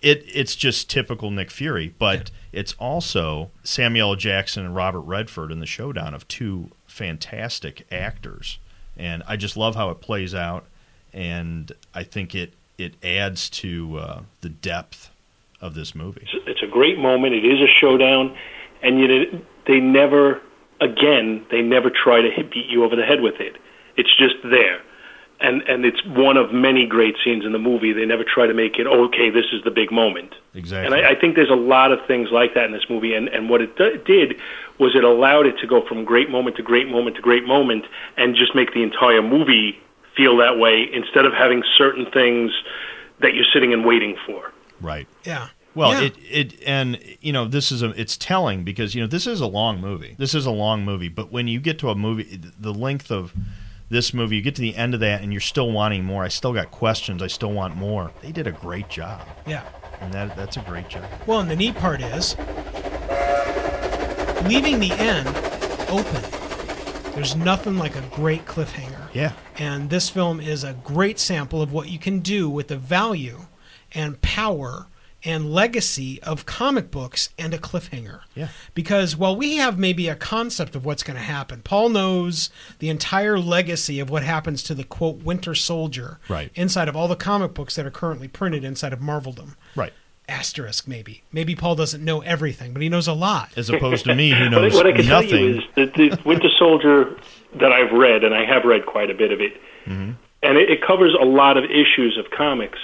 it 0.01 0.23
it's 0.33 0.55
just 0.55 0.89
typical 0.89 1.31
Nick 1.31 1.51
Fury, 1.51 1.93
but 1.97 2.31
it's 2.51 2.73
also 2.73 3.51
Samuel 3.63 4.15
Jackson 4.15 4.65
and 4.65 4.75
Robert 4.75 5.01
Redford 5.01 5.51
in 5.51 5.59
the 5.59 5.65
showdown 5.65 6.13
of 6.13 6.27
two 6.27 6.71
fantastic 6.85 7.85
actors. 7.91 8.59
And 8.95 9.23
I 9.27 9.35
just 9.35 9.55
love 9.55 9.75
how 9.75 9.89
it 9.91 10.01
plays 10.01 10.33
out 10.33 10.65
and 11.13 11.71
I 11.93 12.03
think 12.03 12.35
it 12.35 12.53
it 12.77 12.93
adds 13.03 13.49
to 13.49 13.97
uh, 13.97 14.21
the 14.41 14.49
depth 14.49 15.09
of 15.59 15.73
this 15.73 15.95
movie. 15.95 16.27
It's 16.45 16.61
a 16.61 16.67
great 16.67 16.99
moment. 16.99 17.33
It 17.33 17.43
is 17.43 17.59
a 17.59 17.67
showdown, 17.81 18.37
and 18.83 18.99
yet 18.99 19.09
it, 19.09 19.65
they 19.65 19.79
never, 19.79 20.39
again, 20.79 21.43
they 21.49 21.61
never 21.61 21.89
try 21.89 22.21
to 22.21 22.29
hit, 22.29 22.51
beat 22.51 22.67
you 22.67 22.83
over 22.83 22.95
the 22.95 23.03
head 23.03 23.21
with 23.21 23.39
it. 23.39 23.55
It's 23.95 24.15
just 24.15 24.35
there, 24.43 24.79
and 25.39 25.61
and 25.63 25.85
it's 25.85 26.03
one 26.05 26.37
of 26.37 26.51
many 26.51 26.85
great 26.87 27.15
scenes 27.23 27.45
in 27.45 27.51
the 27.51 27.59
movie. 27.59 27.93
They 27.93 28.05
never 28.05 28.23
try 28.23 28.47
to 28.47 28.53
make 28.53 28.79
it 28.79 28.87
oh, 28.87 29.05
okay. 29.05 29.29
This 29.29 29.45
is 29.53 29.63
the 29.63 29.71
big 29.71 29.91
moment. 29.91 30.33
Exactly. 30.53 30.85
And 30.85 31.05
I, 31.05 31.11
I 31.11 31.15
think 31.19 31.35
there's 31.35 31.49
a 31.49 31.55
lot 31.55 31.91
of 31.91 31.99
things 32.07 32.29
like 32.31 32.53
that 32.55 32.65
in 32.65 32.71
this 32.71 32.89
movie. 32.89 33.13
And, 33.13 33.27
and 33.29 33.49
what 33.49 33.61
it 33.61 33.77
d- 33.77 33.97
did 34.05 34.39
was 34.79 34.95
it 34.95 35.03
allowed 35.03 35.45
it 35.45 35.57
to 35.59 35.67
go 35.67 35.85
from 35.87 36.03
great 36.05 36.29
moment 36.29 36.55
to 36.57 36.63
great 36.63 36.87
moment 36.89 37.15
to 37.17 37.21
great 37.21 37.45
moment 37.45 37.85
and 38.17 38.35
just 38.35 38.55
make 38.55 38.73
the 38.73 38.81
entire 38.83 39.21
movie 39.21 39.79
feel 40.15 40.37
that 40.37 40.57
way 40.57 40.87
instead 40.91 41.25
of 41.25 41.33
having 41.33 41.63
certain 41.77 42.05
things 42.11 42.51
that 43.19 43.33
you're 43.35 43.45
sitting 43.53 43.73
and 43.73 43.85
waiting 43.85 44.15
for. 44.25 44.51
right. 44.81 45.07
Yeah. 45.23 45.49
Well, 45.75 45.91
Yeah. 45.93 46.07
it 46.07 46.15
it 46.23 46.63
and 46.65 46.97
you 47.21 47.31
know 47.31 47.45
this 47.45 47.71
is 47.71 47.83
a 47.83 47.89
it's 47.91 48.17
telling 48.17 48.63
because 48.63 48.95
you 48.95 49.01
know 49.01 49.05
this 49.07 49.27
is 49.27 49.41
a 49.41 49.45
long 49.45 49.79
movie. 49.79 50.15
This 50.17 50.33
is 50.33 50.47
a 50.47 50.51
long 50.51 50.83
movie, 50.83 51.07
but 51.09 51.31
when 51.31 51.47
you 51.47 51.59
get 51.59 51.77
to 51.79 51.89
a 51.91 51.95
movie, 51.95 52.41
the 52.59 52.73
length 52.73 53.11
of 53.11 53.31
this 53.89 54.13
movie, 54.13 54.35
you 54.35 54.41
get 54.41 54.55
to 54.55 54.61
the 54.61 54.75
end 54.75 54.93
of 54.93 54.99
that 54.99 55.21
and 55.21 55.31
you're 55.31 55.39
still 55.41 55.71
wanting 55.71 56.03
more. 56.03 56.23
I 56.23 56.27
still 56.27 56.53
got 56.53 56.71
questions. 56.71 57.21
I 57.23 57.27
still 57.27 57.51
want 57.53 57.75
more. 57.75 58.11
They 58.21 58.31
did 58.31 58.47
a 58.47 58.51
great 58.51 58.89
job, 58.89 59.21
Yeah. 59.45 59.63
and 60.01 60.13
that 60.13 60.35
that's 60.35 60.57
a 60.57 60.61
great 60.61 60.89
job. 60.89 61.05
Well, 61.25 61.39
and 61.39 61.49
the 61.49 61.55
neat 61.55 61.75
part 61.75 62.01
is 62.01 62.35
leaving 64.45 64.79
the 64.79 64.91
end 64.97 65.27
open. 65.89 66.21
There's 67.15 67.35
nothing 67.35 67.77
like 67.77 67.95
a 67.95 68.01
great 68.11 68.45
cliffhanger. 68.45 69.07
Yeah, 69.13 69.31
And 69.57 69.89
this 69.89 70.07
film 70.09 70.39
is 70.39 70.63
a 70.63 70.73
great 70.73 71.17
sample 71.17 71.61
of 71.63 71.71
what 71.73 71.89
you 71.89 71.97
can 71.97 72.19
do 72.19 72.47
with 72.49 72.67
the 72.67 72.77
value 72.77 73.47
and 73.93 74.21
power 74.21 74.87
and 75.27 75.51
legacy 75.51 76.19
of 76.23 76.45
comic 76.45 76.89
books 76.89 77.29
and 77.37 77.53
a 77.53 77.57
cliffhanger. 77.57 78.21
Yeah. 78.33 78.47
Because 78.73 79.15
while 79.15 79.35
we 79.35 79.57
have 79.57 79.77
maybe 79.77 80.07
a 80.07 80.15
concept 80.15 80.75
of 80.75 80.85
what's 80.85 81.03
going 81.03 81.17
to 81.17 81.23
happen, 81.23 81.61
Paul 81.63 81.89
knows 81.89 82.49
the 82.79 82.89
entire 82.89 83.37
legacy 83.37 83.99
of 83.99 84.09
what 84.09 84.23
happens 84.23 84.63
to 84.63 84.73
the 84.73 84.83
quote 84.85 85.17
Winter 85.23 85.53
Soldier 85.53 86.19
Right. 86.29 86.49
inside 86.55 86.87
of 86.87 86.95
all 86.95 87.07
the 87.07 87.15
comic 87.15 87.53
books 87.53 87.75
that 87.75 87.85
are 87.85 87.91
currently 87.91 88.27
printed 88.27 88.63
inside 88.63 88.93
of 88.93 88.99
Marveldom. 88.99 89.55
right. 89.75 89.93
Asterisk, 90.29 90.89
maybe. 90.89 91.23
Maybe 91.31 91.55
Paul 91.55 91.75
doesn't 91.75 92.03
know 92.03 92.19
everything, 92.19 92.73
but 92.73 92.81
he 92.81 92.89
knows 92.89 93.07
a 93.07 93.13
lot. 93.13 93.49
As 93.55 93.69
opposed 93.69 94.03
to 94.05 94.13
me, 94.15 94.31
who 94.31 94.49
knows 94.55 94.73
what 94.73 94.85
I 94.85 94.91
can 94.91 95.07
nothing. 95.07 95.29
tell 95.29 95.39
you 95.39 95.57
is 95.59 95.63
that 95.77 95.93
the 95.93 96.19
Winter 96.25 96.49
Soldier 96.59 97.15
that 97.61 97.71
I've 97.71 97.93
read, 97.93 98.25
and 98.25 98.35
I 98.35 98.43
have 98.43 98.65
read 98.65 98.85
quite 98.85 99.09
a 99.09 99.13
bit 99.13 99.31
of 99.31 99.39
it, 99.39 99.53
Mm-hmm. 99.85 100.11
and 100.43 100.57
it, 100.57 100.69
it 100.69 100.81
covers 100.85 101.15
a 101.17 101.23
lot 101.23 101.55
of 101.55 101.63
issues 101.63 102.17
of 102.17 102.29
comics, 102.31 102.77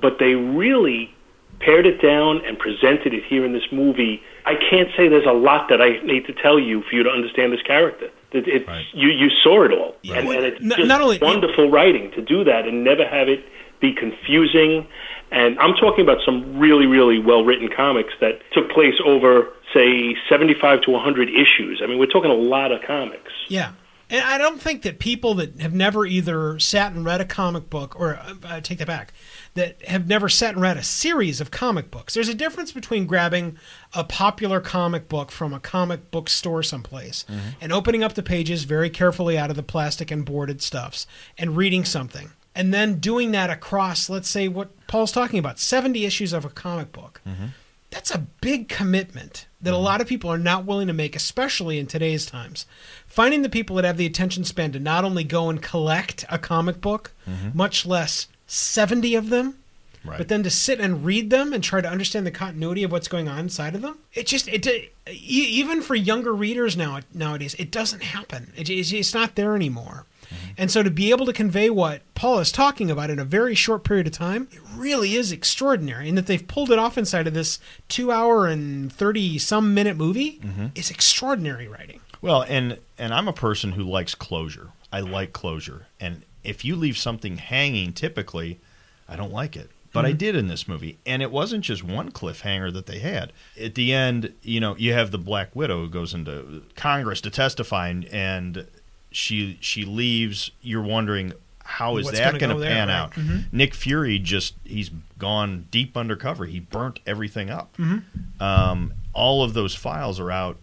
but 0.00 0.20
they 0.20 0.34
really 0.36 1.12
pared 1.60 1.86
it 1.86 2.00
down 2.00 2.44
and 2.46 2.58
presented 2.58 3.12
it 3.14 3.24
here 3.24 3.44
in 3.44 3.52
this 3.52 3.70
movie. 3.72 4.22
I 4.46 4.54
can't 4.70 4.88
say 4.96 5.08
there's 5.08 5.26
a 5.26 5.32
lot 5.32 5.68
that 5.68 5.80
I 5.82 5.98
need 6.04 6.26
to 6.26 6.32
tell 6.32 6.58
you 6.58 6.82
for 6.82 6.94
you 6.94 7.02
to 7.02 7.10
understand 7.10 7.52
this 7.52 7.62
character. 7.62 8.06
It, 8.32 8.46
it's 8.46 8.66
Right. 8.68 8.84
you 8.92 9.08
you 9.08 9.30
saw 9.42 9.64
it 9.64 9.72
all, 9.72 9.96
and, 10.04 10.28
and 10.28 10.44
it's 10.44 10.60
n- 10.62 10.68
just 10.76 10.86
not 10.88 11.00
only- 11.00 11.18
wonderful 11.20 11.70
writing 11.70 12.10
to 12.12 12.22
do 12.22 12.44
that 12.44 12.66
and 12.66 12.84
never 12.84 13.06
have 13.06 13.28
it 13.28 13.44
be 13.80 13.92
confusing. 13.92 14.86
And 15.30 15.58
I'm 15.58 15.74
talking 15.74 16.02
about 16.02 16.18
some 16.24 16.58
really, 16.58 16.86
really 16.86 17.18
well 17.18 17.44
written 17.44 17.68
comics 17.74 18.14
that 18.20 18.40
took 18.52 18.70
place 18.70 18.94
over, 19.04 19.48
say, 19.74 20.16
75 20.28 20.80
to 20.82 20.90
100 20.90 21.28
issues. 21.28 21.80
I 21.82 21.86
mean, 21.86 21.98
we're 21.98 22.06
talking 22.06 22.30
a 22.30 22.34
lot 22.34 22.72
of 22.72 22.80
comics. 22.82 23.30
Yeah. 23.48 23.72
And 24.10 24.22
I 24.24 24.38
don't 24.38 24.58
think 24.60 24.82
that 24.82 24.98
people 24.98 25.34
that 25.34 25.60
have 25.60 25.74
never 25.74 26.06
either 26.06 26.58
sat 26.58 26.92
and 26.92 27.04
read 27.04 27.20
a 27.20 27.26
comic 27.26 27.68
book, 27.68 27.94
or 28.00 28.18
uh, 28.42 28.60
take 28.62 28.78
that 28.78 28.86
back, 28.86 29.12
that 29.58 29.82
have 29.82 30.06
never 30.06 30.28
sat 30.28 30.54
and 30.54 30.62
read 30.62 30.76
a 30.76 30.84
series 30.84 31.40
of 31.40 31.50
comic 31.50 31.90
books. 31.90 32.14
There's 32.14 32.28
a 32.28 32.34
difference 32.34 32.70
between 32.70 33.06
grabbing 33.06 33.58
a 33.92 34.04
popular 34.04 34.60
comic 34.60 35.08
book 35.08 35.32
from 35.32 35.52
a 35.52 35.58
comic 35.58 36.12
book 36.12 36.28
store 36.28 36.62
someplace 36.62 37.24
mm-hmm. 37.28 37.48
and 37.60 37.72
opening 37.72 38.04
up 38.04 38.14
the 38.14 38.22
pages 38.22 38.62
very 38.62 38.88
carefully 38.88 39.36
out 39.36 39.50
of 39.50 39.56
the 39.56 39.64
plastic 39.64 40.12
and 40.12 40.24
boarded 40.24 40.62
stuffs 40.62 41.08
and 41.36 41.56
reading 41.56 41.84
something. 41.84 42.30
And 42.54 42.72
then 42.72 43.00
doing 43.00 43.32
that 43.32 43.50
across, 43.50 44.08
let's 44.08 44.28
say, 44.28 44.46
what 44.46 44.86
Paul's 44.86 45.12
talking 45.12 45.40
about 45.40 45.58
70 45.58 46.04
issues 46.04 46.32
of 46.32 46.44
a 46.44 46.50
comic 46.50 46.92
book. 46.92 47.20
Mm-hmm. 47.26 47.46
That's 47.90 48.12
a 48.12 48.26
big 48.40 48.68
commitment 48.68 49.48
that 49.60 49.70
a 49.70 49.72
mm-hmm. 49.74 49.84
lot 49.84 50.00
of 50.00 50.06
people 50.06 50.30
are 50.30 50.38
not 50.38 50.66
willing 50.66 50.86
to 50.86 50.92
make, 50.92 51.16
especially 51.16 51.80
in 51.80 51.88
today's 51.88 52.26
times. 52.26 52.64
Finding 53.08 53.42
the 53.42 53.48
people 53.48 53.74
that 53.76 53.84
have 53.84 53.96
the 53.96 54.06
attention 54.06 54.44
span 54.44 54.70
to 54.72 54.78
not 54.78 55.04
only 55.04 55.24
go 55.24 55.50
and 55.50 55.60
collect 55.60 56.24
a 56.28 56.38
comic 56.38 56.80
book, 56.80 57.12
much 57.54 57.84
less 57.84 58.28
70 58.48 59.14
of 59.14 59.28
them, 59.30 59.58
Right. 60.04 60.18
but 60.18 60.28
then 60.28 60.42
to 60.42 60.50
sit 60.50 60.80
and 60.80 61.04
read 61.04 61.30
them 61.30 61.52
and 61.52 61.62
try 61.62 61.80
to 61.80 61.88
understand 61.88 62.26
the 62.26 62.30
continuity 62.30 62.82
of 62.82 62.90
what's 62.90 63.08
going 63.08 63.28
on 63.28 63.40
inside 63.40 63.74
of 63.74 63.82
them, 63.82 63.98
it 64.14 64.26
just 64.26 64.48
it 64.48 64.90
even 65.06 65.82
for 65.82 65.94
younger 65.94 66.32
readers 66.32 66.76
now 66.76 67.00
nowadays, 67.12 67.54
it 67.58 67.70
doesn't 67.70 68.02
happen. 68.02 68.52
It, 68.56 68.70
it's, 68.70 68.92
it's 68.92 69.12
not 69.14 69.34
there 69.34 69.54
anymore. 69.54 70.06
Mm-hmm. 70.24 70.52
And 70.58 70.70
so 70.70 70.82
to 70.82 70.90
be 70.90 71.10
able 71.10 71.26
to 71.26 71.32
convey 71.32 71.70
what 71.70 72.02
Paul 72.14 72.38
is 72.38 72.52
talking 72.52 72.90
about 72.90 73.10
in 73.10 73.18
a 73.18 73.24
very 73.24 73.54
short 73.54 73.84
period 73.84 74.06
of 74.06 74.12
time, 74.12 74.48
it 74.52 74.60
really 74.74 75.14
is 75.14 75.32
extraordinary. 75.32 76.08
And 76.08 76.18
that 76.18 76.26
they've 76.26 76.46
pulled 76.46 76.70
it 76.70 76.78
off 76.78 76.98
inside 76.98 77.26
of 77.26 77.34
this 77.34 77.58
two 77.88 78.12
hour 78.12 78.46
and 78.46 78.92
30 78.92 79.38
some 79.38 79.74
minute 79.74 79.96
movie 79.96 80.38
mm-hmm. 80.38 80.66
is 80.74 80.90
extraordinary 80.90 81.66
writing. 81.66 82.00
Well, 82.20 82.42
and 82.42 82.78
and 82.98 83.14
I'm 83.14 83.28
a 83.28 83.32
person 83.32 83.72
who 83.72 83.84
likes 83.84 84.14
closure. 84.14 84.68
I 84.92 85.00
like 85.00 85.32
closure, 85.32 85.86
and 86.00 86.22
if 86.48 86.64
you 86.64 86.76
leave 86.76 86.96
something 86.96 87.38
hanging, 87.38 87.92
typically, 87.92 88.60
I 89.08 89.16
don't 89.16 89.32
like 89.32 89.56
it. 89.56 89.70
But 89.90 90.04
I 90.04 90.10
mm-hmm. 90.10 90.18
did 90.18 90.36
in 90.36 90.48
this 90.48 90.68
movie, 90.68 90.98
and 91.06 91.22
it 91.22 91.30
wasn't 91.30 91.64
just 91.64 91.82
one 91.82 92.10
cliffhanger 92.10 92.72
that 92.74 92.86
they 92.86 92.98
had. 92.98 93.32
At 93.58 93.74
the 93.74 93.92
end, 93.94 94.34
you 94.42 94.60
know, 94.60 94.76
you 94.76 94.92
have 94.92 95.10
the 95.10 95.18
Black 95.18 95.56
Widow 95.56 95.80
who 95.80 95.88
goes 95.88 96.12
into 96.12 96.62
Congress 96.76 97.22
to 97.22 97.30
testify, 97.30 97.88
and, 97.88 98.04
and 98.06 98.66
she 99.10 99.56
she 99.62 99.86
leaves. 99.86 100.50
You're 100.60 100.82
wondering 100.82 101.32
how 101.64 101.96
is 101.96 102.04
What's 102.04 102.18
that 102.18 102.38
going 102.38 102.50
go 102.50 102.54
to 102.54 102.60
there, 102.60 102.70
pan 102.70 102.88
right. 102.88 102.94
out? 102.94 103.12
Mm-hmm. 103.12 103.56
Nick 103.56 103.74
Fury 103.74 104.18
just 104.18 104.54
he's 104.64 104.90
gone 105.18 105.68
deep 105.70 105.96
undercover. 105.96 106.44
He 106.44 106.60
burnt 106.60 107.00
everything 107.06 107.48
up. 107.48 107.74
Mm-hmm. 107.78 108.42
Um, 108.42 108.92
all 109.14 109.42
of 109.42 109.54
those 109.54 109.74
files 109.74 110.20
are 110.20 110.30
out 110.30 110.58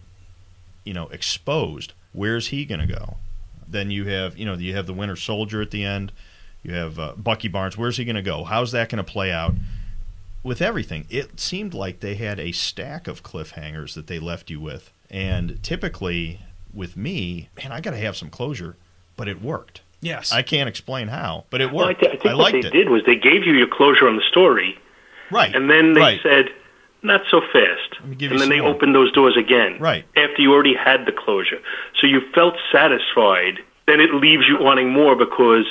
you 0.86 0.94
know, 0.94 1.08
exposed. 1.08 1.92
Where's 2.12 2.48
he 2.48 2.64
going 2.64 2.80
to 2.80 2.86
go? 2.86 3.16
Then 3.76 3.90
you 3.90 4.06
have, 4.06 4.38
you 4.38 4.46
know, 4.46 4.54
you 4.54 4.74
have 4.74 4.86
the 4.86 4.94
Winter 4.94 5.16
Soldier 5.16 5.60
at 5.60 5.70
the 5.70 5.84
end. 5.84 6.10
You 6.62 6.72
have 6.72 6.98
uh, 6.98 7.12
Bucky 7.14 7.48
Barnes. 7.48 7.76
Where's 7.76 7.98
he 7.98 8.06
going 8.06 8.16
to 8.16 8.22
go? 8.22 8.42
How's 8.44 8.72
that 8.72 8.88
going 8.88 9.04
to 9.04 9.12
play 9.12 9.30
out? 9.30 9.52
With 10.42 10.62
everything, 10.62 11.04
it 11.10 11.38
seemed 11.38 11.74
like 11.74 12.00
they 12.00 12.14
had 12.14 12.40
a 12.40 12.52
stack 12.52 13.06
of 13.06 13.22
cliffhangers 13.22 13.92
that 13.92 14.06
they 14.06 14.18
left 14.18 14.48
you 14.48 14.60
with. 14.60 14.90
And 15.10 15.62
typically, 15.62 16.40
with 16.72 16.96
me, 16.96 17.50
man, 17.58 17.70
I 17.70 17.82
got 17.82 17.90
to 17.90 17.98
have 17.98 18.16
some 18.16 18.30
closure, 18.30 18.76
but 19.14 19.28
it 19.28 19.42
worked. 19.42 19.82
Yes. 20.00 20.32
I 20.32 20.40
can't 20.40 20.68
explain 20.68 21.08
how, 21.08 21.44
but 21.50 21.60
it 21.60 21.70
Well, 21.70 21.84
I, 21.84 21.88
worked. 21.88 22.00
th- 22.00 22.12
I 22.12 22.14
think 22.14 22.24
what 22.24 22.36
liked 22.36 22.62
they 22.62 22.68
it. 22.68 22.72
did 22.72 22.88
was 22.88 23.02
they 23.04 23.16
gave 23.16 23.44
you 23.44 23.52
your 23.52 23.66
closure 23.68 24.08
on 24.08 24.16
the 24.16 24.22
story, 24.30 24.78
right, 25.30 25.54
and 25.54 25.68
then 25.68 25.92
they 25.94 26.00
right. 26.00 26.20
said, 26.22 26.46
"Not 27.02 27.22
so 27.30 27.40
fast." 27.52 28.00
And 28.02 28.40
then 28.40 28.48
they 28.48 28.60
more. 28.60 28.70
opened 28.70 28.94
those 28.94 29.12
doors 29.12 29.36
again, 29.36 29.78
Right. 29.78 30.04
After 30.16 30.42
you 30.42 30.52
already 30.52 30.74
had 30.74 31.06
the 31.06 31.12
closure, 31.12 31.60
so 32.00 32.06
you 32.06 32.20
felt 32.34 32.56
satisfied. 32.72 33.60
Then 33.86 34.00
it 34.00 34.14
leaves 34.14 34.48
you 34.48 34.58
wanting 34.58 34.90
more 34.90 35.14
because 35.14 35.64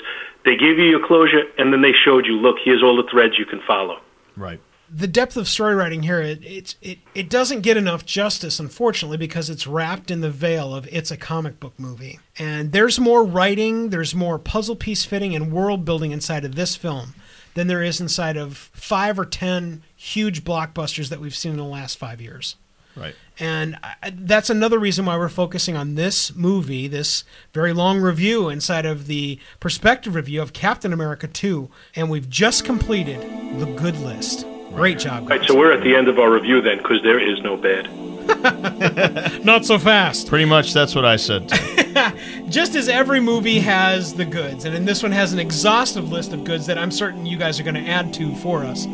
they 0.44 0.56
gave 0.56 0.80
you 0.80 0.86
your 0.86 1.06
closure, 1.06 1.44
and 1.58 1.74
then 1.74 1.82
they 1.82 1.92
showed 1.94 2.26
you, 2.26 2.34
"Look, 2.34 2.58
here's 2.64 2.82
all 2.84 2.96
the 2.96 3.10
threads 3.10 3.38
you 3.38 3.46
can 3.46 3.60
follow." 3.62 4.00
right. 4.38 4.60
the 4.90 5.08
depth 5.08 5.36
of 5.38 5.48
story 5.48 5.74
writing 5.74 6.04
here 6.04 6.22
it, 6.22 6.76
it, 6.82 7.00
it 7.16 7.30
doesn't 7.30 7.62
get 7.62 7.76
enough 7.78 8.06
justice 8.06 8.60
unfortunately 8.60 9.18
because 9.18 9.50
it's 9.50 9.66
wrapped 9.66 10.12
in 10.12 10.22
the 10.22 10.30
veil 10.30 10.76
of 10.76 10.88
it's 10.92 11.10
a 11.10 11.18
comic 11.18 11.60
book 11.60 11.74
movie 11.80 12.20
and 12.38 12.72
there's 12.72 13.00
more 13.00 13.24
writing 13.24 13.90
there's 13.90 14.14
more 14.14 14.38
puzzle 14.38 14.76
piece 14.76 15.04
fitting 15.06 15.36
and 15.36 15.52
world 15.52 15.86
building 15.86 16.12
inside 16.12 16.46
of 16.46 16.56
this 16.56 16.76
film 16.76 17.16
than 17.56 17.68
there 17.68 17.82
is 17.82 18.00
inside 18.02 18.38
of 18.38 18.58
five 18.74 19.18
or 19.18 19.26
ten 19.26 19.82
huge 20.06 20.44
blockbusters 20.44 21.10
that 21.10 21.20
we've 21.20 21.36
seen 21.36 21.52
in 21.52 21.58
the 21.58 21.64
last 21.64 21.98
five 21.98 22.22
years 22.22 22.56
Right. 22.96 23.16
and 23.40 23.76
I, 23.84 24.14
that's 24.14 24.50
another 24.50 24.80
reason 24.80 25.06
why 25.06 25.18
we're 25.18 25.28
focusing 25.28 25.76
on 25.76 25.96
this 25.96 26.34
movie, 26.34 26.88
this 26.88 27.26
very 27.54 27.74
long 27.74 28.00
review 28.00 28.48
inside 28.48 28.86
of 28.86 29.08
the 29.08 29.38
perspective 29.60 30.16
review 30.16 30.42
of 30.42 30.54
Captain 30.54 30.94
America 30.94 31.28
2. 31.28 31.70
And 31.98 32.10
we've 32.10 32.30
just 32.30 32.64
completed 32.64 33.20
the 33.60 33.66
good 33.76 33.98
list. 33.98 34.46
Great 34.74 34.98
job, 35.00 35.28
Right, 35.30 35.44
so 35.44 35.58
we're 35.58 35.74
at 35.74 35.84
the 35.84 35.94
end 35.94 36.08
of 36.08 36.20
our 36.20 36.32
review 36.32 36.62
then, 36.62 36.78
because 36.78 37.02
there 37.04 37.20
is 37.20 37.42
no 37.42 37.58
bad. 37.58 37.90
Not 39.46 39.66
so 39.66 39.78
fast. 39.78 40.28
Pretty 40.28 40.46
much 40.46 40.74
that's 40.74 40.96
what 40.96 41.04
I 41.06 41.16
said. 41.18 41.50
Just 42.50 42.76
as 42.76 42.88
every 42.90 43.20
movie 43.20 43.60
has 43.60 44.14
the 44.14 44.26
goods, 44.26 44.64
and 44.66 44.74
in 44.76 44.86
this 44.86 45.04
one 45.04 45.12
has 45.12 45.34
an 45.34 45.40
exhaustive 45.40 46.12
list 46.12 46.32
of 46.34 46.44
goods 46.46 46.66
that 46.68 46.78
I'm 46.78 46.92
certain 46.92 47.26
you 47.26 47.38
guys 47.38 47.60
are 47.60 47.64
going 47.64 47.76
to 47.76 47.90
add 47.90 48.14
to 48.16 48.34
for 48.36 48.64
us, 48.64 48.86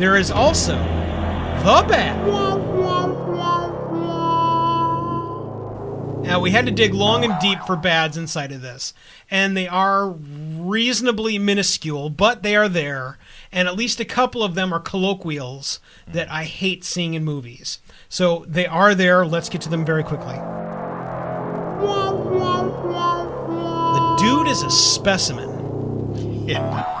there 0.00 0.16
is 0.16 0.30
also 0.30 0.72
the 0.72 1.84
bad. 1.86 2.26
Now, 6.22 6.40
we 6.40 6.52
had 6.52 6.64
to 6.64 6.72
dig 6.72 6.94
long 6.94 7.22
and 7.24 7.34
deep 7.38 7.58
for 7.66 7.76
bads 7.76 8.16
inside 8.16 8.50
of 8.50 8.62
this, 8.62 8.94
and 9.30 9.54
they 9.54 9.68
are 9.68 10.08
reasonably 10.08 11.38
minuscule, 11.38 12.08
but 12.08 12.42
they 12.42 12.56
are 12.56 12.68
there, 12.68 13.18
and 13.52 13.68
at 13.68 13.76
least 13.76 14.00
a 14.00 14.06
couple 14.06 14.42
of 14.42 14.54
them 14.54 14.72
are 14.72 14.80
colloquials 14.80 15.80
that 16.06 16.30
I 16.30 16.44
hate 16.44 16.82
seeing 16.82 17.12
in 17.12 17.22
movies. 17.22 17.80
So 18.08 18.46
they 18.48 18.66
are 18.66 18.94
there. 18.94 19.26
Let's 19.26 19.50
get 19.50 19.60
to 19.62 19.68
them 19.68 19.84
very 19.84 20.02
quickly. 20.04 20.36
The 23.92 24.16
dude 24.18 24.48
is 24.48 24.62
a 24.62 24.70
specimen. 24.70 26.48
yeah. 26.48 26.99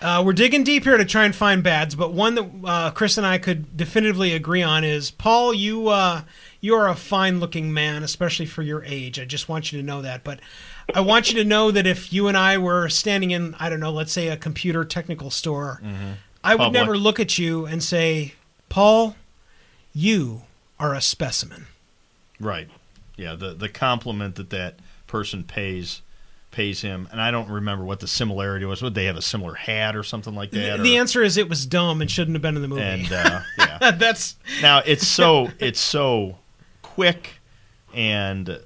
Uh, 0.00 0.22
we're 0.24 0.32
digging 0.32 0.64
deep 0.64 0.84
here 0.84 0.96
to 0.96 1.04
try 1.04 1.24
and 1.24 1.34
find 1.34 1.62
bads, 1.62 1.94
but 1.94 2.12
one 2.12 2.34
that 2.34 2.50
uh, 2.64 2.90
Chris 2.92 3.18
and 3.18 3.26
I 3.26 3.36
could 3.36 3.76
definitively 3.76 4.32
agree 4.32 4.62
on 4.62 4.82
is 4.82 5.10
Paul. 5.10 5.52
You 5.52 5.88
uh, 5.88 6.22
you 6.60 6.74
are 6.74 6.88
a 6.88 6.94
fine-looking 6.94 7.72
man, 7.72 8.02
especially 8.02 8.46
for 8.46 8.62
your 8.62 8.82
age. 8.84 9.20
I 9.20 9.26
just 9.26 9.48
want 9.48 9.72
you 9.72 9.78
to 9.78 9.86
know 9.86 10.00
that. 10.02 10.24
But 10.24 10.40
I 10.94 11.00
want 11.00 11.30
you 11.30 11.36
to 11.42 11.44
know 11.44 11.70
that 11.70 11.86
if 11.86 12.12
you 12.12 12.28
and 12.28 12.36
I 12.36 12.56
were 12.56 12.88
standing 12.88 13.30
in, 13.30 13.54
I 13.58 13.68
don't 13.68 13.80
know, 13.80 13.92
let's 13.92 14.12
say 14.12 14.28
a 14.28 14.36
computer 14.36 14.84
technical 14.84 15.30
store, 15.30 15.82
I 16.42 16.54
would 16.54 16.64
Public. 16.64 16.72
never 16.80 16.96
look 16.96 17.20
at 17.20 17.38
you 17.38 17.66
and 17.66 17.82
say, 17.82 18.34
Paul, 18.70 19.16
you 19.94 20.42
are 20.78 20.94
a 20.94 21.02
specimen. 21.02 21.66
Right. 22.38 22.68
Yeah, 23.16 23.34
the 23.34 23.52
the 23.52 23.68
compliment 23.68 24.36
that 24.36 24.48
that 24.48 24.76
person 25.06 25.44
pays 25.44 26.00
pays 26.50 26.80
him, 26.80 27.08
and 27.12 27.20
I 27.20 27.30
don't 27.30 27.48
remember 27.48 27.84
what 27.84 28.00
the 28.00 28.08
similarity 28.08 28.64
was. 28.64 28.82
Would 28.82 28.94
they 28.94 29.04
have 29.06 29.16
a 29.16 29.22
similar 29.22 29.54
hat 29.54 29.96
or 29.96 30.02
something 30.02 30.34
like 30.34 30.50
that? 30.52 30.80
The 30.80 30.96
answer 30.96 31.22
is 31.22 31.36
it 31.36 31.48
was 31.48 31.66
dumb 31.66 32.00
and 32.00 32.10
shouldn't 32.10 32.34
have 32.34 32.42
been 32.42 32.56
in 32.56 32.62
the 32.62 32.68
movie. 32.68 32.82
and 32.82 33.12
uh, 33.12 33.40
yeah. 33.58 33.90
That's 33.92 34.36
Now 34.62 34.82
it's 34.84 35.06
so 35.06 35.50
it's 35.58 35.80
so 35.80 36.38
quick 36.82 37.34
and 37.94 38.60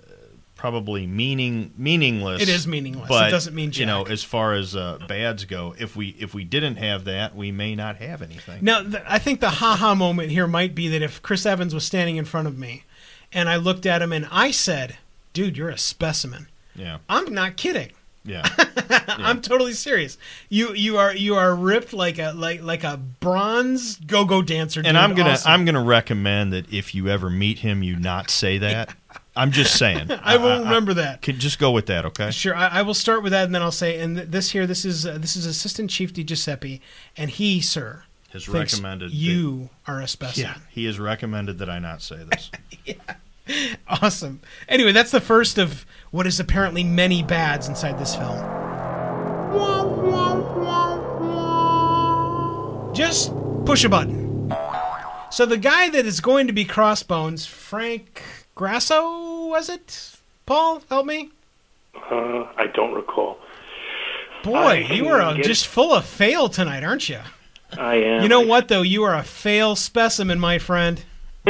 probably 0.56 1.06
meaning 1.06 1.73
meaningless. 1.77 2.40
It 2.40 2.48
is 2.48 2.66
meaningless. 2.66 3.11
It 3.11 3.31
doesn't 3.31 3.55
mean 3.55 3.73
you 3.74 3.85
know 3.85 4.05
as 4.05 4.24
far 4.24 4.55
as 4.55 4.74
uh, 4.74 4.98
bads 5.06 5.44
go. 5.44 5.74
If 5.78 5.94
we 5.94 6.16
if 6.19 6.32
we 6.32 6.44
didn't 6.44 6.77
have 6.77 7.05
that, 7.05 7.36
we 7.36 7.52
may 7.52 7.74
not 7.74 7.97
have 7.97 8.23
anything. 8.23 8.65
Now, 8.65 8.82
th- 8.82 9.05
I 9.06 9.19
think 9.19 9.40
the 9.40 9.51
haha 9.51 9.94
moment 9.94 10.31
here 10.31 10.47
might 10.47 10.74
be 10.74 10.89
that 10.89 11.02
if 11.02 11.20
Chris 11.20 11.44
Evans 11.44 11.74
was 11.74 11.85
standing 11.85 12.16
in 12.16 12.24
front 12.24 12.48
of 12.48 12.56
me 12.59 12.85
and 13.31 13.48
I 13.51 13.56
looked 13.56 13.85
at 13.85 14.01
him 14.01 14.12
and 14.12 14.27
I 14.31 14.52
said, 14.52 14.97
dude, 15.35 15.59
you're 15.59 15.69
a 15.69 15.77
specimen. 15.77 16.48
Yeah, 16.75 16.99
I'm 17.09 17.33
not 17.33 17.57
kidding. 17.57 17.91
yeah, 18.27 18.49
I'm 19.07 19.43
totally 19.43 19.75
serious. 19.75 20.17
You 20.49 20.73
you 20.73 20.97
are 20.97 21.15
you 21.15 21.35
are 21.35 21.55
ripped 21.55 21.93
like 21.93 22.19
a 22.19 22.33
like 22.33 22.63
like 22.63 22.83
a 22.83 22.97
bronze 22.97 23.97
go-go 23.97 24.41
dancer. 24.41 24.81
and 24.81 24.87
dude. 24.87 24.97
I'm 24.97 25.15
gonna 25.15 25.33
Awesome. 25.33 25.53
I'm 25.53 25.65
gonna 25.67 25.85
recommend 25.85 26.53
that 26.55 26.73
if 26.73 26.95
you 26.95 27.09
ever 27.09 27.29
meet 27.29 27.59
him, 27.59 27.83
you 27.83 27.97
not 27.97 28.31
say 28.31 28.57
that. 28.59 28.95
I'm 29.37 29.51
just 29.51 29.77
saying. 29.77 30.11
I 30.23 30.39
will 30.39 30.61
remember 30.61 30.95
that. 30.95 31.21
Could 31.21 31.39
just 31.39 31.59
go 31.59 31.71
with 31.73 31.85
that, 31.87 32.07
okay? 32.07 32.31
Sure, 32.31 32.55
I, 32.55 32.69
I 32.69 32.83
will 32.83 32.95
start 32.95 33.23
with 33.23 33.33
that, 33.33 33.45
and 33.45 33.55
then 33.55 33.61
I'll 33.63 33.71
say, 33.73 33.99
and 34.01 34.17
th- 34.17 34.29
this 34.29 34.53
here, 34.53 34.67
this 34.67 34.87
is 34.87 35.05
uh, 35.05 35.19
this 35.19 35.37
is 35.37 35.45
Assistant 35.45 35.91
Chief 35.91 36.13
Di 36.15 36.25
Giuseppe, 36.25 36.81
and 37.19 37.29
he, 37.29 37.61
sir, 37.61 38.05
Has 38.31 38.49
recommended 38.49 39.11
that- 39.11 39.15
you 39.17 39.69
are 39.87 40.01
a 40.01 40.09
specimen. 40.09 40.51
Yeah, 40.51 40.63
he 40.71 40.87
has 40.87 40.99
recommended 40.99 41.59
that 41.59 41.69
I 41.69 41.79
not 41.79 42.01
say 42.01 42.21
this. 42.25 42.51
Awesome. 43.87 44.41
Anyway, 44.69 44.93
that's 44.93 45.11
the 45.11 45.21
first 45.21 45.59
of 45.59 45.85
what 46.15 46.28
is 46.28 46.39
apparently 46.39 46.85
many 46.85 47.24
bads 47.24 47.66
inside 47.66 47.99
this 47.99 48.15
film. 48.15 48.39
Just 52.95 53.32
push 53.65 53.82
a 53.82 53.89
button. 53.89 54.55
So 55.32 55.45
the 55.45 55.57
guy 55.57 55.89
that 55.89 56.07
is 56.07 56.20
going 56.20 56.47
to 56.47 56.53
be 56.53 56.65
Crossbones, 56.65 57.47
Frank 57.47 58.23
Grasso, 58.55 59.49
was 59.49 59.69
it? 59.69 60.15
Paul, 60.47 60.85
help 60.89 61.05
me. 61.05 61.31
Uh, 61.97 62.47
I 62.57 62.69
don't 62.73 62.95
recall. 62.95 63.39
Boy, 64.45 64.55
I 64.89 64.93
you 64.93 65.09
are 65.09 65.35
get- 65.35 65.45
just 65.45 65.66
full 65.66 65.93
of 65.93 66.05
fail 66.05 66.49
tonight, 66.49 66.85
aren't 66.85 67.09
you? 67.09 67.19
I 67.77 67.97
am. 67.97 68.23
You 68.23 68.28
know 68.28 68.43
what, 68.43 68.69
though? 68.69 68.82
You 68.82 69.03
are 69.03 69.16
a 69.16 69.24
fail 69.24 69.74
specimen, 69.74 70.39
my 70.39 70.61
friend. 70.61 71.05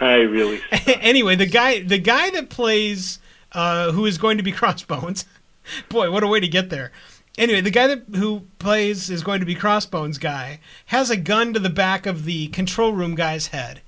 I 0.00 0.20
really. 0.20 0.60
anyway, 0.86 1.34
the 1.34 1.46
guy, 1.46 1.80
the 1.80 1.98
guy 1.98 2.30
that 2.30 2.48
plays, 2.48 3.18
uh, 3.52 3.92
who 3.92 4.06
is 4.06 4.18
going 4.18 4.36
to 4.36 4.42
be 4.42 4.52
Crossbones. 4.60 5.24
Boy, 5.88 6.10
what 6.10 6.22
a 6.22 6.28
way 6.28 6.40
to 6.40 6.48
get 6.48 6.70
there. 6.70 6.90
Anyway, 7.38 7.60
the 7.60 7.70
guy 7.70 7.86
that 7.86 8.02
who 8.16 8.42
plays 8.58 9.08
is 9.08 9.22
going 9.22 9.40
to 9.40 9.46
be 9.46 9.54
Crossbones 9.54 10.18
guy 10.18 10.60
has 10.86 11.10
a 11.10 11.16
gun 11.16 11.52
to 11.54 11.60
the 11.60 11.70
back 11.70 12.04
of 12.06 12.24
the 12.24 12.48
control 12.48 12.92
room 12.92 13.14
guy's 13.14 13.48
head. 13.48 13.80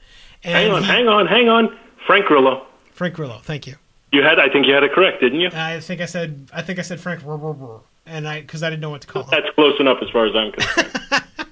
And 0.44 0.54
Hang 0.54 0.70
on, 0.72 0.82
he- 0.82 0.88
hang 0.88 1.08
on, 1.08 1.26
hang 1.26 1.48
on. 1.48 1.78
Frank 2.06 2.26
Grillo. 2.26 2.66
Frank 2.92 3.14
Grillo, 3.14 3.40
thank 3.42 3.66
you. 3.66 3.76
You 4.12 4.22
had, 4.22 4.38
I 4.38 4.48
think 4.48 4.66
you 4.66 4.74
had 4.74 4.82
it 4.84 4.92
correct, 4.92 5.20
didn't 5.20 5.40
you? 5.40 5.48
I 5.52 5.80
think 5.80 6.00
I 6.00 6.06
said, 6.06 6.50
I 6.52 6.62
think 6.62 6.78
I 6.78 6.82
said 6.82 7.00
Frank, 7.00 7.22
and 8.06 8.28
I 8.28 8.40
because 8.42 8.62
I 8.62 8.68
didn't 8.70 8.82
know 8.82 8.90
what 8.90 9.00
to 9.02 9.06
call 9.06 9.22
him. 9.22 9.28
That's 9.30 9.54
close 9.54 9.78
enough 9.80 9.98
as 10.02 10.10
far 10.10 10.26
as 10.26 10.36
I'm 10.36 10.52
concerned. 10.52 11.24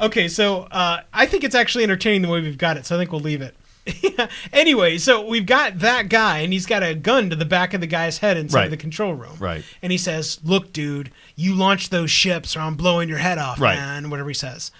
Okay, 0.00 0.28
so 0.28 0.62
uh, 0.70 1.00
I 1.12 1.26
think 1.26 1.44
it's 1.44 1.54
actually 1.54 1.84
entertaining 1.84 2.22
the 2.22 2.28
way 2.28 2.40
we've 2.40 2.58
got 2.58 2.76
it, 2.76 2.84
so 2.84 2.96
I 2.96 2.98
think 2.98 3.12
we'll 3.12 3.20
leave 3.20 3.40
it. 3.40 3.54
anyway, 4.52 4.96
so 4.98 5.26
we've 5.26 5.46
got 5.46 5.78
that 5.80 6.08
guy, 6.08 6.38
and 6.38 6.52
he's 6.52 6.66
got 6.66 6.82
a 6.82 6.94
gun 6.94 7.30
to 7.30 7.36
the 7.36 7.44
back 7.44 7.74
of 7.74 7.80
the 7.80 7.86
guy's 7.86 8.18
head 8.18 8.36
inside 8.36 8.58
Right. 8.60 8.70
the 8.70 8.76
control 8.76 9.14
room. 9.14 9.36
Right. 9.38 9.62
And 9.82 9.92
he 9.92 9.98
says, 9.98 10.38
"Look, 10.44 10.72
dude, 10.72 11.10
you 11.36 11.54
launch 11.54 11.90
those 11.90 12.10
ships, 12.10 12.56
or 12.56 12.60
I'm 12.60 12.76
blowing 12.76 13.08
your 13.08 13.18
head 13.18 13.38
off, 13.38 13.60
Right. 13.60 13.76
man." 13.76 14.10
Whatever 14.10 14.30
he 14.30 14.34
says. 14.34 14.70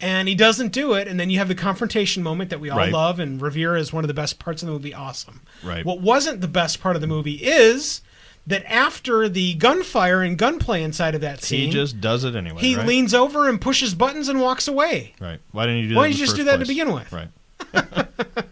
And 0.00 0.26
he 0.28 0.34
doesn't 0.34 0.72
do 0.72 0.94
it, 0.94 1.06
and 1.06 1.18
then 1.20 1.30
you 1.30 1.38
have 1.38 1.46
the 1.48 1.54
confrontation 1.54 2.22
moment 2.24 2.50
that 2.50 2.58
we 2.60 2.68
all 2.70 2.78
Right. 2.78 2.92
love 2.92 3.20
and 3.20 3.40
revere 3.40 3.76
as 3.76 3.92
one 3.92 4.02
of 4.02 4.08
the 4.08 4.14
best 4.14 4.38
parts 4.40 4.60
of 4.62 4.66
the 4.66 4.72
movie. 4.72 4.92
Awesome. 4.92 5.42
Right. 5.62 5.84
What 5.84 6.00
wasn't 6.00 6.40
the 6.40 6.48
best 6.48 6.80
part 6.80 6.96
of 6.96 7.00
the 7.02 7.06
movie 7.06 7.34
is 7.36 8.00
that 8.44 8.64
after 8.68 9.28
the 9.28 9.54
gunfire 9.54 10.20
and 10.22 10.36
gunplay 10.36 10.82
inside 10.82 11.14
of 11.14 11.20
that 11.20 11.44
scene, 11.44 11.66
He 11.66 11.70
just 11.72 12.00
does 12.00 12.24
it 12.24 12.34
anyway. 12.34 12.60
he 12.60 12.74
right? 12.74 12.84
leans 12.86 13.14
over 13.14 13.48
and 13.48 13.60
pushes 13.60 13.94
buttons 13.94 14.28
and 14.28 14.40
walks 14.40 14.66
away. 14.66 15.14
Right. 15.20 15.38
Why 15.52 15.66
didn't 15.66 15.82
you 15.82 15.88
do 15.90 15.94
Why 15.94 16.02
that? 16.02 16.08
didn't 16.08 16.18
you 16.20 16.26
just 16.26 16.36
do 16.36 16.44
that 16.44 16.58
to 16.58 16.66
begin 16.66 16.92
with? 16.92 17.12
Right. 17.12 17.28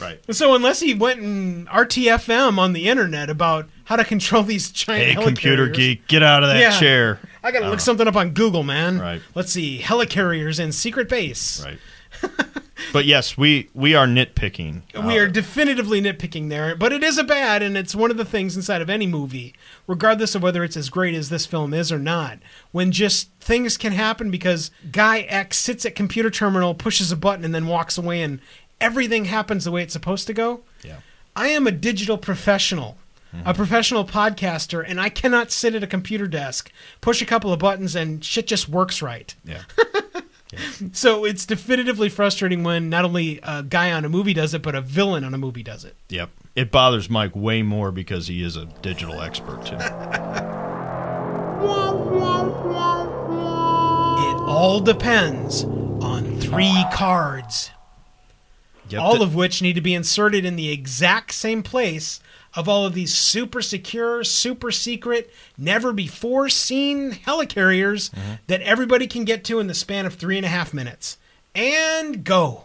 right. 0.00 0.18
So 0.34 0.54
unless 0.54 0.80
he 0.80 0.94
went 0.94 1.20
and 1.20 1.68
RTFM 1.68 2.58
on 2.58 2.72
the 2.72 2.88
internet 2.88 3.30
about 3.30 3.68
how 3.84 3.96
to 3.96 4.04
control 4.04 4.42
these 4.42 4.70
giant 4.70 5.18
Hey, 5.18 5.24
computer 5.24 5.68
geek, 5.68 6.06
get 6.08 6.22
out 6.22 6.42
of 6.42 6.48
that 6.50 6.60
Yeah. 6.60 6.78
chair. 6.78 7.20
I 7.42 7.50
gotta 7.52 7.68
look 7.70 7.80
something 7.80 8.06
up 8.06 8.16
on 8.16 8.30
Google, 8.30 8.62
man. 8.62 8.98
Right. 8.98 9.22
Let's 9.34 9.52
see, 9.52 9.80
helicarriers 9.82 10.60
in 10.60 10.72
secret 10.72 11.08
base. 11.08 11.64
Right. 11.64 11.78
but 12.92 13.04
yes, 13.04 13.36
we 13.36 13.68
we 13.74 13.94
are 13.94 14.06
nitpicking. 14.06 14.82
We 14.94 15.18
Uh, 15.18 15.22
are 15.24 15.28
definitively 15.28 16.00
nitpicking 16.00 16.48
there, 16.48 16.74
but 16.74 16.92
it 16.92 17.02
is 17.04 17.18
a 17.18 17.24
bad, 17.24 17.62
and 17.62 17.76
it's 17.76 17.94
one 17.94 18.10
of 18.10 18.16
the 18.16 18.24
things 18.24 18.56
inside 18.56 18.82
of 18.82 18.90
any 18.90 19.06
movie, 19.06 19.54
regardless 19.86 20.34
of 20.34 20.42
whether 20.42 20.64
it's 20.64 20.76
as 20.76 20.88
great 20.88 21.14
as 21.14 21.28
this 21.28 21.46
film 21.46 21.72
is 21.74 21.92
or 21.92 21.98
not. 21.98 22.38
When 22.72 22.90
just 22.92 23.30
things 23.40 23.76
can 23.76 23.92
happen 23.92 24.30
because 24.30 24.70
guy 24.90 25.20
X 25.20 25.58
sits 25.58 25.84
at 25.86 25.94
computer 25.94 26.30
terminal, 26.30 26.74
pushes 26.74 27.12
a 27.12 27.16
button, 27.16 27.44
and 27.44 27.54
then 27.54 27.66
walks 27.66 27.96
away, 27.98 28.20
and 28.22 28.40
everything 28.80 29.26
happens 29.26 29.64
the 29.64 29.70
way 29.70 29.82
it's 29.82 29.92
supposed 29.92 30.26
to 30.26 30.34
go. 30.34 30.60
Yeah. 30.82 30.98
I 31.36 31.48
am 31.48 31.66
a 31.66 31.72
digital 31.72 32.18
professional, 32.18 32.96
a 33.32 33.36
mm-hmm. 33.36 33.52
professional 33.52 34.04
podcaster, 34.04 34.84
and 34.86 35.00
I 35.00 35.08
cannot 35.08 35.52
sit 35.52 35.74
at 35.74 35.82
a 35.82 35.86
computer 35.86 36.26
desk, 36.26 36.72
push 37.00 37.22
a 37.22 37.26
couple 37.26 37.52
of 37.52 37.60
buttons, 37.60 37.94
and 37.94 38.24
shit 38.24 38.46
just 38.46 38.68
works 38.68 39.02
right. 39.02 39.34
Yeah. 40.50 40.58
So 40.92 41.26
it's 41.26 41.44
definitively 41.44 42.08
frustrating 42.08 42.62
when 42.62 42.88
not 42.88 43.04
only 43.04 43.38
a 43.42 43.62
guy 43.62 43.92
on 43.92 44.06
a 44.06 44.08
movie 44.08 44.32
does 44.32 44.54
it, 44.54 44.62
but 44.62 44.74
a 44.74 44.80
villain 44.80 45.22
on 45.22 45.34
a 45.34 45.38
movie 45.38 45.62
does 45.62 45.84
it. 45.84 45.94
Yep. 46.08 46.30
It 46.56 46.70
bothers 46.70 47.10
Mike 47.10 47.36
way 47.36 47.62
more 47.62 47.92
because 47.92 48.28
he 48.28 48.42
is 48.42 48.56
a 48.56 48.64
digital 48.64 49.20
expert 49.20 49.66
too. 49.66 49.76
It 54.20 54.40
all 54.48 54.80
depends 54.80 55.64
on 55.64 56.40
three 56.40 56.84
cards, 56.92 57.70
Yep. 58.90 59.00
all 59.02 59.18
The- 59.18 59.24
of 59.24 59.34
which 59.34 59.60
need 59.62 59.74
to 59.74 59.80
be 59.80 59.94
inserted 59.94 60.44
in 60.44 60.56
the 60.56 60.70
exact 60.70 61.32
same 61.32 61.62
place 61.62 62.20
of 62.56 62.68
all 62.68 62.86
of 62.86 62.94
these 62.94 63.12
super 63.14 63.60
secure, 63.60 64.24
super 64.24 64.70
secret, 64.70 65.30
never 65.58 65.92
before 65.92 66.48
seen 66.48 67.12
helicarriers 67.12 68.10
Mm-hmm. 68.10 68.32
that 68.46 68.62
everybody 68.62 69.06
can 69.06 69.24
get 69.24 69.44
to 69.44 69.60
in 69.60 69.66
the 69.66 69.74
span 69.74 70.06
of 70.06 70.14
three 70.14 70.36
and 70.38 70.46
a 70.46 70.48
half 70.48 70.72
minutes. 70.72 71.18
And 71.54 72.24
go. 72.24 72.64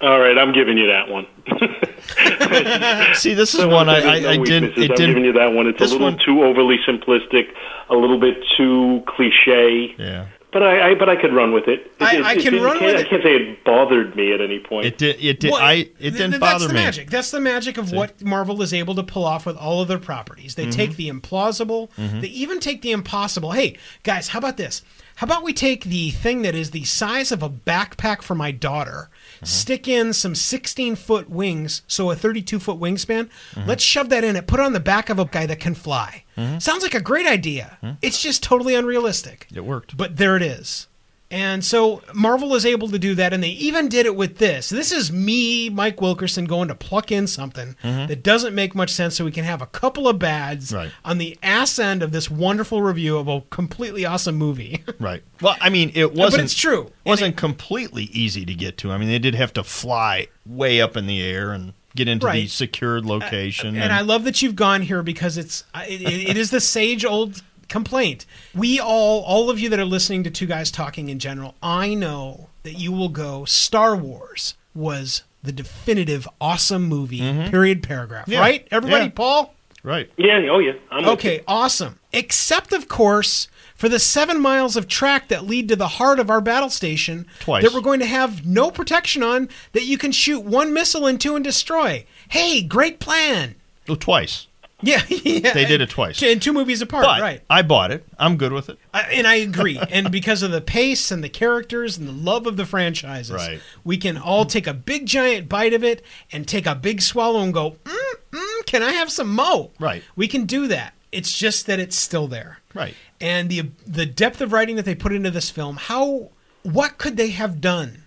All 0.00 0.18
right, 0.18 0.36
I'm 0.38 0.52
giving 0.52 0.78
you 0.78 0.86
that 0.88 1.08
one. 1.08 1.26
See, 3.14 3.34
this 3.34 3.54
is 3.54 3.66
one 3.66 3.88
I, 3.88 4.00
I, 4.00 4.14
I 4.14 4.20
did. 4.38 4.40
weaknesses. 4.40 4.84
It 4.84 4.90
I'm 4.92 4.96
giving 4.96 5.24
you 5.24 5.32
that 5.34 5.52
one. 5.52 5.66
It's 5.66 5.80
a 5.80 5.84
little 5.84 6.00
one- 6.00 6.18
too 6.24 6.42
overly 6.42 6.78
simplistic, 6.88 7.48
a 7.88 7.94
little 7.94 8.18
bit 8.18 8.36
too 8.56 9.02
cliche. 9.06 9.94
Yeah. 9.98 10.26
But 10.52 10.64
I, 10.64 10.90
I 10.90 10.94
but 10.94 11.08
I 11.08 11.14
could 11.14 11.32
run 11.32 11.52
with 11.52 11.68
it. 11.68 11.80
It- 11.80 11.92
I- 12.00 12.16
it- 12.16 12.24
I 12.24 12.34
can 12.34 12.44
didn't- 12.52 12.62
run 12.62 12.78
can't- 12.78 12.96
with 12.96 13.06
I 13.06 13.08
can't 13.08 13.22
say 13.22 13.36
it 13.36 13.64
bothered 13.64 14.16
me 14.16 14.32
at 14.32 14.40
any 14.40 14.58
point. 14.58 14.86
It 14.86 14.98
did. 14.98 15.16
It 15.22 15.38
did. 15.38 15.52
Well, 15.52 15.60
I. 15.62 15.72
It 15.74 15.98
th- 16.00 16.12
didn't 16.14 16.30
th- 16.32 16.40
bother 16.40 16.58
That's 16.58 16.66
the 16.68 16.74
me. 16.74 16.80
magic. 16.80 17.10
That's 17.10 17.30
the 17.30 17.40
magic 17.40 17.78
of 17.78 17.92
what 17.92 18.20
Marvel 18.24 18.60
is 18.62 18.74
able 18.74 18.94
to 18.96 19.02
pull 19.04 19.24
off 19.24 19.46
with 19.46 19.56
all 19.56 19.80
of 19.80 19.86
their 19.88 19.98
properties. 19.98 20.56
They 20.56 20.64
mm-hmm. 20.64 20.70
take 20.72 20.96
the 20.96 21.08
implausible. 21.08 21.90
Mm-hmm. 21.96 22.20
They 22.20 22.28
even 22.28 22.58
take 22.58 22.82
the 22.82 22.90
impossible. 22.90 23.52
Hey, 23.52 23.76
guys, 24.02 24.28
how 24.28 24.38
about 24.40 24.56
this? 24.56 24.82
How 25.16 25.26
about 25.26 25.42
we 25.44 25.52
take 25.52 25.84
the 25.84 26.10
thing 26.10 26.42
that 26.42 26.54
is 26.54 26.70
the 26.70 26.84
size 26.84 27.30
of 27.30 27.42
a 27.42 27.50
backpack 27.50 28.22
for 28.22 28.34
my 28.34 28.50
daughter, 28.50 29.10
Mm-hmm. 29.40 29.46
stick 29.46 29.88
in 29.88 30.12
some 30.12 30.34
16 30.34 30.96
foot 30.96 31.30
wings, 31.30 31.80
so 31.86 32.10
a 32.10 32.14
32 32.14 32.58
foot 32.58 32.78
wingspan. 32.78 33.30
Mm-hmm. 33.54 33.66
Let's 33.66 33.82
shove 33.82 34.10
that 34.10 34.22
in 34.22 34.36
it, 34.36 34.46
put 34.46 34.60
it 34.60 34.66
on 34.66 34.74
the 34.74 34.80
back 34.80 35.08
of 35.08 35.18
a 35.18 35.24
guy 35.24 35.46
that 35.46 35.60
can 35.60 35.74
fly. 35.74 36.24
Mm-hmm. 36.36 36.58
Sounds 36.58 36.82
like 36.82 36.94
a 36.94 37.00
great 37.00 37.26
idea. 37.26 37.78
It's 38.02 38.20
just 38.20 38.42
totally 38.42 38.74
unrealistic. 38.74 39.46
It 39.54 39.64
worked. 39.64 39.96
But 39.96 40.18
there 40.18 40.36
it 40.36 40.42
is. 40.42 40.88
And 41.30 41.64
so 41.64 42.02
Marvel 42.12 42.56
is 42.56 42.66
able 42.66 42.88
to 42.88 42.98
do 42.98 43.14
that, 43.14 43.32
and 43.32 43.42
they 43.42 43.50
even 43.50 43.88
did 43.88 44.04
it 44.04 44.16
with 44.16 44.38
this. 44.38 44.68
This 44.68 44.90
is 44.90 45.12
me, 45.12 45.68
Mike 45.68 46.00
Wilkerson, 46.00 46.44
going 46.44 46.66
to 46.68 46.74
pluck 46.74 47.12
in 47.12 47.28
something 47.28 47.76
mm-hmm. 47.84 48.06
that 48.06 48.24
doesn't 48.24 48.54
make 48.54 48.74
much 48.74 48.90
sense 48.90 49.16
so 49.16 49.24
we 49.24 49.30
can 49.30 49.44
have 49.44 49.62
a 49.62 49.66
couple 49.66 50.08
of 50.08 50.18
bads 50.18 50.72
Right. 50.74 50.90
on 51.04 51.18
the 51.18 51.38
ass 51.42 51.78
end 51.78 52.02
of 52.02 52.10
this 52.10 52.28
wonderful 52.28 52.82
review 52.82 53.16
of 53.16 53.28
a 53.28 53.42
completely 53.50 54.04
awesome 54.04 54.36
movie. 54.36 54.84
Right. 54.98 55.22
Well, 55.40 55.56
I 55.60 55.70
mean, 55.70 55.92
it 55.94 56.12
wasn't. 56.12 56.42
But 56.42 56.44
it's 56.44 56.54
true. 56.54 56.82
And 56.82 56.92
Wasn't 57.06 57.36
completely 57.36 58.04
easy 58.04 58.44
to 58.44 58.52
get 58.52 58.76
to. 58.78 58.92
I 58.92 58.98
mean, 58.98 59.08
they 59.08 59.18
did 59.18 59.34
have 59.34 59.52
to 59.54 59.64
fly 59.64 60.26
way 60.44 60.82
up 60.82 60.96
in 60.96 61.06
the 61.06 61.22
air 61.22 61.52
and 61.52 61.72
get 61.94 62.08
into 62.08 62.26
the 62.30 62.46
secured 62.46 63.06
location. 63.06 63.76
and 63.76 63.92
I 63.92 64.02
love 64.02 64.24
that 64.24 64.42
you've 64.42 64.56
gone 64.56 64.82
here 64.82 65.02
because 65.02 65.38
it's 65.38 65.64
it, 65.74 66.02
it, 66.02 66.30
it 66.30 66.36
is 66.36 66.50
the 66.50 66.60
sage 66.60 67.04
old 67.04 67.42
complaint. 67.70 68.26
We 68.54 68.78
all, 68.78 69.22
all 69.22 69.48
of 69.48 69.58
you 69.58 69.70
that 69.70 69.78
are 69.78 69.84
listening 69.86 70.24
to 70.24 70.30
two 70.30 70.46
guys 70.46 70.70
talking 70.70 71.08
in 71.08 71.18
general, 71.18 71.54
I 71.62 71.94
know 71.94 72.48
that 72.64 72.74
you 72.74 72.92
will 72.92 73.08
go. 73.08 73.46
Star 73.46 73.96
Wars 73.96 74.54
was 74.74 75.22
the 75.42 75.52
definitive 75.52 76.28
awesome 76.40 76.84
movie. 76.84 77.20
Mm-hmm. 77.20 77.50
Period. 77.50 77.82
Paragraph. 77.82 78.28
Yeah. 78.28 78.40
Right. 78.40 78.68
Everybody. 78.70 79.04
Yeah. 79.04 79.10
Paul. 79.14 79.54
right. 79.82 80.10
yeah, 80.18 80.46
oh 80.50 80.58
yeah. 80.58 80.72
I'm 80.90 81.06
Okay. 81.06 81.42
Awesome. 81.48 81.98
Except 82.12 82.74
of 82.74 82.88
course. 82.88 83.48
For 83.74 83.88
the 83.88 83.98
seven 83.98 84.42
miles 84.42 84.76
of 84.76 84.88
track 84.88 85.28
that 85.28 85.46
lead 85.46 85.68
to 85.68 85.76
the 85.76 85.88
heart 85.88 86.18
of 86.20 86.28
our 86.28 86.42
battle 86.42 86.68
station, 86.68 87.24
Twice. 87.38 87.64
that 87.64 87.72
we're 87.72 87.80
going 87.80 88.00
to 88.00 88.06
have 88.06 88.44
no 88.44 88.70
protection 88.70 89.22
on, 89.22 89.48
that 89.72 89.84
you 89.84 89.96
can 89.96 90.12
shoot 90.12 90.40
one 90.40 90.74
missile 90.74 91.06
into 91.06 91.34
and 91.34 91.42
destroy. 91.42 92.04
Hey, 92.28 92.60
great 92.60 93.00
plan! 93.00 93.54
Well, 93.88 93.96
twice. 93.96 94.48
Yeah, 94.82 95.02
yeah. 95.08 95.52
They 95.52 95.64
did 95.64 95.80
it 95.80 95.90
twice. 95.90 96.22
In 96.22 96.40
two 96.40 96.52
movies 96.52 96.80
apart, 96.82 97.04
But 97.04 97.20
right. 97.20 97.42
I 97.50 97.62
bought 97.62 97.90
it. 97.90 98.06
I'm 98.18 98.36
good 98.36 98.52
with 98.52 98.68
it. 98.68 98.78
I, 98.94 99.02
and 99.12 99.26
I 99.26 99.34
agree. 99.36 99.78
and 99.90 100.10
because 100.10 100.42
of 100.42 100.50
the 100.50 100.60
pace 100.60 101.10
and 101.10 101.22
the 101.22 101.28
characters 101.28 101.98
and 101.98 102.08
the 102.08 102.12
love 102.12 102.46
of 102.46 102.56
the 102.56 102.64
franchises, 102.66 103.32
Right. 103.32 103.60
we 103.84 103.96
can 103.96 104.16
all 104.16 104.44
take 104.44 104.66
a 104.66 104.74
big 104.74 105.06
giant 105.06 105.48
bite 105.48 105.74
of 105.74 105.84
it 105.84 106.04
and 106.32 106.46
take 106.48 106.66
a 106.66 106.74
big 106.74 107.02
swallow 107.02 107.40
and 107.40 107.52
go, 107.52 107.76
mm, 107.84 107.96
mm, 108.32 108.66
can 108.66 108.82
I 108.82 108.92
have 108.92 109.10
some 109.12 109.34
mo? 109.34 109.70
Right. 109.78 110.02
We 110.16 110.28
can 110.28 110.44
do 110.46 110.66
that. 110.68 110.94
It's 111.12 111.36
just 111.36 111.66
that 111.66 111.80
it's 111.80 111.96
still 111.96 112.28
there. 112.28 112.58
Right. 112.72 112.94
And 113.20 113.50
the 113.50 113.70
the 113.86 114.06
depth 114.06 114.40
of 114.40 114.52
writing 114.52 114.76
that 114.76 114.84
they 114.84 114.94
put 114.94 115.12
into 115.12 115.30
this 115.30 115.50
film, 115.50 115.76
how 115.76 116.30
what 116.62 116.98
could 116.98 117.16
they 117.16 117.30
have 117.30 117.60
done 117.60 118.04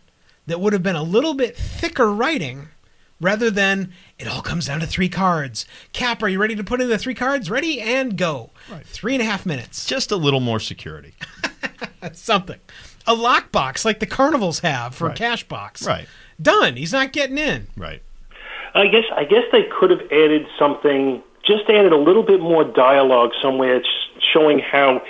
that 0.48 0.60
would 0.60 0.74
have 0.74 0.84
been 0.84 0.96
a 0.96 1.04
little 1.04 1.34
bit 1.34 1.56
thicker 1.58 2.12
writing 2.14 2.70
rather 3.24 3.50
than 3.50 3.92
it 4.20 4.28
all 4.28 4.42
comes 4.42 4.68
down 4.68 4.80
to 4.82 4.86
three 4.86 5.10
cards. 5.10 5.66
Cap, 5.94 6.22
are 6.22 6.28
you 6.28 6.40
ready 6.40 6.56
to 6.56 6.64
put 6.64 6.82
in 6.82 6.90
the 6.90 6.98
three 7.00 7.16
cards? 7.16 7.50
Ready 7.50 7.82
and 7.82 8.18
go. 8.18 8.52
Right. 8.70 8.86
Three 8.86 9.14
and 9.14 9.22
a 9.22 9.26
half 9.26 9.46
minutes. 9.46 9.86
Just 9.86 10.12
a 10.12 10.16
little 10.16 10.40
more 10.42 10.60
security. 10.60 11.14
Something. 12.14 12.60
A 13.08 13.16
lockbox 13.16 13.86
like 13.86 14.00
the 14.00 14.06
carnivals 14.06 14.60
have 14.60 14.96
for 14.96 15.08
Right. 15.08 15.16
a 15.16 15.18
cash 15.18 15.44
box. 15.48 15.86
Right. 15.86 16.08
Done. 16.42 16.76
He's 16.76 16.94
not 16.94 17.12
getting 17.14 17.38
in. 17.38 17.68
Right. 17.78 18.02
I 18.76 18.88
guess 18.88 19.04
I 19.16 19.24
guess 19.24 19.44
they 19.52 19.64
could 19.80 19.90
have 19.92 20.02
added 20.12 20.48
something, 20.58 21.22
just 21.46 21.70
added 21.70 21.92
a 21.94 21.98
little 21.98 22.24
bit 22.24 22.40
more 22.42 22.64
dialogue 22.64 23.32
somewhere, 23.42 23.84
sh- 23.84 24.22
showing 24.34 24.60
how 24.60 25.02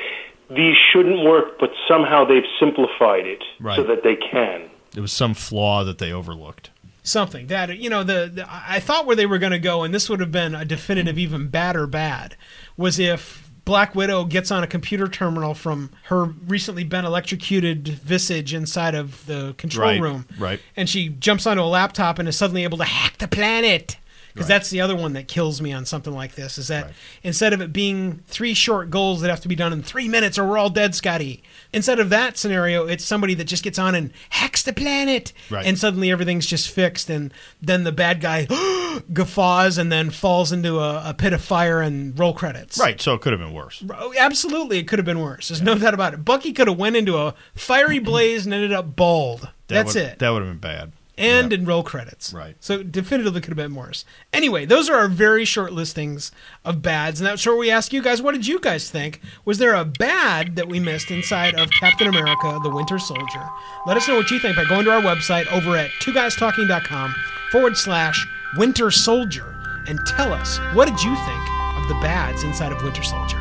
these 0.49 0.75
shouldn't 0.91 1.23
work, 1.23 1.59
but 1.59 1.69
somehow 1.87 2.25
they've 2.25 2.43
simplified 2.59 3.25
it 3.25 3.41
Right. 3.59 3.75
so 3.77 3.83
that 3.83 4.03
they 4.03 4.15
can. 4.17 4.69
It 4.95 4.99
was 4.99 5.13
some 5.13 5.33
flaw 5.33 5.83
that 5.85 5.97
they 5.97 6.11
overlooked. 6.11 6.71
Something 7.03 7.47
that 7.47 7.77
you 7.77 7.89
know 7.89 8.03
the, 8.03 8.31
the 8.33 8.47
I 8.49 8.79
thought 8.79 9.05
where 9.05 9.15
they 9.15 9.25
were 9.25 9.37
going 9.37 9.51
to 9.51 9.59
go, 9.59 9.83
and 9.83 9.93
this 9.93 10.09
would 10.09 10.19
have 10.19 10.31
been 10.31 10.55
a 10.55 10.65
definitive 10.65 11.15
mm-hmm. 11.15 11.19
even 11.19 11.47
bad 11.49 11.75
or 11.75 11.85
bad, 11.85 12.35
was 12.77 12.97
if 12.99 13.51
Black 13.65 13.95
Widow 13.95 14.25
gets 14.25 14.51
on 14.51 14.63
a 14.63 14.67
computer 14.67 15.07
terminal 15.07 15.53
from 15.53 15.89
her 16.05 16.25
recently 16.25 16.83
been 16.83 17.05
electrocuted 17.05 17.87
visage 17.87 18.53
inside 18.53 18.95
of 18.95 19.25
the 19.25 19.55
control 19.57 19.89
Right, 19.89 20.01
room, 20.01 20.25
right. 20.37 20.59
and 20.75 20.89
she 20.89 21.09
jumps 21.09 21.45
onto 21.47 21.61
a 21.61 21.65
laptop 21.65 22.19
and 22.19 22.27
is 22.27 22.35
suddenly 22.35 22.63
able 22.63 22.77
to 22.79 22.83
hack 22.83 23.17
the 23.19 23.27
planet. 23.27 23.97
Because 24.33 24.47
that's 24.47 24.71
the 24.71 24.81
other 24.81 24.95
one 24.95 25.13
that 25.13 25.27
kills 25.27 25.61
me 25.61 25.71
on 25.71 25.85
something 25.85 26.11
like 26.11 26.33
this 26.33 26.57
is 26.57 26.67
that 26.69 26.85
Right. 26.85 26.93
instead 27.21 27.53
of 27.53 27.61
it 27.61 27.71
being 27.71 28.23
three 28.25 28.55
short 28.55 28.89
goals 28.89 29.21
that 29.21 29.29
have 29.29 29.41
to 29.41 29.47
be 29.47 29.55
done 29.55 29.71
in 29.71 29.83
three 29.83 30.07
minutes 30.07 30.39
or 30.39 30.47
we're 30.47 30.57
all 30.57 30.71
dead, 30.71 30.95
Scotty. 30.95 31.43
Instead 31.73 31.99
of 31.99 32.09
that 32.09 32.37
scenario, 32.37 32.85
it's 32.87 33.03
somebody 33.03 33.33
that 33.33 33.45
just 33.45 33.63
gets 33.63 33.79
on 33.79 33.95
and 33.95 34.11
hacks 34.29 34.61
the 34.63 34.71
planet, 34.73 35.33
Right. 35.49 35.65
and 35.65 35.77
suddenly 35.77 36.11
everything's 36.11 36.45
just 36.45 36.69
fixed, 36.69 37.09
and 37.09 37.33
then 37.61 37.83
the 37.83 37.91
bad 37.91 38.21
guy 38.21 38.45
guffaws 39.13 39.77
and 39.77 39.91
then 39.91 40.09
falls 40.11 40.51
into 40.51 40.79
a, 40.79 41.09
a 41.09 41.13
pit 41.13 41.33
of 41.33 41.41
fire 41.41 41.81
and 41.81 42.17
roll 42.17 42.33
credits. 42.33 42.79
Right, 42.79 42.99
so 43.01 43.13
it 43.15 43.21
could 43.21 43.33
have 43.33 43.39
been 43.41 43.53
worse. 43.53 43.83
Absolutely, 44.17 44.77
it 44.79 44.87
could 44.87 44.99
have 44.99 45.05
been 45.05 45.19
worse. 45.19 45.49
There's 45.49 45.61
no 45.61 45.77
doubt 45.77 45.93
about 45.93 46.13
it. 46.13 46.23
Bucky 46.23 46.53
could 46.53 46.67
have 46.67 46.77
went 46.77 46.95
into 46.95 47.17
a 47.17 47.33
fiery 47.55 47.99
blaze 47.99 48.45
and 48.45 48.53
ended 48.53 48.71
up 48.71 48.95
bald. 48.95 49.41
That 49.67 49.85
That's 49.85 49.95
it 49.95 50.19
That 50.19 50.29
would 50.29 50.41
have 50.43 50.51
been 50.51 50.57
bad. 50.59 50.91
And 51.17 51.51
Yeah. 51.51 51.59
in 51.59 51.65
roll 51.65 51.83
credits. 51.83 52.33
Right. 52.33 52.55
So 52.59 52.81
definitively 52.83 53.39
could 53.41 53.49
have 53.51 53.57
been 53.57 53.75
worse. 53.75 54.03
Anyway, 54.31 54.65
those 54.65 54.89
are 54.89 54.95
our 54.95 55.07
very 55.07 55.45
short 55.45 55.71
listings 55.73 56.31
of 56.65 56.81
bads, 56.81 57.19
and 57.19 57.27
that's 57.27 57.45
where 57.45 57.55
we 57.55 57.69
ask 57.69 57.93
you 57.93 58.01
guys, 58.01 58.21
what 58.21 58.33
did 58.33 58.47
you 58.47 58.59
guys 58.59 58.89
think? 58.89 59.21
Was 59.45 59.57
there 59.59 59.75
a 59.75 59.85
bad 59.85 60.55
that 60.55 60.67
we 60.67 60.79
missed 60.79 61.11
inside 61.11 61.53
of 61.59 61.69
Captain 61.79 62.07
America: 62.07 62.59
The 62.63 62.69
Winter 62.69 62.97
Soldier? 62.99 63.47
Let 63.85 63.97
us 63.97 64.07
know 64.07 64.15
what 64.15 64.31
you 64.31 64.39
think 64.39 64.55
by 64.55 64.65
going 64.65 64.85
to 64.85 64.91
our 64.91 65.01
website 65.01 65.45
over 65.51 65.77
at 65.77 65.89
twoguystalking.com 66.01 67.13
forward 67.51 67.77
slash 67.77 68.25
Winter 68.57 68.89
Soldier 68.91 69.55
and 69.87 69.99
tell 70.07 70.31
us 70.33 70.57
what 70.73 70.87
did 70.87 71.01
you 71.03 71.15
think 71.15 71.49
of 71.77 71.87
the 71.89 71.95
bads 72.01 72.43
inside 72.43 72.71
of 72.71 72.81
Winter 72.83 73.03
Soldier. 73.03 73.37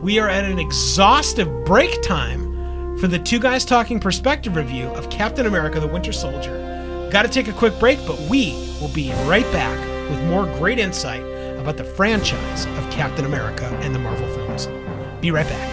We 0.00 0.18
are 0.18 0.28
at 0.28 0.44
an 0.44 0.58
exhaustive 0.58 1.48
break 1.64 2.02
time 2.02 2.53
for 3.04 3.08
the 3.08 3.18
Two 3.18 3.38
Guys 3.38 3.66
Talking 3.66 4.00
Perspective 4.00 4.56
review 4.56 4.86
of 4.86 5.10
Captain 5.10 5.44
America 5.44 5.78
the 5.78 5.86
Winter 5.86 6.10
Soldier. 6.10 7.06
Got 7.12 7.24
to 7.24 7.28
take 7.28 7.48
a 7.48 7.52
quick 7.52 7.78
break, 7.78 7.98
but 8.06 8.18
we 8.30 8.52
will 8.80 8.88
be 8.94 9.10
right 9.26 9.44
back 9.52 9.78
with 10.08 10.18
more 10.24 10.46
great 10.56 10.78
insight 10.78 11.20
about 11.58 11.76
the 11.76 11.84
franchise 11.84 12.64
of 12.64 12.90
Captain 12.90 13.26
America 13.26 13.66
and 13.82 13.94
the 13.94 13.98
Marvel 13.98 14.26
films. 14.28 14.68
Be 15.20 15.30
right 15.30 15.46
back. 15.46 15.70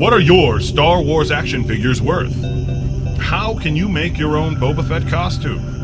What 0.00 0.14
are 0.14 0.20
your 0.20 0.60
Star 0.60 1.02
Wars 1.02 1.30
action 1.30 1.64
figures 1.64 2.00
worth? 2.00 2.34
How 3.18 3.58
can 3.58 3.76
you 3.76 3.86
make 3.86 4.16
your 4.16 4.38
own 4.38 4.56
Boba 4.56 4.88
Fett 4.88 5.06
costume? 5.08 5.81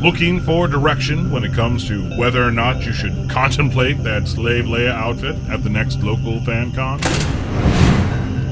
Looking 0.00 0.40
for 0.40 0.66
direction 0.66 1.30
when 1.30 1.44
it 1.44 1.52
comes 1.52 1.86
to 1.88 2.02
whether 2.16 2.42
or 2.42 2.50
not 2.50 2.86
you 2.86 2.92
should 2.94 3.28
contemplate 3.28 4.02
that 4.02 4.26
Slave 4.26 4.64
Leia 4.64 4.92
outfit 4.92 5.36
at 5.50 5.62
the 5.62 5.68
next 5.68 6.02
local 6.02 6.40
fan 6.40 6.72
con? 6.72 6.98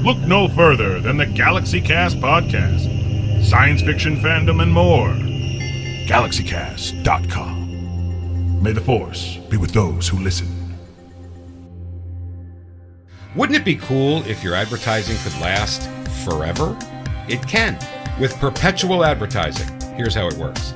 Look 0.03 0.19
no 0.19 0.47
further 0.47 0.99
than 0.99 1.17
the 1.17 1.25
Galaxy 1.25 1.81
Cast 1.81 2.17
podcast, 2.17 3.43
science 3.43 3.81
fiction 3.81 4.17
fandom, 4.17 4.61
and 4.61 4.71
more. 4.71 5.09
GalaxyCast.com. 6.07 8.61
May 8.61 8.71
the 8.71 8.81
Force 8.81 9.37
be 9.49 9.57
with 9.57 9.71
those 9.71 10.07
who 10.07 10.19
listen. 10.19 10.77
Wouldn't 13.35 13.57
it 13.57 13.65
be 13.65 13.77
cool 13.77 14.21
if 14.27 14.43
your 14.43 14.53
advertising 14.53 15.17
could 15.23 15.33
last 15.41 15.89
forever? 16.23 16.77
It 17.27 17.47
can 17.47 17.79
with 18.19 18.35
perpetual 18.35 19.03
advertising. 19.03 19.67
Here's 19.95 20.13
how 20.13 20.27
it 20.27 20.35
works 20.35 20.75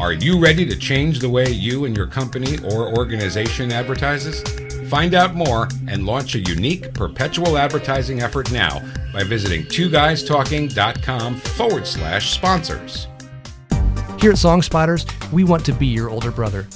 Are 0.00 0.14
you 0.14 0.40
ready 0.40 0.64
to 0.64 0.74
change 0.76 1.18
the 1.18 1.28
way 1.28 1.50
you 1.50 1.84
and 1.84 1.94
your 1.94 2.06
company 2.06 2.56
or 2.60 2.96
organization 2.96 3.70
advertises? 3.70 4.42
Find 4.88 5.12
out 5.12 5.34
more 5.34 5.68
and 5.88 6.06
launch 6.06 6.34
a 6.34 6.38
unique 6.38 6.94
perpetual 6.94 7.58
advertising 7.58 8.22
effort 8.22 8.50
now 8.50 8.80
by 9.12 9.24
visiting 9.24 9.64
twoguystalking.com 9.64 11.36
forward 11.36 11.86
slash 11.86 12.30
sponsors. 12.30 13.08
Here 14.18 14.30
at 14.30 14.38
Song 14.38 14.62
Spotters, 14.62 15.04
we 15.32 15.44
want 15.44 15.66
to 15.66 15.72
be 15.74 15.88
your 15.88 16.08
older 16.08 16.30
brother. 16.30 16.66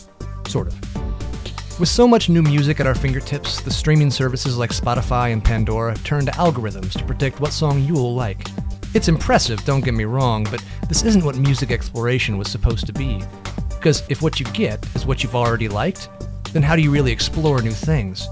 Sort 0.46 0.66
of. 0.66 1.80
With 1.80 1.88
so 1.88 2.06
much 2.06 2.28
new 2.28 2.42
music 2.42 2.78
at 2.78 2.86
our 2.86 2.94
fingertips, 2.94 3.62
the 3.62 3.70
streaming 3.70 4.10
services 4.10 4.58
like 4.58 4.70
Spotify 4.70 5.32
and 5.32 5.42
Pandora 5.42 5.94
turn 6.04 6.26
to 6.26 6.32
algorithms 6.32 6.92
to 6.98 7.04
predict 7.04 7.40
what 7.40 7.54
song 7.54 7.82
you 7.84 7.94
will 7.94 8.14
like. 8.14 8.48
It's 8.94 9.08
impressive, 9.08 9.64
don't 9.64 9.84
get 9.84 9.92
me 9.92 10.04
wrong, 10.04 10.44
but 10.52 10.64
this 10.88 11.02
isn't 11.02 11.24
what 11.24 11.36
music 11.36 11.72
exploration 11.72 12.38
was 12.38 12.48
supposed 12.48 12.86
to 12.86 12.92
be. 12.92 13.20
Because 13.68 14.04
if 14.08 14.22
what 14.22 14.38
you 14.38 14.46
get 14.46 14.86
is 14.94 15.04
what 15.04 15.24
you've 15.24 15.34
already 15.34 15.66
liked, 15.66 16.08
then 16.52 16.62
how 16.62 16.76
do 16.76 16.82
you 16.82 16.92
really 16.92 17.10
explore 17.10 17.60
new 17.60 17.72
things? 17.72 18.28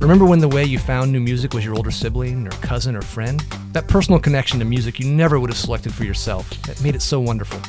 Remember 0.00 0.24
when 0.24 0.38
the 0.38 0.48
way 0.48 0.64
you 0.64 0.78
found 0.78 1.12
new 1.12 1.20
music 1.20 1.52
was 1.52 1.66
your 1.66 1.74
older 1.74 1.90
sibling, 1.90 2.46
or 2.46 2.50
cousin, 2.62 2.96
or 2.96 3.02
friend? 3.02 3.40
That 3.72 3.88
personal 3.88 4.18
connection 4.18 4.58
to 4.60 4.64
music 4.64 4.98
you 4.98 5.06
never 5.06 5.38
would 5.38 5.50
have 5.50 5.58
selected 5.58 5.92
for 5.92 6.04
yourself 6.04 6.48
that 6.62 6.82
made 6.82 6.94
it 6.94 7.02
so 7.02 7.20
wonderful. 7.20 7.60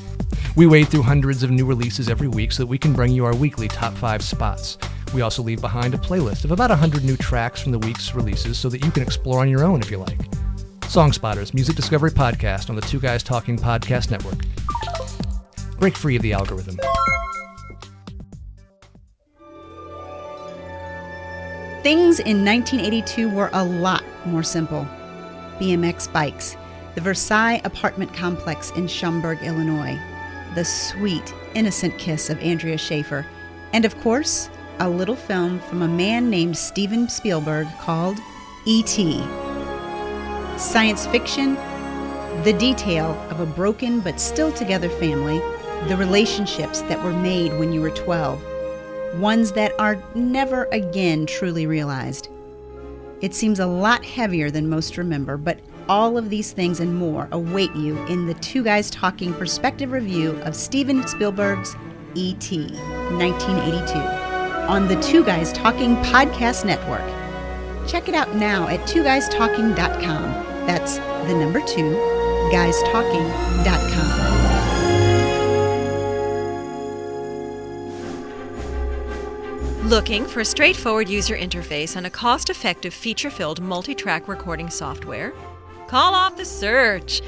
We 0.56 0.68
wade 0.68 0.88
through 0.88 1.04
hundreds 1.04 1.44
of 1.44 1.52
new 1.52 1.66
releases 1.66 2.08
every 2.08 2.30
week 2.30 2.54
so 2.54 2.64
that 2.64 2.68
we 2.68 2.78
can 2.78 2.94
bring 2.94 3.12
you 3.12 3.26
our 3.26 3.36
weekly 3.36 3.68
top 3.68 3.94
five 3.96 4.22
spots. 4.22 4.78
We 5.14 5.20
also 5.20 5.44
leave 5.44 5.60
behind 5.60 5.94
a 5.94 5.98
playlist 5.98 6.46
of 6.46 6.52
about 6.52 6.70
100 6.70 7.04
new 7.04 7.18
tracks 7.18 7.62
from 7.62 7.74
the 7.74 7.80
week's 7.80 8.16
releases 8.16 8.58
so 8.58 8.70
that 8.70 8.86
you 8.86 8.92
can 8.92 9.04
explore 9.04 9.42
on 9.42 9.50
your 9.50 9.66
own 9.66 9.82
if 9.82 9.92
you 9.92 9.98
like. 9.98 10.22
Song 10.92 11.14
Spotters, 11.14 11.54
music 11.54 11.78
discovery 11.78 12.12
podcast 12.12 12.70
on 12.70 12.76
the 12.76 12.82
Two 12.82 13.00
Guys 13.00 13.24
Talking 13.24 13.58
Podcast 13.58 14.12
Network. 14.12 14.40
Break 15.80 15.96
free 15.96 16.18
of 16.18 16.22
the 16.22 16.34
algorithm. 16.34 16.76
Things 21.82 22.20
in 22.20 22.44
1982 22.44 23.30
were 23.30 23.50
a 23.54 23.64
lot 23.64 24.04
more 24.26 24.44
simple. 24.44 24.86
BMX 25.60 26.12
bikes, 26.12 26.58
the 26.96 27.00
Versailles 27.02 27.62
apartment 27.64 28.14
complex 28.14 28.72
in 28.72 28.86
Schaumburg, 28.86 29.42
Illinois, 29.44 29.98
the 30.56 30.66
sweet, 30.66 31.34
innocent 31.56 31.98
kiss 32.00 32.30
of 32.30 32.38
Andrea 32.40 32.78
Schaefer, 32.78 33.26
and 33.72 33.86
of 33.86 33.98
course, 34.02 34.50
a 34.82 34.90
little 34.90 35.16
film 35.16 35.62
from 35.62 35.84
a 35.84 35.88
man 35.88 36.30
named 36.30 36.58
Steven 36.58 37.08
Spielberg 37.08 37.70
called 37.80 38.18
E.T. 38.66 39.24
Science 40.58 41.06
fiction, 41.08 41.56
the 42.44 42.56
detail 42.58 43.12
of 43.30 43.40
a 43.40 43.46
broken 43.46 44.00
but 44.00 44.20
still 44.20 44.52
together 44.52 44.90
family, 44.90 45.40
the 45.88 45.98
relationships 45.98 46.82
that 46.84 47.04
were 47.04 47.14
made 47.14 47.58
when 47.58 47.74
you 47.74 47.82
were 47.82 47.90
12 47.92 48.42
ones 49.16 49.52
that 49.54 49.74
are 49.80 50.02
never 50.16 50.66
again 50.66 51.26
truly 51.26 51.68
realized. 51.68 52.30
It 53.22 53.36
seems 53.36 53.60
a 53.60 53.66
lot 53.66 54.04
heavier 54.04 54.50
than 54.50 54.70
most 54.70 54.98
remember, 54.98 55.38
but 55.38 55.60
all 55.90 56.18
of 56.18 56.30
these 56.30 56.52
things 56.52 56.80
and 56.80 56.96
more 56.96 57.28
await 57.32 57.76
you 57.76 57.98
in 58.06 58.26
the 58.26 58.34
Two 58.36 58.64
Guys 58.64 58.90
Talking 58.90 59.34
perspective 59.34 59.92
review 59.92 60.32
of 60.44 60.56
Steven 60.56 61.06
Spielberg's 61.08 61.76
E.T. 62.16 62.72
1982 62.72 64.00
on 64.68 64.88
the 64.88 65.00
Two 65.02 65.24
Guys 65.24 65.52
Talking 65.54 65.96
Podcast 65.98 66.66
Network. 66.66 67.21
Check 67.88 68.08
it 68.10 68.16
out 68.16 68.36
now 68.36 68.68
at 68.68 68.80
twoguystalking.com. 68.82 70.22
That's 70.68 70.98
the 70.98 71.34
number 71.34 71.60
two, 71.62 71.96
guystalking.com. 72.52 74.22
Looking 79.92 80.26
for 80.26 80.40
a 80.40 80.46
straightforward 80.46 81.10
user 81.10 81.36
interface 81.36 81.98
and 81.98 82.08
a 82.08 82.10
cost 82.10 82.50
effective 82.50 82.94
feature 82.94 83.30
filled 83.30 83.62
multi 83.62 83.94
track 83.94 84.28
recording 84.30 84.70
software? 84.70 85.34
Call 85.88 86.14
off 86.16 86.38
the 86.38 86.46
search! 86.46 87.22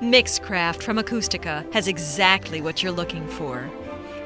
Mixcraft 0.00 0.82
from 0.82 0.98
Acoustica 0.98 1.72
has 1.72 1.88
exactly 1.88 2.60
what 2.60 2.82
you're 2.82 2.92
looking 2.92 3.26
for. 3.26 3.68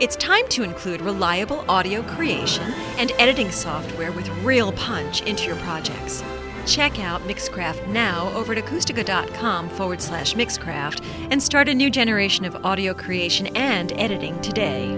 It's 0.00 0.14
time 0.14 0.46
to 0.50 0.62
include 0.62 1.00
reliable 1.00 1.68
audio 1.68 2.02
creation 2.02 2.72
and 2.98 3.10
editing 3.18 3.50
software 3.50 4.12
with 4.12 4.28
real 4.44 4.70
punch 4.70 5.22
into 5.22 5.46
your 5.46 5.56
projects. 5.56 6.22
Check 6.66 7.00
out 7.00 7.20
Mixcraft 7.22 7.84
now 7.88 8.30
over 8.32 8.52
at 8.52 8.64
acoustica.com 8.64 9.68
forward 9.70 10.00
slash 10.00 10.34
Mixcraft 10.34 11.04
and 11.32 11.42
start 11.42 11.68
a 11.68 11.74
new 11.74 11.90
generation 11.90 12.44
of 12.44 12.64
audio 12.64 12.94
creation 12.94 13.48
and 13.56 13.90
editing 13.94 14.40
today. 14.40 14.94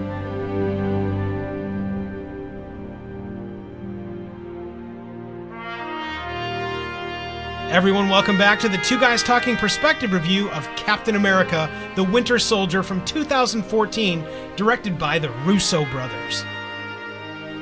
Everyone, 7.71 8.09
welcome 8.09 8.37
back 8.37 8.59
to 8.59 8.67
the 8.67 8.77
Two 8.79 8.99
Guys 8.99 9.23
Talking 9.23 9.55
Perspective 9.55 10.11
review 10.11 10.51
of 10.51 10.67
Captain 10.75 11.15
America 11.15 11.71
The 11.95 12.03
Winter 12.03 12.37
Soldier 12.37 12.83
from 12.83 13.03
2014, 13.05 14.25
directed 14.57 14.99
by 14.99 15.17
the 15.17 15.29
Russo 15.45 15.85
brothers. 15.85 16.43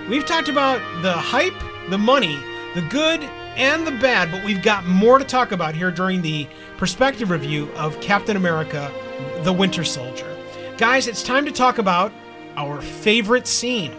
We've 0.09 0.25
talked 0.25 0.49
about 0.49 0.81
the 1.03 1.13
hype, 1.13 1.53
the 1.91 1.99
money, 1.99 2.39
the 2.73 2.81
good, 2.89 3.21
and 3.55 3.85
the 3.85 3.91
bad, 3.91 4.31
but 4.31 4.43
we've 4.43 4.63
got 4.63 4.83
more 4.83 5.19
to 5.19 5.23
talk 5.23 5.51
about 5.51 5.75
here 5.75 5.91
during 5.91 6.23
the 6.23 6.47
perspective 6.77 7.29
review 7.29 7.71
of 7.73 8.01
Captain 8.01 8.35
America 8.35 8.91
The 9.43 9.53
Winter 9.53 9.83
Soldier. 9.83 10.35
Guys, 10.77 11.07
it's 11.07 11.21
time 11.21 11.45
to 11.45 11.51
talk 11.51 11.77
about 11.77 12.11
our 12.57 12.81
favorite 12.81 13.45
scene. 13.45 13.93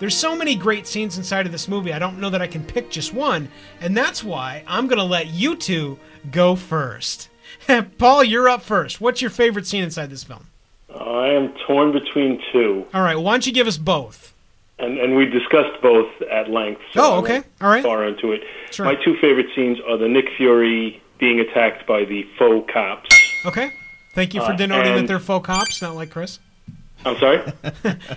There's 0.00 0.16
so 0.16 0.34
many 0.34 0.56
great 0.56 0.86
scenes 0.86 1.16
inside 1.18 1.46
of 1.46 1.52
this 1.52 1.68
movie, 1.68 1.92
I 1.92 1.98
don't 1.98 2.18
know 2.18 2.30
that 2.30 2.42
I 2.42 2.46
can 2.46 2.64
pick 2.64 2.90
just 2.90 3.12
one, 3.14 3.48
and 3.80 3.96
that's 3.96 4.24
why 4.24 4.64
I'm 4.66 4.86
going 4.88 4.98
to 4.98 5.04
let 5.04 5.28
you 5.28 5.54
two 5.56 5.98
go 6.32 6.56
first. 6.56 7.28
Paul, 7.98 8.24
you're 8.24 8.48
up 8.48 8.62
first. 8.62 9.00
What's 9.00 9.20
your 9.20 9.30
favorite 9.30 9.66
scene 9.66 9.84
inside 9.84 10.08
this 10.10 10.24
film? 10.24 10.46
I 10.94 11.28
am 11.28 11.52
torn 11.66 11.92
between 11.92 12.40
two, 12.52 12.86
All 12.94 13.02
right, 13.02 13.14
why 13.14 13.32
don't 13.34 13.46
you 13.46 13.52
give 13.52 13.66
us 13.68 13.76
both? 13.76 14.32
and 14.78 14.98
and 14.98 15.14
we 15.14 15.26
discussed 15.26 15.78
both 15.82 16.08
at 16.32 16.48
length. 16.50 16.80
so 16.94 17.00
Oh, 17.02 17.18
okay. 17.18 17.42
All 17.60 17.68
right. 17.68 17.82
Far 17.82 18.06
into 18.08 18.32
it. 18.32 18.40
Sure. 18.70 18.86
My 18.86 18.94
two 18.94 19.14
favorite 19.20 19.48
scenes 19.54 19.76
are 19.86 19.98
the 19.98 20.08
Nick 20.08 20.24
Fury 20.38 21.02
being 21.18 21.38
attacked 21.38 21.86
by 21.86 22.06
the 22.06 22.26
faux 22.38 22.66
cops. 22.72 23.10
Okay. 23.44 23.70
Thank 24.14 24.32
you 24.32 24.40
for 24.40 24.52
Uh, 24.52 24.56
denoting 24.56 24.94
that 24.96 25.06
they're 25.06 25.18
faux 25.20 25.44
cops, 25.46 25.82
not 25.82 25.94
like 25.96 26.08
Chris. 26.10 26.38
I'm 27.04 27.16
sorry. 27.18 27.38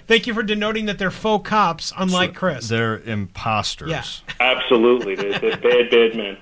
Thank 0.07 0.27
you 0.27 0.34
for 0.34 0.43
denoting 0.43 0.85
that 0.88 0.97
they're 0.97 1.11
faux 1.11 1.47
cops, 1.47 1.93
unlike 1.97 2.35
Chris. 2.35 2.68
They're 2.68 2.99
imposters. 2.99 3.89
Yeah. 3.89 4.03
Absolutely, 4.39 5.15
they're, 5.15 5.39
they're 5.39 5.57
bad, 5.57 5.89
bad 5.89 6.15
men. 6.15 6.38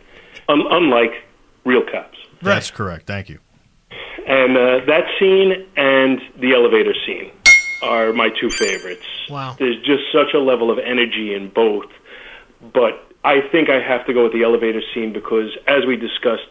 Un- 0.49 0.65
unlike 0.69 1.11
real 1.65 1.83
cops. 1.83 2.17
That's 2.41 2.71
correct. 2.71 3.05
Thank 3.05 3.29
you. 3.29 3.39
And 4.27 4.57
uh, 4.57 4.85
that 4.87 5.05
scene 5.19 5.67
and 5.75 6.21
the 6.39 6.53
elevator 6.53 6.93
scene 7.05 7.31
are 7.83 8.13
my 8.13 8.29
two 8.29 8.49
favorites. 8.49 9.05
Wow. 9.29 9.55
There's 9.57 9.77
just 9.83 10.03
such 10.11 10.33
a 10.33 10.39
level 10.39 10.71
of 10.71 10.79
energy 10.79 11.33
in 11.33 11.49
both. 11.49 11.85
But 12.73 13.11
I 13.23 13.41
think 13.51 13.69
I 13.69 13.81
have 13.81 14.05
to 14.07 14.13
go 14.13 14.23
with 14.23 14.33
the 14.33 14.43
elevator 14.43 14.81
scene 14.93 15.13
because, 15.13 15.49
as 15.67 15.85
we 15.85 15.95
discussed, 15.95 16.41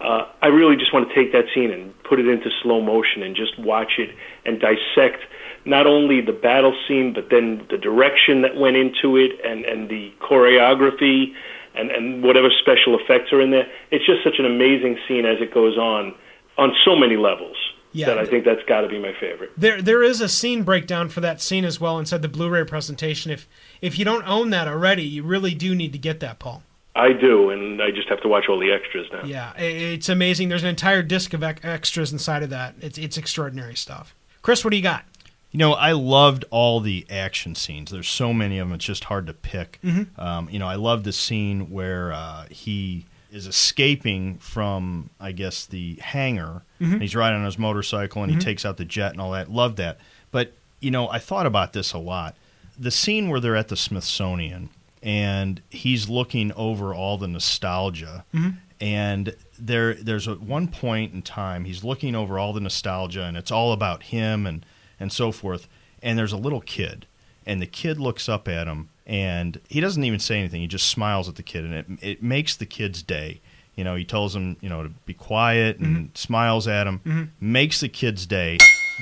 uh, 0.00 0.26
I 0.42 0.46
really 0.48 0.76
just 0.76 0.92
want 0.92 1.08
to 1.08 1.14
take 1.14 1.32
that 1.32 1.46
scene 1.54 1.70
and 1.70 1.92
put 2.04 2.20
it 2.20 2.28
into 2.28 2.50
slow 2.62 2.80
motion 2.80 3.22
and 3.22 3.34
just 3.34 3.58
watch 3.58 3.92
it 3.98 4.10
and 4.48 4.60
dissect 4.60 5.22
not 5.64 5.86
only 5.86 6.20
the 6.20 6.32
battle 6.32 6.74
scene, 6.86 7.12
but 7.12 7.28
then 7.30 7.66
the 7.70 7.76
direction 7.78 8.40
that 8.42 8.56
went 8.56 8.76
into 8.76 9.16
it 9.16 9.32
and, 9.44 9.64
and 9.66 9.88
the 9.90 10.12
choreography 10.20 11.34
and, 11.74 11.90
and 11.90 12.22
whatever 12.22 12.48
special 12.60 12.98
effects 12.98 13.32
are 13.32 13.40
in 13.40 13.50
there. 13.50 13.66
It's 13.90 14.06
just 14.06 14.24
such 14.24 14.38
an 14.38 14.46
amazing 14.46 14.98
scene 15.06 15.26
as 15.26 15.40
it 15.40 15.52
goes 15.52 15.76
on 15.76 16.14
on 16.56 16.72
so 16.84 16.96
many 16.96 17.16
levels 17.16 17.56
Yeah. 17.92 18.06
that 18.06 18.18
I 18.18 18.24
think 18.24 18.44
that's 18.44 18.62
got 18.66 18.80
to 18.80 18.88
be 18.88 18.98
my 18.98 19.12
favorite. 19.20 19.50
There, 19.56 19.80
there 19.82 20.02
is 20.02 20.20
a 20.20 20.28
scene 20.28 20.62
breakdown 20.64 21.08
for 21.08 21.20
that 21.20 21.40
scene 21.40 21.64
as 21.64 21.80
well 21.80 21.98
inside 21.98 22.22
the 22.22 22.28
Blu-ray 22.28 22.64
presentation. 22.64 23.30
If 23.30 23.46
if 23.80 23.98
you 23.98 24.04
don't 24.04 24.26
own 24.26 24.50
that 24.50 24.66
already, 24.68 25.04
you 25.04 25.22
really 25.22 25.54
do 25.54 25.74
need 25.74 25.92
to 25.92 25.98
get 25.98 26.18
that, 26.20 26.38
Paul. 26.38 26.62
I 26.96 27.12
do, 27.12 27.50
and 27.50 27.80
I 27.80 27.92
just 27.92 28.08
have 28.08 28.20
to 28.22 28.28
watch 28.28 28.46
all 28.48 28.58
the 28.58 28.72
extras 28.72 29.06
now. 29.12 29.22
Yeah, 29.24 29.52
it's 29.56 30.08
amazing. 30.08 30.48
There's 30.48 30.64
an 30.64 30.68
entire 30.68 31.02
disc 31.02 31.32
of 31.32 31.44
extras 31.44 32.10
inside 32.12 32.42
of 32.42 32.50
that. 32.50 32.74
It's 32.80 32.98
it's 32.98 33.16
extraordinary 33.16 33.76
stuff. 33.76 34.16
Chris, 34.42 34.64
what 34.64 34.70
do 34.70 34.76
you 34.76 34.82
got? 34.82 35.04
You 35.50 35.58
know, 35.58 35.72
I 35.72 35.92
loved 35.92 36.44
all 36.50 36.80
the 36.80 37.06
action 37.10 37.54
scenes. 37.54 37.90
There's 37.90 38.08
so 38.08 38.32
many 38.34 38.58
of 38.58 38.68
them; 38.68 38.74
it's 38.74 38.84
just 38.84 39.04
hard 39.04 39.26
to 39.28 39.32
pick. 39.32 39.78
Mhm. 39.82 40.18
Um, 40.18 40.48
you 40.50 40.58
know, 40.58 40.68
I 40.68 40.74
love 40.74 41.04
the 41.04 41.12
scene 41.12 41.70
where 41.70 42.12
uh, 42.12 42.44
he 42.50 43.06
is 43.32 43.46
escaping 43.46 44.38
from, 44.38 45.10
I 45.20 45.32
guess, 45.32 45.66
the 45.66 45.98
hangar. 46.02 46.62
Mhm. 46.80 46.92
And 46.94 47.02
he's 47.02 47.14
riding 47.16 47.38
on 47.40 47.44
his 47.44 47.58
motorcycle 47.58 48.22
and 48.22 48.32
Mhm. 48.32 48.36
he 48.36 48.40
takes 48.40 48.64
out 48.64 48.76
the 48.78 48.84
jet 48.86 49.12
and 49.12 49.20
all 49.20 49.32
that. 49.32 49.50
Love 49.50 49.76
that. 49.76 49.98
But 50.30 50.52
you 50.80 50.90
know, 50.90 51.08
I 51.10 51.18
thought 51.18 51.44
about 51.46 51.72
this 51.72 51.92
a 51.92 51.98
lot. 51.98 52.34
The 52.78 52.90
scene 52.90 53.28
where 53.28 53.40
they're 53.40 53.56
at 53.56 53.68
the 53.68 53.76
Smithsonian 53.76 54.68
and 55.02 55.60
he's 55.70 56.08
looking 56.08 56.52
over 56.52 56.94
all 56.94 57.18
the 57.18 57.26
nostalgia 57.28 58.24
Mhm. 58.34 58.56
and 58.80 59.34
there 59.60 59.94
there's 59.94 60.28
at 60.28 60.40
one 60.40 60.68
point 60.68 61.12
in 61.12 61.22
time 61.22 61.64
he's 61.64 61.82
looking 61.84 62.14
over 62.14 62.38
all 62.38 62.52
the 62.52 62.60
nostalgia 62.60 63.24
and 63.24 63.36
it's 63.36 63.50
all 63.50 63.72
about 63.72 64.04
him 64.04 64.46
and 64.46 64.64
and 65.00 65.12
so 65.12 65.32
forth 65.32 65.68
and 66.02 66.18
there's 66.18 66.32
a 66.32 66.36
little 66.36 66.60
kid 66.60 67.06
and 67.46 67.60
the 67.62 67.66
kid 67.66 67.98
looks 67.98 68.28
up 68.28 68.46
at 68.48 68.66
him 68.66 68.88
and 69.06 69.60
he 69.68 69.80
doesn't 69.80 70.04
even 70.04 70.18
say 70.20 70.38
anything 70.38 70.60
he 70.60 70.66
just 70.66 70.86
smiles 70.88 71.28
at 71.28 71.34
the 71.36 71.42
kid 71.42 71.64
and 71.64 71.74
it 71.74 71.86
it 72.02 72.22
makes 72.22 72.56
the 72.56 72.66
kid's 72.66 73.02
day 73.02 73.40
you 73.74 73.84
know 73.84 73.94
he 73.94 74.04
tells 74.04 74.34
him 74.34 74.56
you 74.60 74.68
know 74.68 74.82
to 74.82 74.88
be 75.06 75.14
quiet 75.14 75.78
and 75.78 76.10
smiles 76.14 76.66
at 76.68 76.86
him 76.86 77.00
Mhm. 77.04 77.28
makes 77.40 77.80
the 77.80 77.88
kid's 77.88 78.26
day 78.26 78.58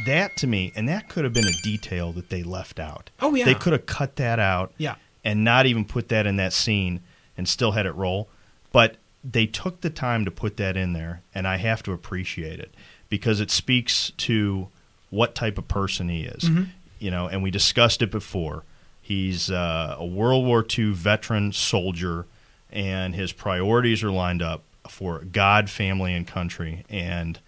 that 0.07 0.37
to 0.37 0.47
me 0.47 0.73
and 0.77 0.89
that 0.89 1.09
could 1.09 1.25
have 1.25 1.33
been 1.33 1.47
a 1.47 1.63
detail 1.63 2.13
that 2.13 2.29
they 2.31 2.43
left 2.43 2.79
out 2.79 3.11
Oh, 3.21 3.35
yeah. 3.35 3.45
they 3.47 3.55
could 3.55 3.73
have 3.73 3.87
cut 3.87 4.17
that 4.17 4.39
out 4.39 4.73
Yeah. 4.79 4.97
and 5.25 5.43
not 5.45 5.67
even 5.67 5.85
put 5.85 6.09
that 6.11 6.27
in 6.27 6.37
that 6.37 6.53
scene 6.53 7.01
and 7.39 7.49
still 7.49 7.73
had 7.73 7.85
it 7.87 7.93
roll. 7.95 8.29
But 8.73 8.97
they 9.33 9.47
took 9.47 9.81
the 9.81 9.91
time 9.91 10.25
to 10.25 10.31
put 10.31 10.57
that 10.59 10.77
in 10.77 10.93
there, 10.93 11.23
and 11.35 11.47
I 11.49 11.57
have 11.57 11.83
to 11.85 11.93
appreciate 11.93 12.61
it 12.61 12.75
because 13.09 13.41
it 13.41 13.51
speaks 13.51 14.11
to 14.19 14.69
what 15.11 15.35
type 15.35 15.59
of 15.59 15.69
person 15.69 16.09
he 16.09 16.23
is. 16.25 16.45
Mhm. 16.45 16.69
You 16.99 17.11
know, 17.11 17.29
and 17.29 17.43
we 17.43 17.51
discussed 17.51 18.03
it 18.03 18.11
before. 18.11 18.65
He's 19.01 19.51
uh, 19.51 19.97
a 19.99 20.05
World 20.07 20.45
War 20.47 20.65
II 20.77 20.93
veteran 20.93 21.53
soldier, 21.53 22.27
and 22.71 23.15
his 23.15 23.33
priorities 23.33 24.03
are 24.03 24.11
lined 24.11 24.43
up 24.43 24.63
for 24.89 25.21
God, 25.21 25.69
family, 25.71 26.13
and 26.15 26.27
country. 26.27 26.85
And 26.89 27.39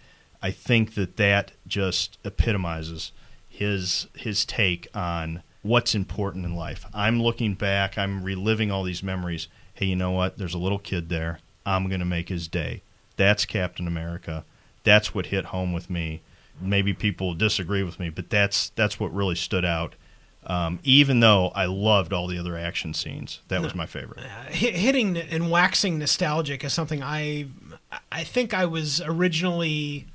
I 0.41 0.51
think 0.51 0.93
that 0.95 1.17
that 1.17 1.51
just 1.67 2.17
epitomizes 2.23 3.11
his 3.47 4.07
his 4.15 4.45
take 4.45 4.87
on 4.93 5.41
what's 5.61 5.93
important 5.93 6.45
in 6.45 6.55
life. 6.55 6.85
I'm 6.93 7.21
looking 7.21 7.55
back, 7.55 7.97
I'm 7.97 8.23
reliving 8.23 8.71
all 8.71 8.83
these 8.83 9.03
memories. 9.03 9.47
Hey, 9.73 9.87
you 9.87 9.95
know 9.95 10.11
what? 10.11 10.37
There's 10.37 10.53
a 10.53 10.57
little 10.59 10.79
kid 10.79 11.09
there. 11.09 11.39
I'm 11.69 11.87
going 11.87 11.99
to 11.99 12.05
make 12.05 12.29
his 12.29 12.47
day. 12.47 12.81
That's 13.15 13.45
Captain 13.45 13.87
America. 13.87 14.43
That's 14.83 15.13
what 15.13 15.27
hit 15.27 15.45
home 15.45 15.71
with 15.71 15.89
me. 15.89 16.21
Maybe 16.61 16.93
people 16.93 17.33
disagree 17.35 17.83
with 17.83 17.99
me, 17.99 18.09
but 18.09 18.29
that's 18.29 18.69
that's 18.69 18.99
what 18.99 19.13
really 19.13 19.35
stood 19.35 19.63
out. 19.63 19.95
Um, 20.45 20.79
even 20.83 21.19
though 21.19 21.49
I 21.49 21.65
loved 21.65 22.11
all 22.11 22.27
the 22.27 22.37
other 22.37 22.57
action 22.57 22.93
scenes, 22.93 23.41
that 23.49 23.61
was 23.61 23.75
my 23.75 23.85
favorite. 23.85 24.21
Hit, 24.49 24.73
hitting 24.75 25.17
and 25.17 25.51
waxing 25.51 25.99
nostalgic 25.99 26.63
is 26.63 26.73
something 26.73 27.03
I 27.03 27.47
I 28.11 28.23
think 28.23 28.53
I 28.53 28.65
was 28.65 29.01
originally 29.01 30.07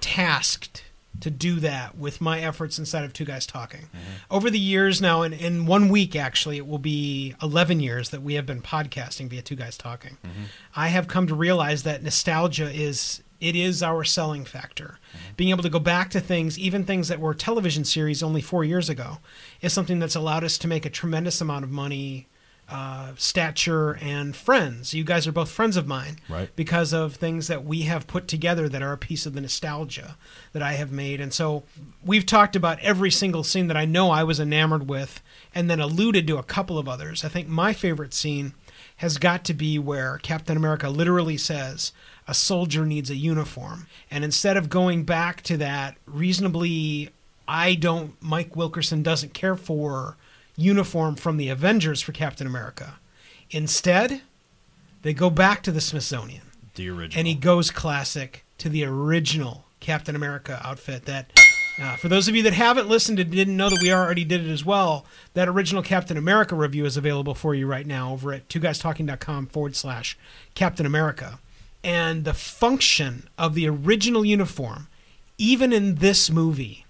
tasked 0.00 0.84
to 1.20 1.30
do 1.30 1.60
that 1.60 1.96
with 1.96 2.20
my 2.20 2.40
efforts 2.40 2.78
inside 2.78 3.04
of 3.04 3.12
Two 3.12 3.24
Guys 3.24 3.46
Talking. 3.46 3.82
Mm-hmm. 3.82 4.34
Over 4.34 4.50
the 4.50 4.58
years 4.58 5.00
now, 5.00 5.22
in, 5.22 5.32
in 5.32 5.66
one 5.66 5.88
week 5.88 6.16
actually, 6.16 6.56
it 6.56 6.66
will 6.66 6.78
be 6.78 7.34
11 7.42 7.80
years 7.80 8.10
that 8.10 8.22
we 8.22 8.34
have 8.34 8.46
been 8.46 8.62
podcasting 8.62 9.28
via 9.28 9.42
Two 9.42 9.56
Guys 9.56 9.76
Talking. 9.76 10.18
Mm-hmm. 10.24 10.44
I 10.74 10.88
have 10.88 11.08
come 11.08 11.26
to 11.26 11.34
realize 11.34 11.82
that 11.84 12.02
nostalgia 12.02 12.70
is 12.70 13.22
it 13.40 13.56
is 13.56 13.82
our 13.82 14.04
selling 14.04 14.44
factor. 14.44 14.98
Mm-hmm. 15.10 15.34
Being 15.36 15.50
able 15.50 15.64
to 15.64 15.70
go 15.70 15.80
back 15.80 16.10
to 16.10 16.20
things, 16.20 16.58
even 16.58 16.84
things 16.84 17.08
that 17.08 17.18
were 17.18 17.34
television 17.34 17.84
series 17.84 18.22
only 18.22 18.40
four 18.40 18.64
years 18.64 18.88
ago, 18.88 19.18
is 19.60 19.72
something 19.72 19.98
that's 19.98 20.14
allowed 20.14 20.44
us 20.44 20.56
to 20.58 20.68
make 20.68 20.86
a 20.86 20.90
tremendous 20.90 21.40
amount 21.40 21.64
of 21.64 21.70
money, 21.70 22.28
uh, 22.68 23.12
stature, 23.16 23.98
and 24.00 24.34
friends. 24.34 24.94
You 24.94 25.04
guys 25.04 25.26
are 25.26 25.32
both 25.32 25.50
friends 25.50 25.76
of 25.76 25.86
mine, 25.86 26.18
Right. 26.28 26.48
Because 26.56 26.92
of 26.92 27.14
things 27.14 27.48
that 27.48 27.64
we 27.64 27.82
have 27.82 28.06
put 28.06 28.28
together 28.28 28.68
that 28.68 28.82
are 28.82 28.92
a 28.92 28.98
piece 28.98 29.26
of 29.26 29.34
the 29.34 29.40
nostalgia 29.40 30.16
that 30.52 30.62
I 30.62 30.72
have 30.74 30.90
made, 30.90 31.20
and 31.20 31.34
so 31.34 31.64
we've 32.04 32.26
talked 32.26 32.56
about 32.56 32.80
every 32.80 33.10
single 33.10 33.44
scene 33.44 33.66
that 33.66 33.76
I 33.76 33.84
know 33.84 34.10
I 34.10 34.24
was 34.24 34.40
enamored 34.40 34.88
with, 34.88 35.22
and 35.54 35.68
then 35.68 35.80
alluded 35.80 36.26
to 36.28 36.38
a 36.38 36.42
couple 36.42 36.78
of 36.78 36.88
others. 36.88 37.24
I 37.24 37.28
think 37.28 37.48
my 37.48 37.72
favorite 37.72 38.14
scene 38.14 38.54
has 38.96 39.18
got 39.18 39.44
to 39.44 39.54
be 39.54 39.78
where 39.78 40.18
Captain 40.18 40.56
America 40.56 40.88
literally 40.88 41.36
says, 41.36 41.92
a 42.28 42.34
soldier 42.34 42.86
needs 42.86 43.10
a 43.10 43.16
uniform. 43.16 43.86
And 44.10 44.24
instead 44.24 44.56
of 44.56 44.68
going 44.68 45.02
back 45.04 45.42
to 45.42 45.56
that 45.56 45.96
reasonably, 46.06 47.10
I 47.48 47.74
don't, 47.74 48.14
Mike 48.22 48.54
Wilkerson 48.54 49.02
doesn't 49.02 49.34
care 49.34 49.56
for 49.56 50.16
uniform 50.56 51.16
from 51.16 51.36
the 51.36 51.48
Avengers 51.48 52.00
for 52.00 52.12
Captain 52.12 52.46
America. 52.46 52.98
Instead, 53.50 54.22
they 55.02 55.12
go 55.12 55.30
back 55.30 55.62
to 55.62 55.72
the 55.72 55.80
Smithsonian. 55.80 56.42
The 56.74 56.88
original. 56.88 57.18
And 57.18 57.26
he 57.26 57.34
goes 57.34 57.70
classic 57.70 58.44
to 58.58 58.68
the 58.68 58.84
original 58.84 59.64
Captain 59.80 60.16
America 60.16 60.60
outfit 60.64 61.04
that 61.06 61.32
Uh, 61.80 61.96
for 61.96 62.08
those 62.08 62.28
of 62.28 62.36
you 62.36 62.42
that 62.42 62.52
haven't 62.52 62.86
listened 62.86 63.18
and 63.18 63.30
didn't 63.30 63.56
know 63.56 63.70
that 63.70 63.80
we 63.80 63.90
already 63.90 64.24
did 64.24 64.46
it 64.46 64.52
as 64.52 64.62
well, 64.62 65.06
that 65.32 65.48
original 65.48 65.82
Captain 65.82 66.18
America 66.18 66.54
review 66.54 66.84
is 66.84 66.98
available 66.98 67.34
for 67.34 67.54
you 67.54 67.66
right 67.66 67.86
now 67.86 68.12
over 68.12 68.30
at 68.34 68.46
twoguystalking.com 68.50 69.46
forward 69.46 69.74
slash 69.74 70.18
Captain 70.54 70.84
America. 70.84 71.38
And 71.82 72.24
the 72.24 72.34
function 72.34 73.26
of 73.38 73.54
the 73.54 73.66
original 73.66 74.22
uniform, 74.22 74.88
even 75.38 75.72
in 75.72 75.94
this 75.94 76.30
movie, 76.30 76.84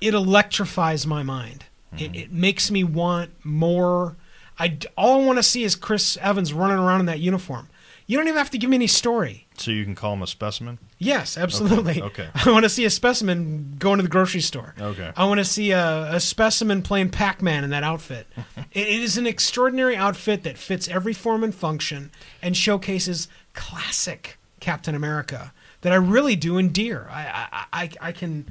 it 0.00 0.12
electrifies 0.12 1.06
my 1.06 1.22
mind. 1.22 1.66
It, 1.98 2.14
it 2.14 2.32
makes 2.32 2.70
me 2.70 2.84
want 2.84 3.30
more. 3.44 4.16
I 4.58 4.78
all 4.96 5.22
I 5.22 5.24
want 5.24 5.38
to 5.38 5.42
see 5.42 5.64
is 5.64 5.74
Chris 5.74 6.16
Evans 6.20 6.52
running 6.52 6.78
around 6.78 7.00
in 7.00 7.06
that 7.06 7.20
uniform. 7.20 7.68
You 8.06 8.16
don't 8.16 8.26
even 8.26 8.38
have 8.38 8.50
to 8.50 8.58
give 8.58 8.68
me 8.68 8.74
any 8.74 8.88
story. 8.88 9.46
So 9.56 9.70
you 9.70 9.84
can 9.84 9.94
call 9.94 10.14
him 10.14 10.22
a 10.22 10.26
specimen. 10.26 10.78
Yes, 10.98 11.38
absolutely. 11.38 12.02
Okay. 12.02 12.28
I 12.34 12.50
want 12.50 12.64
to 12.64 12.68
see 12.68 12.84
a 12.84 12.90
specimen 12.90 13.76
going 13.78 13.98
to 13.98 14.02
the 14.02 14.08
grocery 14.08 14.40
store. 14.40 14.74
Okay. 14.80 15.12
I 15.16 15.26
want 15.26 15.38
to 15.38 15.44
see 15.44 15.70
a, 15.70 16.14
a 16.14 16.18
specimen 16.18 16.82
playing 16.82 17.10
Pac 17.10 17.40
Man 17.40 17.62
in 17.62 17.70
that 17.70 17.84
outfit. 17.84 18.26
it, 18.72 18.88
it 18.88 19.00
is 19.00 19.16
an 19.16 19.28
extraordinary 19.28 19.94
outfit 19.94 20.42
that 20.42 20.58
fits 20.58 20.88
every 20.88 21.12
form 21.12 21.44
and 21.44 21.54
function 21.54 22.10
and 22.42 22.56
showcases 22.56 23.28
classic 23.54 24.38
Captain 24.58 24.96
America 24.96 25.52
that 25.82 25.92
I 25.92 25.96
really 25.96 26.34
do 26.34 26.58
endear. 26.58 27.06
I, 27.10 27.48
I, 27.52 27.64
I, 27.72 27.90
I 28.00 28.12
can, 28.12 28.50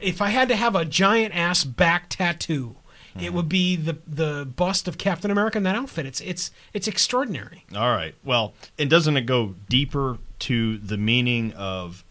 if 0.00 0.20
I 0.20 0.30
had 0.30 0.48
to 0.48 0.56
have 0.56 0.74
a 0.74 0.84
giant 0.84 1.34
ass 1.34 1.64
back 1.64 2.08
tattoo, 2.08 2.76
it 3.20 3.32
would 3.32 3.48
be 3.48 3.74
the 3.76 3.98
the 4.06 4.44
bust 4.56 4.86
of 4.88 4.96
Captain 4.96 5.30
America 5.30 5.58
in 5.58 5.64
that 5.64 5.74
outfit. 5.76 6.06
It's 6.06 6.20
it's 6.20 6.50
it's 6.72 6.86
extraordinary. 6.88 7.64
All 7.74 7.90
right. 7.90 8.14
Well, 8.24 8.54
and 8.78 8.88
doesn't 8.88 9.16
it 9.16 9.26
go 9.26 9.54
deeper 9.68 10.18
to 10.40 10.78
the 10.78 10.96
meaning 10.96 11.52
of 11.54 12.04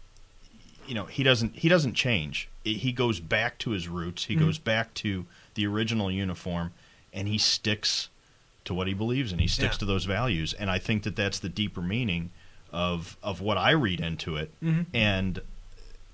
you 0.86 0.94
know, 0.94 1.04
he 1.06 1.22
doesn't 1.22 1.56
he 1.56 1.68
doesn't 1.68 1.94
change. 1.94 2.48
He 2.64 2.92
goes 2.92 3.18
back 3.20 3.58
to 3.60 3.70
his 3.70 3.88
roots. 3.88 4.24
He 4.26 4.36
Mhm. 4.36 4.40
goes 4.40 4.58
back 4.58 4.92
to 4.94 5.24
the 5.54 5.66
original 5.66 6.10
uniform 6.10 6.72
and 7.12 7.26
he 7.28 7.38
sticks 7.38 8.08
to 8.66 8.74
what 8.74 8.86
he 8.86 8.92
believes 8.94 9.32
in. 9.32 9.38
He 9.38 9.46
sticks 9.48 9.76
Yeah. 9.76 9.78
to 9.80 9.84
those 9.86 10.04
values 10.04 10.52
and 10.52 10.70
I 10.70 10.78
think 10.78 11.04
that 11.04 11.16
that's 11.16 11.38
the 11.38 11.48
deeper 11.48 11.80
meaning 11.80 12.30
of 12.72 13.16
of 13.22 13.40
what 13.40 13.56
I 13.56 13.70
read 13.70 14.00
into 14.00 14.36
it. 14.36 14.50
Mhm. 14.62 14.86
And 14.92 15.40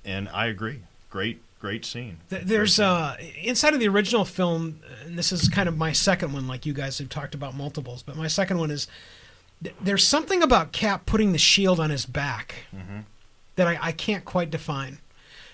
and 0.04 0.28
I 0.28 0.46
agree. 0.46 0.80
Great 1.10 1.40
great 1.66 1.84
scene. 1.84 2.18
Th- 2.30 2.42
There's 2.42 2.78
uh, 2.78 3.16
inside 3.42 3.74
of 3.74 3.80
the 3.80 3.88
original 3.88 4.24
film, 4.24 4.80
and 5.04 5.18
this 5.18 5.32
is 5.32 5.48
kind 5.48 5.68
of 5.68 5.76
my 5.76 5.90
second 5.90 6.32
one. 6.32 6.46
Like 6.46 6.64
you 6.64 6.72
guys 6.72 6.98
have 6.98 7.08
talked 7.08 7.34
about 7.34 7.56
multiples, 7.56 8.04
but 8.04 8.16
my 8.16 8.28
second 8.28 8.58
one 8.58 8.70
is 8.70 8.86
th- 9.62 9.74
there's 9.80 10.06
something 10.06 10.42
about 10.42 10.70
Cap 10.70 11.06
putting 11.06 11.32
the 11.32 11.38
shield 11.38 11.80
on 11.80 11.90
his 11.90 12.06
back 12.06 12.66
mm-hmm. 12.74 13.00
that 13.56 13.66
I, 13.66 13.78
I 13.82 13.92
can't 13.92 14.24
quite 14.24 14.50
define. 14.50 14.98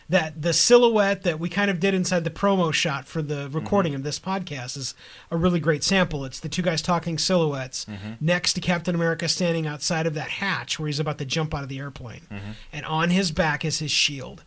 That 0.08 0.42
the 0.42 0.52
silhouette 0.52 1.22
that 1.22 1.40
we 1.40 1.48
kind 1.48 1.70
of 1.70 1.80
did 1.80 1.94
inside 1.94 2.24
the 2.24 2.30
promo 2.30 2.70
shot 2.74 3.06
for 3.06 3.22
the 3.22 3.46
mm-hmm. 3.46 3.56
recording 3.56 3.94
of 3.94 4.02
this 4.02 4.20
podcast 4.20 4.76
is 4.76 4.94
a 5.30 5.38
really 5.38 5.60
great 5.60 5.82
sample. 5.82 6.26
It's 6.26 6.40
the 6.40 6.50
two 6.50 6.60
guys 6.60 6.82
talking 6.82 7.16
silhouettes 7.16 7.86
mm-hmm. 7.86 8.14
next 8.20 8.52
to 8.54 8.60
Captain 8.60 8.94
America 8.94 9.26
standing 9.28 9.66
outside 9.66 10.06
of 10.06 10.12
that 10.12 10.28
hatch 10.28 10.78
where 10.78 10.88
he's 10.88 11.00
about 11.00 11.16
to 11.18 11.24
jump 11.24 11.54
out 11.54 11.62
of 11.62 11.70
the 11.70 11.78
airplane, 11.78 12.26
and 12.70 12.84
on 12.84 13.08
his 13.08 13.30
back 13.30 13.64
is 13.64 13.78
his 13.78 13.90
shield. 13.90 14.44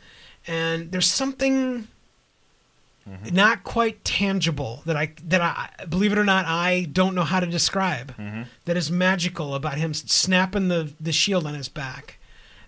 And 0.48 0.92
there's 0.92 1.08
something 1.08 1.88
not 3.32 3.64
quite 3.64 4.04
tangible 4.04 4.82
that 4.86 4.96
I 4.96 5.14
that 5.26 5.40
I 5.40 5.86
believe 5.86 6.12
it 6.12 6.18
or 6.18 6.24
not 6.24 6.46
I 6.48 6.88
don't 6.92 7.14
know 7.14 7.24
how 7.24 7.40
to 7.40 7.46
describe 7.46 8.14
that 8.66 8.76
is 8.76 8.90
magical 8.92 9.54
about 9.54 9.78
him 9.78 9.94
snapping 9.94 10.70
the 10.70 10.92
the 11.00 11.12
shield 11.12 11.46
on 11.46 11.54
his 11.54 11.70
back. 11.70 12.18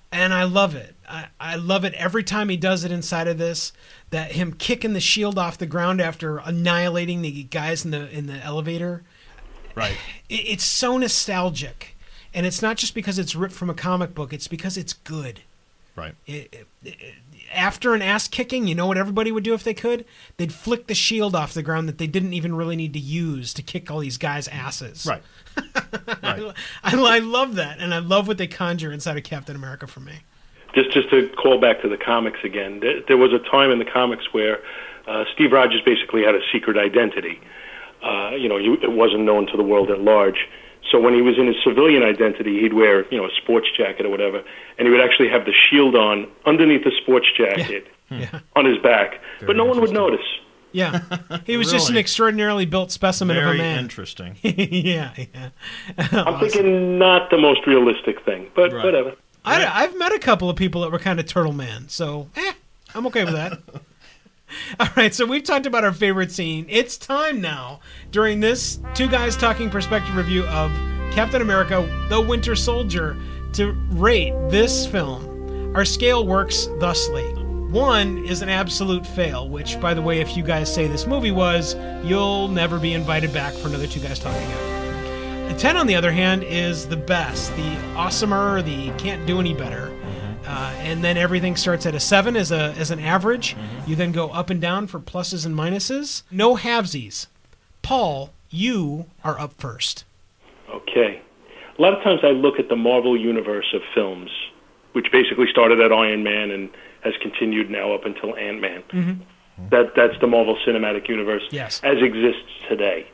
And 0.10 0.34
I 0.34 0.44
love 0.44 0.74
it. 0.74 0.96
I, 1.10 1.28
I 1.38 1.56
love 1.58 1.84
it 1.84 1.94
every 1.96 2.24
time 2.24 2.48
he 2.48 2.56
does 2.56 2.86
it 2.86 2.92
inside 2.94 3.28
of 3.28 3.38
this. 3.38 3.74
That 4.12 4.32
him 4.34 4.54
kicking 4.54 4.94
the 4.94 5.02
shield 5.02 5.38
off 5.38 5.58
the 5.58 5.66
ground 5.66 6.00
after 6.00 6.38
annihilating 6.38 7.22
the 7.24 7.44
guys 7.44 7.84
in 7.84 7.92
the 7.92 8.10
in 8.10 8.28
the 8.28 8.42
elevator. 8.42 9.04
Right. 9.76 9.98
It, 10.30 10.36
it's 10.48 10.64
so 10.64 10.98
nostalgic, 10.98 11.98
and 12.34 12.46
it's 12.46 12.62
not 12.62 12.78
just 12.78 12.96
because 12.96 13.20
it's 13.20 13.36
ripped 13.36 13.54
from 13.54 13.70
a 13.70 13.74
comic 13.74 14.16
book. 14.16 14.32
It's 14.32 14.48
because 14.48 14.78
it's 14.78 14.94
good. 14.94 15.42
Right. 15.98 16.16
It, 16.26 16.54
it- 16.54 16.68
it- 16.86 17.14
after 17.54 17.94
an 17.94 18.02
ass 18.02 18.28
kicking, 18.28 18.68
you 18.68 18.76
know 18.76 18.88
what 18.88 18.98
everybody 18.98 19.32
would 19.32 19.44
do 19.46 19.54
if 19.54 19.64
they 19.64 19.74
could? 19.74 20.04
They'd 20.36 20.52
flick 20.52 20.88
the 20.88 20.94
shield 20.94 21.34
off 21.34 21.54
the 21.54 21.64
ground 21.64 21.88
that 21.88 21.98
they 21.98 22.06
didn't 22.08 22.34
even 22.34 22.54
really 22.56 22.76
need 22.76 22.92
to 22.94 23.00
use 23.00 23.54
to 23.54 23.62
kick 23.62 23.90
all 23.90 24.00
these 24.00 24.18
guys' 24.18 24.48
asses. 24.50 25.06
Right. 25.10 25.24
I, 26.24 26.54
I, 26.84 26.96
I 27.16 27.20
love 27.20 27.56
that, 27.56 27.80
and 27.80 27.94
I 27.94 28.00
love 28.00 28.28
what 28.28 28.38
they 28.38 28.48
conjure 28.48 28.92
inside 28.92 29.18
of 29.18 29.24
Captain 29.24 29.56
America 29.56 29.88
for 29.88 30.02
me. 30.02 30.14
just 30.76 30.92
just 30.92 31.10
to 31.10 31.30
call 31.42 31.58
back 31.60 31.82
to 31.82 31.90
the 31.90 31.98
comics 31.98 32.40
again, 32.44 32.80
there, 32.82 33.02
there 33.08 33.18
was 33.18 33.32
a 33.34 33.40
time 33.50 33.72
in 33.72 33.80
the 33.80 33.86
comics 33.86 34.26
where 34.34 34.60
uh, 35.08 35.24
Steve 35.34 35.52
Rogers 35.54 35.82
basically 35.86 36.24
had 36.24 36.36
a 36.36 36.42
secret 36.52 36.78
identity. 36.78 37.40
Uh, 38.04 38.32
you 38.32 38.48
know, 38.50 38.58
you, 38.58 38.74
it 38.76 38.92
wasn't 38.92 39.22
known 39.24 39.48
to 39.48 39.58
the 39.58 39.64
world 39.64 39.90
at 39.90 40.00
large. 40.02 40.48
So 40.92 41.00
when 41.00 41.14
he 41.14 41.22
was 41.22 41.38
in 41.38 41.48
his 41.48 41.56
civilian 41.64 42.04
identity, 42.04 42.60
he'd 42.62 42.74
wear 42.74 43.06
you 43.12 43.18
know 43.18 43.26
a 43.26 43.32
sports 43.42 43.68
jacket 43.76 44.06
or 44.06 44.10
whatever, 44.10 44.44
and 44.78 44.88
he 44.88 44.90
would 44.92 45.02
actually 45.02 45.30
have 45.30 45.46
the 45.46 45.54
shield 45.70 45.96
on 45.96 46.28
underneath 46.46 46.84
the 46.84 46.92
sports 47.02 47.28
jacket 47.38 47.88
Yeah. 48.10 48.40
on 48.56 48.66
his 48.66 48.78
back, 48.80 49.20
but 49.46 49.56
no 49.56 49.66
one 49.66 49.82
would 49.82 49.92
notice. 49.92 50.26
Yeah. 50.74 51.00
He 51.46 51.58
was 51.58 51.72
just 51.72 51.90
an 51.90 51.98
extraordinarily 51.98 52.66
built 52.66 52.92
specimen 52.92 53.36
of 53.38 53.44
a 53.44 53.46
Very 53.48 53.58
man. 53.58 53.80
interesting. 53.80 54.36
yeah, 54.44 55.12
yeah. 55.18 55.50
I'm 56.12 56.40
thinking 56.40 57.00
not 57.00 57.30
the 57.32 57.38
most 57.38 57.66
realistic 57.66 58.22
thing, 58.24 58.48
but 58.56 58.72
Right. 58.74 58.84
whatever. 58.84 59.14
I, 59.46 59.66
I've 59.84 59.98
met 59.98 60.12
a 60.14 60.20
couple 60.20 60.50
of 60.50 60.56
people 60.58 60.82
that 60.82 60.92
were 60.92 61.00
kind 61.00 61.20
of 61.20 61.26
turtle 61.26 61.54
man, 61.54 61.88
so 61.88 62.30
eh, 62.36 62.52
I'm 62.94 63.08
okay 63.08 63.24
with 63.24 63.34
that. 63.34 63.60
All 64.80 64.88
right, 64.96 65.14
so 65.14 65.26
we've 65.26 65.44
talked 65.44 65.66
about 65.66 65.84
our 65.84 65.94
favorite 65.94 66.32
scene. 66.32 66.66
It's 66.70 66.98
time 66.98 67.42
now 67.42 67.80
during 68.12 68.40
this 68.40 68.80
two 68.94 69.08
guys 69.08 69.36
talking 69.36 69.70
perspective 69.70 70.16
review 70.16 70.46
of 70.48 70.72
Captain 71.14 71.42
America: 71.42 71.88
The 72.10 72.22
Winter 72.22 72.56
Soldier 72.56 73.18
to 73.54 73.72
rate 73.92 74.34
this 74.50 74.86
film. 74.86 75.76
Our 75.76 75.86
scale 75.86 76.26
works 76.26 76.68
thusly. 76.80 77.26
One 77.72 78.24
is 78.26 78.42
an 78.42 78.50
absolute 78.50 79.06
fail, 79.06 79.50
which, 79.50 79.80
by 79.82 79.94
the 79.94 80.02
way, 80.02 80.22
if 80.22 80.38
you 80.38 80.44
guys 80.44 80.74
say 80.74 80.88
this 80.88 81.06
movie 81.06 81.32
was, 81.32 81.76
you'll 82.04 82.48
never 82.48 82.80
be 82.80 82.94
invited 82.94 83.34
back 83.34 83.54
for 83.54 83.68
another 83.68 83.88
two 83.88 84.00
guys 84.00 84.20
talking 84.20 84.42
ever. 84.42 85.54
A 85.54 85.54
10, 85.54 85.76
on 85.76 85.86
the 85.88 85.96
other 85.96 86.12
hand, 86.12 86.44
is 86.44 86.88
the 86.88 86.96
best, 86.96 87.54
the 87.58 87.76
awesomer, 87.96 88.64
the 88.64 88.92
can't 88.98 89.26
do 89.26 89.40
any 89.40 89.54
better. 89.54 89.92
Uh, 90.48 90.74
and 90.80 91.04
then 91.04 91.18
everything 91.18 91.56
starts 91.58 91.86
at 91.86 91.94
a 91.94 92.00
7 92.00 92.36
as, 92.38 92.52
a, 92.52 92.74
as 92.78 92.90
an 92.90 93.00
average. 93.00 93.56
You 93.86 93.96
then 93.96 94.12
go 94.14 94.30
up 94.30 94.50
and 94.50 94.62
down 94.62 94.88
for 94.88 95.00
pluses 95.00 95.46
and 95.46 95.54
minuses. 95.56 96.24
No 96.32 96.56
halvesies. 96.56 97.28
Paul, 97.82 98.32
you 98.50 99.06
are 99.24 99.40
up 99.40 99.54
first. 99.58 100.06
Okay. 100.70 101.22
A 101.78 101.82
lot 101.82 101.94
of 101.94 102.02
times 102.04 102.22
I 102.24 102.30
look 102.30 102.60
at 102.60 102.70
the 102.70 102.76
Marvel 102.76 103.20
universe 103.20 103.68
of 103.74 103.82
films, 103.94 104.30
which 104.94 105.12
basically 105.12 105.48
started 105.52 105.80
at 105.82 105.92
Iron 105.92 106.24
Man 106.24 106.50
and 106.52 106.70
has 107.02 107.14
continued 107.22 107.70
now 107.70 107.94
up 107.94 108.06
until 108.06 108.36
Ant 108.36 108.60
Man. 108.62 109.26
That 109.70 109.94
that's 109.96 110.14
the 110.22 110.28
Marvel 110.28 110.58
Cinematic 110.68 111.08
Universe 111.10 111.44
Yes. 111.52 111.82
as 111.84 111.98
exists 112.02 112.44
today. 112.70 113.08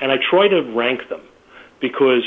And 0.00 0.12
I 0.12 0.16
try 0.18 0.46
to 0.48 0.60
rank 0.60 1.08
them 1.08 1.22
because 1.80 2.22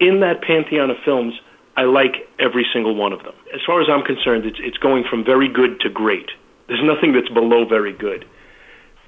in 0.00 0.20
that 0.20 0.42
pantheon 0.42 0.90
of 0.90 0.96
films, 1.04 1.34
I 1.76 1.82
like 1.82 2.28
every 2.38 2.66
single 2.72 2.94
one 2.94 3.12
of 3.12 3.22
them. 3.22 3.34
As 3.54 3.60
far 3.66 3.80
as 3.80 3.88
I'm 3.88 4.02
concerned, 4.02 4.44
it's 4.44 4.58
it's 4.60 4.78
going 4.78 5.04
from 5.08 5.24
very 5.24 5.48
good 5.48 5.80
to 5.80 5.88
great. 5.88 6.30
There's 6.68 6.84
nothing 6.84 7.12
that's 7.12 7.28
below 7.28 7.64
very 7.64 7.92
good. 7.92 8.26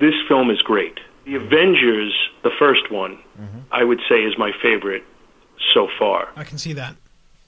This 0.01 0.15
film 0.29 0.51
is 0.51 0.61
great. 0.63 0.99
The 1.25 1.37
Avengers, 1.37 2.15
the 2.43 2.51
first 2.59 2.91
one, 2.91 3.19
mm-hmm. 3.41 3.61
I 3.71 3.85
would 3.85 4.01
say 4.09 4.23
is 4.23 4.37
my 4.37 4.53
favorite 4.63 5.05
so 5.73 5.89
far. 5.99 6.29
I 6.37 6.45
can 6.45 6.59
see 6.59 6.73
that. 6.75 6.97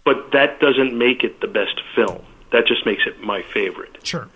But 0.05 0.33
that 0.33 0.61
doesn't 0.61 0.97
make 0.97 1.25
it 1.25 1.41
the 1.41 1.49
best 1.49 1.81
film. 1.95 2.25
That 2.53 2.67
just 2.67 2.87
makes 2.87 3.03
it 3.07 3.21
my 3.21 3.43
favorite. 3.43 3.99
Sure. 4.05 4.29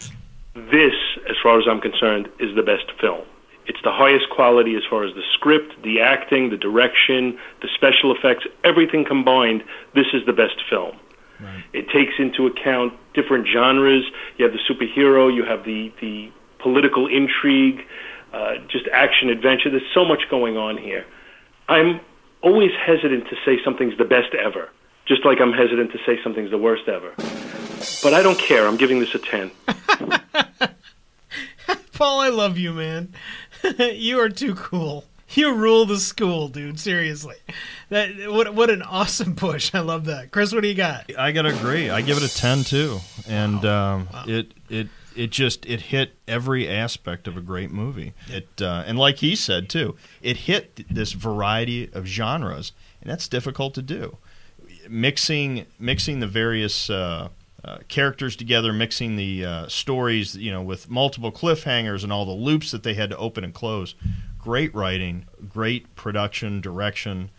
This, 0.54 0.94
as 1.28 1.36
far 1.42 1.58
as 1.60 1.66
I'm 1.68 1.80
concerned, 1.80 2.28
is 2.40 2.54
the 2.56 2.62
best 2.62 2.90
film. 3.00 3.24
It's 3.70 3.78
the 3.84 3.92
highest 3.92 4.28
quality 4.30 4.74
as 4.74 4.82
far 4.90 5.04
as 5.04 5.14
the 5.14 5.22
script, 5.32 5.80
the 5.84 6.00
acting, 6.00 6.50
the 6.50 6.56
direction, 6.56 7.38
the 7.62 7.68
special 7.72 8.12
effects, 8.12 8.44
everything 8.64 9.04
combined. 9.04 9.62
This 9.94 10.06
is 10.12 10.26
the 10.26 10.32
best 10.32 10.56
film. 10.68 10.96
It 11.72 11.88
takes 11.88 12.14
into 12.18 12.48
account 12.48 12.94
different 13.14 13.46
genres. 13.46 14.04
You 14.38 14.44
have 14.46 14.52
the 14.52 14.58
superhero, 14.68 15.32
you 15.32 15.44
have 15.44 15.64
the, 15.64 15.92
the 16.00 16.32
political 16.58 17.06
intrigue, 17.06 17.86
uh, 18.32 18.56
just 18.66 18.88
action 18.92 19.30
adventure. 19.30 19.70
There's 19.70 19.82
so 19.94 20.04
much 20.04 20.28
going 20.28 20.56
on 20.56 20.76
here. 20.76 21.06
I'm 21.68 22.00
always 22.42 22.72
hesitant 22.84 23.28
to 23.28 23.36
say 23.46 23.62
something's 23.62 23.96
the 23.98 24.04
best 24.04 24.34
ever, 24.34 24.68
just 25.06 25.24
like 25.24 25.40
I'm 25.40 25.52
hesitant 25.52 25.92
to 25.92 25.98
say 26.04 26.20
something's 26.24 26.50
the 26.50 26.58
worst 26.58 26.88
ever. 26.88 27.14
But 28.02 28.14
I 28.14 28.22
don't 28.24 28.38
care. 28.38 28.66
I'm 28.66 28.76
giving 28.76 28.98
this 28.98 29.14
a 29.14 29.20
10. 29.20 29.52
Paul, 32.00 32.20
I 32.20 32.30
love 32.30 32.56
you, 32.56 32.72
man. 32.72 33.12
you 33.78 34.20
are 34.20 34.28
too 34.28 34.54
cool. 34.54 35.04
You 35.32 35.54
rule 35.54 35.86
the 35.86 35.98
school, 35.98 36.48
dude. 36.48 36.80
Seriously, 36.80 37.36
that 37.88 38.10
what 38.32 38.52
what 38.52 38.68
an 38.68 38.82
awesome 38.82 39.36
push. 39.36 39.72
I 39.74 39.78
love 39.80 40.06
that, 40.06 40.32
Chris. 40.32 40.52
What 40.52 40.62
do 40.62 40.68
you 40.68 40.74
got? 40.74 41.10
I 41.16 41.30
gotta 41.30 41.54
agree. 41.56 41.88
I 41.88 42.00
give 42.00 42.16
it 42.16 42.24
a 42.24 42.34
ten 42.34 42.64
too, 42.64 42.98
and 43.28 43.64
um, 43.64 44.08
it 44.26 44.54
it 44.68 44.88
it 45.14 45.30
just 45.30 45.66
it 45.66 45.82
hit 45.82 46.14
every 46.26 46.68
aspect 46.68 47.28
of 47.28 47.36
a 47.36 47.40
great 47.40 47.70
movie. 47.70 48.12
It 48.28 48.48
uh, 48.60 48.82
and 48.86 48.98
like 48.98 49.18
he 49.18 49.36
said 49.36 49.68
too, 49.68 49.96
it 50.20 50.36
hit 50.36 50.84
this 50.92 51.12
variety 51.12 51.90
of 51.92 52.06
genres, 52.06 52.72
and 53.00 53.10
that's 53.10 53.28
difficult 53.28 53.74
to 53.74 53.82
do. 53.82 54.16
Mixing 54.88 55.66
mixing 55.78 56.18
the 56.18 56.26
various 56.26 56.90
uh, 56.90 57.28
uh, 57.64 57.78
characters 57.88 58.36
together, 58.36 58.72
mixing 58.72 59.16
the 59.16 59.44
uh, 59.44 59.68
stories, 59.68 60.34
you 60.36 60.50
know, 60.50 60.62
with 60.62 60.88
multiple 60.88 61.30
cliffhangers 61.30 62.02
and 62.02 62.12
all 62.12 62.24
the 62.24 62.30
loops 62.30 62.70
that 62.70 62.82
they 62.82 62.94
had 62.94 63.10
to 63.10 63.16
open 63.18 63.44
and 63.44 63.52
close. 63.52 63.94
Great 64.38 64.74
writing, 64.74 65.26
great 65.48 65.94
production, 65.94 66.60
direction, 66.60 67.30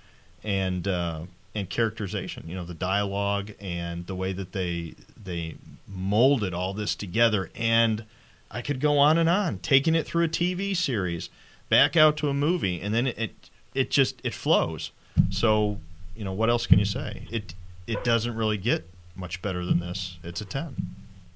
and 0.43 0.88
uh, 0.88 1.22
and 1.56 1.69
characterization. 1.69 2.43
You 2.48 2.56
know, 2.56 2.66
the 2.66 2.75
dialogue 2.75 3.51
and 3.59 4.06
the 4.06 4.16
way 4.16 4.33
that 4.33 4.51
they 4.51 4.93
they 5.22 5.56
molded 5.88 6.53
all 6.53 6.74
this 6.74 6.95
together. 6.95 7.50
And 7.56 8.06
I 8.51 8.61
could 8.61 8.80
go 8.80 8.98
on 9.00 9.17
and 9.17 9.27
on, 9.27 9.58
taking 9.59 9.95
it 9.95 10.06
through 10.06 10.25
a 10.25 10.30
TV 10.30 10.75
series, 10.75 11.30
back 11.69 11.98
out 11.98 12.17
to 12.17 12.30
a 12.30 12.33
movie, 12.33 12.80
and 12.80 12.93
then 12.93 13.08
it 13.08 13.17
it, 13.17 13.50
it 13.74 13.90
just 13.90 14.22
it 14.24 14.35
flows. 14.35 14.91
So 15.32 15.80
you 16.16 16.24
know, 16.24 16.33
what 16.33 16.50
else 16.50 16.67
can 16.67 16.77
you 16.77 16.85
say? 16.85 17.27
It 17.32 17.56
it 17.88 18.03
doesn't 18.03 18.35
really 18.35 18.58
get 18.58 18.88
much 19.22 19.41
better 19.41 19.64
than 19.64 19.80
this. 19.80 20.17
It's 20.22 20.41
a 20.41 20.45
ten. 20.45 20.75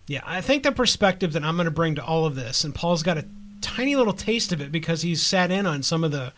Yeah, 0.07 0.21
I 0.25 0.41
think 0.41 0.63
the 0.63 0.71
perspective 0.73 1.31
that 1.33 1.43
I'm 1.43 1.55
going 1.55 1.65
to 1.65 1.71
bring 1.71 1.95
to 1.95 2.03
all 2.03 2.25
of 2.25 2.35
this, 2.35 2.63
and 2.65 2.75
Paul's 2.75 3.01
got 3.01 3.17
a 3.17 3.25
tiny 3.61 3.95
little 3.95 4.13
taste 4.13 4.51
of 4.51 4.61
it 4.61 4.71
because 4.71 5.01
he's 5.01 5.21
sat 5.21 5.51
in 5.51 5.65
on 5.65 5.81
some 5.81 6.03
of 6.03 6.11
the 6.11 6.33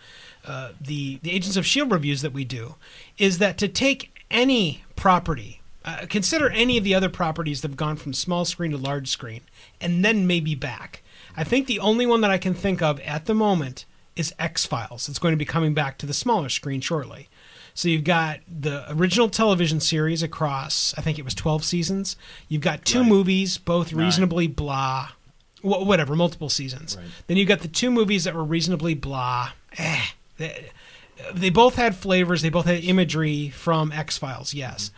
uh, 0.45 0.71
the 0.79 1.19
the 1.23 1.31
Agents 1.31 1.57
of 1.57 1.65
Shield 1.65 1.91
reviews 1.91 2.21
that 2.21 2.33
we 2.33 2.45
do, 2.45 2.75
is 3.17 3.39
that 3.39 3.57
to 3.57 3.67
take 3.67 4.13
any 4.29 4.83
property, 4.95 5.61
uh, 5.83 6.05
consider 6.07 6.49
any 6.49 6.77
of 6.77 6.83
the 6.83 6.93
other 6.93 7.09
properties 7.09 7.61
that 7.61 7.71
have 7.71 7.77
gone 7.77 7.95
from 7.95 8.13
small 8.13 8.45
screen 8.45 8.71
to 8.71 8.77
large 8.77 9.07
screen, 9.07 9.41
and 9.81 10.05
then 10.05 10.27
maybe 10.27 10.55
back. 10.55 11.01
I 11.35 11.43
think 11.43 11.67
the 11.67 11.79
only 11.79 12.05
one 12.05 12.21
that 12.21 12.31
I 12.31 12.37
can 12.37 12.53
think 12.53 12.81
of 12.81 12.99
at 13.01 13.25
the 13.25 13.33
moment 13.33 13.85
is 14.15 14.33
X 14.39 14.65
Files. 14.65 15.09
It's 15.09 15.19
going 15.19 15.33
to 15.33 15.37
be 15.37 15.45
coming 15.45 15.73
back 15.73 15.97
to 15.97 16.05
the 16.05 16.13
smaller 16.13 16.49
screen 16.49 16.81
shortly. 16.81 17.29
So 17.77 17.89
you've 17.89 18.05
got 18.05 18.39
the 18.47 18.91
original 18.91 19.29
television 19.29 19.79
series 19.79 20.23
across, 20.23 20.95
I 20.97 21.01
think 21.01 21.19
it 21.19 21.23
was 21.23 21.35
12 21.35 21.63
seasons. 21.63 22.15
You've 22.49 22.63
got 22.63 22.83
two 22.83 23.03
movies, 23.03 23.59
both 23.59 23.93
reasonably 23.93 24.47
blah, 24.47 25.09
wh- 25.61 25.85
whatever, 25.85 26.15
multiple 26.15 26.49
seasons. 26.49 26.97
Then 27.27 27.37
you've 27.37 27.47
got 27.47 27.59
the 27.59 27.67
two 27.67 27.91
movies 27.91 28.23
that 28.23 28.33
were 28.33 28.43
reasonably 28.43 28.95
blah. 28.95 29.51
Eh, 29.77 30.05
they, 30.39 30.71
they 31.31 31.51
both 31.51 31.75
had 31.75 31.95
flavors, 31.95 32.41
they 32.41 32.49
both 32.49 32.65
had 32.65 32.83
imagery 32.83 33.49
from 33.49 33.91
X 33.91 34.17
Files, 34.17 34.55
yes. 34.55 34.89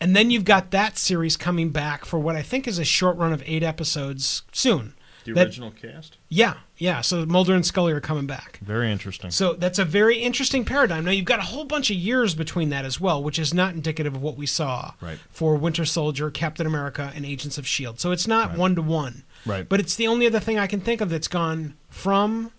And 0.00 0.16
then 0.16 0.32
you've 0.32 0.44
got 0.44 0.72
that 0.72 0.98
series 0.98 1.36
coming 1.36 1.70
back 1.70 2.04
for 2.04 2.18
what 2.18 2.34
I 2.34 2.42
think 2.42 2.66
is 2.66 2.80
a 2.80 2.84
short 2.84 3.16
run 3.16 3.32
of 3.32 3.44
eight 3.46 3.62
episodes 3.62 4.42
soon. 4.50 4.94
The 5.34 5.40
That- 5.40 5.46
original 5.48 5.70
cast. 5.70 6.16
Yeah, 6.28 6.54
yeah. 6.76 7.00
So 7.00 7.24
Mulder 7.26 7.54
and 7.54 7.64
Scully 7.66 7.92
are 7.92 8.00
coming 8.00 8.26
back. 8.26 8.58
Very 8.62 8.90
interesting. 8.90 9.30
So 9.30 9.52
that's 9.54 9.78
a 9.78 9.84
very 9.84 10.18
interesting 10.18 10.64
paradigm. 10.64 11.04
Now 11.04 11.10
you've 11.10 11.24
got 11.24 11.38
a 11.38 11.42
whole 11.42 11.64
bunch 11.64 11.90
of 11.90 11.96
years 11.96 12.34
between 12.34 12.70
that 12.70 12.84
as 12.84 13.00
well, 13.00 13.22
which 13.22 13.38
is 13.38 13.52
not 13.54 13.74
indicative 13.74 14.14
of 14.14 14.22
what 14.22 14.36
we 14.36 14.46
saw 14.46 14.92
Right. 15.00 15.18
for 15.30 15.56
Winter 15.56 15.84
Soldier, 15.84 16.30
Captain 16.30 16.66
America, 16.66 17.12
and 17.14 17.24
Agents 17.26 17.58
of 17.58 17.66
Shield. 17.66 18.00
So 18.00 18.10
it's 18.12 18.26
not 18.26 18.56
one 18.56 18.74
to 18.74 18.82
one. 18.82 19.24
Right. 19.46 19.68
But 19.68 19.80
it's 19.80 19.94
the 19.94 20.06
only 20.06 20.26
other 20.26 20.40
thing 20.40 20.58
I 20.58 20.66
can 20.66 20.80
think 20.80 21.00
of 21.00 21.10
that's 21.10 21.28
gone 21.28 21.74
from 21.90 22.52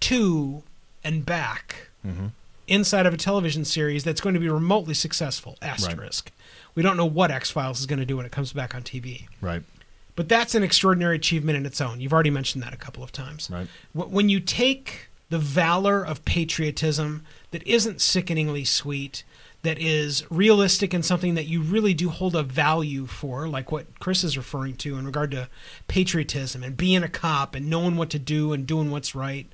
to 0.00 0.62
and 1.04 1.24
back 1.26 1.88
Mm-hmm. 2.06 2.26
inside 2.66 3.06
of 3.06 3.14
a 3.14 3.16
television 3.16 3.64
series 3.64 4.02
that's 4.02 4.20
going 4.20 4.34
to 4.34 4.40
be 4.40 4.48
remotely 4.48 4.94
successful. 4.94 5.56
Asterisk. 5.62 6.32
We 6.74 6.82
don't 6.82 6.96
know 6.96 7.06
what 7.06 7.30
X 7.30 7.50
Files 7.50 7.78
is 7.80 7.86
going 7.86 7.98
to 8.00 8.04
do 8.06 8.16
when 8.16 8.26
it 8.26 8.32
comes 8.32 8.52
back 8.52 8.74
on 8.74 8.82
TV. 8.82 9.26
Right. 9.40 9.62
But 10.14 10.28
that's 10.28 10.54
an 10.54 10.62
extraordinary 10.62 11.16
achievement 11.16 11.56
in 11.56 11.66
its 11.66 11.80
own. 11.80 12.00
You've 12.00 12.12
already 12.12 12.30
mentioned 12.30 12.62
that 12.62 12.74
a 12.74 12.78
couple 12.78 13.02
of 13.02 13.12
times. 13.12 13.48
Right. 13.50 13.66
When 13.94 14.28
you 14.28 14.40
take 14.40 15.08
the 15.30 15.38
valor 15.38 16.04
of 16.04 16.24
patriotism 16.24 17.24
that 17.50 17.66
isn't 17.66 18.02
sickeningly 18.02 18.64
sweet, 18.64 19.24
that 19.62 19.78
is 19.78 20.24
realistic 20.28 20.92
and 20.92 21.04
something 21.04 21.34
that 21.34 21.46
you 21.46 21.62
really 21.62 21.94
do 21.94 22.10
hold 22.10 22.36
a 22.36 22.42
value 22.42 23.06
for, 23.06 23.48
like 23.48 23.72
what 23.72 24.00
Chris 24.00 24.24
is 24.24 24.36
referring 24.36 24.74
to 24.76 24.98
in 24.98 25.06
regard 25.06 25.30
to 25.30 25.48
patriotism 25.88 26.62
and 26.62 26.76
being 26.76 27.02
a 27.02 27.08
cop 27.08 27.54
and 27.54 27.70
knowing 27.70 27.96
what 27.96 28.10
to 28.10 28.18
do 28.18 28.52
and 28.52 28.66
doing 28.66 28.90
what's 28.90 29.14
right, 29.14 29.46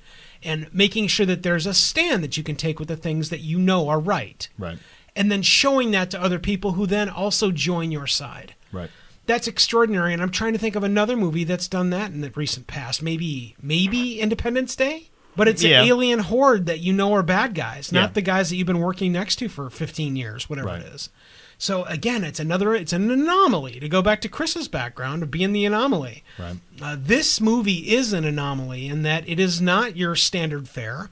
and 0.43 0.67
making 0.73 1.07
sure 1.07 1.25
that 1.25 1.43
there's 1.43 1.67
a 1.67 1.73
stand 1.73 2.23
that 2.23 2.37
you 2.37 2.43
can 2.43 2.55
take 2.55 2.79
with 2.79 2.87
the 2.87 2.97
things 2.97 3.29
that 3.29 3.39
you 3.39 3.59
know 3.59 3.87
are 3.87 3.99
right. 3.99 4.49
Right. 4.57 4.79
And 5.15 5.31
then 5.31 5.41
showing 5.41 5.91
that 5.91 6.11
to 6.11 6.21
other 6.21 6.39
people 6.39 6.73
who 6.73 6.85
then 6.85 7.07
also 7.07 7.51
join 7.51 7.91
your 7.91 8.07
side 8.07 8.55
Right. 8.71 8.89
That's 9.29 9.47
extraordinary 9.47 10.11
and 10.13 10.21
i'm 10.21 10.31
trying 10.31 10.53
to 10.53 10.59
think 10.59 10.75
of 10.75 10.83
another 10.83 11.15
movie 11.15 11.43
that's 11.43 11.67
done 11.67 11.89
that 11.91 12.11
in 12.11 12.21
the 12.21 12.31
recent 12.31 12.67
past 12.67 13.01
maybe 13.01 13.55
maybe 13.61 14.19
independence 14.19 14.75
day 14.75 15.09
but 15.35 15.47
it's 15.47 15.63
Yeah. 15.63 15.81
an 15.83 15.87
alien 15.87 16.19
horde 16.19 16.65
that 16.65 16.79
you 16.79 16.91
know 16.91 17.13
are 17.13 17.23
bad 17.23 17.53
guys 17.53 17.91
not 17.91 17.99
Yeah. 18.09 18.13
the 18.13 18.21
guys 18.21 18.49
that 18.49 18.55
you've 18.57 18.67
been 18.67 18.79
working 18.79 19.11
next 19.11 19.35
to 19.37 19.47
for 19.47 19.69
15 19.69 20.15
years 20.15 20.49
whatever 20.49 20.67
Right. 20.69 20.81
it 20.81 20.87
is 20.93 21.09
so 21.57 21.83
again 21.85 22.23
it's 22.23 22.39
another 22.39 22.73
it's 22.73 22.91
an 22.93 23.11
anomaly 23.11 23.79
to 23.79 23.87
go 23.87 24.01
back 24.01 24.19
to 24.21 24.29
chris's 24.29 24.67
background 24.67 25.21
of 25.23 25.29
being 25.31 25.53
the 25.53 25.65
anomaly 25.65 26.23
Right. 26.39 26.57
uh, 26.81 26.95
this 26.99 27.39
movie 27.39 27.93
is 27.93 28.11
an 28.13 28.25
anomaly 28.25 28.87
in 28.87 29.03
that 29.03 29.27
it 29.29 29.39
is 29.39 29.61
not 29.61 29.95
your 29.95 30.15
standard 30.15 30.67
fare. 30.67 31.09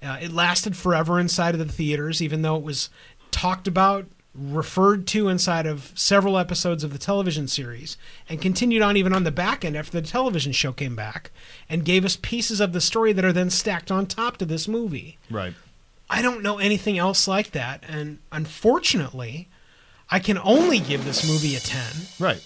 Uh, 0.00 0.16
it 0.22 0.32
lasted 0.32 0.76
forever 0.76 1.18
inside 1.18 1.56
of 1.56 1.58
the 1.58 1.72
theaters, 1.72 2.22
even 2.22 2.42
though 2.42 2.54
it 2.54 2.62
was 2.62 2.88
talked 3.32 3.66
about, 3.66 4.06
referred 4.38 5.06
to 5.08 5.28
inside 5.28 5.66
of 5.66 5.92
several 5.94 6.38
episodes 6.38 6.84
of 6.84 6.92
the 6.92 6.98
television 6.98 7.48
series, 7.48 7.96
and 8.28 8.40
continued 8.40 8.82
on 8.82 8.96
even 8.96 9.12
on 9.12 9.24
the 9.24 9.30
back 9.30 9.64
end 9.64 9.76
after 9.76 10.00
the 10.00 10.06
television 10.06 10.52
show 10.52 10.72
came 10.72 10.94
back, 10.94 11.30
and 11.68 11.84
gave 11.84 12.04
us 12.04 12.16
pieces 12.20 12.60
of 12.60 12.72
the 12.72 12.80
story 12.80 13.12
that 13.12 13.24
are 13.24 13.32
then 13.32 13.50
stacked 13.50 13.90
on 13.90 14.06
top 14.06 14.36
to 14.36 14.44
this 14.44 14.68
movie. 14.68 15.18
Right. 15.30 15.54
I 16.10 16.22
don't 16.22 16.42
know 16.42 16.58
anything 16.58 16.96
else 16.98 17.28
like 17.28 17.50
that, 17.50 17.84
and 17.88 18.18
unfortunately, 18.32 19.48
I 20.10 20.18
can 20.20 20.38
only 20.38 20.78
give 20.78 21.04
this 21.04 21.26
movie 21.28 21.54
a 21.56 21.60
10 21.60 21.82
Right. 22.18 22.42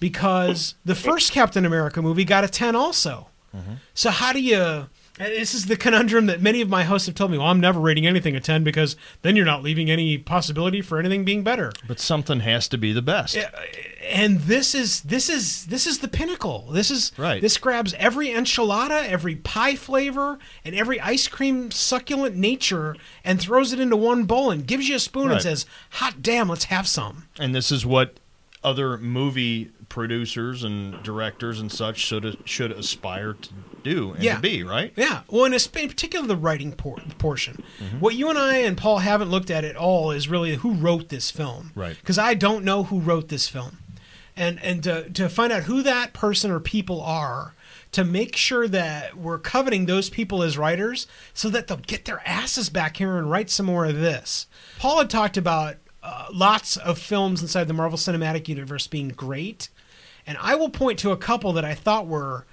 because 0.00 0.74
the 0.84 0.94
first 0.96 1.32
Captain 1.32 1.64
America 1.64 2.02
movie 2.02 2.24
got 2.24 2.44
a 2.44 2.48
10 2.48 2.74
also. 2.74 3.28
Mm-hmm. 3.56 3.74
So 3.94 4.10
how 4.10 4.32
do 4.32 4.40
you 4.40 4.86
this 5.18 5.54
is 5.54 5.66
the 5.66 5.76
conundrum 5.76 6.26
that 6.26 6.40
many 6.42 6.60
of 6.60 6.68
my 6.68 6.82
hosts 6.84 7.06
have 7.06 7.14
told 7.14 7.30
me, 7.30 7.38
well, 7.38 7.46
I'm 7.46 7.60
never 7.60 7.78
rating 7.80 8.06
anything 8.06 8.34
a 8.34 8.40
10 8.40 8.64
because 8.64 8.96
then 9.22 9.36
you're 9.36 9.44
not 9.44 9.62
leaving 9.62 9.90
any 9.90 10.18
possibility 10.18 10.82
for 10.82 10.98
anything 10.98 11.24
being 11.24 11.44
better. 11.44 11.72
But 11.86 12.00
something 12.00 12.40
has 12.40 12.66
to 12.68 12.78
be 12.78 12.92
the 12.92 13.02
best. 13.02 13.38
And 14.10 14.40
this 14.40 14.74
is 14.74 15.00
this 15.02 15.30
is 15.30 15.66
this 15.66 15.86
is 15.86 16.00
the 16.00 16.08
pinnacle. 16.08 16.68
This 16.72 16.90
is 16.90 17.12
Right. 17.16 17.40
this 17.40 17.56
grabs 17.56 17.94
every 17.94 18.28
enchilada, 18.28 19.06
every 19.08 19.36
pie 19.36 19.76
flavor, 19.76 20.38
and 20.64 20.74
every 20.74 21.00
ice 21.00 21.26
cream 21.26 21.70
succulent 21.70 22.36
nature 22.36 22.96
and 23.24 23.40
throws 23.40 23.72
it 23.72 23.80
into 23.80 23.96
one 23.96 24.24
bowl 24.24 24.50
and 24.50 24.66
gives 24.66 24.88
you 24.88 24.96
a 24.96 24.98
spoon 24.98 25.30
and 25.30 25.40
says, 25.40 25.64
"Hot 25.90 26.20
damn, 26.22 26.48
let's 26.50 26.64
have 26.64 26.86
some." 26.86 27.28
And 27.38 27.54
this 27.54 27.72
is 27.72 27.86
what 27.86 28.18
other 28.62 28.98
movie 28.98 29.70
producers 29.94 30.64
and 30.64 31.00
directors 31.04 31.60
and 31.60 31.70
such 31.70 31.98
should 31.98 32.36
should 32.44 32.72
aspire 32.72 33.34
to 33.34 33.48
do 33.84 34.10
and 34.12 34.24
Yeah. 34.24 34.34
to 34.34 34.40
be, 34.42 34.64
right? 34.64 34.92
Yeah. 34.96 35.20
Well, 35.30 35.44
and 35.44 35.54
in 35.54 35.88
particular, 35.88 36.26
the 36.26 36.34
writing 36.36 36.72
por- 36.72 36.98
portion. 37.18 37.62
Mm-hmm. 37.78 38.00
What 38.00 38.16
you 38.16 38.28
and 38.28 38.36
I 38.36 38.56
and 38.56 38.76
Paul 38.76 38.98
haven't 38.98 39.30
looked 39.30 39.52
at 39.52 39.62
at 39.62 39.76
all 39.76 40.10
is 40.10 40.28
really 40.28 40.56
who 40.56 40.72
wrote 40.74 41.10
this 41.10 41.30
film. 41.30 41.70
Right. 41.76 41.96
Because 41.96 42.18
I 42.18 42.34
don't 42.34 42.64
know 42.64 42.82
who 42.82 42.98
wrote 42.98 43.28
this 43.28 43.46
film, 43.48 43.78
and 44.36 44.60
and 44.64 44.82
to 44.82 45.08
to 45.10 45.28
find 45.28 45.52
out 45.52 45.62
who 45.62 45.80
that 45.84 46.12
person 46.12 46.50
or 46.50 46.58
people 46.60 47.00
are. 47.00 47.54
To 47.92 48.02
make 48.02 48.34
sure 48.34 48.66
that 48.66 49.16
we're 49.16 49.38
coveting 49.38 49.86
those 49.86 50.10
people 50.10 50.42
as 50.42 50.58
writers 50.58 51.06
so 51.32 51.48
that 51.50 51.68
they'll 51.68 51.76
get 51.76 52.04
their 52.06 52.20
asses 52.26 52.68
back 52.68 52.96
here 52.96 53.16
and 53.18 53.30
write 53.30 53.48
some 53.50 53.66
more 53.66 53.84
of 53.86 53.94
this. 54.00 54.48
Paul 54.80 54.98
had 54.98 55.08
talked 55.08 55.36
about 55.36 55.76
uh, 56.02 56.26
lots 56.32 56.76
of 56.76 56.98
films 56.98 57.40
inside 57.40 57.68
the 57.68 57.72
Marvel 57.72 57.96
Cinematic 57.96 58.48
Universe 58.48 58.88
being 58.88 59.10
great. 59.10 59.68
And 60.26 60.38
I 60.40 60.54
will 60.54 60.70
point 60.70 60.98
to 61.00 61.10
a 61.10 61.16
couple 61.16 61.52
that 61.52 61.64
I 61.64 61.74
thought 61.74 62.06
were 62.06 62.46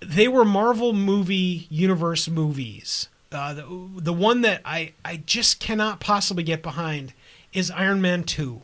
they 0.00 0.28
were 0.28 0.44
Marvel 0.44 0.92
movie 0.92 1.66
universe 1.70 2.28
movies. 2.28 3.08
Uh, 3.32 3.54
the, 3.54 3.90
the 3.96 4.12
one 4.12 4.42
that 4.42 4.60
I, 4.64 4.92
I 5.04 5.16
just 5.16 5.58
cannot 5.58 6.00
possibly 6.00 6.42
get 6.42 6.62
behind 6.62 7.12
is 7.52 7.70
Iron 7.70 8.00
Man 8.00 8.24
2. 8.24 8.62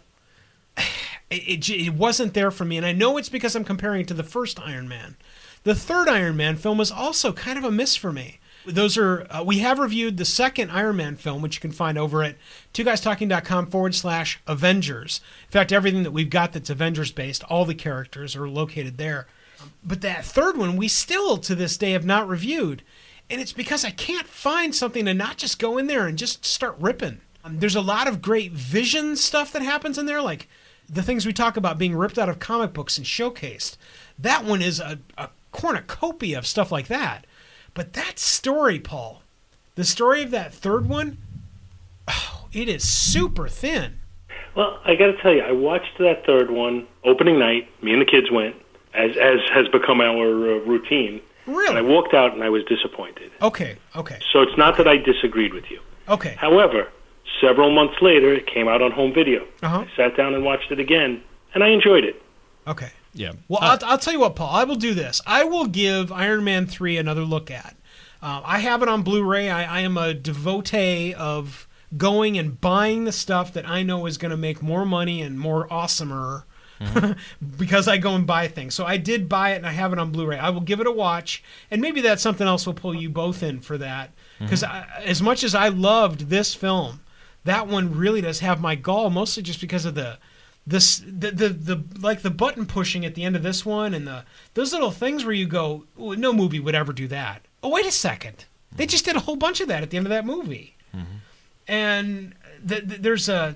It, 1.31 1.71
it, 1.71 1.71
it 1.71 1.95
wasn't 1.95 2.35
there 2.35 2.51
for 2.51 2.67
me, 2.67 2.77
and 2.77 2.85
I 2.85 2.93
know 2.93 3.17
it's 3.17 3.31
because 3.31 3.57
I'm 3.57 3.65
comparing 3.65 4.03
it 4.03 4.09
to 4.09 4.13
the 4.13 4.23
first 4.23 4.61
Iron 4.61 4.87
Man. 4.87 5.17
The 5.63 5.75
third 5.75 6.07
Iron 6.07 6.37
Man 6.37 6.57
film 6.57 6.77
was 6.77 6.91
also 6.91 7.33
kind 7.33 7.57
of 7.57 7.65
a 7.65 7.71
miss 7.71 7.97
for 7.97 8.13
me. 8.13 8.39
Those 8.65 8.97
are 8.97 9.27
uh, 9.31 9.43
we 9.45 9.59
have 9.59 9.79
reviewed 9.79 10.17
the 10.17 10.25
second 10.25 10.71
Iron 10.71 10.97
Man 10.97 11.17
film, 11.17 11.43
which 11.43 11.57
you 11.57 11.61
can 11.61 11.73
find 11.73 11.99
over 11.99 12.23
at 12.23 12.37
two 12.73 12.85
guys 12.85 13.01
talking.com 13.01 13.67
forward 13.67 13.95
slash 13.95 14.41
Avengers. 14.47 15.21
In 15.47 15.51
fact, 15.51 15.73
everything 15.73 16.05
that 16.05 16.13
we've 16.13 16.31
got 16.31 16.53
that's 16.53 16.71
Avengers 16.71 17.11
based, 17.11 17.43
all 17.45 17.65
the 17.65 17.75
characters 17.75 18.37
are 18.37 18.49
located 18.49 18.99
there. 18.99 19.27
But 19.85 20.01
that 20.03 20.25
third 20.25 20.57
one, 20.57 20.77
we 20.77 20.89
still 20.89 21.39
to 21.39 21.55
this 21.55 21.77
day 21.77 21.93
have 21.93 22.05
not 22.05 22.29
reviewed. 22.29 22.83
and 23.31 23.41
it's 23.41 23.53
because 23.53 23.85
I 23.85 23.91
can't 23.91 24.27
find 24.27 24.75
something 24.75 25.05
to 25.07 25.15
not 25.15 25.39
just 25.39 25.59
go 25.59 25.79
in 25.79 25.87
there 25.87 26.07
and 26.07 26.19
just 26.19 26.45
start 26.45 26.77
ripping. 26.79 27.21
Um, 27.45 27.59
there's 27.61 27.77
a 27.77 27.81
lot 27.81 28.07
of 28.07 28.21
great 28.23 28.53
vision 28.53 29.17
stuff 29.17 29.53
that 29.53 29.63
happens 29.63 29.99
in 29.99 30.07
there, 30.07 30.21
like 30.21 30.49
the 30.89 31.03
things 31.03 31.25
we 31.25 31.33
talk 31.33 31.57
about 31.57 31.79
being 31.79 31.95
ripped 31.97 32.19
out 32.19 32.29
of 32.29 32.39
comic 32.39 32.73
books 32.73 32.99
and 32.99 33.07
showcased. 33.07 33.77
That 34.19 34.45
one 34.45 34.61
is 34.63 34.81
a, 34.81 34.99
a 35.17 35.31
cornucopia 35.51 36.39
of 36.39 36.47
stuff 36.47 36.71
like 36.71 36.89
that. 36.89 37.27
But 37.75 37.93
that 37.95 38.19
story, 38.19 38.79
Paul, 38.79 39.23
the 39.75 39.85
story 39.85 40.23
of 40.23 40.31
that 40.31 40.53
third 40.53 40.89
one, 40.89 41.19
oh, 42.09 42.47
it 42.53 42.69
is 42.69 42.87
super 42.87 43.49
thin. 43.49 43.99
Well, 44.55 44.79
I 44.85 44.95
got 44.95 45.07
to 45.07 45.17
tell 45.23 45.33
you, 45.33 45.41
I 45.43 45.53
watched 45.53 45.97
that 45.99 46.27
third 46.27 46.51
one 46.51 46.87
opening 47.05 47.39
night. 47.39 47.69
Me 47.83 47.93
and 47.93 48.03
the 48.03 48.07
kids 48.07 48.31
went, 48.31 48.55
as 48.93 49.17
as 49.17 49.39
has 49.53 49.67
become 49.69 50.01
our 50.01 50.27
uh, 50.27 50.59
routine. 50.67 51.21
Really? 51.47 51.69
And 51.69 51.79
I 51.79 51.83
walked 51.83 52.13
out 52.15 52.35
and 52.35 52.45
I 52.45 52.51
was 52.51 52.63
disappointed. 52.65 53.33
Okay, 53.41 53.77
okay, 53.97 54.19
So 54.33 54.43
it's 54.43 54.57
not 54.59 54.77
that 54.77 54.87
I 54.87 54.97
disagreed 54.99 55.55
with 55.55 55.71
you. 55.71 55.81
okay. 56.09 56.37
However, 56.39 56.89
several 57.41 57.73
months 57.73 57.97
later, 58.01 58.33
it 58.33 58.47
came 58.47 58.69
out 58.69 58.81
on 58.83 58.93
home 58.93 59.13
video. 59.13 59.45
Uh-huh. 59.63 59.79
I 59.81 59.97
sat 59.97 60.17
down 60.17 60.35
and 60.35 60.45
watched 60.45 60.71
it 60.71 60.79
again, 60.79 61.21
and 61.55 61.65
I 61.65 61.69
enjoyed 61.69 62.05
it. 62.05 62.23
Okay. 62.69 62.91
Yeah. 63.15 63.33
Well, 63.49 63.61
I'll, 63.63 63.79
I'll 63.85 63.99
tell 63.99 64.13
you 64.13 64.21
what, 64.21 64.37
Paul. 64.37 64.55
I 64.55 64.65
will 64.65 64.77
do 64.77 64.95
this. 64.95 65.21
I 65.27 65.45
will 65.45 65.67
give 65.67 66.11
Iron 66.11 66.45
Man 66.45 66.67
3 66.67 66.97
another 66.97 67.23
look 67.23 67.51
at. 67.51 67.77
Uh, 68.23 68.41
I 68.45 68.61
have 68.61 68.83
it 68.83 68.89
on 68.89 69.03
Blu 69.03 69.23
ray. 69.23 69.51
I, 69.51 69.79
I 69.79 69.81
am 69.81 69.97
a 69.97 70.15
devotee 70.15 71.13
of 71.15 71.69
going 71.97 72.39
and 72.39 72.61
buying 72.61 73.05
the 73.05 73.13
stuff 73.13 73.53
that 73.53 73.69
I 73.69 73.83
know 73.83 74.07
is 74.07 74.17
going 74.17 74.31
to 74.31 74.37
make 74.37 74.63
more 74.63 74.87
money 74.87 75.21
and 75.21 75.39
more 75.39 75.69
awesomer 75.69 76.45
because 77.59 77.87
I 77.89 77.99
go 77.99 78.15
and 78.15 78.27
buy 78.27 78.49
things. 78.49 78.75
So 78.75 78.85
I 78.87 78.97
did 78.97 79.29
buy 79.29 79.53
it 79.53 79.57
and 79.57 79.67
I 79.67 79.73
have 79.73 79.93
it 79.93 79.99
on 79.99 80.11
Blu 80.11 80.27
ray. 80.27 80.39
I 80.39 80.51
will 80.51 80.61
give 80.61 80.81
it 80.81 80.87
a 80.87 80.93
watch, 80.93 81.43
and 81.71 81.81
maybe 81.81 82.01
that's 82.01 82.23
something 82.23 82.47
else 82.47 82.67
will 82.67 82.75
pull 82.75 82.95
you 82.95 83.11
both 83.11 83.43
in 83.43 83.61
for 83.61 83.79
that. 83.79 84.13
Because 84.39 84.65
as 84.65 85.23
much 85.23 85.45
as 85.45 85.55
I 85.55 85.69
loved 85.69 86.29
this 86.29 86.55
film, 86.55 87.01
that 87.45 87.69
one 87.69 87.97
really 87.97 88.21
does 88.21 88.41
have 88.41 88.61
my 88.61 88.75
gall, 88.75 89.11
mostly 89.11 89.43
just 89.43 89.61
because 89.61 89.85
of 89.85 89.95
the 89.95 90.19
this 90.67 90.99
the, 90.99 91.31
the 91.31 91.49
the 91.49 91.85
like 92.01 92.23
the 92.23 92.31
button 92.31 92.67
pushing 92.67 93.05
at 93.05 93.15
the 93.15 93.25
end 93.25 93.35
of 93.37 93.43
this 93.43 93.67
one 93.67 93.95
and 93.95 94.07
the 94.07 94.25
those 94.55 94.73
little 94.73 94.91
things 94.93 95.25
where 95.25 95.35
you 95.35 95.47
go 95.47 95.85
no 95.99 96.33
movie 96.33 96.61
would 96.61 96.75
ever 96.75 96.93
do 96.93 97.09
that. 97.09 97.43
Oh 97.63 97.71
wait 97.71 97.87
a 97.87 97.91
second. 97.93 98.45
They 98.75 98.87
just 98.87 99.05
did 99.05 99.17
a 99.17 99.21
whole 99.21 99.37
bunch 99.37 99.61
of 99.61 99.69
that 99.69 99.83
at 99.83 99.91
the 99.91 99.97
end 99.97 100.07
of 100.07 100.11
that 100.11 100.25
movie. 100.25 100.77
And 101.69 102.35
th- 102.67 102.89
th- 102.89 103.01
there's 103.01 103.29
a 103.29 103.55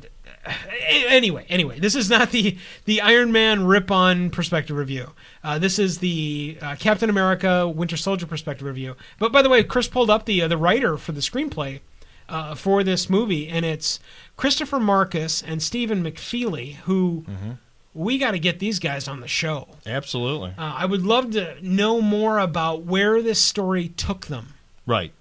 anyway 0.89 1.45
anyway 1.49 1.81
this 1.81 1.95
is 1.97 2.09
not 2.09 2.31
the 2.31 2.57
the 2.85 3.01
iron 3.01 3.33
man 3.33 3.67
rip 3.67 3.91
on 3.91 4.31
perspective 4.31 4.77
review. 4.77 5.13
Uh, 5.43 5.59
this 5.59 5.79
is 5.79 5.99
the 5.99 6.57
uh, 6.63 6.77
captain 6.79 7.11
america 7.11 7.67
winter 7.69 7.97
soldier 7.97 8.27
perspective 8.27 8.67
review. 8.67 8.97
But 9.19 9.33
by 9.33 9.43
the 9.43 9.49
way 9.49 9.63
chris 9.65 9.89
pulled 9.89 10.11
up 10.11 10.25
the 10.25 10.43
uh, 10.43 10.49
the 10.49 10.57
writer 10.57 10.97
for 10.97 11.13
the 11.13 11.21
screenplay 11.21 11.81
uh, 12.29 12.55
for 12.55 12.83
this 12.85 13.11
movie 13.11 13.49
and 13.49 13.65
it's 13.65 13.99
christopher 14.37 14.79
markus 14.81 15.43
and 15.43 15.63
stephen 15.63 16.03
mcfeely 16.05 16.75
who 16.77 17.25
we 17.95 18.19
got 18.19 18.33
to 18.33 18.39
get 18.39 18.59
these 18.59 18.79
guys 18.79 19.09
on 19.09 19.21
the 19.21 19.29
show 19.29 19.69
Absolutely. 19.87 20.51
uh, 20.59 20.75
i 20.77 20.85
would 20.85 21.03
love 21.03 21.31
to 21.33 21.57
know 21.67 22.01
more 22.01 22.39
about 22.39 22.83
where 22.83 23.23
this 23.23 23.41
story 23.41 23.89
took 23.89 24.27
them 24.27 24.49
Right. 24.87 25.13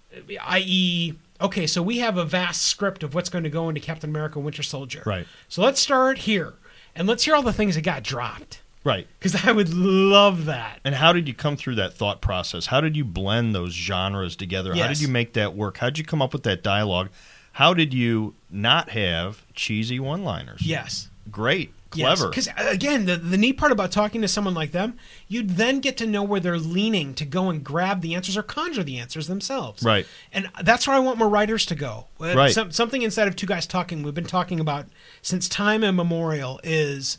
i.e., 0.42 1.14
okay, 1.42 1.66
so 1.68 1.82
we 1.82 1.98
have 1.98 2.18
a 2.18 2.24
vast 2.26 2.61
script 2.61 3.02
of 3.03 3.16
what's 3.16 3.30
going 3.30 3.44
to 3.45 3.50
go 3.50 3.68
into 3.68 3.82
Captain 3.82 4.10
America 4.11 4.40
Winter 4.40 4.61
Soldier. 4.61 5.02
Right. 5.08 5.26
So 5.50 5.64
let's 5.64 5.80
start 5.82 6.19
here. 6.19 6.53
And 6.95 7.08
let's 7.08 7.24
hear 7.26 7.35
all 7.35 7.42
the 7.42 7.52
things 7.52 7.74
that 7.74 7.82
got 7.82 8.03
dropped. 8.03 8.61
Right. 8.84 9.08
Because 9.19 9.44
I 9.44 9.52
would 9.52 9.74
love 9.74 10.45
that. 10.45 10.80
And 10.85 10.94
how 10.94 11.11
did 11.14 11.27
you 11.27 11.34
come 11.34 11.58
through 11.58 11.76
that 11.76 11.95
thought 11.95 12.22
process? 12.22 12.68
How 12.68 12.80
did 12.80 12.95
you 12.95 13.03
blend 13.03 13.56
those 13.56 13.74
genres 13.74 14.35
together? 14.35 14.76
How 14.76 14.88
did 14.88 15.02
you 15.02 15.08
make 15.08 15.34
that 15.34 15.56
work? 15.56 15.77
How 15.77 15.88
did 15.88 15.98
you 15.98 16.06
come 16.06 16.22
up 16.22 16.32
with 16.32 16.44
that 16.44 16.61
dialogue? 16.61 17.10
How 17.56 17.74
did 17.74 17.93
you 17.93 18.35
not 18.50 18.90
have 18.90 19.45
cheesy 19.53 19.98
one-liners? 19.98 20.61
Yes. 20.66 21.09
Great. 21.32 21.72
Clever. 21.90 22.27
Because, 22.27 22.50
again, 22.58 23.06
the, 23.06 23.16
the 23.16 23.38
neat 23.38 23.53
part 23.53 23.72
about 23.72 23.93
talking 23.93 24.22
to 24.22 24.27
someone 24.27 24.53
like 24.53 24.74
them, 24.74 24.98
you'd 25.30 25.51
then 25.51 25.80
get 25.80 25.95
to 25.98 26.06
know 26.06 26.22
where 26.22 26.42
they're 26.42 26.58
leaning 26.58 27.14
to 27.14 27.24
go 27.24 27.50
and 27.50 27.64
grab 27.64 28.01
the 28.01 28.14
answers 28.14 28.35
or 28.35 28.43
conjure 28.43 28.84
the 28.84 28.98
answers 29.00 29.27
themselves. 29.27 29.84
Right. 29.84 30.06
And 30.34 30.50
that's 30.64 30.85
where 30.85 30.98
I 30.98 31.00
want 31.00 31.17
more 31.17 31.30
writers 31.30 31.66
to 31.67 31.75
go. 31.75 32.08
Uh, 32.19 32.35
Right. 32.35 32.51
Some, 32.51 32.72
something 32.72 33.01
inside 33.01 33.30
of 33.30 33.38
Two 33.38 33.48
Guys 33.48 33.66
Talking 33.66 34.03
we've 34.03 34.14
been 34.14 34.25
talking 34.25 34.59
about 34.59 34.88
since 35.22 35.48
time 35.48 35.82
immemorial 35.82 36.59
is 36.61 37.17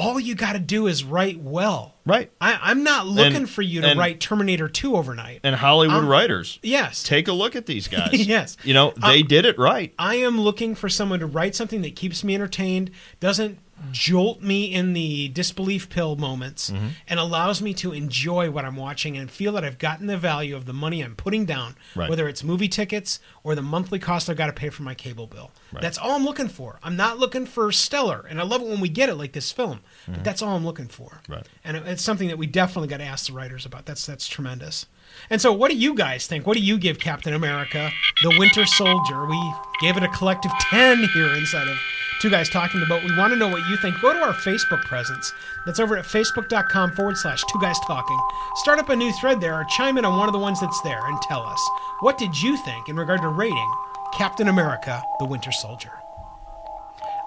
all 0.00 0.18
you 0.18 0.34
got 0.34 0.54
to 0.54 0.58
do 0.58 0.86
is 0.86 1.04
write 1.04 1.38
well. 1.40 1.94
Right. 2.06 2.32
I, 2.40 2.58
I'm 2.62 2.82
not 2.82 3.06
looking 3.06 3.36
And- 3.36 3.50
for 3.50 3.60
you 3.62 3.82
to 3.82 3.88
and- 3.88 3.98
write 3.98 4.18
Terminator 4.18 4.68
2 4.68 4.96
overnight. 4.96 5.40
And 5.44 5.54
Hollywood 5.54 5.98
Um, 5.98 6.08
writers. 6.08 6.58
yes. 6.62 7.02
Take 7.02 7.28
a 7.28 7.32
look 7.32 7.54
at 7.54 7.66
these 7.66 7.86
guys. 7.98 8.12
Yes. 8.26 8.56
You 8.64 8.72
know, 8.74 8.92
they 8.96 9.20
Um, 9.20 9.26
did 9.28 9.44
it 9.44 9.58
right. 9.58 9.92
I 9.98 10.16
am 10.16 10.40
looking 10.40 10.74
for 10.74 10.88
someone 10.88 11.20
to 11.20 11.26
write 11.26 11.54
something 11.54 11.82
that 11.82 11.94
keeps 11.96 12.24
me 12.24 12.34
entertained, 12.34 12.90
doesn't 13.20 13.58
jolt 13.92 14.42
me 14.42 14.64
in 14.72 14.92
the 14.92 15.28
disbelief 15.28 15.88
pill 15.88 16.16
moments, 16.16 16.70
Mm-hmm. 16.70 16.88
and 17.08 17.20
allows 17.20 17.60
me 17.62 17.74
to 17.74 17.92
enjoy 17.92 18.50
what 18.50 18.64
I'm 18.64 18.76
watching 18.76 19.16
and 19.16 19.30
feel 19.30 19.52
that 19.52 19.64
I've 19.64 19.78
gotten 19.78 20.06
the 20.06 20.16
value 20.18 20.54
of 20.56 20.66
the 20.66 20.72
money 20.72 21.02
I'm 21.02 21.16
putting 21.16 21.44
down, 21.46 21.76
Right. 21.96 22.08
whether 22.10 22.28
it's 22.28 22.44
movie 22.44 22.68
tickets 22.68 23.20
or 23.42 23.54
the 23.54 23.62
monthly 23.62 23.98
cost 23.98 24.28
I've 24.30 24.36
got 24.36 24.46
to 24.46 24.52
pay 24.52 24.68
for 24.70 24.82
my 24.82 24.94
cable 24.94 25.26
bill. 25.26 25.50
Right. 25.72 25.82
That's 25.82 25.98
all 25.98 26.12
I'm 26.12 26.24
looking 26.24 26.48
for. 26.48 26.78
I'm 26.82 26.96
not 26.96 27.18
looking 27.18 27.46
for 27.46 27.70
stellar, 27.72 28.26
and 28.28 28.40
I 28.40 28.44
love 28.44 28.60
it 28.62 28.68
when 28.68 28.80
we 28.80 28.88
get 28.88 29.08
it 29.08 29.14
like 29.16 29.32
this 29.32 29.50
film, 29.52 29.80
but 30.06 30.22
that's 30.24 30.42
all 30.42 30.56
I'm 30.56 30.64
looking 30.64 30.88
for. 30.88 31.20
Mm-hmm. 31.24 31.32
Right. 31.32 31.46
And 31.64 31.76
it's 31.76 32.02
something 32.02 32.28
that 32.28 32.38
we 32.38 32.46
definitely 32.46 32.88
got 32.88 32.98
to 32.98 33.04
ask 33.04 33.26
the 33.26 33.32
writers 33.32 33.66
about. 33.66 33.86
That's 33.86 34.04
that's 34.06 34.26
tremendous. 34.28 34.86
And 35.28 35.40
so, 35.40 35.52
what 35.52 35.70
do 35.70 35.76
you 35.76 35.94
guys 35.94 36.26
think? 36.28 36.46
What 36.46 36.56
do 36.56 36.62
you 36.62 36.78
give 36.78 36.98
Captain 37.00 37.34
America, 37.34 37.90
the 38.22 38.36
Winter 38.38 38.64
Soldier? 38.64 39.26
We 39.26 39.52
gave 39.80 39.96
it 39.96 40.02
a 40.04 40.08
collective 40.08 40.52
10 40.70 41.02
here 41.14 41.34
inside 41.34 41.66
of 41.66 41.76
Two 42.20 42.28
Guys 42.28 42.50
Talking 42.50 42.82
About. 42.82 43.02
We 43.02 43.16
want 43.16 43.32
to 43.32 43.38
know 43.38 43.48
what 43.48 43.66
you 43.66 43.78
think. 43.78 43.98
Go 44.02 44.12
to 44.12 44.20
our 44.20 44.34
Facebook 44.34 44.82
presence. 44.82 45.32
That's 45.64 45.80
over 45.80 45.96
at 45.96 46.04
facebook.com 46.04 46.92
forward 46.92 47.16
slash 47.16 47.42
Two 47.50 47.58
Guys 47.58 47.78
Talking. 47.86 48.18
Start 48.56 48.78
up 48.78 48.90
a 48.90 48.96
new 48.96 49.10
thread 49.14 49.40
there 49.40 49.54
or 49.54 49.64
chime 49.64 49.96
in 49.96 50.04
on 50.04 50.18
one 50.18 50.28
of 50.28 50.34
the 50.34 50.38
ones 50.38 50.60
that's 50.60 50.82
there 50.82 51.06
and 51.06 51.20
tell 51.22 51.42
us 51.42 51.70
what 52.00 52.18
did 52.18 52.40
you 52.42 52.58
think 52.58 52.90
in 52.90 52.96
regard 52.96 53.22
to 53.22 53.28
rating 53.28 53.72
Captain 54.12 54.48
America, 54.48 55.02
the 55.18 55.24
Winter 55.24 55.50
Soldier? 55.50 55.92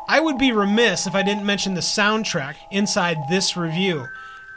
I 0.07 0.19
would 0.19 0.37
be 0.37 0.51
remiss 0.51 1.07
if 1.07 1.15
I 1.15 1.23
didn't 1.23 1.45
mention 1.45 1.73
the 1.73 1.81
soundtrack 1.81 2.55
inside 2.69 3.17
this 3.31 3.57
review. 3.57 4.05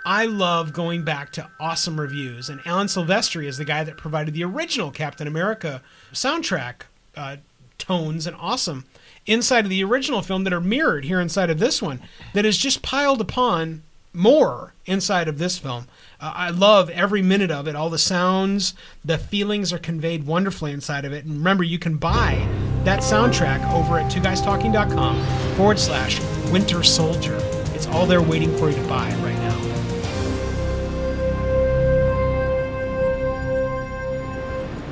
I 0.05 0.27
love 0.27 0.75
going 0.75 1.03
back 1.03 1.33
to 1.33 1.49
awesome 1.59 1.99
reviews, 1.99 2.51
and 2.51 2.61
Alan 2.67 2.89
Silvestri 2.89 3.47
is 3.47 3.57
the 3.57 3.65
guy 3.65 3.85
that 3.85 3.97
provided 3.97 4.35
the 4.35 4.45
original 4.45 4.91
Captain 4.91 5.27
America 5.27 5.81
soundtrack 6.13 6.83
uh, 7.17 7.37
tones 7.79 8.27
and 8.27 8.37
awesome 8.39 8.85
inside 9.27 9.65
of 9.65 9.71
the 9.71 9.83
original 9.83 10.23
film 10.23 10.45
that 10.45 10.53
are 10.53 10.61
mirrored 10.61 11.05
here 11.05 11.21
inside 11.21 11.51
of 11.51 11.59
this 11.59 11.83
one 11.83 12.01
that 12.33 12.45
is 12.45 12.57
just 12.57 12.83
piled 12.83 13.21
upon 13.21 13.83
more 14.13 14.73
inside 14.87 15.29
of 15.29 15.39
this 15.39 15.59
film. 15.59 15.87
Uh, 16.19 16.33
I 16.35 16.51
love 16.51 16.89
every 16.91 17.21
minute 17.21 17.51
of 17.51 17.69
it. 17.69 17.77
All 17.77 17.91
the 17.91 17.99
sounds, 17.99 18.75
the 19.05 19.19
feelings 19.19 19.73
are 19.73 19.79
conveyed 19.79 20.27
wonderfully 20.27 20.73
inside 20.73 21.05
of 21.05 21.13
it. 21.13 21.25
And 21.25 21.35
remember, 21.35 21.65
you 21.65 21.79
can 21.79 21.97
buy 21.97 22.49
that 22.85 23.01
soundtrack 23.01 23.71
over 23.73 23.99
at 23.99 24.11
twoguystalking.com 24.11 25.55
forward 25.57 25.79
slash 25.79 26.21
winter 26.51 26.83
soldier. 26.83 27.39
It's 27.75 27.87
all 27.89 28.07
there 28.07 28.23
waiting 28.23 28.57
for 28.57 28.71
you 28.71 28.77
to 28.77 28.89
buy 28.89 29.11
right 29.17 29.35
now. 29.35 29.57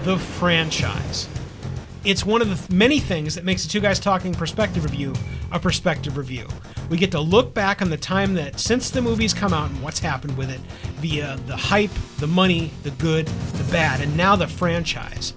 The 0.04 0.18
franchise. 0.18 1.28
It's 2.04 2.26
one 2.26 2.42
of 2.42 2.68
the 2.68 2.74
many 2.74 3.00
things 3.00 3.34
that 3.34 3.44
makes 3.44 3.62
the 3.62 3.70
Two 3.70 3.80
Guys 3.80 3.98
Talking 3.98 4.34
Perspective 4.34 4.84
Review 4.84 5.14
a 5.50 5.58
perspective 5.58 6.18
review. 6.18 6.46
We 6.90 6.98
get 6.98 7.10
to 7.12 7.20
look 7.20 7.54
back 7.54 7.80
on 7.80 7.88
the 7.88 7.96
time 7.96 8.34
that 8.34 8.60
since 8.60 8.90
the 8.90 9.00
movie's 9.00 9.32
come 9.32 9.54
out 9.54 9.70
and 9.70 9.82
what's 9.82 10.00
happened 10.00 10.36
with 10.36 10.50
it 10.50 10.60
via 11.00 11.38
the 11.46 11.56
hype, 11.56 11.92
the 12.18 12.26
money, 12.26 12.72
the 12.82 12.90
good, 12.92 13.26
the 13.26 13.72
bad, 13.72 14.00
and 14.00 14.14
now 14.16 14.36
the 14.36 14.48
franchise. 14.48 15.32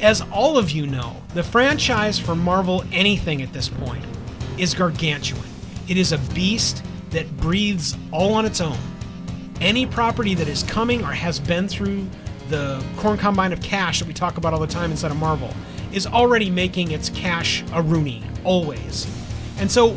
As 0.00 0.20
all 0.32 0.56
of 0.58 0.70
you 0.70 0.86
know, 0.86 1.16
the 1.32 1.42
franchise 1.42 2.18
for 2.18 2.36
Marvel 2.36 2.84
anything 2.92 3.42
at 3.42 3.52
this 3.52 3.68
point 3.68 4.04
is 4.58 4.74
gargantuan. 4.74 5.48
It 5.88 5.96
is 5.96 6.12
a 6.12 6.18
beast 6.32 6.84
that 7.10 7.36
breathes 7.38 7.96
all 8.12 8.34
on 8.34 8.44
its 8.44 8.60
own 8.60 8.78
any 9.60 9.86
property 9.86 10.34
that 10.34 10.48
is 10.48 10.62
coming 10.64 11.02
or 11.02 11.12
has 11.12 11.40
been 11.40 11.66
through 11.66 12.06
the 12.48 12.84
corn 12.98 13.16
combine 13.16 13.52
of 13.52 13.62
cash 13.62 14.00
that 14.00 14.06
we 14.06 14.12
talk 14.12 14.36
about 14.36 14.52
all 14.52 14.60
the 14.60 14.66
time 14.66 14.90
inside 14.90 15.10
of 15.10 15.16
Marvel 15.16 15.50
is 15.94 16.06
already 16.06 16.50
making 16.50 16.90
its 16.90 17.08
cash 17.10 17.64
a 17.72 17.80
Rooney, 17.80 18.22
always. 18.44 19.06
And 19.58 19.70
so, 19.70 19.90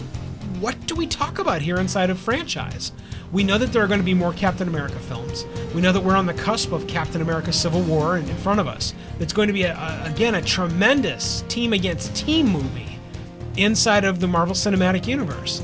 what 0.60 0.88
do 0.88 0.96
we 0.96 1.08
talk 1.08 1.40
about 1.40 1.62
here 1.62 1.78
inside 1.78 2.10
of 2.10 2.20
franchise? 2.20 2.92
We 3.32 3.44
know 3.44 3.58
that 3.58 3.74
there 3.74 3.84
are 3.84 3.88
going 3.88 4.00
to 4.00 4.06
be 4.06 4.14
more 4.14 4.32
Captain 4.34 4.68
America 4.68 4.98
films. 5.00 5.46
We 5.76 5.82
know 5.82 5.92
that 5.92 6.02
we're 6.02 6.16
on 6.16 6.26
the 6.26 6.34
cusp 6.34 6.72
of 6.72 6.88
Captain 6.88 7.22
America 7.22 7.52
Civil 7.52 7.82
War 7.82 8.18
in 8.18 8.28
in 8.30 8.36
front 8.38 8.60
of 8.60 8.68
us. 8.68 8.94
It's 9.20 9.34
going 9.34 9.48
to 9.48 9.54
be, 9.54 9.64
a, 9.64 9.76
a, 9.76 10.10
again, 10.10 10.36
a 10.36 10.42
tremendous 10.42 11.44
team 11.50 11.74
against 11.74 12.16
team 12.16 12.48
movie 12.48 12.98
inside 13.58 14.06
of 14.06 14.20
the 14.20 14.28
Marvel 14.28 14.56
Cinematic 14.56 15.08
Universe. 15.08 15.60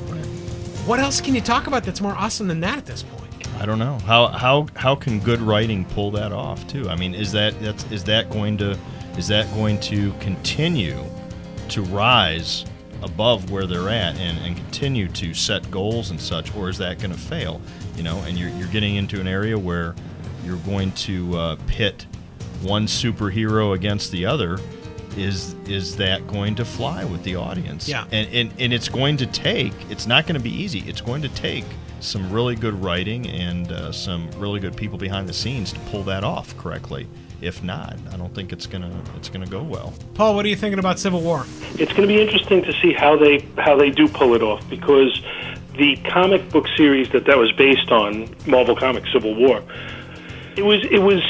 What 0.85 0.99
else 0.99 1.21
can 1.21 1.33
you 1.33 1.41
talk 1.41 1.67
about 1.67 1.83
that's 1.83 2.01
more 2.01 2.13
awesome 2.13 2.47
than 2.47 2.59
that 2.59 2.77
at 2.77 2.85
this 2.85 3.03
point? 3.03 3.23
I 3.59 3.65
don't 3.65 3.79
know 3.79 3.97
how 3.99 4.27
how 4.27 4.67
how 4.75 4.95
can 4.95 5.19
good 5.19 5.39
writing 5.39 5.85
pull 5.85 6.11
that 6.11 6.33
off 6.33 6.67
too. 6.67 6.89
I 6.89 6.95
mean, 6.95 7.13
is 7.13 7.31
that 7.31 7.57
that's 7.61 7.89
is 7.91 8.03
that 8.05 8.29
going 8.29 8.57
to 8.57 8.77
is 9.17 9.27
that 9.27 9.51
going 9.53 9.79
to 9.81 10.11
continue 10.13 11.03
to 11.69 11.81
rise 11.83 12.65
above 13.03 13.51
where 13.51 13.65
they're 13.65 13.89
at 13.89 14.17
and, 14.17 14.37
and 14.39 14.55
continue 14.55 15.07
to 15.09 15.33
set 15.33 15.69
goals 15.69 16.09
and 16.09 16.19
such, 16.19 16.55
or 16.55 16.69
is 16.69 16.77
that 16.77 16.99
going 16.99 17.11
to 17.11 17.19
fail? 17.19 17.61
You 17.95 18.03
know, 18.03 18.17
and 18.25 18.37
you're 18.37 18.49
you're 18.49 18.67
getting 18.69 18.95
into 18.95 19.19
an 19.19 19.27
area 19.27 19.57
where 19.57 19.95
you're 20.43 20.57
going 20.57 20.91
to 20.93 21.37
uh, 21.37 21.55
pit 21.67 22.05
one 22.61 22.85
superhero 22.87 23.75
against 23.75 24.11
the 24.11 24.25
other. 24.25 24.57
Is 25.15 25.53
is 25.67 25.95
that 25.97 26.25
going 26.25 26.55
to 26.55 26.65
fly 26.65 27.05
with 27.05 27.23
the 27.23 27.35
audience? 27.35 27.87
Yeah. 27.87 28.05
and 28.11 28.27
and, 28.33 28.53
and 28.59 28.73
it's 28.73 28.89
going 28.89 29.17
to 29.17 29.27
take. 29.27 29.73
It's 29.89 30.07
not 30.07 30.25
going 30.25 30.37
to 30.37 30.43
be 30.43 30.53
easy. 30.53 30.79
It's 30.87 31.01
going 31.01 31.21
to 31.21 31.29
take 31.29 31.65
some 31.99 32.31
really 32.31 32.55
good 32.55 32.73
writing 32.83 33.27
and 33.29 33.71
uh, 33.71 33.91
some 33.91 34.29
really 34.37 34.59
good 34.59 34.75
people 34.75 34.97
behind 34.97 35.29
the 35.29 35.33
scenes 35.33 35.71
to 35.71 35.79
pull 35.91 36.03
that 36.03 36.23
off 36.23 36.57
correctly. 36.57 37.07
If 37.43 37.61
not, 37.61 37.97
I 38.11 38.15
don't 38.15 38.33
think 38.33 38.53
it's 38.53 38.65
gonna 38.65 38.89
it's 39.17 39.27
gonna 39.27 39.45
go 39.45 39.61
well. 39.61 39.93
Paul, 40.13 40.33
what 40.35 40.45
are 40.45 40.47
you 40.47 40.55
thinking 40.55 40.79
about 40.79 40.97
Civil 40.97 41.21
War? 41.21 41.45
It's 41.75 41.91
going 41.91 42.07
to 42.07 42.07
be 42.07 42.21
interesting 42.21 42.63
to 42.63 42.73
see 42.81 42.93
how 42.93 43.17
they 43.17 43.39
how 43.57 43.75
they 43.75 43.89
do 43.89 44.07
pull 44.07 44.33
it 44.33 44.41
off 44.41 44.67
because 44.69 45.21
the 45.77 45.97
comic 46.09 46.49
book 46.51 46.67
series 46.77 47.09
that 47.09 47.25
that 47.25 47.37
was 47.37 47.51
based 47.51 47.91
on, 47.91 48.33
Marvel 48.47 48.75
Comics 48.75 49.11
Civil 49.11 49.35
War, 49.35 49.61
it 50.55 50.63
was 50.63 50.85
it 50.89 50.99
was 50.99 51.21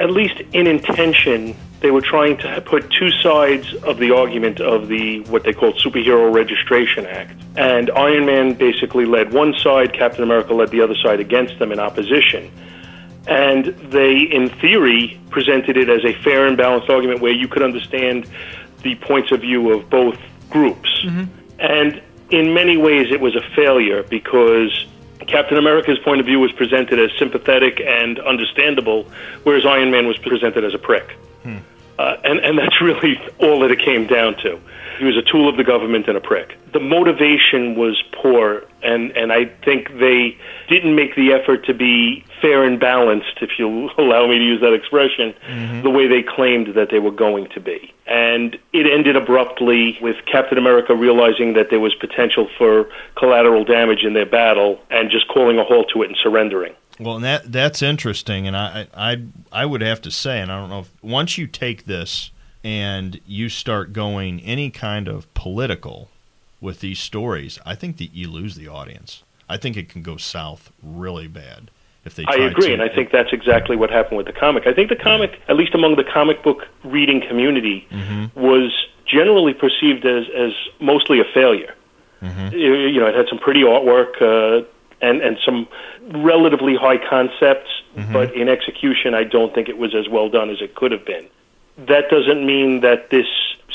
at 0.00 0.10
least 0.10 0.40
in 0.52 0.66
intention 0.66 1.54
they 1.80 1.90
were 1.90 2.00
trying 2.00 2.38
to 2.38 2.60
put 2.62 2.90
two 2.90 3.10
sides 3.10 3.74
of 3.84 3.98
the 3.98 4.12
argument 4.12 4.60
of 4.60 4.88
the 4.88 5.20
what 5.24 5.44
they 5.44 5.52
called 5.52 5.76
Superhero 5.76 6.32
Registration 6.34 7.06
Act. 7.06 7.40
And 7.56 7.90
Iron 7.90 8.26
Man 8.26 8.54
basically 8.54 9.04
led 9.04 9.32
one 9.32 9.54
side, 9.54 9.92
Captain 9.92 10.24
America 10.24 10.54
led 10.54 10.70
the 10.70 10.80
other 10.80 10.96
side 10.96 11.20
against 11.20 11.58
them 11.58 11.70
in 11.70 11.78
opposition. 11.78 12.50
And 13.26 13.66
they, 13.66 14.18
in 14.18 14.48
theory, 14.48 15.20
presented 15.30 15.76
it 15.76 15.88
as 15.88 16.04
a 16.04 16.12
fair 16.22 16.46
and 16.46 16.56
balanced 16.56 16.90
argument 16.90 17.20
where 17.20 17.32
you 17.32 17.48
could 17.48 17.62
understand 17.62 18.28
the 18.82 18.96
points 18.96 19.30
of 19.30 19.40
view 19.40 19.72
of 19.72 19.88
both 19.88 20.18
groups. 20.50 20.88
And 21.58 22.02
in 22.30 22.52
many 22.54 22.76
ways, 22.76 23.12
it 23.12 23.20
was 23.20 23.36
a 23.36 23.42
failure 23.54 24.02
because 24.02 24.86
Captain 25.26 25.56
America's 25.56 25.98
point 26.00 26.20
of 26.20 26.26
view 26.26 26.40
was 26.40 26.50
presented 26.52 26.98
as 26.98 27.10
sympathetic 27.18 27.80
and 27.80 28.18
understandable, 28.18 29.06
whereas 29.44 29.64
Iron 29.64 29.90
Man 29.90 30.06
was 30.06 30.18
presented 30.18 30.64
as 30.64 30.74
a 30.74 30.78
prick. 30.78 31.16
Uh, 31.98 32.16
and, 32.24 32.40
and 32.40 32.58
that's 32.58 32.80
really 32.88 33.20
all 33.38 33.60
that 33.60 33.70
it 33.70 33.78
came 33.78 34.06
down 34.06 34.34
to. 34.38 34.58
He 35.02 35.06
was 35.06 35.16
a 35.16 35.22
tool 35.22 35.48
of 35.48 35.56
the 35.56 35.64
government 35.64 36.06
and 36.06 36.16
a 36.16 36.20
prick. 36.20 36.56
The 36.72 36.78
motivation 36.78 37.74
was 37.74 38.00
poor, 38.12 38.62
and, 38.84 39.10
and 39.16 39.32
I 39.32 39.46
think 39.64 39.98
they 39.98 40.38
didn't 40.68 40.94
make 40.94 41.16
the 41.16 41.32
effort 41.32 41.66
to 41.66 41.74
be 41.74 42.24
fair 42.40 42.62
and 42.62 42.78
balanced, 42.78 43.38
if 43.40 43.50
you'll 43.58 43.90
allow 43.98 44.28
me 44.28 44.38
to 44.38 44.44
use 44.44 44.60
that 44.60 44.72
expression, 44.72 45.34
mm-hmm. 45.48 45.82
the 45.82 45.90
way 45.90 46.06
they 46.06 46.22
claimed 46.22 46.76
that 46.76 46.90
they 46.92 47.00
were 47.00 47.10
going 47.10 47.48
to 47.48 47.58
be. 47.58 47.92
And 48.06 48.56
it 48.72 48.86
ended 48.86 49.16
abruptly 49.16 49.98
with 50.00 50.14
Captain 50.30 50.56
America 50.56 50.94
realizing 50.94 51.54
that 51.54 51.70
there 51.70 51.80
was 51.80 51.96
potential 51.96 52.48
for 52.56 52.88
collateral 53.16 53.64
damage 53.64 54.04
in 54.04 54.12
their 54.12 54.26
battle 54.26 54.78
and 54.88 55.10
just 55.10 55.26
calling 55.26 55.58
a 55.58 55.64
halt 55.64 55.90
to 55.94 56.02
it 56.04 56.10
and 56.10 56.16
surrendering. 56.22 56.74
Well, 57.00 57.16
and 57.16 57.24
that 57.24 57.50
that's 57.50 57.82
interesting, 57.82 58.46
and 58.46 58.56
I 58.56 58.86
I 58.94 59.22
I 59.50 59.66
would 59.66 59.80
have 59.80 60.02
to 60.02 60.10
say, 60.10 60.40
and 60.40 60.52
I 60.52 60.60
don't 60.60 60.68
know 60.68 60.80
if 60.80 60.92
once 61.02 61.38
you 61.38 61.46
take 61.46 61.86
this 61.86 62.30
and 62.64 63.20
you 63.26 63.48
start 63.48 63.92
going 63.92 64.40
any 64.40 64.70
kind 64.70 65.08
of 65.08 65.32
political 65.34 66.08
with 66.60 66.80
these 66.80 66.98
stories, 67.00 67.58
I 67.66 67.74
think 67.74 67.96
that 67.98 68.14
you 68.14 68.30
lose 68.30 68.54
the 68.54 68.68
audience. 68.68 69.22
I 69.48 69.56
think 69.56 69.76
it 69.76 69.88
can 69.88 70.02
go 70.02 70.16
south 70.16 70.70
really 70.82 71.26
bad 71.26 71.70
if 72.04 72.14
they. 72.14 72.24
I 72.26 72.36
agree, 72.36 72.68
to- 72.68 72.72
and 72.74 72.82
I 72.82 72.88
think 72.88 73.10
that's 73.10 73.32
exactly 73.32 73.76
what 73.76 73.90
happened 73.90 74.16
with 74.16 74.26
the 74.26 74.32
comic. 74.32 74.66
I 74.66 74.72
think 74.72 74.88
the 74.88 74.96
comic, 74.96 75.40
at 75.48 75.56
least 75.56 75.74
among 75.74 75.96
the 75.96 76.04
comic 76.04 76.42
book 76.42 76.66
reading 76.84 77.20
community, 77.20 77.86
Mm-hmm. 77.90 78.40
was 78.40 78.72
generally 79.04 79.52
perceived 79.52 80.06
as, 80.06 80.24
as 80.34 80.52
mostly 80.80 81.20
a 81.20 81.24
failure. 81.34 81.74
Mm-hmm. 82.22 82.54
You, 82.56 82.74
you 82.74 83.00
know, 83.00 83.06
it 83.08 83.14
had 83.16 83.26
some 83.28 83.38
pretty 83.38 83.62
artwork 83.62 84.22
uh, 84.22 84.64
and 85.00 85.20
and 85.20 85.36
some 85.44 85.66
relatively 86.12 86.76
high 86.76 86.98
concepts, 86.98 87.68
Mm-hmm. 87.96 88.12
but 88.14 88.32
in 88.34 88.48
execution, 88.48 89.12
I 89.12 89.24
don't 89.24 89.52
think 89.54 89.68
it 89.68 89.76
was 89.76 89.94
as 89.94 90.08
well 90.08 90.30
done 90.30 90.48
as 90.48 90.62
it 90.62 90.74
could 90.76 90.92
have 90.92 91.04
been. 91.04 91.26
That 91.78 92.10
doesn't 92.10 92.44
mean 92.44 92.80
that 92.80 93.10
this 93.10 93.26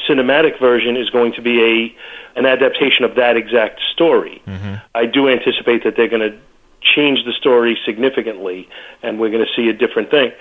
cinematic 0.07 0.59
version 0.59 0.95
is 0.95 1.09
going 1.09 1.33
to 1.33 1.41
be 1.41 1.61
a 1.61 1.95
an 2.37 2.45
adaptation 2.45 3.03
of 3.03 3.15
that 3.15 3.35
exact 3.35 3.81
story. 3.91 4.41
Mm-hmm. 4.45 4.75
I 4.93 5.07
do 5.07 5.27
anticipate 5.27 5.83
that 5.83 5.95
they're 5.97 6.07
going 6.07 6.31
to 6.31 6.37
change 6.81 7.25
the 7.25 7.33
story 7.33 7.77
significantly, 7.85 8.69
and 9.01 9.19
we're 9.19 9.31
going 9.31 9.45
to 9.45 9.51
see 9.55 9.69
a 9.69 9.73
different 9.73 10.11
thing. 10.11 10.31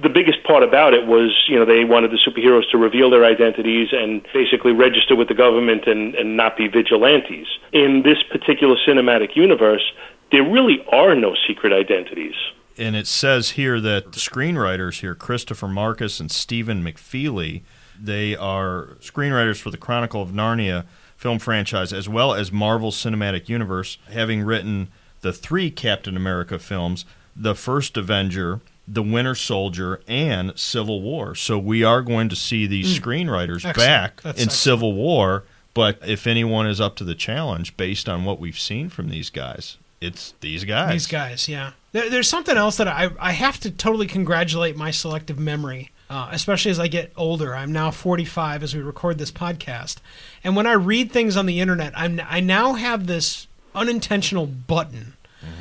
The 0.00 0.10
biggest 0.10 0.44
part 0.44 0.62
about 0.62 0.94
it 0.94 1.06
was, 1.06 1.34
you 1.48 1.56
know, 1.56 1.64
they 1.64 1.84
wanted 1.84 2.10
the 2.10 2.18
superheroes 2.18 2.70
to 2.70 2.78
reveal 2.78 3.10
their 3.10 3.24
identities 3.24 3.88
and 3.92 4.22
basically 4.32 4.72
register 4.72 5.16
with 5.16 5.28
the 5.28 5.34
government 5.34 5.86
and, 5.86 6.14
and 6.14 6.36
not 6.36 6.56
be 6.56 6.68
vigilantes. 6.68 7.46
In 7.72 8.02
this 8.02 8.22
particular 8.30 8.76
cinematic 8.86 9.34
universe, 9.34 9.92
there 10.30 10.42
really 10.44 10.84
are 10.92 11.14
no 11.14 11.34
secret 11.46 11.72
identities. 11.72 12.34
And 12.78 12.94
it 12.94 13.06
says 13.06 13.50
here 13.50 13.80
that 13.80 14.12
the 14.12 14.20
screenwriters 14.20 15.00
here, 15.00 15.14
Christopher 15.14 15.68
Markus 15.68 16.20
and 16.20 16.30
Stephen 16.30 16.82
McFeely, 16.82 17.62
they 18.00 18.36
are 18.36 18.96
screenwriters 19.00 19.60
for 19.60 19.70
the 19.70 19.76
Chronicle 19.76 20.22
of 20.22 20.30
Narnia 20.30 20.84
film 21.16 21.40
franchise 21.40 21.92
as 21.92 22.08
well 22.08 22.32
as 22.32 22.52
Marvel 22.52 22.92
Cinematic 22.92 23.48
Universe, 23.48 23.98
having 24.10 24.42
written 24.42 24.88
the 25.20 25.32
three 25.32 25.70
Captain 25.70 26.16
America 26.16 26.58
films, 26.58 27.04
the 27.34 27.56
first 27.56 27.96
Avenger, 27.96 28.60
the 28.86 29.02
Winter 29.02 29.34
Soldier, 29.34 30.00
and 30.06 30.56
Civil 30.56 31.02
War. 31.02 31.34
So 31.34 31.58
we 31.58 31.82
are 31.82 32.02
going 32.02 32.28
to 32.28 32.36
see 32.36 32.66
these 32.66 32.96
hmm. 32.96 33.02
screenwriters 33.02 33.64
Excellent. 33.64 33.76
back 33.76 34.22
That's 34.22 34.38
in 34.38 34.48
excellent. 34.48 34.52
Civil 34.52 34.92
War. 34.94 35.44
But 35.74 35.98
if 36.06 36.26
anyone 36.26 36.66
is 36.66 36.80
up 36.80 36.96
to 36.96 37.04
the 37.04 37.14
challenge 37.14 37.76
based 37.76 38.08
on 38.08 38.24
what 38.24 38.40
we've 38.40 38.58
seen 38.58 38.88
from 38.88 39.10
these 39.10 39.30
guys, 39.30 39.76
it's 40.00 40.34
these 40.40 40.64
guys. 40.64 40.92
These 40.92 41.06
guys, 41.06 41.48
yeah. 41.48 41.72
There, 41.92 42.10
there's 42.10 42.28
something 42.28 42.56
else 42.56 42.76
that 42.76 42.88
I 42.88 43.10
I 43.18 43.32
have 43.32 43.58
to 43.60 43.70
totally 43.70 44.06
congratulate 44.06 44.76
my 44.76 44.90
selective 44.90 45.38
memory, 45.38 45.90
uh, 46.10 46.28
especially 46.32 46.70
as 46.70 46.78
I 46.78 46.88
get 46.88 47.12
older. 47.16 47.54
I'm 47.54 47.72
now 47.72 47.90
45 47.90 48.62
as 48.62 48.74
we 48.74 48.82
record 48.82 49.18
this 49.18 49.30
podcast, 49.30 49.96
and 50.44 50.54
when 50.56 50.66
I 50.66 50.72
read 50.72 51.10
things 51.12 51.36
on 51.36 51.46
the 51.46 51.60
internet, 51.60 51.92
I'm 51.96 52.20
I 52.28 52.40
now 52.40 52.74
have 52.74 53.06
this 53.06 53.46
unintentional 53.74 54.46
button. 54.46 55.14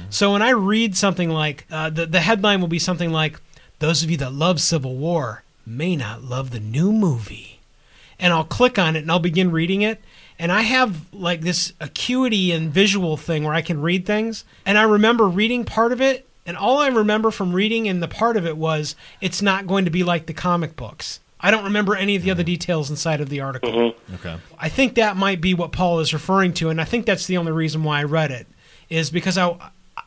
So 0.09 0.31
when 0.33 0.41
I 0.41 0.49
read 0.51 0.95
something 0.97 1.29
like 1.29 1.65
uh, 1.69 1.89
the 1.89 2.05
the 2.05 2.21
headline 2.21 2.61
will 2.61 2.67
be 2.67 2.79
something 2.79 3.11
like, 3.11 3.39
"Those 3.79 4.03
of 4.03 4.11
you 4.11 4.17
that 4.17 4.33
love 4.33 4.59
Civil 4.59 4.95
War 4.95 5.43
may 5.65 5.95
not 5.95 6.23
love 6.23 6.51
the 6.51 6.59
new 6.59 6.91
movie," 6.91 7.59
and 8.19 8.33
I'll 8.33 8.43
click 8.45 8.79
on 8.79 8.95
it 8.95 8.99
and 8.99 9.11
I'll 9.11 9.19
begin 9.19 9.51
reading 9.51 9.81
it. 9.81 10.01
And 10.39 10.51
I 10.51 10.61
have 10.61 11.13
like 11.13 11.41
this 11.41 11.73
acuity 11.79 12.51
and 12.51 12.71
visual 12.71 13.17
thing 13.17 13.43
where 13.43 13.53
I 13.53 13.61
can 13.61 13.81
read 13.81 14.05
things. 14.05 14.43
And 14.65 14.77
I 14.77 14.83
remember 14.83 15.27
reading 15.27 15.65
part 15.65 15.91
of 15.91 16.01
it. 16.01 16.27
And 16.45 16.55
all 16.55 16.79
I 16.79 16.87
remember 16.87 17.31
from 17.31 17.53
reading 17.53 17.89
and 17.89 18.01
the 18.01 18.07
part 18.07 18.37
of 18.37 18.45
it 18.45 18.55
was 18.55 18.95
it's 19.19 19.41
not 19.41 19.67
going 19.67 19.85
to 19.85 19.91
be 19.91 20.03
like 20.03 20.27
the 20.27 20.33
comic 20.33 20.75
books. 20.75 21.19
I 21.39 21.51
don't 21.51 21.65
remember 21.65 21.95
any 21.95 22.15
of 22.15 22.23
the 22.23 22.31
other 22.31 22.41
mm-hmm. 22.41 22.47
details 22.47 22.89
inside 22.89 23.21
of 23.21 23.29
the 23.29 23.41
article. 23.41 23.71
Mm-hmm. 23.71 24.15
Okay. 24.15 24.37
I 24.57 24.69
think 24.69 24.95
that 24.95 25.17
might 25.17 25.41
be 25.41 25.53
what 25.53 25.71
Paul 25.71 25.99
is 25.99 26.13
referring 26.13 26.53
to, 26.55 26.69
and 26.69 26.81
I 26.81 26.83
think 26.83 27.05
that's 27.05 27.27
the 27.27 27.37
only 27.37 27.51
reason 27.51 27.83
why 27.83 27.99
I 27.99 28.03
read 28.03 28.31
it, 28.31 28.47
is 28.89 29.09
because 29.09 29.37
I 29.37 29.55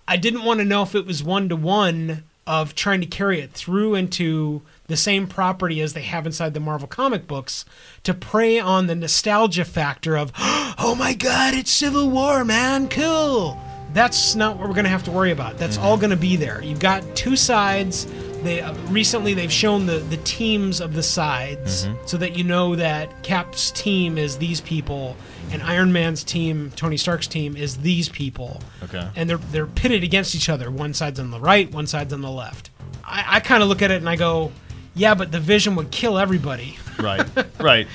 I 0.08 0.16
didn't 0.16 0.44
want 0.44 0.58
to 0.58 0.64
know 0.64 0.82
if 0.82 0.94
it 0.94 1.06
was 1.06 1.22
one 1.22 1.48
to 1.48 1.56
one 1.56 2.24
of 2.46 2.74
trying 2.74 3.00
to 3.00 3.06
carry 3.06 3.40
it 3.40 3.52
through 3.52 3.94
into 3.94 4.62
the 4.90 4.96
same 4.96 5.26
property 5.26 5.80
as 5.80 5.94
they 5.94 6.02
have 6.02 6.26
inside 6.26 6.52
the 6.52 6.60
Marvel 6.60 6.86
comic 6.86 7.26
books 7.26 7.64
to 8.02 8.12
prey 8.12 8.58
on 8.58 8.86
the 8.86 8.94
nostalgia 8.94 9.64
factor 9.64 10.16
of 10.18 10.30
oh 10.38 10.94
my 10.98 11.14
god 11.14 11.54
it's 11.54 11.70
Civil 11.70 12.10
War 12.10 12.44
man 12.44 12.88
cool 12.88 13.58
that's 13.94 14.34
not 14.36 14.56
what 14.56 14.68
we're 14.68 14.74
going 14.74 14.84
to 14.84 14.90
have 14.90 15.02
to 15.04 15.10
worry 15.10 15.32
about 15.32 15.56
that's 15.58 15.78
all 15.78 15.96
going 15.96 16.10
to 16.10 16.16
be 16.16 16.36
there 16.36 16.62
you've 16.62 16.78
got 16.78 17.02
two 17.16 17.34
sides 17.36 18.06
they 18.42 18.60
uh, 18.60 18.72
recently 18.88 19.34
they've 19.34 19.52
shown 19.52 19.84
the 19.86 19.98
the 20.10 20.16
teams 20.18 20.80
of 20.80 20.94
the 20.94 21.02
sides 21.02 21.88
so 22.06 22.16
that 22.16 22.36
you 22.38 22.44
know 22.44 22.74
that 22.76 23.22
Cap's 23.22 23.70
team 23.72 24.16
is 24.16 24.38
these 24.38 24.60
people 24.60 25.16
and 25.52 25.60
Iron 25.62 25.92
Man's 25.92 26.22
team 26.24 26.72
Tony 26.76 26.96
Stark's 26.96 27.26
team 27.26 27.56
is 27.56 27.76
these 27.78 28.08
people 28.08 28.60
Okay. 28.84 29.06
and 29.16 29.28
they're 29.28 29.36
they're 29.52 29.66
pitted 29.66 30.02
against 30.04 30.34
each 30.34 30.48
other. 30.48 30.70
One 30.70 30.94
side's 30.94 31.20
on 31.20 31.30
the 31.30 31.40
right, 31.40 31.70
one 31.72 31.86
side's 31.86 32.12
on 32.14 32.22
the 32.22 32.30
left. 32.30 32.70
I, 33.04 33.24
I 33.36 33.40
kind 33.40 33.62
of 33.62 33.68
look 33.68 33.82
at 33.82 33.90
it 33.90 33.96
and 33.96 34.08
I 34.08 34.14
go, 34.16 34.52
yeah, 34.94 35.14
but 35.14 35.32
the 35.32 35.40
Vision 35.40 35.76
would 35.76 35.90
kill 35.90 36.18
everybody. 36.18 36.78
Right. 36.98 37.26
right. 37.60 37.86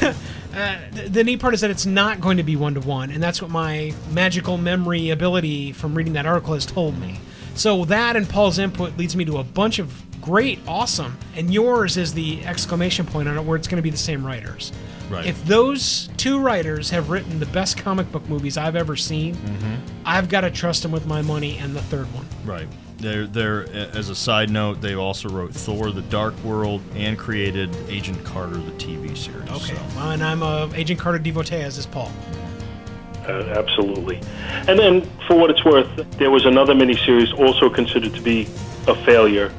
Uh, 0.54 0.76
the, 0.90 1.08
the 1.08 1.24
neat 1.24 1.40
part 1.40 1.54
is 1.54 1.62
that 1.62 1.70
it's 1.70 1.86
not 1.86 2.20
going 2.20 2.36
to 2.36 2.42
be 2.42 2.56
one 2.56 2.74
to 2.74 2.80
one, 2.80 3.10
and 3.10 3.22
that's 3.22 3.40
what 3.40 3.50
my 3.50 3.90
magical 4.10 4.58
memory 4.58 5.08
ability 5.08 5.72
from 5.72 5.94
reading 5.94 6.12
that 6.12 6.26
article 6.26 6.52
has 6.52 6.66
told 6.66 6.98
me. 6.98 7.18
So 7.54 7.86
that 7.86 8.16
and 8.16 8.28
Paul's 8.28 8.58
input 8.58 8.98
leads 8.98 9.16
me 9.16 9.24
to 9.24 9.38
a 9.38 9.44
bunch 9.44 9.78
of 9.78 10.02
great, 10.20 10.58
awesome, 10.68 11.16
and 11.34 11.52
yours 11.52 11.96
is 11.96 12.12
the 12.12 12.44
exclamation 12.44 13.06
point 13.06 13.28
on 13.28 13.38
it, 13.38 13.44
where 13.44 13.56
it's 13.56 13.66
going 13.66 13.76
to 13.76 13.82
be 13.82 13.88
the 13.88 13.96
same 13.96 14.26
writers. 14.26 14.72
Right. 15.08 15.26
If 15.26 15.44
those 15.44 16.08
two 16.16 16.38
writers 16.38 16.90
have 16.90 17.10
written 17.10 17.38
the 17.40 17.46
best 17.46 17.76
comic 17.76 18.10
book 18.12 18.26
movies 18.28 18.56
I've 18.56 18.76
ever 18.76 18.96
seen, 18.96 19.34
mm-hmm. 19.34 19.74
I've 20.06 20.28
got 20.28 20.42
to 20.42 20.50
trust 20.50 20.82
them 20.82 20.92
with 20.92 21.06
my 21.06 21.22
money 21.22 21.58
and 21.58 21.74
the 21.74 21.82
third 21.82 22.12
one. 22.14 22.26
Right. 22.44 22.68
They're, 23.02 23.26
they're, 23.26 23.68
as 23.72 24.10
a 24.10 24.14
side 24.14 24.48
note, 24.48 24.80
they 24.80 24.94
also 24.94 25.28
wrote 25.28 25.52
Thor: 25.52 25.90
The 25.90 26.02
Dark 26.02 26.38
World 26.44 26.82
and 26.94 27.18
created 27.18 27.76
Agent 27.88 28.22
Carter, 28.24 28.56
the 28.56 28.70
TV 28.72 29.16
series. 29.16 29.50
Okay. 29.50 29.74
So, 29.74 29.82
Well, 29.96 30.12
and 30.12 30.22
I'm 30.22 30.42
a 30.42 30.70
Agent 30.72 31.00
Carter 31.00 31.18
devotee, 31.18 31.56
as 31.56 31.78
is 31.78 31.86
Paul. 31.86 32.12
Uh, 33.26 33.42
absolutely. 33.56 34.20
And 34.68 34.78
then, 34.78 35.10
for 35.26 35.36
what 35.36 35.50
it's 35.50 35.64
worth, 35.64 35.88
there 36.18 36.30
was 36.30 36.46
another 36.46 36.74
miniseries 36.74 37.36
also 37.36 37.68
considered 37.68 38.14
to 38.14 38.20
be 38.20 38.42
a 38.86 38.94
failure 39.04 39.52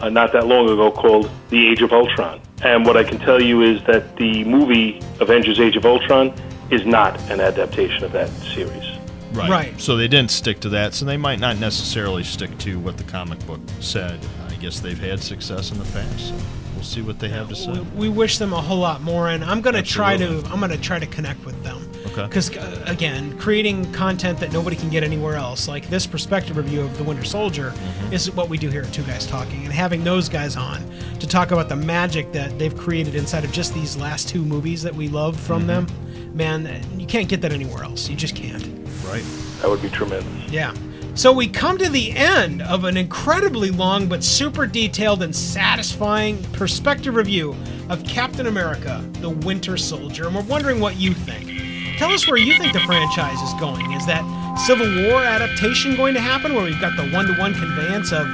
uh, 0.00 0.08
not 0.08 0.32
that 0.32 0.46
long 0.46 0.68
ago 0.68 0.90
called 0.90 1.30
The 1.50 1.68
Age 1.68 1.82
of 1.82 1.92
Ultron. 1.92 2.40
And 2.62 2.84
what 2.84 2.96
I 2.96 3.04
can 3.04 3.18
tell 3.20 3.40
you 3.40 3.62
is 3.62 3.82
that 3.84 4.16
the 4.16 4.44
movie 4.44 5.00
Avengers 5.20 5.60
Age 5.60 5.76
of 5.76 5.86
Ultron 5.86 6.34
is 6.70 6.84
not 6.84 7.18
an 7.30 7.40
adaptation 7.40 8.02
of 8.02 8.12
that 8.12 8.28
series. 8.28 8.97
Right. 9.32 9.50
Right. 9.50 9.80
So 9.80 9.96
they 9.96 10.08
didn't 10.08 10.30
stick 10.30 10.60
to 10.60 10.68
that. 10.70 10.94
So 10.94 11.04
they 11.04 11.16
might 11.16 11.40
not 11.40 11.58
necessarily 11.58 12.24
stick 12.24 12.56
to 12.58 12.78
what 12.78 12.96
the 12.96 13.04
comic 13.04 13.44
book 13.46 13.60
said. 13.80 14.18
I 14.48 14.54
guess 14.56 14.80
they've 14.80 14.98
had 14.98 15.20
success 15.22 15.70
in 15.70 15.78
the 15.78 15.84
past. 15.86 16.28
So 16.28 16.34
we'll 16.74 16.84
see 16.84 17.02
what 17.02 17.18
they 17.18 17.28
have 17.28 17.48
to 17.48 17.56
say. 17.56 17.80
We, 17.96 18.08
wish 18.08 18.38
them 18.38 18.52
a 18.52 18.60
whole 18.60 18.78
lot 18.78 19.02
more, 19.02 19.28
and 19.28 19.44
I'm 19.44 19.60
gonna 19.60 19.82
try 19.82 20.16
to 20.16 20.38
I'm 20.46 20.60
gonna 20.60 20.76
try 20.76 20.98
to 20.98 21.06
connect 21.06 21.44
with 21.44 21.62
them. 21.62 21.84
Okay. 22.06 22.24
Because 22.26 22.48
again, 22.86 23.36
creating 23.38 23.92
content 23.92 24.38
that 24.40 24.52
nobody 24.52 24.74
can 24.76 24.88
get 24.88 25.02
anywhere 25.04 25.34
else, 25.34 25.68
like 25.68 25.88
this 25.90 26.06
perspective 26.06 26.56
review 26.56 26.80
of 26.80 26.96
the 26.98 27.04
Winter 27.04 27.24
Soldier, 27.24 27.70
Mm-hmm. 27.70 28.12
is 28.12 28.30
what 28.32 28.48
we 28.48 28.56
do 28.58 28.68
here 28.70 28.82
at 28.82 28.92
Two 28.92 29.02
Guys 29.04 29.26
Talking, 29.26 29.64
and 29.64 29.72
having 29.72 30.02
those 30.04 30.28
guys 30.28 30.56
on 30.56 30.82
to 31.20 31.26
talk 31.26 31.50
about 31.50 31.68
the 31.68 31.76
magic 31.76 32.32
that 32.32 32.58
they've 32.58 32.76
created 32.76 33.14
inside 33.14 33.44
of 33.44 33.52
just 33.52 33.74
these 33.74 33.96
last 33.96 34.28
two 34.28 34.42
movies 34.44 34.82
that 34.82 34.94
we 34.94 35.08
love 35.08 35.38
from 35.38 35.66
them, 35.66 35.86
Mm-hmm. 35.86 36.36
man, 36.36 37.00
you 37.00 37.06
can't 37.06 37.28
get 37.28 37.40
that 37.42 37.52
anywhere 37.52 37.82
else. 37.84 38.08
You 38.08 38.16
just 38.16 38.34
can't. 38.36 38.77
Right. 39.08 39.24
That 39.60 39.70
would 39.70 39.82
be 39.82 39.88
tremendous. 39.88 40.52
Yeah. 40.52 40.74
So 41.14 41.32
we 41.32 41.48
come 41.48 41.78
to 41.78 41.88
the 41.88 42.12
end 42.12 42.62
of 42.62 42.84
an 42.84 42.96
incredibly 42.96 43.70
long 43.70 44.06
but 44.06 44.22
super 44.22 44.66
detailed 44.66 45.22
and 45.22 45.34
satisfying 45.34 46.40
perspective 46.52 47.16
review 47.16 47.56
of 47.88 48.04
Captain 48.04 48.46
America, 48.46 49.04
the 49.14 49.30
Winter 49.30 49.76
Soldier, 49.76 50.26
and 50.26 50.36
we're 50.36 50.42
wondering 50.42 50.78
what 50.78 50.96
you 50.96 51.14
think. 51.14 51.98
Tell 51.98 52.12
us 52.12 52.28
where 52.28 52.36
you 52.36 52.56
think 52.56 52.72
the 52.72 52.80
franchise 52.80 53.40
is 53.42 53.52
going. 53.54 53.90
Is 53.92 54.06
that 54.06 54.22
Civil 54.66 54.86
War 55.08 55.20
adaptation 55.20 55.96
going 55.96 56.14
to 56.14 56.20
happen 56.20 56.54
where 56.54 56.62
we've 56.62 56.80
got 56.80 56.96
the 56.96 57.10
one 57.10 57.26
to 57.26 57.32
one 57.34 57.52
conveyance 57.52 58.12
of 58.12 58.26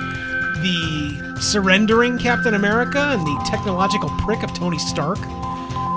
the 0.60 1.38
surrendering 1.40 2.18
Captain 2.18 2.52
America 2.52 3.00
and 3.00 3.26
the 3.26 3.42
technological 3.46 4.10
prick 4.18 4.42
of 4.42 4.52
Tony 4.52 4.78
Stark? 4.78 5.18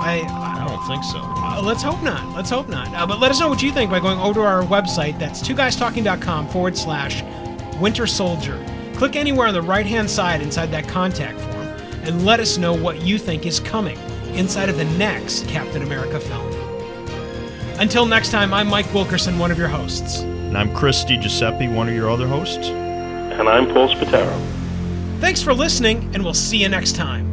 I, 0.00 0.20
I 0.28 0.64
I 0.64 0.68
don't 0.68 0.86
think 0.86 1.04
so. 1.04 1.18
uh, 1.20 1.60
let's 1.62 1.82
hope 1.82 2.02
not. 2.02 2.34
Let's 2.34 2.50
hope 2.50 2.68
not. 2.68 2.88
Uh, 2.94 3.06
but 3.06 3.18
let 3.20 3.30
us 3.30 3.40
know 3.40 3.48
what 3.48 3.62
you 3.62 3.72
think 3.72 3.90
by 3.90 4.00
going 4.00 4.18
over 4.18 4.34
to 4.34 4.40
our 4.46 4.62
website. 4.62 5.18
That's 5.18 5.42
twoguystalking.com 5.46 6.48
forward 6.48 6.76
slash 6.76 7.22
winter 7.80 8.06
soldier. 8.06 8.64
Click 8.94 9.16
anywhere 9.16 9.46
on 9.48 9.54
the 9.54 9.62
right 9.62 9.86
hand 9.86 10.10
side 10.10 10.40
inside 10.42 10.70
that 10.72 10.88
contact 10.88 11.40
form 11.40 11.66
and 12.04 12.24
let 12.24 12.40
us 12.40 12.58
know 12.58 12.72
what 12.72 13.02
you 13.02 13.18
think 13.18 13.46
is 13.46 13.60
coming 13.60 13.98
inside 14.34 14.68
of 14.68 14.76
the 14.76 14.84
next 14.96 15.46
Captain 15.48 15.82
America 15.82 16.18
film. 16.20 16.48
Until 17.80 18.06
next 18.06 18.30
time, 18.30 18.52
I'm 18.52 18.66
Mike 18.68 18.92
Wilkerson, 18.92 19.38
one 19.38 19.50
of 19.50 19.58
your 19.58 19.68
hosts. 19.68 20.20
And 20.20 20.56
I'm 20.58 20.74
Chris 20.74 21.04
Giuseppe, 21.04 21.68
one 21.68 21.88
of 21.88 21.94
your 21.94 22.10
other 22.10 22.26
hosts. 22.26 22.68
And 22.68 23.48
I'm 23.48 23.66
Paul 23.72 23.88
Spataro. 23.88 24.36
Thanks 25.20 25.42
for 25.42 25.54
listening, 25.54 26.10
and 26.14 26.24
we'll 26.24 26.34
see 26.34 26.58
you 26.58 26.68
next 26.68 26.96
time. 26.96 27.27